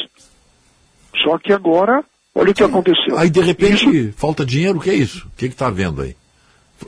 Só 1.23 1.37
que 1.39 1.51
agora, 1.51 2.03
olha 2.35 2.51
o 2.51 2.53
que 2.53 2.63
aconteceu. 2.63 3.17
Aí, 3.17 3.29
de 3.29 3.41
repente, 3.41 4.11
falta 4.17 4.45
dinheiro, 4.45 4.77
o 4.77 4.81
que 4.81 4.89
é 4.89 4.95
isso? 4.95 5.27
O 5.27 5.37
que 5.37 5.45
está 5.45 5.67
havendo 5.67 6.01
aí? 6.01 6.15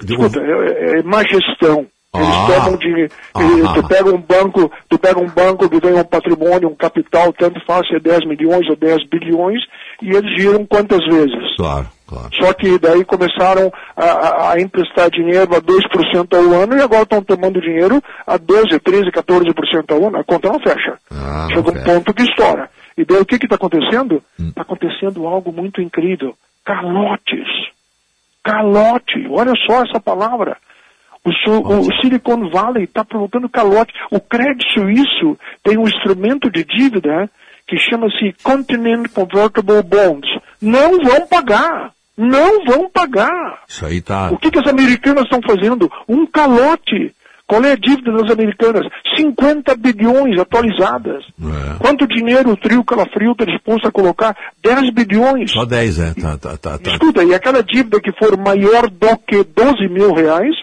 Escuta, 0.03 0.39
é, 0.41 0.99
é 0.99 1.03
má 1.03 1.21
gestão. 1.23 1.85
Eles 2.13 2.27
Ah. 2.29 2.47
tomam 2.63 2.77
dinheiro. 2.77 3.11
Ah. 3.33 3.73
Tu 3.75 3.87
pega 3.89 4.09
um 4.09 4.21
banco, 4.21 4.71
tu 4.87 4.97
pega 4.97 5.19
um 5.19 5.27
banco 5.29 5.69
que 5.69 5.81
tem 5.81 5.93
um 5.93 6.03
patrimônio, 6.05 6.69
um 6.69 6.75
capital, 6.75 7.33
tanto 7.33 7.59
faz 7.65 7.85
é 7.91 7.99
10 7.99 8.25
milhões 8.25 8.65
ou 8.69 8.75
10 8.77 9.05
bilhões, 9.09 9.59
e 10.01 10.15
eles 10.15 10.33
giram 10.39 10.65
quantas 10.65 11.05
vezes? 11.05 11.55
Claro, 11.57 11.87
claro. 12.07 12.29
Só 12.35 12.53
que 12.53 12.79
daí 12.79 13.03
começaram 13.03 13.69
a, 13.97 14.51
a- 14.53 14.61
emprestar 14.61 15.09
dinheiro 15.11 15.53
a 15.55 15.61
2% 15.61 16.33
ao 16.37 16.61
ano 16.63 16.77
e 16.77 16.81
agora 16.81 17.03
estão 17.03 17.21
tomando 17.21 17.59
dinheiro 17.59 18.01
a 18.25 18.37
12, 18.37 18.79
13, 18.79 19.11
14% 19.11 19.91
ao 19.91 20.07
ano. 20.07 20.17
A 20.17 20.23
conta 20.23 20.49
não 20.49 20.59
fecha. 20.61 20.97
Ah, 21.11 21.47
Chega 21.49 21.69
um 21.69 21.73
fecha. 21.73 21.85
ponto 21.85 22.13
que 22.13 22.23
estoura. 22.23 22.69
E 22.97 23.03
daí 23.05 23.17
o 23.19 23.25
que 23.25 23.35
está 23.35 23.55
acontecendo? 23.55 24.23
Está 24.39 24.61
acontecendo 24.61 25.27
algo 25.27 25.51
muito 25.51 25.81
incrível. 25.81 26.35
Calotes. 26.63 27.47
Calote. 28.43 29.27
Olha 29.29 29.53
só 29.65 29.83
essa 29.83 29.99
palavra. 29.99 30.57
O, 31.23 31.31
su- 31.33 31.61
o 31.61 32.01
Silicon 32.01 32.49
Valley 32.49 32.83
está 32.83 33.03
provocando 33.03 33.49
calote. 33.49 33.91
O 34.11 34.19
crédito 34.19 34.63
suíço 34.73 35.37
tem 35.63 35.77
um 35.77 35.87
instrumento 35.87 36.49
de 36.51 36.63
dívida 36.63 37.29
que 37.67 37.77
chama-se 37.77 38.33
Continent 38.43 39.07
Convertible 39.11 39.81
Bonds. 39.81 40.29
Não 40.61 41.01
vão 41.03 41.25
pagar. 41.27 41.91
Não 42.15 42.63
vão 42.63 42.89
pagar. 42.89 43.63
Isso 43.67 43.85
aí 43.85 43.99
tá. 44.01 44.29
O 44.31 44.37
que, 44.37 44.51
que 44.51 44.59
as 44.59 44.67
americanas 44.67 45.23
estão 45.23 45.41
fazendo? 45.41 45.91
Um 46.07 46.25
calote. 46.27 47.13
Qual 47.47 47.63
é 47.63 47.73
a 47.73 47.75
dívida 47.75 48.11
das 48.11 48.31
americanas? 48.31 48.87
50 49.15 49.75
bilhões 49.75 50.39
atualizadas. 50.39 51.23
É. 51.39 51.77
Quanto 51.79 52.07
dinheiro 52.07 52.51
o 52.51 52.57
trio 52.57 52.83
Calafrio 52.83 53.33
está 53.33 53.45
disposto 53.45 53.87
a 53.87 53.91
colocar? 53.91 54.35
10 54.63 54.89
bilhões. 54.89 55.51
Só 55.51 55.63
10, 55.63 55.99
é. 55.99 56.13
Tá, 56.15 56.37
tá, 56.37 56.57
tá, 56.57 56.77
tá. 56.79 56.91
Escuta, 56.91 57.23
e 57.23 57.33
aquela 57.33 57.61
dívida 57.61 58.01
que 58.01 58.11
for 58.13 58.35
maior 58.37 58.89
do 58.89 59.17
que 59.27 59.43
12 59.43 59.87
mil 59.89 60.13
reais, 60.13 60.55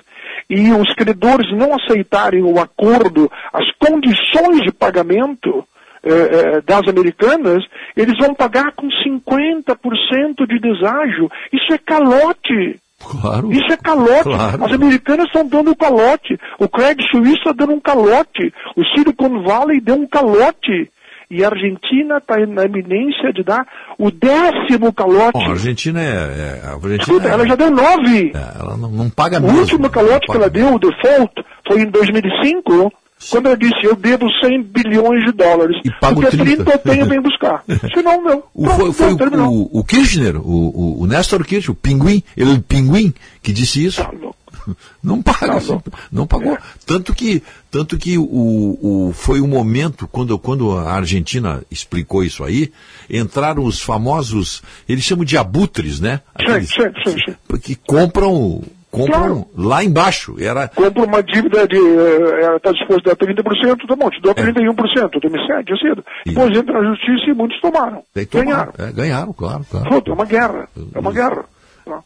e 0.50 0.72
os 0.72 0.92
credores 0.94 1.50
não 1.56 1.74
aceitarem 1.74 2.42
o 2.42 2.60
acordo, 2.60 3.30
as 3.52 3.64
condições 3.78 4.62
de 4.62 4.72
pagamento 4.72 5.64
eh, 6.04 6.10
eh, 6.10 6.60
das 6.62 6.88
americanas, 6.88 7.64
eles 7.96 8.18
vão 8.18 8.34
pagar 8.34 8.72
com 8.72 8.88
50% 8.88 10.46
de 10.48 10.58
deságio. 10.58 11.30
Isso 11.52 11.72
é 11.72 11.78
calote. 11.78 12.80
Claro. 13.10 13.52
Isso 13.52 13.72
é 13.72 13.76
calote. 13.76 14.22
Claro. 14.24 14.64
As 14.64 14.72
americanas 14.72 15.26
estão 15.26 15.46
dando 15.46 15.74
calote. 15.76 16.38
O 16.58 16.68
Credit 16.68 17.08
Suisse 17.10 17.38
está 17.38 17.52
dando 17.52 17.74
um 17.74 17.80
calote. 17.80 18.52
O 18.76 18.84
Silicon 18.94 19.42
Valley 19.42 19.80
deu 19.80 19.96
um 19.96 20.06
calote. 20.06 20.90
E 21.30 21.42
a 21.42 21.48
Argentina 21.48 22.18
está 22.18 22.36
na 22.46 22.64
iminência 22.66 23.32
de 23.32 23.42
dar 23.42 23.66
o 23.98 24.10
décimo 24.10 24.92
calote. 24.92 25.32
Bom, 25.32 25.46
a 25.46 25.50
Argentina 25.52 25.98
é. 26.02 26.04
é- 26.04 26.60
a 26.66 26.72
Argentina 26.74 26.96
Escuta, 27.00 27.28
é- 27.28 27.30
ela 27.32 27.46
já 27.46 27.54
deu 27.54 27.70
nove. 27.70 28.32
é, 28.34 28.60
ela 28.60 28.76
não, 28.76 28.90
não 28.90 29.08
paga 29.08 29.38
O 29.38 29.42
mesmo. 29.42 29.60
último 29.60 29.88
calote 29.88 30.26
que 30.26 30.36
ela 30.36 30.50
deu, 30.50 30.74
o 30.74 30.78
default, 30.78 31.32
foi 31.66 31.80
em 31.80 31.86
2005, 31.86 32.92
quando 33.30 33.46
ela 33.46 33.56
disse, 33.56 33.84
eu 33.84 33.96
devo 33.96 34.26
100 34.40 34.62
bilhões 34.62 35.24
de 35.24 35.32
dólares. 35.32 35.76
pago 36.00 36.20
Porque 36.20 36.36
30. 36.36 36.64
30 36.64 36.70
eu 36.72 36.78
tenho, 36.78 37.06
vem 37.06 37.20
buscar. 37.20 37.62
Senão, 37.94 38.22
não. 38.22 38.42
O, 38.54 38.64
Pronto, 38.64 38.92
foi 38.92 39.08
foi 39.08 39.16
terminou. 39.16 39.48
o, 39.48 39.62
o, 39.62 39.80
o 39.80 39.84
Kirchner, 39.84 40.36
o, 40.36 40.40
o, 40.42 41.02
o 41.02 41.06
Nestor 41.06 41.44
Kirchner, 41.44 41.72
o 41.72 41.74
pinguim, 41.74 42.22
ele 42.36 42.58
pinguim, 42.60 43.12
que 43.42 43.52
disse 43.52 43.84
isso. 43.84 44.02
Tá 44.02 44.10
Não 45.02 45.20
paga, 45.22 45.58
não 46.10 46.26
pagou. 46.26 46.56
Tanto 46.86 47.14
que, 47.14 47.42
tanto 47.70 47.98
que 47.98 48.16
o, 48.16 48.22
o, 48.22 49.12
foi 49.12 49.40
o 49.40 49.48
momento, 49.48 50.06
quando, 50.06 50.38
quando 50.38 50.76
a 50.78 50.92
Argentina 50.92 51.62
explicou 51.70 52.22
isso 52.22 52.44
aí, 52.44 52.72
entraram 53.10 53.64
os 53.64 53.80
famosos, 53.80 54.62
eles 54.88 55.04
chamam 55.04 55.24
de 55.24 55.36
abutres, 55.36 56.00
né? 56.00 56.20
Aqueles 56.34 56.68
Sim, 56.68 56.76
sim, 57.04 57.10
sim, 57.10 57.16
sim. 57.26 57.58
que 57.58 57.74
compram, 57.74 58.62
compram 58.92 59.46
lá 59.56 59.82
embaixo. 59.82 60.36
Era, 60.38 60.68
Compra 60.68 61.02
uma 61.04 61.22
dívida 61.22 61.66
de, 61.66 61.76
eh, 61.76 62.56
está 62.56 62.70
disposta 62.70 63.10
a 63.10 63.14
dar 63.14 63.16
30%, 63.16 63.86
tá 63.88 63.96
bom, 63.96 64.08
te 64.10 64.20
dou 64.20 64.32
31%, 64.34 65.18
tu 65.20 65.30
me 65.30 65.44
cede, 65.46 65.76
cedo. 65.80 66.04
Depois 66.26 66.56
entra 66.56 66.80
na 66.80 66.90
justiça 66.90 67.30
e 67.30 67.34
muitos 67.34 67.60
tomaram. 67.60 68.02
Ganharam. 68.44 68.72
É, 68.78 68.92
ganharam, 68.92 69.32
claro, 69.32 69.64
claro. 69.70 70.02
É 70.06 70.12
uma 70.12 70.24
guerra. 70.26 70.68
É 70.94 70.98
uma 71.00 71.12
guerra. 71.12 71.44
Tá? 71.84 72.00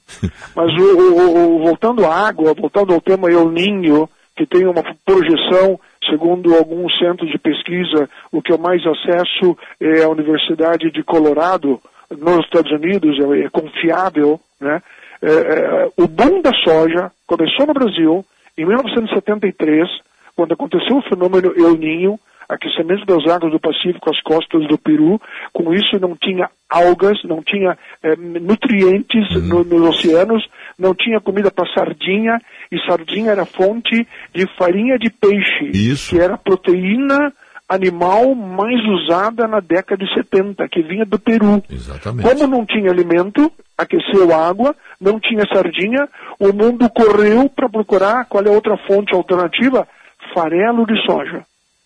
Mas 0.56 0.72
o, 0.72 0.82
o- 0.82 1.56
o- 1.56 1.64
voltando 1.64 2.06
à 2.06 2.26
água, 2.28 2.54
voltando 2.58 2.94
ao 2.94 3.00
tema 3.02 3.30
El 3.30 3.50
Ninho, 3.50 4.08
que 4.34 4.46
tem 4.46 4.66
uma 4.66 4.82
projeção, 5.04 5.78
segundo 6.08 6.54
alguns 6.54 6.98
centros 6.98 7.30
de 7.30 7.36
pesquisa, 7.38 8.08
o 8.32 8.40
que 8.40 8.52
eu 8.54 8.56
mais 8.56 8.80
acesso 8.86 9.54
é 9.78 10.02
a 10.02 10.08
Universidade 10.08 10.90
de 10.90 11.02
Colorado, 11.04 11.78
nos 12.10 12.42
Estados 12.46 12.72
Unidos, 12.72 13.18
é, 13.20 13.40
é 13.44 13.50
confiável, 13.50 14.40
né? 14.58 14.80
É, 15.22 15.28
é, 15.28 15.90
o 15.96 16.06
boom 16.06 16.42
da 16.42 16.52
soja 16.64 17.10
começou 17.26 17.66
no 17.66 17.74
Brasil 17.74 18.24
em 18.56 18.64
1973, 18.66 19.88
quando 20.34 20.52
aconteceu 20.52 20.96
o 20.98 21.02
fenômeno 21.02 21.52
El 21.56 21.76
Ninho, 21.76 22.18
aquecimento 22.48 23.04
das 23.06 23.26
águas 23.26 23.50
do 23.50 23.58
Pacífico 23.58 24.08
às 24.10 24.20
costas 24.22 24.66
do 24.68 24.78
Peru. 24.78 25.20
Com 25.52 25.74
isso 25.74 25.98
não 26.00 26.14
tinha 26.16 26.48
algas, 26.70 27.18
não 27.24 27.42
tinha 27.42 27.76
eh, 28.02 28.14
nutrientes 28.16 29.28
no- 29.48 29.64
nos 29.64 29.96
oceanos, 29.96 30.46
não 30.78 30.94
tinha 30.94 31.20
comida 31.20 31.50
para 31.50 31.68
sardinha, 31.74 32.38
e 32.70 32.78
sardinha 32.86 33.32
era 33.32 33.44
fonte 33.44 34.06
de 34.34 34.46
farinha 34.56 34.96
de 34.98 35.10
peixe, 35.10 35.70
que 36.10 36.20
era 36.20 36.36
proteína 36.38 37.32
animal 37.68 38.34
mais 38.34 38.80
usada 38.84 39.46
na 39.48 39.60
década 39.60 40.04
de 40.04 40.14
70, 40.14 40.68
que 40.68 40.82
vinha 40.82 41.04
do 41.04 41.18
Peru. 41.18 41.62
Exatamente. 41.70 42.28
Como 42.28 42.46
não 42.46 42.64
tinha 42.64 42.90
alimento, 42.90 43.50
aqueceu 43.76 44.34
água, 44.34 44.74
não 45.00 45.18
tinha 45.18 45.44
sardinha, 45.52 46.08
o 46.38 46.52
mundo 46.52 46.88
correu 46.90 47.48
para 47.48 47.68
procurar 47.68 48.24
qual 48.26 48.44
é 48.44 48.48
a 48.48 48.52
outra 48.52 48.76
fonte 48.86 49.14
alternativa? 49.14 49.86
Farelo 50.32 50.86
de 50.86 51.00
soja. 51.04 51.44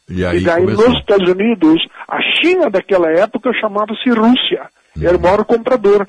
E 0.09 0.25
aí 0.25 0.39
e 0.39 0.45
daí 0.45 0.63
começou. 0.65 0.89
nos 0.89 0.99
Estados 0.99 1.31
Unidos, 1.31 1.87
a 2.09 2.21
China 2.21 2.69
daquela 2.69 3.11
época 3.11 3.53
chamava-se 3.53 4.11
Rússia. 4.11 4.69
Era 5.01 5.17
o 5.17 5.21
maior 5.21 5.45
comprador. 5.45 6.07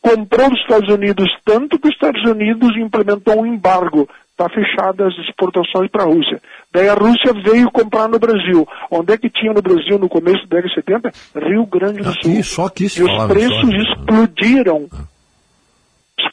Comprou 0.00 0.48
dos 0.48 0.60
Estados 0.60 0.88
Unidos 0.88 1.28
tanto 1.44 1.78
que 1.78 1.88
os 1.88 1.94
Estados 1.94 2.24
Unidos 2.24 2.74
implementou 2.76 3.42
um 3.42 3.46
embargo. 3.46 4.08
Está 4.30 4.48
fechada 4.48 5.06
as 5.06 5.14
exportações 5.18 5.90
para 5.90 6.04
a 6.04 6.06
Rússia. 6.06 6.40
Daí 6.72 6.88
a 6.88 6.94
Rússia 6.94 7.32
veio 7.32 7.70
comprar 7.70 8.08
no 8.08 8.18
Brasil. 8.18 8.66
Onde 8.90 9.12
é 9.12 9.18
que 9.18 9.28
tinha 9.28 9.52
no 9.52 9.60
Brasil 9.60 9.98
no 9.98 10.08
começo 10.08 10.46
da 10.46 10.60
década 10.60 10.68
de 10.68 10.74
70? 10.74 11.12
Rio 11.48 11.66
Grande 11.66 12.00
do 12.00 12.12
Sul. 12.22 12.42
só 12.44 12.66
aqui 12.66 12.88
se 12.88 13.00
e 13.00 13.04
os 13.04 13.26
preços 13.26 13.60
só. 13.60 13.92
explodiram. 13.92 14.88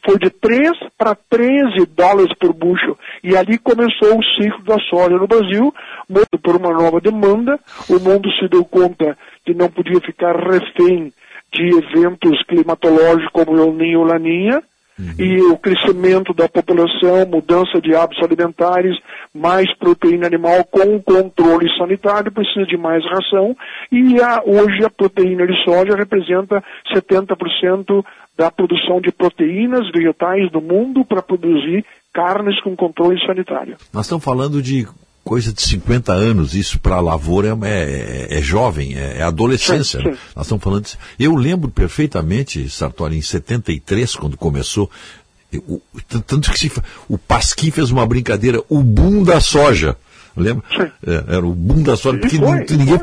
Foi 0.06 0.18
de 0.20 0.30
3 0.30 0.72
para 0.98 1.16
13 1.16 1.86
dólares 1.88 2.32
por 2.40 2.54
bushel. 2.54 2.98
E 3.24 3.36
ali 3.36 3.58
começou 3.58 4.18
o 4.18 4.24
ciclo 4.36 4.64
da 4.64 4.78
soja 4.90 5.18
no 5.18 5.28
Brasil, 5.28 5.74
por 6.44 6.56
uma 6.56 6.72
nova 6.72 7.02
demanda. 7.02 7.60
O 7.90 8.00
mundo 8.00 8.30
se 8.40 8.48
deu 8.48 8.64
conta 8.64 9.18
que 9.46 9.54
não 9.54 9.70
podia 9.70 10.00
ficar 10.02 10.36
refém 10.36 11.12
de 11.52 11.64
eventos 11.78 12.42
climatológicos 12.44 13.32
como 13.32 13.58
El 13.58 13.74
Ninho 13.74 14.00
ou 14.00 14.06
Laninha. 14.06 14.62
E 15.20 15.42
o 15.42 15.58
crescimento 15.58 16.34
da 16.34 16.50
população, 16.50 17.26
mudança 17.28 17.80
de 17.82 17.96
hábitos 17.96 18.24
alimentares, 18.24 18.98
mais 19.34 19.72
proteína 19.78 20.26
animal 20.26 20.64
com 20.66 21.00
controle 21.02 21.68
sanitário, 21.78 22.32
precisa 22.32 22.66
de 22.66 22.78
mais 22.78 23.04
ração. 23.06 23.56
E 23.92 24.20
a- 24.22 24.42
hoje 24.46 24.84
a 24.84 24.90
proteína 24.90 25.46
de 25.46 25.54
soja 25.64 25.96
representa 25.96 26.64
70% 26.94 28.04
da 28.38 28.52
produção 28.52 29.02
de 29.02 29.12
proteínas 29.12 29.90
vegetais 29.92 30.52
do 30.52 30.62
mundo 30.62 31.04
para 31.06 31.22
produzir 31.22 31.84
carnes 32.14 32.60
com 32.62 32.76
controle 32.76 33.20
sanitário. 33.26 33.76
Nós 33.94 34.06
estamos 34.06 34.24
falando 34.24 34.62
de 34.62 34.88
coisa 35.28 35.52
de 35.52 35.62
50 35.62 36.14
anos. 36.14 36.56
Isso 36.56 36.80
para 36.80 36.96
a 36.96 37.02
lavoura 37.02 37.58
é, 37.64 38.28
é, 38.32 38.38
é 38.38 38.42
jovem, 38.42 38.96
é, 38.96 39.18
é 39.18 39.24
adolescência. 39.24 40.00
Sim, 40.00 40.08
né? 40.08 40.14
sim. 40.14 40.20
Nós 40.36 40.46
estamos 40.46 40.64
falando 40.64 40.84
disso. 40.84 40.98
Eu 41.20 41.36
lembro 41.36 41.70
perfeitamente, 41.70 42.70
Sartori, 42.70 43.18
em 43.18 43.22
73, 43.22 44.16
quando 44.16 44.38
começou. 44.38 44.90
o- 45.68 45.82
tanto 46.26 46.52
que 46.52 46.60
se, 46.60 46.72
o 47.10 47.18
Pasquim 47.18 47.72
fez 47.72 47.92
uma 47.92 48.06
brincadeira, 48.06 48.62
o 48.70 48.82
boom 48.82 49.24
da 49.24 49.40
soja. 49.40 49.96
Lembra? 50.40 50.64
É, 51.06 51.36
era 51.36 51.46
o 51.46 51.52
boom 51.54 51.82
da 51.84 51.98
soja, 51.98 52.20
porque 52.20 52.38
foi, 52.38 52.66
ninguém, 52.78 53.00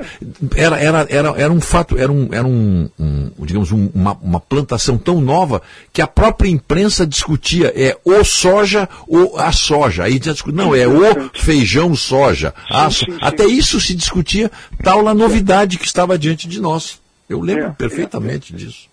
era, 0.56 0.78
era, 0.78 1.06
era, 1.10 1.28
era 1.36 1.52
um 1.52 1.60
fato, 1.60 1.98
era, 1.98 2.10
um, 2.12 2.28
era 2.32 2.46
um, 2.46 2.88
um, 2.98 3.30
digamos, 3.40 3.72
um- 3.72 3.90
uma, 3.94 4.12
uma 4.22 4.38
plantação 4.40 4.96
tão 4.96 5.20
nova 5.20 5.60
que 5.92 6.00
a 6.00 6.06
própria 6.06 6.48
imprensa 6.48 7.06
discutia, 7.06 7.72
é 7.74 7.96
o 8.04 8.22
soja 8.24 8.88
ou 9.08 9.38
a 9.38 9.50
soja. 9.52 10.04
Aí 10.04 10.18
discutia, 10.18 10.54
não, 10.56 10.74
é 10.74 10.86
o 10.86 11.30
feijão 11.34 11.94
soja. 11.96 12.54
a 12.70 12.88
so- 12.90 13.04
Até 13.20 13.44
isso 13.46 13.80
se 13.80 13.94
discutia, 13.94 14.50
tal 14.82 15.06
a 15.08 15.12
novidade 15.14 15.76
que 15.78 15.86
estava 15.86 16.16
diante 16.18 16.46
de 16.48 16.60
nós. 16.60 17.00
Eu 17.28 17.40
lembro 17.40 17.64
É, 17.64 17.70
perfeitamente 17.70 18.54
disso. 18.54 18.88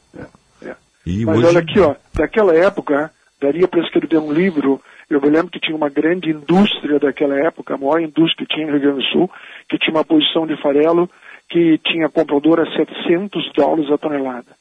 E 1.06 1.26
Mas 1.26 1.38
hoje, 1.38 1.48
olha 1.48 1.60
aqui, 1.60 1.80
ó, 1.80 1.96
daquela 2.14 2.54
época, 2.56 3.12
daria 3.42 3.68
para 3.68 3.82
escrever 3.82 4.18
um 4.20 4.32
livro. 4.32 4.80
Eu 5.12 5.20
me 5.20 5.30
lembro 5.30 5.52
que 5.52 5.60
tinha 5.60 5.76
uma 5.76 5.90
grande 5.90 6.30
indústria 6.30 6.98
daquela 6.98 7.36
época, 7.36 7.76
a 7.76 7.78
maior 7.78 8.00
indústria 8.00 8.48
que 8.48 8.56
tinha 8.56 8.66
no 8.66 8.72
Rio 8.72 8.82
Grande 8.82 9.00
do 9.00 9.12
Sul, 9.12 9.30
que 9.68 9.78
tinha 9.78 9.94
uma 9.94 10.06
posição 10.06 10.48
de 10.48 10.56
farelo 10.62 11.10
que 11.50 11.78
tinha 11.80 12.08
comprador 12.08 12.62
a 12.62 12.66
700 12.66 13.52
dólares 13.52 13.92
a 13.92 13.98
tonelada. 13.98 14.56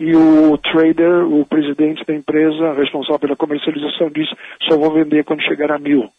E 0.00 0.16
o 0.16 0.58
trader, 0.58 1.24
o 1.24 1.46
presidente 1.46 2.04
da 2.04 2.12
empresa, 2.12 2.72
responsável 2.72 3.20
pela 3.20 3.36
comercialização, 3.36 4.10
disse: 4.10 4.34
só 4.68 4.76
vou 4.76 4.92
vender 4.92 5.22
quando 5.22 5.44
chegar 5.44 5.70
a 5.70 5.78
mil. 5.78 6.10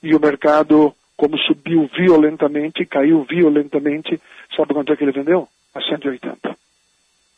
E 0.00 0.14
o 0.14 0.20
mercado, 0.20 0.94
como 1.16 1.36
subiu 1.38 1.90
violentamente, 1.98 2.86
caiu 2.86 3.26
violentamente, 3.28 4.20
sabe 4.56 4.72
quanto 4.72 4.92
é 4.92 4.96
que 4.96 5.02
ele 5.02 5.10
vendeu? 5.10 5.48
A 5.74 5.80
180. 5.80 6.38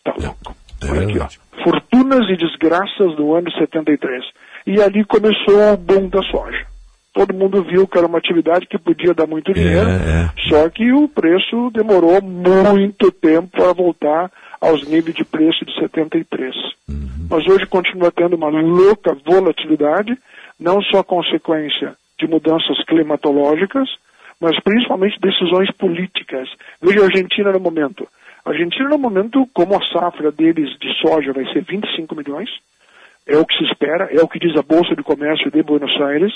Tá 0.05 0.15
louco. 0.21 0.55
Aqui, 0.83 1.19
ó. 1.19 1.29
Fortunas 1.63 2.29
e 2.29 2.37
desgraças 2.37 3.17
do 3.17 3.33
ano 3.33 3.51
73. 3.53 4.23
E 4.67 4.81
ali 4.81 5.05
começou 5.05 5.73
o 5.73 5.77
boom 5.77 6.09
da 6.09 6.23
soja. 6.23 6.67
Todo 7.13 7.33
mundo 7.33 7.63
viu 7.63 7.87
que 7.87 7.97
era 7.97 8.07
uma 8.07 8.19
atividade 8.19 8.67
que 8.67 8.77
podia 8.77 9.15
dar 9.15 9.27
muito 9.27 9.53
dinheiro, 9.55 9.89
é. 9.89 10.31
só 10.49 10.69
que 10.69 10.93
o 10.93 11.09
preço 11.09 11.71
demorou 11.71 12.21
muito 12.21 13.13
tempo 13.13 13.49
para 13.53 13.73
voltar 13.73 14.33
aos 14.61 14.83
níveis 14.89 15.15
de 15.15 15.25
preço 15.25 15.65
de 15.65 15.73
73. 15.79 16.55
Mas 17.31 17.47
hoje 17.47 17.67
continua 17.67 18.11
tendo 18.11 18.35
uma 18.35 18.49
louca 18.49 19.17
volatilidade, 19.25 20.19
não 20.59 20.83
só 20.83 21.03
consequência 21.03 21.95
de 22.19 22.27
mudanças 22.27 22.83
climatológicas, 22.87 23.89
mas 24.41 24.59
principalmente 24.63 25.21
decisões 25.21 25.71
políticas. 25.73 26.49
Veja 26.83 27.01
a 27.01 27.05
Argentina 27.05 27.53
no 27.53 27.61
momento. 27.61 28.09
A 28.45 28.51
Argentina 28.51 28.89
no 28.89 28.99
momento, 28.99 29.49
como 29.55 29.77
a 29.77 29.85
safra 29.87 30.31
deles 30.31 30.71
de 30.79 30.93
soja 31.01 31.33
vai 31.33 31.45
ser 31.53 31.63
25 31.65 32.15
milhões, 32.15 32.51
é 33.27 33.37
o 33.37 33.47
que 33.47 33.57
se 33.57 33.65
espera, 33.65 34.09
é 34.11 34.21
o 34.23 34.29
que 34.29 34.39
diz 34.39 34.57
a 34.57 34.63
Bolsa 34.63 34.95
de 34.95 35.03
Comércio 35.03 35.51
de 35.51 35.63
Buenos 35.63 35.93
Aires, 36.01 36.33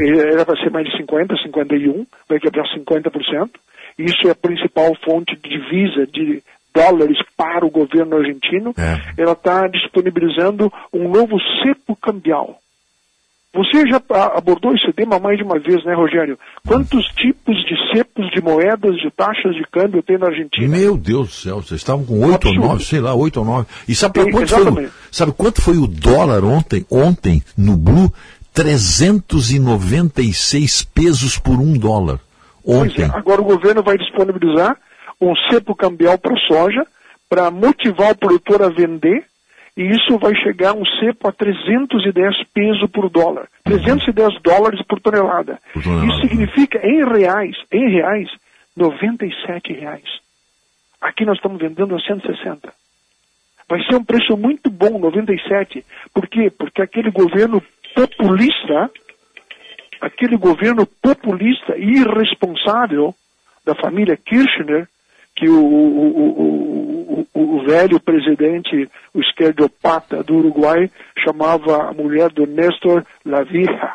Eh, 0.00 0.32
ela 0.32 0.44
vai 0.44 0.56
ser 0.62 0.70
mais 0.70 0.86
de 0.86 0.96
50, 0.96 1.34
51, 1.42 2.06
vai 2.28 2.38
quebrar 2.38 2.64
50%. 2.72 3.50
Isso 3.98 4.28
é 4.28 4.30
a 4.30 4.34
principal 4.34 4.94
fonte 5.04 5.34
de 5.36 5.48
divisa 5.48 6.06
de 6.06 6.40
dólares 6.72 7.18
para 7.36 7.66
o 7.66 7.70
governo 7.70 8.16
argentino. 8.16 8.72
Ela 9.16 9.32
está 9.32 9.66
disponibilizando 9.66 10.72
um 10.92 11.08
novo 11.08 11.36
cepo 11.62 11.96
cambial. 11.96 12.60
Você 13.58 13.86
já 13.88 14.00
abordou 14.36 14.72
esse 14.74 14.92
tema 14.92 15.18
mais 15.18 15.36
de 15.36 15.42
uma 15.42 15.58
vez, 15.58 15.84
né, 15.84 15.92
Rogério? 15.94 16.38
Quantos 16.66 17.04
tipos 17.16 17.56
de 17.66 17.74
cepos, 17.92 18.30
de 18.30 18.40
moedas, 18.40 18.94
de 18.96 19.10
taxas 19.10 19.54
de 19.54 19.64
câmbio 19.72 20.02
tem 20.02 20.16
na 20.16 20.26
Argentina? 20.28 20.68
Meu 20.68 20.96
Deus 20.96 21.28
do 21.28 21.32
céu, 21.34 21.56
vocês 21.56 21.80
estavam 21.80 22.04
com 22.04 22.24
8 22.24 22.48
ou. 22.48 22.54
9, 22.54 22.84
sei 22.84 23.00
lá, 23.00 23.14
8 23.14 23.36
ou 23.40 23.44
9. 23.44 23.66
E 23.88 23.94
sabe, 23.94 24.30
quanto 24.30 24.48
foi, 24.48 24.84
o- 24.84 24.90
sabe 25.10 25.32
quanto 25.32 25.60
foi 25.62 25.76
o 25.76 25.86
dólar 25.88 26.44
ontem, 26.44 26.86
ontem 26.90 27.42
no 27.56 27.76
Blue? 27.76 28.12
396 28.54 30.82
pesos 30.84 31.38
por 31.38 31.58
um 31.58 31.76
dólar. 31.78 32.18
Pois 32.64 32.92
Ontem. 32.92 33.02
é, 33.04 33.06
agora 33.06 33.40
o 33.40 33.44
governo 33.44 33.82
vai 33.82 33.96
disponibilizar 33.96 34.76
um 35.20 35.32
cepo 35.50 35.74
cambial 35.74 36.18
para 36.18 36.36
soja 36.46 36.86
para 37.28 37.50
motivar 37.50 38.12
o 38.12 38.18
produtor 38.18 38.62
a 38.62 38.68
vender 38.68 39.24
e 39.78 39.94
isso 39.94 40.18
vai 40.18 40.34
chegar 40.34 40.74
um 40.74 40.84
cepo 40.98 41.28
a 41.28 41.32
310 41.32 42.48
pesos 42.52 42.90
por 42.90 43.08
dólar. 43.08 43.48
310 43.62 44.42
dólares 44.42 44.82
por 44.82 45.00
tonelada. 45.00 45.60
Isso 45.76 46.20
significa, 46.22 46.84
em 46.84 47.04
reais, 47.04 47.54
em 47.70 47.88
reais, 47.88 48.28
97 48.76 49.72
reais. 49.72 50.02
Aqui 51.00 51.24
nós 51.24 51.36
estamos 51.36 51.60
vendendo 51.60 51.94
a 51.94 52.00
160. 52.00 52.72
Vai 53.68 53.80
ser 53.84 53.94
um 53.94 54.04
preço 54.04 54.36
muito 54.36 54.68
bom, 54.68 54.98
97. 54.98 55.84
Por 56.12 56.26
quê? 56.26 56.50
Porque 56.50 56.82
aquele 56.82 57.12
governo 57.12 57.62
populista, 57.94 58.90
aquele 60.00 60.36
governo 60.36 60.86
populista 61.00 61.78
e 61.78 62.00
irresponsável 62.00 63.14
da 63.64 63.76
família 63.76 64.16
Kirchner, 64.16 64.88
que 65.38 65.48
o, 65.48 65.54
o, 65.54 67.26
o, 67.32 67.56
o, 67.56 67.64
velho 67.64 68.00
presidente, 68.00 68.90
o 69.14 69.20
esquerdopata 69.20 70.22
do 70.24 70.36
Uruguai, 70.36 70.90
chamava 71.24 71.88
a 71.88 71.92
mulher 71.92 72.28
do 72.30 72.44
Néstor 72.44 73.04
La 73.24 73.44
Vieja, 73.44 73.94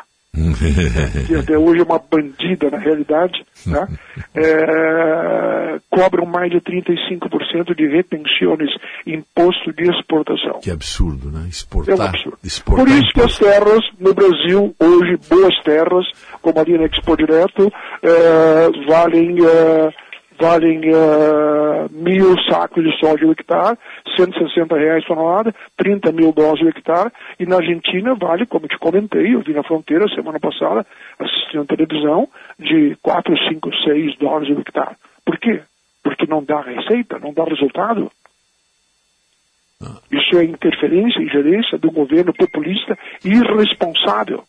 que 1.26 1.34
até 1.36 1.58
hoje 1.58 1.80
é 1.80 1.84
uma 1.84 1.98
bandida 1.98 2.70
na 2.70 2.78
realidade, 2.78 3.44
tá? 3.70 3.86
É, 4.36 5.78
cobram 5.90 6.26
mais 6.26 6.50
de 6.50 6.60
35% 6.60 7.74
de 7.76 7.86
retenções, 7.86 8.70
imposto 9.06 9.72
de 9.72 9.88
exportação. 9.90 10.60
Que 10.60 10.72
absurdo, 10.72 11.30
né? 11.30 11.42
É 11.42 11.44
um 11.44 11.48
Exportar. 11.48 12.08
absurdo. 12.08 12.38
exportar 12.42 12.84
Por 12.84 12.92
isso 12.92 13.12
que 13.12 13.20
as 13.20 13.38
terras 13.38 13.80
no 13.98 14.12
Brasil, 14.12 14.74
hoje, 14.78 15.16
boas 15.28 15.54
terras, 15.62 16.04
como 16.42 16.58
ali 16.58 16.78
na 16.78 16.86
Expo 16.86 17.16
Direto, 17.16 17.72
eh, 18.02 18.68
valem, 18.88 19.36
eh, 19.38 19.90
valem 20.38 20.80
eh, 20.84 21.88
mil 21.90 22.36
sacos 22.48 22.84
de 22.84 22.98
soja 22.98 23.26
o 23.26 23.32
hectare, 23.32 23.78
160 24.16 24.76
reais 24.76 25.04
tonelada, 25.04 25.54
30 25.76 26.12
mil 26.12 26.32
doses 26.32 26.64
o 26.64 26.68
hectare, 26.68 27.10
e 27.38 27.46
na 27.46 27.56
Argentina 27.56 28.14
vale, 28.14 28.46
como 28.46 28.68
te 28.68 28.78
comentei, 28.78 29.34
eu 29.34 29.40
vi 29.40 29.52
na 29.52 29.62
fronteira 29.62 30.08
semana 30.08 30.40
passada, 30.40 30.86
assistindo 31.18 31.62
a 31.62 31.76
televisão, 31.76 32.28
de 32.58 32.96
4, 33.02 33.34
5, 33.48 33.70
6 33.84 34.18
dólares 34.18 34.48
o 34.56 34.60
hectare. 34.60 34.96
Por 35.24 35.38
quê? 35.38 35.62
Porque 36.02 36.26
não 36.26 36.42
dá 36.44 36.60
receita, 36.60 37.18
não 37.18 37.32
dá 37.32 37.44
resultado. 37.44 38.10
Isso 40.10 40.38
é 40.38 40.44
interferência 40.44 41.20
e 41.20 41.28
gerência 41.28 41.78
do 41.78 41.90
governo 41.90 42.32
populista 42.32 42.98
irresponsável. 43.24 44.44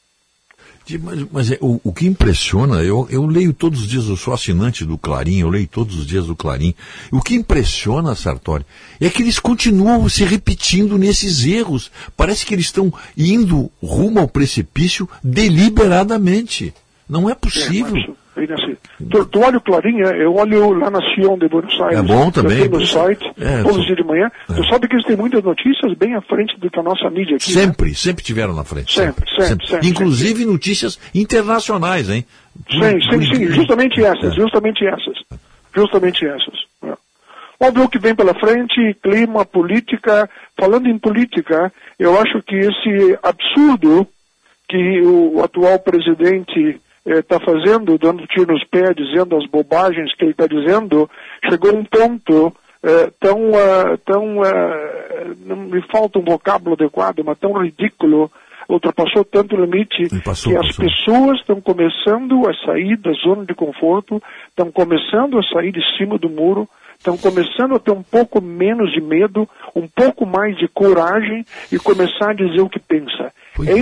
Mas, 1.02 1.26
mas 1.32 1.52
é, 1.52 1.58
o, 1.62 1.80
o 1.84 1.92
que 1.92 2.06
impressiona, 2.06 2.84
eu, 2.84 3.08
eu 3.10 3.26
leio 3.26 3.54
todos 3.54 3.82
os 3.82 3.88
dias, 3.88 4.06
eu 4.06 4.16
sou 4.16 4.34
assinante 4.34 4.86
do 4.86 4.98
Clarim, 4.98 5.40
eu 5.40 5.50
leio 5.50 5.68
todos 5.68 5.98
os 5.98 6.06
dias 6.06 6.28
do 6.28 6.36
Clarim. 6.36 6.76
O 7.12 7.22
que 7.22 7.36
impressiona, 7.36 8.14
Sartori, 8.14 8.66
é 9.00 9.10
que 9.10 9.24
eles 9.24 9.40
continuam 9.40 10.08
se 10.08 10.24
repetindo 10.24 10.98
nesses 10.98 11.46
erros. 11.46 11.92
Parece 12.16 12.46
que 12.46 12.54
eles 12.54 12.66
estão 12.66 12.94
indo 13.18 13.72
rumo 13.82 14.20
ao 14.20 14.28
precipício 14.28 15.10
deliberadamente. 15.24 16.74
Não 17.10 17.30
é 17.30 17.34
possível. 17.34 17.96
É, 17.96 18.08
mas, 18.08 18.16
assim, 18.54 18.78
tu, 19.10 19.26
tu 19.26 19.40
olha 19.40 19.58
o 19.58 19.62
Clarim, 19.62 20.02
é, 20.02 20.24
eu 20.24 20.36
olho 20.36 20.74
La 20.74 20.90
Nación 20.90 21.38
de 21.40 21.48
Buenos 21.48 21.80
Aires. 21.82 22.00
É 22.00 22.02
bom 22.02 22.30
também. 22.30 22.68
No 22.68 22.86
site, 22.86 23.24
É, 23.40 23.64
todos 23.64 23.78
os 23.78 23.86
dias 23.86 23.98
de 23.98 24.04
manhã. 24.04 24.30
Tu 24.48 24.68
sabe 24.68 24.88
que 24.88 24.96
eles 24.96 25.06
têm 25.06 25.16
muitas 25.16 25.44
notícias 25.44 25.94
bem 25.98 26.16
à 26.16 26.22
frente 26.22 26.60
do 26.60 26.70
que 26.70 26.80
a 26.80 26.84
nossa 26.84 27.10
mídia 27.10 27.38
aqui. 27.38 27.56
né? 27.56 27.62
Sempre, 27.62 27.96
sempre 27.96 28.24
tiveram 28.24 28.54
na 28.54 28.64
frente. 28.64 28.94
Sempre, 28.94 29.26
sempre, 29.40 29.68
sempre, 29.68 29.88
Inclusive 29.88 30.46
notícias 30.46 31.00
internacionais, 31.14 32.10
hein? 32.10 32.26
Sim, 32.70 33.00
sim, 33.10 33.34
sim, 33.36 33.48
justamente 33.48 34.04
essas, 34.04 34.36
justamente 34.36 34.86
essas. 34.86 35.18
Justamente 35.76 36.26
essas. 36.26 36.56
É. 36.84 36.94
Vamos 37.60 37.76
ver 37.76 37.86
o 37.86 37.90
que 37.90 38.00
vem 38.00 38.16
pela 38.16 38.34
frente, 38.34 38.96
clima, 39.02 39.46
política. 39.46 40.30
Falando 40.58 40.88
em 40.88 40.98
política, 40.98 41.72
eu 42.00 42.20
acho 42.20 42.42
que 42.44 42.56
esse 42.56 43.18
absurdo 43.24 44.08
que 44.68 45.02
o 45.02 45.44
atual 45.44 45.78
presidente 45.80 46.80
está 47.06 47.40
fazendo, 47.40 47.98
dando 47.98 48.26
tiro 48.28 48.54
nos 48.54 48.64
pés, 48.66 48.96
dizendo 48.96 49.38
as 49.38 49.48
bobagens 49.50 50.14
que 50.16 50.24
ele 50.24 50.32
está 50.32 50.48
dizendo, 50.48 51.10
chegou 51.48 51.72
a 51.72 51.74
um 51.74 51.86
ponto 51.86 52.54
eh, 52.84 53.12
tão, 53.20 53.52
ah, 53.56 53.98
tão 54.06 54.44
ah, 54.44 55.36
não 55.46 55.56
me 55.56 55.82
falta 55.92 56.20
um 56.20 56.24
vocábulo 56.24 56.74
adequado, 56.74 57.24
mas 57.24 57.38
tão 57.38 57.54
ridículo, 57.54 58.32
ultrapassou 58.68 59.24
tanto 59.24 59.56
o 59.56 59.66
limite 59.66 60.08
passou, 60.24 60.52
que 60.52 60.58
as 60.58 60.76
passou. 60.76 60.86
pessoas 60.86 61.40
estão 61.40 61.62
começando 61.62 62.48
a 62.48 62.54
sair 62.66 62.98
da 62.98 63.12
zona 63.14 63.46
de 63.46 63.54
conforto, 63.54 64.22
estão 64.50 64.72
começando 64.72 65.38
a 65.38 65.44
sair 65.44 65.72
de 65.72 65.82
cima 65.98 66.18
do 66.18 66.30
muro, 66.30 66.68
estão 66.98 67.18
começando 67.18 67.76
a 67.76 67.80
ter 67.80 67.92
um 67.92 68.04
pouco 68.04 68.42
menos 68.42 68.92
de 68.92 69.02
medo, 69.02 69.48
um 69.76 69.88
pouco 69.88 70.26
mais 70.26 70.58
de 70.58 70.68
coragem 70.68 71.46
e 71.72 71.78
começar 71.78 72.32
a 72.32 72.34
dizer 72.34 72.62
o 72.62 72.70
que 72.70 72.80
pensa. 72.80 73.32
Pois 73.56 73.70
é 73.70 73.74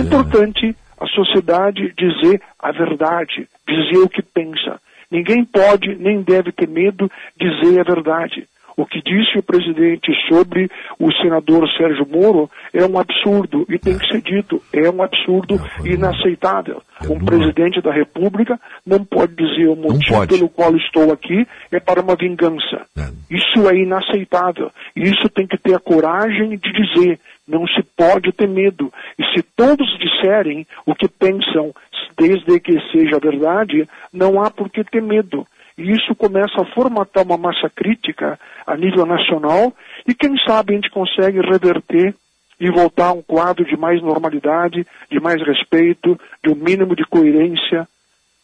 é. 0.70 0.74
A 0.98 1.06
sociedade 1.06 1.92
dizer 1.96 2.40
a 2.58 2.72
verdade, 2.72 3.48
dizer 3.66 3.98
o 3.98 4.08
que 4.08 4.22
pensa. 4.22 4.80
Ninguém 5.10 5.44
pode 5.44 5.94
nem 5.96 6.22
deve 6.22 6.52
ter 6.52 6.68
medo 6.68 7.10
de 7.36 7.48
dizer 7.48 7.80
a 7.80 7.84
verdade. 7.84 8.48
O 8.76 8.84
que 8.84 9.00
disse 9.02 9.38
o 9.38 9.42
presidente 9.42 10.10
sobre 10.28 10.68
o 10.98 11.12
senador 11.22 11.68
Sérgio 11.76 12.06
Moro 12.08 12.50
é 12.72 12.84
um 12.84 12.98
absurdo 12.98 13.64
e 13.68 13.78
tem 13.78 13.96
que 13.96 14.06
ser 14.08 14.20
dito. 14.20 14.60
É 14.72 14.90
um 14.90 15.00
absurdo 15.00 15.60
inaceitável. 15.84 16.82
Um 17.08 17.24
presidente 17.24 17.80
da 17.80 17.92
República 17.92 18.58
não 18.84 19.04
pode 19.04 19.34
dizer 19.36 19.68
o 19.68 19.76
motivo 19.76 20.26
pelo 20.26 20.48
qual 20.48 20.74
estou 20.76 21.12
aqui 21.12 21.46
é 21.70 21.78
para 21.78 22.00
uma 22.00 22.16
vingança. 22.16 22.84
Isso 23.30 23.68
é 23.68 23.76
inaceitável. 23.76 24.70
Isso 24.96 25.28
tem 25.28 25.46
que 25.46 25.56
ter 25.56 25.74
a 25.74 25.80
coragem 25.80 26.58
de 26.58 26.72
dizer. 26.72 27.20
Não 27.46 27.66
se 27.66 27.82
pode 27.96 28.32
ter 28.32 28.48
medo. 28.48 28.92
E 29.18 29.24
se 29.34 29.42
todos 29.56 29.86
disserem 29.98 30.66
o 30.86 30.94
que 30.94 31.08
pensam, 31.08 31.74
desde 32.18 32.58
que 32.60 32.72
seja 32.90 33.18
verdade, 33.18 33.88
não 34.12 34.42
há 34.42 34.50
por 34.50 34.70
que 34.70 34.82
ter 34.84 35.02
medo. 35.02 35.46
E 35.76 35.90
isso 35.90 36.14
começa 36.14 36.60
a 36.60 36.74
formatar 36.74 37.24
uma 37.24 37.36
massa 37.36 37.68
crítica 37.68 38.38
a 38.66 38.76
nível 38.76 39.04
nacional 39.04 39.72
e 40.06 40.14
quem 40.14 40.36
sabe 40.46 40.72
a 40.72 40.76
gente 40.76 40.90
consegue 40.90 41.40
reverter 41.40 42.14
e 42.60 42.70
voltar 42.70 43.08
a 43.08 43.12
um 43.12 43.22
quadro 43.22 43.64
de 43.64 43.76
mais 43.76 44.00
normalidade, 44.00 44.86
de 45.10 45.20
mais 45.20 45.42
respeito, 45.44 46.18
de 46.42 46.50
um 46.50 46.54
mínimo 46.54 46.94
de 46.94 47.04
coerência. 47.04 47.88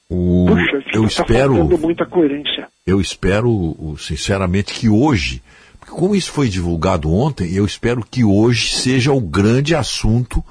O... 0.09 0.47
Puxa, 0.49 0.83
eu 0.93 1.05
está 1.05 1.23
espero 1.23 1.55
muita 1.79 2.05
coerência. 2.05 2.67
Eu 2.85 3.01
espero, 3.01 3.95
sinceramente, 3.97 4.75
que 4.75 4.89
hoje, 4.89 5.41
como 5.91 6.15
isso 6.15 6.33
foi 6.33 6.49
divulgado 6.49 7.13
ontem, 7.13 7.53
eu 7.53 7.65
espero 7.65 8.05
que 8.09 8.25
hoje 8.25 8.75
seja 8.75 9.13
o 9.13 9.21
grande 9.21 9.75
assunto, 9.75 10.43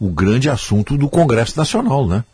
o 0.00 0.08
grande 0.08 0.50
assunto 0.50 0.96
do 0.96 1.08
Congresso 1.08 1.56
Nacional, 1.56 2.06
né? 2.06 2.24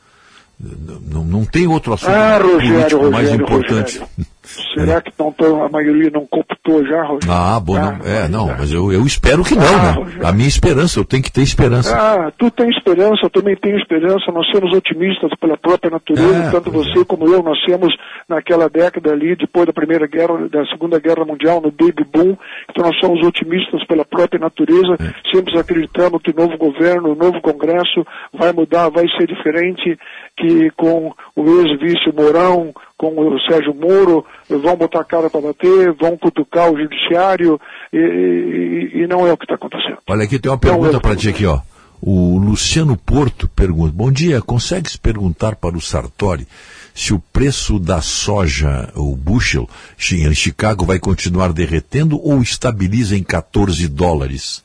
Não, 0.58 1.24
não 1.24 1.44
tem 1.44 1.66
outro 1.66 1.92
assunto 1.92 2.10
ah, 2.10 2.38
Rogério, 2.38 2.58
político 2.58 3.02
Rogério, 3.02 3.10
mais 3.12 3.30
importante. 3.30 3.98
Rogério. 3.98 4.26
Será 4.74 5.00
que 5.00 5.12
não 5.18 5.30
tão, 5.32 5.64
a 5.64 5.68
maioria 5.68 6.10
não 6.10 6.26
cooptou 6.26 6.84
já, 6.84 7.02
Rogério? 7.04 7.30
Ah, 7.32 7.60
bom, 7.60 7.74
não, 7.74 7.98
é, 8.04 8.28
não, 8.28 8.46
mas 8.48 8.72
eu, 8.72 8.92
eu 8.92 9.06
espero 9.06 9.44
que 9.44 9.54
não, 9.54 9.62
Ah, 9.64 9.82
né? 9.82 9.90
Rogério. 9.92 10.26
A 10.26 10.32
minha 10.32 10.48
esperança, 10.48 10.98
eu 10.98 11.04
tenho 11.04 11.22
que 11.22 11.30
ter 11.30 11.42
esperança. 11.42 11.96
Ah, 11.96 12.32
tu 12.36 12.50
tem 12.50 12.68
esperança, 12.70 13.20
eu 13.24 13.30
também 13.30 13.54
tenho 13.56 13.78
esperança, 13.78 14.32
nós 14.32 14.46
somos 14.50 14.72
otimistas 14.76 15.30
pela 15.40 15.56
própria 15.56 15.90
natureza, 15.90 16.36
É, 16.48 16.50
tanto 16.50 16.70
você 16.70 17.04
como 17.04 17.26
eu, 17.28 17.42
nós 17.42 17.58
temos 17.64 17.94
naquela 18.28 18.68
década 18.68 19.12
ali, 19.12 19.36
depois 19.36 19.66
da 19.66 19.72
primeira 19.72 20.06
guerra, 20.06 20.48
da 20.48 20.64
segunda 20.66 20.98
guerra 20.98 21.24
mundial, 21.24 21.60
no 21.60 21.70
baby 21.70 22.04
boom, 22.12 22.36
então 22.70 22.84
nós 22.84 22.98
somos 23.00 23.24
otimistas 23.26 23.84
pela 23.86 24.04
própria 24.04 24.40
natureza, 24.40 24.96
É. 24.98 25.12
sempre 25.36 25.58
acreditamos 25.58 26.20
que 26.22 26.30
o 26.30 26.34
novo 26.36 26.56
governo, 26.58 27.12
o 27.12 27.16
novo 27.16 27.40
congresso 27.40 28.04
vai 28.32 28.52
mudar, 28.52 28.88
vai 28.90 29.06
ser 29.16 29.26
diferente, 29.26 29.96
que 30.36 30.70
com 30.72 31.12
o 31.36 31.44
ex-vice 31.60 32.12
Mourão, 32.14 32.72
com 33.02 33.34
o 33.34 33.40
Sérgio 33.40 33.74
Moro, 33.74 34.24
vão 34.48 34.76
botar 34.76 35.00
a 35.00 35.04
cara 35.04 35.28
para 35.28 35.40
bater, 35.40 35.92
vão 35.94 36.16
cutucar 36.16 36.70
o 36.70 36.78
judiciário, 36.78 37.60
e, 37.92 37.98
e- 37.98 39.02
e 39.02 39.06
não 39.08 39.26
é 39.26 39.32
o 39.32 39.36
que 39.36 39.44
está 39.44 39.56
acontecendo. 39.56 39.98
Olha 40.08 40.22
aqui, 40.22 40.38
tem 40.38 40.52
uma 40.52 40.56
pergunta 40.56 41.00
para 41.00 41.16
ti 41.16 41.28
aqui, 41.28 41.44
ó. 41.44 41.58
O 42.00 42.38
Luciano 42.38 42.96
Porto 42.96 43.48
pergunta: 43.48 43.92
Bom 43.92 44.12
dia, 44.12 44.40
consegues 44.40 44.96
perguntar 44.96 45.56
para 45.56 45.76
o 45.76 45.80
Sartori 45.80 46.46
se 46.94 47.12
o 47.12 47.18
preço 47.32 47.76
da 47.80 48.00
soja, 48.00 48.92
o 48.94 49.16
bushel, 49.16 49.68
em 50.12 50.32
Chicago 50.34 50.84
vai 50.84 51.00
continuar 51.00 51.52
derretendo 51.52 52.20
ou 52.22 52.40
estabiliza 52.40 53.16
em 53.16 53.22
14 53.24 53.88
dólares? 53.88 54.62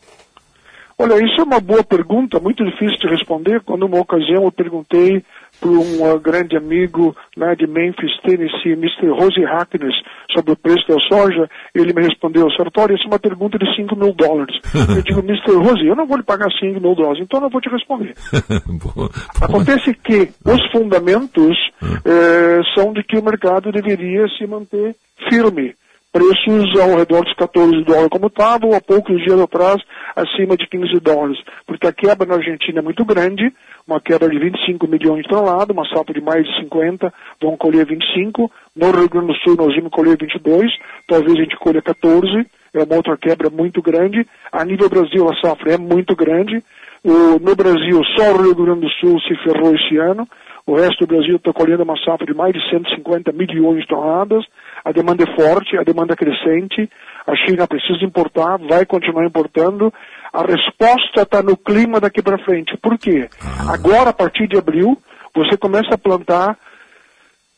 Olha, 0.99 1.13
isso 1.23 1.39
é 1.41 1.43
uma 1.43 1.59
boa 1.59 1.83
pergunta, 1.83 2.39
muito 2.39 2.63
difícil 2.65 2.97
de 2.97 3.07
responder. 3.07 3.61
Quando 3.61 3.85
uma 3.85 3.99
ocasião 3.99 4.43
eu 4.45 4.51
perguntei 4.51 5.23
para 5.59 5.69
um 5.69 6.05
ah, 6.05 6.19
grande 6.19 6.55
amigo 6.55 7.15
lá 7.35 7.53
de 7.53 7.67
Memphis, 7.67 8.11
Tennessee, 8.23 8.73
Mr. 8.73 9.09
Rose 9.09 9.43
Hackness, 9.43 9.95
sobre 10.33 10.53
o 10.53 10.55
preço 10.55 10.87
da 10.87 10.99
soja, 11.07 11.49
ele 11.73 11.93
me 11.93 12.03
respondeu, 12.03 12.49
Sartori, 12.51 12.93
essa 12.93 13.05
é 13.05 13.07
uma 13.07 13.19
pergunta 13.19 13.57
de 13.57 13.75
5 13.75 13.95
mil 13.95 14.13
dólares. 14.13 14.55
eu 14.95 15.01
digo, 15.01 15.19
Mr. 15.25 15.55
Rose, 15.55 15.85
eu 15.85 15.95
não 15.95 16.07
vou 16.07 16.17
lhe 16.17 16.23
pagar 16.23 16.51
5 16.51 16.79
mil 16.79 16.95
dólares, 16.95 17.21
então 17.21 17.39
eu 17.39 17.43
não 17.43 17.49
vou 17.49 17.61
te 17.61 17.69
responder. 17.69 18.13
Acontece 19.41 19.93
que 19.93 20.29
os 20.45 20.71
fundamentos 20.71 21.57
eh, 22.05 22.61
são 22.75 22.93
de 22.93 23.03
que 23.03 23.17
o 23.17 23.23
mercado 23.23 23.71
deveria 23.71 24.27
se 24.37 24.45
manter 24.45 24.95
firme. 25.29 25.73
Preços 26.11 26.79
ao 26.79 26.97
redor 26.97 27.23
dos 27.23 27.33
14 27.35 27.83
dólares, 27.83 28.09
como 28.09 28.27
estavam 28.27 28.73
há 28.73 28.81
poucos 28.81 29.21
dias 29.23 29.39
atrás, 29.39 29.81
acima 30.15 30.55
de 30.55 30.65
15 30.67 30.99
dólares. 30.99 31.37
Porque 31.65 31.85
a 31.85 31.93
quebra 31.93 32.25
na 32.25 32.35
Argentina 32.35 32.79
é 32.79 32.81
muito 32.81 33.05
grande, 33.05 33.53
uma 33.85 33.99
quebra 33.99 34.29
de 34.29 34.39
25 34.39 34.87
milhões 34.87 35.23
de 35.23 35.29
toneladas, 35.29 35.75
uma 35.75 35.87
safra 35.87 36.13
de 36.13 36.21
mais 36.21 36.45
de 36.45 36.61
50, 36.61 37.13
vão 37.41 37.57
colher 37.57 37.85
25. 37.85 38.51
No 38.75 38.91
Rio 38.91 39.09
Grande 39.09 39.27
do 39.27 39.35
Sul 39.39 39.55
nós 39.57 39.75
vamos 39.75 39.91
colher 39.91 40.17
22, 40.19 40.71
talvez 41.07 41.33
a 41.33 41.41
gente 41.41 41.57
colha 41.57 41.81
14, 41.81 42.45
é 42.73 42.83
uma 42.83 42.95
outra 42.95 43.17
quebra 43.17 43.49
muito 43.49 43.81
grande. 43.81 44.25
A 44.51 44.63
nível 44.63 44.89
Brasil 44.89 45.29
a 45.29 45.35
safra 45.35 45.73
é 45.73 45.77
muito 45.77 46.15
grande. 46.15 46.63
No 47.03 47.55
Brasil, 47.55 48.01
só 48.17 48.33
o 48.33 48.41
Rio 48.41 48.55
Grande 48.55 48.81
do 48.81 48.89
Sul 48.89 49.19
se 49.21 49.35
ferrou 49.43 49.73
esse 49.75 49.97
ano. 49.97 50.27
O 50.67 50.75
resto 50.75 51.05
do 51.05 51.15
Brasil 51.15 51.37
está 51.37 51.53
colhendo 51.53 51.83
uma 51.83 51.95
safra 52.03 52.25
de 52.25 52.33
mais 52.33 52.53
de 52.53 52.59
150 52.69 53.31
milhões 53.31 53.79
de 53.79 53.87
toneladas. 53.87 54.43
A 54.83 54.91
demanda 54.91 55.23
é 55.23 55.35
forte, 55.41 55.77
a 55.77 55.83
demanda 55.83 56.11
é 56.11 56.17
crescente. 56.17 56.89
A 57.25 57.33
China 57.37 57.65
precisa 57.65 58.03
importar, 58.03 58.57
vai 58.57 58.85
continuar 58.85 59.25
importando. 59.25 59.93
A 60.33 60.41
resposta 60.41 61.21
está 61.21 61.41
no 61.41 61.55
clima 61.55 62.01
daqui 62.01 62.21
para 62.21 62.37
frente. 62.43 62.75
Por 62.77 62.97
quê? 62.97 63.29
Agora, 63.69 64.09
a 64.09 64.13
partir 64.13 64.45
de 64.45 64.57
abril, 64.57 64.97
você 65.33 65.55
começa 65.55 65.93
a 65.93 65.97
plantar 65.97 66.57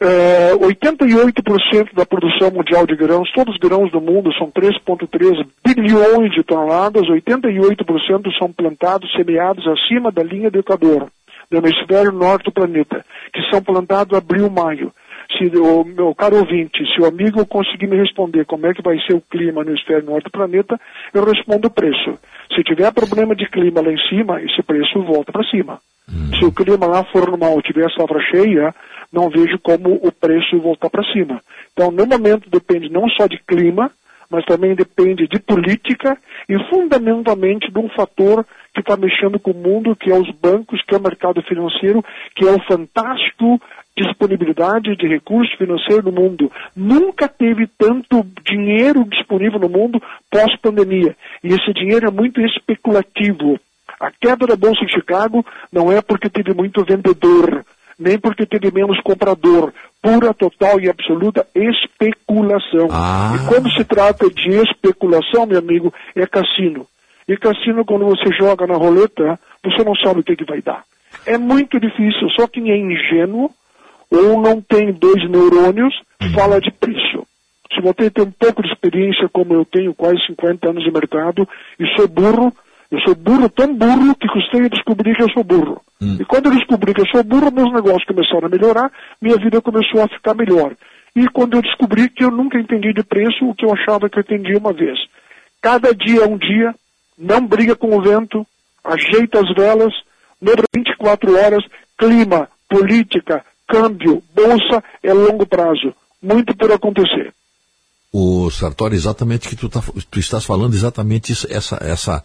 é, 0.01 0.53
88% 0.53 1.93
da 1.93 2.05
produção 2.05 2.51
mundial 2.51 2.85
de 2.85 2.95
grãos, 2.95 3.29
todos 3.33 3.55
os 3.55 3.59
grãos 3.59 3.91
do 3.91 3.99
mundo 3.99 4.31
são 4.35 4.49
3,3 4.49 5.45
bilhões 5.65 6.31
de 6.31 6.43
toneladas, 6.43 7.03
88% 7.03 8.37
são 8.37 8.51
plantados, 8.51 9.11
semeados 9.11 9.67
acima 9.67 10.11
da 10.11 10.23
linha 10.23 10.49
do 10.49 10.59
Equador, 10.59 11.09
do 11.49 11.57
hemisfério 11.57 12.11
norte 12.11 12.45
do 12.45 12.51
planeta, 12.51 13.05
que 13.33 13.41
são 13.49 13.61
plantados 13.61 14.17
abril, 14.17 14.49
maio. 14.49 14.93
Se 15.37 15.45
o 15.57 15.83
meu 15.83 16.13
caro 16.15 16.37
ouvinte, 16.37 16.83
se 16.93 17.01
o 17.01 17.05
amigo 17.05 17.45
conseguir 17.45 17.87
me 17.87 17.97
responder 17.97 18.45
como 18.45 18.65
é 18.65 18.73
que 18.73 18.81
vai 18.81 18.97
ser 18.99 19.15
o 19.15 19.21
clima 19.21 19.63
no 19.63 19.71
hemisfério 19.71 20.05
norte 20.05 20.25
do 20.25 20.31
planeta, 20.31 20.79
eu 21.13 21.23
respondo 21.23 21.67
o 21.67 21.71
preço. 21.71 22.17
Se 22.55 22.63
tiver 22.63 22.91
problema 22.91 23.35
de 23.35 23.47
clima 23.49 23.81
lá 23.81 23.91
em 23.91 24.09
cima, 24.09 24.41
esse 24.41 24.61
preço 24.63 25.01
volta 25.03 25.31
para 25.31 25.43
cima. 25.43 25.79
Se 26.39 26.45
o 26.45 26.51
clima 26.51 26.87
lá 26.87 27.03
for 27.05 27.27
normal, 27.27 27.61
tiver 27.61 27.89
safra 27.91 28.19
cheia, 28.31 28.73
não 29.13 29.29
vejo 29.29 29.59
como 29.59 29.95
o 29.95 30.11
preço 30.11 30.59
voltar 30.59 30.89
para 30.89 31.03
cima. 31.11 31.41
Então, 31.73 31.91
no 31.91 32.05
momento, 32.05 32.49
depende 32.49 32.91
não 32.91 33.07
só 33.09 33.27
de 33.27 33.37
clima, 33.47 33.91
mas 34.29 34.45
também 34.45 34.75
depende 34.75 35.27
de 35.27 35.39
política 35.39 36.17
e 36.47 36.57
fundamentalmente 36.69 37.71
de 37.71 37.79
um 37.79 37.89
fator 37.89 38.45
que 38.73 38.81
está 38.81 38.95
mexendo 38.95 39.39
com 39.39 39.51
o 39.51 39.53
mundo, 39.53 39.95
que 39.95 40.11
é 40.11 40.15
os 40.15 40.29
bancos, 40.31 40.81
que 40.85 40.93
é 40.93 40.97
o 40.97 41.01
mercado 41.01 41.41
financeiro, 41.41 42.03
que 42.35 42.47
é 42.47 42.51
o 42.51 42.63
fantástico 42.65 43.59
disponibilidade 43.97 44.95
de 44.95 45.07
recursos 45.07 45.53
financeiros 45.57 46.05
no 46.05 46.11
mundo. 46.11 46.51
Nunca 46.75 47.27
teve 47.27 47.67
tanto 47.77 48.25
dinheiro 48.45 49.03
disponível 49.05 49.59
no 49.59 49.69
mundo 49.69 50.01
pós-pandemia. 50.31 51.15
E 51.43 51.47
esse 51.49 51.73
dinheiro 51.73 52.07
é 52.07 52.11
muito 52.11 52.39
especulativo. 52.41 53.59
A 53.99 54.11
queda 54.11 54.47
da 54.47 54.55
Bolsa 54.55 54.85
de 54.85 54.93
Chicago 54.93 55.45
não 55.71 55.91
é 55.91 56.01
porque 56.01 56.29
teve 56.29 56.53
muito 56.53 56.85
vendedor, 56.85 57.65
nem 57.99 58.17
porque 58.17 58.45
teve 58.45 58.71
menos 58.71 58.99
comprador. 59.01 59.73
Pura, 60.01 60.33
total 60.33 60.79
e 60.79 60.89
absoluta 60.89 61.45
especulação. 61.53 62.87
E 63.35 63.47
quando 63.49 63.69
se 63.71 63.83
trata 63.83 64.29
de 64.29 64.49
especulação, 64.51 65.45
meu 65.45 65.59
amigo, 65.59 65.93
é 66.15 66.25
cassino. 66.25 66.87
E 67.29 67.37
cassino, 67.37 67.85
quando 67.85 68.05
você 68.05 68.31
joga 68.33 68.65
na 68.65 68.75
roleta, 68.75 69.39
você 69.63 69.83
não 69.83 69.93
sabe 69.95 70.21
o 70.21 70.23
que, 70.23 70.35
que 70.35 70.45
vai 70.45 70.63
dar. 70.63 70.83
É 71.27 71.37
muito 71.37 71.79
difícil, 71.79 72.27
só 72.31 72.47
quem 72.47 72.71
é 72.71 72.77
ingênuo 72.77 73.51
ou 74.09 74.41
não 74.41 74.59
tem 74.59 74.91
dois 74.91 75.29
neurônios 75.29 75.93
fala 76.33 76.59
de 76.59 76.71
preço. 76.71 77.25
Se 77.71 77.81
você 77.81 78.09
tem 78.09 78.25
um 78.25 78.31
pouco 78.31 78.63
de 78.63 78.69
experiência, 78.69 79.29
como 79.31 79.53
eu 79.53 79.63
tenho, 79.63 79.93
quase 79.93 80.19
50 80.25 80.69
anos 80.71 80.83
de 80.83 80.91
mercado, 80.91 81.47
e 81.79 81.85
sou 81.95 82.07
burro, 82.07 82.51
eu 82.89 82.99
sou 83.01 83.13
burro, 83.13 83.47
tão 83.47 83.75
burro, 83.75 84.15
que 84.15 84.27
custei 84.27 84.65
a 84.65 84.69
descobrir 84.69 85.15
que 85.15 85.21
eu 85.21 85.29
sou 85.29 85.43
burro. 85.43 85.79
E 86.19 86.25
quando 86.25 86.47
eu 86.47 86.55
descobri 86.55 86.95
que 86.95 87.01
eu 87.01 87.07
sou 87.07 87.23
burro, 87.23 87.51
meus 87.51 87.71
negócios 87.71 88.05
começaram 88.05 88.47
a 88.47 88.49
melhorar, 88.49 88.91
minha 89.21 89.37
vida 89.37 89.61
começou 89.61 90.01
a 90.01 90.07
ficar 90.07 90.33
melhor. 90.33 90.73
E 91.15 91.27
quando 91.27 91.57
eu 91.57 91.61
descobri 91.61 92.09
que 92.09 92.23
eu 92.23 92.31
nunca 92.31 92.57
entendi 92.57 92.91
de 92.91 93.03
preço 93.03 93.45
o 93.45 93.53
que 93.53 93.65
eu 93.65 93.73
achava 93.73 94.09
que 94.09 94.17
eu 94.17 94.21
entendia 94.21 94.57
uma 94.57 94.73
vez. 94.73 94.97
Cada 95.61 95.93
dia 95.93 96.23
é 96.23 96.27
um 96.27 96.37
dia, 96.37 96.73
não 97.19 97.45
briga 97.45 97.75
com 97.75 97.95
o 97.95 98.01
vento, 98.01 98.47
ajeita 98.83 99.41
as 99.41 99.53
velas, 99.53 99.93
no 100.41 100.53
24 100.73 101.37
horas, 101.37 101.63
clima, 101.97 102.47
política, 102.69 103.43
câmbio, 103.67 104.23
bolsa 104.33 104.81
é 105.03 105.13
longo 105.13 105.45
prazo. 105.45 105.93
Muito 106.21 106.55
por 106.55 106.71
acontecer. 106.71 107.33
O 108.11 108.49
Sartori, 108.49 108.95
exatamente 108.95 109.47
que 109.47 109.55
tu, 109.55 109.69
tá, 109.69 109.83
tu 110.09 110.19
estás 110.19 110.43
falando 110.43 110.73
exatamente 110.73 111.31
isso, 111.31 111.45
essa, 111.49 111.77
essa. 111.81 112.23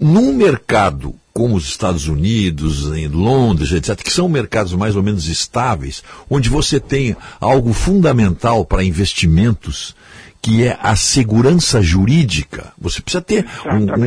Num 0.00 0.34
mercado 0.34 1.14
como 1.32 1.54
os 1.54 1.68
Estados 1.68 2.08
Unidos, 2.08 2.92
em 2.96 3.06
Londres, 3.06 3.70
etc., 3.70 4.02
que 4.02 4.12
são 4.12 4.28
mercados 4.28 4.74
mais 4.74 4.96
ou 4.96 5.02
menos 5.04 5.28
estáveis, 5.28 6.02
onde 6.28 6.48
você 6.48 6.80
tem 6.80 7.16
algo 7.40 7.72
fundamental 7.72 8.64
para 8.64 8.82
investimentos, 8.82 9.94
que 10.40 10.64
é 10.64 10.78
a 10.80 10.94
segurança 10.96 11.82
jurídica. 11.82 12.72
Você 12.78 13.00
precisa 13.00 13.22
ter. 13.22 13.46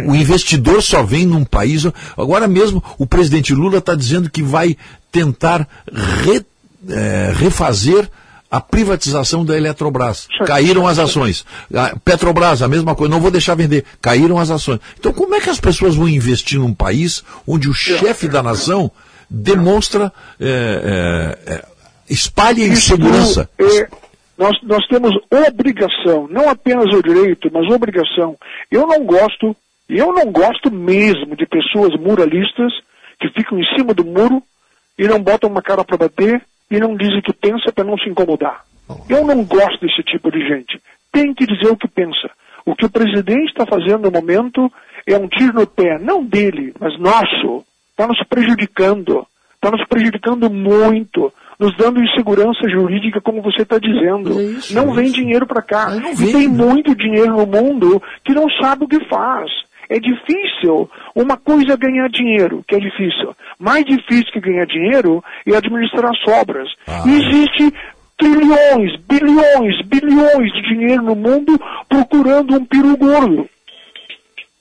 O 0.08 0.16
investidor 0.16 0.82
só 0.82 1.04
vem 1.04 1.26
num 1.26 1.44
país. 1.44 1.86
Agora 2.18 2.48
mesmo 2.48 2.84
o 2.98 3.06
presidente 3.06 3.54
Lula 3.54 3.78
está 3.78 3.96
dizendo 3.96 4.30
que 4.30 4.42
vai 4.42 4.78
tentar 5.12 5.68
re, 5.92 6.44
é, 6.90 7.34
refazer 7.36 8.10
a 8.52 8.60
privatização 8.60 9.46
da 9.46 9.56
Eletrobras. 9.56 10.28
Caíram 10.46 10.86
as 10.86 11.00
ações. 11.00 11.46
A 11.74 11.96
Petrobras, 12.04 12.62
a 12.62 12.68
mesma 12.68 12.94
coisa, 12.94 13.10
não 13.10 13.22
vou 13.22 13.32
deixar 13.32 13.56
vender. 13.56 13.86
Caíram 14.02 14.38
as 14.38 14.50
ações. 14.50 14.82
Então, 15.00 15.14
como 15.14 15.34
é 15.36 15.40
que 15.40 15.50
as 15.50 15.60
pessoas 15.60 15.96
vão 15.96 16.10
investir 16.10 16.60
num 16.60 16.74
país 16.74 17.24
onde 17.48 17.70
o 17.70 17.74
chefe 17.74 18.28
da 18.28 18.44
nação 18.44 18.92
demonstra, 19.30 20.12
é, 20.38 21.38
é, 21.48 21.54
é, 21.54 21.66
espalha 22.10 22.66
insegurança? 22.66 23.50
É, 23.58 23.88
nós, 24.42 24.60
nós 24.64 24.88
temos 24.88 25.12
obrigação, 25.30 26.28
não 26.28 26.50
apenas 26.50 26.92
o 26.96 27.04
direito, 27.04 27.48
mas 27.54 27.70
obrigação. 27.70 28.36
Eu 28.72 28.88
não 28.88 29.06
gosto, 29.06 29.56
eu 29.88 30.12
não 30.12 30.32
gosto 30.32 30.72
mesmo 30.72 31.36
de 31.36 31.46
pessoas 31.46 31.96
muralistas 32.00 32.74
que 33.20 33.30
ficam 33.30 33.60
em 33.60 33.66
cima 33.76 33.94
do 33.94 34.04
muro 34.04 34.42
e 34.98 35.08
não 35.08 35.22
botam 35.22 35.48
uma 35.48 35.62
cara 35.62 35.84
para 35.84 35.96
bater 35.96 36.42
e 36.72 36.80
não 36.80 36.98
diz 36.98 37.16
o 37.16 37.22
que 37.22 37.34
pensa 37.34 37.72
para 37.72 37.84
não 37.84 37.96
se 38.00 38.10
incomodar. 38.10 38.66
Eu 39.08 39.24
não 39.24 39.44
gosto 39.44 39.80
desse 39.80 40.02
tipo 40.04 40.32
de 40.32 40.40
gente. 40.48 40.82
Tem 41.12 41.36
que 41.36 41.46
dizer 41.46 41.72
o 41.72 41.78
que 41.78 41.88
pensa. 41.88 42.32
O 42.66 42.76
que 42.76 42.86
o 42.86 42.90
presidente 42.90 43.52
está 43.52 43.66
fazendo 43.68 44.10
no 44.10 44.12
momento 44.12 44.72
é 45.06 45.18
um 45.18 45.28
tiro 45.28 45.54
no 45.54 45.68
pé, 45.68 46.00
não 46.00 46.26
dele, 46.26 46.74
mas 46.80 47.00
nosso. 47.00 47.64
Está 47.92 48.08
nos 48.08 48.22
prejudicando. 48.28 49.26
Está 49.56 49.70
nos 49.70 49.88
prejudicando 49.88 50.50
muito, 50.50 51.32
nos 51.62 51.78
dando 51.78 52.04
insegurança 52.04 52.68
jurídica, 52.68 53.22
como 53.22 53.40
você 53.42 53.62
está 53.62 53.78
dizendo. 53.78 54.40
É 54.40 54.44
isso, 54.44 54.74
não 54.74 54.92
é 54.92 54.96
vem 54.96 55.06
isso. 55.06 55.14
dinheiro 55.14 55.46
para 55.46 55.62
cá. 55.62 55.96
E 56.20 56.32
tem 56.32 56.48
muito 56.48 56.96
dinheiro 56.96 57.34
no 57.38 57.46
mundo 57.46 58.02
que 58.26 58.34
não 58.34 58.50
sabe 58.60 58.86
o 58.86 58.88
que 58.88 59.00
faz. 59.08 59.52
É 59.88 60.00
difícil. 60.00 60.90
Uma 61.14 61.38
coisa 61.38 61.74
é 61.74 61.78
ganhar 61.78 62.08
dinheiro, 62.10 62.64
que 62.68 62.74
é 62.76 62.80
difícil. 62.80 63.36
Mais 63.60 63.86
difícil 63.86 64.32
que 64.34 64.40
ganhar 64.40 64.66
dinheiro 64.66 65.24
é 65.46 65.56
administrar 65.56 66.10
as 66.12 66.20
sobras. 66.22 66.68
Ah, 66.88 67.04
Existe 67.06 67.72
trilhões, 68.18 69.00
bilhões, 69.08 69.82
bilhões 69.86 70.52
de 70.54 70.62
dinheiro 70.70 71.04
no 71.04 71.16
mundo 71.16 71.60
procurando 71.90 72.56
um 72.56 72.66
peru 72.66 72.96
gordo. 72.98 73.48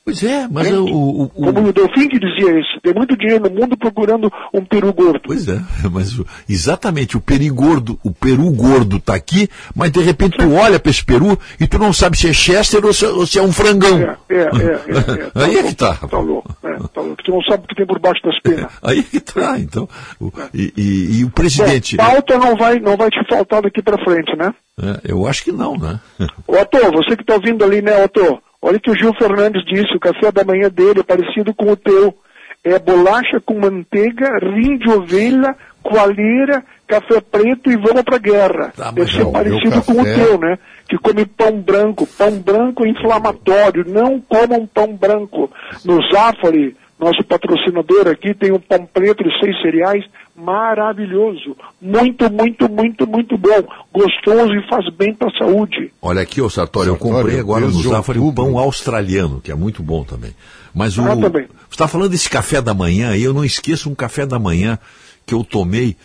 Pois 0.03 0.23
é, 0.23 0.49
mas 0.51 0.67
é, 0.67 0.73
o, 0.73 0.87
o, 0.87 1.23
o, 1.25 1.29
Como 1.29 1.69
o 1.69 1.73
Delfim 1.73 2.09
que 2.09 2.19
dizia 2.19 2.59
isso, 2.59 2.81
tem 2.83 2.95
muito 2.95 3.17
dinheiro 3.17 3.45
no 3.45 3.51
mundo 3.51 3.77
procurando 3.77 4.33
um 4.53 4.65
peru 4.65 4.93
gordo. 4.95 5.21
Pois 5.25 5.47
é, 5.47 5.61
mas 5.93 6.19
exatamente, 6.49 7.19
o 7.19 7.21
peru 7.21 7.55
gordo, 7.55 7.99
o 8.03 8.11
peru 8.11 8.51
gordo 8.51 8.97
está 8.97 9.15
aqui, 9.15 9.49
mas 9.75 9.93
de 9.93 10.01
repente 10.01 10.39
tu 10.39 10.55
olha 10.55 10.81
para 10.81 10.91
esse 10.91 11.05
peru 11.05 11.39
e 11.61 11.67
tu 11.67 11.79
não 11.79 11.93
sabe 11.93 12.17
se 12.17 12.29
é 12.29 12.33
Chester 12.33 12.85
ou 12.85 12.95
se, 12.95 13.05
ou 13.05 13.27
se 13.27 13.39
é 13.39 13.43
um 13.43 13.53
frangão. 13.53 14.01
É, 14.01 14.17
é, 14.31 14.37
é. 14.37 14.43
é, 14.43 14.47
é. 15.27 15.31
Tá 15.31 15.45
Aí 15.45 15.57
é 15.59 15.63
que 15.65 15.75
tá. 15.75 15.95
Tá 15.95 16.19
louco, 16.19 16.57
é, 16.65 16.77
tá 16.77 17.01
louco. 17.03 17.23
Tu 17.23 17.31
não 17.31 17.43
sabe 17.43 17.65
o 17.65 17.69
que 17.69 17.75
tem 17.75 17.87
por 17.87 17.99
baixo 17.99 18.23
das 18.25 18.41
penas. 18.41 18.73
Aí 18.83 19.01
é 19.01 19.03
que 19.03 19.21
tá, 19.21 19.59
então. 19.59 19.87
O, 20.19 20.33
e, 20.55 20.73
e, 20.77 21.19
e, 21.19 21.25
o 21.25 21.31
presidente. 21.31 21.99
Bom, 21.99 22.05
pauta 22.05 22.39
não 22.39 22.57
vai, 22.57 22.81
não 22.81 22.97
vai 22.97 23.11
te 23.11 23.21
faltar 23.29 23.61
daqui 23.61 23.83
para 23.83 24.03
frente, 24.03 24.35
né? 24.35 24.55
É, 24.81 25.13
eu 25.13 25.27
acho 25.27 25.45
que 25.45 25.53
não, 25.53 25.77
né? 25.77 26.01
Otto, 26.47 26.79
você 26.93 27.17
que 27.17 27.23
está 27.23 27.35
ouvindo 27.35 27.63
ali, 27.63 27.83
né, 27.83 28.03
Otto? 28.03 28.41
Olha 28.63 28.77
o 28.77 28.81
que 28.81 28.91
o 28.91 28.97
Gil 28.97 29.15
Fernandes 29.15 29.65
disse, 29.65 29.97
o 29.97 30.01
café 30.01 30.31
da 30.31 30.45
manhã 30.45 30.69
dele 30.69 31.01
é 31.01 31.03
parecido 31.03 31.55
com 31.55 31.71
o 31.71 31.77
teu. 31.77 32.15
É 32.63 32.79
bolacha 32.79 33.41
com 33.41 33.59
manteiga, 33.59 34.39
rim 34.39 34.77
de 34.77 34.91
ovelha, 34.91 35.57
coalheira, 35.83 36.63
café 36.87 37.21
preto 37.21 37.71
e 37.71 37.77
vamos 37.77 38.03
pra 38.03 38.19
guerra. 38.19 38.71
Tá, 38.77 38.91
Deve 38.91 39.11
ser 39.11 39.25
parecido 39.31 39.83
com 39.83 39.93
o 39.93 40.05
teu, 40.05 40.39
né? 40.39 40.59
Que 40.87 40.99
come 40.99 41.25
pão 41.25 41.59
branco. 41.59 42.07
Pão 42.07 42.39
branco 42.39 42.85
é 42.85 42.91
inflamatório. 42.91 43.85
Não 43.89 44.21
comam 44.21 44.67
pão 44.67 44.95
branco. 44.95 45.51
No 45.85 46.03
Zafari, 46.13 46.77
nosso 47.01 47.25
patrocinador 47.25 48.09
aqui, 48.09 48.35
tem 48.35 48.53
um 48.53 48.61
pão 48.61 48.87
preto 48.93 49.25
de 49.25 49.31
seis 49.41 49.61
cereais 49.63 50.05
maravilhoso. 50.37 51.57
Muito, 51.81 52.31
muito, 52.31 52.69
muito, 52.69 53.07
muito 53.07 53.39
bom. 53.39 53.63
Gostoso 53.93 54.53
e 54.55 54.69
faz 54.69 54.89
bem 54.97 55.15
para 55.15 55.29
a 55.29 55.39
saúde. 55.39 55.93
Olha 56.01 56.23
aqui, 56.23 56.41
ô 56.41 56.51
Sartori, 56.51 56.89
eu 56.89 56.97
comprei 56.97 57.41
agora 57.41 57.67
no 57.67 57.83
Zafari 57.83 58.19
o 58.19 58.33
pão 58.33 58.59
australiano, 58.59 59.41
que 59.41 59.51
é 59.51 59.55
muito 59.55 59.83
bom 59.83 60.05
também. 60.05 60.35
Mas 60.75 60.99
o, 60.99 61.03
ah, 61.03 61.17
também. 61.17 61.47
você 61.47 61.73
está 61.73 61.89
falando 61.89 62.11
desse 62.11 62.29
café 62.29 62.61
da 62.61 62.75
manhã, 62.75 63.17
e 63.17 63.23
eu 63.23 63.35
não 63.35 63.45
esqueço 63.45 63.91
um 63.91 63.95
café 63.95 64.25
da 64.25 64.39
manhã 64.39 64.79
que 65.27 65.35
eu 65.35 65.45
tomei 65.45 65.97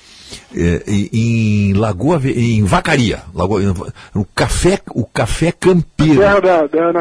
é, 0.56 0.84
em 0.88 1.74
Lagoa, 1.74 2.22
em 2.26 2.64
Vacaria, 2.64 3.22
Lagoa, 3.34 3.62
o 4.14 4.26
café, 4.26 4.80
o 4.94 5.06
café 5.06 5.52
campeiro, 5.52 6.22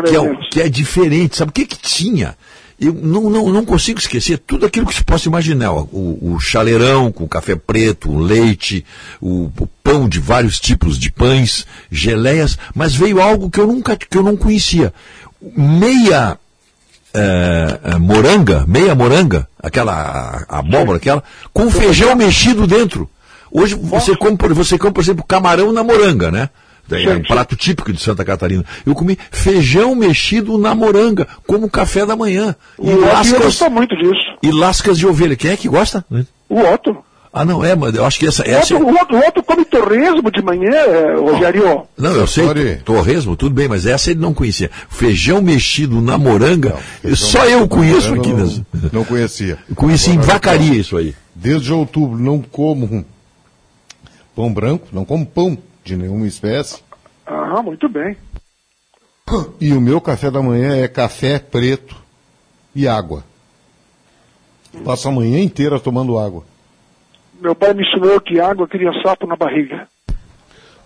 que, 0.06 0.16
é, 0.16 0.48
que 0.50 0.60
é 0.60 0.68
diferente. 0.68 1.36
Sabe 1.36 1.50
o 1.50 1.52
que 1.52 1.66
que 1.66 1.78
tinha? 1.78 2.36
Eu 2.80 2.92
não, 2.92 3.30
não, 3.30 3.48
não 3.50 3.64
consigo 3.64 3.98
esquecer 3.98 4.38
tudo 4.38 4.66
aquilo 4.66 4.86
que 4.86 4.94
se 4.94 5.04
possa 5.04 5.28
imaginar. 5.28 5.72
O, 5.72 6.34
o 6.34 6.40
chaleirão 6.40 7.12
com 7.12 7.28
café 7.28 7.54
preto, 7.54 8.10
o 8.10 8.18
leite, 8.18 8.84
o, 9.20 9.50
o, 9.58 9.66
pão 9.82 10.08
de 10.08 10.18
vários 10.18 10.58
tipos 10.58 10.98
de 10.98 11.10
pães, 11.10 11.66
geleias, 11.90 12.58
mas 12.74 12.94
veio 12.94 13.20
algo 13.20 13.50
que 13.50 13.60
eu 13.60 13.66
nunca 13.66 13.96
que 13.96 14.16
eu 14.16 14.22
não 14.22 14.36
conhecia. 14.36 14.92
Meia 15.56 16.38
é, 17.12 17.98
moranga, 17.98 18.64
meia 18.66 18.94
moranga, 18.94 19.48
aquela 19.62 20.44
abóbora, 20.48 20.96
aquela, 20.96 21.22
com 21.52 21.70
feijão 21.70 22.16
mexido 22.16 22.66
dentro. 22.66 23.08
Hoje 23.52 23.76
você 23.76 24.16
come, 24.16 24.36
você 24.52 24.76
come, 24.76 24.92
por 24.92 25.00
exemplo, 25.00 25.24
camarão 25.24 25.70
na 25.70 25.84
moranga, 25.84 26.30
né? 26.32 26.50
É 26.90 27.14
um 27.14 27.22
prato 27.22 27.56
típico 27.56 27.92
de 27.92 28.00
Santa 28.00 28.24
Catarina. 28.24 28.64
Eu 28.84 28.94
comi 28.94 29.18
feijão 29.30 29.94
mexido 29.94 30.58
na 30.58 30.74
moranga, 30.74 31.26
como 31.46 31.70
café 31.70 32.04
da 32.04 32.14
manhã. 32.14 32.54
E 32.80 32.90
o 32.90 33.00
lascas, 33.00 33.42
gosta 33.42 33.70
muito 33.70 33.96
disso. 33.96 34.36
E 34.42 34.50
lascas 34.50 34.98
de 34.98 35.06
ovelha. 35.06 35.36
Quem 35.36 35.50
é 35.50 35.56
que 35.56 35.68
gosta? 35.68 36.04
O 36.48 36.60
Otto. 36.60 36.96
Ah, 37.36 37.44
não, 37.44 37.64
é, 37.64 37.74
mas 37.74 37.92
eu 37.92 38.04
acho 38.04 38.20
que 38.20 38.28
essa. 38.28 38.48
essa... 38.48 38.76
O, 38.76 38.78
Otto, 38.78 38.86
o, 38.86 38.94
Otto, 38.94 39.16
o 39.16 39.18
Otto 39.18 39.42
come 39.42 39.64
torresmo 39.64 40.30
de 40.30 40.40
manhã, 40.40 41.16
Rogério. 41.18 41.82
Não, 41.98 42.12
eu 42.12 42.28
sei, 42.28 42.44
torresmo, 42.84 43.34
tudo 43.34 43.52
bem, 43.52 43.66
mas 43.66 43.86
essa 43.86 44.12
ele 44.12 44.20
não 44.20 44.32
conhecia. 44.32 44.70
Feijão 44.88 45.42
mexido 45.42 46.00
na 46.00 46.16
moranga, 46.16 46.76
não, 47.02 47.16
só 47.16 47.44
eu 47.44 47.66
conheço 47.66 48.14
aqui. 48.14 48.32
Não, 48.32 48.64
não 48.92 49.04
conhecia. 49.04 49.58
Conheci 49.74 50.10
Agora, 50.10 50.24
em 50.24 50.26
Vacaria 50.28 50.76
isso 50.76 50.96
aí. 50.96 51.12
Desde 51.34 51.72
outubro 51.72 52.16
não 52.16 52.40
como 52.40 53.04
pão 54.36 54.52
branco, 54.52 54.86
não 54.92 55.04
como 55.04 55.26
pão 55.26 55.58
de 55.84 55.96
nenhuma 55.96 56.26
espécie. 56.26 56.82
Ah, 57.26 57.62
muito 57.62 57.88
bem. 57.88 58.16
E 59.60 59.72
o 59.72 59.80
meu 59.80 60.00
café 60.00 60.30
da 60.30 60.42
manhã 60.42 60.76
é 60.76 60.88
café 60.88 61.38
preto 61.38 61.96
e 62.74 62.88
água. 62.88 63.24
Passo 64.84 65.08
a 65.08 65.12
manhã 65.12 65.40
inteira 65.40 65.78
tomando 65.78 66.18
água. 66.18 66.44
Meu 67.40 67.54
pai 67.54 67.74
me 67.74 67.86
ensinou 67.86 68.20
que 68.20 68.40
água 68.40 68.66
cria 68.66 68.90
sapo 69.02 69.26
na 69.26 69.36
barriga. 69.36 69.86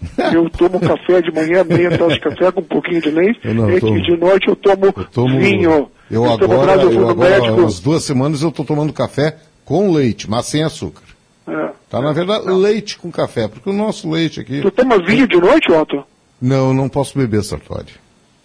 Eu 0.33 0.49
tomo 0.51 0.79
café 0.79 1.21
de 1.21 1.33
manhã, 1.33 1.65
meia 1.65 1.91
taça 1.91 2.15
de 2.15 2.21
café 2.21 2.53
com 2.53 2.61
um 2.61 2.65
pouquinho 2.65 3.01
de 3.01 3.11
leite, 3.11 3.49
não, 3.49 3.69
e 3.69 3.81
tomo, 3.81 4.01
de 4.01 4.17
noite 4.17 4.47
eu 4.47 4.55
tomo, 4.55 4.87
eu 4.87 4.93
tomo 4.93 5.41
vinho. 5.41 5.71
Eu, 6.09 6.25
eu 6.25 6.31
agora, 6.31 6.81
eu 6.81 7.09
agora 7.09 7.53
umas 7.53 7.81
duas 7.81 8.05
semanas 8.05 8.43
eu 8.43 8.51
estou 8.51 8.65
tomando 8.65 8.93
café 8.93 9.39
com 9.65 9.91
leite, 9.91 10.31
mas 10.31 10.47
sem 10.47 10.63
açúcar. 10.63 11.03
É. 11.49 11.73
Tá, 11.89 12.01
na 12.01 12.13
verdade, 12.13 12.47
não. 12.47 12.59
leite 12.59 12.99
com 12.99 13.11
café, 13.11 13.49
porque 13.49 13.71
o 13.71 13.73
nosso 13.73 14.11
leite 14.11 14.41
aqui. 14.41 14.61
Tu 14.61 14.71
toma 14.71 14.99
vinho 14.99 15.27
de 15.27 15.41
noite, 15.41 15.73
Otto? 15.73 16.05
Não, 16.41 16.75
não 16.75 16.89
posso 16.89 17.19
beber, 17.19 17.43
Sartori. 17.43 17.95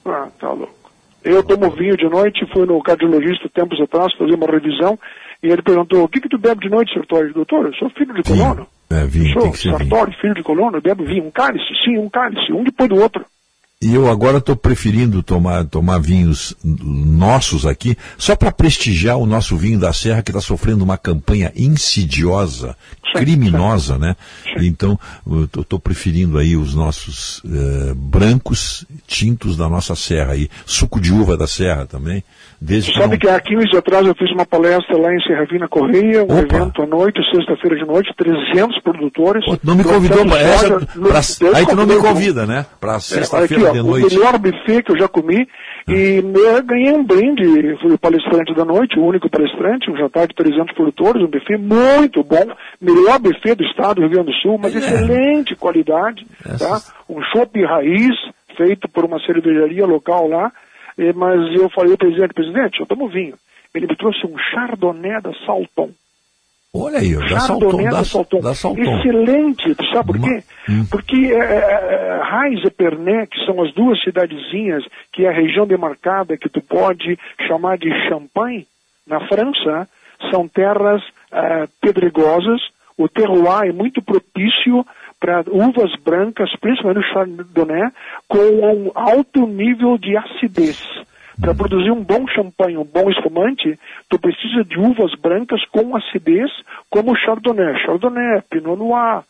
Ah, 0.05 0.27
tá 0.39 0.49
louco. 0.49 0.73
Eu 1.23 1.43
tomo 1.43 1.69
vinho 1.71 1.95
de 1.95 2.07
noite, 2.09 2.45
fui 2.51 2.65
no 2.65 2.81
cardiologista 2.81 3.49
tempos 3.49 3.79
atrás 3.79 4.13
fazer 4.17 4.35
uma 4.35 4.47
revisão, 4.47 4.97
e 5.41 5.47
ele 5.47 5.61
perguntou, 5.61 6.03
o 6.03 6.07
que 6.07 6.19
que 6.19 6.29
tu 6.29 6.37
bebe 6.37 6.61
de 6.61 6.69
noite, 6.69 6.93
Sartori? 6.93 7.33
Doutor, 7.33 7.67
eu 7.67 7.73
sou 7.75 7.89
filho 7.91 8.13
de 8.13 8.23
colono. 8.23 8.67
É, 8.89 9.05
vinho, 9.05 9.33
sou 9.33 9.53
Sartori, 9.53 10.15
filho 10.19 10.33
de 10.35 10.43
colono, 10.43 10.77
eu 10.77 10.81
bebo 10.81 11.05
vinho, 11.05 11.25
um 11.25 11.31
cálice, 11.31 11.65
sim, 11.83 11.97
um 11.97 12.09
cálice, 12.09 12.51
um 12.51 12.63
depois 12.63 12.89
do 12.89 12.95
outro. 12.95 13.25
E 13.83 13.93
eu 13.93 14.09
agora 14.09 14.37
estou 14.37 14.55
preferindo 14.55 15.21
tomar, 15.21 15.65
tomar 15.65 15.99
vinhos 15.99 16.55
nossos 16.63 17.65
aqui, 17.65 17.97
só 18.17 18.33
para 18.33 18.49
prestigiar 18.49 19.17
o 19.17 19.25
nosso 19.25 19.57
vinho 19.57 19.77
da 19.77 19.91
Serra, 19.91 20.21
que 20.21 20.31
está 20.31 20.39
sofrendo 20.39 20.85
uma 20.85 20.97
campanha 20.97 21.51
insidiosa, 21.53 22.77
criminosa, 23.13 23.97
né? 23.97 24.15
Então, 24.57 24.97
eu 25.27 25.61
estou 25.61 25.79
preferindo 25.79 26.37
aí 26.37 26.55
os 26.55 26.73
nossos 26.73 27.41
eh, 27.45 27.93
brancos, 27.93 28.85
tintos 29.05 29.57
da 29.57 29.67
nossa 29.67 29.95
Serra 29.95 30.31
aí. 30.31 30.49
Suco 30.65 31.01
de 31.01 31.11
uva 31.11 31.35
da 31.35 31.45
Serra 31.45 31.85
também. 31.85 32.23
Desde 32.59 32.93
Sabe 32.93 33.17
que, 33.17 33.27
não... 33.27 33.33
que 33.33 33.37
há 33.37 33.41
15 33.41 33.77
atrás 33.77 34.07
eu 34.07 34.15
fiz 34.15 34.31
uma 34.31 34.45
palestra 34.45 34.97
lá 34.97 35.13
em 35.13 35.19
Serravina 35.27 35.67
Correia, 35.67 36.21
um 36.21 36.39
Opa. 36.39 36.55
evento 36.55 36.81
à 36.81 36.87
noite, 36.87 37.19
sexta-feira 37.29 37.75
de 37.75 37.85
noite, 37.85 38.13
300 38.15 38.81
produtores. 38.81 39.43
Pô, 39.45 39.59
não 39.61 39.75
me 39.75 39.83
convidou 39.83 40.25
para 40.25 40.39
essa. 40.39 40.79
Pra... 40.79 41.57
Aí 41.57 41.65
tu 41.65 41.75
não 41.75 41.85
me 41.85 41.97
convida, 41.97 42.45
né? 42.45 42.65
Para 42.79 43.01
sexta-feira. 43.01 43.69
É, 43.69 43.72
de 43.73 43.83
noite. 43.83 44.15
O 44.15 44.19
melhor 44.19 44.37
buffet 44.37 44.83
que 44.83 44.91
eu 44.91 44.97
já 44.97 45.07
comi. 45.07 45.47
E 45.87 46.23
ganhei 46.63 46.93
um 46.93 47.03
brinde, 47.03 47.43
fui 47.81 47.91
o 47.91 47.97
palestrante 47.97 48.53
da 48.53 48.63
noite, 48.63 48.97
o 48.97 49.05
único 49.05 49.29
palestrante, 49.29 49.91
um 49.91 49.97
jantar 49.97 50.27
de 50.27 50.35
300 50.35 50.73
produtores, 50.73 51.21
um 51.21 51.27
buffet 51.27 51.57
muito 51.57 52.23
bom, 52.23 52.55
melhor 52.79 53.19
buffet 53.19 53.55
do 53.55 53.65
estado 53.65 53.95
do 53.95 54.01
Rio 54.01 54.11
Grande 54.11 54.31
do 54.31 54.37
Sul, 54.37 54.57
mas 54.57 54.73
é. 54.73 54.79
excelente 54.79 55.55
qualidade, 55.57 56.25
tá? 56.57 56.81
Um 57.09 57.21
chopp 57.21 57.61
raiz, 57.65 58.15
feito 58.55 58.87
por 58.87 59.03
uma 59.03 59.19
cervejaria 59.25 59.85
local 59.85 60.27
lá, 60.27 60.53
mas 61.15 61.53
eu 61.53 61.69
falei 61.69 61.91
ao 61.91 61.97
presidente, 61.97 62.33
presidente, 62.33 62.79
eu 62.79 62.85
tomo 62.85 63.09
vinho. 63.09 63.35
Ele 63.75 63.87
me 63.87 63.97
trouxe 63.97 64.25
um 64.25 64.37
chardonnay 64.37 65.21
da 65.21 65.33
Salton. 65.45 65.89
Olha 66.75 66.97
aí, 66.97 67.15
da 67.15 67.39
Salton, 67.39 67.83
da, 67.83 68.03
Salton. 68.03 68.53
Salton. 68.55 68.81
Excelente, 68.81 69.75
sabe 69.93 70.07
por 70.07 70.19
quê? 70.19 70.43
Hum. 70.67 70.85
Porque 70.89 71.31
é, 71.31 71.37
é, 71.37 72.19
Raiz 72.23 72.63
e 72.65 72.71
Pernay, 72.71 73.27
que 73.27 73.45
são 73.45 73.61
as 73.61 73.71
duas 73.75 74.01
cidadezinhas, 74.03 74.83
que 75.11 75.23
é 75.23 75.29
a 75.29 75.33
região 75.33 75.67
demarcada 75.67 76.35
que 76.35 76.49
tu 76.49 76.61
pode 76.61 77.19
chamar 77.47 77.77
de 77.77 77.91
Champagne, 78.09 78.65
na 79.05 79.19
França, 79.27 79.87
são 80.31 80.47
terras 80.47 81.03
é, 81.31 81.67
pedregosas, 81.79 82.59
o 82.97 83.07
terroir 83.07 83.69
é 83.69 83.71
muito 83.71 84.01
propício 84.01 84.83
para 85.19 85.43
uvas 85.51 85.91
brancas, 86.03 86.49
principalmente 86.59 87.05
o 87.05 87.13
Chardonnay, 87.13 87.91
com 88.27 88.39
um 88.39 88.91
alto 88.95 89.45
nível 89.45 89.95
de 89.99 90.17
acidez. 90.17 90.81
Para 91.39 91.55
produzir 91.55 91.91
um 91.91 92.03
bom 92.03 92.27
champanhe, 92.27 92.77
um 92.77 92.85
bom 92.85 93.09
espumante, 93.09 93.77
tu 94.09 94.19
precisa 94.19 94.63
de 94.63 94.77
uvas 94.79 95.11
brancas 95.19 95.63
com 95.71 95.95
acidez, 95.95 96.51
como 96.89 97.15
Chardonnay. 97.15 97.75
Chardonnay, 97.85 98.41
Pinot 98.49 98.77
Noir, 98.77 99.23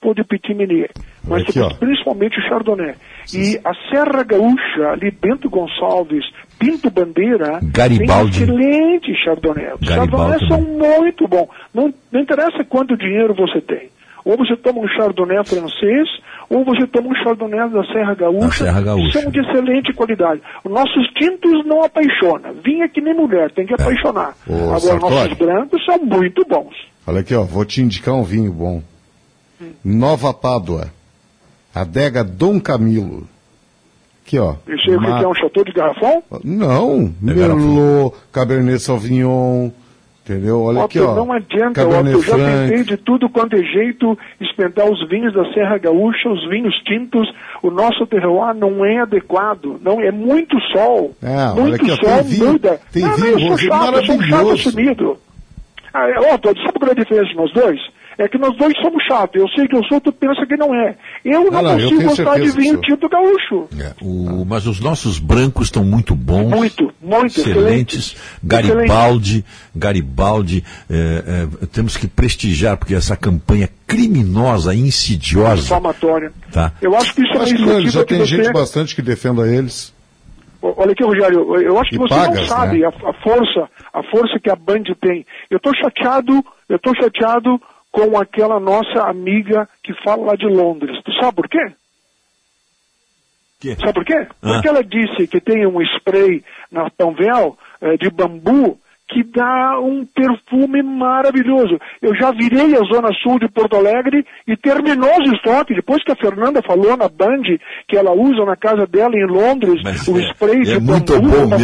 pouco 0.00 0.14
de 0.14 0.24
Petit 0.24 0.54
Meunier. 0.54 0.90
Mas 1.26 1.42
Aqui, 1.42 1.78
principalmente 1.78 2.38
o 2.38 2.42
Chardonnay. 2.48 2.94
E 3.32 3.58
a 3.64 3.72
Serra 3.88 4.22
Gaúcha, 4.22 4.90
ali 4.92 5.10
Bento 5.10 5.48
Gonçalves, 5.48 6.24
Pinto 6.58 6.90
Bandeira, 6.90 7.60
Garibaldi. 7.62 8.46
tem 8.46 8.56
excelente 8.56 9.14
Chardonnay. 9.24 9.74
Os 9.80 9.88
Chardonnay 9.88 10.38
são 10.46 10.60
muito 10.60 11.26
bons. 11.26 11.48
Não, 11.72 11.92
não 12.12 12.20
interessa 12.20 12.64
quanto 12.64 12.96
dinheiro 12.96 13.34
você 13.34 13.60
tem. 13.60 13.88
Ou 14.24 14.36
você 14.36 14.56
toma 14.56 14.80
um 14.80 14.88
Chardonnay 14.88 15.44
francês, 15.44 16.08
ou 16.48 16.64
você 16.64 16.86
toma 16.86 17.08
um 17.08 17.14
Chardonnay 17.16 17.70
da 17.70 17.84
Serra 17.84 18.14
Gaúcha, 18.14 18.46
da 18.46 18.52
Serra 18.52 18.80
Gaúcha. 18.82 19.20
são 19.20 19.30
de 19.30 19.40
excelente 19.40 19.92
qualidade. 19.92 20.40
Os 20.64 20.70
nossos 20.70 21.06
tintos 21.14 21.64
não 21.66 21.82
apaixonam. 21.82 22.54
Vinha 22.64 22.88
que 22.88 23.00
nem 23.00 23.14
mulher, 23.14 23.50
tem 23.52 23.66
que 23.66 23.72
é. 23.72 23.76
apaixonar. 23.76 24.34
Ô, 24.46 24.54
Agora, 24.54 24.80
Sartori. 24.80 25.14
nossos 25.14 25.38
brancos 25.38 25.84
são 25.84 25.98
muito 25.98 26.44
bons. 26.46 26.74
Olha 27.06 27.20
aqui, 27.20 27.34
ó, 27.34 27.42
vou 27.42 27.64
te 27.64 27.82
indicar 27.82 28.14
um 28.14 28.22
vinho 28.22 28.52
bom. 28.52 28.82
Hum. 29.60 29.72
Nova 29.84 30.32
Pádua. 30.32 30.90
Adega 31.74 32.22
Dom 32.22 32.60
Camilo. 32.60 33.26
Aqui, 34.24 34.38
ó. 34.38 34.54
Isso 34.66 34.90
aí 34.90 34.96
uma... 34.96 35.18
que 35.18 35.24
é 35.24 35.28
um 35.28 35.34
chateau 35.34 35.64
de 35.64 35.72
garrafão? 35.72 36.22
Não, 36.42 37.12
é 37.22 37.34
Merlot, 37.34 38.16
Cabernet 38.32 38.80
Sauvignon, 38.80 39.70
Entendeu? 40.24 40.62
Olha 40.62 40.78
Otto, 40.78 40.86
aqui, 40.86 41.00
ó. 41.00 41.14
Não 41.14 41.30
adianta, 41.30 41.86
Otto, 41.86 42.08
eu 42.08 42.22
já 42.22 42.36
tentei 42.36 42.82
de 42.82 42.96
tudo 42.96 43.28
quanto 43.28 43.56
é 43.56 43.62
jeito 43.62 44.18
experimentar 44.40 44.90
os 44.90 45.06
vinhos 45.06 45.34
da 45.34 45.44
Serra 45.52 45.76
Gaúcha, 45.76 46.30
os 46.30 46.48
vinhos 46.48 46.74
tintos. 46.86 47.30
O 47.62 47.70
nosso 47.70 48.06
terroir 48.06 48.54
não 48.54 48.82
é 48.86 49.00
adequado, 49.00 49.78
não 49.82 50.00
é 50.00 50.10
muito 50.10 50.58
sol. 50.72 51.14
É, 51.22 51.60
muito 51.60 51.74
aqui, 51.74 51.90
sol 51.90 52.24
tem 52.24 52.38
muda. 52.38 52.80
Tem 52.90 53.02
não, 53.02 53.14
vinho, 53.16 53.38
não, 53.38 53.38
eu 53.38 53.48
sou 53.48 53.58
chato, 53.58 53.94
eu 53.96 54.04
sou 54.06 54.22
chato 54.22 54.50
assumido. 54.52 55.18
Ah, 55.92 56.08
é, 56.08 56.34
Otto, 56.34 56.48
sabe 56.58 56.78
qual 56.78 56.88
é 56.88 56.92
a 56.92 56.94
diferença 56.94 57.28
de 57.28 57.36
nós 57.36 57.52
dois? 57.52 57.80
É 58.18 58.28
que 58.28 58.38
nós 58.38 58.56
dois 58.56 58.74
somos 58.80 59.02
chatos. 59.04 59.40
Eu 59.40 59.48
sei 59.48 59.66
que 59.66 59.76
eu 59.76 59.84
sou, 59.84 60.00
tu 60.00 60.12
pensa 60.12 60.46
que 60.46 60.56
não 60.56 60.74
é. 60.74 60.96
Eu 61.24 61.50
não, 61.50 61.62
não 61.62 61.74
consigo 61.74 62.02
gostar 62.02 62.38
de 62.38 62.50
vinho 62.50 62.80
tinto 62.80 63.08
gaúcho. 63.08 63.68
É, 63.78 63.92
o, 64.00 64.44
mas 64.44 64.66
os 64.66 64.80
nossos 64.80 65.18
brancos 65.18 65.66
estão 65.66 65.84
muito 65.84 66.14
bons. 66.14 66.50
Muito, 66.50 66.92
muito 67.00 67.40
excelentes. 67.40 68.12
Excelente. 68.12 68.34
Garibaldi, 68.42 69.44
Garibaldi, 69.74 70.64
é, 70.88 71.48
é, 71.62 71.66
temos 71.66 71.96
que 71.96 72.06
prestigiar, 72.06 72.76
porque 72.76 72.94
essa 72.94 73.16
campanha 73.16 73.68
criminosa, 73.86 74.74
insidiosa. 74.74 75.62
Inflamatória. 75.62 76.32
Tá. 76.52 76.72
Eu 76.80 76.96
acho 76.96 77.14
que 77.14 77.22
isso 77.22 77.32
acho 77.40 77.54
é 77.54 77.58
uma 77.58 77.80
iniciativa 77.80 77.90
já 77.90 78.04
tem 78.04 78.18
você... 78.18 78.26
gente 78.26 78.52
bastante 78.52 78.94
que 78.94 79.02
defenda 79.02 79.46
eles. 79.48 79.92
Olha 80.62 80.92
aqui, 80.92 81.04
Rogério, 81.04 81.60
eu 81.60 81.78
acho 81.78 81.90
que 81.90 81.98
você 81.98 82.14
pagas, 82.14 82.40
não 82.40 82.46
sabe 82.46 82.78
né? 82.78 82.86
a, 82.86 82.88
a, 82.88 83.12
força, 83.22 83.68
a 83.92 84.02
força 84.04 84.40
que 84.42 84.48
a 84.48 84.56
Band 84.56 84.84
tem. 84.98 85.26
Eu 85.50 85.58
estou 85.58 85.74
chateado, 85.76 86.42
eu 86.70 86.76
estou 86.76 86.94
chateado 86.96 87.60
com 87.94 88.18
aquela 88.18 88.58
nossa 88.58 89.04
amiga 89.04 89.68
que 89.80 89.94
fala 90.02 90.26
lá 90.26 90.34
de 90.34 90.46
Londres. 90.46 91.00
Tu 91.04 91.12
sabe 91.12 91.36
por 91.36 91.48
quê? 91.48 91.72
Que? 93.60 93.76
Sabe 93.76 93.92
por 93.92 94.04
quê? 94.04 94.26
Ah. 94.42 94.54
Porque 94.54 94.68
ela 94.68 94.82
disse 94.82 95.28
que 95.28 95.40
tem 95.40 95.64
um 95.64 95.80
spray 95.80 96.42
na 96.72 96.90
Panvel 96.90 97.56
eh, 97.80 97.96
de 97.96 98.10
bambu 98.10 98.80
que 99.14 99.22
dá 99.22 99.78
um 99.80 100.04
perfume 100.04 100.82
maravilhoso. 100.82 101.78
Eu 102.02 102.12
já 102.16 102.32
virei 102.32 102.74
a 102.74 102.82
Zona 102.92 103.10
Sul 103.22 103.38
de 103.38 103.48
Porto 103.48 103.76
Alegre 103.76 104.26
e 104.44 104.56
terminou 104.56 105.12
os 105.22 105.32
estoques. 105.34 105.76
Depois 105.76 106.02
que 106.02 106.10
a 106.10 106.16
Fernanda 106.16 106.60
falou 106.66 106.96
na 106.96 107.08
Band 107.08 107.42
que 107.86 107.96
ela 107.96 108.10
usa 108.12 108.44
na 108.44 108.56
casa 108.56 108.86
dela 108.86 109.14
em 109.14 109.24
Londres 109.24 109.80
Mas 109.84 110.06
o 110.08 110.18
é, 110.18 110.32
spray 110.32 110.62
é, 110.62 110.64
de 110.64 110.80
bambu 110.80 111.20
bom 111.22 111.54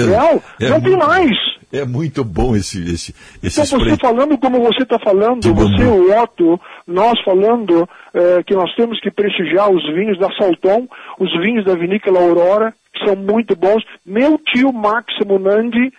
é 0.60 0.68
não 0.68 0.80
tem 0.80 0.96
mais. 0.96 1.36
É 1.72 1.84
muito 1.84 2.24
bom 2.24 2.54
esse 2.54 2.78
esse, 2.82 3.14
esse 3.42 3.60
Então 3.60 3.64
spray. 3.64 3.90
você 3.90 3.96
falando 3.96 4.38
como 4.38 4.60
você 4.60 4.84
está 4.84 4.98
falando, 5.00 5.52
você 5.52 5.84
o 5.84 6.22
Otto, 6.22 6.60
nós 6.86 7.20
falando 7.24 7.88
é, 8.14 8.42
que 8.44 8.54
nós 8.54 8.72
temos 8.76 9.00
que 9.00 9.10
prestigiar 9.10 9.70
os 9.70 9.82
vinhos 9.92 10.18
da 10.20 10.28
Salton, 10.36 10.86
os 11.18 11.32
vinhos 11.40 11.64
da 11.64 11.74
Vinícola 11.74 12.20
Aurora, 12.20 12.72
que 12.94 13.04
são 13.04 13.16
muito 13.16 13.56
bons. 13.56 13.82
Meu 14.06 14.38
tio 14.38 14.72
Máximo 14.72 15.38
Nandi 15.38 15.92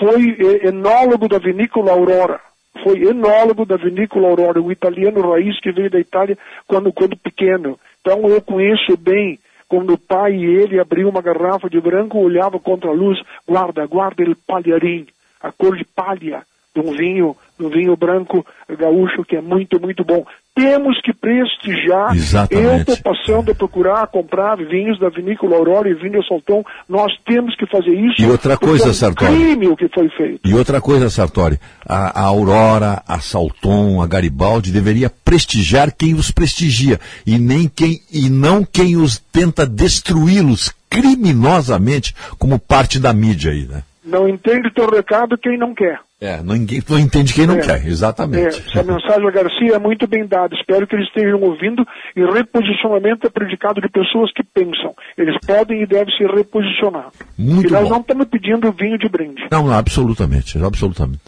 foi 0.00 0.36
é, 0.38 0.68
enólogo 0.68 1.28
da 1.28 1.38
Vinícola 1.38 1.92
Aurora. 1.92 2.40
Foi 2.82 3.02
enólogo 3.02 3.66
da 3.66 3.76
Vinícola 3.76 4.28
Aurora, 4.28 4.62
um 4.62 4.70
italiano 4.70 5.30
raiz 5.30 5.60
que 5.60 5.72
veio 5.72 5.90
da 5.90 5.98
Itália 5.98 6.38
quando, 6.66 6.92
quando 6.92 7.16
pequeno. 7.16 7.78
Então 8.00 8.26
eu 8.28 8.40
conheço 8.40 8.96
bem 8.96 9.38
quando 9.68 9.94
o 9.94 9.98
pai 9.98 10.34
e 10.34 10.44
ele 10.44 10.80
abriam 10.80 11.10
uma 11.10 11.20
garrafa 11.20 11.68
de 11.68 11.80
branco, 11.80 12.18
olhava 12.18 12.58
contra 12.58 12.90
a 12.90 12.94
luz, 12.94 13.18
guarda, 13.46 13.84
guarda 13.86 14.22
ele 14.22 14.34
palharim, 14.46 15.06
a 15.42 15.52
cor 15.52 15.76
de 15.76 15.84
palha 15.84 16.42
de 16.74 16.80
um 16.80 16.92
vinho, 16.92 17.36
de 17.58 17.66
um 17.66 17.68
vinho 17.68 17.96
branco 17.96 18.46
gaúcho 18.68 19.24
que 19.24 19.36
é 19.36 19.40
muito, 19.40 19.80
muito 19.80 20.04
bom. 20.04 20.24
Temos 20.58 21.00
que 21.02 21.12
prestigiar. 21.12 22.16
Exatamente. 22.16 22.66
Eu 22.66 22.76
estou 22.78 22.96
passando 22.96 23.52
a 23.52 23.54
procurar, 23.54 24.06
comprar 24.08 24.56
vinhos 24.56 24.98
da 24.98 25.08
Vinícola 25.08 25.56
Aurora 25.56 25.88
e 25.88 25.94
Vinho 25.94 26.22
Salton. 26.24 26.64
Nós 26.88 27.12
temos 27.24 27.54
que 27.56 27.66
fazer 27.66 27.94
isso. 27.94 28.20
E 28.20 28.26
outra 28.26 28.56
coisa, 28.56 28.86
é 28.86 28.90
um 28.90 28.94
Sartori. 28.94 29.36
crime 29.36 29.68
o 29.68 29.76
que 29.76 29.88
foi 29.88 30.08
feito. 30.10 30.40
E 30.44 30.54
outra 30.54 30.80
coisa, 30.80 31.08
Sartori. 31.08 31.58
A, 31.86 32.22
a 32.22 32.24
Aurora, 32.24 33.02
a 33.06 33.20
Salton, 33.20 34.02
a 34.02 34.06
Garibaldi 34.06 34.72
deveria 34.72 35.08
prestigiar 35.08 35.92
quem 35.96 36.14
os 36.14 36.30
prestigia 36.30 36.98
e 37.26 37.38
nem 37.38 37.68
quem 37.68 38.00
e 38.12 38.28
não 38.28 38.64
quem 38.64 38.96
os 38.96 39.18
tenta 39.18 39.64
destruí-los 39.66 40.72
criminosamente 40.90 42.14
como 42.38 42.58
parte 42.58 42.98
da 42.98 43.12
mídia 43.12 43.52
aí, 43.52 43.66
né? 43.66 43.82
Não 44.04 44.28
entende 44.28 44.72
teu 44.72 44.88
recado 44.88 45.36
quem 45.36 45.58
não 45.58 45.74
quer. 45.74 46.00
É, 46.20 46.38
não, 46.42 46.56
não 46.56 46.98
entende 46.98 47.32
quem 47.32 47.46
não 47.46 47.58
é, 47.58 47.60
quer, 47.60 47.86
exatamente. 47.86 48.42
É, 48.42 48.48
essa 48.48 48.82
mensagem, 48.82 49.30
Garcia, 49.30 49.74
é 49.76 49.78
muito 49.78 50.04
bem 50.08 50.26
dada. 50.26 50.52
Espero 50.56 50.84
que 50.84 50.96
eles 50.96 51.06
estejam 51.06 51.40
ouvindo 51.40 51.86
e 52.16 52.20
reposicionamento 52.24 53.24
é 53.24 53.30
predicado 53.30 53.80
de 53.80 53.88
pessoas 53.88 54.32
que 54.32 54.42
pensam. 54.42 54.94
Eles 55.16 55.36
podem 55.46 55.80
e 55.80 55.86
devem 55.86 56.12
se 56.16 56.24
reposicionar. 56.24 57.10
Muito 57.38 57.68
e 57.68 57.70
nós 57.70 57.84
bom. 57.84 57.90
não 57.90 58.00
estamos 58.00 58.26
pedindo 58.26 58.72
vinho 58.72 58.98
de 58.98 59.08
brinde. 59.08 59.46
Não, 59.48 59.68
não 59.68 59.72
absolutamente, 59.72 60.58
absolutamente. 60.58 61.22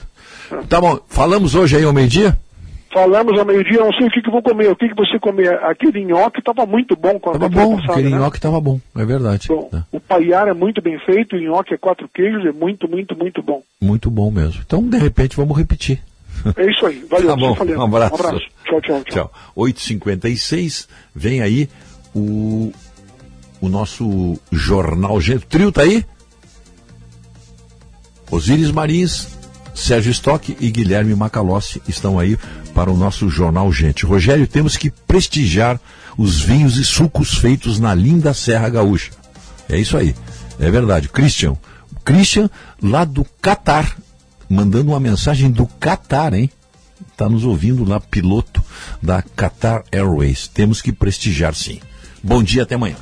É. 0.51 0.57
Tá 0.69 0.81
bom, 0.81 0.99
falamos 1.09 1.55
hoje 1.55 1.77
aí 1.77 1.85
ao 1.85 1.93
meio-dia? 1.93 2.37
Falamos 2.93 3.39
ao 3.39 3.45
meio-dia, 3.45 3.79
não 3.79 3.93
sei 3.93 4.09
o 4.09 4.11
que, 4.11 4.21
que 4.21 4.31
vou 4.31 4.43
comer, 4.43 4.69
o 4.69 4.75
que, 4.75 4.89
que 4.89 4.97
você 4.97 5.19
comer. 5.21 5.55
Aquele 5.63 6.05
nhoque 6.05 6.41
estava 6.41 6.67
muito 6.67 6.97
bom. 6.97 7.17
Estava 7.17 7.49
bom, 7.49 7.77
passada, 7.77 7.93
aquele 7.93 8.11
né? 8.11 8.19
nhoque 8.19 8.37
estava 8.37 8.61
bom, 8.61 8.81
é 8.97 9.05
verdade. 9.05 9.47
Bom, 9.47 9.71
é. 9.73 9.83
O 9.93 10.01
paiar 10.01 10.49
é 10.49 10.53
muito 10.53 10.83
bem 10.83 10.99
feito, 10.99 11.37
o 11.37 11.41
nhoque 11.41 11.73
é 11.73 11.79
quatro 11.79 12.09
queijos, 12.13 12.45
é 12.45 12.51
muito, 12.51 12.91
muito, 12.91 13.17
muito 13.17 13.41
bom. 13.43 13.63
Muito 13.81 14.11
bom 14.11 14.31
mesmo. 14.33 14.61
Então, 14.67 14.83
de 14.83 14.99
repente, 14.99 15.37
vamos 15.37 15.57
repetir. 15.57 16.03
É 16.57 16.71
isso 16.71 16.87
aí, 16.87 17.05
valeu. 17.09 17.29
tá 17.29 17.37
bom, 17.37 17.51
um 17.51 17.83
abraço. 17.83 18.15
Um 18.15 18.19
abraço. 18.19 18.47
Tchau, 18.65 18.81
tchau, 18.81 19.05
tchau. 19.05 19.31
tchau. 19.31 19.33
8h56, 19.57 20.89
vem 21.15 21.43
aí 21.43 21.69
o, 22.15 22.73
o 23.61 23.69
nosso 23.69 24.39
jornal 24.51 25.21
Gente. 25.21 25.47
Trio 25.47 25.71
tá 25.71 25.83
aí? 25.83 26.05
Osíris 28.31 28.71
Marins, 28.71 29.29
Sérgio 29.75 30.13
Stock 30.13 30.57
e 30.61 30.71
Guilherme 30.71 31.15
Macalossi 31.15 31.83
estão 31.89 32.19
aí 32.19 32.39
para 32.81 32.91
o 32.91 32.97
nosso 32.97 33.29
jornal 33.29 33.71
Gente. 33.71 34.07
Rogério, 34.07 34.47
temos 34.47 34.75
que 34.75 34.89
prestigiar 34.89 35.79
os 36.17 36.41
vinhos 36.41 36.79
e 36.79 36.85
sucos 36.85 37.35
feitos 37.35 37.79
na 37.79 37.95
linda 37.95 38.33
Serra 38.33 38.71
Gaúcha. 38.71 39.11
É 39.69 39.79
isso 39.79 39.99
aí. 39.99 40.15
É 40.59 40.71
verdade. 40.71 41.07
Christian. 41.11 41.59
Christian, 42.03 42.49
lá 42.83 43.05
do 43.05 43.23
Catar, 43.43 43.95
mandando 44.49 44.93
uma 44.93 44.99
mensagem 44.99 45.51
do 45.51 45.67
Catar, 45.67 46.33
hein? 46.33 46.49
Está 47.13 47.29
nos 47.29 47.45
ouvindo 47.45 47.85
lá, 47.85 48.01
piloto 48.01 48.65
da 49.03 49.21
Qatar 49.21 49.85
Airways. 49.93 50.49
Temos 50.49 50.81
que 50.81 50.91
prestigiar, 50.91 51.55
sim. 51.55 51.81
Bom 52.25 52.43
dia, 52.43 52.63
até 52.63 52.77
amanhã. 52.77 52.97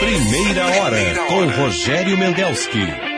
Primeira 0.00 0.66
hora 0.66 1.14
com 1.28 1.62
Rogério 1.62 2.18
Mendelski. 2.18 3.13